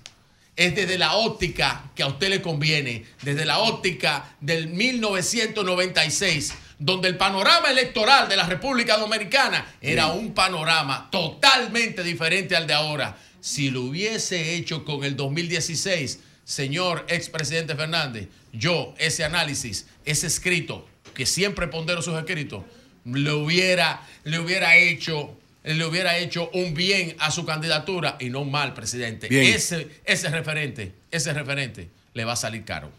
es 0.55 0.75
desde 0.75 0.99
la 0.99 1.15
óptica 1.15 1.91
que 1.95 2.03
a 2.03 2.09
usted 2.09 2.29
le 2.29 2.43
conviene, 2.43 3.07
desde 3.23 3.47
la 3.47 3.61
óptica 3.61 4.37
del 4.43 4.69
1996, 4.69 6.53
donde 6.85 7.09
el 7.09 7.17
panorama 7.17 7.71
electoral 7.71 8.29
de 8.29 8.37
la 8.37 8.45
República 8.45 8.97
Dominicana 8.97 9.65
era 9.81 10.09
un 10.09 10.35
panorama 10.35 11.09
totalmente 11.13 12.03
diferente 12.03 12.57
al 12.57 12.67
de 12.67 12.75
ahora. 12.75 13.17
Si 13.41 13.71
lo 13.71 13.83
hubiese 13.83 14.55
hecho 14.55 14.85
con 14.85 15.05
el 15.05 15.17
2016, 15.17 16.19
señor 16.45 17.07
expresidente 17.09 17.77
Fernández, 17.77 18.29
yo 18.53 18.95
ese 18.99 19.25
análisis, 19.25 19.87
ese 20.05 20.27
escrito, 20.27 20.89
que 21.15 21.25
siempre 21.25 21.69
pondero 21.69 22.03
sus 22.03 22.19
escritos, 22.19 22.65
le 23.05 23.33
hubiera, 23.33 24.03
le 24.25 24.41
hubiera 24.41 24.77
hecho 24.77 25.37
le 25.65 25.85
hubiera 25.85 26.19
hecho 26.19 26.51
un 26.55 26.75
bien 26.75 27.15
a 27.21 27.31
su 27.31 27.47
candidatura 27.47 28.17
y 28.19 28.31
no 28.31 28.41
un 28.41 28.51
mal, 28.51 28.75
presidente. 28.75 29.29
Bien. 29.29 29.55
Ese, 29.55 29.89
ese 30.05 30.29
referente, 30.29 30.93
ese 31.13 31.33
referente 31.33 31.89
le 32.15 32.25
va 32.25 32.33
a 32.33 32.37
salir 32.37 32.65
caro. 32.65 32.91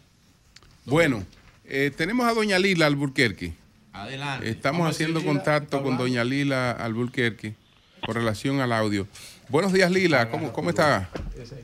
Bueno, 0.86 1.26
eh, 1.66 1.92
tenemos 1.94 2.26
a 2.26 2.32
doña 2.32 2.58
Lila 2.58 2.86
Alburquerque. 2.86 3.52
Adelante. 3.94 4.48
Estamos 4.50 4.88
haciendo 4.90 5.20
Lila, 5.20 5.32
contacto 5.32 5.82
con 5.82 5.96
doña 5.96 6.24
Lila 6.24 6.72
Alburquerque 6.72 7.54
con 8.04 8.14
relación 8.16 8.60
al 8.60 8.72
audio. 8.72 9.06
Buenos 9.48 9.72
días, 9.72 9.90
Lila. 9.90 10.30
¿Cómo, 10.30 10.52
cómo 10.52 10.70
está? 10.70 11.08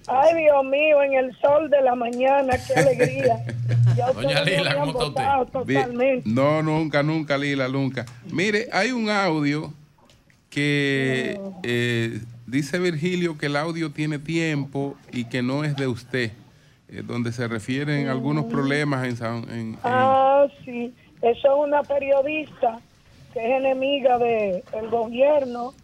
Ay, 0.07 0.35
Dios 0.45 0.65
mío, 0.65 1.03
en 1.03 1.15
el 1.15 1.37
sol 1.41 1.69
de 1.69 1.83
la 1.83 1.95
mañana, 1.97 2.55
qué 2.67 2.75
alegría. 2.81 3.45
Ya 3.97 4.13
Doña 4.13 4.43
Lila, 4.45 4.77
¿cómo 4.77 5.03
está 5.09 5.41
usted? 5.43 5.53
Totalmente. 5.53 6.31
No, 6.31 6.63
nunca, 6.63 7.03
nunca, 7.03 7.37
Lila, 7.37 7.69
nunca. 7.69 8.07
Mire, 8.31 8.69
hay 8.73 8.93
un 8.93 9.11
audio 9.11 9.75
que 10.51 11.41
eh, 11.65 12.21
dice 12.47 12.79
Virgilio 12.79 13.37
que 13.37 13.47
el 13.47 13.57
audio 13.57 13.91
tiene 13.91 14.19
tiempo 14.21 14.97
y 15.13 15.25
que 15.25 15.43
no 15.43 15.65
es 15.65 15.75
de 15.77 15.89
usted, 15.89 16.31
eh, 16.89 17.03
donde 17.05 17.33
se 17.33 17.49
refieren 17.49 18.07
algunos 18.09 18.45
problemas 18.45 19.07
en, 19.09 19.17
San- 19.17 19.45
en- 19.51 19.59
en- 19.59 19.79
Ah, 19.83 20.47
sí. 20.65 20.95
Eso 21.23 21.49
es 21.49 21.69
una 21.69 21.83
periodista 21.83 22.81
que 23.33 23.41
es 23.41 23.59
enemiga 23.59 24.19
del 24.19 24.89
gobierno 24.91 25.75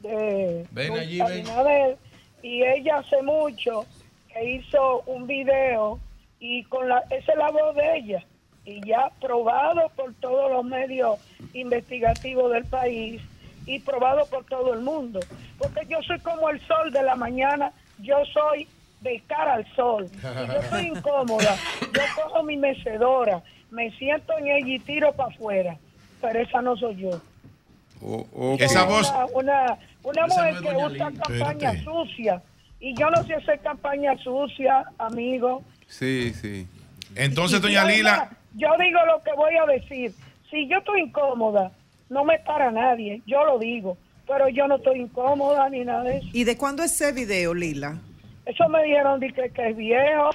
de 0.00 0.66
Ven 0.70 0.92
allí, 0.92 1.18
ven. 1.18 1.26
Abinader, 1.26 1.96
y 2.42 2.62
ella 2.62 2.98
hace 2.98 3.22
mucho 3.22 3.84
que 4.32 4.44
hizo 4.44 5.02
un 5.06 5.26
video 5.26 5.98
y 6.40 6.64
con 6.64 6.88
la 6.88 7.00
esa 7.10 7.32
es 7.32 7.38
la 7.38 7.50
voz 7.50 7.74
de 7.74 7.96
ella 7.96 8.24
y 8.64 8.86
ya 8.86 9.10
probado 9.20 9.90
por 9.96 10.12
todos 10.14 10.50
los 10.50 10.64
medios 10.64 11.18
investigativos 11.54 12.52
del 12.52 12.64
país 12.66 13.22
y 13.64 13.78
probado 13.80 14.26
por 14.26 14.44
todo 14.44 14.74
el 14.74 14.80
mundo 14.80 15.20
porque 15.58 15.86
yo 15.88 16.02
soy 16.02 16.18
como 16.20 16.50
el 16.50 16.60
sol 16.66 16.92
de 16.92 17.02
la 17.02 17.16
mañana 17.16 17.72
yo 17.98 18.16
soy 18.26 18.68
de 19.00 19.22
cara 19.26 19.54
al 19.54 19.74
sol 19.74 20.08
y 20.12 20.20
yo 20.22 20.60
estoy 20.60 20.86
incómoda 20.94 21.56
yo 21.80 22.02
cojo 22.14 22.42
mi 22.42 22.56
mecedora 22.56 23.42
me 23.76 23.90
siento 23.98 24.32
en 24.38 24.46
ella 24.48 24.74
y 24.76 24.78
tiro 24.80 25.12
para 25.12 25.32
afuera 25.34 25.76
pero 26.22 26.40
esa 26.40 26.62
no 26.62 26.76
soy 26.76 26.96
yo 26.96 27.10
o- 28.02 28.26
o- 28.34 28.56
Esa 28.58 28.84
una, 28.84 28.90
voz- 28.92 29.14
Una, 29.34 29.78
una 30.02 30.26
Esa 30.26 30.34
mujer 30.34 30.54
que 30.62 30.76
usa 30.76 31.10
campaña 31.12 31.70
Espérate. 31.72 31.84
sucia. 31.84 32.42
Y 32.78 32.94
yo 32.94 33.08
no 33.10 33.22
sé 33.24 33.34
hacer 33.34 33.58
campaña 33.60 34.16
sucia, 34.18 34.84
amigo. 34.98 35.62
Sí, 35.88 36.32
sí. 36.34 36.66
Entonces, 37.14 37.58
Y 37.58 37.62
doña 37.62 37.84
Lila, 37.86 38.30
Yo 38.54 38.68
digo 38.78 38.98
lo 39.06 39.22
que 39.22 39.32
voy 39.34 39.54
a 39.56 39.64
decir. 39.64 40.12
Si 40.50 40.68
yo 40.68 40.76
estoy 40.78 41.00
incómoda, 41.02 41.72
no 42.10 42.22
me 42.24 42.38
para 42.40 42.70
nadie. 42.70 43.22
Yo 43.26 43.44
lo 43.46 43.58
digo. 43.58 43.96
Pero 44.28 44.48
yo 44.50 44.68
no 44.68 44.76
estoy 44.76 45.00
incómoda 45.00 45.68
ni 45.70 45.82
nada 45.84 46.02
de 46.04 46.18
eso. 46.18 46.28
¿Y 46.34 46.44
de 46.44 46.56
cuándo 46.58 46.82
es 46.82 46.92
ese 47.00 47.12
video, 47.12 47.54
Lila? 47.54 47.96
Eso 48.44 48.68
me 48.68 48.82
dijeron 48.84 49.20
de 49.20 49.32
que, 49.32 49.48
que 49.50 49.70
es 49.70 49.76
viejo. 49.76 50.30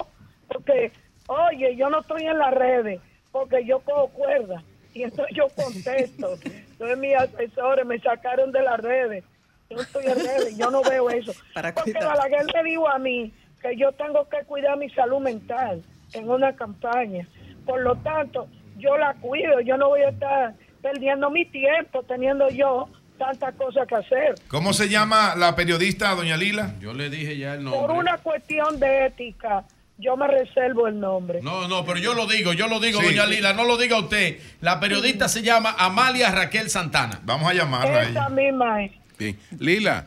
Porque, 0.48 0.90
oye, 1.28 1.76
yo 1.76 1.88
no 1.90 2.00
estoy 2.00 2.22
en 2.24 2.38
las 2.38 2.52
redes. 2.54 3.00
Porque 3.32 3.64
yo 3.64 3.80
cojo 3.80 4.08
cuerda. 4.08 4.62
Y 4.94 5.02
entonces 5.02 5.34
yo 5.34 5.48
contesto. 5.48 6.34
Entonces 6.44 6.98
mis 6.98 7.16
asesores 7.16 7.86
me 7.86 7.98
sacaron 7.98 8.52
de 8.52 8.62
las 8.62 8.78
redes. 8.78 9.24
Yo 9.70 9.76
no 9.76 9.82
estoy 9.82 10.04
en 10.06 10.16
redes. 10.16 10.58
Yo 10.58 10.70
no 10.70 10.82
veo 10.82 11.10
eso. 11.10 11.32
porque 11.54 11.92
cuidar. 11.92 12.16
Balaguer 12.16 12.46
me 12.54 12.70
dijo 12.70 12.88
a 12.88 12.98
mí 12.98 13.32
que 13.60 13.76
yo 13.76 13.92
tengo 13.92 14.28
que 14.28 14.44
cuidar 14.44 14.76
mi 14.76 14.90
salud 14.90 15.20
mental 15.20 15.82
en 16.12 16.28
una 16.28 16.54
campaña. 16.54 17.26
Por 17.64 17.80
lo 17.80 17.96
tanto, 17.96 18.48
yo 18.76 18.96
la 18.98 19.14
cuido. 19.14 19.60
Yo 19.60 19.76
no 19.76 19.88
voy 19.88 20.02
a 20.02 20.10
estar 20.10 20.54
perdiendo 20.82 21.30
mi 21.30 21.46
tiempo 21.46 22.02
teniendo 22.02 22.48
yo 22.50 22.88
tantas 23.16 23.54
cosas 23.54 23.86
que 23.86 23.94
hacer. 23.94 24.34
¿cómo 24.48 24.72
se 24.72 24.88
llama 24.88 25.34
la 25.36 25.54
periodista, 25.54 26.14
doña 26.14 26.36
Lila? 26.36 26.74
Yo 26.80 26.92
le 26.92 27.08
dije 27.08 27.38
ya 27.38 27.54
el 27.54 27.64
Por 27.64 27.92
una 27.92 28.18
cuestión 28.18 28.80
de 28.80 29.06
ética, 29.06 29.64
yo 30.02 30.16
me 30.16 30.26
reservo 30.26 30.88
el 30.88 30.98
nombre. 31.00 31.40
No, 31.42 31.68
no, 31.68 31.84
pero 31.84 31.98
yo 31.98 32.14
lo 32.14 32.26
digo, 32.26 32.52
yo 32.52 32.66
lo 32.66 32.80
digo, 32.80 33.00
Sí. 33.00 33.06
doña 33.06 33.26
Lila, 33.26 33.52
no 33.52 33.64
lo 33.64 33.76
diga 33.78 33.98
usted. 33.98 34.38
La 34.60 34.80
periodista 34.80 35.28
se 35.28 35.42
llama 35.42 35.74
Amalia 35.78 36.30
Raquel 36.30 36.68
Santana. 36.68 37.20
Vamos 37.24 37.48
a 37.48 38.02
Esa 38.02 38.28
misma 38.28 38.84
es. 38.84 38.92
Bien. 39.18 39.38
Lila, 39.58 40.06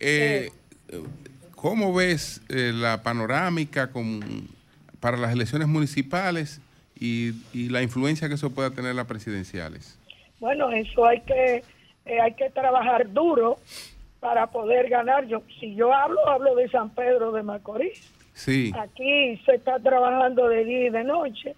eh, 0.00 0.50
¿cómo 1.54 1.94
ves 1.94 2.42
eh, 2.48 2.72
la 2.74 3.02
panorámica 3.02 3.90
con, 3.90 4.48
para 5.00 5.16
las 5.16 5.32
elecciones 5.32 5.68
municipales 5.68 6.60
y, 6.98 7.32
y 7.52 7.68
la 7.68 7.82
influencia 7.82 8.28
que 8.28 8.34
eso 8.34 8.50
pueda 8.50 8.70
tener 8.70 8.90
en 8.90 8.96
las 8.96 9.06
presidenciales? 9.06 9.98
Bueno, 10.40 10.70
eso 10.72 11.06
hay 11.06 11.20
que 11.20 11.62
eh, 12.04 12.20
hay 12.20 12.34
que 12.34 12.50
trabajar 12.50 13.12
duro 13.12 13.58
para 14.20 14.46
poder 14.48 14.88
ganar. 14.88 15.26
Yo, 15.26 15.42
si 15.60 15.74
yo 15.74 15.92
hablo, 15.92 16.26
hablo 16.28 16.54
de 16.54 16.68
San 16.68 16.90
Pedro 16.90 17.32
de 17.32 17.42
Macorís. 17.42 18.12
Sí. 18.36 18.70
Aquí 18.78 19.40
se 19.46 19.54
está 19.54 19.78
trabajando 19.80 20.46
de 20.48 20.64
día 20.64 20.86
y 20.88 20.90
de 20.90 21.04
noche. 21.04 21.56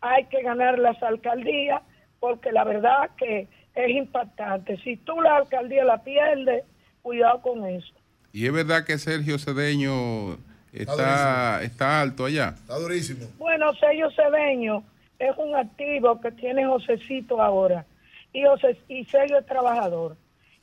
Hay 0.00 0.24
que 0.26 0.40
ganar 0.42 0.78
las 0.78 1.02
alcaldías 1.02 1.82
porque 2.20 2.52
la 2.52 2.62
verdad 2.62 3.10
que 3.18 3.48
es 3.74 3.90
impactante. 3.90 4.76
Si 4.78 4.96
tú 4.98 5.20
la 5.20 5.38
alcaldía 5.38 5.84
la 5.84 5.98
pierdes, 6.04 6.64
cuidado 7.02 7.42
con 7.42 7.66
eso. 7.66 7.92
Y 8.32 8.46
es 8.46 8.52
verdad 8.52 8.84
que 8.84 8.98
Sergio 8.98 9.36
Cedeño 9.36 10.38
está, 10.72 11.60
está 11.64 12.00
alto 12.00 12.26
allá. 12.26 12.54
Está 12.56 12.78
durísimo. 12.78 13.26
Bueno, 13.38 13.74
Sergio 13.74 14.08
Cedeño 14.12 14.84
es 15.18 15.36
un 15.36 15.56
activo 15.56 16.20
que 16.20 16.30
tiene 16.30 16.64
Josecito 16.64 17.42
ahora. 17.42 17.84
Y, 18.32 18.44
José, 18.44 18.78
y 18.88 19.04
Sergio 19.06 19.38
es 19.38 19.46
trabajador. 19.46 20.16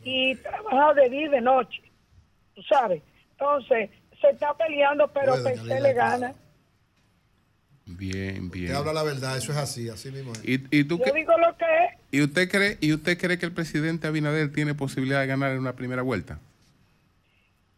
Y 0.05 0.35
trabaja 0.35 0.93
de 0.93 1.09
día 1.09 1.25
y 1.25 1.29
de 1.29 1.41
noche. 1.41 1.81
Tú 2.55 2.63
sabes. 2.63 3.03
Entonces, 3.31 3.89
se 4.21 4.29
está 4.29 4.53
peleando, 4.55 5.07
pero 5.13 5.41
Galila, 5.41 5.79
le 5.79 5.93
gana. 5.93 6.33
Bien, 7.85 8.51
bien. 8.51 8.67
Te 8.67 8.75
habla 8.77 8.93
la 8.93 9.03
verdad, 9.03 9.35
eso 9.37 9.51
es 9.51 9.57
así, 9.57 9.89
así 9.89 10.11
mismo 10.11 10.31
es. 10.33 10.45
¿Y, 10.47 10.63
y 10.69 10.83
tú 10.83 10.97
Yo 10.99 11.05
qué- 11.05 11.11
digo 11.13 11.33
lo 11.37 11.55
que 11.57 11.65
es. 11.65 11.99
¿Y 12.11 12.21
usted 12.21 12.49
cree 12.49 12.77
y 12.81 12.93
usted 12.93 13.17
cree 13.17 13.37
que 13.39 13.45
el 13.47 13.51
presidente 13.53 14.07
Abinader 14.07 14.51
tiene 14.53 14.75
posibilidad 14.75 15.21
de 15.21 15.27
ganar 15.27 15.51
en 15.51 15.59
una 15.59 15.73
primera 15.73 16.01
vuelta? 16.03 16.39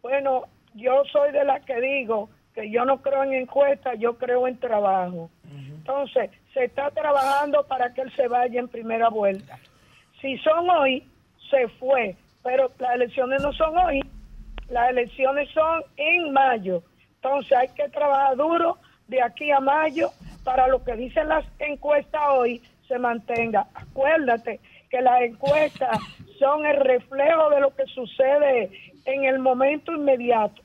Bueno, 0.01 0.43
yo 0.73 1.03
soy 1.11 1.31
de 1.31 1.45
las 1.45 1.63
que 1.65 1.79
digo 1.79 2.29
que 2.53 2.69
yo 2.69 2.83
no 2.83 3.01
creo 3.01 3.23
en 3.23 3.33
encuestas, 3.33 3.97
yo 3.99 4.17
creo 4.17 4.47
en 4.47 4.57
trabajo. 4.59 5.29
Entonces, 5.49 6.29
se 6.53 6.65
está 6.65 6.91
trabajando 6.91 7.65
para 7.67 7.93
que 7.93 8.01
él 8.01 8.11
se 8.15 8.27
vaya 8.27 8.59
en 8.59 8.67
primera 8.67 9.09
vuelta. 9.09 9.57
Si 10.19 10.37
son 10.39 10.69
hoy, 10.69 11.07
se 11.49 11.67
fue, 11.79 12.15
pero 12.43 12.69
las 12.79 12.95
elecciones 12.95 13.41
no 13.41 13.51
son 13.53 13.77
hoy, 13.77 14.01
las 14.71 14.89
elecciones 14.89 15.49
son 15.53 15.83
en 15.97 16.31
mayo. 16.33 16.81
Entonces, 17.15 17.51
hay 17.57 17.67
que 17.69 17.87
trabajar 17.89 18.35
duro 18.35 18.77
de 19.07 19.21
aquí 19.21 19.51
a 19.51 19.59
mayo 19.59 20.09
para 20.43 20.67
lo 20.67 20.83
que 20.83 20.93
dicen 20.95 21.27
las 21.27 21.45
encuestas 21.59 22.21
hoy 22.31 22.61
se 22.87 22.97
mantenga. 22.97 23.67
Acuérdate 23.75 24.59
que 24.89 25.01
las 25.01 25.21
encuestas 25.21 25.99
son 26.39 26.65
el 26.65 26.77
reflejo 26.77 27.49
de 27.51 27.59
lo 27.59 27.75
que 27.75 27.85
sucede 27.93 28.71
en 29.05 29.23
el 29.25 29.39
momento 29.39 29.91
inmediato, 29.93 30.61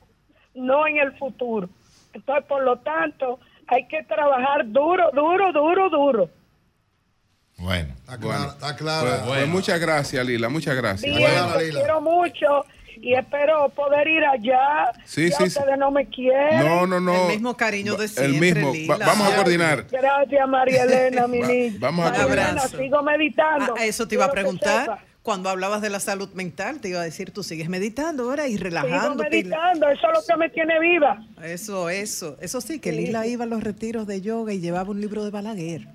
no 0.55 0.87
en 0.87 0.97
el 0.97 1.15
futuro. 1.17 1.69
Entonces, 2.13 2.45
por 2.45 2.63
lo 2.63 2.77
tanto, 2.79 3.39
hay 3.67 3.87
que 3.87 4.01
trabajar 4.03 4.63
duro, 4.71 5.11
duro, 5.13 5.51
duro, 5.51 5.89
duro. 5.89 6.29
Bueno, 7.59 7.93
Está 7.99 8.17
clara. 8.17 8.43
Está 8.51 8.67
Pues, 8.67 8.77
clara. 8.77 9.23
pues 9.25 9.47
muchas 9.47 9.79
gracias, 9.79 10.25
Lila, 10.25 10.49
muchas 10.49 10.75
gracias. 10.75 11.15
Bien, 11.15 11.29
te 11.57 11.69
quiero 11.71 12.01
mucho 12.01 12.65
y 13.01 13.13
espero 13.13 13.69
poder 13.69 14.07
ir 14.07 14.23
allá. 14.25 14.91
Sí, 15.05 15.29
Ya 15.29 15.37
sí, 15.37 15.49
sí. 15.49 15.59
ustedes 15.59 15.77
no 15.77 15.91
me 15.91 16.05
quieren. 16.07 16.59
No, 16.59 16.87
no, 16.87 16.99
no. 16.99 17.13
El 17.23 17.27
mismo 17.33 17.55
cariño 17.57 17.95
de 17.95 18.05
El 18.05 18.09
siempre, 18.09 18.53
mismo. 18.55 18.67
Va- 18.69 18.95
Lila. 18.95 19.05
vamos 19.05 19.31
a 19.31 19.35
coordinar. 19.35 19.85
Gracias, 19.91 20.47
María 20.49 20.83
Elena, 20.83 21.27
mi 21.27 21.41
niña. 21.41 21.75
vamos 21.79 22.05
a 22.07 22.13
coordinar. 22.13 22.49
Elena, 22.49 22.61
sigo 22.67 23.03
meditando. 23.03 23.75
Ah, 23.77 23.85
eso 23.85 24.07
te 24.07 24.15
iba 24.15 24.25
a 24.25 24.31
preguntar. 24.31 24.99
Cuando 25.23 25.49
hablabas 25.49 25.81
de 25.81 25.89
la 25.89 25.99
salud 25.99 26.29
mental, 26.35 26.79
te 26.79 26.87
iba 26.87 27.01
a 27.01 27.03
decir, 27.03 27.31
tú 27.31 27.43
sigues 27.43 27.67
meditando 27.67 28.23
ahora 28.23 28.47
y 28.47 28.51
Sigo 28.53 28.63
relajándote. 28.63 29.29
meditando, 29.29 29.89
eso 29.89 30.07
es 30.07 30.19
lo 30.19 30.25
que 30.25 30.39
me 30.39 30.49
tiene 30.49 30.79
viva. 30.79 31.21
Eso, 31.43 31.89
eso. 31.89 32.37
Eso 32.39 32.61
sí, 32.61 32.79
que 32.79 32.91
Sí. 32.91 32.95
Lila 32.97 33.27
iba 33.27 33.43
a 33.43 33.47
los 33.47 33.61
retiros 33.61 34.07
de 34.07 34.21
yoga 34.21 34.53
y 34.53 34.61
llevaba 34.61 34.89
un 34.91 35.01
libro 35.01 35.25
de 35.25 35.31
Balaguer 35.31 35.87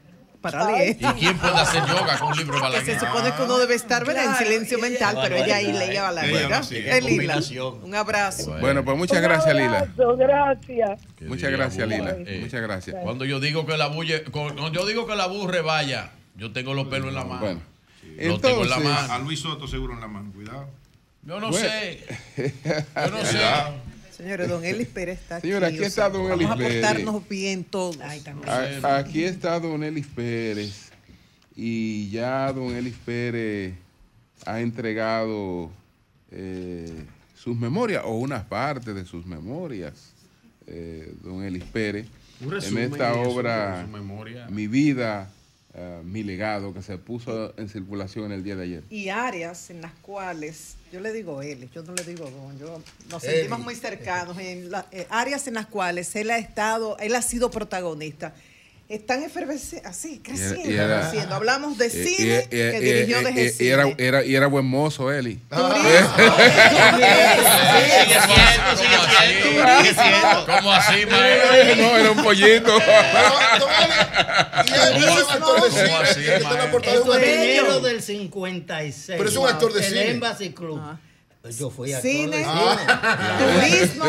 para 0.42 0.66
Ay. 0.66 0.74
leer. 0.74 0.96
¿Y 1.00 1.20
quién 1.20 1.38
puede 1.38 1.54
hacer 1.54 1.82
yoga 1.86 2.18
con 2.18 2.28
un 2.32 2.36
libro 2.36 2.54
Que 2.56 2.60
Balaguer? 2.60 2.98
se 3.00 3.06
supone 3.06 3.32
que 3.34 3.42
uno 3.42 3.58
debe 3.58 3.74
estar 3.74 4.04
¿verdad? 4.04 4.24
en 4.26 4.34
silencio 4.46 4.78
mental, 4.78 5.18
pero 5.22 5.36
ella 5.36 5.56
ahí 5.56 5.72
leía 5.72 6.02
Balaguer. 6.02 6.64
Sigue. 6.64 6.98
Eh, 6.98 7.00
Lila, 7.00 7.38
un 7.82 7.94
abrazo. 7.94 8.56
Bueno, 8.60 8.84
pues 8.84 8.98
muchas 8.98 9.22
gracias, 9.22 9.54
Lila. 9.54 9.78
abrazo, 9.78 10.16
Gracias. 10.16 11.00
Muchas 11.22 11.50
gracias, 11.50 11.88
Lila. 11.88 12.16
Muchas 12.40 12.60
gracias. 12.60 12.96
Cuando 13.02 13.24
yo 13.24 13.40
digo 13.40 13.64
que 13.64 13.76
la 13.78 13.86
bulle, 13.86 14.24
cuando 14.24 14.70
yo 14.72 14.84
digo 14.84 15.06
que 15.06 15.16
la 15.16 15.26
burre 15.26 15.62
vaya, 15.62 16.10
yo 16.36 16.52
tengo 16.52 16.74
los 16.74 16.88
pelos 16.88 17.08
en 17.08 17.14
la 17.14 17.24
mano. 17.24 17.40
Bueno. 17.40 17.60
Lo 18.18 18.38
tengo 18.40 18.62
en 18.64 18.68
la 18.70 18.76
Entonces- 18.76 19.00
mano. 19.08 19.12
A 19.14 19.18
Luis 19.20 19.40
Soto 19.40 19.66
seguro 19.66 19.94
en 19.94 20.00
la 20.00 20.08
mano, 20.08 20.30
cuidado. 20.32 20.68
Yo 21.22 21.38
no 21.40 21.50
Bueno. 21.50 21.66
sé. 21.68 22.04
Yo 22.36 23.10
no 23.10 23.18
sé. 23.24 23.38
Señores, 24.16 24.48
don 24.48 24.64
Elis 24.64 24.88
Pérez 24.88 25.18
está 25.20 25.36
aquí. 25.36 25.48
Señora, 25.48 25.68
aquí 25.68 25.78
está 25.82 26.08
don 26.10 26.22
Vamos 26.28 26.36
Elis 26.40 26.50
a 26.50 26.56
Pérez. 26.56 26.80
portarnos 26.82 27.28
bien 27.28 27.64
todos. 27.64 27.98
A- 28.00 28.98
Aquí 28.98 29.24
está 29.24 29.58
don 29.60 29.82
Elis 29.82 30.06
Pérez 30.06 30.90
y 31.56 32.08
ya 32.10 32.52
don 32.52 32.74
Elis 32.76 32.94
Pérez 33.04 33.74
ha 34.46 34.60
entregado 34.60 35.70
eh, 36.30 37.04
sus 37.34 37.56
memorias 37.56 38.02
o 38.06 38.12
una 38.18 38.48
parte 38.48 38.94
de 38.94 39.04
sus 39.04 39.26
memorias, 39.26 40.12
eh, 40.66 41.14
don 41.22 41.42
Elis 41.42 41.64
Pérez, 41.64 42.06
Un 42.40 42.54
en 42.54 42.78
esta 42.78 43.14
obra 43.14 43.78
de 43.78 43.82
su 43.86 43.88
memoria. 43.92 44.46
Mi 44.48 44.66
vida, 44.66 45.30
eh, 45.74 46.00
mi 46.04 46.22
legado, 46.22 46.74
que 46.74 46.82
se 46.82 46.98
puso 46.98 47.54
en 47.58 47.68
circulación 47.68 48.30
el 48.32 48.42
día 48.44 48.56
de 48.56 48.64
ayer. 48.64 48.84
y 48.90 49.08
áreas 49.08 49.70
en 49.70 49.80
las 49.80 49.92
cuales, 50.02 50.76
yo 50.92 51.00
le 51.00 51.12
digo 51.12 51.40
él, 51.42 51.68
yo 51.74 51.82
no 51.82 51.94
le 51.94 52.04
digo 52.04 52.30
don, 52.30 52.58
yo, 52.58 52.82
nos 53.10 53.24
Eli. 53.24 53.34
sentimos 53.34 53.60
muy 53.60 53.74
cercanos, 53.74 54.38
en 54.38 54.70
la- 54.70 54.86
eh, 54.92 55.06
áreas 55.10 55.46
en 55.48 55.54
las 55.54 55.66
cuales 55.66 56.14
él 56.16 56.30
ha 56.30 56.38
estado, 56.38 56.96
él 56.98 57.14
ha 57.14 57.22
sido 57.22 57.50
protagonista. 57.50 58.34
Están 58.92 59.22
efervescentes, 59.22 59.88
así, 59.90 60.20
creciendo, 60.22 60.70
y 60.70 60.74
era- 60.74 61.00
creciendo. 61.08 61.34
Hablamos 61.34 61.78
de 61.78 61.86
Y- 61.86 61.90
cine 61.90 62.44
y- 62.44 62.48
que 62.50 62.76
y- 62.78 62.80
dirigió 62.84 63.20
y- 63.22 63.24
desde 63.24 63.42
y- 63.42 63.46
y 63.46 63.50
cine. 63.50 63.70
era, 63.70 63.84
era- 63.96 64.24
y 64.24 64.34
era 64.34 64.46
buen 64.48 64.66
mozo, 64.66 65.10
Eli. 65.10 65.40
¿Cómo 70.46 70.72
así, 70.72 71.06
maestro? 71.06 71.76
No, 71.76 71.96
era 71.96 72.10
un 72.10 72.22
pollito. 72.22 72.78
Y 74.66 74.72
él 74.72 74.94
es 74.96 75.24
un 75.24 75.30
actor 75.30 75.62
de 75.62 75.70
cine. 75.70 75.84
¿Cómo 75.86 75.98
así, 75.98 76.20
que 76.20 76.36
está 76.36 76.36
en 76.36 76.42
la 76.42 76.48
maestro? 76.50 76.70
portada 76.70 76.96
de 76.96 77.02
un 77.02 77.08
Esto 77.12 77.18
es 77.18 77.28
enero 77.28 77.80
del 77.80 78.02
56. 78.02 79.16
Pero 79.18 79.28
es 79.28 79.36
un 79.36 79.48
actor 79.48 79.72
de 79.72 79.80
el 79.80 79.86
cine. 79.86 80.10
Embassy 80.10 80.50
Club. 80.52 80.80
Pues 81.42 81.58
Yo 81.58 81.70
fui 81.70 81.92
actor 81.92 82.08
Cine, 82.08 82.36
de 82.38 82.44
Ah. 82.46 83.38
turismo 83.40 84.04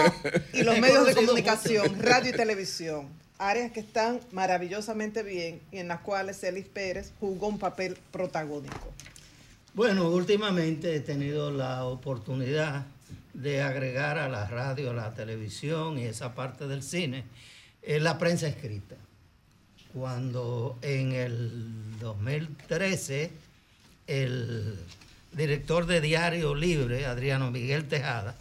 y 0.54 0.62
los 0.62 0.78
medios 0.78 1.06
de 1.08 1.16
comunicación, 1.16 1.98
radio 2.00 2.30
y 2.30 2.34
televisión. 2.34 3.10
Áreas 3.38 3.72
que 3.72 3.80
están 3.80 4.20
maravillosamente 4.32 5.24
bien 5.24 5.62
y 5.72 5.78
en 5.78 5.88
las 5.88 6.02
cuales 6.02 6.44
Elis 6.44 6.68
Pérez 6.68 7.12
jugó 7.20 7.48
un 7.48 7.60
papel 7.60 7.98
protagónico. 8.12 8.94
Bueno, 9.74 10.10
últimamente 10.10 10.96
he 10.96 11.00
tenido 11.00 11.50
la 11.52 11.86
oportunidad 11.86 12.86
de 13.34 13.62
agregar 13.64 14.20
a 14.20 14.30
la 14.30 14.48
radio, 14.48 14.92
a 14.92 14.94
la 14.94 15.14
televisión 15.14 15.98
y 15.98 16.04
esa 16.04 16.36
parte 16.36 16.68
del 16.68 16.84
cine, 16.84 17.24
eh, 17.82 18.00
la 18.00 18.18
prensa 18.18 18.48
escrita. 18.48 18.96
Cuando 19.94 20.78
en 20.82 21.14
el 21.14 22.00
2013 22.00 23.32
el 24.08 24.78
director 25.32 25.86
de 25.86 26.02
Diario 26.02 26.56
Libre, 26.56 27.06
Adriano 27.06 27.52
Miguel 27.52 27.88
Tejada, 27.88 28.36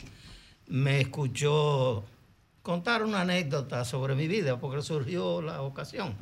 me 0.69 1.01
escuchó 1.01 2.05
contar 2.63 3.03
una 3.03 3.23
anécdota 3.23 3.85
sobre 3.85 4.15
mi 4.15 4.29
vida, 4.29 4.59
porque 4.59 4.83
surgió 4.83 5.43
la 5.43 5.63
ocasión. 5.63 6.15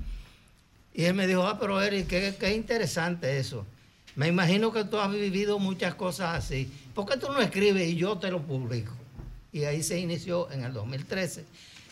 Y 0.92 1.04
él 1.04 1.14
me 1.14 1.26
dijo, 1.26 1.46
ah, 1.46 1.58
pero 1.58 1.80
Eric, 1.80 2.08
qué, 2.08 2.34
qué 2.38 2.54
interesante 2.54 3.38
eso. 3.38 3.64
Me 4.16 4.28
imagino 4.28 4.72
que 4.72 4.84
tú 4.84 4.98
has 4.98 5.10
vivido 5.10 5.58
muchas 5.58 5.94
cosas 5.94 6.36
así. 6.36 6.70
¿Por 6.94 7.06
qué 7.06 7.16
tú 7.16 7.28
no 7.32 7.40
escribes 7.40 7.88
y 7.88 7.96
yo 7.96 8.18
te 8.18 8.30
lo 8.30 8.42
publico? 8.42 8.92
Y 9.52 9.64
ahí 9.64 9.82
se 9.82 9.98
inició 9.98 10.50
en 10.50 10.64
el 10.64 10.72
2013 10.72 11.44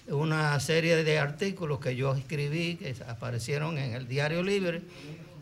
una 0.08 0.58
serie 0.60 1.04
de 1.04 1.18
artículos 1.18 1.80
que 1.80 1.94
yo 1.94 2.14
escribí, 2.14 2.76
que 2.76 2.94
aparecieron 3.06 3.78
en 3.78 3.94
el 3.94 4.08
Diario 4.08 4.42
Libre. 4.42 4.82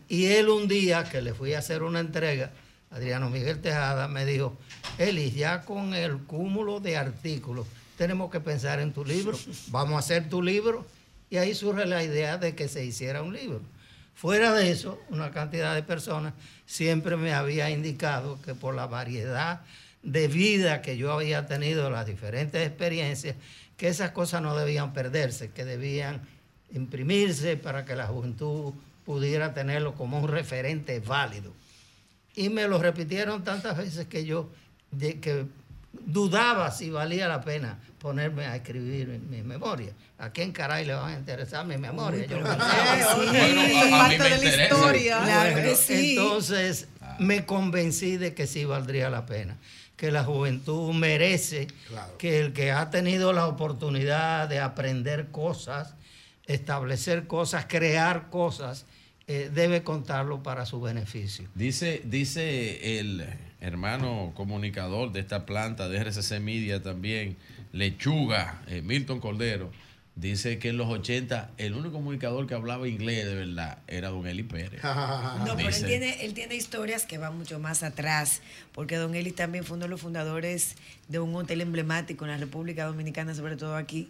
Y 0.09 0.25
él 0.25 0.49
un 0.49 0.67
día 0.67 1.03
que 1.05 1.21
le 1.21 1.33
fui 1.33 1.53
a 1.53 1.59
hacer 1.59 1.83
una 1.83 1.99
entrega, 1.99 2.51
Adriano 2.91 3.29
Miguel 3.29 3.61
Tejada 3.61 4.07
me 4.07 4.25
dijo, 4.25 4.57
Eli, 4.97 5.31
ya 5.31 5.63
con 5.63 5.93
el 5.93 6.19
cúmulo 6.19 6.79
de 6.79 6.97
artículos, 6.97 7.67
tenemos 7.97 8.31
que 8.31 8.39
pensar 8.39 8.79
en 8.79 8.93
tu 8.93 9.03
libro, 9.03 9.37
vamos 9.67 9.95
a 9.95 9.99
hacer 9.99 10.29
tu 10.29 10.41
libro. 10.41 10.85
Y 11.29 11.37
ahí 11.37 11.53
surge 11.53 11.85
la 11.85 12.03
idea 12.03 12.37
de 12.37 12.55
que 12.55 12.69
se 12.69 12.85
hiciera 12.85 13.21
un 13.21 13.33
libro. 13.33 13.61
Fuera 14.15 14.53
de 14.53 14.71
eso, 14.71 14.99
una 15.09 15.31
cantidad 15.31 15.75
de 15.75 15.83
personas 15.83 16.33
siempre 16.65 17.17
me 17.17 17.33
había 17.33 17.69
indicado 17.69 18.41
que 18.41 18.55
por 18.55 18.73
la 18.75 18.87
variedad 18.87 19.61
de 20.03 20.27
vida 20.27 20.81
que 20.81 20.95
yo 20.95 21.11
había 21.11 21.47
tenido, 21.47 21.89
las 21.89 22.05
diferentes 22.05 22.65
experiencias, 22.65 23.35
que 23.75 23.89
esas 23.89 24.11
cosas 24.11 24.41
no 24.41 24.55
debían 24.55 24.93
perderse, 24.93 25.49
que 25.51 25.65
debían 25.65 26.21
imprimirse 26.71 27.57
para 27.57 27.83
que 27.83 27.95
la 27.95 28.07
juventud 28.07 28.73
pudiera 29.05 29.53
tenerlo 29.53 29.95
como 29.95 30.19
un 30.19 30.27
referente 30.27 30.99
válido. 30.99 31.51
Y 32.35 32.49
me 32.49 32.67
lo 32.67 32.79
repitieron 32.79 33.43
tantas 33.43 33.77
veces 33.77 34.07
que 34.07 34.25
yo 34.25 34.49
que 34.97 35.45
dudaba 36.05 36.71
si 36.71 36.89
valía 36.89 37.27
la 37.27 37.41
pena 37.41 37.79
ponerme 37.99 38.45
a 38.45 38.55
escribir 38.55 39.09
en 39.09 39.29
mi 39.29 39.41
memoria. 39.41 39.93
¿A 40.17 40.29
quién 40.31 40.51
caray 40.51 40.85
le 40.85 40.93
van 40.93 41.13
a 41.13 41.17
interesar 41.17 41.65
mi 41.65 41.77
memoria? 41.77 42.25
Yo 42.25 42.41
parte 42.43 44.17
de 44.17 44.37
la 44.37 44.63
historia. 44.63 45.19
Claro 45.23 45.51
Bueno, 45.51 45.69
que 45.69 45.75
sí. 45.75 46.17
Entonces 46.17 46.87
me 47.19 47.45
convencí 47.45 48.17
de 48.17 48.33
que 48.33 48.47
sí 48.47 48.65
valdría 48.65 49.09
la 49.09 49.25
pena, 49.25 49.57
que 49.95 50.11
la 50.11 50.23
juventud 50.23 50.93
merece 50.93 51.67
que 52.17 52.39
el 52.39 52.53
que 52.53 52.71
ha 52.71 52.89
tenido 52.89 53.33
la 53.33 53.47
oportunidad 53.47 54.47
de 54.47 54.59
aprender 54.59 55.27
cosas, 55.31 55.95
establecer 56.45 57.27
cosas, 57.27 57.65
crear 57.67 58.29
cosas, 58.29 58.85
eh, 59.27 59.49
debe 59.53 59.83
contarlo 59.83 60.41
para 60.41 60.65
su 60.65 60.79
beneficio. 60.79 61.49
Dice, 61.55 62.01
dice 62.05 62.99
el 62.99 63.27
hermano 63.59 64.31
comunicador 64.35 65.11
de 65.11 65.19
esta 65.19 65.45
planta 65.45 65.89
de 65.89 65.99
RCC 65.99 66.39
Media 66.39 66.81
también, 66.81 67.37
Lechuga, 67.71 68.61
eh, 68.67 68.81
Milton 68.81 69.19
Cordero, 69.19 69.71
dice 70.15 70.57
que 70.57 70.69
en 70.69 70.77
los 70.77 70.87
80 70.89 71.51
el 71.57 71.73
único 71.73 71.93
comunicador 71.93 72.47
que 72.47 72.55
hablaba 72.55 72.87
inglés 72.87 73.25
de 73.25 73.35
verdad 73.35 73.79
era 73.87 74.09
don 74.09 74.25
Eli 74.27 74.43
Pérez. 74.43 74.81
No, 75.45 75.55
pero 75.55 75.69
él 75.69 75.85
tiene, 75.85 76.25
él 76.25 76.33
tiene 76.33 76.55
historias 76.55 77.05
que 77.05 77.17
van 77.17 77.37
mucho 77.37 77.59
más 77.59 77.83
atrás, 77.83 78.41
porque 78.73 78.97
Don 78.97 79.15
Eli 79.15 79.31
también 79.31 79.63
fue 79.63 79.77
uno 79.77 79.85
de 79.85 79.89
los 79.89 80.01
fundadores 80.01 80.75
de 81.07 81.19
un 81.19 81.33
hotel 81.35 81.61
emblemático 81.61 82.25
en 82.25 82.31
la 82.31 82.37
República 82.37 82.85
Dominicana, 82.85 83.33
sobre 83.35 83.55
todo 83.55 83.75
aquí, 83.75 84.09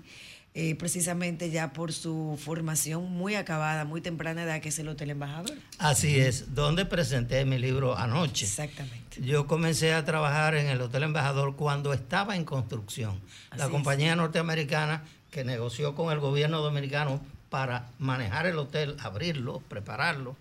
eh, 0.59 0.73
precisamente 0.73 1.51
ya 1.51 1.71
por 1.71 1.93
su 1.93 2.35
formación 2.43 3.11
muy 3.11 3.35
acabada, 3.35 3.85
muy 3.85 4.01
temprana 4.01 4.41
edad, 4.41 4.59
que 4.59 4.69
es 4.69 4.79
el 4.79 4.87
Hotel 4.87 5.11
Embajador. 5.11 5.55
Así 5.77 6.19
es, 6.19 6.55
donde 6.55 6.83
presenté 6.85 7.45
mi 7.45 7.59
libro 7.59 7.95
anoche. 7.95 8.45
Exactamente. 8.45 9.21
Yo 9.21 9.45
comencé 9.45 9.93
a 9.93 10.03
trabajar 10.03 10.55
en 10.55 10.65
el 10.67 10.81
Hotel 10.81 11.03
Embajador 11.03 11.55
cuando 11.55 11.93
estaba 11.93 12.35
en 12.35 12.43
construcción. 12.43 13.21
Así 13.51 13.59
la 13.59 13.65
es. 13.65 13.71
compañía 13.71 14.15
norteamericana 14.15 15.03
que 15.29 15.43
negoció 15.43 15.93
con 15.93 16.11
el 16.11 16.19
gobierno 16.19 16.59
dominicano 16.61 17.21
para 17.51 17.89
manejar 17.99 18.47
el 18.47 18.57
hotel, 18.57 18.95
abrirlo, 18.99 19.59
prepararlo. 19.69 20.35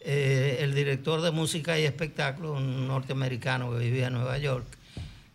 eh, 0.00 0.58
el 0.60 0.74
director 0.74 1.20
de 1.20 1.30
música 1.30 1.78
y 1.78 1.84
espectáculo, 1.84 2.54
un 2.54 2.88
norteamericano 2.88 3.70
que 3.72 3.78
vivía 3.78 4.06
en 4.06 4.14
Nueva 4.14 4.38
York, 4.38 4.64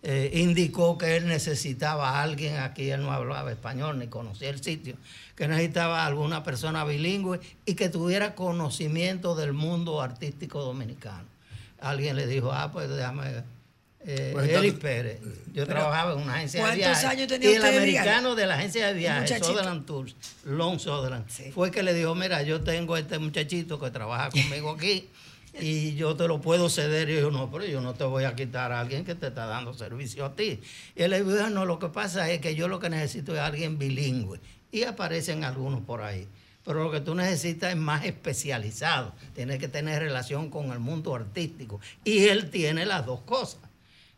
eh, 0.07 0.29
indicó 0.35 0.99
que 0.99 1.17
él 1.17 1.27
necesitaba 1.27 2.11
a 2.11 2.21
alguien, 2.21 2.57
aquí 2.57 2.91
él 2.91 3.01
no 3.01 3.11
hablaba 3.11 3.51
español 3.51 3.97
ni 3.97 4.05
conocía 4.05 4.51
el 4.51 4.63
sitio, 4.63 4.95
que 5.35 5.47
necesitaba 5.47 6.05
alguna 6.05 6.43
persona 6.43 6.85
bilingüe 6.85 7.39
y 7.65 7.73
que 7.73 7.89
tuviera 7.89 8.35
conocimiento 8.35 9.33
del 9.33 9.53
mundo 9.53 9.99
artístico 10.01 10.61
dominicano. 10.61 11.25
Alguien 11.79 12.15
le 12.15 12.27
dijo, 12.27 12.51
ah, 12.51 12.71
pues 12.71 12.87
déjame... 12.87 13.43
Eh, 14.07 14.29
Pues 14.33 14.73
Pérez. 14.73 15.19
Yo 15.51 15.65
trabajaba 15.65 16.13
en 16.13 16.19
una 16.19 16.35
agencia 16.35 16.59
de 16.59 16.63
¿cuántos 16.67 16.77
viajes. 16.85 17.05
años 17.05 17.27
tenía 17.27 17.49
y 17.49 17.53
el 17.55 17.61
viaje? 17.63 17.77
americano 17.77 18.35
de 18.35 18.45
la 18.45 18.53
agencia 18.53 18.85
de 18.85 18.93
viajes. 18.93 19.43
Sutherland 19.43 19.87
Tours, 19.87 20.15
Lon 20.43 20.79
Sutherland, 20.79 21.25
fue 21.51 21.71
que 21.71 21.81
le 21.81 21.95
dijo, 21.95 22.13
mira, 22.13 22.43
yo 22.43 22.61
tengo 22.61 22.95
este 22.95 23.17
muchachito 23.17 23.79
que 23.79 23.89
trabaja 23.89 24.29
conmigo 24.29 24.69
aquí 24.69 25.09
y 25.59 25.95
yo 25.95 26.15
te 26.15 26.27
lo 26.27 26.41
puedo 26.41 26.69
ceder. 26.69 27.09
Y 27.09 27.15
yo, 27.15 27.31
no, 27.31 27.51
pero 27.51 27.65
yo 27.65 27.81
no 27.81 27.93
te 27.93 28.03
voy 28.03 28.23
a 28.25 28.35
quitar 28.35 28.71
a 28.71 28.79
alguien 28.81 29.05
que 29.05 29.15
te 29.15 29.27
está 29.27 29.45
dando 29.45 29.73
servicio 29.73 30.25
a 30.25 30.35
ti. 30.35 30.59
Y 30.95 31.01
él 31.03 31.11
le 31.11 31.23
dijo, 31.23 31.49
no, 31.49 31.65
lo 31.65 31.79
que 31.79 31.87
pasa 31.89 32.29
es 32.29 32.39
que 32.41 32.55
yo 32.55 32.67
lo 32.67 32.79
que 32.79 32.89
necesito 32.89 33.33
es 33.33 33.39
alguien 33.41 33.77
bilingüe. 33.77 34.39
Y 34.71 34.83
aparecen 34.83 35.43
algunos 35.43 35.81
por 35.81 36.01
ahí. 36.01 36.27
Pero 36.65 36.83
lo 36.83 36.91
que 36.91 36.99
tú 36.99 37.13
necesitas 37.15 37.69
es 37.71 37.77
más 37.77 38.05
especializado. 38.05 39.13
Tienes 39.35 39.59
que 39.59 39.67
tener 39.67 40.01
relación 40.01 40.49
con 40.49 40.71
el 40.71 40.79
mundo 40.79 41.13
artístico. 41.15 41.79
Y 42.03 42.25
él 42.27 42.49
tiene 42.49 42.85
las 42.85 43.05
dos 43.05 43.21
cosas. 43.21 43.59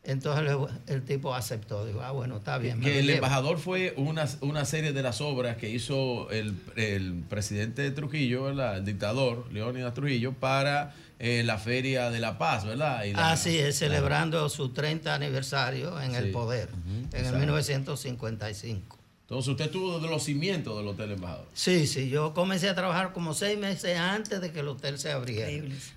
Entonces 0.04 0.46
le- 0.46 0.94
el 0.94 1.04
tipo 1.04 1.36
aceptó. 1.36 1.86
Digo, 1.86 2.02
ah, 2.02 2.12
bueno, 2.12 2.38
está 2.38 2.58
bien. 2.58 2.80
Que 2.80 3.00
el 3.00 3.06
llevo. 3.06 3.16
embajador 3.18 3.60
fue 3.60 3.94
una, 3.98 4.26
una 4.40 4.64
serie 4.64 4.94
de 4.94 5.04
las 5.04 5.20
obras 5.20 5.58
que 5.58 5.70
hizo 5.70 6.30
el, 6.32 6.56
el 6.78 7.24
presidente 7.30 7.82
de 7.82 7.92
Trujillo, 7.92 8.44
¿verdad? 8.44 8.78
el 8.78 8.86
dictador 8.86 9.52
Leónidas 9.52 9.94
Trujillo, 9.94 10.32
para 10.32 10.96
eh, 11.20 11.42
la 11.46 11.58
Feria 11.58 12.10
de 12.12 12.20
la 12.20 12.38
Paz, 12.38 12.66
¿verdad? 12.66 13.04
Y 13.06 13.14
la- 13.14 13.32
Así 13.32 13.58
es, 13.58 13.80
celebrando 13.80 14.48
su 14.50 14.70
30 14.70 15.16
aniversario 15.16 16.00
en 16.02 16.12
Sí. 16.12 16.18
el 16.18 16.32
poder, 16.32 16.70
en 16.88 17.08
el 17.12 17.20
exacto. 17.20 17.40
1955. 17.40 18.96
Entonces 19.22 19.50
usted 19.52 19.66
estuvo 19.66 20.00
de 20.00 20.08
los 20.08 20.24
cimientos 20.24 20.78
del 20.78 20.88
Hotel 20.88 21.12
Embajador. 21.12 21.46
Sí, 21.54 21.86
sí, 21.86 22.08
yo 22.08 22.34
comencé 22.34 22.70
a 22.70 22.76
trabajar 22.76 23.12
como 23.12 23.34
seis 23.34 23.60
meses 23.60 23.98
antes 23.98 24.40
de 24.40 24.54
que 24.54 24.62
el 24.62 24.70
hotel 24.70 24.98
se 25.00 25.12
abriera. 25.12 25.50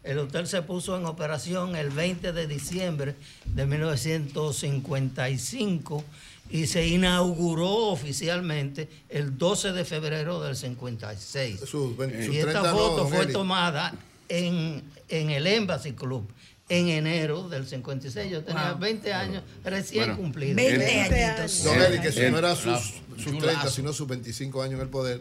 El 0.02 0.18
hotel 0.18 0.48
se 0.48 0.62
puso 0.62 0.96
en 0.96 1.06
operación 1.06 1.76
el 1.76 1.90
20 1.90 2.32
de 2.32 2.48
diciembre 2.48 3.14
de 3.44 3.66
1955 3.66 6.04
y 6.50 6.66
se 6.66 6.86
inauguró 6.88 7.86
oficialmente 7.88 8.88
el 9.08 9.38
12 9.38 9.72
de 9.72 9.84
febrero 9.84 10.40
del 10.42 10.56
56. 10.56 11.60
Sus 11.60 11.68
sus 11.68 11.92
y 12.34 12.38
esta 12.38 12.50
30 12.62 12.72
no, 12.72 12.76
foto 12.78 13.06
fue 13.08 13.22
Eli. 13.22 13.32
tomada 13.32 13.92
en, 14.30 14.82
en 15.08 15.30
el 15.30 15.46
Embassy 15.46 15.92
Club 15.92 16.30
en 16.68 16.88
enero 16.88 17.48
del 17.48 17.66
56. 17.66 18.30
Yo 18.30 18.44
tenía 18.44 18.70
Wow. 18.72 18.80
20 18.80 19.12
años 19.12 19.42
recién 19.64 20.04
Bueno, 20.06 20.16
cumplidos. 20.22 20.56
20 20.56 21.00
añitos. 21.34 21.64
Don 21.64 21.82
Eli, 21.82 22.00
que 22.00 22.12
si 22.12 22.20
El- 22.20 22.32
no 22.32 22.38
era 22.38 22.54
sus, 22.54 22.78
sus 23.16 23.24
chulazo. 23.24 23.46
30, 23.46 23.70
sino 23.70 23.92
sus 23.92 24.06
25 24.06 24.62
años 24.62 24.74
en 24.76 24.80
el 24.82 24.88
poder, 24.88 25.20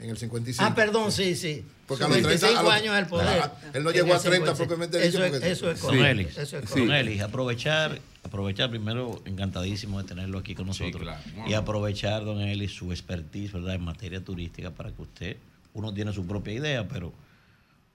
en 0.00 0.10
el 0.10 0.18
55. 0.18 0.68
Ah, 0.68 0.74
perdón, 0.74 1.12
sí, 1.12 1.36
sí. 1.36 1.64
Porque 1.86 2.02
a 2.04 2.08
los 2.08 2.16
30 2.18 2.28
25 2.46 2.58
a 2.58 2.62
los- 2.64 2.72
años 2.72 2.92
en 2.94 2.98
el 2.98 3.06
poder. 3.06 3.40
Ah, 3.42 3.52
él 3.72 3.84
no 3.84 3.90
llegó 3.92 4.12
a 4.12 4.16
el 4.16 4.22
30 4.22 4.54
56. 4.54 4.56
propiamente 4.56 4.98
dicho, 4.98 5.08
Eso 5.18 5.24
es, 5.24 5.30
porque- 5.30 5.50
eso 5.52 5.70
es 5.70 5.80
Don 5.80 5.90
correcto. 5.90 6.06
Elis, 6.20 6.28
Eso 6.32 6.40
es 6.42 6.50
Don 6.50 6.60
correcto. 6.62 6.94
Elis, 6.94 7.22
aprovechar, 7.22 8.00
aprovechar 8.24 8.68
primero, 8.70 9.22
encantadísimo 9.24 10.02
de 10.02 10.08
tenerlo 10.08 10.38
aquí 10.38 10.56
con 10.56 10.66
nosotros. 10.66 11.00
claro. 11.00 11.20
Y 11.48 11.54
aprovechar, 11.54 12.24
don 12.24 12.40
Elis, 12.40 12.72
su 12.72 12.90
expertise 12.90 13.52
¿verdad? 13.52 13.76
en 13.76 13.82
materia 13.84 14.20
turística 14.20 14.72
para 14.72 14.90
que 14.90 15.00
usted, 15.02 15.36
uno 15.74 15.94
tiene 15.94 16.12
su 16.12 16.26
propia 16.26 16.54
idea, 16.54 16.88
pero 16.88 17.12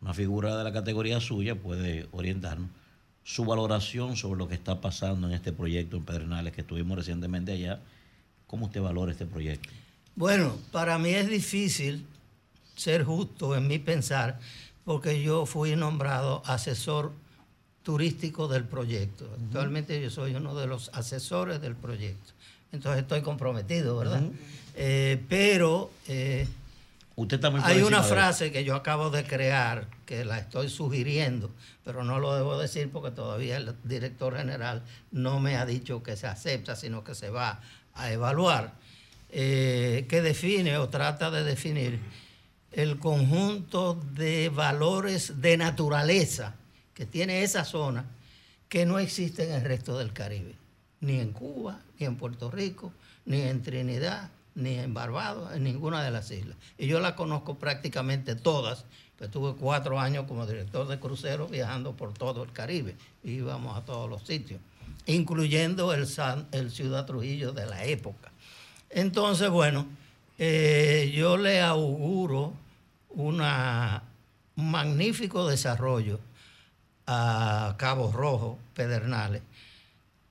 una 0.03 0.13
figura 0.13 0.57
de 0.57 0.65
la 0.65 0.73
categoría 0.73 1.21
suya 1.21 1.55
puede 1.55 2.07
orientarnos. 2.11 2.69
Su 3.23 3.45
valoración 3.45 4.17
sobre 4.17 4.37
lo 4.37 4.49
que 4.49 4.55
está 4.55 4.81
pasando 4.81 5.27
en 5.27 5.33
este 5.33 5.53
proyecto 5.53 5.95
en 5.95 6.03
Pedernales, 6.03 6.51
que 6.51 6.59
estuvimos 6.59 6.97
recientemente 6.97 7.53
allá. 7.53 7.79
¿Cómo 8.45 8.65
usted 8.65 8.81
valora 8.81 9.13
este 9.13 9.25
proyecto? 9.25 9.69
Bueno, 10.15 10.57
para 10.73 10.99
mí 10.99 11.11
es 11.11 11.29
difícil 11.29 12.05
ser 12.75 13.05
justo 13.05 13.55
en 13.55 13.65
mi 13.65 13.79
pensar 13.79 14.39
porque 14.83 15.23
yo 15.23 15.45
fui 15.45 15.73
nombrado 15.77 16.43
asesor 16.45 17.13
turístico 17.81 18.49
del 18.49 18.65
proyecto. 18.65 19.29
Actualmente 19.45 20.01
yo 20.01 20.09
soy 20.09 20.35
uno 20.35 20.53
de 20.53 20.67
los 20.67 20.89
asesores 20.93 21.61
del 21.61 21.75
proyecto. 21.77 22.33
Entonces 22.73 23.03
estoy 23.03 23.21
comprometido, 23.21 23.95
¿verdad? 23.95 24.21
Eh, 24.75 25.23
pero 25.29 25.91
eh, 26.09 26.45
Usted 27.15 27.35
está 27.35 27.51
muy 27.51 27.61
por 27.61 27.69
hay 27.69 27.81
una 27.83 28.01
frase 28.01 28.51
que 28.51 28.63
yo 28.63 28.75
acabo 28.75 29.11
de 29.11 29.23
crear 29.23 29.87
que 30.05 30.25
la 30.25 30.39
estoy 30.39 30.69
sugiriendo, 30.69 31.51
pero 31.83 32.03
no 32.03 32.19
lo 32.19 32.35
debo 32.35 32.57
decir 32.57 32.89
porque 32.91 33.11
todavía 33.11 33.57
el 33.57 33.75
director 33.83 34.35
general 34.35 34.83
no 35.11 35.39
me 35.39 35.57
ha 35.57 35.65
dicho 35.65 36.01
que 36.01 36.17
se 36.17 36.25
acepta, 36.25 36.75
sino 36.75 37.03
que 37.03 37.13
se 37.13 37.29
va 37.29 37.61
a 37.93 38.11
evaluar, 38.11 38.73
eh, 39.29 40.07
que 40.09 40.23
define 40.23 40.77
o 40.77 40.89
trata 40.89 41.29
de 41.29 41.43
definir 41.43 41.99
el 42.71 42.97
conjunto 42.97 44.01
de 44.13 44.49
valores 44.49 45.39
de 45.39 45.57
naturaleza 45.57 46.55
que 46.95 47.05
tiene 47.05 47.43
esa 47.43 47.63
zona 47.63 48.05
que 48.67 48.87
no 48.87 48.97
existe 48.97 49.45
en 49.47 49.53
el 49.53 49.63
resto 49.63 49.99
del 49.99 50.13
Caribe, 50.13 50.55
ni 51.01 51.19
en 51.19 51.31
Cuba, 51.31 51.79
ni 51.99 52.07
en 52.07 52.15
Puerto 52.15 52.49
Rico, 52.49 52.91
ni 53.25 53.41
en 53.41 53.61
Trinidad, 53.61 54.31
ni 54.55 54.75
en 54.79 54.93
Barbados, 54.93 55.53
en 55.55 55.63
ninguna 55.63 56.03
de 56.03 56.11
las 56.11 56.29
islas. 56.31 56.55
Y 56.77 56.87
yo 56.87 56.99
las 56.99 57.13
conozco 57.13 57.55
prácticamente 57.55 58.35
todas, 58.35 58.85
pues 59.17 59.29
tuve 59.31 59.55
cuatro 59.55 59.99
años 59.99 60.25
como 60.27 60.45
director 60.45 60.87
de 60.87 60.99
cruceros 60.99 61.49
viajando 61.49 61.93
por 61.93 62.13
todo 62.13 62.43
el 62.43 62.51
Caribe, 62.51 62.95
íbamos 63.23 63.77
a 63.77 63.81
todos 63.85 64.09
los 64.09 64.23
sitios, 64.23 64.59
incluyendo 65.05 65.93
el, 65.93 66.07
San- 66.07 66.47
el 66.51 66.71
Ciudad 66.71 67.05
Trujillo 67.05 67.51
de 67.51 67.65
la 67.65 67.83
época. 67.85 68.31
Entonces, 68.89 69.49
bueno, 69.49 69.87
eh, 70.37 71.11
yo 71.15 71.37
le 71.37 71.61
auguro 71.61 72.53
una, 73.09 74.03
un 74.55 74.71
magnífico 74.71 75.47
desarrollo 75.47 76.19
a 77.05 77.75
Cabo 77.77 78.11
Rojo, 78.11 78.57
Pedernales, 78.73 79.41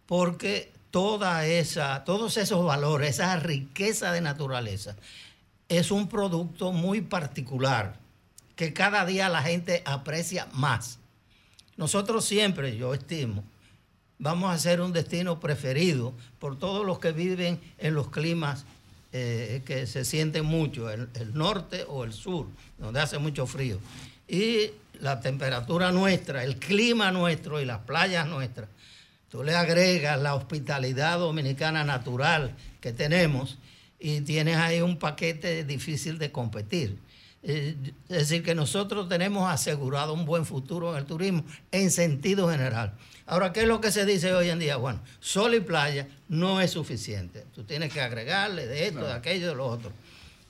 porque 0.07 0.72
toda 0.93 1.47
esa, 1.47 2.05
todos 2.05 2.37
esos 2.37 2.65
valores, 2.65 3.11
esa 3.11 3.37
riqueza 3.41 4.13
de 4.13 4.21
naturaleza, 4.21 4.95
es 5.69 5.91
un 5.91 6.09
producto 6.09 6.71
muy 6.71 7.01
particular 7.01 7.97
que 8.55 8.75
cada 8.75 9.05
día 9.07 9.29
la 9.31 9.43
gente 9.43 9.83
aprecia 9.87 10.47
más. 10.53 10.99
Nosotros 11.79 12.27
siempre, 12.27 12.77
yo 12.77 12.93
estimo, 12.93 13.43
vamos 14.19 14.55
a 14.55 14.59
ser 14.59 14.83
un 14.83 14.93
destino 14.93 15.41
preferido 15.41 16.13
por 16.39 16.59
todos 16.59 16.87
los 16.87 16.99
que 16.99 17.13
viven 17.13 17.59
en 17.79 17.95
los 17.95 18.11
climas 18.11 18.67
eh, 19.15 19.63
que 19.65 19.87
se 19.87 20.05
sienten 20.05 20.45
mucho, 20.45 20.91
el, 20.91 21.09
el 21.15 21.33
norte 21.35 21.87
o 21.89 22.05
el 22.05 22.13
sur, 22.13 22.47
donde 22.79 23.01
hace 23.01 23.19
mucho 23.19 23.47
frío. 23.47 23.79
Y 24.29 24.71
la 25.01 25.21
temperatura 25.21 25.91
nuestra, 25.91 26.45
el 26.45 26.57
clima 26.57 27.11
nuestro 27.11 27.63
y 27.63 27.65
las 27.65 27.81
playas 27.81 28.27
nuestras, 28.27 28.69
tú 29.33 29.43
le 29.43 29.55
agregas 29.55 30.21
la 30.21 30.35
hospitalidad 30.35 31.19
dominicana 31.19 31.85
natural 31.85 32.55
que 32.83 32.93
tenemos 32.93 33.57
y 33.99 34.21
tienes 34.21 34.59
ahí 34.59 34.83
un 34.83 34.99
paquete 34.99 35.65
difícil 35.65 36.19
de 36.19 36.31
competir. 36.31 36.99
Eh, 37.43 37.75
Es 38.11 38.19
decir, 38.19 38.43
que 38.43 38.55
nosotros 38.55 39.09
tenemos 39.09 39.51
asegurado 39.51 40.13
un 40.13 40.27
buen 40.27 40.45
futuro 40.45 40.93
en 40.93 40.99
el 40.99 41.07
turismo 41.07 41.45
en 41.71 41.91
sentido 41.91 42.51
general. 42.51 42.93
Ahora, 43.25 43.55
¿qué 43.55 43.63
es 43.63 43.67
lo 43.67 43.81
que 43.81 43.91
se 43.91 44.05
dice 44.05 44.35
hoy 44.35 44.51
en 44.51 44.59
día? 44.59 44.77
Bueno, 44.77 45.01
sol 45.21 45.55
y 45.55 45.61
playa 45.61 46.09
no 46.29 46.61
es 46.61 46.73
suficiente. 46.73 47.47
Tú 47.55 47.65
tienes 47.65 47.91
que 47.91 48.03
agregarle 48.03 48.67
de 48.67 48.87
esto, 48.89 49.07
de 49.07 49.15
aquello, 49.15 49.49
de 49.49 49.55
lo 49.55 49.65
otro. 49.67 49.93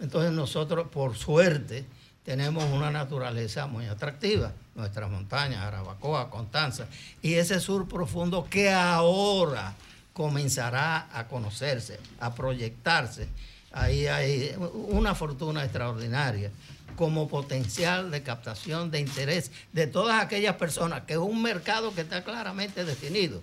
Entonces 0.00 0.32
nosotros, 0.32 0.88
por 0.88 1.16
suerte, 1.16 1.84
tenemos 2.24 2.64
una 2.64 2.90
naturaleza 2.90 3.68
muy 3.68 3.86
atractiva. 3.86 4.52
Nuestras 4.74 5.10
montañas, 5.10 5.62
Arabacoa, 5.62 6.30
Constanza, 6.30 6.86
y 7.20 7.34
ese 7.34 7.60
sur 7.60 7.86
profundo 7.86 8.46
que 8.48 8.70
ahora 8.70 9.74
comenzará 10.12 11.08
a 11.12 11.26
conocerse, 11.28 11.98
a 12.20 12.34
proyectarse. 12.34 13.28
Ahí 13.72 14.06
hay 14.06 14.54
una 14.88 15.14
fortuna 15.14 15.64
extraordinaria 15.64 16.50
como 16.96 17.28
potencial 17.28 18.10
de 18.10 18.22
captación 18.22 18.90
de 18.90 19.00
interés 19.00 19.50
de 19.72 19.86
todas 19.86 20.22
aquellas 20.22 20.56
personas, 20.56 21.02
que 21.02 21.14
es 21.14 21.18
un 21.18 21.42
mercado 21.42 21.94
que 21.94 22.02
está 22.02 22.22
claramente 22.22 22.84
definido, 22.84 23.40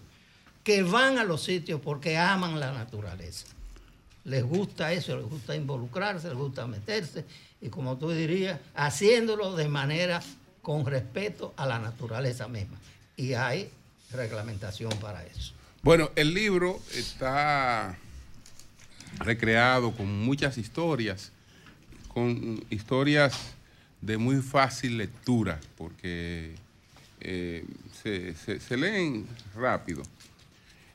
que 0.64 0.84
van 0.84 1.18
a 1.18 1.24
los 1.24 1.44
sitios 1.44 1.82
porque 1.82 2.18
aman 2.18 2.60
la 2.60 2.72
naturaleza. 2.72 3.48
les 4.26 4.44
gusta 4.44 4.94
eso, 4.94 5.18
les 5.18 5.26
gusta 5.26 5.56
involucrarse, 5.56 6.28
les 6.28 6.38
gusta 6.38 6.68
meterse, 6.68 7.26
y 7.62 7.70
como 7.70 7.98
tú 7.98 8.12
dirías, 8.12 8.60
haciéndolo 8.76 9.56
de 9.56 9.68
manera 9.68 10.22
con 10.62 10.86
respeto 10.86 11.54
a 11.58 11.66
la 11.66 11.80
naturaleza 11.80 12.48
misma. 12.48 12.78
Y 13.18 13.34
hay 13.34 13.70
reglamentación 14.12 14.92
para 15.00 15.26
eso. 15.26 15.54
Bueno, 15.84 16.10
el 16.16 16.34
libro 16.34 16.80
está 16.96 17.98
recreado 19.20 19.92
con 19.96 20.24
muchas 20.24 20.58
historias, 20.58 21.32
con 22.10 22.64
historias 22.70 23.54
de 24.02 24.18
muy 24.18 24.38
fácil 24.42 24.98
lectura, 24.98 25.60
porque 25.78 26.56
eh, 27.22 27.66
se, 28.02 28.34
se- 28.36 28.60
se 28.60 28.78
leen 28.78 29.28
rápido. 29.56 30.04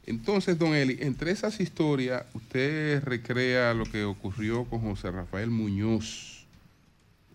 Entonces, 0.07 0.59
don 0.59 0.75
Eli, 0.75 0.99
entre 1.01 1.31
esas 1.31 1.61
historias, 1.61 2.25
usted 2.35 3.03
recrea 3.05 3.73
lo 3.75 3.85
que 3.85 4.05
ocurrió 4.05 4.65
con 4.65 4.81
José 4.83 5.11
Rafael 5.11 5.49
Muñoz 5.51 6.34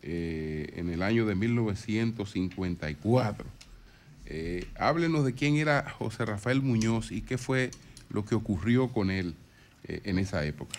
eh, 0.01 0.73
en 0.75 0.89
el 0.89 1.03
año 1.03 1.25
de 1.25 1.35
1954. 1.35 3.45
Eh, 4.25 4.67
háblenos 4.77 5.25
de 5.25 5.33
quién 5.33 5.57
era 5.57 5.89
José 5.97 6.25
Rafael 6.25 6.61
Muñoz 6.61 7.11
y 7.11 7.21
qué 7.21 7.37
fue 7.37 7.71
lo 8.09 8.25
que 8.25 8.35
ocurrió 8.35 8.89
con 8.89 9.11
él 9.11 9.35
eh, 9.85 10.01
en 10.05 10.19
esa 10.19 10.45
época. 10.45 10.77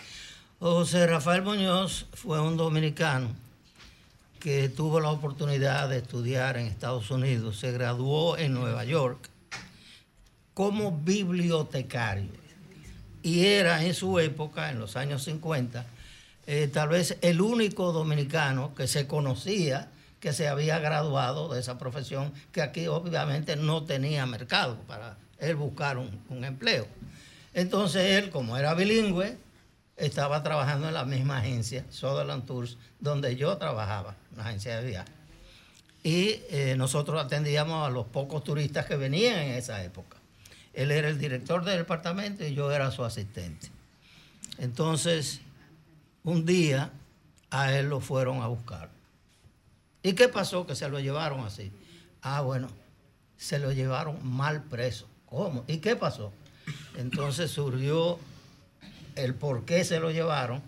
José 0.59 1.07
Rafael 1.07 1.41
Muñoz 1.41 2.07
fue 2.13 2.39
un 2.39 2.55
dominicano 2.55 3.29
que 4.39 4.69
tuvo 4.69 4.99
la 4.99 5.09
oportunidad 5.09 5.89
de 5.89 5.97
estudiar 5.97 6.57
en 6.57 6.67
Estados 6.67 7.09
Unidos. 7.11 7.59
Se 7.59 7.71
graduó 7.71 8.37
en 8.37 8.53
Nueva 8.53 8.85
York 8.85 9.29
como 10.53 10.91
bibliotecario. 10.91 12.29
Y 13.23 13.45
era 13.45 13.85
en 13.85 13.93
su 13.93 14.19
época, 14.19 14.71
en 14.71 14.79
los 14.79 14.95
años 14.95 15.23
50, 15.23 15.85
eh, 16.53 16.67
tal 16.67 16.89
vez 16.89 17.17
el 17.21 17.39
único 17.39 17.93
dominicano 17.93 18.75
que 18.75 18.85
se 18.85 19.07
conocía 19.07 19.89
que 20.19 20.33
se 20.33 20.49
había 20.49 20.79
graduado 20.79 21.47
de 21.47 21.61
esa 21.61 21.77
profesión, 21.77 22.33
que 22.51 22.61
aquí 22.61 22.87
obviamente 22.87 23.55
no 23.55 23.85
tenía 23.85 24.25
mercado 24.25 24.75
para 24.85 25.17
él 25.39 25.55
buscar 25.55 25.97
un, 25.97 26.43
empleo. 26.43 26.87
Entonces 27.53 28.21
él, 28.21 28.31
como 28.31 28.57
era 28.57 28.73
bilingüe, 28.73 29.37
estaba 29.95 30.43
trabajando 30.43 30.89
en 30.89 30.93
la 30.93 31.05
misma 31.05 31.37
agencia, 31.37 31.85
Sutherland 31.89 32.45
Tours, 32.45 32.77
donde 32.99 33.37
yo 33.37 33.55
trabajaba, 33.55 34.17
una 34.33 34.43
agencia 34.43 34.81
de 34.81 34.87
viaje. 34.87 35.11
Y 36.03 36.41
eh, 36.49 36.75
nosotros 36.77 37.23
atendíamos 37.23 37.87
a 37.87 37.89
los 37.89 38.07
pocos 38.07 38.43
turistas 38.43 38.87
que 38.87 38.97
venían 38.97 39.39
en 39.39 39.51
esa 39.53 39.81
época. 39.85 40.17
Él 40.73 40.91
era 40.91 41.07
el 41.07 41.17
director 41.17 41.63
del 41.63 41.77
departamento 41.77 42.45
y 42.45 42.53
yo 42.53 42.69
era 42.73 42.91
su 42.91 43.05
asistente. 43.05 43.69
Entonces, 44.57 45.39
un 46.23 46.45
día 46.45 46.91
a 47.49 47.73
él 47.73 47.89
lo 47.89 47.99
fueron 47.99 48.41
a 48.41 48.47
buscar. 48.47 48.89
¿Y 50.03 50.13
qué 50.13 50.27
pasó? 50.27 50.65
Que 50.65 50.75
se 50.75 50.89
lo 50.89 50.99
llevaron 50.99 51.41
así. 51.41 51.71
Ah, 52.21 52.41
bueno, 52.41 52.67
se 53.37 53.59
lo 53.59 53.71
llevaron 53.71 54.19
mal 54.23 54.63
preso. 54.63 55.07
¿Cómo? 55.25 55.63
¿Y 55.67 55.77
qué 55.77 55.95
pasó? 55.95 56.31
Entonces 56.97 57.51
surgió 57.51 58.19
el 59.15 59.35
por 59.35 59.65
qué 59.65 59.83
se 59.83 59.99
lo 59.99 60.11
llevaron, 60.11 60.61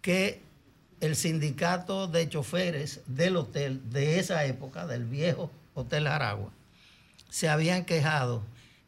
que 0.00 0.40
el 1.00 1.16
sindicato 1.16 2.06
de 2.08 2.28
choferes 2.28 3.00
del 3.06 3.36
hotel 3.36 3.90
de 3.90 4.18
esa 4.18 4.44
época, 4.44 4.86
del 4.86 5.04
viejo 5.04 5.50
Hotel 5.74 6.06
Aragua, 6.06 6.50
se 7.28 7.48
habían 7.48 7.84
quejado 7.84 8.42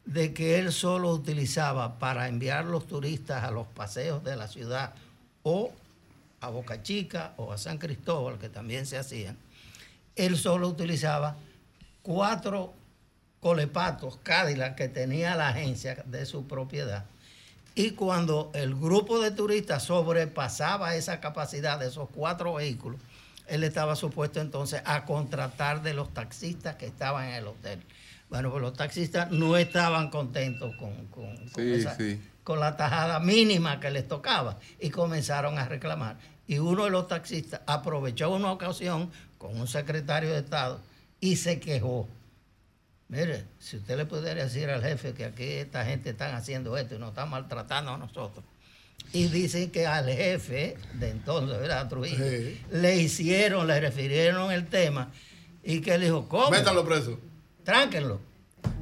de 0.05 0.33
que 0.33 0.59
él 0.59 0.71
solo 0.71 1.11
utilizaba 1.11 1.99
para 1.99 2.27
enviar 2.27 2.65
los 2.65 2.87
turistas 2.87 3.43
a 3.43 3.51
los 3.51 3.67
paseos 3.67 4.23
de 4.23 4.35
la 4.35 4.47
ciudad 4.47 4.93
o 5.47 5.71
a 6.41 6.49
Boca 6.49 6.81
Chica 6.81 7.33
o 7.37 7.51
a 7.53 7.57
San 7.59 7.77
Cristóbal, 7.77 8.39
que 8.39 8.49
también 8.49 8.85
se 8.87 8.97
hacían, 8.97 9.37
él 10.15 10.37
solo 10.37 10.67
utilizaba 10.67 11.35
cuatro 12.01 12.73
colepatos 13.39 14.17
Cadillac 14.23 14.75
que 14.75 14.87
tenía 14.89 15.35
la 15.35 15.49
agencia 15.49 16.03
de 16.07 16.25
su 16.25 16.47
propiedad. 16.47 17.05
Y 17.75 17.91
cuando 17.91 18.51
el 18.55 18.73
grupo 18.73 19.19
de 19.19 19.31
turistas 19.31 19.83
sobrepasaba 19.83 20.95
esa 20.95 21.19
capacidad 21.19 21.77
de 21.79 21.87
esos 21.87 22.09
cuatro 22.09 22.55
vehículos, 22.55 22.99
él 23.47 23.63
estaba 23.63 23.95
supuesto 23.95 24.39
entonces 24.41 24.81
a 24.85 25.05
contratar 25.05 25.83
de 25.83 25.93
los 25.93 26.11
taxistas 26.13 26.75
que 26.77 26.87
estaban 26.87 27.27
en 27.29 27.35
el 27.35 27.47
hotel. 27.47 27.83
Bueno, 28.29 28.49
pues 28.49 28.61
los 28.63 28.73
taxistas 28.73 29.29
no 29.29 29.55
estaban 29.57 30.09
contentos 30.09 30.75
con, 30.77 30.95
con- 31.07 31.35
con 31.49 31.63
Sí, 31.63 31.73
esa- 31.73 31.95
sí. 31.95 32.19
Con 32.45 32.59
la 32.61 32.77
tajada 32.77 33.19
mínima 33.19 33.81
que 33.81 33.89
les 33.91 34.07
tocaba 34.07 34.59
y 34.79 34.91
comenzaron 34.91 35.57
a 35.59 35.67
reclamar. 35.67 36.15
Y 36.47 36.59
uno 36.59 36.83
de 36.85 36.91
los 36.91 37.07
taxistas 37.07 37.59
aprovechó 37.65 38.29
una 38.29 38.51
ocasión 38.51 39.11
con 39.39 39.59
un 39.59 39.67
secretario 39.67 40.31
de 40.31 40.39
Estado 40.39 40.79
y 41.19 41.35
se 41.37 41.59
quejó. 41.59 42.07
Mire, 43.09 43.45
si 43.59 43.77
usted 43.77 43.97
le 43.97 44.05
pudiera 44.05 44.43
decir 44.43 44.69
al 44.69 44.83
jefe 44.83 45.13
que 45.13 45.25
aquí 45.25 45.43
esta 45.43 45.83
gente 45.85 46.11
está 46.11 46.35
haciendo 46.37 46.77
esto 46.77 46.95
y 46.95 46.99
nos 46.99 47.09
está 47.09 47.25
maltratando 47.25 47.91
a 47.93 47.97
nosotros. 47.97 48.45
Y 49.11 49.27
dicen 49.27 49.71
que 49.71 49.87
al 49.87 50.07
jefe 50.07 50.77
de 50.93 51.09
entonces, 51.09 51.59
¿verdad? 51.59 51.87
Trujillo, 51.89 52.23
Sí. 52.29 52.61
le 52.71 52.95
hicieron, 52.97 53.65
le 53.67 53.79
refirieron 53.79 54.51
el 54.51 54.67
tema 54.67 55.11
y 55.63 55.81
que 55.81 55.95
él 55.95 56.01
dijo, 56.01 56.27
¿cómo? 56.29 56.51
Métanlo 56.51 56.85
preso. 56.85 57.19
Tránquenlo. 57.63 58.19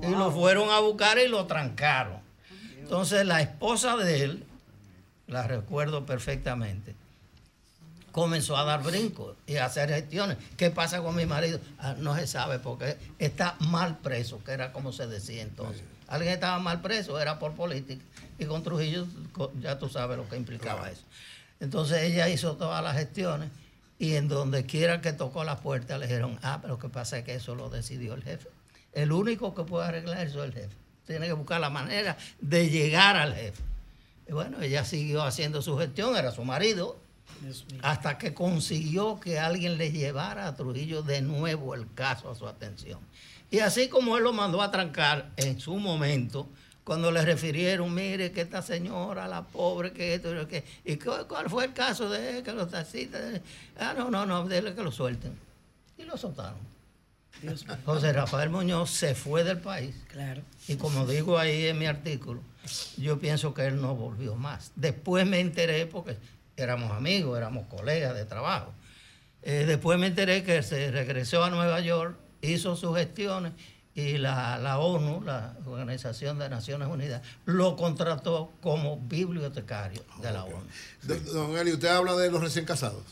Y 0.01 0.11
lo 0.11 0.32
fueron 0.32 0.69
a 0.69 0.80
buscar 0.80 1.17
y 1.17 1.30
lo 1.30 1.45
trancaron. 1.45 2.22
Entonces 2.83 3.25
la 3.25 3.41
esposa 3.41 3.95
de 3.95 4.23
él, 4.23 4.43
la 5.27 5.47
recuerdo 5.47 6.05
perfectamente, 6.05 6.95
comenzó 8.11 8.57
a 8.57 8.65
dar 8.65 8.83
brincos 8.83 9.37
y 9.47 9.55
a 9.55 9.65
hacer 9.65 9.89
gestiones. 9.89 10.37
¿Qué 10.57 10.69
pasa 10.69 11.01
con 11.01 11.15
mi 11.15 11.25
marido? 11.25 11.61
Ah, 11.79 11.95
no 11.97 12.13
se 12.15 12.27
sabe 12.27 12.59
porque 12.59 12.97
está 13.19 13.55
mal 13.59 13.99
preso, 13.99 14.43
que 14.43 14.51
era 14.51 14.73
como 14.73 14.91
se 14.91 15.07
decía 15.07 15.41
entonces. 15.41 15.83
Alguien 16.09 16.33
estaba 16.33 16.59
mal 16.59 16.81
preso, 16.81 17.17
era 17.19 17.39
por 17.39 17.53
política. 17.53 18.03
Y 18.37 18.45
con 18.45 18.63
Trujillo 18.63 19.07
ya 19.61 19.79
tú 19.79 19.87
sabes 19.87 20.17
lo 20.17 20.27
que 20.27 20.35
implicaba 20.35 20.91
eso. 20.91 21.03
Entonces 21.61 22.03
ella 22.03 22.27
hizo 22.27 22.57
todas 22.57 22.83
las 22.83 22.97
gestiones 22.97 23.49
y 23.97 24.15
en 24.15 24.27
donde 24.27 24.65
quiera 24.65 24.99
que 24.99 25.13
tocó 25.13 25.45
la 25.45 25.61
puerta 25.61 25.97
le 25.97 26.07
dijeron, 26.07 26.37
ah, 26.43 26.59
pero 26.61 26.73
lo 26.73 26.79
que 26.79 26.89
pasa 26.89 27.17
es 27.17 27.23
que 27.23 27.35
eso 27.35 27.55
lo 27.55 27.69
decidió 27.69 28.13
el 28.13 28.23
jefe. 28.23 28.49
El 28.91 29.13
único 29.13 29.55
que 29.55 29.63
puede 29.63 29.87
arreglar 29.87 30.17
eso 30.27 30.43
es 30.43 30.49
el 30.49 30.53
jefe. 30.53 30.82
Tiene 31.06 31.25
que 31.27 31.33
buscar 31.33 31.59
la 31.59 31.69
manera 31.69 32.17
de 32.40 32.69
llegar 32.69 33.15
al 33.17 33.33
jefe. 33.35 33.61
Y 34.27 34.32
bueno, 34.32 34.61
ella 34.61 34.85
siguió 34.85 35.23
haciendo 35.23 35.61
su 35.61 35.77
gestión, 35.77 36.15
era 36.15 36.32
su 36.32 36.43
marido, 36.45 36.98
hasta 37.82 38.17
que 38.17 38.33
consiguió 38.33 39.19
que 39.19 39.38
alguien 39.40 39.77
le 39.77 39.91
llevara 39.91 40.48
a 40.48 40.56
Trujillo 40.56 41.03
de 41.03 41.22
nuevo 41.22 41.75
el 41.75 41.91
caso 41.93 42.30
a 42.30 42.35
su 42.35 42.48
atención. 42.48 42.99
Y 43.51 43.59
así 43.59 43.90
como 43.90 44.17
él 44.17 44.23
lo 44.23 44.32
mandó 44.33 44.61
a 44.61 44.72
trancar 44.72 45.30
en 45.35 45.59
su 45.59 45.75
momento, 45.75 46.48
cuando 46.85 47.11
le 47.11 47.22
refirieron, 47.23 47.93
mire 47.93 48.32
que 48.32 48.41
esta 48.41 48.61
señora, 48.61 49.27
la 49.27 49.43
pobre, 49.43 49.91
que 49.93 50.15
esto 50.15 50.48
que... 50.48 50.64
¿Y 50.85 50.98
cu- 50.98 51.27
cuál 51.27 51.49
fue 51.49 51.65
el 51.65 51.73
caso 51.73 52.09
de 52.09 52.43
que 52.43 52.51
los 52.51 52.69
taxistas? 52.72 53.41
Ah, 53.77 53.93
no, 53.98 54.09
no, 54.09 54.25
no, 54.25 54.45
déle 54.48 54.73
que 54.73 54.82
lo 54.83 54.91
suelten. 54.91 55.38
Y 55.98 56.03
lo 56.03 56.17
soltaron. 56.17 56.57
José 57.85 58.13
Rafael 58.13 58.49
Muñoz 58.49 58.89
se 58.89 59.15
fue 59.15 59.43
del 59.43 59.59
país. 59.59 59.95
Claro. 60.07 60.41
Y 60.67 60.75
como 60.75 61.05
digo 61.05 61.37
ahí 61.37 61.67
en 61.67 61.77
mi 61.77 61.85
artículo, 61.85 62.41
yo 62.97 63.19
pienso 63.19 63.53
que 63.53 63.65
él 63.65 63.81
no 63.81 63.95
volvió 63.95 64.35
más. 64.35 64.71
Después 64.75 65.27
me 65.27 65.39
enteré, 65.39 65.85
porque 65.85 66.17
éramos 66.55 66.91
amigos, 66.91 67.37
éramos 67.37 67.67
colegas 67.67 68.15
de 68.15 68.25
trabajo. 68.25 68.73
Eh, 69.41 69.65
después 69.67 69.99
me 69.99 70.07
enteré 70.07 70.43
que 70.43 70.63
se 70.63 70.89
regresó 70.91 71.43
a 71.43 71.49
Nueva 71.49 71.81
York, 71.81 72.17
hizo 72.41 72.75
sus 72.75 72.95
gestiones 72.97 73.53
y 73.95 74.17
la, 74.17 74.57
la 74.57 74.79
ONU, 74.79 75.21
la 75.21 75.55
Organización 75.65 76.39
de 76.39 76.49
Naciones 76.49 76.87
Unidas, 76.87 77.21
lo 77.45 77.75
contrató 77.75 78.51
como 78.61 78.97
bibliotecario 78.97 80.03
de 80.21 80.31
la 80.31 80.45
ONU. 80.45 80.63
Don, 81.03 81.25
don 81.25 81.57
Eli, 81.57 81.73
usted 81.73 81.89
habla 81.89 82.15
de 82.15 82.31
los 82.31 82.41
recién 82.41 82.65
casados. 82.65 83.03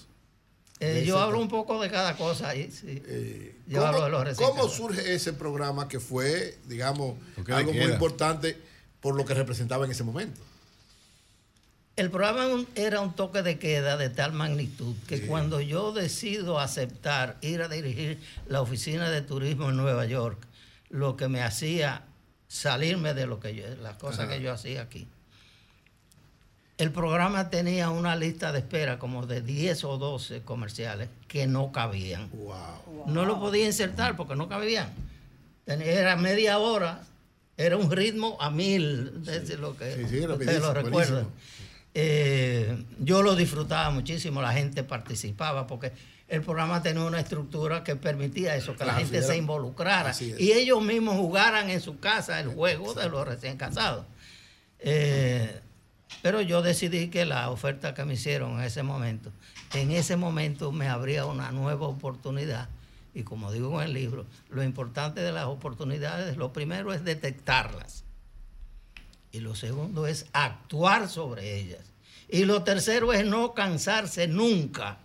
Eh, 0.83 1.03
yo 1.05 1.19
hablo 1.19 1.39
un 1.39 1.47
poco 1.47 1.79
de 1.79 1.91
cada 1.91 2.17
cosa 2.17 2.49
ahí. 2.49 2.71
sí. 2.71 3.03
yo 3.67 3.81
¿Cómo, 3.81 3.87
hablo 3.87 4.23
de 4.23 4.25
los 4.31 4.37
cómo 4.37 4.67
surge 4.67 5.13
ese 5.13 5.31
programa 5.31 5.87
que 5.87 5.99
fue, 5.99 6.57
digamos, 6.65 7.17
algo 7.49 7.71
muy 7.71 7.83
importante 7.83 8.57
por 8.99 9.15
lo 9.15 9.23
que 9.23 9.35
representaba 9.35 9.85
en 9.85 9.91
ese 9.91 10.03
momento? 10.03 10.41
El 11.97 12.09
programa 12.09 12.65
era 12.73 12.99
un 12.99 13.13
toque 13.13 13.43
de 13.43 13.59
queda 13.59 13.95
de 13.95 14.09
tal 14.09 14.33
magnitud 14.33 14.95
que 15.07 15.27
cuando 15.27 15.61
yo 15.61 15.91
decido 15.91 16.59
aceptar 16.59 17.37
ir 17.41 17.61
a 17.61 17.67
dirigir 17.67 18.19
la 18.47 18.61
oficina 18.61 19.11
de 19.11 19.21
turismo 19.21 19.69
en 19.69 19.77
Nueva 19.77 20.05
York, 20.05 20.39
lo 20.89 21.15
que 21.15 21.27
me 21.27 21.43
hacía 21.43 22.05
salirme 22.47 23.13
de 23.13 23.27
lo 23.27 23.39
que 23.39 23.53
yo, 23.53 23.65
las 23.83 23.97
cosas 23.97 24.21
Ajá. 24.21 24.29
que 24.33 24.41
yo 24.41 24.51
hacía 24.51 24.81
aquí. 24.81 25.07
El 26.81 26.89
programa 26.89 27.51
tenía 27.51 27.91
una 27.91 28.15
lista 28.15 28.51
de 28.51 28.57
espera 28.57 28.97
como 28.97 29.27
de 29.27 29.43
10 29.43 29.83
o 29.83 29.99
12 29.99 30.41
comerciales 30.41 31.09
que 31.27 31.45
no 31.45 31.71
cabían. 31.71 32.31
No 33.05 33.23
lo 33.25 33.39
podía 33.39 33.67
insertar 33.67 34.15
porque 34.15 34.35
no 34.35 34.49
cabían. 34.49 34.89
Era 35.67 36.15
media 36.15 36.57
hora, 36.57 37.03
era 37.55 37.77
un 37.77 37.91
ritmo 37.91 38.35
a 38.39 38.49
mil, 38.49 39.23
de 39.23 39.57
lo 39.57 39.77
que 39.77 39.93
Sí, 39.93 40.05
sí, 40.09 40.25
ustedes 40.25 40.59
lo 40.59 40.73
recuerdan. 40.73 41.27
Eh, 41.93 42.83
yo 42.97 43.21
lo 43.21 43.35
disfrutaba 43.35 43.91
muchísimo, 43.91 44.41
la 44.41 44.53
gente 44.53 44.83
participaba 44.83 45.67
porque 45.67 45.91
el 46.27 46.41
programa 46.41 46.81
tenía 46.81 47.03
una 47.03 47.19
estructura 47.19 47.83
que 47.83 47.95
permitía 47.95 48.55
eso, 48.55 48.75
que 48.75 48.85
la 48.85 48.95
gente 48.95 49.21
sí, 49.21 49.27
se 49.27 49.37
involucrara 49.37 50.15
y 50.19 50.51
ellos 50.51 50.81
mismos 50.81 51.17
jugaran 51.17 51.69
en 51.69 51.79
su 51.79 51.99
casa 51.99 52.39
el 52.39 52.47
juego 52.47 52.95
de 52.95 53.07
los 53.07 53.27
recién 53.27 53.55
casados. 53.55 54.07
Eh, 54.79 55.61
pero 56.21 56.41
yo 56.41 56.61
decidí 56.61 57.09
que 57.09 57.25
la 57.25 57.49
oferta 57.49 57.93
que 57.93 58.05
me 58.05 58.13
hicieron 58.13 58.59
en 58.59 58.61
ese 58.61 58.83
momento, 58.83 59.31
en 59.73 59.91
ese 59.91 60.15
momento 60.15 60.71
me 60.71 60.87
abría 60.87 61.25
una 61.25 61.51
nueva 61.51 61.87
oportunidad. 61.87 62.69
Y 63.13 63.23
como 63.23 63.51
digo 63.51 63.81
en 63.81 63.87
el 63.87 63.93
libro, 63.93 64.25
lo 64.49 64.63
importante 64.63 65.21
de 65.21 65.31
las 65.31 65.45
oportunidades, 65.45 66.37
lo 66.37 66.53
primero 66.53 66.93
es 66.93 67.03
detectarlas. 67.03 68.03
Y 69.31 69.39
lo 69.39 69.55
segundo 69.55 70.07
es 70.07 70.27
actuar 70.33 71.09
sobre 71.09 71.57
ellas. 71.57 71.91
Y 72.29 72.45
lo 72.45 72.63
tercero 72.63 73.11
es 73.13 73.25
no 73.25 73.53
cansarse 73.53 74.27
nunca. 74.27 74.99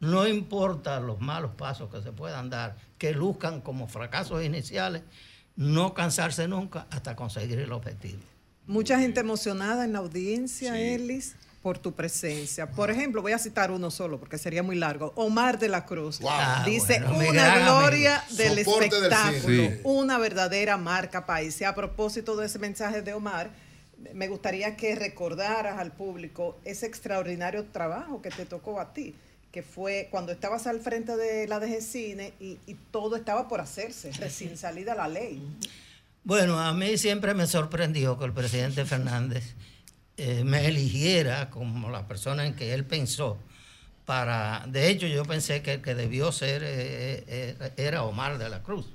No 0.00 0.26
importa 0.26 1.00
los 1.00 1.20
malos 1.20 1.52
pasos 1.52 1.90
que 1.90 2.02
se 2.02 2.12
puedan 2.12 2.50
dar, 2.50 2.76
que 2.98 3.12
luzcan 3.12 3.60
como 3.60 3.88
fracasos 3.88 4.44
iniciales, 4.44 5.02
no 5.56 5.94
cansarse 5.94 6.46
nunca 6.48 6.86
hasta 6.90 7.16
conseguir 7.16 7.58
el 7.58 7.72
objetivo. 7.72 8.20
Mucha 8.66 8.98
gente 8.98 9.20
emocionada 9.20 9.84
en 9.84 9.92
la 9.92 10.00
audiencia, 10.00 10.78
Ellis, 10.80 11.34
por 11.62 11.78
tu 11.78 11.92
presencia. 11.92 12.70
Por 12.70 12.90
ejemplo, 12.90 13.22
voy 13.22 13.32
a 13.32 13.38
citar 13.38 13.70
uno 13.70 13.90
solo 13.90 14.18
porque 14.18 14.38
sería 14.38 14.62
muy 14.62 14.76
largo. 14.76 15.12
Omar 15.16 15.58
de 15.58 15.68
la 15.68 15.84
Cruz 15.84 16.20
Ah, 16.28 16.62
dice 16.66 17.00
bueno, 17.00 17.30
una 17.30 17.58
gloria 17.60 18.18
amigo. 18.20 18.36
del 18.36 18.64
Soporte 18.64 18.86
espectáculo. 18.86 19.62
Sí. 19.68 19.80
una 19.84 20.18
verdadera 20.18 20.76
marca 20.76 21.26
país. 21.26 21.60
Y 21.60 21.64
a 21.64 21.74
propósito 21.74 22.36
de 22.36 22.46
ese 22.46 22.58
mensaje 22.58 23.02
de 23.02 23.12
Omar, 23.14 23.50
me 24.14 24.28
gustaría 24.28 24.76
que 24.76 24.94
recordaras 24.94 25.78
al 25.78 25.92
público 25.92 26.56
ese 26.64 26.86
extraordinario 26.86 27.64
trabajo 27.64 28.20
que 28.22 28.30
te 28.30 28.44
tocó 28.46 28.80
a 28.80 28.92
ti 28.92 29.14
que 29.52 29.62
fue 29.62 30.08
cuando 30.10 30.32
estabas 30.32 30.66
al 30.66 30.80
frente 30.80 31.16
de 31.16 31.48
la 31.48 31.58
DG 31.60 31.80
Cine 31.80 32.34
y, 32.38 32.58
y 32.66 32.74
todo 32.90 33.16
estaba 33.16 33.48
por 33.48 33.62
hacerse, 33.62 34.12
recién 34.12 34.58
salida 34.58 34.94
la 34.94 35.08
ley. 35.08 35.40
Bueno, 36.26 36.58
a 36.58 36.72
mí 36.74 36.98
siempre 36.98 37.34
me 37.34 37.46
sorprendió 37.46 38.18
que 38.18 38.24
el 38.24 38.32
presidente 38.32 38.84
Fernández 38.84 39.54
eh, 40.16 40.42
me 40.42 40.66
eligiera 40.66 41.50
como 41.50 41.88
la 41.88 42.08
persona 42.08 42.44
en 42.44 42.56
que 42.56 42.74
él 42.74 42.84
pensó 42.84 43.38
para... 44.04 44.64
De 44.66 44.88
hecho, 44.90 45.06
yo 45.06 45.24
pensé 45.24 45.62
que 45.62 45.74
el 45.74 45.82
que 45.82 45.94
debió 45.94 46.32
ser 46.32 46.64
eh, 46.64 47.24
eh, 47.28 47.72
era 47.76 48.02
Omar 48.02 48.38
de 48.38 48.48
la 48.48 48.60
Cruz. 48.64 48.86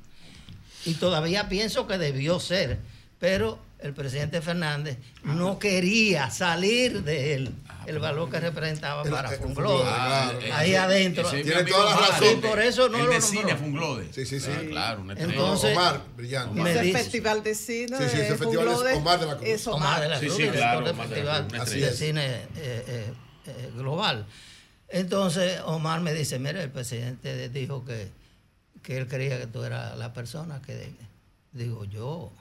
Y 0.83 0.95
todavía 0.95 1.47
pienso 1.47 1.87
que 1.87 1.97
debió 1.97 2.37
ser, 2.41 2.79
pero 3.17 3.59
el 3.79 3.93
presidente 3.93 4.41
Fernández 4.41 4.97
no 5.23 5.57
quería 5.57 6.29
salir 6.31 7.01
de 7.01 7.35
él 7.35 7.53
el 7.87 7.99
valor 7.99 8.29
que 8.29 8.39
representaba 8.39 9.03
para 9.03 9.29
Funglode. 9.31 9.83
Claro, 9.83 10.39
ahí 10.53 10.75
adentro. 10.75 11.29
Tiene 11.29 11.63
toda 11.63 11.85
la 11.91 11.97
Omar, 11.97 12.09
razón. 12.11 12.27
Y 12.31 12.35
por 12.41 12.59
eso 12.61 12.89
no 12.89 12.97
el 12.99 13.05
lo 13.05 13.11
de 13.11 13.21
cine 13.21 13.55
Funglode. 13.55 14.13
Sí, 14.13 14.25
sí, 14.25 14.39
sí. 14.39 14.51
Ah, 14.55 14.61
claro, 14.69 15.01
una. 15.01 15.13
Entonces, 15.13 15.75
Omar, 15.77 16.01
brillante. 16.15 16.61
me 16.61 16.71
Ese 16.71 16.81
dice- 16.81 16.97
festival 16.99 17.43
de 17.43 17.55
cine 17.55 17.97
Sí, 17.97 18.03
sí, 18.09 18.21
ese 18.21 18.35
festival 18.37 18.67
es 18.69 18.97
Omar 18.97 19.19
de 19.19 19.25
la 19.25 19.37
Cruz. 19.37 19.49
es 19.49 19.67
Omar. 19.67 19.79
Omar 19.81 20.01
de 20.01 20.09
la 20.09 20.19
Sí, 20.19 20.25
Cruz, 20.25 20.35
sí, 20.37 20.41
director 20.43 20.61
claro, 20.61 20.85
del 20.85 20.93
Omar 20.93 21.07
de 21.09 21.23
la 21.23 21.33
Festival 21.35 21.61
Así 21.61 21.79
de 21.79 21.87
es. 21.89 21.97
Cine 21.97 22.25
eh, 22.25 22.47
eh, 22.57 23.13
eh, 23.47 23.71
Global. 23.75 24.25
Entonces 24.89 25.59
Omar 25.65 26.01
me 26.01 26.13
dice, 26.13 26.37
mira, 26.39 26.61
el 26.61 26.69
presidente 26.69 27.49
dijo 27.49 27.85
que, 27.85 28.09
que 28.83 28.97
él 28.97 29.07
creía 29.07 29.39
que 29.39 29.47
tú 29.47 29.63
eras 29.63 29.97
la 29.97 30.13
persona 30.13 30.61
que... 30.61 30.75
de-". 30.75 30.93
Digo, 31.53 31.83
yo. 31.85 32.31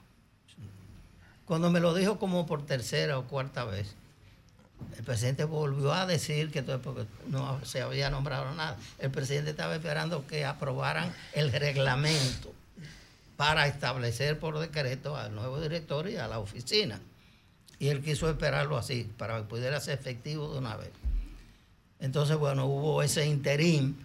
Cuando 1.47 1.70
me 1.70 1.81
lo 1.81 1.94
dijo 1.94 2.19
como 2.19 2.47
por 2.47 2.65
tercera 2.65 3.19
o 3.19 3.25
cuarta 3.27 3.65
vez, 3.65 3.94
el 4.97 5.05
presidente 5.05 5.44
volvió 5.44 5.92
a 5.92 6.07
decir 6.07 6.50
que 6.50 6.62
no 7.28 7.65
se 7.65 7.83
había 7.83 8.10
nombrado 8.10 8.55
nada. 8.55 8.76
El 8.99 9.10
presidente 9.10 9.50
estaba 9.50 9.75
esperando 9.75 10.26
que 10.26 10.44
aprobaran 10.44 11.12
el 11.33 11.52
reglamento 11.52 12.52
para 13.36 13.67
establecer 13.67 14.39
por 14.39 14.59
decreto 14.59 15.17
al 15.17 15.34
nuevo 15.34 15.60
director 15.60 16.09
y 16.10 16.17
a 16.17 16.28
la 16.28 16.39
oficina. 16.39 17.00
Y 17.78 17.89
él 17.89 18.02
quiso 18.02 18.28
esperarlo 18.28 18.76
así, 18.76 19.10
para 19.17 19.39
que 19.39 19.44
pudiera 19.44 19.81
ser 19.81 19.99
efectivo 19.99 20.52
de 20.52 20.59
una 20.59 20.76
vez. 20.76 20.91
Entonces, 21.99 22.36
bueno, 22.36 22.67
hubo 22.67 23.02
ese 23.02 23.26
interín. 23.26 23.97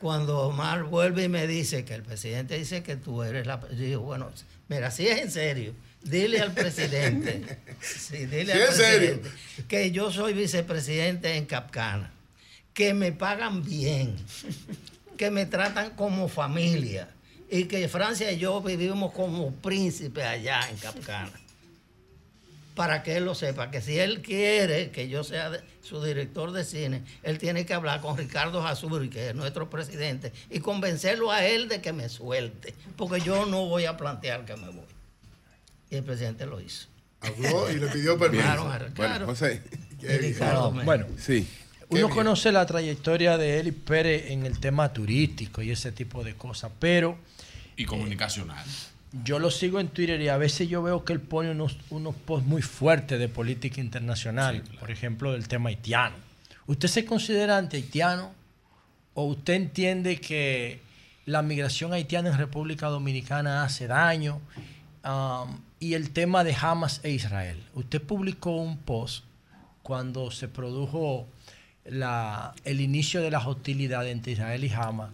Cuando 0.00 0.42
Omar 0.42 0.84
vuelve 0.84 1.24
y 1.24 1.28
me 1.28 1.48
dice 1.48 1.84
que 1.84 1.94
el 1.94 2.02
presidente 2.02 2.56
dice 2.56 2.84
que 2.84 2.94
tú 2.94 3.24
eres 3.24 3.46
la... 3.46 3.60
Yo 3.70 3.76
digo, 3.76 4.02
bueno, 4.02 4.30
mira, 4.68 4.92
si 4.92 5.08
es 5.08 5.20
en 5.20 5.30
serio, 5.32 5.74
dile 6.02 6.40
al 6.40 6.52
presidente, 6.52 7.42
sí, 7.80 8.26
dile 8.26 8.52
al 8.52 8.72
serio. 8.72 9.20
presidente 9.20 9.50
que 9.68 9.90
yo 9.90 10.10
soy 10.10 10.32
vicepresidente 10.32 11.36
en 11.36 11.46
Capcana, 11.46 12.10
que 12.74 12.94
me 12.94 13.12
pagan 13.12 13.64
bien, 13.64 14.16
que 15.16 15.30
me 15.30 15.46
tratan 15.46 15.90
como 15.90 16.28
familia 16.28 17.08
y 17.50 17.64
que 17.64 17.88
Francia 17.88 18.30
y 18.32 18.38
yo 18.38 18.60
vivimos 18.60 19.12
como 19.12 19.52
príncipes 19.52 20.24
allá 20.24 20.68
en 20.70 20.76
Capcana. 20.76 21.32
Para 22.74 23.02
que 23.02 23.16
él 23.16 23.24
lo 23.24 23.34
sepa, 23.34 23.70
que 23.70 23.82
si 23.82 23.98
él 23.98 24.22
quiere 24.22 24.90
que 24.90 25.08
yo 25.08 25.24
sea 25.24 25.60
su 25.82 26.02
director 26.02 26.52
de 26.52 26.64
cine, 26.64 27.02
él 27.22 27.38
tiene 27.38 27.66
que 27.66 27.74
hablar 27.74 28.00
con 28.00 28.16
Ricardo 28.16 28.62
Jasuri, 28.62 29.10
que 29.10 29.30
es 29.30 29.34
nuestro 29.34 29.68
presidente, 29.68 30.32
y 30.48 30.60
convencerlo 30.60 31.30
a 31.30 31.44
él 31.44 31.68
de 31.68 31.82
que 31.82 31.92
me 31.92 32.08
suelte, 32.08 32.74
porque 32.96 33.20
yo 33.20 33.44
no 33.44 33.66
voy 33.66 33.84
a 33.84 33.96
plantear 33.96 34.44
que 34.44 34.56
me 34.56 34.68
voy. 34.68 34.86
Y 35.90 35.96
el 35.96 36.04
presidente 36.04 36.46
lo 36.46 36.60
hizo. 36.60 36.86
Habló 37.20 37.70
y 37.70 37.74
le 37.76 37.88
pidió 37.88 38.18
permiso. 38.18 38.42
Claro, 38.44 38.64
Bueno, 38.64 38.86
claro. 38.94 39.26
José. 39.26 39.62
Y 40.00 40.06
Ricardo 40.06 40.70
me- 40.72 40.84
Bueno, 40.84 41.06
Sí. 41.18 41.46
uno 41.90 42.06
bien. 42.06 42.10
conoce 42.10 42.50
la 42.52 42.64
trayectoria 42.64 43.36
de 43.36 43.60
Eli 43.60 43.72
Pérez 43.72 44.30
en 44.30 44.46
el 44.46 44.58
tema 44.58 44.92
turístico 44.92 45.60
y 45.62 45.70
ese 45.70 45.92
tipo 45.92 46.24
de 46.24 46.34
cosas, 46.34 46.70
pero 46.78 47.18
Y 47.76 47.84
comunicacional. 47.84 48.64
yo 49.24 49.38
lo 49.38 49.50
sigo 49.50 49.80
en 49.80 49.88
Twitter 49.88 50.18
y 50.22 50.28
a 50.28 50.38
veces 50.38 50.68
yo 50.68 50.82
veo 50.82 51.04
que 51.04 51.12
él 51.12 51.20
pone 51.20 51.50
unos, 51.50 51.76
unos 51.90 52.14
posts 52.14 52.46
muy 52.46 52.62
fuertes 52.62 53.18
de 53.18 53.28
política 53.28 53.80
internacional, 53.82 54.62
por 54.78 54.90
ejemplo, 54.90 55.32
del 55.32 55.46
tema 55.48 55.68
haitiano. 55.68 56.16
¿Usted 56.66 56.88
se 56.88 57.04
considera 57.04 57.58
anti-haitiano 57.58 58.32
o 59.14 59.24
usted 59.24 59.54
entiende 59.54 60.20
que 60.20 60.80
la 61.26 61.42
migración 61.42 61.92
haitiana 61.92 62.30
en 62.30 62.38
República 62.38 62.86
Dominicana 62.86 63.64
hace 63.64 63.86
daño? 63.88 64.40
Um, 65.04 65.58
y 65.80 65.94
el 65.94 66.10
tema 66.10 66.44
de 66.44 66.54
Hamas 66.60 67.00
e 67.02 67.10
Israel. 67.10 67.60
Usted 67.74 68.00
publicó 68.02 68.50
un 68.56 68.76
post 68.78 69.24
cuando 69.82 70.30
se 70.30 70.46
produjo 70.46 71.26
la- 71.84 72.54
el 72.64 72.80
inicio 72.80 73.22
de 73.22 73.30
las 73.30 73.46
hostilidades 73.46 74.12
entre 74.12 74.32
Israel 74.32 74.62
y 74.62 74.70
Hamas, 74.72 75.10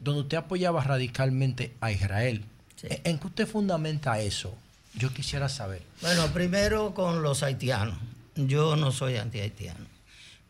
donde 0.00 0.20
usted 0.22 0.36
apoyaba 0.36 0.84
radicalmente 0.84 1.72
a 1.80 1.90
Israel. 1.90 2.44
¿En 2.82 3.18
qué 3.18 3.26
usted 3.26 3.46
fundamenta 3.48 4.20
eso? 4.20 4.54
Yo 4.94 5.12
quisiera 5.12 5.48
saber. 5.48 5.82
Bueno, 6.02 6.26
primero 6.28 6.94
con 6.94 7.22
los 7.22 7.42
haitianos. 7.42 7.96
Yo 8.36 8.76
no 8.76 8.92
soy 8.92 9.16
anti-haitiano. 9.16 9.86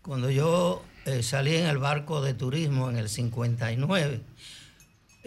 Cuando 0.03 0.29
yo 0.31 0.83
eh, 1.05 1.23
salí 1.23 1.55
en 1.55 1.67
el 1.67 1.79
barco 1.79 2.21
de 2.21 2.35
turismo 2.35 2.91
en 2.91 2.97
el 2.97 3.09
59, 3.09 4.21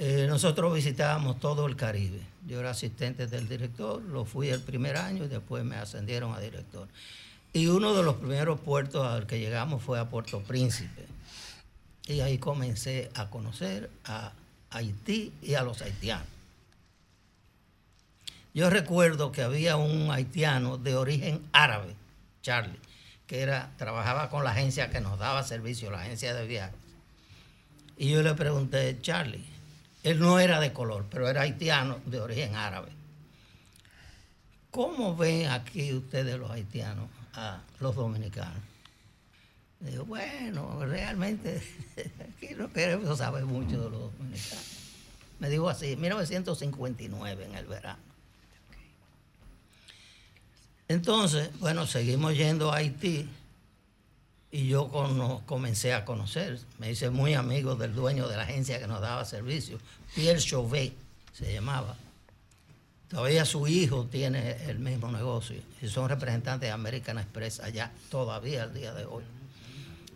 eh, 0.01 0.27
nosotros 0.29 0.73
visitábamos 0.73 1.41
todo 1.41 1.67
el 1.67 1.75
Caribe. 1.75 2.21
Yo 2.47 2.61
era 2.61 2.69
asistente 2.69 3.27
del 3.27 3.49
director, 3.49 4.01
lo 4.01 4.23
fui 4.23 4.47
el 4.47 4.61
primer 4.61 4.95
año 4.95 5.25
y 5.25 5.27
después 5.27 5.65
me 5.65 5.75
ascendieron 5.75 6.33
a 6.33 6.39
director. 6.39 6.87
Y 7.51 7.67
uno 7.67 7.93
de 7.93 8.03
los 8.03 8.15
primeros 8.15 8.61
puertos 8.61 9.05
al 9.05 9.27
que 9.27 9.39
llegamos 9.39 9.83
fue 9.83 9.99
a 9.99 10.09
Puerto 10.09 10.39
Príncipe. 10.39 11.05
Y 12.07 12.21
ahí 12.21 12.37
comencé 12.37 13.11
a 13.13 13.29
conocer 13.29 13.89
a 14.05 14.31
Haití 14.69 15.33
y 15.41 15.55
a 15.55 15.63
los 15.63 15.81
haitianos. 15.81 16.27
Yo 18.53 18.69
recuerdo 18.69 19.33
que 19.33 19.41
había 19.41 19.75
un 19.75 20.11
haitiano 20.11 20.77
de 20.77 20.95
origen 20.95 21.45
árabe, 21.51 21.93
Charlie, 22.41 22.79
que 23.27 23.41
era, 23.41 23.73
trabajaba 23.75 24.29
con 24.29 24.45
la 24.45 24.51
agencia 24.51 24.91
que 24.91 25.01
nos 25.01 25.19
daba 25.19 25.43
servicio, 25.43 25.91
la 25.91 25.99
agencia 25.99 26.33
de 26.33 26.47
viajes. 26.47 26.79
Y 27.97 28.11
yo 28.11 28.23
le 28.23 28.33
pregunté, 28.33 28.97
Charlie, 29.01 29.58
él 30.03 30.19
no 30.19 30.39
era 30.39 30.59
de 30.59 30.71
color, 30.73 31.05
pero 31.09 31.27
era 31.27 31.41
haitiano 31.41 31.99
de 32.05 32.19
origen 32.19 32.55
árabe. 32.55 32.89
¿Cómo 34.71 35.15
ven 35.15 35.49
aquí 35.49 35.93
ustedes 35.93 36.39
los 36.39 36.51
haitianos 36.51 37.09
a 37.33 37.61
los 37.79 37.95
dominicanos? 37.95 38.61
Digo, 39.79 40.05
bueno, 40.05 40.85
realmente 40.85 41.61
aquí 42.37 42.53
no 42.55 42.71
queremos 42.71 43.17
saber 43.17 43.45
mucho 43.45 43.81
de 43.83 43.89
los 43.89 44.01
dominicanos. 44.17 44.65
Me 45.39 45.49
dijo 45.49 45.69
así, 45.69 45.95
1959 45.95 47.45
en 47.45 47.55
el 47.55 47.65
verano. 47.65 48.09
Entonces, 50.89 51.51
bueno, 51.59 51.85
seguimos 51.85 52.35
yendo 52.35 52.71
a 52.71 52.77
Haití 52.77 53.29
y 54.51 54.67
yo 54.67 54.89
cono- 54.89 55.41
comencé 55.45 55.93
a 55.93 56.05
conocer. 56.05 56.59
Me 56.79 56.91
hice 56.91 57.09
muy 57.09 57.33
amigo 57.33 57.75
del 57.75 57.93
dueño 57.93 58.27
de 58.27 58.37
la 58.37 58.43
agencia 58.43 58.79
que 58.79 58.87
nos 58.87 59.01
daba 59.01 59.25
servicio, 59.25 59.79
Pierre 60.15 60.39
Chauvet 60.39 60.93
se 61.33 61.53
llamaba. 61.53 61.95
Todavía 63.09 63.43
su 63.45 63.67
hijo 63.67 64.05
tiene 64.05 64.63
el 64.69 64.77
mismo 64.79 65.11
negocio 65.11 65.59
y 65.81 65.87
son 65.87 66.09
representantes 66.09 66.67
de 66.67 66.71
American 66.71 67.17
Express 67.17 67.59
allá 67.59 67.91
todavía 68.11 68.63
al 68.63 68.73
día 68.73 68.93
de 68.93 69.05
hoy. 69.05 69.23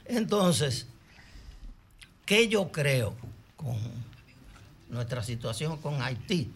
Entonces, 0.05 0.85
¿qué 2.25 2.47
yo 2.47 2.71
creo 2.71 3.15
con 3.55 3.77
nuestra 4.89 5.23
situación 5.23 5.77
con 5.77 6.01
Haití? 6.01 6.51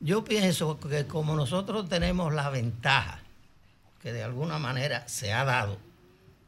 Yo 0.00 0.24
pienso 0.24 0.78
que 0.78 1.06
como 1.06 1.34
nosotros 1.34 1.88
tenemos 1.88 2.32
la 2.32 2.48
ventaja 2.50 3.20
que 4.00 4.12
de 4.12 4.22
alguna 4.22 4.58
manera 4.58 5.06
se 5.08 5.32
ha 5.32 5.44
dado, 5.44 5.76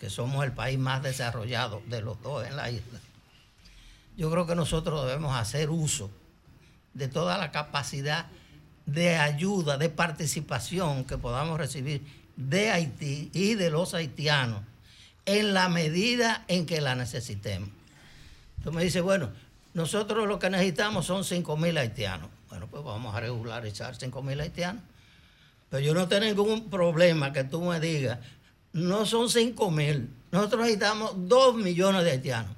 que 0.04 0.10
somos 0.10 0.44
el 0.44 0.52
país 0.52 0.78
más 0.78 1.02
desarrollado 1.02 1.80
de 1.86 2.02
los 2.02 2.20
dos 2.20 2.46
en 2.46 2.56
la 2.56 2.70
isla, 2.70 3.00
yo 4.18 4.30
creo 4.30 4.46
que 4.46 4.54
nosotros 4.54 5.06
debemos 5.06 5.34
hacer 5.34 5.70
uso 5.70 6.10
de 6.92 7.08
toda 7.08 7.38
la 7.38 7.50
capacidad 7.50 8.26
de 8.84 9.16
ayuda, 9.16 9.78
de 9.78 9.88
participación 9.88 11.04
que 11.04 11.16
podamos 11.16 11.56
recibir 11.56 12.02
de 12.36 12.70
Haití 12.70 13.30
y 13.32 13.54
de 13.54 13.70
los 13.70 13.94
haitianos 13.94 14.60
en 15.24 15.54
la 15.54 15.70
medida 15.70 16.44
en 16.48 16.66
que 16.66 16.82
la 16.82 16.94
necesitemos. 16.94 17.70
Tú 18.62 18.72
me 18.72 18.84
dices, 18.84 19.00
bueno, 19.00 19.30
nosotros 19.72 20.28
lo 20.28 20.38
que 20.38 20.50
necesitamos 20.50 21.06
son 21.06 21.24
5 21.24 21.56
mil 21.56 21.78
haitianos. 21.78 22.28
Bueno, 22.50 22.66
pues 22.66 22.84
vamos 22.84 23.14
a 23.14 23.20
regularizar 23.20 23.96
5 23.96 24.22
mil 24.22 24.38
haitianos. 24.38 24.82
Pero 25.70 25.82
yo 25.82 25.94
no 25.94 26.08
tengo 26.08 26.26
ningún 26.26 26.68
problema 26.68 27.32
que 27.32 27.44
tú 27.44 27.62
me 27.62 27.80
digas, 27.80 28.18
no 28.74 29.06
son 29.06 29.30
5 29.30 29.70
mil, 29.70 30.10
nosotros 30.30 30.62
necesitamos 30.62 31.12
2 31.16 31.54
millones 31.56 32.04
de 32.04 32.10
haitianos. 32.10 32.54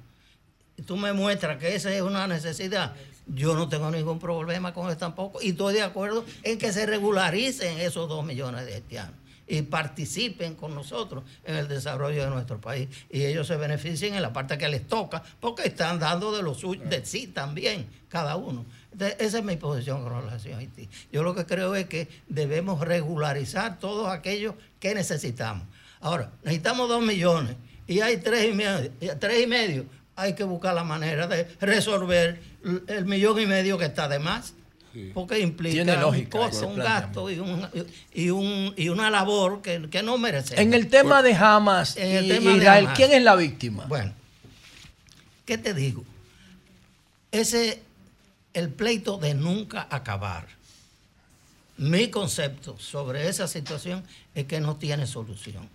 Tú 0.85 0.97
me 0.97 1.13
muestras 1.13 1.57
que 1.57 1.75
esa 1.75 1.93
es 1.93 2.01
una 2.01 2.27
necesidad. 2.27 2.93
Yo 3.27 3.55
no 3.55 3.69
tengo 3.69 3.89
ningún 3.91 4.19
problema 4.19 4.73
con 4.73 4.87
eso 4.87 4.97
tampoco. 4.97 5.39
Y 5.41 5.49
estoy 5.49 5.75
de 5.75 5.83
acuerdo 5.83 6.25
en 6.43 6.57
que 6.57 6.73
se 6.73 6.85
regularicen 6.85 7.77
esos 7.79 8.09
2 8.09 8.25
millones 8.25 8.65
de 8.65 8.75
haitianos 8.75 9.13
y 9.47 9.61
participen 9.61 10.55
con 10.55 10.75
nosotros 10.75 11.23
en 11.45 11.55
el 11.55 11.67
desarrollo 11.67 12.23
de 12.23 12.29
nuestro 12.29 12.59
país. 12.59 12.89
Y 13.09 13.23
ellos 13.23 13.47
se 13.47 13.55
beneficien 13.55 14.15
en 14.15 14.21
la 14.21 14.33
parte 14.33 14.57
que 14.57 14.67
les 14.67 14.87
toca, 14.87 15.23
porque 15.39 15.67
están 15.67 15.99
dando 15.99 16.35
de 16.35 16.43
lo 16.43 16.53
suyo, 16.53 16.81
de 16.83 17.05
sí 17.05 17.27
también, 17.27 17.87
cada 18.09 18.35
uno. 18.35 18.65
Entonces, 18.91 19.17
esa 19.19 19.37
es 19.37 19.43
mi 19.43 19.55
posición 19.55 20.03
con 20.03 20.21
relación 20.21 20.55
a 20.55 20.57
Haití. 20.57 20.89
Yo 21.11 21.23
lo 21.23 21.35
que 21.35 21.45
creo 21.45 21.75
es 21.75 21.85
que 21.85 22.07
debemos 22.27 22.81
regularizar 22.81 23.79
todos 23.79 24.09
aquellos 24.09 24.55
que 24.79 24.95
necesitamos. 24.95 25.67
Ahora, 26.01 26.31
necesitamos 26.43 26.87
dos 26.89 27.01
millones 27.01 27.55
y 27.87 27.99
hay 28.01 28.17
tres 28.17 28.49
y 28.51 28.53
medio. 28.53 28.91
Tres 29.19 29.43
y 29.43 29.47
medio. 29.47 29.85
Hay 30.15 30.33
que 30.33 30.43
buscar 30.43 30.73
la 30.73 30.83
manera 30.83 31.27
de 31.27 31.43
resolver 31.59 32.41
el 32.87 33.05
millón 33.05 33.39
y 33.39 33.45
medio 33.45 33.77
que 33.77 33.85
está 33.85 34.07
de 34.07 34.19
más. 34.19 34.53
Porque 35.13 35.37
implica 35.39 35.83
lógica 36.01 36.39
un 36.39 36.49
costo, 36.49 36.67
un 36.67 36.75
gasto 36.77 37.29
y, 37.29 37.37
un, 37.37 37.67
y, 38.15 38.29
un- 38.31 38.73
y 38.75 38.89
una 38.89 39.11
labor 39.11 39.61
que, 39.61 39.87
que 39.91 40.01
no 40.01 40.17
merecemos. 40.17 40.59
En 40.59 40.73
el 40.73 40.87
tema 40.87 41.21
de 41.21 41.35
Hamas 41.35 41.97
En 41.97 42.15
el 42.15 42.25
y 42.25 42.29
tema 42.29 42.51
de 42.53 42.57
Israel, 42.57 42.85
Hamas. 42.85 42.97
¿quién 42.97 43.11
es 43.11 43.21
la 43.21 43.35
víctima? 43.35 43.85
Bueno, 43.85 44.13
¿qué 45.45 45.59
te 45.59 45.75
digo? 45.75 46.03
Ese, 47.31 47.81
el 48.53 48.69
pleito 48.69 49.17
de 49.19 49.35
nunca 49.35 49.87
acabar. 49.91 50.47
Mi 51.77 52.07
concepto 52.09 52.79
sobre 52.79 53.27
esa 53.27 53.47
situación 53.47 54.03
es 54.33 54.45
que 54.45 54.59
no 54.59 54.77
tiene 54.77 55.05
solución. 55.05 55.69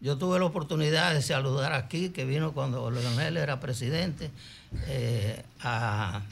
Yo 0.00 0.16
tuve 0.16 0.38
la 0.38 0.44
oportunidad 0.44 1.12
de 1.12 1.22
saludar 1.22 1.72
aquí, 1.72 2.10
que 2.10 2.24
vino 2.24 2.52
cuando 2.52 2.90
Leonel 2.90 3.36
era 3.36 3.58
presidente, 3.58 4.30
eh, 4.86 5.42
a, 5.60 6.22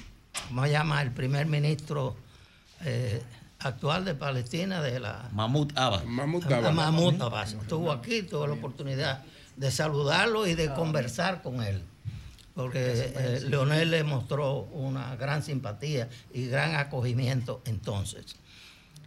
¿cómo 0.48 0.64
se 0.64 0.70
llama? 0.70 1.02
El 1.02 1.10
primer 1.10 1.46
ministro 1.46 2.16
eh, 2.84 3.22
actual 3.58 4.04
de 4.04 4.14
Palestina, 4.14 4.80
de 4.80 5.00
la 5.00 5.28
Mahmoud 5.32 5.72
Abbas. 5.74 6.04
Mahmoud 6.04 6.52
a 6.52 6.70
Mahmoud 6.70 7.20
Abbas. 7.22 7.54
Estuvo 7.54 7.90
aquí, 7.90 8.22
tuve 8.22 8.46
la 8.46 8.54
oportunidad 8.54 9.24
de 9.56 9.70
saludarlo 9.70 10.46
y 10.46 10.54
de 10.54 10.72
conversar 10.72 11.42
con 11.42 11.62
él. 11.62 11.82
Porque 12.54 13.12
eh, 13.14 13.40
Leonel 13.48 13.90
le 13.90 14.02
mostró 14.02 14.60
una 14.72 15.14
gran 15.16 15.42
simpatía 15.42 16.08
y 16.32 16.46
gran 16.46 16.76
acogimiento 16.76 17.60
entonces. 17.66 18.36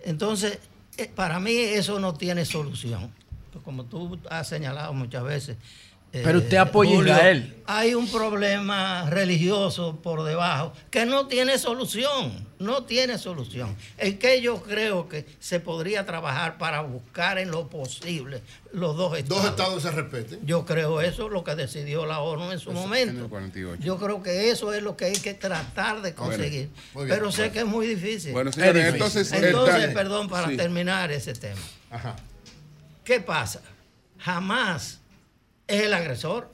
Entonces, 0.04 0.60
eh, 0.98 1.12
para 1.16 1.40
mí 1.40 1.56
eso 1.56 2.00
no 2.00 2.14
tiene 2.14 2.46
solución. 2.46 3.12
Pues 3.52 3.64
Como 3.64 3.86
tú 3.86 4.20
has 4.30 4.48
señalado 4.48 4.94
muchas 4.94 5.24
veces. 5.24 5.58
eh, 6.12 6.22
Pero 6.24 6.40
usted 6.40 6.58
apoya 6.58 6.92
a 6.98 7.02
Israel. 7.04 7.56
Hay 7.68 7.94
un 7.94 8.08
problema 8.10 9.08
religioso 9.12 9.98
por 10.02 10.24
debajo 10.24 10.74
que 10.90 11.06
no 11.06 11.28
tiene 11.28 11.60
solución, 11.60 12.48
no 12.58 12.84
tiene 12.86 13.20
solución. 13.20 13.76
En 14.00 14.18
que 14.18 14.42
yo 14.42 14.62
creo 14.64 15.08
que 15.08 15.26
se 15.40 15.60
podría 15.60 16.08
trabajar 16.08 16.58
para 16.58 16.82
buscar 16.82 17.38
en 17.38 17.52
lo 17.52 17.68
posible 17.70 18.42
los 18.74 18.98
dos 18.98 19.18
estados. 19.20 19.44
Dos 19.44 19.52
estados 19.52 19.84
se 19.84 19.92
respeten. 19.92 20.40
Yo 20.48 20.66
creo 20.66 21.00
eso 21.02 21.28
es 21.28 21.32
lo 21.32 21.44
que 21.44 21.54
decidió 21.56 22.08
la 22.08 22.22
ONU 22.22 22.52
en 22.52 22.60
su 22.60 22.70
En 22.72 22.76
momento. 22.76 23.24
el 23.26 23.30
48. 23.30 23.84
Yo 23.84 23.98
creo 24.00 24.24
que 24.24 24.50
eso 24.50 24.74
es 24.74 24.82
lo 24.82 24.98
que 24.98 25.06
hay 25.06 25.14
que 25.16 25.36
tratar 25.36 26.02
de 26.02 26.16
conseguir. 26.16 26.70
muy 26.96 27.06
bien. 27.06 27.18
Pero 27.20 27.32
sé 27.32 27.42
Bueno. 27.42 27.54
que 27.54 27.60
es 27.60 27.66
muy 27.66 27.86
difícil. 27.88 28.32
Bueno, 28.34 28.52
señores, 28.52 28.86
Es 28.88 28.94
difícil. 28.96 29.44
entonces, 29.44 29.94
perdón, 29.94 30.28
para 30.28 30.48
sí. 30.50 30.58
terminar 30.58 31.12
ese 31.12 31.34
tema. 31.34 31.62
¿Qué 33.10 33.20
pasa? 33.20 33.60
Jamás 34.20 35.00
es 35.66 35.82
el 35.82 35.96
agresor. 35.96 36.54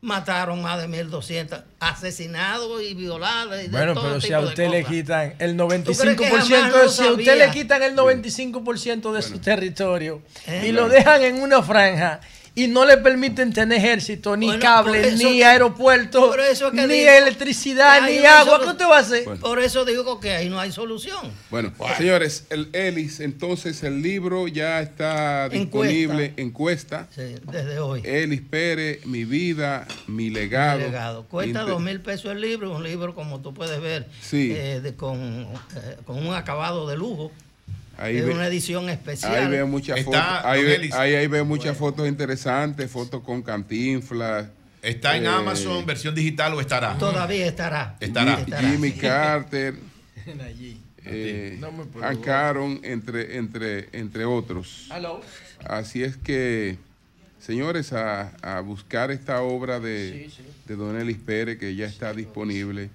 Mataron 0.00 0.60
más 0.60 0.80
de 0.82 0.88
1.200 0.88 1.62
asesinados 1.78 2.82
y 2.82 2.94
violados. 2.94 3.54
Y 3.54 3.62
de 3.62 3.68
Bueno, 3.68 3.94
todo 3.94 4.08
pero 4.08 4.20
si 4.20 4.32
a 4.32 4.40
de 4.40 4.46
usted 4.46 4.68
le 4.68 4.82
quitan 4.84 5.36
el 5.38 5.56
¿Tú 5.56 5.68
crees 5.68 6.16
que 6.16 6.28
95%, 6.32 6.38
jamás 6.40 6.72
lo 6.72 6.82
de, 6.82 6.88
si 6.88 7.02
a 7.06 7.12
usted 7.12 7.38
le 7.38 7.50
quitan 7.52 7.80
el 7.84 7.94
95% 7.94 9.12
de 9.12 9.22
su 9.22 9.38
territorio 9.38 10.20
Eh. 10.48 10.64
y 10.66 10.72
lo 10.72 10.88
dejan 10.88 11.22
en 11.22 11.40
una 11.40 11.62
franja 11.62 12.20
y 12.58 12.68
no 12.68 12.86
le 12.86 12.96
permiten 12.96 13.52
tener 13.52 13.76
ejército, 13.78 14.34
ni 14.36 14.46
Bueno, 14.46 14.60
cable, 14.62 15.08
eso 15.08 15.16
ni 15.28 15.42
aeropuerto, 15.42 16.28
por 16.30 16.40
eso 16.40 16.70
que 16.72 16.86
ni 16.86 16.94
digo 16.94 17.10
electricidad, 17.10 18.00
ni 18.08 18.18
agua. 18.24 18.60
¿Qué 18.62 18.68
usted 18.70 18.86
va 18.86 18.96
a 18.96 19.00
hacer? 19.00 19.24
Por 19.38 19.58
eso 19.60 19.84
digo 19.84 20.18
que 20.20 20.30
ahí 20.30 20.48
no 20.48 20.58
hay 20.58 20.72
solución. 20.72 21.30
Bueno, 21.50 21.70
señores, 21.98 22.46
el 22.48 22.70
Elis, 22.72 23.20
entonces 23.20 23.82
el 23.82 24.00
libro 24.00 24.48
ya 24.48 24.80
está 24.80 25.50
disponible, 25.50 26.32
encuesta. 26.38 27.08
Sí, 27.14 27.34
desde 27.52 27.78
hoy. 27.78 28.00
Elis 28.04 28.40
Pérez, 28.40 29.04
Mi 29.04 29.24
vida, 29.26 29.86
mi 30.06 30.30
legado. 30.30 30.78
Mi 30.78 30.84
legado. 30.84 31.24
Cuesta 31.26 31.60
Inter- 31.60 31.66
dos 31.74 31.82
mil 31.82 32.00
pesos 32.00 32.32
el 32.32 32.40
libro, 32.40 32.74
un 32.74 32.82
libro 32.82 33.14
como 33.14 33.40
tú 33.42 33.52
puedes 33.52 33.80
ver, 33.82 34.06
Sí. 34.22 34.52
eh, 34.56 34.80
de- 34.82 34.94
con, 34.96 35.20
eh, 35.20 35.96
con 36.06 36.26
un 36.26 36.34
acabado 36.34 36.88
de 36.88 36.96
lujo. 36.96 37.30
Ahí 37.98 38.18
es 38.18 38.26
ve- 38.26 38.34
una 38.34 38.46
edición 38.46 38.88
especial. 38.90 39.34
Ahí 39.34 39.48
veo 39.50 39.66
muchas 39.66 40.02
fotos. 40.04 40.20
Ahí, 40.44 40.62
don 40.62 40.70
ve- 40.80 40.90
ahí, 40.92 41.14
ahí 41.14 41.26
veo 41.26 41.44
muchas 41.44 41.76
fotos 41.76 42.06
interesantes, 42.08 42.90
fotos 42.90 43.22
con 43.22 43.42
cantinflas. 43.42 44.48
¿Está 44.82 45.16
en 45.16 45.24
eh, 45.24 45.28
Amazon, 45.28 45.84
versión 45.86 46.14
digital 46.14 46.52
o 46.54 46.60
estará? 46.60 46.96
Todavía 46.98 47.46
estará. 47.46 47.96
Estará. 48.00 48.44
Jimmy 48.60 48.92
Carter, 48.92 49.74
Allí. 50.44 50.80
eh, 51.04 51.56
No 51.58 51.72
Aaron, 52.30 52.80
entre, 52.82 53.36
entre, 53.38 53.88
entre 53.92 54.24
otros. 54.24 54.88
Hello. 54.94 55.20
Así 55.64 56.02
es 56.04 56.16
que, 56.16 56.76
señores, 57.40 57.92
a, 57.92 58.28
a 58.42 58.60
buscar 58.60 59.10
esta 59.10 59.40
obra 59.42 59.80
de, 59.80 60.30
de 60.66 60.76
Don 60.76 61.00
Elis 61.00 61.16
Pérez, 61.18 61.58
que 61.58 61.74
ya 61.74 61.86
está 61.86 62.12
disponible 62.12 62.90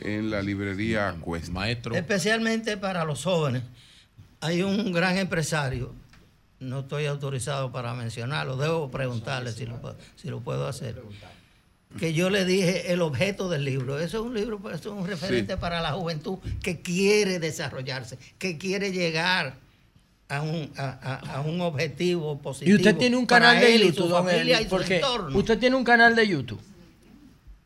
en 0.00 0.30
la 0.30 0.42
librería 0.42 1.14
Cuesta. 1.20 1.50
Maestro. 1.52 1.94
Especialmente 1.96 2.76
para 2.76 3.04
los 3.04 3.24
jóvenes. 3.24 3.62
Hay 4.42 4.60
un 4.62 4.92
gran 4.92 5.16
empresario, 5.18 5.94
no 6.58 6.80
estoy 6.80 7.06
autorizado 7.06 7.70
para 7.72 7.94
mencionarlo, 7.94 8.56
debo 8.56 8.90
preguntarle 8.90 9.52
si 9.52 9.66
lo, 9.66 9.80
puedo- 9.80 9.96
si 10.16 10.28
lo 10.28 10.40
puedo 10.40 10.66
hacer. 10.66 11.00
Que 11.98 12.12
yo 12.12 12.28
le 12.28 12.44
dije 12.44 12.92
el 12.92 13.02
objeto 13.02 13.48
del 13.48 13.64
libro. 13.64 13.98
Eso 13.98 14.18
es 14.18 14.22
un 14.24 14.34
libro, 14.34 14.58
pues, 14.58 14.80
eso 14.80 14.92
es 14.94 15.00
un 15.00 15.06
referente 15.06 15.54
Sí. 15.54 15.58
para 15.60 15.80
la 15.80 15.92
juventud 15.92 16.38
que 16.62 16.80
quiere 16.80 17.38
desarrollarse, 17.38 18.18
que 18.38 18.58
quiere 18.58 18.90
llegar 18.92 19.54
a 20.28 20.40
un, 20.42 20.72
a, 20.76 20.88
a- 21.22 21.36
a 21.36 21.40
un 21.42 21.60
objetivo 21.60 22.40
positivo. 22.40 22.72
Y 22.72 22.76
usted 22.78 22.96
tiene 22.96 23.16
un 23.16 23.26
canal 23.26 23.60
de 23.60 23.78
YouTube, 23.78 24.08
su 24.08 24.10
familia 24.10 24.56
Eli, 24.56 24.62
y 24.62 24.64
su 24.64 24.70
porque 24.70 24.96
entorno. 24.96 25.38
usted 25.38 25.58
tiene 25.58 25.76
un 25.76 25.84
canal 25.84 26.16
de 26.16 26.26
YouTube. 26.26 26.60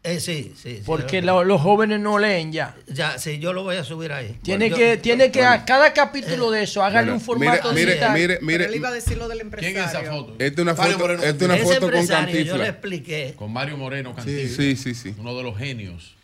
Eh, 0.07 0.21
sí, 0.21 0.53
sí. 0.57 0.77
sí, 0.77 0.83
Porque 0.87 1.21
lo- 1.21 1.43
los 1.45 1.61
jóvenes 1.61 1.99
no 2.01 2.19
leen 2.19 2.53
ya. 2.53 2.77
Ya, 2.87 3.19
sí, 3.19 3.39
yo 3.41 3.53
lo 3.53 3.65
voy 3.65 3.77
a 3.77 3.83
subir 3.85 4.13
ahí. 4.13 4.39
Tiene 4.43 4.71
que, 4.71 4.97
tiene 4.99 5.33
que 5.33 5.41
bueno. 5.41 5.55
a 5.55 5.65
cada 5.65 5.93
capítulo 5.93 6.51
de 6.53 6.63
eso, 6.63 6.83
hágale 6.85 7.07
Bueno, 7.07 7.15
un 7.15 7.21
formato 7.21 7.73
mire, 7.73 7.87
digital. 7.87 8.13
mire, 8.15 8.39
mire, 8.41 8.59
Pero 8.59 8.71
él 8.71 8.77
iba 8.77 8.89
a 8.89 8.93
decir 8.93 9.17
lo 9.19 9.27
del 9.29 9.41
empresario. 9.41 9.75
¿Quién 9.75 9.85
es 9.85 9.95
esa 9.95 10.11
foto? 10.13 10.35
Esta 10.39 10.45
es 10.45 10.59
una 10.63 10.75
Mario 10.75 10.99
foto, 10.99 11.13
esta 11.15 11.27
es 11.29 11.43
una 11.43 11.57
foto 11.57 11.81
con 11.81 11.85
empresario, 11.95 12.27
yo 12.27 12.35
le 12.35 12.47
cantinflas. 12.47 12.69
expliqué. 12.69 13.35
Con 13.37 13.53
Mario 13.53 13.77
Moreno 13.77 14.11
Sí, 14.11 14.17
Cantinflas. 14.17 14.57
sí, 14.57 14.77
sí, 14.77 14.95
sí. 14.95 15.15
Uno 15.19 15.37
de 15.37 15.43
los 15.43 15.59
genios. 15.59 16.15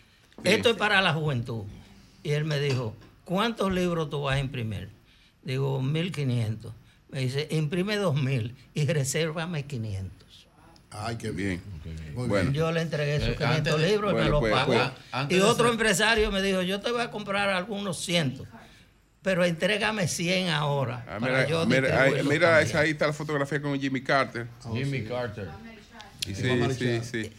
Esto 0.44 0.70
es 0.70 0.76
para 0.76 1.00
la 1.02 1.12
juventud. 1.12 1.64
Y 2.22 2.30
él 2.30 2.44
me 2.44 2.60
dijo, 2.60 2.94
¿cuántos 3.24 3.72
libros 3.72 4.08
tú 4.10 4.22
vas 4.22 4.36
a 4.36 4.38
imprimir? 4.38 4.90
Digo, 5.42 5.82
1500. 5.82 6.72
Me 7.10 7.18
dice, 7.20 7.48
imprime 7.50 7.96
2000 7.96 8.54
y 8.74 8.86
resérvame 8.86 9.64
500. 9.64 10.12
Ay, 10.94 11.16
qué 11.16 11.30
Bien. 11.30 11.62
Muy 12.14 12.28
Bueno. 12.28 12.52
Yo 12.52 12.70
le 12.70 12.82
entregué 12.82 13.18
sus 13.20 13.30
Eh, 13.30 13.36
500 13.36 13.56
antes 13.56 13.78
de- 13.78 13.88
libros 13.88 14.10
y 14.10 14.14
bueno, 14.14 14.24
me 14.26 14.30
los 14.30 14.40
pues, 14.40 14.52
pagó. 14.52 14.66
pues, 14.74 14.90
y 15.30 15.40
otro 15.40 15.64
ser- 15.64 15.72
empresario 15.72 16.30
me 16.30 16.42
dijo, 16.42 16.60
yo 16.62 16.80
te 16.80 16.90
voy 16.92 17.00
a 17.00 17.10
comprar 17.10 17.48
algunos 17.48 17.98
cientos. 17.98 18.46
pero 19.22 19.44
entrégame 19.44 20.08
100 20.08 20.48
ahora. 20.48 21.04
Ah, 21.06 21.18
para 21.20 21.20
mira, 21.20 21.46
yo 21.46 21.64
mira, 21.64 22.02
ahí, 22.02 22.22
mira, 22.24 22.60
esa 22.60 22.80
ahí 22.80 22.90
está 22.90 23.06
la 23.06 23.12
fotografía 23.12 23.62
con 23.62 23.78
Jimmy 23.80 24.02
Carter. 24.02 24.48
Jimmy 24.74 25.02
Carter. 25.04 25.46
Y 26.26 26.34
sí, 26.34 26.42
sí, 26.76 27.00
sí. 27.04 27.32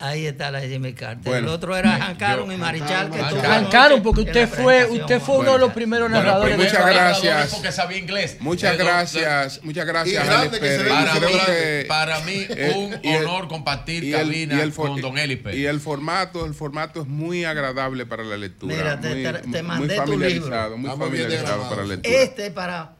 Ahí 0.00 0.26
está 0.26 0.52
la 0.52 0.60
de 0.60 0.68
Jimmy 0.68 0.92
Carter. 0.92 1.24
Bueno. 1.24 1.48
el 1.48 1.54
otro 1.54 1.76
era 1.76 1.96
Han 2.06 2.14
Caron 2.14 2.52
y 2.52 2.56
Marichal. 2.56 3.10
Que 3.10 3.18
estuvo 3.20 3.40
Han 3.40 3.50
anoche 3.52 3.72
Caron, 3.72 4.02
porque 4.04 4.20
usted 4.20 4.48
fue, 4.48 4.84
usted 4.86 5.20
fue 5.20 5.38
uno 5.38 5.54
de 5.54 5.58
los 5.58 5.72
primeros 5.72 6.08
Bueno, 6.08 6.24
narradores 6.24 6.54
pues 6.56 6.72
de 6.72 6.78
muchas 6.78 6.94
gracias. 6.94 7.50
Porque 7.52 7.72
sabía 7.72 7.98
inglés. 7.98 8.36
Muchas 8.38 8.78
gracias, 8.78 9.60
muchas 9.64 9.86
gracias, 9.86 10.24
Y 10.24 10.28
Alex 10.28 10.58
que 10.60 10.84
para 10.88 11.10
Creo 11.16 11.28
mí- 11.30 11.38
que- 11.46 11.84
para 11.88 12.20
mí, 12.20 12.46
eh, 12.48 12.72
un 12.76 13.00
y 13.02 13.08
el- 13.12 13.24
honor 13.24 13.48
compartir 13.48 14.04
y 14.04 14.12
el- 14.12 14.20
cabina 14.20 14.54
y 14.56 14.60
el 14.60 14.72
for- 14.72 14.88
con 14.90 15.00
don 15.00 15.18
Eli 15.18 15.34
Pérez. 15.34 15.58
Y 15.58 15.66
el 15.66 15.80
formato, 15.80 16.46
el 16.46 16.54
formato 16.54 17.02
es 17.02 17.08
muy 17.08 17.44
agradable 17.44 18.06
para 18.06 18.22
la 18.22 18.36
lectura. 18.36 18.76
Mira, 18.76 19.00
te- 19.00 19.08
muy, 19.14 19.22
te- 19.24 19.32
te 19.32 19.46
muy 19.48 19.62
mandé 19.62 19.94
tu 19.96 20.00
familiarizado, 20.02 20.76
libro. 20.76 20.96
muy 20.96 21.06
familiarizado 21.06 21.68
para 21.68 21.82
la 21.82 21.88
lectura. 21.88 22.16
Este 22.16 22.50
para 22.52 22.97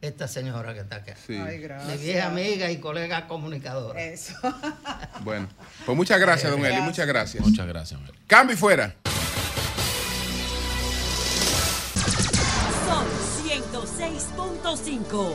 esta 0.00 0.28
señora 0.28 0.72
que 0.72 0.80
está 0.80 0.96
acá. 0.96 1.14
Sí. 1.26 1.34
Mi 1.34 1.96
vieja 1.98 2.26
amiga 2.26 2.70
y 2.70 2.78
colega 2.78 3.26
comunicadora. 3.26 4.02
Eso. 4.02 4.34
Bueno, 5.22 5.48
pues 5.84 5.96
muchas 5.96 6.18
gracias, 6.18 6.50
don 6.50 6.64
Eli, 6.64 6.80
muchas 6.80 7.06
gracias. 7.06 7.44
Muchas 7.44 7.66
gracias, 7.66 8.00
don 8.00 8.08
Eli. 8.08 8.18
Cambio 8.26 8.54
y 8.54 8.58
fuera. 8.58 8.94
Son 12.86 13.04
106.5. 13.46 15.34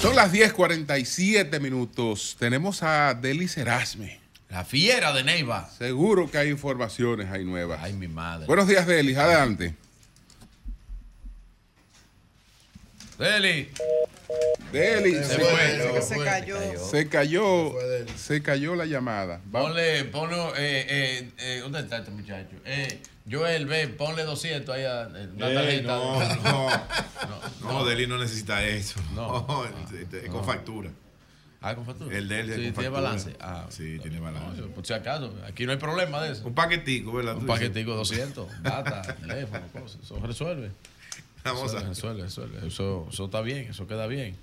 Son 0.00 0.16
las 0.16 0.32
10:47 0.32 1.60
minutos. 1.60 2.36
Tenemos 2.38 2.82
a 2.82 3.12
Delis 3.12 3.58
Erasme. 3.58 4.20
La 4.48 4.64
fiera 4.64 5.12
de 5.12 5.24
Neiva. 5.24 5.68
Seguro 5.76 6.30
que 6.30 6.38
hay 6.38 6.48
informaciones 6.48 7.30
ahí 7.30 7.44
nuevas. 7.44 7.80
Ay, 7.82 7.92
mi 7.92 8.08
madre. 8.08 8.46
Buenos 8.46 8.66
días, 8.66 8.86
Delis. 8.86 9.18
Adelante. 9.18 9.74
Deli. 13.18 13.68
Deli. 14.72 15.14
Se 15.14 15.24
Se, 15.24 15.34
fue. 15.40 16.02
Se 16.02 16.18
cayó. 16.24 16.58
se 16.78 17.08
cayó. 17.08 17.72
Se 18.16 18.42
cayó 18.42 18.74
la 18.74 18.86
llamada. 18.86 19.40
Vamos. 19.46 19.68
Ponle, 19.70 20.04
ponle, 20.06 20.36
eh, 20.56 20.86
eh, 20.88 21.30
eh, 21.38 21.58
¿dónde 21.60 21.80
está 21.80 21.98
este 21.98 22.10
muchacho? 22.10 22.56
Eh, 22.64 23.00
Joel, 23.30 23.66
ve, 23.66 23.88
ponle 23.88 24.24
200 24.24 24.74
ahí 24.74 24.84
a 24.84 25.02
eh, 25.14 25.28
una 25.34 25.48
Ey, 25.48 25.54
tarjeta. 25.54 25.86
no, 25.96 26.42
no. 26.42 26.70
no, 27.60 27.72
No, 27.72 27.84
Deli 27.84 28.06
no 28.06 28.18
necesita 28.18 28.64
eso. 28.64 29.00
No. 29.14 29.46
No, 29.46 29.64
es- 29.64 30.12
es 30.12 30.28
con 30.28 30.38
No. 30.40 30.44
factura. 30.44 30.90
Ah, 31.60 31.74
con 31.74 31.86
factura. 31.86 32.14
El 32.18 32.28
de 32.28 32.40
él 32.40 32.50
es 32.50 32.56
Sí, 32.56 32.64
con 32.64 32.72
tiene 32.74 32.88
balance. 32.90 33.36
Ah, 33.40 33.66
sí, 33.70 33.98
tiene 34.00 34.20
balance. 34.20 34.60
No, 34.60 34.66
por 34.68 34.84
si 34.84 34.92
acaso, 34.92 35.32
aquí 35.46 35.64
no 35.64 35.72
hay 35.72 35.78
problema 35.78 36.20
de 36.22 36.32
eso. 36.32 36.46
Un 36.46 36.54
paquetico, 36.54 37.12
¿verdad? 37.12 37.36
Un 37.38 37.46
paquetico 37.46 37.94
200, 37.94 38.62
data, 38.62 39.00
teléfono, 39.20 39.62
cosas. 39.72 39.98
Eso 40.02 40.18
resuelve. 40.20 40.72
Vamos 41.44 41.70
eso 41.72 41.78
a- 41.78 41.88
resuelve, 41.88 42.22
resuelve. 42.22 42.66
Eso, 42.66 43.06
eso 43.12 43.24
está 43.26 43.40
bien, 43.42 43.68
eso 43.70 43.86
queda 43.86 44.06
bien. 44.06 44.36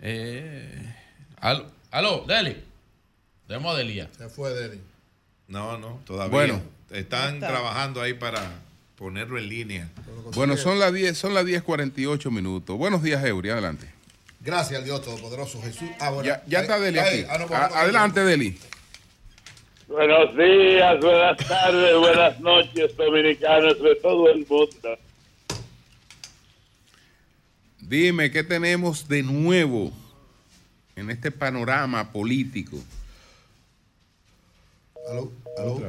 Eh, 0.00 0.94
aló, 1.40 1.66
aló, 1.90 2.24
Deli. 2.26 2.56
Demos 3.48 3.74
a 3.74 3.78
Delia. 3.78 4.08
Se 4.16 4.28
fue 4.28 4.50
Deli. 4.54 4.80
No, 5.48 5.78
no, 5.78 6.00
todavía. 6.06 6.30
Bueno. 6.32 6.62
Están 6.90 7.34
Está. 7.34 7.48
trabajando 7.48 8.00
ahí 8.00 8.14
para 8.14 8.40
ponerlo 8.96 9.36
en 9.38 9.48
línea. 9.48 9.88
Bueno, 10.34 10.56
son 10.56 10.78
las 10.78 10.92
10, 10.92 11.18
son 11.18 11.34
las 11.34 11.44
10:48 11.44 12.30
minutos. 12.30 12.78
Buenos 12.78 13.02
días, 13.02 13.22
Eury. 13.24 13.50
Adelante. 13.50 13.86
Gracias 14.40 14.78
al 14.78 14.84
Dios 14.86 15.02
Todopoderoso 15.02 15.60
Jesús. 15.60 15.88
Ah, 16.00 16.10
bueno. 16.10 16.26
Ya, 16.26 16.42
ya 16.46 16.60
está 16.60 16.78
Deli 16.80 16.98
aquí. 16.98 17.24
ah, 17.28 17.38
no, 17.38 17.54
adelante, 17.54 18.24
Deli. 18.24 18.58
Buenos 19.86 20.36
días, 20.36 21.00
buenas 21.00 21.36
tardes, 21.38 21.96
buenas 21.96 22.40
noches, 22.40 22.96
dominicanos 22.96 23.82
de 23.82 23.94
todo 23.96 24.28
el 24.30 24.46
mundo. 24.46 24.98
Dime, 27.88 28.30
¿qué 28.30 28.44
tenemos 28.44 29.08
de 29.08 29.22
nuevo 29.22 29.92
en 30.94 31.10
este 31.10 31.30
panorama 31.30 32.12
político? 32.12 32.78
Aló, 35.10 35.32
aló. 35.58 35.80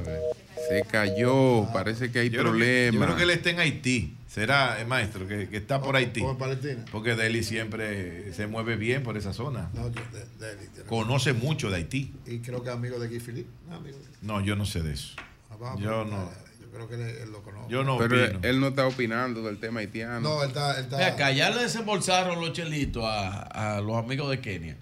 Se 0.70 0.84
cayó, 0.84 1.68
parece 1.74 2.10
que 2.12 2.20
hay 2.20 2.30
Yo 2.30 2.40
creo 2.40 2.54
que- 2.54 2.58
problemas. 2.60 2.94
yo 2.94 3.06
creo 3.06 3.18
que 3.18 3.24
él 3.24 3.30
está 3.32 3.50
en 3.50 3.60
Haití. 3.60 4.16
Será, 4.30 4.80
eh, 4.80 4.86
maestro, 4.86 5.28
que, 5.28 5.50
que 5.50 5.58
está 5.58 5.82
por 5.82 5.96
Haití. 5.96 6.22
en 6.22 6.38
Palestina. 6.38 6.86
Porque 6.92 7.16
Deli 7.16 7.44
siempre 7.44 8.32
se 8.34 8.46
mueve 8.48 8.76
bien 8.78 9.02
por 9.04 9.18
esa 9.18 9.34
zona. 9.34 9.70
No, 9.74 9.90
yo- 9.92 10.02
de- 10.14 10.56
tiene- 10.56 10.88
Conoce 10.88 11.34
mucho 11.34 11.70
de 11.70 11.78
Haití. 11.78 12.14
Y 12.28 12.40
creo 12.40 12.62
que 12.62 12.70
es 12.70 12.76
amigo 12.76 13.00
de 13.00 13.08
Guy 13.08 13.20
Philippe. 13.20 13.50
No, 13.68 13.76
amigo 13.78 13.98
de- 13.98 14.06
No, 14.22 14.40
yo 14.42 14.56
no 14.56 14.66
sé 14.66 14.84
de 14.84 14.94
eso. 14.94 15.16
Ah, 15.50 15.76
Yo 15.80 15.88
preguntar, 15.90 16.06
no. 16.08 16.49
Yo 16.72 16.76
creo 16.76 16.88
que 16.88 16.96
él, 16.96 17.02
él 17.02 17.32
lo 17.32 17.42
conoce. 17.42 17.70
Yo 17.72 17.84
no 17.84 17.98
Pero 17.98 18.24
opino. 18.26 18.40
él 18.44 18.60
no 18.60 18.68
está 18.68 18.86
opinando 18.86 19.42
del 19.42 19.60
tema 19.60 19.80
haitiano. 19.80 20.20
No, 20.22 20.44
él 20.44 20.50
está. 20.50 20.78
Él 20.78 20.84
está 20.84 21.06
acá, 21.08 21.32
ya 21.32 21.50
le 21.50 21.64
desembolsaron 21.64 22.40
los 22.40 22.54
chelitos 22.54 23.04
a, 23.06 23.78
a 23.78 23.82
los 23.82 23.98
amigos 23.98 24.30
de 24.30 24.40
Kenia. 24.40 24.78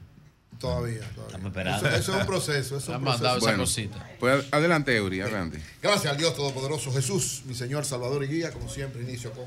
Todavía, 0.60 1.00
todavía. 1.14 1.26
Estamos 1.28 1.48
esperando. 1.48 1.88
Eso, 1.88 1.98
eso 1.98 2.14
es 2.16 2.22
un 2.22 2.28
proceso. 2.28 2.78
Eso 2.78 2.78
es 2.78 2.90
Han 2.90 2.96
un 2.98 3.04
mandado 3.04 3.36
proceso. 3.40 3.50
esa 3.52 3.58
cosita. 3.60 4.10
Pues 4.20 4.46
adelante, 4.52 4.96
Eury, 4.98 5.22
adelante. 5.22 5.62
Gracias 5.82 6.12
al 6.12 6.18
Dios 6.18 6.36
Todopoderoso 6.36 6.92
Jesús, 6.92 7.44
mi 7.46 7.54
Señor 7.54 7.86
Salvador 7.86 8.24
y 8.24 8.28
Guía, 8.28 8.52
como 8.52 8.68
siempre 8.70 9.04
inicio 9.04 9.32
con 9.32 9.46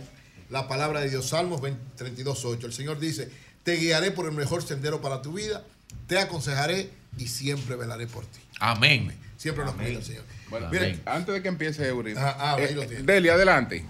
la 0.51 0.67
palabra 0.69 1.01
de 1.01 1.11
Dios, 1.11 1.29
Salmos 1.29 1.61
20, 1.61 2.05
32.8. 2.05 2.65
El 2.65 2.73
Señor 2.73 2.99
dice, 3.01 3.29
te 3.65 3.75
guiaré 3.77 4.13
por 4.13 4.27
el 4.27 4.33
mejor 4.33 4.63
sendero 4.63 5.01
para 5.01 5.21
tu 5.23 5.33
vida, 5.33 5.65
te 6.07 6.19
aconsejaré 6.19 6.91
y 7.19 7.27
siempre 7.29 7.77
velaré 7.77 8.07
por 8.07 8.25
ti. 8.25 8.39
Amén. 8.61 9.13
Siempre 9.37 9.65
nos 9.65 9.75
cuida 9.75 9.89
el 9.89 10.05
Señor. 10.05 10.25
Bueno, 10.51 10.69
Miren, 10.69 11.01
antes 11.07 11.33
de 11.33 11.43
que 11.43 11.49
empiece 11.49 11.87
Eury. 11.87 12.15
Ah, 12.17 12.37
ah, 12.39 12.57
eh. 12.59 12.75
Deli, 13.03 13.29
adelante. 13.29 13.85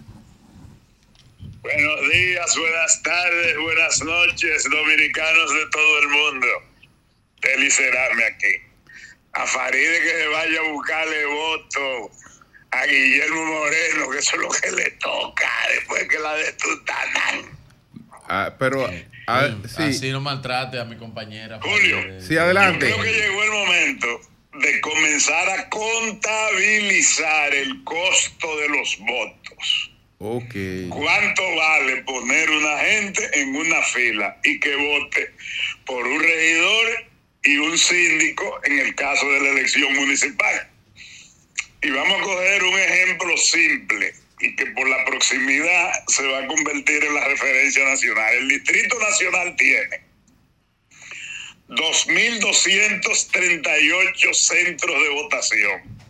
Buenos 1.63 2.01
días, 2.13 2.57
buenas 2.57 3.03
tardes, 3.03 3.57
buenas 3.59 4.03
noches, 4.03 4.65
dominicanos 4.71 5.55
de 5.55 5.67
todo 5.71 5.99
el 6.01 6.09
mundo. 6.09 6.47
Feliz 7.41 7.75
serame 7.75 8.25
aquí. 8.25 8.55
A 9.33 9.47
Faride 9.47 10.01
que 10.01 10.11
se 10.11 10.27
vaya 10.27 10.61
a 10.61 10.73
buscarle 10.73 11.25
voto 11.27 12.11
a 12.73 12.85
Guillermo 12.85 13.45
Moreno, 13.45 14.11
que 14.11 14.19
eso 14.19 14.37
es 14.37 14.43
lo 14.43 14.49
que 14.51 14.71
le 14.73 14.91
toca 14.93 15.51
después 15.75 16.09
que 16.09 16.19
la 16.19 16.35
de 16.35 16.53
Tutanán. 16.53 17.59
Ah, 18.29 18.55
pero, 18.59 18.87
ah, 19.27 19.49
sí, 19.67 19.83
Así 19.83 20.11
no 20.11 20.21
maltrate 20.21 20.79
a 20.79 20.85
mi 20.85 20.97
compañera. 20.97 21.59
Julio. 21.63 22.21
sí, 22.21 22.37
adelante. 22.37 22.87
Creo 22.87 23.03
que 23.03 23.13
llegó 23.13 23.43
el 23.45 23.51
momento 23.51 24.21
de 24.55 24.81
comenzar 24.81 25.49
a 25.49 25.69
contabilizar 25.69 27.55
el 27.55 27.85
costo 27.85 28.57
de 28.59 28.69
los 28.69 28.99
votos. 28.99 29.91
¿Cuánto 30.19 31.57
vale 31.57 32.03
poner 32.03 32.51
una 32.51 32.79
gente 32.79 33.41
en 33.41 33.57
una 33.57 33.81
fila 33.83 34.37
y 34.45 34.61
que 34.61 34.75
vote 34.75 35.31
por 35.87 36.07
un 36.07 36.20
regidor 36.20 37.07
y 37.43 37.57
un 37.57 37.79
síndico 37.79 38.61
en 38.65 38.81
el 38.81 38.95
caso 38.97 39.31
de 39.31 39.41
la 39.41 39.49
elección 39.51 39.95
municipal? 39.95 40.69
Y 41.83 41.91
vamos 41.91 42.20
a 42.20 42.25
coger 42.25 42.62
un 42.65 42.79
ejemplo 42.79 43.37
simple 43.39 44.12
y 44.41 44.55
que 44.57 44.67
por 44.67 44.89
la 44.89 45.05
proximidad 45.07 45.93
se 46.09 46.27
va 46.27 46.41
a 46.41 46.47
convertir 46.47 47.03
en 47.03 47.15
la 47.15 47.27
referencia 47.27 47.85
nacional. 47.85 48.35
El 48.35 48.49
Distrito 48.49 48.99
Nacional 48.99 49.57
tiene 49.57 50.10
2.238 51.70 54.34
centros 54.34 55.02
de 55.02 55.08
votación, 55.10 56.00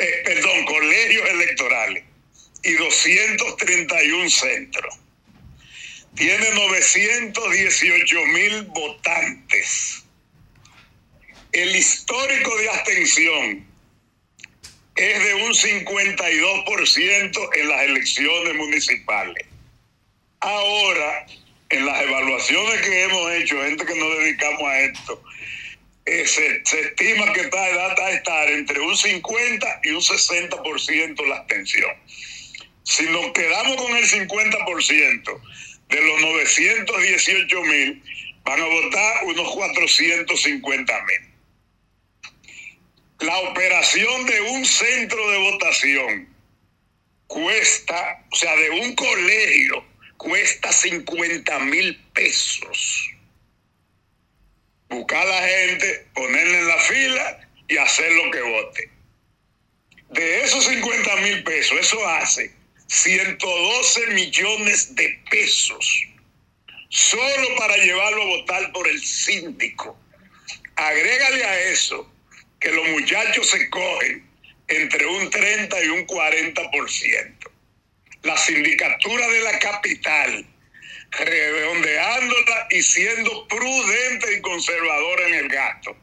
Eh, 0.00 0.22
perdón, 0.24 0.64
colegios 0.64 1.28
electorales 1.28 2.04
y 2.62 2.74
231 2.74 4.30
centros. 4.30 4.96
Tiene 6.14 6.52
918 6.52 8.26
mil 8.26 8.62
votantes. 8.66 10.04
El 11.50 11.74
histórico 11.74 12.56
de 12.58 12.70
abstención 12.70 13.66
es 14.94 15.24
de 15.24 15.34
un 15.34 15.52
52% 15.52 17.50
en 17.56 17.68
las 17.68 17.82
elecciones 17.82 18.54
municipales. 18.54 19.46
Ahora, 20.38 21.26
en 21.70 21.84
las 21.84 22.02
evaluaciones 22.02 22.80
que 22.80 23.02
hemos 23.02 23.32
hecho, 23.32 23.62
gente 23.62 23.84
que 23.84 23.94
nos 23.94 24.18
dedicamos 24.18 24.62
a 24.62 24.80
esto, 24.80 25.22
eh, 26.06 26.26
se, 26.26 26.62
estima 26.80 27.32
que 27.34 27.42
está 27.42 27.74
data 27.74 28.06
a 28.06 28.10
estar 28.10 28.50
entre 28.50 28.80
un 28.80 28.96
50 28.96 29.80
y 29.84 29.90
un 29.90 30.00
60% 30.00 31.26
la 31.26 31.36
abstención. 31.36 31.90
Si 32.84 33.04
nos 33.04 33.32
quedamos 33.32 33.76
con 33.76 33.94
el 33.94 34.08
50% 34.08 35.40
de 35.88 36.00
los 36.00 36.20
918 36.22 37.62
mil, 37.62 38.02
van 38.44 38.60
a 38.60 38.64
votar 38.64 39.24
unos 39.24 39.54
450 39.54 41.04
mil. 41.04 41.28
La 43.20 43.36
operación 43.40 44.24
de 44.24 44.40
un 44.40 44.64
centro 44.64 45.30
de 45.30 45.38
votación 45.38 46.28
cuesta, 47.26 48.24
o 48.32 48.36
sea, 48.36 48.56
de 48.56 48.70
un 48.70 48.94
colegio, 48.94 49.84
cuesta 50.18 50.70
50 50.70 51.58
mil 51.60 51.96
pesos. 52.12 53.10
Buscar 54.90 55.26
a 55.26 55.40
la 55.40 55.48
gente, 55.48 56.06
ponerla 56.14 56.58
en 56.58 56.68
la 56.68 56.78
fila 56.78 57.48
y 57.68 57.76
hacer 57.78 58.12
lo 58.12 58.30
que 58.30 58.42
vote. 58.42 58.90
De 60.10 60.40
esos 60.42 60.64
50 60.64 61.16
mil 61.16 61.44
pesos, 61.44 61.78
eso 61.80 62.06
hace 62.08 62.52
112 62.88 64.06
millones 64.08 64.94
de 64.94 65.20
pesos 65.30 66.08
solo 66.88 67.56
para 67.56 67.76
llevarlo 67.76 68.22
a 68.22 68.26
votar 68.38 68.72
por 68.72 68.88
el 68.88 69.00
síndico. 69.02 69.98
Agrégale 70.76 71.44
a 71.44 71.60
eso 71.70 72.10
que 72.60 72.72
los 72.72 72.88
muchachos 72.88 73.50
se 73.50 73.68
cogen 73.70 74.26
entre 74.68 75.06
un 75.06 75.30
30 75.30 75.84
y 75.84 75.88
un 75.88 76.06
40%. 76.06 77.47
La 78.22 78.36
sindicatura 78.36 79.28
de 79.28 79.40
la 79.42 79.58
capital, 79.58 80.46
redondeándola 81.10 82.66
y 82.70 82.82
siendo 82.82 83.46
prudente 83.46 84.36
y 84.36 84.40
conservadora 84.40 85.28
en 85.28 85.34
el 85.34 85.48
gasto, 85.48 85.96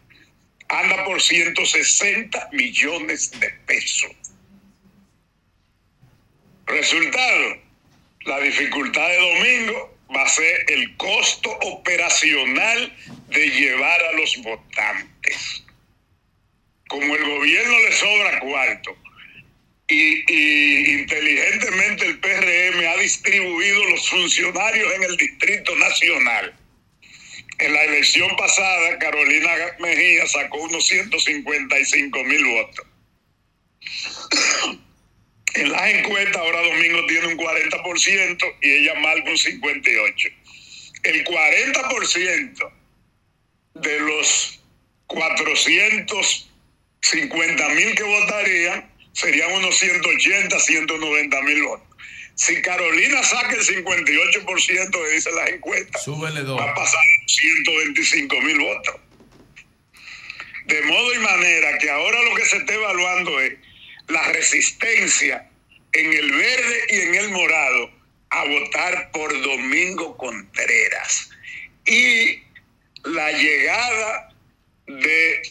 anda 0.70 1.04
por 1.06 1.22
160 1.22 2.50
millones 2.54 3.32
de 3.40 3.50
pesos. 3.68 4.12
Resultado, 6.66 7.58
la 8.22 8.40
dificultad 8.40 9.08
de 9.08 9.18
domingo 9.18 9.98
va 10.16 10.24
a 10.24 10.30
ser 10.30 10.72
el 10.72 10.96
costo 10.98 11.52
operacional 11.62 12.96
de 13.28 13.50
llevar 13.50 14.02
a 14.04 14.12
los 14.14 14.38
votantes. 14.42 15.64
Como 16.88 17.16
el 17.16 17.24
gobierno 17.24 17.80
le 17.80 17.92
sobra 17.92 18.40
cuarto 18.40 19.05
y, 19.88 21.00
inteligentemente 21.00 22.06
el 22.06 22.20
PRM 22.20 22.88
ha 22.88 22.98
distribuido 22.98 23.86
los 23.90 24.10
funcionarios 24.10 24.94
en 24.96 25.04
el 25.04 25.18
Distrito 25.18 25.76
Nacional. 25.76 26.56
En 27.58 27.74
la 27.74 27.84
elección 27.84 28.36
pasada, 28.36 28.98
Carolina 29.00 29.50
Mejía 29.80 30.28
sacó 30.28 30.58
unos 30.58 30.86
155 30.88 32.24
mil 32.24 32.46
votos. 32.46 32.86
En 35.56 35.72
las 35.72 35.88
encuestas, 35.88 36.36
ahora 36.36 36.62
Domingo 36.64 37.06
tiene 37.06 37.28
un 37.28 37.38
40% 37.38 38.56
y 38.62 38.72
ella 38.72 38.94
marca 38.96 39.30
un 39.30 39.38
58%. 39.38 40.34
El 41.04 41.24
40% 41.24 42.74
de 43.76 44.00
los 44.02 44.60
450 45.08 47.70
mil 47.70 47.96
que 47.96 48.04
votarían 48.04 48.95
serían 49.16 49.52
unos 49.54 49.76
180, 49.78 50.60
190 50.60 51.42
mil 51.42 51.64
votos. 51.64 51.88
Si 52.36 52.62
Carolina 52.62 53.24
saca 53.24 53.54
el 53.56 53.62
58% 53.66 54.92
que 54.92 55.10
dice 55.14 55.32
las 55.32 55.50
encuestas, 55.50 56.04
Súbele 56.04 56.42
dos. 56.42 56.60
va 56.60 56.70
a 56.70 56.76
pasar 56.76 57.02
125 57.28 58.42
mil 58.42 58.60
votos. 58.60 58.96
De 60.66 60.82
modo 60.82 61.14
y 61.14 61.20
manera 61.20 61.78
que 61.78 61.90
ahora 61.90 62.22
lo 62.24 62.36
que 62.36 62.46
se 62.46 62.58
está 62.58 62.74
evaluando 62.74 63.40
es 63.40 63.54
la 64.08 64.22
resistencia 64.34 65.50
en 65.94 66.12
el 66.12 66.32
verde 66.32 66.84
y 66.90 66.96
en 67.02 67.16
el 67.16 67.30
morado 67.30 67.92
a 68.32 68.44
votar 68.46 69.12
por 69.12 69.42
Domingo 69.42 70.18
Contreras. 70.18 71.30
Y 71.86 72.42
la 73.06 73.32
llegada 73.32 74.36
de 74.88 75.42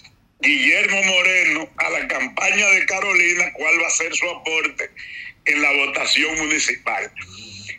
Guillermo 0.45 1.03
Moreno 1.03 1.71
a 1.77 1.91
la 1.91 2.07
campaña 2.07 2.67
de 2.69 2.87
Carolina, 2.87 3.53
cuál 3.55 3.83
va 3.83 3.87
a 3.87 3.91
ser 3.91 4.15
su 4.15 4.29
aporte 4.29 4.91
en 5.47 5.63
la 5.63 5.73
votación 5.73 6.37
municipal. 6.37 7.11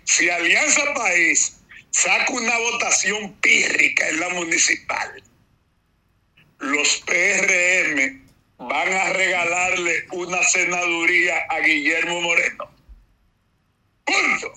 Si 0.03 0.29
Alianza 0.29 0.93
País 0.93 1.57
saca 1.91 2.31
una 2.31 2.57
votación 2.57 3.33
pírrica 3.39 4.09
en 4.09 4.19
la 4.19 4.29
municipal, 4.29 5.23
los 6.59 7.03
PRM 7.05 8.21
van 8.57 8.93
a 8.93 9.13
regalarle 9.13 10.05
una 10.11 10.41
senaduría 10.43 11.45
a 11.49 11.59
Guillermo 11.59 12.21
Moreno. 12.21 12.71
Punto. 14.05 14.51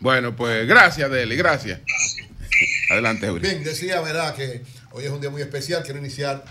Bueno, 0.00 0.36
pues 0.36 0.66
gracias, 0.66 1.10
Deli, 1.10 1.36
gracias. 1.36 1.80
Adelante, 2.90 3.28
Julio. 3.28 3.48
Bien, 3.48 3.64
decía, 3.64 4.00
verdad, 4.00 4.34
que 4.36 4.62
hoy 4.92 5.04
es 5.04 5.10
un 5.10 5.20
día 5.20 5.30
muy 5.30 5.42
especial. 5.42 5.82
Quiero 5.82 5.98
iniciar 5.98 6.44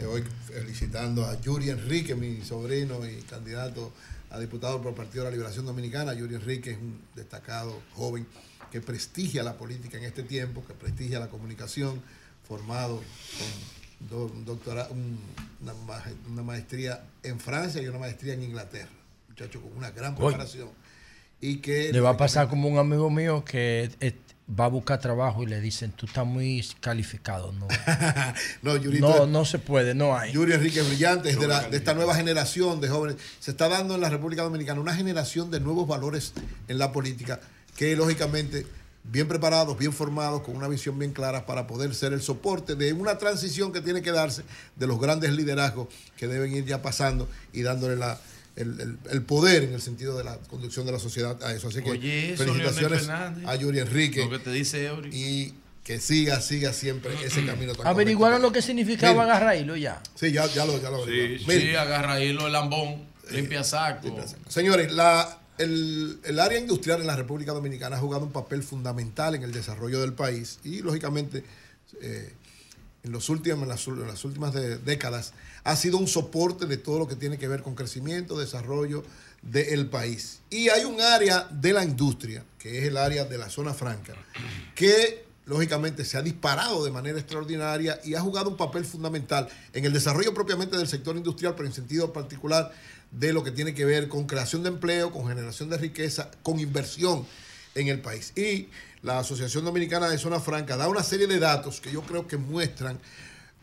eh, 0.00 0.04
hoy 0.06 0.22
felicitando 0.46 1.24
a 1.24 1.40
Yuri 1.40 1.70
Enrique, 1.70 2.14
mi 2.14 2.40
sobrino 2.42 3.06
y 3.06 3.22
candidato 3.22 3.92
a 4.30 4.38
diputado 4.38 4.78
por 4.82 4.90
el 4.90 4.94
Partido 4.96 5.24
de 5.24 5.30
la 5.30 5.36
Liberación 5.36 5.66
Dominicana. 5.66 6.14
Yuri 6.14 6.34
Enrique 6.36 6.72
es 6.72 6.78
un 6.78 7.00
destacado 7.14 7.80
joven 7.94 8.26
que 8.70 8.80
prestigia 8.80 9.42
la 9.42 9.56
política 9.56 9.98
en 9.98 10.04
este 10.04 10.22
tiempo, 10.24 10.64
que 10.66 10.74
prestigia 10.74 11.20
la 11.20 11.28
comunicación, 11.28 12.02
formado 12.48 12.96
con 12.98 14.08
do- 14.08 14.26
un 14.34 14.44
doctora- 14.44 14.88
un- 14.90 15.18
una, 15.62 15.74
ma- 15.86 16.02
una 16.28 16.42
maestría 16.42 17.04
en 17.22 17.38
Francia 17.38 17.80
y 17.80 17.86
una 17.86 17.98
maestría 17.98 18.34
en 18.34 18.42
Inglaterra. 18.42 18.90
Muchacho 19.28 19.60
con 19.62 19.76
una 19.76 19.90
gran 19.90 20.14
preparación. 20.16 20.68
Y 21.40 21.56
que 21.58 21.92
Le 21.92 22.00
va 22.00 22.10
a 22.10 22.16
pasar 22.16 22.48
como 22.48 22.68
un 22.68 22.78
amigo 22.78 23.10
mío 23.10 23.44
que 23.44 23.90
va 24.48 24.66
a 24.66 24.68
buscar 24.68 25.00
trabajo 25.00 25.42
y 25.42 25.46
le 25.46 25.60
dicen, 25.60 25.92
tú 25.92 26.04
estás 26.06 26.26
muy 26.26 26.64
calificado. 26.80 27.52
No, 27.52 27.66
No, 28.62 28.76
Yurito 28.76 29.26
no, 29.26 29.44
se 29.44 29.58
puede, 29.58 29.94
no 29.94 30.16
hay. 30.16 30.32
Yuri 30.32 30.52
Enrique 30.52 30.82
Brillante 30.82 31.30
es 31.30 31.38
de, 31.40 31.48
la- 31.48 31.68
de 31.68 31.76
esta 31.76 31.94
nueva 31.94 32.14
generación 32.14 32.80
de 32.80 32.88
jóvenes. 32.88 33.16
Se 33.40 33.52
está 33.52 33.68
dando 33.68 33.94
en 33.94 34.00
la 34.00 34.10
República 34.10 34.42
Dominicana 34.42 34.80
una 34.80 34.94
generación 34.94 35.50
de 35.50 35.60
nuevos 35.60 35.88
valores 35.88 36.34
en 36.68 36.78
la 36.78 36.92
política 36.92 37.40
que 37.76 37.96
lógicamente 37.96 38.66
bien 39.06 39.28
preparados, 39.28 39.76
bien 39.78 39.92
formados, 39.92 40.42
con 40.42 40.56
una 40.56 40.68
visión 40.68 40.98
bien 40.98 41.12
clara 41.12 41.44
para 41.46 41.66
poder 41.66 41.94
ser 41.94 42.12
el 42.12 42.22
soporte 42.22 42.74
de 42.74 42.92
una 42.92 43.18
transición 43.18 43.72
que 43.72 43.80
tiene 43.82 44.00
que 44.00 44.12
darse 44.12 44.44
de 44.76 44.86
los 44.86 44.98
grandes 45.00 45.32
liderazgos 45.32 45.88
que 46.16 46.26
deben 46.26 46.54
ir 46.54 46.64
ya 46.64 46.80
pasando 46.80 47.28
y 47.52 47.62
dándole 47.62 47.96
la, 47.96 48.18
el, 48.56 48.80
el- 48.80 48.98
el 49.10 49.22
poder 49.22 49.64
en 49.64 49.74
el 49.74 49.80
sentido 49.80 50.16
de 50.16 50.24
la 50.24 50.36
conducción 50.38 50.86
de 50.86 50.92
la 50.92 50.98
sociedad 50.98 51.42
a 51.42 51.52
eso. 51.52 51.68
Así 51.68 51.82
que 51.82 51.90
Oye, 51.90 52.32
eso, 52.34 52.44
felicitaciones 52.44 53.08
a 53.08 53.54
Yuri 53.56 53.80
Enrique. 53.80 54.24
Lo 54.24 54.30
que 54.30 54.38
te 54.38 54.50
dice 54.52 54.86
Eury. 54.86 55.10
Y 55.12 55.54
que 55.82 56.00
siga, 56.00 56.40
siga 56.40 56.72
siempre 56.72 57.12
ese 57.24 57.44
camino 57.44 57.74
tan 57.74 57.86
Averiguaron 57.86 58.40
lo 58.40 58.52
que 58.52 58.62
significaba 58.62 59.24
Mira. 59.24 59.36
agarrarlo 59.36 59.76
ya. 59.76 60.00
Sí, 60.14 60.32
ya, 60.32 60.46
ya 60.46 60.64
lo, 60.64 60.80
ya 60.80 60.88
lo 60.90 61.04
Sí, 61.04 61.38
sí, 61.40 61.44
Miren. 61.46 61.76
agarra 61.76 62.20
hilo 62.24 62.46
el 62.46 62.52
lambón, 62.54 63.02
limpia 63.30 63.62
saco. 63.64 64.16
Señores, 64.48 64.90
la, 64.92 65.40
el, 65.58 66.20
el 66.24 66.40
área 66.40 66.58
industrial 66.58 67.02
en 67.02 67.06
la 67.06 67.16
República 67.16 67.52
Dominicana 67.52 67.96
ha 67.96 68.00
jugado 68.00 68.24
un 68.24 68.32
papel 68.32 68.62
fundamental 68.62 69.34
en 69.34 69.42
el 69.42 69.52
desarrollo 69.52 70.00
del 70.00 70.14
país 70.14 70.58
y, 70.64 70.80
lógicamente, 70.80 71.44
eh, 72.00 72.32
en, 73.04 73.12
los 73.12 73.28
últimos, 73.28 73.62
en, 73.62 73.68
las, 74.06 74.24
últimas 74.24 74.52
décadas 74.84 75.32
ha 75.62 75.76
sido 75.76 75.98
un 75.98 76.08
soporte 76.08 76.66
de 76.66 76.76
todo 76.76 76.98
lo 76.98 77.06
que 77.06 77.16
tiene 77.16 77.38
que 77.38 77.48
ver 77.48 77.62
con 77.62 77.74
crecimiento, 77.74 78.38
desarrollo 78.38 79.04
del 79.42 79.86
país. 79.86 80.40
Y 80.50 80.70
hay 80.70 80.84
un 80.84 81.00
área 81.00 81.46
de 81.50 81.72
la 81.72 81.84
industria, 81.84 82.44
que 82.58 82.78
es 82.78 82.84
el 82.84 82.96
área 82.96 83.24
de 83.24 83.38
la 83.38 83.50
zona 83.50 83.74
franca, 83.74 84.14
que 84.74 85.24
lógicamente 85.46 86.04
se 86.04 86.16
ha 86.16 86.22
disparado 86.22 86.84
de 86.84 86.90
manera 86.90 87.18
extraordinaria 87.18 88.00
y 88.02 88.14
ha 88.14 88.20
jugado 88.20 88.48
un 88.48 88.56
papel 88.56 88.84
fundamental 88.84 89.48
en 89.74 89.84
el 89.84 89.92
desarrollo 89.92 90.32
propiamente 90.32 90.76
del 90.78 90.88
sector 90.88 91.16
industrial, 91.16 91.54
pero 91.54 91.68
en 91.68 91.74
sentido 91.74 92.12
particular 92.12 92.72
de 93.10 93.32
lo 93.32 93.44
que 93.44 93.50
tiene 93.50 93.74
que 93.74 93.84
ver 93.84 94.08
con 94.08 94.26
creación 94.26 94.62
de 94.62 94.70
empleo, 94.70 95.12
con 95.12 95.28
generación 95.28 95.68
de 95.68 95.76
riqueza, 95.76 96.30
con 96.42 96.58
inversión 96.58 97.26
en 97.74 97.88
el 97.88 98.00
país. 98.00 98.32
Y 98.36 98.68
la 99.04 99.20
Asociación 99.20 99.64
Dominicana 99.64 100.08
de 100.08 100.18
Zona 100.18 100.40
Franca 100.40 100.76
da 100.76 100.88
una 100.88 101.02
serie 101.04 101.26
de 101.28 101.38
datos 101.38 101.80
que 101.80 101.92
yo 101.92 102.02
creo 102.02 102.26
que 102.26 102.36
muestran 102.38 102.98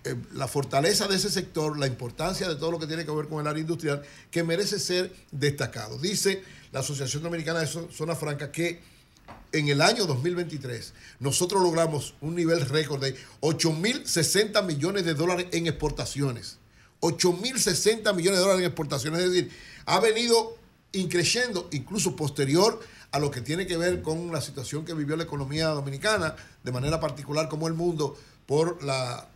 eh, 0.04 0.16
la 0.34 0.48
fortaleza 0.48 1.08
de 1.08 1.16
ese 1.16 1.30
sector, 1.30 1.78
la 1.78 1.88
importancia 1.88 2.48
de 2.48 2.56
todo 2.56 2.72
lo 2.72 2.80
que 2.80 2.88
tiene 2.88 3.04
que 3.06 3.12
ver 3.12 3.28
con 3.28 3.42
el 3.42 3.48
área 3.48 3.60
industrial, 3.62 4.02
que 4.32 4.44
merece 4.44 4.80
ser 4.80 5.12
destacado. 5.32 5.98
Dice 5.98 6.44
la 6.72 6.80
Asociación 6.80 7.24
Dominicana 7.24 7.60
de 7.60 7.68
Zo- 7.68 7.92
Zona 7.92 8.16
Franca 8.16 8.52
que 8.52 8.82
en 9.52 9.68
el 9.68 9.82
año 9.82 10.06
2023 10.06 10.94
nosotros 11.20 11.62
logramos 11.62 12.14
un 12.22 12.36
nivel 12.36 12.62
récord 12.70 13.02
de 13.02 13.16
8.060 13.42 14.64
millones 14.66 15.06
de 15.06 15.14
dólares 15.14 15.48
en 15.52 15.68
exportaciones. 15.68 16.58
8.060 17.02 18.14
millones 18.16 18.40
de 18.40 18.44
dólares 18.44 18.60
en 18.62 18.68
exportaciones. 18.68 19.22
Es 19.22 19.32
decir, 19.32 19.52
ha 19.86 20.00
venido 20.00 20.56
increciendo 20.94 21.68
incluso 21.72 22.16
posterior 22.16 22.80
a 23.12 23.20
lo 23.20 23.30
que 23.32 23.42
tiene 23.42 23.68
que 23.68 23.78
ver 23.78 24.02
con 24.02 24.32
la 24.32 24.42
situación 24.42 24.86
que 24.86 24.94
vivió 24.94 25.16
la 25.16 25.24
economía 25.24 25.68
dominicana, 25.68 26.36
de 26.64 26.72
manera 26.72 27.00
particular 27.00 27.50
como 27.50 27.68
el 27.68 27.74
mundo, 27.74 28.18
por 28.46 28.84
la, 28.84 29.28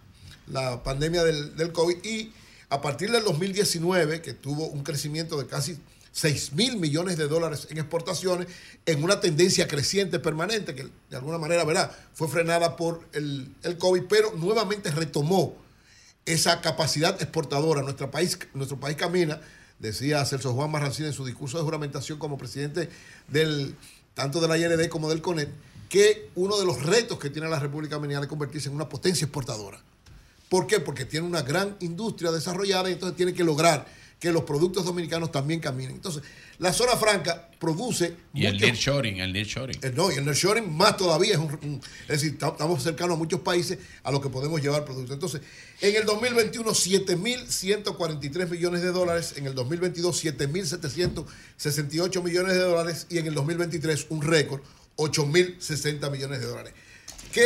la 0.48 0.82
pandemia 0.84 1.24
del, 1.24 1.56
del 1.56 1.72
COVID. 1.72 2.04
Y 2.04 2.34
a 2.70 2.82
partir 2.82 3.12
del 3.12 3.24
2019, 3.24 4.22
que 4.22 4.34
tuvo 4.34 4.68
un 4.68 4.84
crecimiento 4.84 5.38
de 5.38 5.48
casi 5.48 5.78
6 6.14 6.54
mil 6.54 6.78
millones 6.78 7.18
de 7.18 7.28
dólares 7.28 7.68
en 7.70 7.78
exportaciones, 7.78 8.48
en 8.86 9.04
una 9.04 9.20
tendencia 9.20 9.68
creciente 9.68 10.20
permanente, 10.20 10.74
que 10.74 10.88
de 11.10 11.18
alguna 11.18 11.38
manera, 11.38 11.66
¿verdad? 11.66 11.92
Fue 12.14 12.30
frenada 12.30 12.78
por 12.78 13.02
el, 13.12 13.54
el 13.64 13.78
COVID, 13.78 14.04
pero 14.08 14.32
nuevamente 14.38 14.92
retomó 14.92 15.56
esa 16.26 16.62
capacidad 16.62 17.22
exportadora. 17.22 17.82
Nuestro 17.82 18.10
país, 18.12 18.40
nuestro 18.54 18.80
país 18.80 18.96
camina, 18.96 19.42
decía 19.80 20.26
Celso 20.26 20.54
Juan 20.54 20.72
Marrancín 20.72 21.06
en 21.06 21.14
su 21.14 21.26
discurso 21.26 21.58
de 21.58 21.64
juramentación 21.64 22.20
como 22.20 22.38
presidente 22.38 22.90
del 23.28 23.76
tanto 24.14 24.40
de 24.40 24.48
la 24.48 24.58
IRD 24.58 24.88
como 24.90 25.10
del 25.10 25.22
CONET, 25.22 25.50
que 25.90 26.30
uno 26.36 26.58
de 26.58 26.66
los 26.66 26.84
retos 26.84 27.20
que 27.20 27.30
tiene 27.30 27.50
la 27.50 27.60
República 27.60 27.96
Dominicana 27.96 28.26
es 28.26 28.30
convertirse 28.30 28.70
en 28.70 28.76
una 28.76 28.90
potencia 28.90 29.26
exportadora. 29.26 29.80
¿Por 30.50 30.68
qué? 30.68 30.80
Porque 30.80 31.06
tiene 31.06 31.28
una 31.28 31.42
gran 31.42 31.76
industria 31.80 32.32
desarrollada 32.32 32.90
y 32.90 32.94
entonces 32.94 33.18
tiene 33.18 33.34
que 33.34 33.44
lograr 33.44 33.86
que 34.20 34.32
los 34.32 34.44
productos 34.44 34.86
dominicanos 34.86 35.32
también 35.32 35.60
caminen. 35.60 35.96
Entonces, 35.96 36.24
la 36.60 36.72
zona 36.74 36.96
franca 36.96 37.50
produce. 37.60 38.16
Y 38.34 38.46
el 38.46 38.54
mucho- 38.54 38.66
nearshoring, 38.66 39.20
el 39.20 39.34
nearshoring. 39.34 39.78
eh, 39.84 39.92
No, 39.96 40.10
y 40.12 40.16
el 40.16 40.24
nearshoring 40.26 40.72
más 40.76 40.96
todavía 40.98 41.34
es 41.34 41.38
un, 41.40 41.52
un- 41.62 41.82
es 42.04 42.08
decir, 42.08 42.38
ta- 42.40 42.48
estamos 42.50 42.82
cercanos 42.82 43.16
a 43.16 43.18
muchos 43.18 43.42
países 43.42 43.78
a 44.04 44.12
los 44.12 44.22
que 44.22 44.30
podemos 44.30 44.62
llevar 44.62 44.86
productos. 44.86 45.14
Entonces, 45.14 45.42
en 45.82 45.96
el 45.96 46.06
2021 46.06 46.74
7.143 46.74 48.50
millones 48.50 48.82
de 48.82 48.92
dólares, 48.92 49.34
en 49.36 49.48
el 49.48 49.54
2022 49.54 50.24
7.768 50.24 52.22
millones 52.24 52.54
de 52.54 52.60
dólares 52.60 53.08
y 53.10 53.18
en 53.18 53.28
el 53.28 53.34
2023 53.34 54.08
un 54.10 54.22
récord 54.22 54.62
8.060 54.98 56.10
millones 56.10 56.40
de 56.40 56.46
dólares. 56.48 56.74
¿Qué 57.32 57.46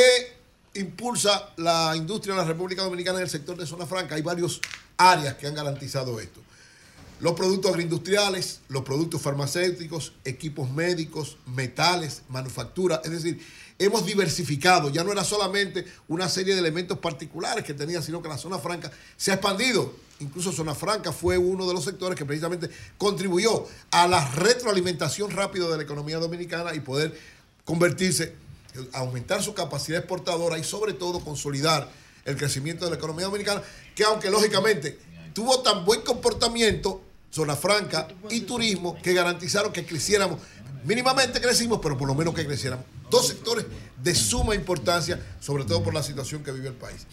impulsa 0.75 1.49
la 1.57 1.93
industria 1.95 2.35
de 2.35 2.41
la 2.41 2.47
República 2.47 2.83
Dominicana 2.83 3.17
en 3.19 3.23
el 3.23 3.29
sector 3.29 3.57
de 3.57 3.65
zona 3.65 3.85
franca? 3.87 4.15
Hay 4.15 4.21
varias 4.21 4.59
áreas 4.97 5.33
que 5.35 5.47
han 5.47 5.55
garantizado 5.55 6.19
esto 6.19 6.41
los 7.19 7.33
productos 7.33 7.71
agroindustriales, 7.71 8.61
los 8.69 8.83
productos 8.83 9.21
farmacéuticos, 9.21 10.13
equipos 10.23 10.71
médicos, 10.71 11.37
metales, 11.45 12.21
manufactura. 12.29 13.01
Es 13.03 13.11
decir, 13.11 13.39
hemos 13.77 14.05
diversificado. 14.05 14.89
Ya 14.89 15.03
no 15.03 15.11
era 15.11 15.23
solamente 15.23 15.85
una 16.07 16.29
serie 16.29 16.53
de 16.53 16.59
elementos 16.59 16.99
particulares 16.99 17.63
que 17.65 17.73
tenía, 17.73 18.01
sino 18.01 18.21
que 18.21 18.29
la 18.29 18.37
zona 18.37 18.59
franca 18.59 18.91
se 19.17 19.31
ha 19.31 19.35
expandido. 19.35 19.93
Incluso 20.19 20.51
zona 20.51 20.75
franca 20.75 21.11
fue 21.11 21.37
uno 21.37 21.67
de 21.67 21.73
los 21.73 21.85
sectores 21.85 22.17
que 22.17 22.25
precisamente 22.25 22.69
contribuyó 22.97 23.65
a 23.91 24.07
la 24.07 24.25
retroalimentación 24.31 25.31
rápida 25.31 25.69
de 25.69 25.77
la 25.77 25.83
economía 25.83 26.19
dominicana 26.19 26.75
y 26.75 26.81
poder 26.81 27.17
convertirse, 27.63 28.35
aumentar 28.93 29.41
su 29.41 29.53
capacidad 29.53 29.99
exportadora 29.99 30.57
y 30.57 30.63
sobre 30.63 30.93
todo 30.93 31.21
consolidar 31.21 31.89
el 32.25 32.35
crecimiento 32.35 32.85
de 32.85 32.91
la 32.91 32.97
economía 32.97 33.25
dominicana, 33.25 33.61
que 33.95 34.03
aunque 34.03 34.29
lógicamente 34.29 34.99
tuvo 35.33 35.61
tan 35.61 35.85
buen 35.85 36.01
comportamiento, 36.01 37.01
zona 37.31 37.55
franca 37.55 38.07
y 38.29 38.41
turismo, 38.41 38.97
que 39.01 39.13
garantizaron 39.13 39.71
que 39.71 39.85
creciéramos. 39.85 40.39
Mínimamente 40.83 41.41
crecimos, 41.41 41.79
pero 41.81 41.97
por 41.97 42.07
lo 42.07 42.15
menos 42.15 42.33
que 42.33 42.45
creciéramos. 42.45 42.85
Dos 43.09 43.27
sectores 43.27 43.65
de 44.01 44.15
suma 44.15 44.55
importancia, 44.55 45.19
sobre 45.39 45.65
todo 45.65 45.83
por 45.83 45.93
la 45.93 46.03
situación 46.03 46.43
que 46.43 46.51
vive 46.51 46.67
el 46.67 46.75
país. 46.75 47.05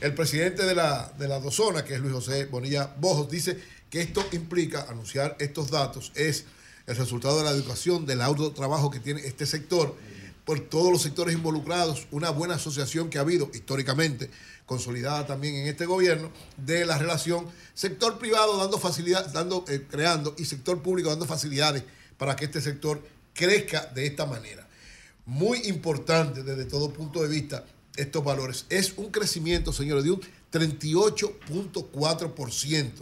El 0.00 0.14
presidente 0.14 0.64
de 0.64 0.74
la, 0.74 1.12
de 1.18 1.26
la 1.26 1.40
Dozona, 1.40 1.84
que 1.84 1.94
es 1.94 2.00
Luis 2.00 2.12
José 2.12 2.46
Bonilla 2.46 2.94
Bojos, 2.98 3.30
dice 3.30 3.58
que 3.88 4.02
esto 4.02 4.24
implica, 4.32 4.86
anunciar 4.88 5.36
estos 5.38 5.70
datos, 5.70 6.12
es 6.14 6.44
el 6.86 6.96
resultado 6.96 7.38
de 7.38 7.44
la 7.44 7.50
educación, 7.50 8.06
del 8.06 8.20
auto 8.20 8.52
trabajo 8.52 8.90
que 8.90 9.00
tiene 9.00 9.20
este 9.22 9.46
sector, 9.46 9.96
por 10.46 10.60
todos 10.60 10.90
los 10.92 11.02
sectores 11.02 11.34
involucrados, 11.34 12.06
una 12.12 12.30
buena 12.30 12.54
asociación 12.54 13.10
que 13.10 13.18
ha 13.18 13.22
habido 13.22 13.50
históricamente, 13.52 14.30
consolidada 14.64 15.26
también 15.26 15.56
en 15.56 15.66
este 15.66 15.86
gobierno, 15.86 16.30
de 16.56 16.86
la 16.86 16.96
relación 16.96 17.46
sector 17.74 18.20
privado 18.20 18.56
dando 18.56 18.78
facilidad, 18.78 19.26
dando, 19.32 19.64
eh, 19.68 19.84
creando 19.90 20.36
y 20.38 20.44
sector 20.44 20.80
público 20.82 21.10
dando 21.10 21.26
facilidades 21.26 21.82
para 22.16 22.36
que 22.36 22.44
este 22.44 22.60
sector 22.60 23.02
crezca 23.34 23.86
de 23.86 24.06
esta 24.06 24.24
manera. 24.24 24.68
Muy 25.26 25.66
importante 25.66 26.44
desde 26.44 26.64
todo 26.64 26.92
punto 26.92 27.20
de 27.22 27.28
vista 27.28 27.64
estos 27.96 28.22
valores. 28.22 28.66
Es 28.68 28.92
un 28.96 29.10
crecimiento, 29.10 29.72
señores, 29.72 30.04
de 30.04 30.12
un 30.12 30.20
38.4%. 30.52 32.92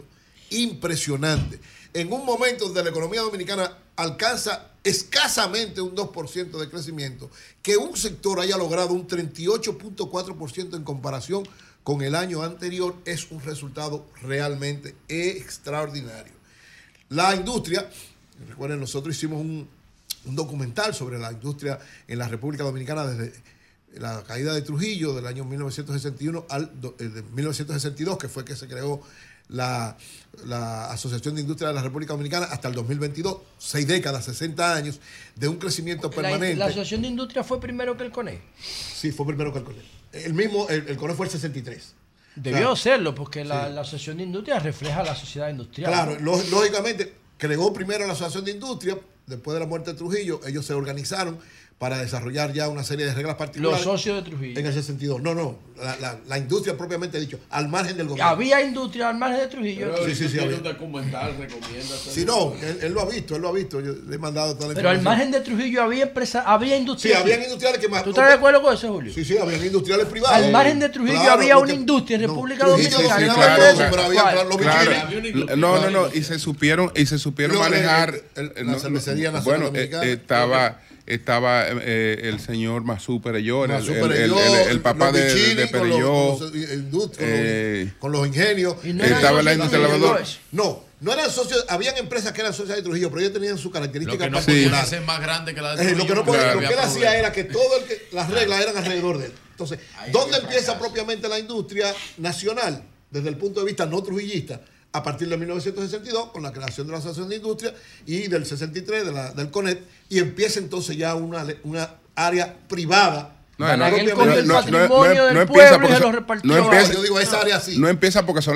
Impresionante. 0.49 1.59
En 1.93 2.11
un 2.11 2.25
momento 2.25 2.65
donde 2.65 2.83
la 2.83 2.89
economía 2.89 3.21
dominicana 3.21 3.84
alcanza 3.95 4.71
escasamente 4.83 5.81
un 5.81 5.95
2% 5.95 6.59
de 6.59 6.69
crecimiento, 6.69 7.29
que 7.61 7.77
un 7.77 7.97
sector 7.97 8.39
haya 8.39 8.57
logrado 8.57 8.93
un 8.93 9.07
38.4% 9.07 10.75
en 10.75 10.83
comparación 10.83 11.43
con 11.83 12.01
el 12.01 12.15
año 12.15 12.43
anterior 12.43 12.95
es 13.05 13.29
un 13.31 13.41
resultado 13.41 14.05
realmente 14.21 14.95
extraordinario. 15.07 16.33
La 17.09 17.35
industria, 17.35 17.87
recuerden, 18.49 18.79
nosotros 18.79 19.15
hicimos 19.15 19.39
un, 19.39 19.67
documental 20.25 20.95
sobre 20.95 21.19
la 21.19 21.31
industria 21.31 21.77
en 22.07 22.17
la 22.17 22.27
República 22.27 22.63
Dominicana 22.63 23.05
desde 23.05 23.31
la 23.93 24.23
caída 24.23 24.55
de 24.55 24.63
Trujillo 24.63 25.13
del 25.13 25.27
año 25.27 25.45
1961 25.45 26.47
al 26.49 26.71
eh, 26.97 27.03
de 27.03 27.21
1962, 27.21 28.17
que 28.17 28.27
fue 28.27 28.43
que 28.43 28.55
se 28.55 28.67
creó 28.67 29.01
la, 29.49 29.95
la 30.45 30.91
Asociación 30.91 31.35
de 31.35 31.41
Industria 31.41 31.69
de 31.69 31.73
la 31.75 31.81
República 31.81 32.13
Dominicana, 32.13 32.45
hasta 32.47 32.67
el 32.67 32.73
2022, 32.75 33.37
seis 33.57 33.87
décadas, 33.87 34.25
60 34.25 34.75
años 34.75 34.99
de 35.35 35.47
un 35.47 35.57
crecimiento 35.57 36.09
permanente. 36.09 36.55
la 36.55 36.65
Asociación 36.65 37.01
de 37.03 37.07
Industria 37.07 37.43
fue 37.43 37.59
primero 37.59 37.95
que 37.97 38.03
el 38.03 38.11
CONE. 38.11 38.41
Sí, 38.61 39.11
fue 39.11 39.25
primero 39.25 39.51
que 39.53 39.59
el 39.59 39.65
CONE. 39.65 39.81
El 40.13 40.33
mismo, 40.33 40.67
el, 40.69 40.87
el 40.89 40.97
CONE 40.97 41.13
fue 41.13 41.25
el 41.25 41.31
63. 41.31 41.93
Debió 42.35 42.59
Claro. 42.59 42.75
serlo, 42.75 43.15
porque 43.15 43.45
la, 43.45 43.67
Sí. 43.67 43.73
la 43.73 43.81
Asociación 43.81 44.17
de 44.17 44.23
Industria 44.23 44.59
refleja 44.59 45.03
la 45.03 45.15
sociedad 45.15 45.49
industrial. 45.49 45.91
Claro, 45.91 46.17
ló- 46.19 46.41
lógicamente 46.51 47.13
creó 47.37 47.71
primero 47.73 48.05
la 48.05 48.13
Asociación 48.13 48.45
de 48.45 48.51
Industria, 48.51 48.97
después 49.25 49.53
de 49.53 49.59
la 49.61 49.65
muerte 49.65 49.91
de 49.91 49.97
Trujillo, 49.97 50.39
ellos 50.45 50.65
se 50.65 50.73
organizaron 50.73 51.39
para 51.77 51.97
desarrollar 51.97 52.53
ya 52.53 52.69
una 52.69 52.83
serie 52.85 53.05
de 53.05 53.13
reglas 53.13 53.35
particulares. 53.35 53.85
Los 53.85 53.99
socios 53.99 54.23
de 54.23 54.29
Trujillo. 54.29 54.57
En 54.59 54.65
ese 54.65 54.81
sentido. 54.81 55.19
No, 55.19 55.35
no, 55.35 55.59
la, 55.77 55.97
la- 55.97 56.19
la 56.25 56.37
industria 56.37 56.77
propiamente 56.77 57.19
dicho, 57.19 57.37
al 57.49 57.67
margen 57.67 57.97
del 57.97 58.07
gobierno. 58.07 58.31
Había 58.31 58.61
industria 58.61 59.09
al 59.09 59.17
margen 59.17 59.39
de 59.41 59.47
Trujillo. 59.47 59.93
Sí, 60.05 60.15
sí, 60.15 60.29
sí, 60.29 60.39
había. 60.39 60.57
documental, 60.59 61.35
recomienda. 61.37 61.95
Sí, 62.09 62.23
no, 62.23 62.53
él, 62.61 62.79
él 62.81 62.93
lo 62.93 63.01
ha 63.01 63.05
visto, 63.05 63.35
él 63.35 63.41
lo 63.41 63.49
ha 63.49 63.51
visto. 63.51 63.81
Yo 63.81 63.91
le 64.07 64.15
he 64.15 64.17
mandado 64.17 64.55
toda 64.55 64.69
la 64.69 64.73
Pero 64.73 64.89
al 64.89 65.01
margen 65.01 65.31
de 65.31 65.41
Trujillo 65.41 65.83
había 65.83 66.03
empresa, 66.03 66.43
había 66.47 66.75
Sí, 66.75 66.79
industria. 66.79 67.19
habían 67.19 67.43
industriales 67.43 67.79
que 67.81 67.89
más. 67.89 68.03
¿Tú 68.05 68.11
estás 68.11 68.29
de 68.29 68.33
acuerdo 68.35 68.61
con 68.61 68.73
eso, 68.73 68.93
Julio? 68.93 69.13
Sí, 69.13 69.25
sí, 69.25 69.37
habían 69.37 69.65
industriales 69.65 70.05
privados. 70.05 70.37
Al 70.37 70.51
margen 70.53 70.79
de 70.79 70.87
Trujillo 70.89 71.19
Claro, 71.19 71.41
había 71.41 71.57
una 71.57 71.73
industria 71.73 72.15
en 72.15 72.21
República 72.21 72.65
Dominicana. 72.67 72.97
sí, 73.19 73.25
¿no 73.25 73.33
había 73.33 73.89
pero 73.91 74.01
había. 74.01 75.55
No, 75.57 75.81
no, 75.81 75.89
no. 75.89 76.07
Y 76.13 76.23
se 76.23 76.39
supieron, 76.39 76.89
y 76.95 77.05
se 77.05 77.19
supieron 77.19 77.57
manejar. 77.59 78.15
el- 78.35 78.53
eh, 78.55 78.63
la 78.63 78.79
cervecería 78.79 79.31
nacional 79.31 79.71
Bueno, 79.71 79.77
eh, 79.77 80.13
estaba, 80.13 80.79
estaba 81.05 81.65
eh, 81.69 82.19
el 82.23 82.39
señor 82.39 82.83
Masú 82.83 83.21
Perelló, 83.21 83.65
el, 83.65 83.71
Masú 83.71 83.91
el- 83.91 83.97
el- 83.97 84.09
Perelló, 84.09 84.39
el- 84.39 84.69
el 84.71 84.81
papá 84.81 85.11
de, 85.11 85.25
bichinis 85.33 85.57
de 85.57 85.71
con 85.71 85.89
los- 85.89 85.97
Perelló. 85.99 86.37
con 86.37 86.39
los 86.39 86.53
indust- 86.53 87.15
con 87.17 87.29
los- 87.29 87.39
eh, 87.39 87.93
con 87.99 88.11
los 88.11 88.27
ingenios. 88.27 88.75
no 88.83 89.03
Estaba 89.03 89.41
la 89.43 89.51
socios 89.51 89.53
industria 89.53 89.79
de 89.81 89.87
lavadora. 89.87 90.17
Trujillo. 90.19 90.39
No, 90.51 90.83
no 91.01 91.13
eran 91.13 91.29
socios, 91.29 91.65
habían 91.69 91.97
empresas 91.97 92.31
que 92.31 92.41
eran 92.41 92.53
socias 92.53 92.77
de 92.77 92.83
Trujillo, 92.83 93.09
pero 93.09 93.21
ellos 93.21 93.33
tenían 93.33 93.57
su 93.57 93.67
Lo 93.67 93.73
característica 93.73 94.25
que 94.25 94.29
no 94.31 94.37
ser 94.85 95.01
más 95.01 95.21
grande 95.21 95.53
que 95.53 95.61
la 95.61 95.75
de 95.75 95.83
Eh, 95.83 95.85
lo 95.91 96.05
Trujillo, 96.05 96.07
que 96.07 96.15
no 96.15 96.25
podía, 96.25 96.53
porque 96.53 96.61
lo 96.63 96.67
que 96.69 96.73
él 96.73 96.79
hacía 96.79 97.17
era 97.19 97.31
que 97.31 97.43
el 97.77 97.85
que, 97.85 98.07
las 98.11 98.29
reglas 98.31 98.61
eran 98.61 98.77
alrededor 98.77 99.17
de 99.19 99.25
él. 99.27 99.33
Entonces, 99.51 99.79
¿dónde 100.11 100.37
empieza 100.37 100.77
propiamente 100.79 101.29
la 101.29 101.37
industria 101.39 101.93
nacional 102.17 102.83
desde 103.11 103.29
el 103.29 103.37
punto 103.37 103.59
de 103.59 103.67
vista 103.67 103.85
no 103.85 104.01
trujillista? 104.03 104.59
A 104.95 105.03
partir 105.03 105.27
de 105.27 105.37
1962, 105.37 106.29
con 106.31 106.41
la 106.43 106.51
creación 106.53 106.87
de 106.87 106.93
la 106.93 106.99
Asociación 106.99 107.27
de 107.29 107.35
Industria 107.35 107.73
y 108.05 108.27
del 108.27 108.45
63, 108.45 109.05
de 109.05 109.11
la- 109.11 109.31
del 109.33 109.51
CONET, 109.51 109.81
y 110.09 110.19
empieza 110.19 110.59
entonces 110.59 110.95
ya 110.95 111.15
una, 111.15 111.45
una 111.63 111.89
área 112.15 112.55
privada. 112.69 113.31
No, 113.57 113.67
no, 113.67 113.77
no, 113.77 113.89
no, 113.89 113.97
no, 113.97 114.25
no, 114.25 114.87
no, 115.05 115.31
no 115.33 115.41
empieza 115.41 115.79
porque 115.79 115.95
son- 115.95 116.25
no 116.43 116.55
no 116.57 117.89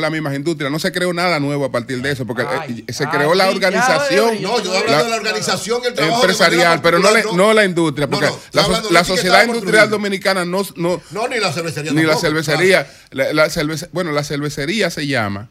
las 0.01 0.11
mismas 0.11 0.35
industrias. 0.35 0.69
No 0.69 0.77
se 0.79 0.91
creó 0.91 1.13
nada 1.13 1.39
nuevo 1.39 1.63
a 1.65 1.71
partir 1.71 2.01
de 2.01 2.11
eso, 2.11 2.25
porque 2.25 2.43
Ay, 2.47 2.83
eh, 2.85 2.91
se 2.93 3.05
ay, 3.05 3.09
creó 3.09 3.33
la 3.33 3.45
sí, 3.49 3.55
organización. 3.55 4.41
No, 4.41 4.61
yo 4.61 4.77
hablo 4.77 5.03
de 5.03 5.09
la 5.09 5.15
organización 5.15 5.81
el 5.85 5.93
trabajo 5.93 6.21
empresarial, 6.21 6.81
pero 6.81 6.99
no 6.99 7.03
la, 7.05 7.11
particular, 7.13 7.37
no 7.37 7.53
la 7.53 7.63
industria, 7.65 8.07
No, 8.07 8.11
porque 8.11 8.27
no, 8.53 8.69
la, 8.69 8.81
la 8.91 9.03
sociedad 9.05 9.45
industrial 9.45 9.89
dominicana 9.89 10.43
no, 10.45 10.63
no 10.75 11.01
No, 11.11 11.27
ni 11.29 11.37
la 11.39 11.51
cervecería 11.53 11.91
ni 11.93 12.03
la 12.03 12.17
cervecería, 12.17 12.91
la, 13.11 13.31
la 13.33 13.45
cervece- 13.49 13.87
bueno, 13.93 14.11
la 14.11 14.23
cervecería 14.25 14.89
se 14.89 15.07
llama. 15.07 15.49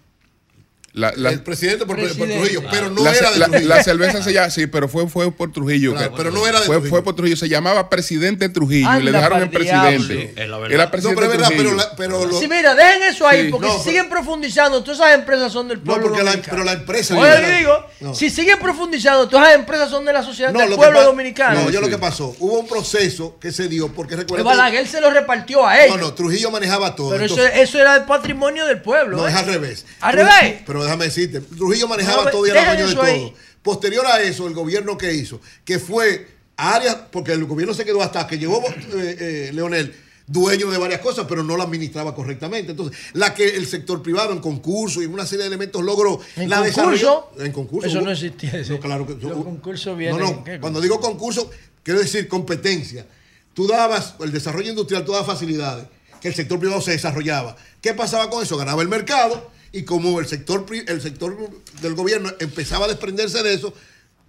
La, 0.98 1.12
la- 1.16 1.30
El 1.30 1.42
presidente 1.42 1.86
por, 1.86 1.96
por 1.96 2.08
Trujillo, 2.28 2.62
pero 2.70 2.90
no 2.90 3.04
la, 3.04 3.12
era 3.14 3.30
de 3.30 3.38
la- 3.38 3.46
Trujillo. 3.46 3.68
la 3.68 3.82
cerveza 3.84 4.22
se 4.22 4.32
llama, 4.32 4.50
sí, 4.50 4.66
pero 4.66 4.88
fue, 4.88 5.08
fue 5.08 5.30
por 5.32 5.52
Trujillo. 5.52 5.92
Claro, 5.92 6.10
que- 6.10 6.16
pero 6.16 6.30
no 6.30 6.46
era 6.46 6.58
de 6.60 6.66
fue, 6.66 6.76
Trujillo. 6.76 6.90
fue 6.90 7.04
por 7.04 7.14
Trujillo, 7.14 7.36
se 7.36 7.48
llamaba 7.48 7.88
presidente 7.88 8.48
Trujillo 8.48 8.98
y 8.98 9.02
le 9.04 9.12
dejaron 9.12 9.38
diablo. 9.38 9.58
presidente. 9.58 10.32
Sí, 10.34 10.40
es 10.40 10.48
la 10.48 10.58
verdad. 10.58 10.74
Era 10.74 10.84
No, 10.86 10.90
presidente 10.90 11.20
pero 11.20 11.32
es 11.32 11.38
verdad, 11.38 11.48
Trujillo. 11.54 11.70
pero, 11.70 11.76
la- 11.76 11.96
pero 11.96 12.26
lo- 12.26 12.40
Sí, 12.40 12.48
mira, 12.48 12.74
dejen 12.74 13.02
eso 13.04 13.28
ahí, 13.28 13.44
Sí, 13.44 13.50
porque 13.50 13.66
no, 13.68 13.72
si 13.74 13.78
pero- 13.78 13.90
siguen 13.90 14.08
profundizando, 14.10 14.82
todas 14.82 14.98
esas 15.00 15.14
empresas 15.14 15.52
son 15.52 15.68
del 15.68 15.78
No, 15.78 15.84
pueblo 15.84 16.02
porque 16.08 16.22
la, 16.24 16.30
dominicano. 16.32 16.50
pero 16.56 16.64
la 16.64 16.72
empresa. 16.72 17.16
Oye, 17.16 17.58
digo, 17.58 17.86
No. 18.00 18.14
si 18.14 18.30
siguen 18.30 18.58
profundizando, 18.58 19.28
todas 19.28 19.48
esas 19.48 19.60
empresas 19.60 19.90
son 19.90 20.04
de 20.04 20.12
la 20.12 20.22
sociedad 20.22 20.52
No, 20.52 20.58
del 20.60 20.74
pueblo 20.74 21.02
dominicano. 21.04 21.62
No, 21.62 21.70
yo 21.70 21.80
lo 21.80 21.88
que 21.88 21.98
pasó, 21.98 22.34
hubo 22.40 22.58
un 22.58 22.66
proceso 22.66 23.38
que 23.40 23.52
se 23.52 23.68
dio 23.68 23.88
porque 23.88 24.14
Que 24.16 24.22
recuerda. 24.22 24.44
Balaguer 24.44 24.86
se 24.88 25.00
lo 25.00 25.10
repartió 25.10 25.66
a 25.66 25.80
ellos. 25.84 25.96
No, 25.96 26.08
no, 26.08 26.14
Trujillo 26.14 26.50
manejaba 26.50 26.96
todo. 26.96 27.10
pero 27.10 27.24
eso, 27.24 27.44
eso 27.46 27.78
era 27.78 27.94
el 27.96 28.04
patrimonio 28.04 28.66
del 28.66 28.80
pueblo. 28.80 29.16
No, 29.18 29.26
¿eh? 29.26 29.30
es 29.30 29.36
al 29.36 29.46
revés. 29.46 29.84
¿Al 30.00 30.12
Trujillo- 30.16 30.32
revés? 30.40 30.62
Pero 30.66 30.87
déjame 30.88 31.04
decirte, 31.06 31.40
Trujillo 31.40 31.86
manejaba 31.88 32.24
No, 32.24 32.30
todo 32.30 32.46
y 32.46 32.50
era 32.50 32.64
dueño 32.74 32.88
de 32.88 32.94
todo. 32.94 33.04
ahí. 33.04 33.34
Posterior 33.62 34.06
a 34.06 34.22
eso, 34.22 34.46
el 34.46 34.54
gobierno 34.54 34.96
que 34.96 35.12
hizo, 35.12 35.40
que 35.64 35.78
fue 35.78 36.26
áreas, 36.56 36.96
porque 37.10 37.32
el 37.32 37.44
gobierno 37.44 37.74
se 37.74 37.84
quedó 37.84 38.02
hasta 38.02 38.26
que 38.26 38.38
llegó 38.38 38.62
eh, 38.66 39.16
eh, 39.20 39.50
Leonel, 39.52 39.94
dueño 40.26 40.70
de 40.70 40.78
varias 40.78 41.00
cosas, 41.00 41.26
pero 41.28 41.42
no 41.42 41.56
la 41.56 41.64
administraba 41.64 42.14
correctamente. 42.14 42.72
Entonces, 42.72 42.98
la 43.14 43.32
que 43.34 43.48
el 43.56 43.66
sector 43.66 44.02
privado 44.02 44.32
en 44.32 44.40
concurso 44.40 45.00
y 45.00 45.04
en 45.06 45.12
una 45.14 45.24
serie 45.26 45.42
de 45.44 45.48
elementos 45.48 45.82
logró 45.82 46.20
¿En 46.36 46.50
la 46.50 46.62
concurso? 46.70 47.30
En 47.38 47.52
concurso. 47.52 47.88
Eso 47.88 48.00
no 48.00 48.10
existía. 48.10 48.50
ese- 48.58 48.72
No, 48.74 48.80
claro 48.80 49.06
que 49.06 49.14
Los 49.14 49.44
concursos 49.44 49.96
vienen. 49.96 50.18
no, 50.20 50.44
no. 50.46 50.60
Cuando 50.60 50.80
digo 50.80 51.00
concurso, 51.00 51.50
quiero 51.82 52.00
decir 52.00 52.28
competencia. 52.28 53.06
Tú 53.54 53.66
dabas, 53.66 54.14
el 54.20 54.30
desarrollo 54.32 54.70
industrial, 54.70 55.04
tú 55.04 55.12
dabas 55.12 55.26
facilidades, 55.26 55.86
que 56.20 56.28
el 56.28 56.34
sector 56.34 56.58
privado 56.60 56.80
se 56.80 56.92
desarrollaba. 56.92 57.56
¿Qué 57.80 57.94
pasaba 57.94 58.28
con 58.30 58.42
eso? 58.42 58.56
Ganaba 58.56 58.82
el 58.82 58.88
mercado 58.88 59.50
Y 59.72 59.82
como 59.82 60.20
el 60.20 60.26
sector, 60.26 60.66
el 60.86 61.00
sector 61.00 61.36
del 61.82 61.94
gobierno 61.94 62.30
empezaba 62.40 62.86
a 62.86 62.88
desprenderse 62.88 63.42
de 63.42 63.54
eso, 63.54 63.74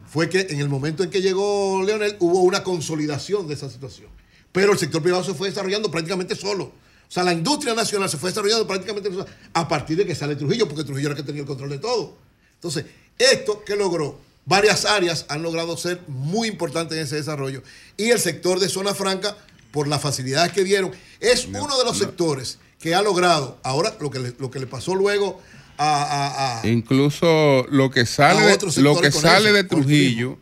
fue 0.08 0.28
que 0.28 0.48
en 0.50 0.60
el 0.60 0.70
momento 0.70 1.04
en 1.04 1.10
que 1.10 1.22
llegó 1.22 1.84
Leonel 1.84 2.18
hubo 2.20 2.42
una 2.42 2.64
consolidación 2.64 3.48
de 3.48 3.54
esa 3.54 3.70
situación. 3.70 4.10
Pero 4.52 4.74
el 4.74 4.80
sector 4.80 5.02
privado 5.02 5.24
se 5.24 5.34
fue 5.34 5.50
desarrollando 5.50 5.92
prácticamente 5.92 6.36
solo. 6.36 6.66
O 6.66 7.12
sea, 7.12 7.24
la 7.24 7.34
industria 7.34 7.74
nacional 7.74 8.10
se 8.10 8.18
fue 8.18 8.30
desarrollando 8.30 8.68
prácticamente 8.68 9.10
sola 9.10 9.26
a 9.54 9.68
partir 9.68 9.98
de 9.98 10.06
que 10.06 10.16
sale 10.16 10.36
Trujillo, 10.36 10.68
porque 10.68 10.84
Trujillo 10.84 11.10
era 11.10 11.18
el 11.18 11.24
que 11.24 11.26
tenía 11.26 11.42
el 11.42 11.48
control 11.48 11.70
de 11.70 11.80
todo. 11.80 12.16
Entonces, 12.56 12.86
esto 13.18 13.64
que 13.64 13.76
logró, 13.76 14.20
varias 14.46 14.86
áreas 14.86 15.26
han 15.30 15.42
logrado 15.42 15.78
ser 15.78 16.02
muy 16.08 16.48
importantes 16.48 16.98
en 16.98 17.04
ese 17.04 17.16
desarrollo. 17.16 17.64
Y 17.98 18.10
el 18.10 18.20
sector 18.20 18.60
de 18.60 18.70
zona 18.70 18.94
franca, 18.94 19.38
por 19.72 19.88
las 19.88 20.02
facilidades 20.02 20.52
que 20.52 20.64
dieron, 20.64 20.92
es 21.20 21.46
uno 21.46 21.78
de 21.78 21.86
los 21.86 21.98
sectores 21.98 22.58
que 22.80 22.96
ha 22.96 23.02
logrado, 23.02 23.60
ahora 23.64 23.94
lo 24.00 24.10
que 24.10 24.20
le, 24.20 24.34
lo 24.40 24.50
que 24.50 24.60
le 24.60 24.68
pasó 24.68 24.96
luego 24.96 25.42
a- 25.78 26.04
a- 26.04 26.62
a, 26.62 26.68
Incluso 26.68 27.66
lo 27.70 27.90
que 27.90 28.06
sale, 28.06 28.58
lo 28.78 29.00
que 29.00 29.12
sale 29.12 29.50
eso, 29.50 29.54
de 29.56 29.64
Trujillo, 29.64 30.38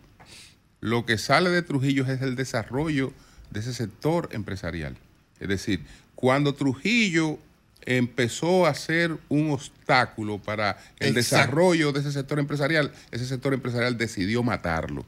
lo 0.80 1.06
que 1.06 1.17
sale 1.17 1.49
de 1.49 1.61
Trujillo 1.61 2.06
es 2.11 2.22
el 2.22 2.35
desarrollo 2.35 3.11
de 3.51 3.59
ese 3.59 3.74
sector 3.74 4.30
empresarial. 4.32 4.98
Es 5.40 5.48
decir, 5.48 5.83
cuando 6.16 6.53
Trujillo 6.56 7.38
empezó 7.85 8.66
a 8.66 8.74
ser 8.74 9.17
un 9.30 9.51
obstáculo 9.51 10.40
para 10.40 10.77
el 10.99 11.16
Exacto. 11.16 11.16
desarrollo 11.45 11.91
de 11.91 12.01
ese 12.01 12.11
sector 12.11 12.38
empresarial, 12.40 12.91
ese 13.11 13.25
sector 13.25 13.53
empresarial 13.53 13.98
decidió 13.98 14.43
matarlo. 14.43 15.06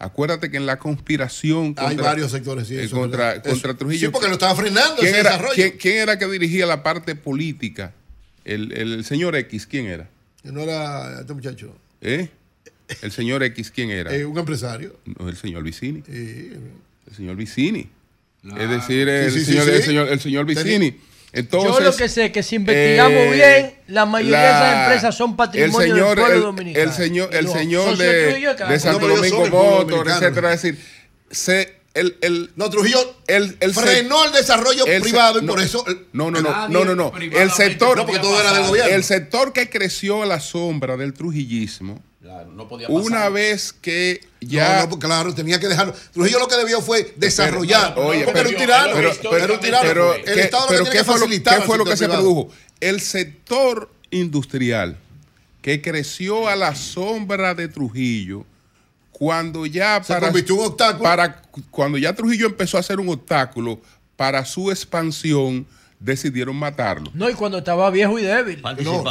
Acuérdate 0.00 0.50
que 0.50 0.56
en 0.58 0.66
la 0.66 0.78
conspiración 0.78 1.74
Hay 1.76 1.88
contra- 1.96 2.04
varios 2.06 2.30
sectores, 2.30 2.68
sí, 2.68 2.74
eh, 2.76 2.84
eso 2.84 2.96
es 2.96 3.00
contra, 3.00 3.42
Trujillo. 3.76 4.06
sí, 4.08 4.12
porque 4.12 4.28
lo 4.28 4.34
estaba 4.34 4.54
frenando 4.54 4.96
¿Quién 4.96 5.08
ese 5.08 5.20
era, 5.20 5.30
desarrollo. 5.30 5.54
quién- 5.54 5.72
quién 5.78 5.96
era 5.98 6.18
que 6.18 6.26
dirigía 6.28 6.66
la 6.66 6.82
parte 6.84 7.14
política? 7.16 7.92
El, 8.44 8.72
el 8.72 9.04
señor 9.04 9.34
X, 9.36 9.66
¿quién 9.66 9.86
era? 9.86 10.08
que 10.42 10.52
no 10.52 10.60
era 10.60 11.20
este 11.20 11.34
muchacho, 11.34 11.76
¿Eh? 12.00 12.28
El 13.02 13.10
señor 13.12 13.42
X, 13.42 13.70
¿quién 13.72 13.90
era? 13.90 14.14
eh, 14.14 14.24
un 14.24 14.38
empresario. 14.38 14.96
No, 15.04 15.28
el 15.28 15.36
señor 15.36 15.62
Vicini. 15.64 16.02
Sí. 16.06 16.52
El 17.10 17.16
señor 17.16 17.36
Vicini. 17.36 17.90
Es 18.56 18.70
decir, 18.70 19.08
el, 19.08 19.32
Sí, 19.32 19.40
sí, 19.40 19.44
sí, 19.46 19.50
señor, 19.52 19.64
sí. 19.66 19.70
el, 19.72 19.82
señor, 19.82 20.08
el 20.08 20.20
señor 20.20 20.46
Vicini. 20.46 20.96
Entonces, 21.32 21.72
Yo 21.72 21.80
lo 21.80 21.94
que 21.94 22.08
sé 22.08 22.26
es 22.26 22.32
que 22.32 22.42
si 22.42 22.56
investigamos 22.56 23.12
eh, 23.12 23.30
bien, 23.32 23.74
la 23.88 24.06
mayoría 24.06 24.38
de 24.40 24.46
esas 24.48 24.82
empresas 24.84 25.14
son 25.14 25.36
patrimonio 25.36 25.80
el 25.80 25.88
señor, 25.90 26.08
del 26.08 26.18
pueblo 26.24 26.36
el- 26.36 26.42
dominicano. 26.42 26.84
El 26.84 26.92
señor, 26.92 27.34
el 27.34 27.48
señor 27.48 27.96
de. 27.98 28.78
Santo 28.80 29.08
No, 29.08 29.14
Domingo 29.16 29.46
Motor, 29.46 30.08
etcétera. 30.08 30.54
Es 30.54 30.62
decir, 30.62 30.82
se, 31.30 31.74
el, 31.92 32.16
el, 32.22 32.50
No, 32.56 32.70
Trujillo 32.70 32.98
el, 33.26 33.56
el 33.60 33.74
se- 33.74 33.80
frenó 33.80 34.24
el 34.24 34.32
desarrollo 34.32 34.84
se- 34.86 35.00
privado 35.02 35.38
y 35.40 35.42
no, 35.42 35.52
por 35.52 35.60
eso. 35.60 35.84
No, 36.12 36.30
no, 36.30 36.40
no, 36.40 36.68
no, 36.68 36.84
no, 36.84 36.94
no. 36.94 37.12
El 37.18 37.50
sector, 37.50 37.98
No, 37.98 38.06
porque 38.06 38.20
todo 38.20 38.40
era 38.40 38.54
del 38.54 38.66
gobierno. 38.66 38.94
el 38.94 39.04
sector 39.04 39.52
que 39.52 39.68
creció 39.68 40.22
a 40.22 40.26
la 40.26 40.40
sombra 40.40 40.96
del 40.96 41.12
trujillismo, 41.12 42.02
no 42.54 42.68
podía 42.68 42.88
una 42.88 43.28
vez 43.28 43.72
que 43.72 44.20
ya 44.40 44.82
No, 44.84 44.90
no, 44.90 44.98
claro, 44.98 45.34
tenía 45.34 45.58
que 45.58 45.68
dejarlo. 45.68 45.94
Trujillo 46.12 46.38
lo 46.38 46.48
que 46.48 46.56
debió 46.56 46.80
fue 46.80 47.14
desarrollar. 47.16 47.94
Pero- 47.94 48.06
oye, 48.08 48.24
porque 48.24 48.32
pero- 48.42 48.48
era 48.48 48.58
un 48.58 48.64
tirano. 48.64 48.92
pero- 48.94 49.12
pero, 49.30 49.44
era 49.44 49.52
un 49.54 49.60
tirano. 49.60 49.88
pero, 49.88 50.14
el 50.14 50.24
¿qué- 50.24 50.40
Estado 50.42 50.62
lo 50.64 50.68
pero 50.70 50.84
que 50.84 50.90
¿qué 50.90 51.04
fue 51.04 51.14
lo- 51.14 51.20
facilitar 51.20 51.60
¿qué 51.60 51.66
fue 51.66 51.78
lo 51.78 51.84
que 51.84 51.96
se 51.96 52.08
produjo? 52.08 52.48
El 52.80 53.00
sector 53.00 53.90
industrial 54.10 54.96
que 55.62 55.82
creció 55.82 56.48
a 56.48 56.56
la 56.56 56.74
sombra 56.74 57.54
de 57.54 57.68
Trujillo, 57.68 58.44
cuando 59.10 59.66
ya 59.66 60.02
Se 60.02 60.12
para, 60.12 60.28
convirtió 60.28 60.54
un 60.54 60.66
obstáculo. 60.66 61.02
para 61.02 61.42
cuando 61.70 61.98
ya 61.98 62.12
Trujillo 62.14 62.46
empezó 62.46 62.78
a 62.78 62.82
ser 62.82 63.00
un 63.00 63.08
obstáculo 63.08 63.80
para 64.16 64.44
su 64.44 64.70
expansión, 64.70 65.66
decidieron 66.00 66.54
matarlo. 66.56 67.10
No, 67.12 67.28
y 67.28 67.34
cuando 67.34 67.58
estaba 67.58 67.90
viejo 67.90 68.18
y 68.18 68.22
débil. 68.22 68.62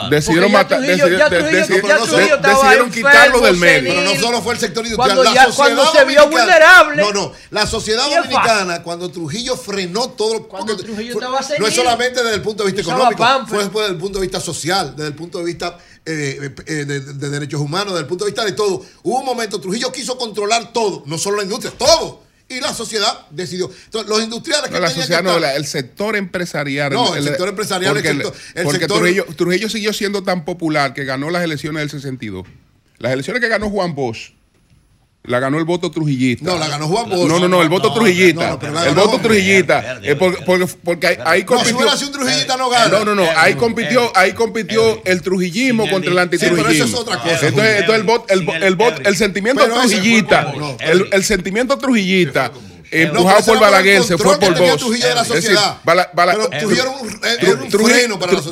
Decidieron 0.10 0.52
Trujillo- 0.52 1.08
decidieron, 1.10 2.38
estaba 2.38 2.54
decidieron 2.54 2.92
quitarlo 2.92 3.40
del 3.42 3.58
medio. 3.58 3.94
Pero 3.94 4.02
no 4.14 4.16
solo 4.22 4.42
fue 4.42 4.54
el 4.54 4.60
sector 4.60 4.86
industrial. 4.86 5.16
Cuando 5.16 5.24
la 5.24 5.34
ya- 5.34 5.46
sociedad 5.46 5.76
cuando 5.76 5.92
se 5.92 6.06
vio 6.06 6.22
dominicana- 6.22 6.46
vulnerable. 6.46 7.02
No, 7.04 7.12
no. 7.12 7.32
La 7.52 7.68
sociedad 7.68 8.06
dominicana, 8.10 8.84
cuando 8.84 9.12
Trujillo 9.12 9.58
frenó 9.58 10.10
todo. 10.12 10.48
Cuando 10.48 10.74
porque 10.76 10.84
Trujillo 10.88 11.14
fue- 11.14 11.22
estaba 11.24 11.42
No 11.60 11.68
es 11.68 11.76
solamente 11.76 12.24
desde 12.24 12.36
el 12.36 12.42
punto 12.42 12.64
de 12.64 12.72
vista 12.72 12.82
económico, 12.90 13.24
fue 13.48 13.58
después 13.60 13.84
desde 13.84 13.94
el 13.96 14.02
punto 14.02 14.20
de 14.20 14.26
vista 14.26 14.40
social, 14.40 14.94
desde 14.96 15.10
el 15.10 15.16
punto 15.16 15.40
de 15.40 15.44
vista 15.46 15.78
eh, 16.10 16.56
eh, 16.68 16.74
de, 16.86 17.02
de 17.02 17.30
derechos 17.30 17.60
humanos, 17.60 17.88
desde 17.88 18.02
el 18.04 18.08
punto 18.08 18.24
de 18.24 18.32
vista 18.32 18.46
de 18.46 18.54
todo. 18.54 18.82
Hubo 19.04 19.20
un 19.20 19.26
momento, 19.26 19.60
Trujillo 19.60 19.92
quiso 19.92 20.18
controlar 20.18 20.72
todo, 20.72 21.04
no 21.06 21.18
solo 21.18 21.36
la 21.38 21.44
industria, 21.44 21.74
todo. 21.78 22.24
Y 22.50 22.62
la 22.62 22.74
sociedad 22.74 23.26
decidió. 23.30 23.70
Entonces, 23.86 24.10
los 24.10 24.24
industriales 24.24 24.70
que 24.70 24.76
No, 24.76 24.80
la 24.80 24.88
tenían 24.88 25.04
sociedad 25.04 25.20
que 25.22 25.28
no, 25.28 25.40
la- 25.40 25.56
el 25.56 25.66
sector 25.66 26.16
empresarial. 26.16 26.94
No, 26.94 27.14
el 27.16 27.24
sector 27.24 27.50
empresarial, 27.50 27.98
el 27.98 28.02
Porque, 28.04 28.18
sector- 28.18 28.34
el 28.56 28.64
porque 28.64 28.80
sector- 28.80 28.98
Trujillo, 29.00 29.26
Trujillo 29.36 29.70
siguió 29.70 29.92
siendo 29.94 30.24
tan 30.24 30.46
popular 30.46 30.94
que 30.94 31.04
ganó 31.04 31.30
las 31.30 31.44
elecciones 31.44 31.82
del 31.82 31.90
62. 31.90 32.48
Las 33.00 33.12
elecciones 33.12 33.42
que 33.42 33.50
ganó 33.50 33.70
Juan 33.70 33.94
Bosch, 33.96 34.32
la 35.24 35.40
ganó 35.42 35.58
el 35.58 35.66
voto 35.66 35.92
trujillista. 35.92 36.46
No, 36.46 36.58
la 36.58 36.70
ganó 36.70 36.88
Juan 36.88 37.10
Bosch. 37.10 37.28
No, 37.28 37.38
no, 37.40 37.50
no, 37.50 37.62
el 37.62 37.68
voto 37.68 37.90
No, 37.90 37.94
trujillista. 37.96 38.44
no, 38.46 38.50
no, 38.52 38.60
pero 38.60 38.74
la 38.74 38.86
el 38.88 38.96
voto 38.96 39.20
trujillista. 39.20 40.00
Eh, 40.02 40.16
porque, 40.16 40.42
porque, 40.46 40.68
porque 40.84 41.08
ahí, 41.08 41.18
ahí 41.26 41.46
No, 41.50 41.66
si 41.66 41.74
compitió. 41.74 42.06
un 42.08 42.12
trujillista, 42.14 42.56
no 42.56 42.70
gana. 42.70 42.88
No, 42.88 43.04
no, 43.04 43.14
no. 43.14 43.28
Ahí 43.36 43.56
compitió, 43.56 44.10
ahí 44.16 44.32
compitió 44.32 45.02
el 45.04 45.22
trujillismo 45.22 45.90
contra 45.90 46.12
el 46.12 46.30
Sí, 46.30 46.38
pero 46.40 46.56
eso 46.56 46.56
antitrujillismo. 46.56 46.86
es 46.86 46.94
otra 46.94 47.18
cosa. 47.20 47.48
Entonces, 47.48 47.80
entonces 47.80 47.96
el 47.96 48.04
voto, 48.04 48.26
el, 48.30 48.64
el, 48.64 48.76
voto- 48.78 49.02
el 49.04 49.16
sentimiento 49.18 49.66
trujillista, 49.66 50.54
el, 50.80 51.08
el 51.12 51.24
sentimiento 51.26 51.78
trujillista, 51.78 52.52
empujado 52.92 53.26
pero 53.26 53.40
ese 53.40 53.52
por 53.52 53.60
Balaguer, 53.60 54.04
se 54.04 54.18
fue 54.18 54.40
por 54.40 54.58
Bosch. 54.58 54.82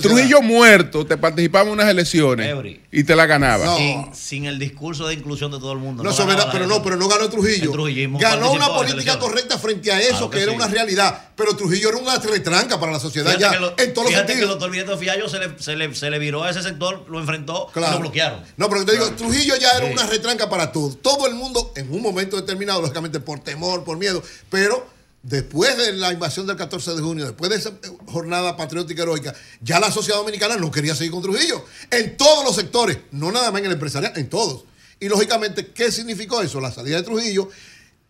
Trujillo 0.01 0.41
muerto, 0.41 1.05
te 1.05 1.17
participaba 1.17 1.65
en 1.67 1.73
unas 1.73 1.89
elecciones 1.89 2.55
y 2.91 3.03
te 3.03 3.15
la 3.15 3.25
ganaba. 3.25 3.75
Sin, 3.77 4.13
sin 4.15 4.45
el 4.45 4.59
discurso 4.59 5.07
de 5.07 5.13
inclusión 5.15 5.51
de 5.51 5.59
todo 5.59 5.73
el 5.73 5.79
mundo. 5.79 6.03
No, 6.03 6.09
eso 6.11 6.21
es 6.23 6.27
ganaba 6.27 6.45
verdad, 6.45 6.53
la 6.53 6.59
pero 6.59 6.67
no, 6.77 6.83
pero 6.83 6.95
no 6.97 7.07
ganó 7.07 7.29
Trujillo. 7.29 7.71
Ganó 8.19 8.51
una 8.51 8.67
política 8.67 9.19
correcta 9.19 9.57
frente 9.57 9.91
a 9.91 9.99
eso, 10.01 10.29
Claro 10.29 10.29
que, 10.29 10.37
que 10.37 10.43
era 10.43 10.51
sí. 10.51 10.55
una 10.57 10.67
realidad. 10.67 11.29
Pero 11.35 11.55
Trujillo 11.55 11.89
era 11.89 11.97
una 11.97 12.17
retranca 12.17 12.79
para 12.79 12.93
la 12.93 12.99
sociedad 12.99 13.35
Fíjate 13.35 13.57
ya, 13.59 13.83
en 13.83 13.93
todos 13.93 14.05
los 14.05 14.11
fíjate 14.13 14.27
que 14.27 14.31
el 14.33 14.37
sentidos. 14.39 14.49
doctor 14.51 14.71
Vieto 14.71 14.97
Fiallo 14.97 15.29
se 15.29 15.39
le, 15.39 15.59
se, 15.59 15.75
le, 15.75 15.93
se 15.95 16.09
le 16.09 16.19
viró 16.19 16.43
a 16.43 16.49
ese 16.49 16.61
sector, 16.63 17.05
lo 17.09 17.19
enfrentó 17.19 17.69
y 17.75 17.79
lo 17.79 17.99
bloquearon. 17.99 18.41
No, 18.57 18.69
pero 18.69 18.85
te 18.85 18.93
digo, 18.93 19.09
Trujillo 19.11 19.55
ya 19.57 19.71
era 19.71 19.85
Sí. 19.85 19.91
una 19.93 20.05
retranca 20.07 20.49
para 20.49 20.71
todo. 20.71 20.95
Todo 20.95 21.27
el 21.27 21.35
mundo, 21.35 21.71
en 21.75 21.91
un 21.93 22.01
momento 22.01 22.35
determinado, 22.37 22.81
lógicamente 22.81 23.19
por 23.19 23.39
temor, 23.39 23.83
por 23.83 23.97
miedo, 23.97 24.23
pero 24.49 24.87
después 25.23 25.75
de 25.77 25.93
la 25.93 26.13
invasión 26.13 26.45
del 26.45 26.55
14 26.55 26.95
de 26.95 27.01
junio, 27.01 27.25
después 27.25 27.49
de 27.49 27.57
esa 27.57 27.69
eh, 27.69 27.91
jornada 28.05 28.55
patriótica 28.55 29.03
heroica, 29.03 29.33
ya 29.61 29.79
la 29.79 29.91
sociedad 29.91 30.19
dominicana 30.19 30.55
no 30.57 30.71
quería 30.71 30.95
seguir 30.95 31.11
con 31.11 31.21
Trujillo. 31.21 31.65
En 31.89 32.15
todos 32.15 32.45
los 32.45 32.55
sectores, 32.55 32.97
no 33.11 33.31
nada 33.31 33.51
más 33.51 33.59
en 33.59 33.67
el 33.67 33.73
empresarial, 33.73 34.13
en 34.15 34.29
todos. 34.29 34.65
Y 34.99 35.09
lógicamente, 35.09 35.67
¿qué 35.67 35.91
significó 35.91 36.41
eso? 36.41 36.61
La 36.61 36.71
salida 36.71 36.97
de 36.97 37.03
Trujillo 37.03 37.49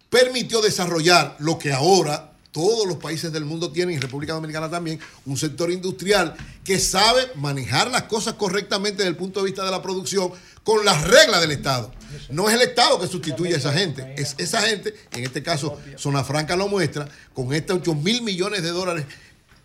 permitió 0.09 0.61
desarrollar 0.61 1.35
lo 1.39 1.57
que 1.57 1.73
ahora 1.73 2.34
todos 2.55 2.87
los 2.87 2.95
países 2.95 3.33
del 3.33 3.43
mundo 3.43 3.69
tienen, 3.69 3.95
y 3.95 3.99
República 3.99 4.31
Dominicana 4.31 4.71
también, 4.71 4.97
un 5.25 5.35
sector 5.35 5.69
industrial 5.69 6.37
que 6.63 6.79
sabe 6.79 7.23
manejar 7.35 7.91
las 7.91 8.03
cosas 8.03 8.35
correctamente 8.35 8.99
desde 8.99 9.09
el 9.09 9.17
punto 9.17 9.41
de 9.41 9.47
vista 9.47 9.65
de 9.65 9.71
la 9.71 9.81
producción 9.81 10.31
con 10.63 10.85
las 10.85 11.05
reglas 11.05 11.41
del 11.41 11.51
Estado. 11.51 11.91
No 12.29 12.47
es 12.47 12.55
el 12.55 12.61
Estado 12.61 12.97
que 12.97 13.07
sustituye 13.07 13.55
a 13.55 13.57
esa 13.57 13.73
gente, 13.73 14.15
es 14.17 14.35
esa 14.37 14.61
gente, 14.61 14.95
en 15.11 15.25
este 15.25 15.43
caso 15.43 15.77
Zona 15.97 16.23
Franca 16.23 16.55
lo 16.55 16.69
muestra, 16.69 17.09
con 17.33 17.53
estos 17.53 17.79
8 17.81 17.93
mil 17.93 18.21
millones 18.21 18.63
de 18.63 18.69
dólares 18.69 19.05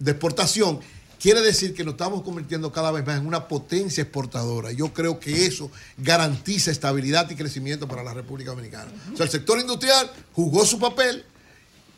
de 0.00 0.10
exportación, 0.10 0.80
quiere 1.20 1.42
decir 1.42 1.74
que 1.74 1.84
nos 1.84 1.94
estamos 1.94 2.22
convirtiendo 2.22 2.72
cada 2.72 2.90
vez 2.90 3.06
más 3.06 3.20
en 3.20 3.26
una 3.28 3.46
potencia 3.46 4.02
exportadora. 4.02 4.72
Yo 4.72 4.92
creo 4.92 5.20
que 5.20 5.46
eso 5.46 5.70
garantiza 5.96 6.72
estabilidad 6.72 7.30
y 7.30 7.36
crecimiento 7.36 7.86
para 7.86 8.02
la 8.02 8.14
República 8.14 8.50
Dominicana. 8.50 8.90
O 9.12 9.16
sea, 9.16 9.26
el 9.26 9.30
sector 9.30 9.60
industrial 9.60 10.10
jugó 10.32 10.66
su 10.66 10.80
papel, 10.80 11.24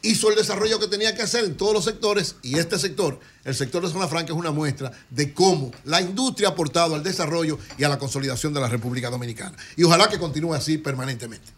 hizo 0.02 0.30
el 0.30 0.36
desarrollo 0.36 0.78
que 0.78 0.88
tenía 0.88 1.14
que 1.14 1.22
hacer 1.22 1.44
en 1.44 1.56
todos 1.56 1.72
los 1.72 1.84
sectores 1.84 2.36
y 2.42 2.58
este 2.58 2.78
sector, 2.78 3.18
el 3.44 3.54
sector 3.54 3.82
de 3.82 3.90
Zona 3.90 4.08
Franca, 4.08 4.32
es 4.32 4.38
una 4.38 4.50
muestra 4.50 4.92
de 5.10 5.32
cómo 5.32 5.70
la 5.84 6.00
industria 6.00 6.48
ha 6.48 6.52
aportado 6.52 6.94
al 6.94 7.02
desarrollo 7.02 7.58
y 7.78 7.84
a 7.84 7.88
la 7.88 7.98
consolidación 7.98 8.52
de 8.52 8.60
la 8.60 8.68
República 8.68 9.10
Dominicana. 9.10 9.56
Y 9.76 9.84
ojalá 9.84 10.08
que 10.08 10.18
continúe 10.18 10.54
así 10.54 10.78
permanentemente. 10.78 11.52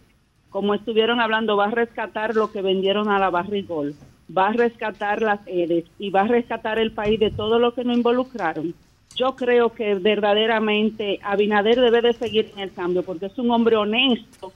como 0.49 0.73
estuvieron 0.73 1.19
hablando, 1.19 1.57
va 1.57 1.65
a 1.65 1.71
rescatar 1.71 2.35
lo 2.35 2.51
que 2.51 2.61
vendieron 2.61 3.09
a 3.09 3.19
la 3.19 3.29
Barrigol, 3.29 3.95
va 4.35 4.47
a 4.49 4.53
rescatar 4.53 5.21
las 5.21 5.39
EDES 5.45 5.85
y 5.99 6.09
va 6.09 6.21
a 6.21 6.27
rescatar 6.27 6.79
el 6.79 6.91
país 6.91 7.19
de 7.19 7.31
todo 7.31 7.59
lo 7.59 7.73
que 7.73 7.83
nos 7.83 7.97
involucraron. 7.97 8.73
Yo 9.15 9.35
creo 9.35 9.71
que 9.73 9.95
verdaderamente 9.95 11.19
Abinader 11.23 11.79
debe 11.79 12.01
de 12.01 12.13
seguir 12.13 12.51
en 12.55 12.59
el 12.61 12.73
cambio 12.73 13.03
porque 13.03 13.27
es 13.27 13.37
un 13.37 13.49
hombre 13.51 13.75
honesto 13.77 14.51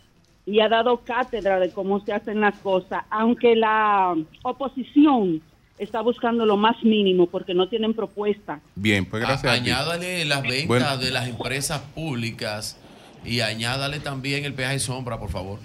y 0.45 0.59
ha 0.61 0.67
dado 0.69 0.97
cátedra 0.97 1.59
de 1.59 1.71
cómo 1.71 1.99
se 2.03 2.11
hacen 2.13 2.41
las 2.41 2.57
cosas, 2.59 3.03
aunque 3.09 3.55
la 3.55 4.15
oposición 4.43 5.41
está 5.77 6.01
buscando 6.01 6.45
lo 6.45 6.57
más 6.57 6.81
mínimo 6.83 7.27
porque 7.27 7.53
no 7.53 7.69
tienen 7.69 7.93
propuesta. 7.93 8.59
Bien, 8.75 9.05
pues 9.05 9.21
gracias. 9.21 9.45
A- 9.53 9.55
a 9.55 9.63
ti. 9.63 9.69
añádale 9.69 10.25
las 10.25 10.41
ventas 10.41 10.67
Bueno. 10.67 10.97
de 10.97 11.11
las 11.11 11.27
empresas 11.29 11.79
públicas 11.95 12.77
y 13.25 13.41
añádale 13.41 13.99
también 13.99 14.45
el 14.45 14.53
peaje 14.53 14.79
sombra, 14.79 15.19
por 15.19 15.29
favor. 15.29 15.59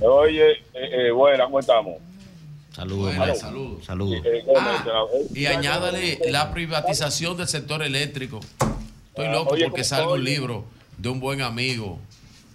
Oye, 0.00 0.52
eh, 0.52 0.58
eh, 0.74 1.10
bueno, 1.10 1.44
¿cómo 1.44 1.60
estamos? 1.60 1.94
Saludos, 2.72 3.14
Bueno, 3.16 3.34
saludos. 3.34 3.84
Saludos. 3.84 4.22
Eh, 4.24 4.42
¿cómo 4.46 4.58
Ah, 4.58 4.76
está? 4.78 4.90
Eh, 5.18 5.26
y 5.40 5.46
añádale 5.46 6.18
la 6.30 6.50
privatización 6.52 7.36
del 7.36 7.46
sector 7.46 7.82
eléctrico. 7.82 8.40
Estoy 9.08 9.28
loco 9.28 9.52
Oye, 9.52 9.64
porque 9.64 9.82
¿cómo 9.82 9.84
salga 9.84 10.12
un 10.14 10.24
libro 10.24 10.64
de 10.96 11.08
un 11.10 11.20
buen 11.20 11.42
amigo. 11.42 11.98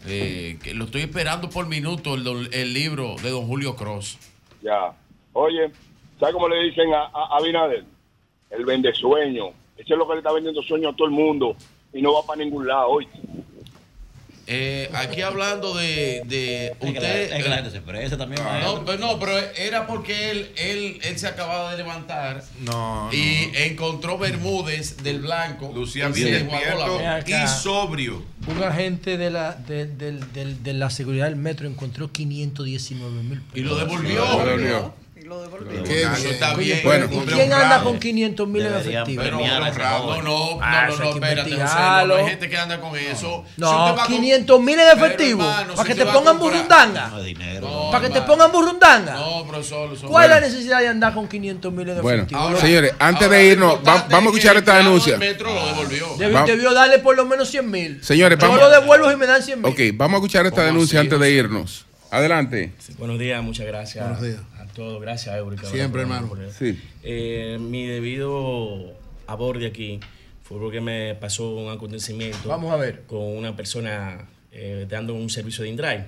eh, 0.07 0.57
que 0.63 0.73
lo 0.73 0.85
estoy 0.85 1.01
esperando 1.01 1.49
por 1.49 1.67
minuto, 1.67 2.15
el, 2.15 2.73
libro 2.73 3.15
de 3.21 3.29
don 3.29 3.45
Julio 3.45 3.75
Cross. 3.75 4.17
Ya. 4.63 4.93
Oye, 5.33 5.69
¿sabes 6.19 6.33
cómo 6.33 6.47
le 6.47 6.63
dicen 6.63 6.93
a, 6.93 7.01
a, 7.03 7.35
a 7.35 7.37
Abinader? 7.37 7.83
El 8.49 8.63
vende 8.65 8.93
sueño. 8.93 9.47
Ese 9.77 9.93
es 9.93 9.97
lo 9.99 10.07
que 10.07 10.13
le 10.13 10.19
está 10.19 10.31
vendiendo 10.31 10.63
sueño 10.63 10.89
a 10.89 10.95
todo 10.95 11.07
el 11.07 11.13
mundo 11.13 11.55
y 11.93 12.01
no 12.01 12.13
va 12.13 12.23
para 12.25 12.41
ningún 12.43 12.65
lado 12.67 12.87
hoy. 12.87 13.07
Eh, 14.49 14.89
aquí 14.93 15.21
hablando 15.21 15.75
de, 15.75 16.21
de 16.25 16.67
Es 16.67 16.77
que 16.79 16.85
la- 16.85 16.91
usted. 16.99 17.33
es 17.33 17.43
que 17.43 17.49
la 17.49 17.55
gente 17.57 17.71
se 17.71 17.77
expresa 17.77 18.17
también, 18.17 18.41
No, 18.41 18.49
maestro. 18.49 18.83
pero 18.85 18.97
no, 18.99 19.19
pero 19.19 19.37
era 19.57 19.85
porque 19.87 20.31
él, 20.31 20.49
él, 20.55 20.99
él 21.03 21.19
se 21.19 21.27
acababa 21.27 21.71
de 21.71 21.77
levantar 21.77 22.41
No, 22.61 23.09
y 23.11 23.49
encontró 23.55 24.17
Bermúdez 24.17 25.03
del 25.03 25.19
Blanco. 25.19 25.71
Lucía 25.75 26.07
bien 26.07 26.31
despierto 26.31 26.99
y 27.27 27.47
sobrio. 27.61 28.23
Un 28.47 28.63
agente 28.63 29.17
de 29.17 29.29
la, 29.29 29.51
de, 29.53 29.85
del- 29.85 30.31
del- 30.31 30.63
de 30.63 30.73
la 30.73 30.89
seguridad 30.89 31.25
del 31.25 31.35
metro 31.35 31.67
encontró 31.67 32.09
519 32.11 33.23
mil 33.23 33.41
pesos. 33.41 33.57
Y 33.57 33.61
lo 33.63 33.75
devolvió. 33.75 34.15
Lo 34.25 34.45
devolvió. 34.45 34.93
Qué 35.27 36.01
Eso 36.03 36.15
bien. 36.21 36.33
está 36.33 36.53
Oye, 36.53 36.63
bien. 36.63 36.79
pero 36.83 37.05
Hombre 37.05 37.17
¿y 37.35 37.37
quién 37.37 37.53
anda 37.53 37.83
con 37.83 37.99
500 37.99 38.47
mil 38.47 38.65
en 38.65 38.73
efectivo? 38.75 39.21
premiar 39.23 39.61
a 39.63 39.69
ese 39.69 39.79
joven. 39.83 40.23
No, 40.23 40.29
no, 40.55 40.59
Ah, 40.61 40.85
no, 40.87 40.93
eso 40.93 41.03
no, 41.03 41.09
espérate, 41.11 41.51
José, 41.51 41.63
no, 41.75 42.07
no 42.07 42.15
hay 42.15 42.25
gente 42.27 42.49
que 42.49 42.57
anda 42.57 42.79
con 42.79 42.95
eso. 42.97 43.43
No, 43.57 43.69
usted 43.87 44.01
va 44.01 44.05
con- 44.05 44.15
500 44.15 44.59
mil 44.61 44.79
en 44.79 44.85
Pero, 44.93 45.05
efectivo. 45.05 45.41
hermano, 45.43 45.75
para 45.75 45.87
que 45.89 45.95
te 45.95 46.05
pongan 46.05 46.39
burrundanga. 46.39 47.07
No, 47.09 47.21
dinero. 47.23 47.67
No, 47.67 47.91
para 47.91 48.07
que 48.07 48.13
te 48.13 48.21
pongan 48.21 48.51
burrundanga. 48.51 49.13
No, 49.15 49.45
profesor. 49.47 49.93
eso- 49.93 50.07
¿Cuál 50.07 50.25
es 50.25 50.29
Bueno. 50.29 50.35
la 50.35 50.41
necesidad 50.41 50.79
de 50.79 50.87
andar 50.87 51.13
con 51.13 51.27
500 51.27 51.73
mil 51.73 51.89
en 51.89 52.01
Bueno, 52.01 52.23
efectivo? 52.23 52.57
señores, 52.61 52.93
antes 52.99 53.29
de 53.29 53.45
irnos, 53.45 53.75
va- 53.85 54.07
vamos 54.09 54.33
a 54.33 54.35
escuchar 54.37 54.57
esta 54.57 54.77
denuncia. 54.77 55.17
Debió, 55.17 56.33
Va- 56.33 56.43
debió 56.45 56.73
darle 56.73 56.99
por 56.99 57.15
lo 57.15 57.25
menos 57.25 57.49
100 57.49 57.69
mil. 57.69 58.03
Señores, 58.03 58.37
Yo 58.39 58.47
vamos- 58.47 58.61
lo 58.61 58.69
devuelvo 58.69 59.11
y 59.11 59.17
me 59.17 59.25
dan 59.27 59.41
100 59.43 59.61
mil. 59.61 59.71
Ok, 59.71 59.79
vamos 59.95 60.15
a 60.15 60.17
escuchar 60.17 60.45
esta 60.45 60.63
denuncia 60.63 60.99
antes 60.99 61.19
de 61.19 61.31
irnos. 61.31 61.85
Adelante. 62.09 62.71
Buenos 62.97 63.19
días, 63.19 63.43
muchas 63.43 63.65
gracias 63.67 64.01
Buenos 64.05 64.21
días. 64.23 64.37
A 64.83 64.85
todos. 64.85 65.01
Gracias, 65.01 65.35
Eurica. 65.35 65.67
Siempre, 65.67 66.01
hermano. 66.01 66.27
por- 66.29 66.51
Sí. 66.51 66.79
Eh, 67.03 67.57
mi 67.59 67.85
debido 67.87 68.93
aborde 69.27 69.67
aquí 69.67 69.99
fue 70.43 70.59
porque 70.59 70.81
me 70.81 71.15
pasó 71.15 71.49
un 71.55 71.71
acontecimiento. 71.71 72.37
Vamos 72.47 72.71
a 72.71 72.77
ver. 72.77 73.03
Con 73.07 73.19
una 73.21 73.55
persona 73.55 74.27
eh, 74.51 74.85
dando 74.89 75.13
un 75.13 75.29
servicio 75.29 75.63
de 75.63 75.69
INDRAI. 75.69 76.05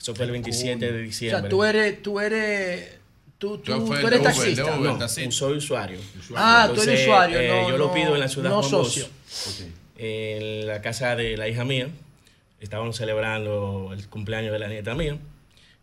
Eso 0.00 0.14
fue 0.14 0.26
el 0.26 0.30
27 0.32 0.92
de 0.92 0.98
O 0.98 1.02
diciembre. 1.02 1.40
sea, 1.40 1.48
tú 1.48 1.64
eres, 1.64 2.02
tú 2.02 2.20
eres, 2.20 2.98
tú, 3.38 3.58
tú, 3.58 3.84
tú 3.84 3.94
eres 3.94 4.20
Uber, 4.20 4.22
taxista. 4.22 4.64
Uber, 4.78 4.92
No. 4.92 4.98
taxista. 4.98 5.30
soy 5.32 5.56
usuario. 5.56 5.98
Ah, 6.36 6.66
tú 6.72 6.74
eres 6.74 6.84
Entonces, 6.86 7.00
usuario, 7.08 7.40
eh, 7.40 7.48
no, 7.48 7.68
yo 7.70 7.78
lo 7.78 7.86
no- 7.88 7.94
pido 7.94 8.14
en 8.14 8.20
la 8.20 8.28
ciudad 8.28 8.50
no 8.50 8.60
Juan 8.62 8.70
Bosch, 8.70 8.86
socio. 8.92 9.06
en 9.96 10.66
la 10.68 10.80
casa 10.82 11.16
de 11.16 11.36
la 11.36 11.48
hija 11.48 11.64
mía. 11.64 11.88
Estábamos 12.60 12.96
celebrando 12.96 13.90
el 13.92 14.06
cumpleaños 14.08 14.52
de 14.52 14.58
la 14.58 14.68
nieta 14.68 14.94
mía. 14.94 15.16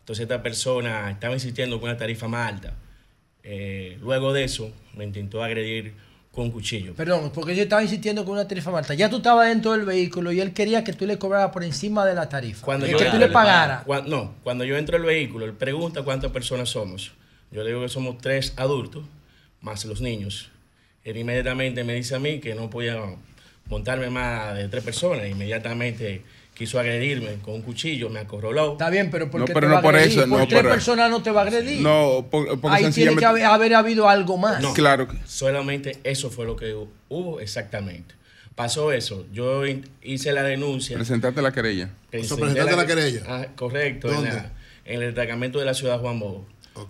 Entonces 0.05 0.21
esta 0.21 0.43
persona 0.43 1.09
estaba 1.09 1.33
insistiendo 1.33 1.79
con 1.79 1.89
una 1.89 1.97
tarifa 1.97 2.27
más 2.27 2.53
alta. 2.53 2.75
Eh, 3.41 3.97
luego 4.01 4.33
de 4.33 4.43
eso 4.43 4.71
me 4.93 5.03
intentó 5.03 5.43
agredir 5.43 5.95
con 6.31 6.43
un 6.45 6.51
cuchillo. 6.51 6.93
Perdón, 6.93 7.31
porque 7.33 7.55
yo 7.55 7.63
estaba 7.63 7.81
insistiendo 7.81 8.23
con 8.23 8.33
una 8.33 8.47
tarifa 8.47 8.69
más 8.69 8.83
alta. 8.83 8.93
Ya 8.93 9.09
tú 9.09 9.17
estabas 9.17 9.49
dentro 9.49 9.71
del 9.71 9.83
vehículo 9.83 10.31
y 10.31 10.41
él 10.41 10.53
quería 10.53 10.83
que 10.83 10.93
tú 10.93 11.07
le 11.07 11.17
cobraras 11.17 11.49
por 11.49 11.63
encima 11.63 12.05
de 12.05 12.13
la 12.13 12.29
tarifa. 12.29 12.63
Cuando 12.63 12.85
que 12.85 12.91
yo 12.91 12.99
tú 12.99 13.17
le 13.17 13.29
pagaras. 13.29 13.83
no, 14.05 14.35
cuando 14.43 14.63
yo 14.63 14.77
entro 14.77 14.95
al 14.95 15.01
vehículo, 15.01 15.45
él 15.45 15.53
pregunta 15.53 16.03
cuántas 16.03 16.31
personas 16.31 16.69
somos. 16.69 17.13
Yo 17.49 17.63
le 17.63 17.69
digo 17.69 17.81
que 17.81 17.89
somos 17.89 18.19
tres 18.19 18.53
adultos, 18.57 19.05
más 19.61 19.85
los 19.85 20.01
niños. 20.01 20.51
Él 21.03 21.17
inmediatamente 21.17 21.83
me 21.83 21.95
dice 21.95 22.13
a 22.13 22.19
mí 22.19 22.39
que 22.39 22.53
no 22.53 22.69
podía 22.69 23.01
montarme 23.69 24.11
más 24.11 24.55
de 24.55 24.67
tres 24.67 24.83
personas. 24.83 25.27
Inmediatamente 25.27 26.21
quiso 26.55 26.79
agredirme 26.79 27.35
con 27.43 27.55
un 27.55 27.61
cuchillo, 27.61 28.09
me 28.09 28.21
acorraló. 28.21 28.71
Está 28.71 28.89
bien, 28.89 29.11
pero 29.11 29.29
¿por 29.29 29.41
No, 29.41 29.45
qué 29.45 29.53
pero 29.53 29.67
te 29.67 29.69
no 29.69 29.75
va 29.75 29.81
por 29.81 29.95
agredir? 29.95 30.19
eso, 30.19 30.29
Por 30.29 30.39
no 30.39 30.47
tres 30.47 30.61
por- 30.61 30.71
personas 30.71 31.11
no 31.11 31.21
te 31.21 31.29
va 31.31 31.41
a 31.41 31.43
agredir. 31.43 31.81
No, 31.81 32.27
por- 32.31 32.59
porque 32.59 32.85
Ahí 32.85 32.91
tiene 32.91 33.15
que 33.15 33.25
haber, 33.25 33.43
haber 33.43 33.73
habido 33.75 34.07
algo 34.09 34.37
más. 34.37 34.61
No, 34.61 34.73
Claro 34.73 35.07
que- 35.07 35.17
Solamente 35.25 35.99
eso 36.03 36.31
fue 36.31 36.45
lo 36.45 36.55
que 36.55 36.73
hubo 37.09 37.39
exactamente. 37.41 38.15
Pasó 38.55 38.93
eso. 38.93 39.25
Yo 39.33 39.63
hice 40.01 40.31
la 40.31 40.43
denuncia. 40.43 40.95
Presentarte 40.95 41.41
la 41.41 41.51
querella. 41.51 41.89
Presenté 42.09 42.41
presentaste 42.41 42.75
la 42.77 42.85
querella. 42.87 43.21
Ah, 43.27 43.47
correcto. 43.55 44.07
En, 44.07 44.13
¿Dónde? 44.15 44.29
la- 44.31 44.51
en 44.85 45.01
el 45.01 45.07
destacamento 45.13 45.59
de 45.59 45.65
la 45.65 45.73
ciudad 45.73 45.99
Juan 45.99 46.19
Bosch. 46.19 46.45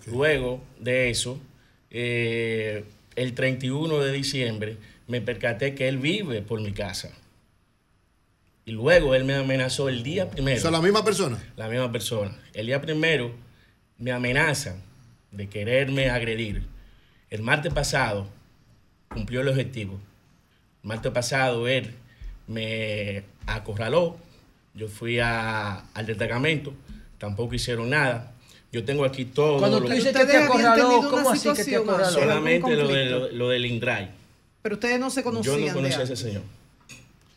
Luego 0.06 0.62
de 0.78 1.10
eso, 1.10 1.40
eh, 1.90 2.84
el 3.16 3.32
31 3.34 3.98
de 4.00 4.12
diciembre, 4.12 4.76
me 5.08 5.20
percaté 5.20 5.74
que 5.74 5.88
él 5.88 5.98
vive 5.98 6.42
por 6.42 6.60
mi 6.60 6.72
casa. 6.72 7.10
Y 8.66 8.72
luego 8.72 9.14
él 9.14 9.24
me 9.24 9.34
amenazó 9.34 9.88
el 9.88 10.02
día 10.02 10.28
primero. 10.28 10.58
O 10.58 10.60
sea, 10.60 10.70
la 10.72 10.82
misma 10.82 11.04
persona. 11.04 11.38
La 11.56 11.68
misma 11.68 11.90
persona. 11.92 12.36
El 12.52 12.66
día 12.66 12.80
primero 12.82 13.30
me 13.96 14.10
amenaza 14.10 14.74
de 15.30 15.48
quererme 15.48 16.10
agredir. 16.10 16.64
El 17.30 17.42
martes 17.42 17.72
pasado 17.72 18.26
cumplió 19.08 19.40
el 19.42 19.48
objetivo. 19.48 19.94
El 20.82 20.88
martes 20.88 21.12
pasado 21.12 21.68
él 21.68 21.94
me 22.48 23.22
acorraló. 23.46 24.16
Yo 24.74 24.88
fui 24.88 25.20
a- 25.20 25.84
al 25.94 26.06
destacamento. 26.06 26.74
Tampoco 27.18 27.54
hicieron 27.54 27.88
nada. 27.90 28.32
Yo 28.72 28.84
tengo 28.84 29.04
aquí 29.04 29.24
todo. 29.26 29.58
Cuando 29.60 29.78
lo- 29.78 29.86
tú 29.86 29.92
dices 29.92 30.14
que 30.14 30.24
te 30.24 30.36
acorraló, 30.38 31.08
¿cómo 31.08 31.30
así 31.30 31.52
que 31.52 31.64
te 31.64 31.76
acorraló? 31.76 32.10
Solamente 32.10 32.68
lo, 32.76 32.88
de, 32.88 32.94
conflicto? 33.10 33.18
lo, 33.20 33.32
lo 33.32 33.48
del 33.50 33.64
INDRAI. 33.64 34.10
Pero 34.60 34.74
ustedes 34.74 34.98
no 34.98 35.08
se 35.08 35.22
conocían. 35.22 35.56
Yo 35.60 35.66
no 35.68 35.72
conocía 35.72 36.00
a 36.00 36.02
ese 36.02 36.16
señor. 36.16 36.42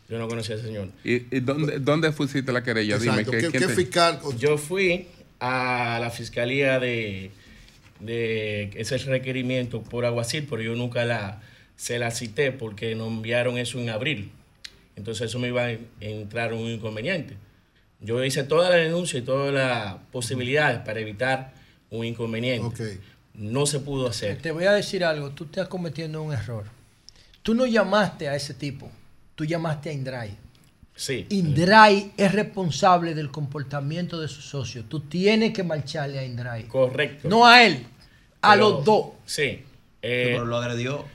Yo 0.09 0.17
no 0.17 0.27
conocía 0.27 0.55
a 0.55 0.57
ese 0.57 0.67
señor. 0.67 0.89
¿Y, 1.03 1.35
y 1.35 1.39
dónde, 1.39 1.79
dónde 1.79 2.11
pusiste 2.11 2.51
la 2.51 2.63
querella? 2.63 2.97
Dime. 2.97 3.23
¿qué, 3.25 3.31
¿Qué- 3.31 3.37
quién 3.39 3.51
qué 3.51 3.59
te- 3.59 3.67
fiscal? 3.69 4.19
Yo 4.39 4.57
fui 4.57 5.07
a 5.39 5.99
la 6.01 6.09
fiscalía 6.09 6.79
de, 6.79 7.31
de 7.99 8.71
ese 8.75 8.97
requerimiento 8.97 9.81
por 9.83 10.05
Aguacil, 10.05 10.47
pero 10.49 10.61
yo 10.61 10.75
nunca 10.75 11.05
la, 11.05 11.41
se 11.75 11.99
la 11.99 12.11
cité 12.11 12.51
porque 12.51 12.95
nos 12.95 13.07
enviaron 13.09 13.57
eso 13.57 13.79
en 13.79 13.89
abril. 13.89 14.31
Entonces 14.95 15.27
eso 15.29 15.39
me 15.39 15.49
iba 15.49 15.65
a 15.65 15.77
entrar 16.01 16.53
un 16.53 16.67
inconveniente. 16.67 17.35
Yo 18.01 18.23
hice 18.23 18.43
toda 18.43 18.69
la 18.69 18.77
denuncia 18.77 19.19
y 19.19 19.21
todas 19.21 19.53
las 19.53 19.95
posibilidades 20.11 20.79
para 20.79 20.99
evitar 21.01 21.53
un 21.89 22.05
inconveniente. 22.05 22.67
No 23.33 23.65
se 23.65 23.79
pudo 23.79 24.07
hacer. 24.07 24.37
Te 24.41 24.51
voy 24.51 24.65
a 24.65 24.71
decir 24.73 25.03
algo, 25.03 25.29
tú 25.31 25.45
estás 25.45 25.67
cometiendo 25.67 26.21
un 26.21 26.33
error. 26.33 26.65
Tú 27.43 27.53
no 27.53 27.65
llamaste 27.65 28.27
a 28.27 28.35
ese 28.35 28.53
tipo, 28.53 28.91
tú 29.39 29.45
llamaste 29.45 29.89
a 29.89 29.93
Indray. 29.93 30.35
Sí. 30.97 31.25
Indray 31.29 32.11
es 32.17 32.33
responsable 32.33 33.15
del 33.15 33.31
comportamiento 33.31 34.19
de 34.19 34.27
su 34.27 34.41
socio. 34.41 34.83
Tú 34.83 34.99
tienes 34.99 35.53
que 35.53 35.63
marcharle 35.63 36.19
a 36.19 36.25
Indray. 36.25 36.63
Correcto. 36.63 37.29
No 37.29 37.45
a 37.45 37.63
él, 37.63 37.85
a 38.41 38.51
Pero- 38.55 38.69
los 38.69 38.83
dos. 38.83 39.05
Sí. 39.25 39.63
Eh, 40.01 40.31
Pero 40.33 40.45
lo 40.45 40.57
agredió. 40.57 41.05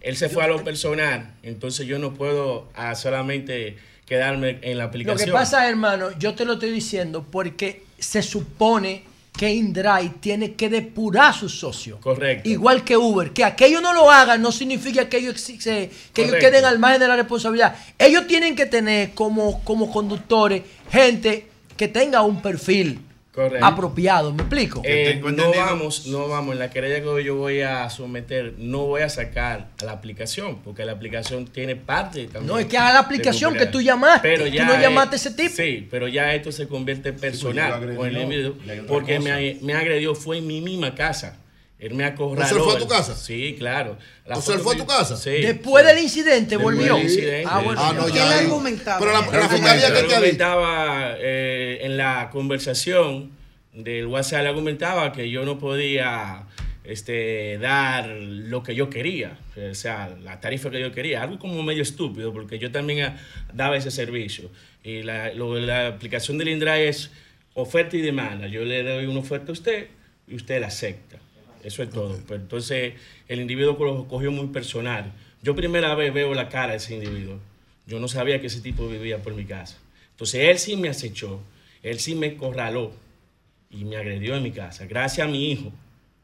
Él 0.00 0.16
se 0.16 0.28
fue 0.28 0.44
a 0.44 0.46
lo 0.46 0.62
personal, 0.62 1.34
entonces 1.42 1.88
yo 1.88 1.98
no 1.98 2.14
puedo 2.14 2.68
ah, 2.76 2.94
solamente 2.94 3.76
quedarme 4.04 4.60
en 4.62 4.78
la 4.78 4.84
Lo 4.84 4.90
aplicación. 4.90 5.26
que 5.26 5.32
pasa, 5.32 5.68
hermano, 5.68 6.16
yo 6.20 6.36
te 6.36 6.44
lo 6.44 6.52
estoy 6.52 6.70
diciendo 6.70 7.26
porque 7.28 7.82
se 7.98 8.22
supone 8.22 9.02
que 9.36 9.52
Indray 9.52 10.08
tiene 10.20 10.54
que 10.54 10.68
depurar 10.68 11.30
a 11.30 11.32
sus 11.32 11.58
socios. 11.58 12.00
Correcto. 12.00 12.48
Igual 12.48 12.84
que 12.84 12.96
Uber. 12.96 13.32
Que 13.32 13.44
aquellos 13.44 13.82
no 13.82 13.92
lo 13.92 14.10
hagan 14.10 14.40
no 14.40 14.50
significa 14.50 15.08
que 15.08 15.18
ellos, 15.18 15.44
que 15.62 15.90
ellos 16.16 16.36
queden 16.40 16.64
al 16.64 16.78
margen 16.78 17.00
de 17.00 17.08
la 17.08 17.16
responsabilidad. 17.16 17.76
Ellos 17.98 18.26
tienen 18.26 18.56
que 18.56 18.66
tener 18.66 19.12
como, 19.12 19.62
como 19.62 19.92
conductores 19.92 20.62
gente 20.90 21.48
que 21.76 21.88
tenga 21.88 22.22
un 22.22 22.40
perfil. 22.40 23.00
Correcto. 23.36 23.66
apropiado. 23.66 24.32
¿Me 24.32 24.40
explico? 24.42 24.80
Eh, 24.82 25.20
no 25.22 25.52
vamos, 25.54 26.06
no 26.06 26.26
vamos. 26.26 26.54
En 26.54 26.58
la 26.58 26.70
querella 26.70 27.02
que 27.04 27.22
yo 27.22 27.36
voy 27.36 27.60
a 27.60 27.88
someter, 27.90 28.54
no 28.56 28.86
voy 28.86 29.02
a 29.02 29.10
sacar 29.10 29.68
a 29.78 29.84
la 29.84 29.92
aplicación, 29.92 30.60
porque 30.64 30.86
la 30.86 30.92
aplicación 30.92 31.44
tiene 31.44 31.76
parte 31.76 32.24
también. 32.28 32.46
No, 32.46 32.58
es 32.58 32.64
que 32.64 32.78
a 32.78 32.90
la 32.94 33.00
aplicación 33.00 33.52
que 33.54 33.66
tú 33.66 33.82
llamaste, 33.82 34.26
Pero 34.26 34.46
tú 34.46 34.50
ya 34.50 34.64
no 34.64 34.72
es- 34.72 34.80
llamaste 34.80 35.14
a 35.14 35.18
ese 35.18 35.30
tipo. 35.32 35.54
Sí, 35.54 35.86
pero 35.90 36.08
ya 36.08 36.34
esto 36.34 36.50
se 36.50 36.66
convierte 36.66 37.10
en 37.10 37.16
personal. 37.16 37.78
pues, 37.84 37.96
con 37.98 38.08
el 38.08 38.16
individuo, 38.16 38.54
porque 38.88 39.20
me, 39.20 39.58
me 39.60 39.74
agredió, 39.74 40.14
fue 40.14 40.38
en 40.38 40.46
mi 40.46 40.62
misma 40.62 40.94
casa. 40.94 41.36
Él 41.78 41.94
me 41.94 42.04
acorraló. 42.04 42.42
¿O 42.46 42.48
sea, 42.48 42.58
fue 42.64 42.74
a 42.74 42.78
tu 42.78 42.88
casa? 42.88 43.14
Sí, 43.14 43.54
claro. 43.58 43.98
¿O 44.26 44.40
sea, 44.40 44.58
fue 44.58 44.74
a 44.74 44.78
tu 44.78 44.86
casa? 44.86 45.16
Sí. 45.16 45.30
Después 45.42 45.84
del 45.84 45.98
incidente 45.98 46.56
Después 46.56 46.74
volvió. 46.76 46.94
del 46.96 47.04
incidente. 47.04 47.44
Ah, 47.46 47.60
bueno. 47.62 47.80
Ah, 47.84 47.92
no, 47.94 48.06
¿Qué 48.06 48.12
ya. 48.14 48.28
le 48.30 48.34
argumentaba? 48.36 48.98
Pero 48.98 49.12
la, 49.12 49.20
la 49.40 49.48
fiscalía 49.48 49.86
que 49.92 50.02
te 50.02 50.14
argumentaba 50.14 51.14
eh, 51.18 51.78
en 51.82 51.96
la 51.98 52.30
conversación 52.32 53.30
del 53.74 54.06
WhatsApp, 54.06 54.42
le 54.42 54.48
argumentaba 54.48 55.12
que 55.12 55.28
yo 55.28 55.44
no 55.44 55.58
podía 55.58 56.44
este, 56.84 57.58
dar 57.58 58.06
lo 58.08 58.62
que 58.62 58.74
yo 58.74 58.88
quería, 58.88 59.36
o 59.70 59.74
sea, 59.74 60.16
la 60.22 60.40
tarifa 60.40 60.70
que 60.70 60.80
yo 60.80 60.92
quería, 60.92 61.22
algo 61.22 61.38
como 61.38 61.62
medio 61.62 61.82
estúpido, 61.82 62.32
porque 62.32 62.58
yo 62.58 62.70
también 62.72 63.04
ah, 63.04 63.16
daba 63.52 63.76
ese 63.76 63.90
servicio. 63.90 64.50
Y 64.82 65.02
la, 65.02 65.34
lo- 65.34 65.58
la 65.58 65.88
aplicación 65.88 66.38
del 66.38 66.48
Indra 66.48 66.78
es 66.78 67.10
oferta 67.54 67.96
y 67.96 68.00
demanda. 68.00 68.46
Yo 68.46 68.64
le 68.64 68.82
doy 68.82 69.04
una 69.06 69.20
oferta 69.20 69.48
a 69.48 69.52
usted 69.52 69.88
y 70.28 70.36
usted 70.36 70.60
la 70.60 70.68
acepta. 70.68 71.18
Eso 71.66 71.82
es 71.82 71.90
todo. 71.90 72.18
Pero 72.28 72.40
entonces 72.40 72.94
el 73.28 73.40
individuo 73.40 73.76
lo 73.84 74.06
cogió 74.06 74.30
muy 74.30 74.46
personal. 74.48 75.12
Yo 75.42 75.56
primera 75.56 75.94
vez 75.94 76.14
veo 76.14 76.32
la 76.32 76.48
cara 76.48 76.72
de 76.72 76.78
ese 76.78 76.94
individuo. 76.94 77.38
Yo 77.86 77.98
no 77.98 78.08
sabía 78.08 78.40
que 78.40 78.46
ese 78.46 78.60
tipo 78.60 78.88
vivía 78.88 79.18
por 79.22 79.34
mi 79.34 79.44
casa. 79.44 79.76
Entonces 80.10 80.48
él 80.48 80.58
sí 80.58 80.76
me 80.76 80.88
acechó, 80.88 81.40
él 81.82 81.98
sí 81.98 82.14
me 82.14 82.36
corraló 82.36 82.92
y 83.70 83.84
me 83.84 83.96
agredió 83.96 84.36
en 84.36 84.42
mi 84.44 84.52
casa. 84.52 84.86
Gracias 84.86 85.26
a 85.26 85.30
mi 85.30 85.50
hijo 85.50 85.72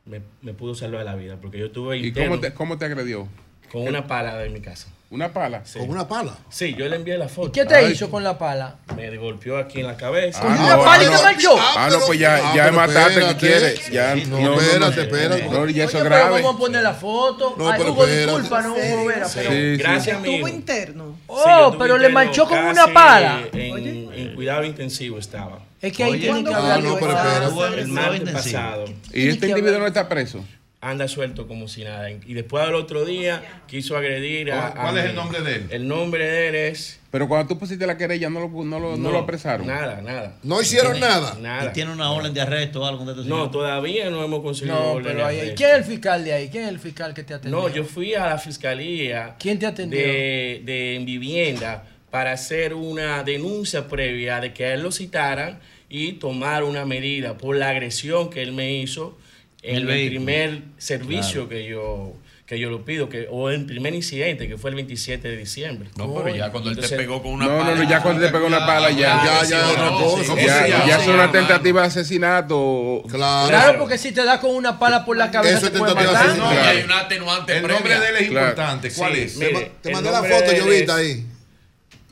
me, 0.05 0.21
me 0.41 0.55
pudo 0.55 0.75
salvar 0.75 1.05
la 1.05 1.15
vida 1.17 1.41
porque 1.41 1.59
yo 1.59 1.71
tuve 1.71 1.99
¿Y 1.99 2.07
interno 2.09 2.31
cómo 2.31 2.41
te, 2.41 2.55
cómo 2.55 2.79
te 2.79 2.85
agredió? 2.85 3.29
con 3.71 3.83
una 3.89 4.07
pala 4.07 4.45
en 4.45 4.53
mi 4.53 4.61
casa. 4.61 4.92
¿Una 5.13 5.31
pala? 5.31 5.61
Sí. 5.65 5.79
¿Con 5.79 5.91
una 5.91 6.09
pala? 6.09 6.33
Sí, 6.49 6.75
yo 6.75 6.89
le 6.89 6.97
envié 6.97 7.19
la 7.19 7.29
foto. 7.29 7.53
¿Qué 7.53 7.67
te 7.67 7.91
hizo 7.91 8.11
con 8.11 8.25
la 8.25 8.39
pala? 8.39 8.77
Me 8.97 9.15
golpeó 9.19 9.59
aquí 9.59 9.81
en 9.81 9.87
la 9.87 9.97
cabeza. 9.97 10.41
Ah, 10.43 10.75
no, 10.77 10.83
pala 10.83 11.03
y 11.05 11.07
ah, 11.07 11.17
te 11.19 11.23
marchó? 11.23 11.55
Ah, 11.59 11.89
no, 11.93 11.99
pues 12.07 12.19
ya, 12.19 12.37
Ah, 12.37 12.53
ya 12.57 12.65
pero 12.65 12.77
mataste 12.77 13.13
que 13.15 13.21
espérate. 13.21 13.39
quieres. 13.39 13.91
Ya, 13.91 14.15
Sí, 14.15 14.25
no, 14.25 14.41
no, 14.41 14.43
no, 14.43 14.51
no, 14.51 14.57
espérate, 14.59 14.81
no, 14.97 15.03
espérate. 15.03 15.49
No, 15.51 15.69
ya 15.69 15.85
eso 15.85 15.99
es 15.99 16.03
pero 16.03 16.15
grave. 16.17 16.31
vamos 16.43 16.55
a 16.55 16.59
poner 16.59 16.83
la 16.83 16.95
foto. 16.95 17.55
No, 17.59 17.69
Ay, 17.71 17.75
pero 17.79 17.93
Hugo, 17.93 18.07
disculpa, 18.07 18.63
no 18.63 18.73
hubo 18.75 19.05
vera, 19.07 19.29
Sí. 19.29 19.41
pero... 19.47 19.79
Gracias 19.79 20.17
a 20.17 20.21
mi 20.21 20.29
Estuvo 20.35 20.49
hijo. 20.49 20.57
interno. 20.57 21.19
Oh, 21.27 21.77
pero 21.79 21.99
le 21.99 22.09
manchó 22.09 22.49
con 22.49 22.59
una 22.65 22.87
pala. 22.87 23.43
En, 23.53 24.13
en 24.15 24.35
cuidado 24.35 24.65
intensivo 24.65 25.19
estaba. 25.19 25.59
Es 25.83 25.93
que 25.93 26.05
ahí 26.05 26.13
Oye, 26.13 26.21
tienen 26.21 26.45
que 26.45 26.51
¿cuándo 26.53 26.73
hablar. 26.73 26.79
Ah, 26.79 26.89
no, 26.89 26.97
pero 26.99 27.13
Ah, 27.19 27.45
espérate. 27.49 27.81
El 27.83 27.89
martes 27.89 28.31
pasado. 28.31 28.85
¿Y 29.13 29.29
este 29.29 29.49
individuo 29.49 29.79
no 29.79 29.87
está 29.87 30.09
preso? 30.09 30.43
Anda 30.85 31.07
suelto 31.07 31.47
como 31.47 31.69
si 31.69 31.85
nada. 31.85 32.11
Y 32.11 32.35
después 32.35 32.65
al 32.65 32.75
otro 32.75 33.05
día 33.05 33.63
quiso 33.69 33.97
agredir 33.97 34.51
a. 34.51 34.67
a 34.67 34.75
¿Cuál 34.75 34.99
es 34.99 35.05
el 35.05 35.15
nombre 35.15 35.41
de 35.41 35.55
él? 35.55 35.67
El 35.71 35.87
nombre 35.87 36.27
de 36.27 36.49
él 36.49 36.55
es. 36.57 36.99
Pero 37.13 37.29
cuando 37.29 37.47
tú 37.47 37.59
pusiste 37.61 37.87
la 37.87 37.97
querella, 37.97 38.29
no 38.29 38.41
lo, 38.41 38.65
no 38.65 38.81
lo, 38.81 38.97
no 38.97 39.13
lo 39.13 39.19
apresaron. 39.19 39.65
Nada, 39.69 40.01
nada. 40.03 40.35
No 40.43 40.61
hicieron 40.61 40.99
nada. 40.99 41.37
Nada. 41.41 41.71
¿Y 41.71 41.73
tiene 41.73 41.93
una 41.93 42.11
orden 42.11 42.35
de 42.35 42.41
arresto 42.41 42.81
o 42.83 42.85
algo 42.87 43.05
de 43.05 43.13
estos 43.13 43.27
No, 43.27 43.49
todavía 43.49 44.11
no 44.11 44.25
hemos 44.25 44.43
conseguido 44.43 44.75
No, 44.75 44.93
orden 44.95 45.13
pero 45.15 45.25
ahí. 45.27 45.53
¿quién 45.55 45.71
es 45.71 45.77
el 45.77 45.85
fiscal 45.85 46.25
de 46.25 46.33
ahí? 46.33 46.49
¿Quién 46.49 46.65
es 46.65 46.71
el 46.71 46.81
fiscal 46.81 47.15
que 47.15 47.23
te 47.23 47.35
atendió? 47.35 47.61
No, 47.61 47.69
yo 47.69 47.85
fui 47.85 48.15
a 48.15 48.27
la 48.27 48.39
fiscalía 48.39 49.37
¿Quién 49.39 49.61
te 49.61 49.67
atendió? 49.67 50.01
de, 50.01 50.63
de 50.65 50.97
en 50.97 51.05
vivienda 51.05 51.85
para 52.11 52.33
hacer 52.33 52.75
una 52.75 53.23
denuncia 53.23 53.87
previa 53.87 54.41
de 54.41 54.53
que 54.53 54.65
a 54.65 54.75
él 54.75 54.83
lo 54.83 54.91
citaran 54.91 55.61
y 55.89 56.15
tomar 56.15 56.65
una 56.65 56.85
medida 56.87 57.39
por 57.39 57.55
la 57.57 57.69
agresión 57.69 58.31
que 58.31 58.43
él 58.43 58.53
me 58.53 58.73
hizo 58.75 59.17
en 59.63 59.77
El 59.77 59.89
el, 59.91 60.09
primer 60.09 60.63
servicio 60.79 61.49
que 61.49 61.65
yo 61.65 62.15
que 62.45 62.59
yo 62.59 62.69
lo 62.69 62.85
pido, 62.85 63.09
que, 63.09 63.29
o 63.31 63.49
el 63.49 63.65
primer 63.65 63.95
incidente, 63.95 64.47
que 64.47 64.59
fue 64.59 64.69
el 64.71 64.77
27 64.77 65.27
de 65.27 65.37
diciembre. 65.39 65.89
No, 65.97 66.13
pero 66.23 66.37
ya 66.37 66.51
cuando 66.51 66.69
él 66.69 66.77
te 66.77 66.83
Entonces, 66.83 66.99
pegó 66.99 67.23
con 67.23 67.33
una 67.33 67.47
No, 67.47 67.53
no, 67.53 67.59
pala. 67.65 67.77
no, 67.77 67.89
ya 67.89 68.03
cuando 68.03 68.21
te 68.27 68.31
pegó 68.31 68.47
una 68.47 68.67
pala, 68.67 68.91
ya. 68.91 69.23
Ya, 69.25 69.43
ya, 69.49 69.69
otra 69.71 69.89
cosa. 69.91 70.35
Ya, 70.37 70.67
ya, 70.67 70.87
ya 70.87 70.97
es 71.01 71.09
una 71.09 71.33
tentativa 71.33 71.81
de 71.81 71.87
asesinato. 71.87 73.03
Claro. 73.09 73.49
Claro, 73.49 73.79
porque 73.79 73.97
si 73.97 74.13
te 74.13 74.23
da 74.25 74.39
con 74.39 74.55
una 74.55 74.79
pala 74.79 75.07
por 75.07 75.17
la 75.17 75.31
cabeza 75.31 75.57
Eso 75.59 75.71
te 75.73 75.79
puede 75.79 75.95
matar. 75.95 76.37
No, 76.37 76.51
Claro. 76.51 76.69
hay 76.69 76.83
una 76.85 77.01
atenuante 77.01 77.57
El 77.57 77.63
nombre 77.63 77.79
previa. 77.81 78.01
de 78.01 78.09
él 78.11 78.17
es 78.17 78.29
Claro. 78.29 78.47
importante. 78.51 78.93
¿Cuál 78.93 79.15
Sí, 79.15 79.21
es? 79.23 79.37
mire, 79.39 79.73
Te 79.81 79.91
mandé 79.91 80.11
la 80.11 80.23
foto, 80.23 80.53
yo 80.53 80.67
vi, 80.67 80.85
ahí. 80.91 81.27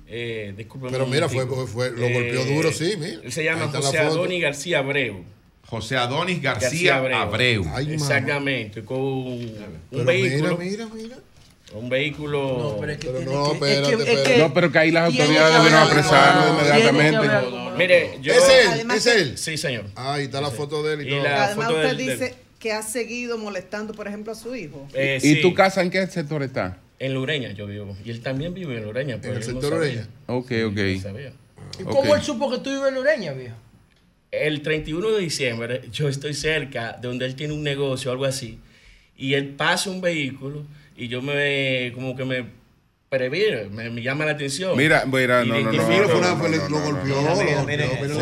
Eh, 0.07 0.55
Pero 0.91 1.07
mira, 1.07 1.29
fue, 1.29 1.47
fue, 1.67 1.91
lo 1.91 2.09
golpeó 2.09 2.41
Eh, 2.43 2.55
duro, 2.55 2.73
sí, 2.73 2.95
mira. 2.99 3.21
Él 3.23 3.31
se 3.33 3.45
llama 3.45 3.69
José 3.69 3.99
foto. 3.99 4.13
Adonis 4.13 4.43
García 4.43 4.79
Abreu. 4.79 5.23
José 5.71 5.97
Adonis 5.97 6.43
García, 6.43 6.69
García 6.69 6.97
Abreu. 6.97 7.17
Abreu. 7.19 7.65
Ay, 7.73 7.85
mamá. 7.87 7.95
Exactamente, 7.95 8.85
con 8.85 8.99
un, 9.01 9.55
Pero 9.91 10.05
vehículo. 10.05 10.59
mira, 10.59 10.87
mira, 10.87 10.89
mira. 10.95 11.17
Un 11.73 11.89
vehículo. 11.89 12.59
No, 12.75 12.77
pero 12.81 12.93
es 12.93 12.99
que 12.99 13.07
Pero 13.07 13.19
tiene 13.21 13.33
no, 13.33 13.45
que- 13.45 13.53
es 13.53 13.61
que- 13.61 13.93
espérate, 13.95 14.13
es 14.13 14.29
que. 14.29 14.39
No, 14.39 14.53
pero 14.55 14.73
que 14.73 14.79
ahí 14.81 14.91
las 14.91 15.05
autoridades 15.05 15.55
haber- 15.55 15.75
apresarlo 15.75 16.57
que 16.57 16.63
inmediatamente. 16.65 17.29
Mire, 17.79 18.19
yo. 18.21 18.33
Es 18.35 18.49
él, 18.49 18.67
Además 18.73 18.97
es 18.97 19.07
él. 19.07 19.39
Sí, 19.39 19.57
señor. 19.57 19.85
Ahí 19.95 20.25
está 20.25 20.41
la 20.41 20.51
foto 20.51 20.83
de 20.83 20.95
él 20.95 21.03
y, 21.03 21.07
Y 21.07 21.11
todo. 21.11 21.23
la- 21.23 21.45
Además, 21.45 21.67
foto 21.69 21.77
usted 21.79 21.97
del- 21.97 21.97
dice 22.19 22.35
que 22.59 22.73
ha 22.73 22.83
seguido 22.83 23.39
molestando, 23.39 23.95
por 23.95 24.09
ejemplo, 24.09 24.33
a 24.33 24.35
su 24.35 24.57
hijo. 24.57 24.89
Eh, 24.95 25.19
¿Y 25.23 25.35
sí, 25.37 25.41
tu 25.43 25.55
casa 25.55 25.81
en 25.83 25.91
qué 25.91 26.05
sector 26.09 26.43
está? 26.43 26.79
En 26.99 27.15
Lureña 27.15 27.53
yo 27.53 27.67
vivo. 27.69 27.97
Y 28.05 28.11
él 28.11 28.21
también 28.21 28.53
vive 28.53 28.77
en 28.77 28.85
Lureña. 28.85 29.19
Pero 29.23 29.35
el 29.35 29.39
no 29.39 29.45
sector 29.47 29.71
sabía. 29.75 29.79
Ureña. 29.93 30.09
Ok, 30.27 30.51
No 30.51 30.69
ok. 30.69 30.79
¿Y 31.79 31.85
cómo 31.85 32.17
él 32.17 32.23
supo 32.23 32.51
que 32.51 32.59
tú 32.59 32.71
vives 32.71 32.89
en 32.89 32.99
Ureña, 32.99 33.33
viejo? 33.33 33.55
El 34.31 34.63
31 34.63 35.11
de 35.11 35.21
diciembre 35.21 35.83
yo 35.93 36.09
estoy 36.09 36.35
cerca 36.35 36.97
de 37.01 37.09
donde 37.09 37.27
él 37.27 37.35
tiene 37.35 37.53
un 37.53 37.63
negocio 37.63 38.11
o 38.11 38.13
algo 38.13 38.25
así. 38.25 38.59
Y 39.17 39.35
él 39.35 39.49
pasa 39.49 39.91
un 39.91 40.01
vehículo 40.01 40.65
y 40.97 41.09
yo 41.09 41.21
me. 41.23 41.93
como 41.95 42.17
que 42.17 42.25
me 42.25 42.45
previene, 43.09 43.65
me, 43.65 43.91
me 43.91 44.03
llama 44.03 44.25
la 44.25 44.33
atención. 44.33 44.77
Mira, 44.77 45.05
mira, 45.05 45.45
no, 45.45 45.61
no, 45.61 45.73
no. 45.73 46.49
Lo 46.49 46.69
no, 46.69 46.81
golpeó, 46.81 47.23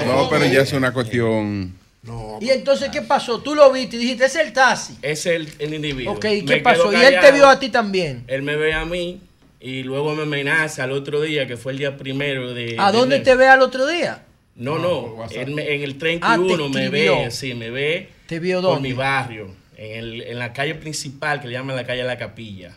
no. 0.07 0.29
pero 0.31 0.47
ya 0.47 0.63
es 0.63 0.73
una 0.73 0.93
cuestión. 0.93 1.75
No, 2.03 2.39
Y 2.41 2.51
entonces, 2.51 2.89
¿qué 2.91 3.03
pasó? 3.03 3.41
Tú 3.41 3.55
lo 3.55 3.71
viste 3.71 3.97
y 3.97 3.99
dijiste, 3.99 4.25
es 4.25 4.37
el 4.37 4.53
taxi. 4.53 4.97
Es 5.03 5.27
el, 5.27 5.49
el 5.59 5.75
individuo. 5.75 6.15
Ok, 6.15 6.25
¿y 6.25 6.45
qué 6.45 6.57
pasó? 6.59 6.91
Y 6.93 6.97
él 6.97 7.17
te 7.21 7.33
vio 7.33 7.47
a 7.47 7.59
ti 7.59 7.69
también. 7.69 8.25
Él 8.29 8.43
me 8.43 8.57
ve 8.57 8.73
a 8.73 8.85
mí 8.87 9.21
y 9.61 9.83
luego 9.83 10.15
me 10.15 10.23
amenaza 10.23 10.85
al 10.85 10.93
otro 10.93 11.21
día, 11.21 11.47
que 11.47 11.57
fue 11.57 11.73
el 11.73 11.79
día 11.79 11.97
primero 11.97 12.55
de. 12.55 12.77
¿A 12.79 12.91
de 12.91 12.99
dónde 12.99 13.17
enero. 13.17 13.31
te 13.31 13.37
ve 13.37 13.49
al 13.49 13.61
otro 13.61 13.87
día? 13.87 14.23
No, 14.59 14.73
por 14.73 14.81
no. 14.83 14.99
WhatsApp. 15.15 15.39
él 15.49 15.55
me- 15.55 15.75
en 15.75 15.83
el 15.83 15.93
Ah, 15.93 15.99
31 15.99 16.47
te 16.67 16.69
me 16.79 16.85
escribió. 16.85 17.17
ve, 17.21 17.31
sí, 17.31 17.55
me 17.55 17.71
ve 17.71 18.09
¿Te 18.27 18.39
vio 18.41 18.61
por 18.61 18.75
dónde? 18.75 18.89
mi 18.89 18.95
barrio, 18.95 19.55
en, 19.77 19.99
el- 19.99 20.23
en 20.23 20.39
la 20.39 20.53
calle 20.53 20.75
principal 20.75 21.41
que 21.41 21.47
le 21.47 21.55
llaman 21.55 21.77
la 21.77 21.87
calle 21.87 22.03
La 22.05 22.19
Capilla. 22.19 22.77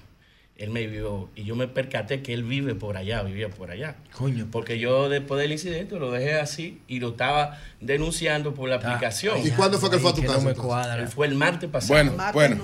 Él 0.62 0.70
me 0.70 0.86
vio 0.86 1.28
y 1.36 1.44
yo 1.44 1.56
me 1.56 1.68
percaté 1.68 2.22
que 2.22 2.36
él 2.36 2.44
vive 2.44 2.76
por 2.76 2.96
allá, 2.96 3.24
vivía 3.24 3.50
por 3.50 3.72
allá. 3.72 3.96
Coño. 4.16 4.48
Porque 4.52 4.78
yo 4.78 5.10
después 5.10 5.42
del 5.42 5.52
incidente 5.52 5.96
lo 5.98 6.12
dejé 6.12 6.36
así 6.36 6.80
y 6.88 7.00
lo 7.00 7.10
estaba 7.10 7.58
denunciando 7.80 8.54
por 8.54 8.70
la 8.70 8.76
aplicación. 8.76 9.40
¿Y 9.44 9.50
cuándo 9.50 9.80
fue 9.80 9.90
que 9.90 9.96
él 9.96 10.02
fue 10.04 10.12
a 10.12 10.14
tu 10.14 10.22
casa? 10.22 10.34
no 10.36 10.42
me 10.44 10.50
entonces? 10.52 10.64
cuadra. 10.64 11.02
Él 11.02 11.08
fue 11.08 11.26
el 11.26 11.34
martes 11.34 11.68
pasado. 11.68 11.94
Bueno, 11.96 12.12
Martes 12.14 12.34
bueno. 12.62 12.64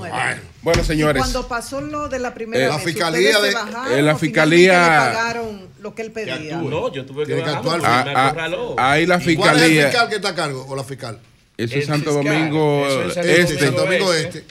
Bueno, 0.62 0.82
Y 0.84 0.86
señores. 0.86 1.20
cuando 1.22 1.48
pasó 1.48 1.82
lo 1.82 2.08
de 2.08 2.20
la 2.20 2.36
primera 2.36 2.64
Eh, 2.66 2.68
vez, 2.68 2.76
la 2.78 2.80
fiscalía 2.84 3.30
¿ustedes 3.32 3.50
de- 3.50 3.54
bajaron 3.60 3.98
eh, 3.98 4.02
la 4.04 4.16
fiscalía- 4.16 4.82
le 4.82 4.88
pagaron 5.16 5.68
lo 5.82 5.96
que 5.96 6.02
él 6.04 6.12
pedía. 6.12 6.38
No, 6.58 6.94
yo 6.94 7.04
tuve 7.04 7.26
que 7.26 7.36
que 7.36 7.42
actuar. 7.44 7.82
Ah, 7.84 8.36
ah, 8.78 8.92
ahí 8.92 9.08
la 9.08 9.20
¿Y 9.26 9.36
¿Cuál 9.36 9.56
es 9.58 9.62
el 9.64 9.70
fiscalía. 9.70 9.88
fiscal 9.90 10.10
que 10.10 10.16
está 10.18 10.30
a 10.30 10.36
cargo 10.36 10.66
o 10.70 10.76
la 10.76 10.84
fiscal? 10.84 11.20
Eso 11.58 11.74
El 11.74 11.80
es 11.82 11.86
Santo 11.88 12.12
fiscal, 12.14 12.26
Domingo 12.38 12.86
eso 12.86 13.02
es 13.08 13.14
Santo 13.16 13.30
Este. 13.32 13.60
Santo 13.60 13.82
Domingo 13.82 14.14
Este. 14.14 14.44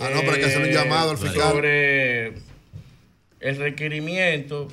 Ah, 0.00 0.10
no, 0.14 0.20
pero 0.20 0.32
hay 0.34 0.38
que 0.38 0.46
hacerle 0.46 0.68
un 0.68 0.74
llamado 0.74 1.10
al 1.10 1.18
fiscal. 1.18 1.42
Sobre 1.50 2.34
el 3.40 3.56
requerimiento, 3.56 4.68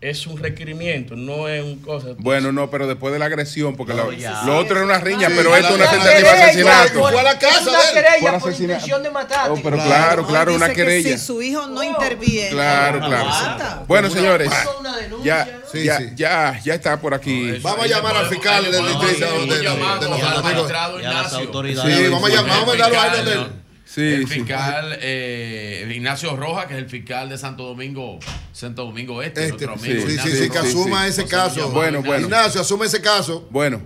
es 0.00 0.26
un 0.26 0.38
requerimiento, 0.38 1.14
no 1.14 1.46
es 1.46 1.62
un 1.62 1.76
cosa. 1.80 2.08
Bueno, 2.16 2.52
no, 2.52 2.70
pero 2.70 2.86
después 2.86 3.12
de 3.12 3.18
la 3.18 3.26
agresión, 3.26 3.76
porque 3.76 3.92
la- 3.92 4.10
ya. 4.16 4.44
lo 4.46 4.56
otro 4.56 4.76
era 4.76 4.84
una 4.86 4.98
riña, 4.98 5.28
Sí, 5.28 5.34
pero 5.36 5.54
esto 5.54 5.74
es 5.74 5.78
la- 5.78 5.84
una 5.84 5.84
la 5.84 5.90
tentativa 5.90 6.16
de 6.16 6.36
querella, 6.36 6.44
asesinato. 6.82 7.00
fue 7.10 7.20
a 7.20 7.22
la 7.22 7.38
casa 7.38 7.60
Es 7.60 7.66
una 7.66 7.78
de 7.78 7.84
él. 7.88 7.92
querella 7.94 8.38
Por 8.38 8.52
intención 8.52 9.02
de 9.02 9.10
matarte. 9.10 9.50
Oh, 9.50 9.60
pero 9.62 9.76
No, 9.76 9.84
claro, 9.84 10.26
claro, 10.26 10.52
dice 10.52 10.56
una 10.64 10.68
que 10.68 10.74
querella. 10.74 11.18
Si 11.18 11.26
su 11.26 11.42
hijo 11.42 11.66
no 11.66 11.82
interviene, 11.82 12.48
Claro, 12.48 12.98
claro. 13.00 13.24
mata. 13.28 13.84
Bueno, 13.86 14.08
señores, 14.08 14.50
una 14.80 14.96
denuncia, 14.96 15.46
ya, 15.46 15.52
¿no? 15.52 15.60
Sí, 15.70 15.84
ya, 15.84 15.98
sí. 15.98 16.04
ya, 16.16 16.60
ya 16.64 16.74
está 16.74 16.98
por 16.98 17.12
aquí. 17.12 17.58
Vamos 17.60 17.84
a 17.84 17.86
llamar 17.86 18.16
al 18.16 18.26
fiscal 18.30 18.64
del 18.72 18.86
distrito 18.86 19.26
de, 19.26 19.46
de, 19.46 19.46
de, 19.46 19.56
de 19.58 19.62
los 19.62 19.62
Y 19.62 19.66
a 19.66 19.84
Santo 19.84 20.00
las 20.00 20.00
Domingo. 20.00 20.42
magistrados 20.42 21.02
Y 21.02 21.04
a 21.04 21.08
las 21.10 21.16
Ignacio. 21.26 21.38
autoridades. 21.46 21.96
Sí, 21.98 22.08
vamos 22.08 22.30
a 22.30 22.34
llamar, 22.34 22.60
vamos 22.60 22.74
a 22.80 23.16
él. 23.18 23.46
Sí, 23.92 24.02
el 24.02 24.28
sí. 24.28 24.34
fiscal 24.34 24.96
eh, 25.00 25.90
Ignacio 25.92 26.36
Rojas, 26.36 26.66
que 26.66 26.74
es 26.74 26.78
el 26.78 26.88
fiscal 26.88 27.28
de 27.28 27.36
Santo 27.36 27.64
Domingo, 27.64 28.20
Santo 28.52 28.84
Domingo 28.84 29.20
Este, 29.20 29.46
Este, 29.48 29.66
nuestro 29.66 29.72
amigo 29.72 30.00
sí, 30.02 30.06
sí, 30.06 30.12
Ignacio 30.12 30.44
sí, 30.44 30.50
que 30.50 30.58
asuma 30.58 31.06
ese 31.08 31.24
caso. 31.24 31.70
Bueno, 31.72 32.00
bueno. 32.00 32.26
Ignacio, 32.26 32.60
asume 32.60 32.86
ese 32.86 33.00
caso. 33.00 33.48
Bueno, 33.50 33.82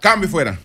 cambio 0.00 0.26
fuera. 0.26 0.58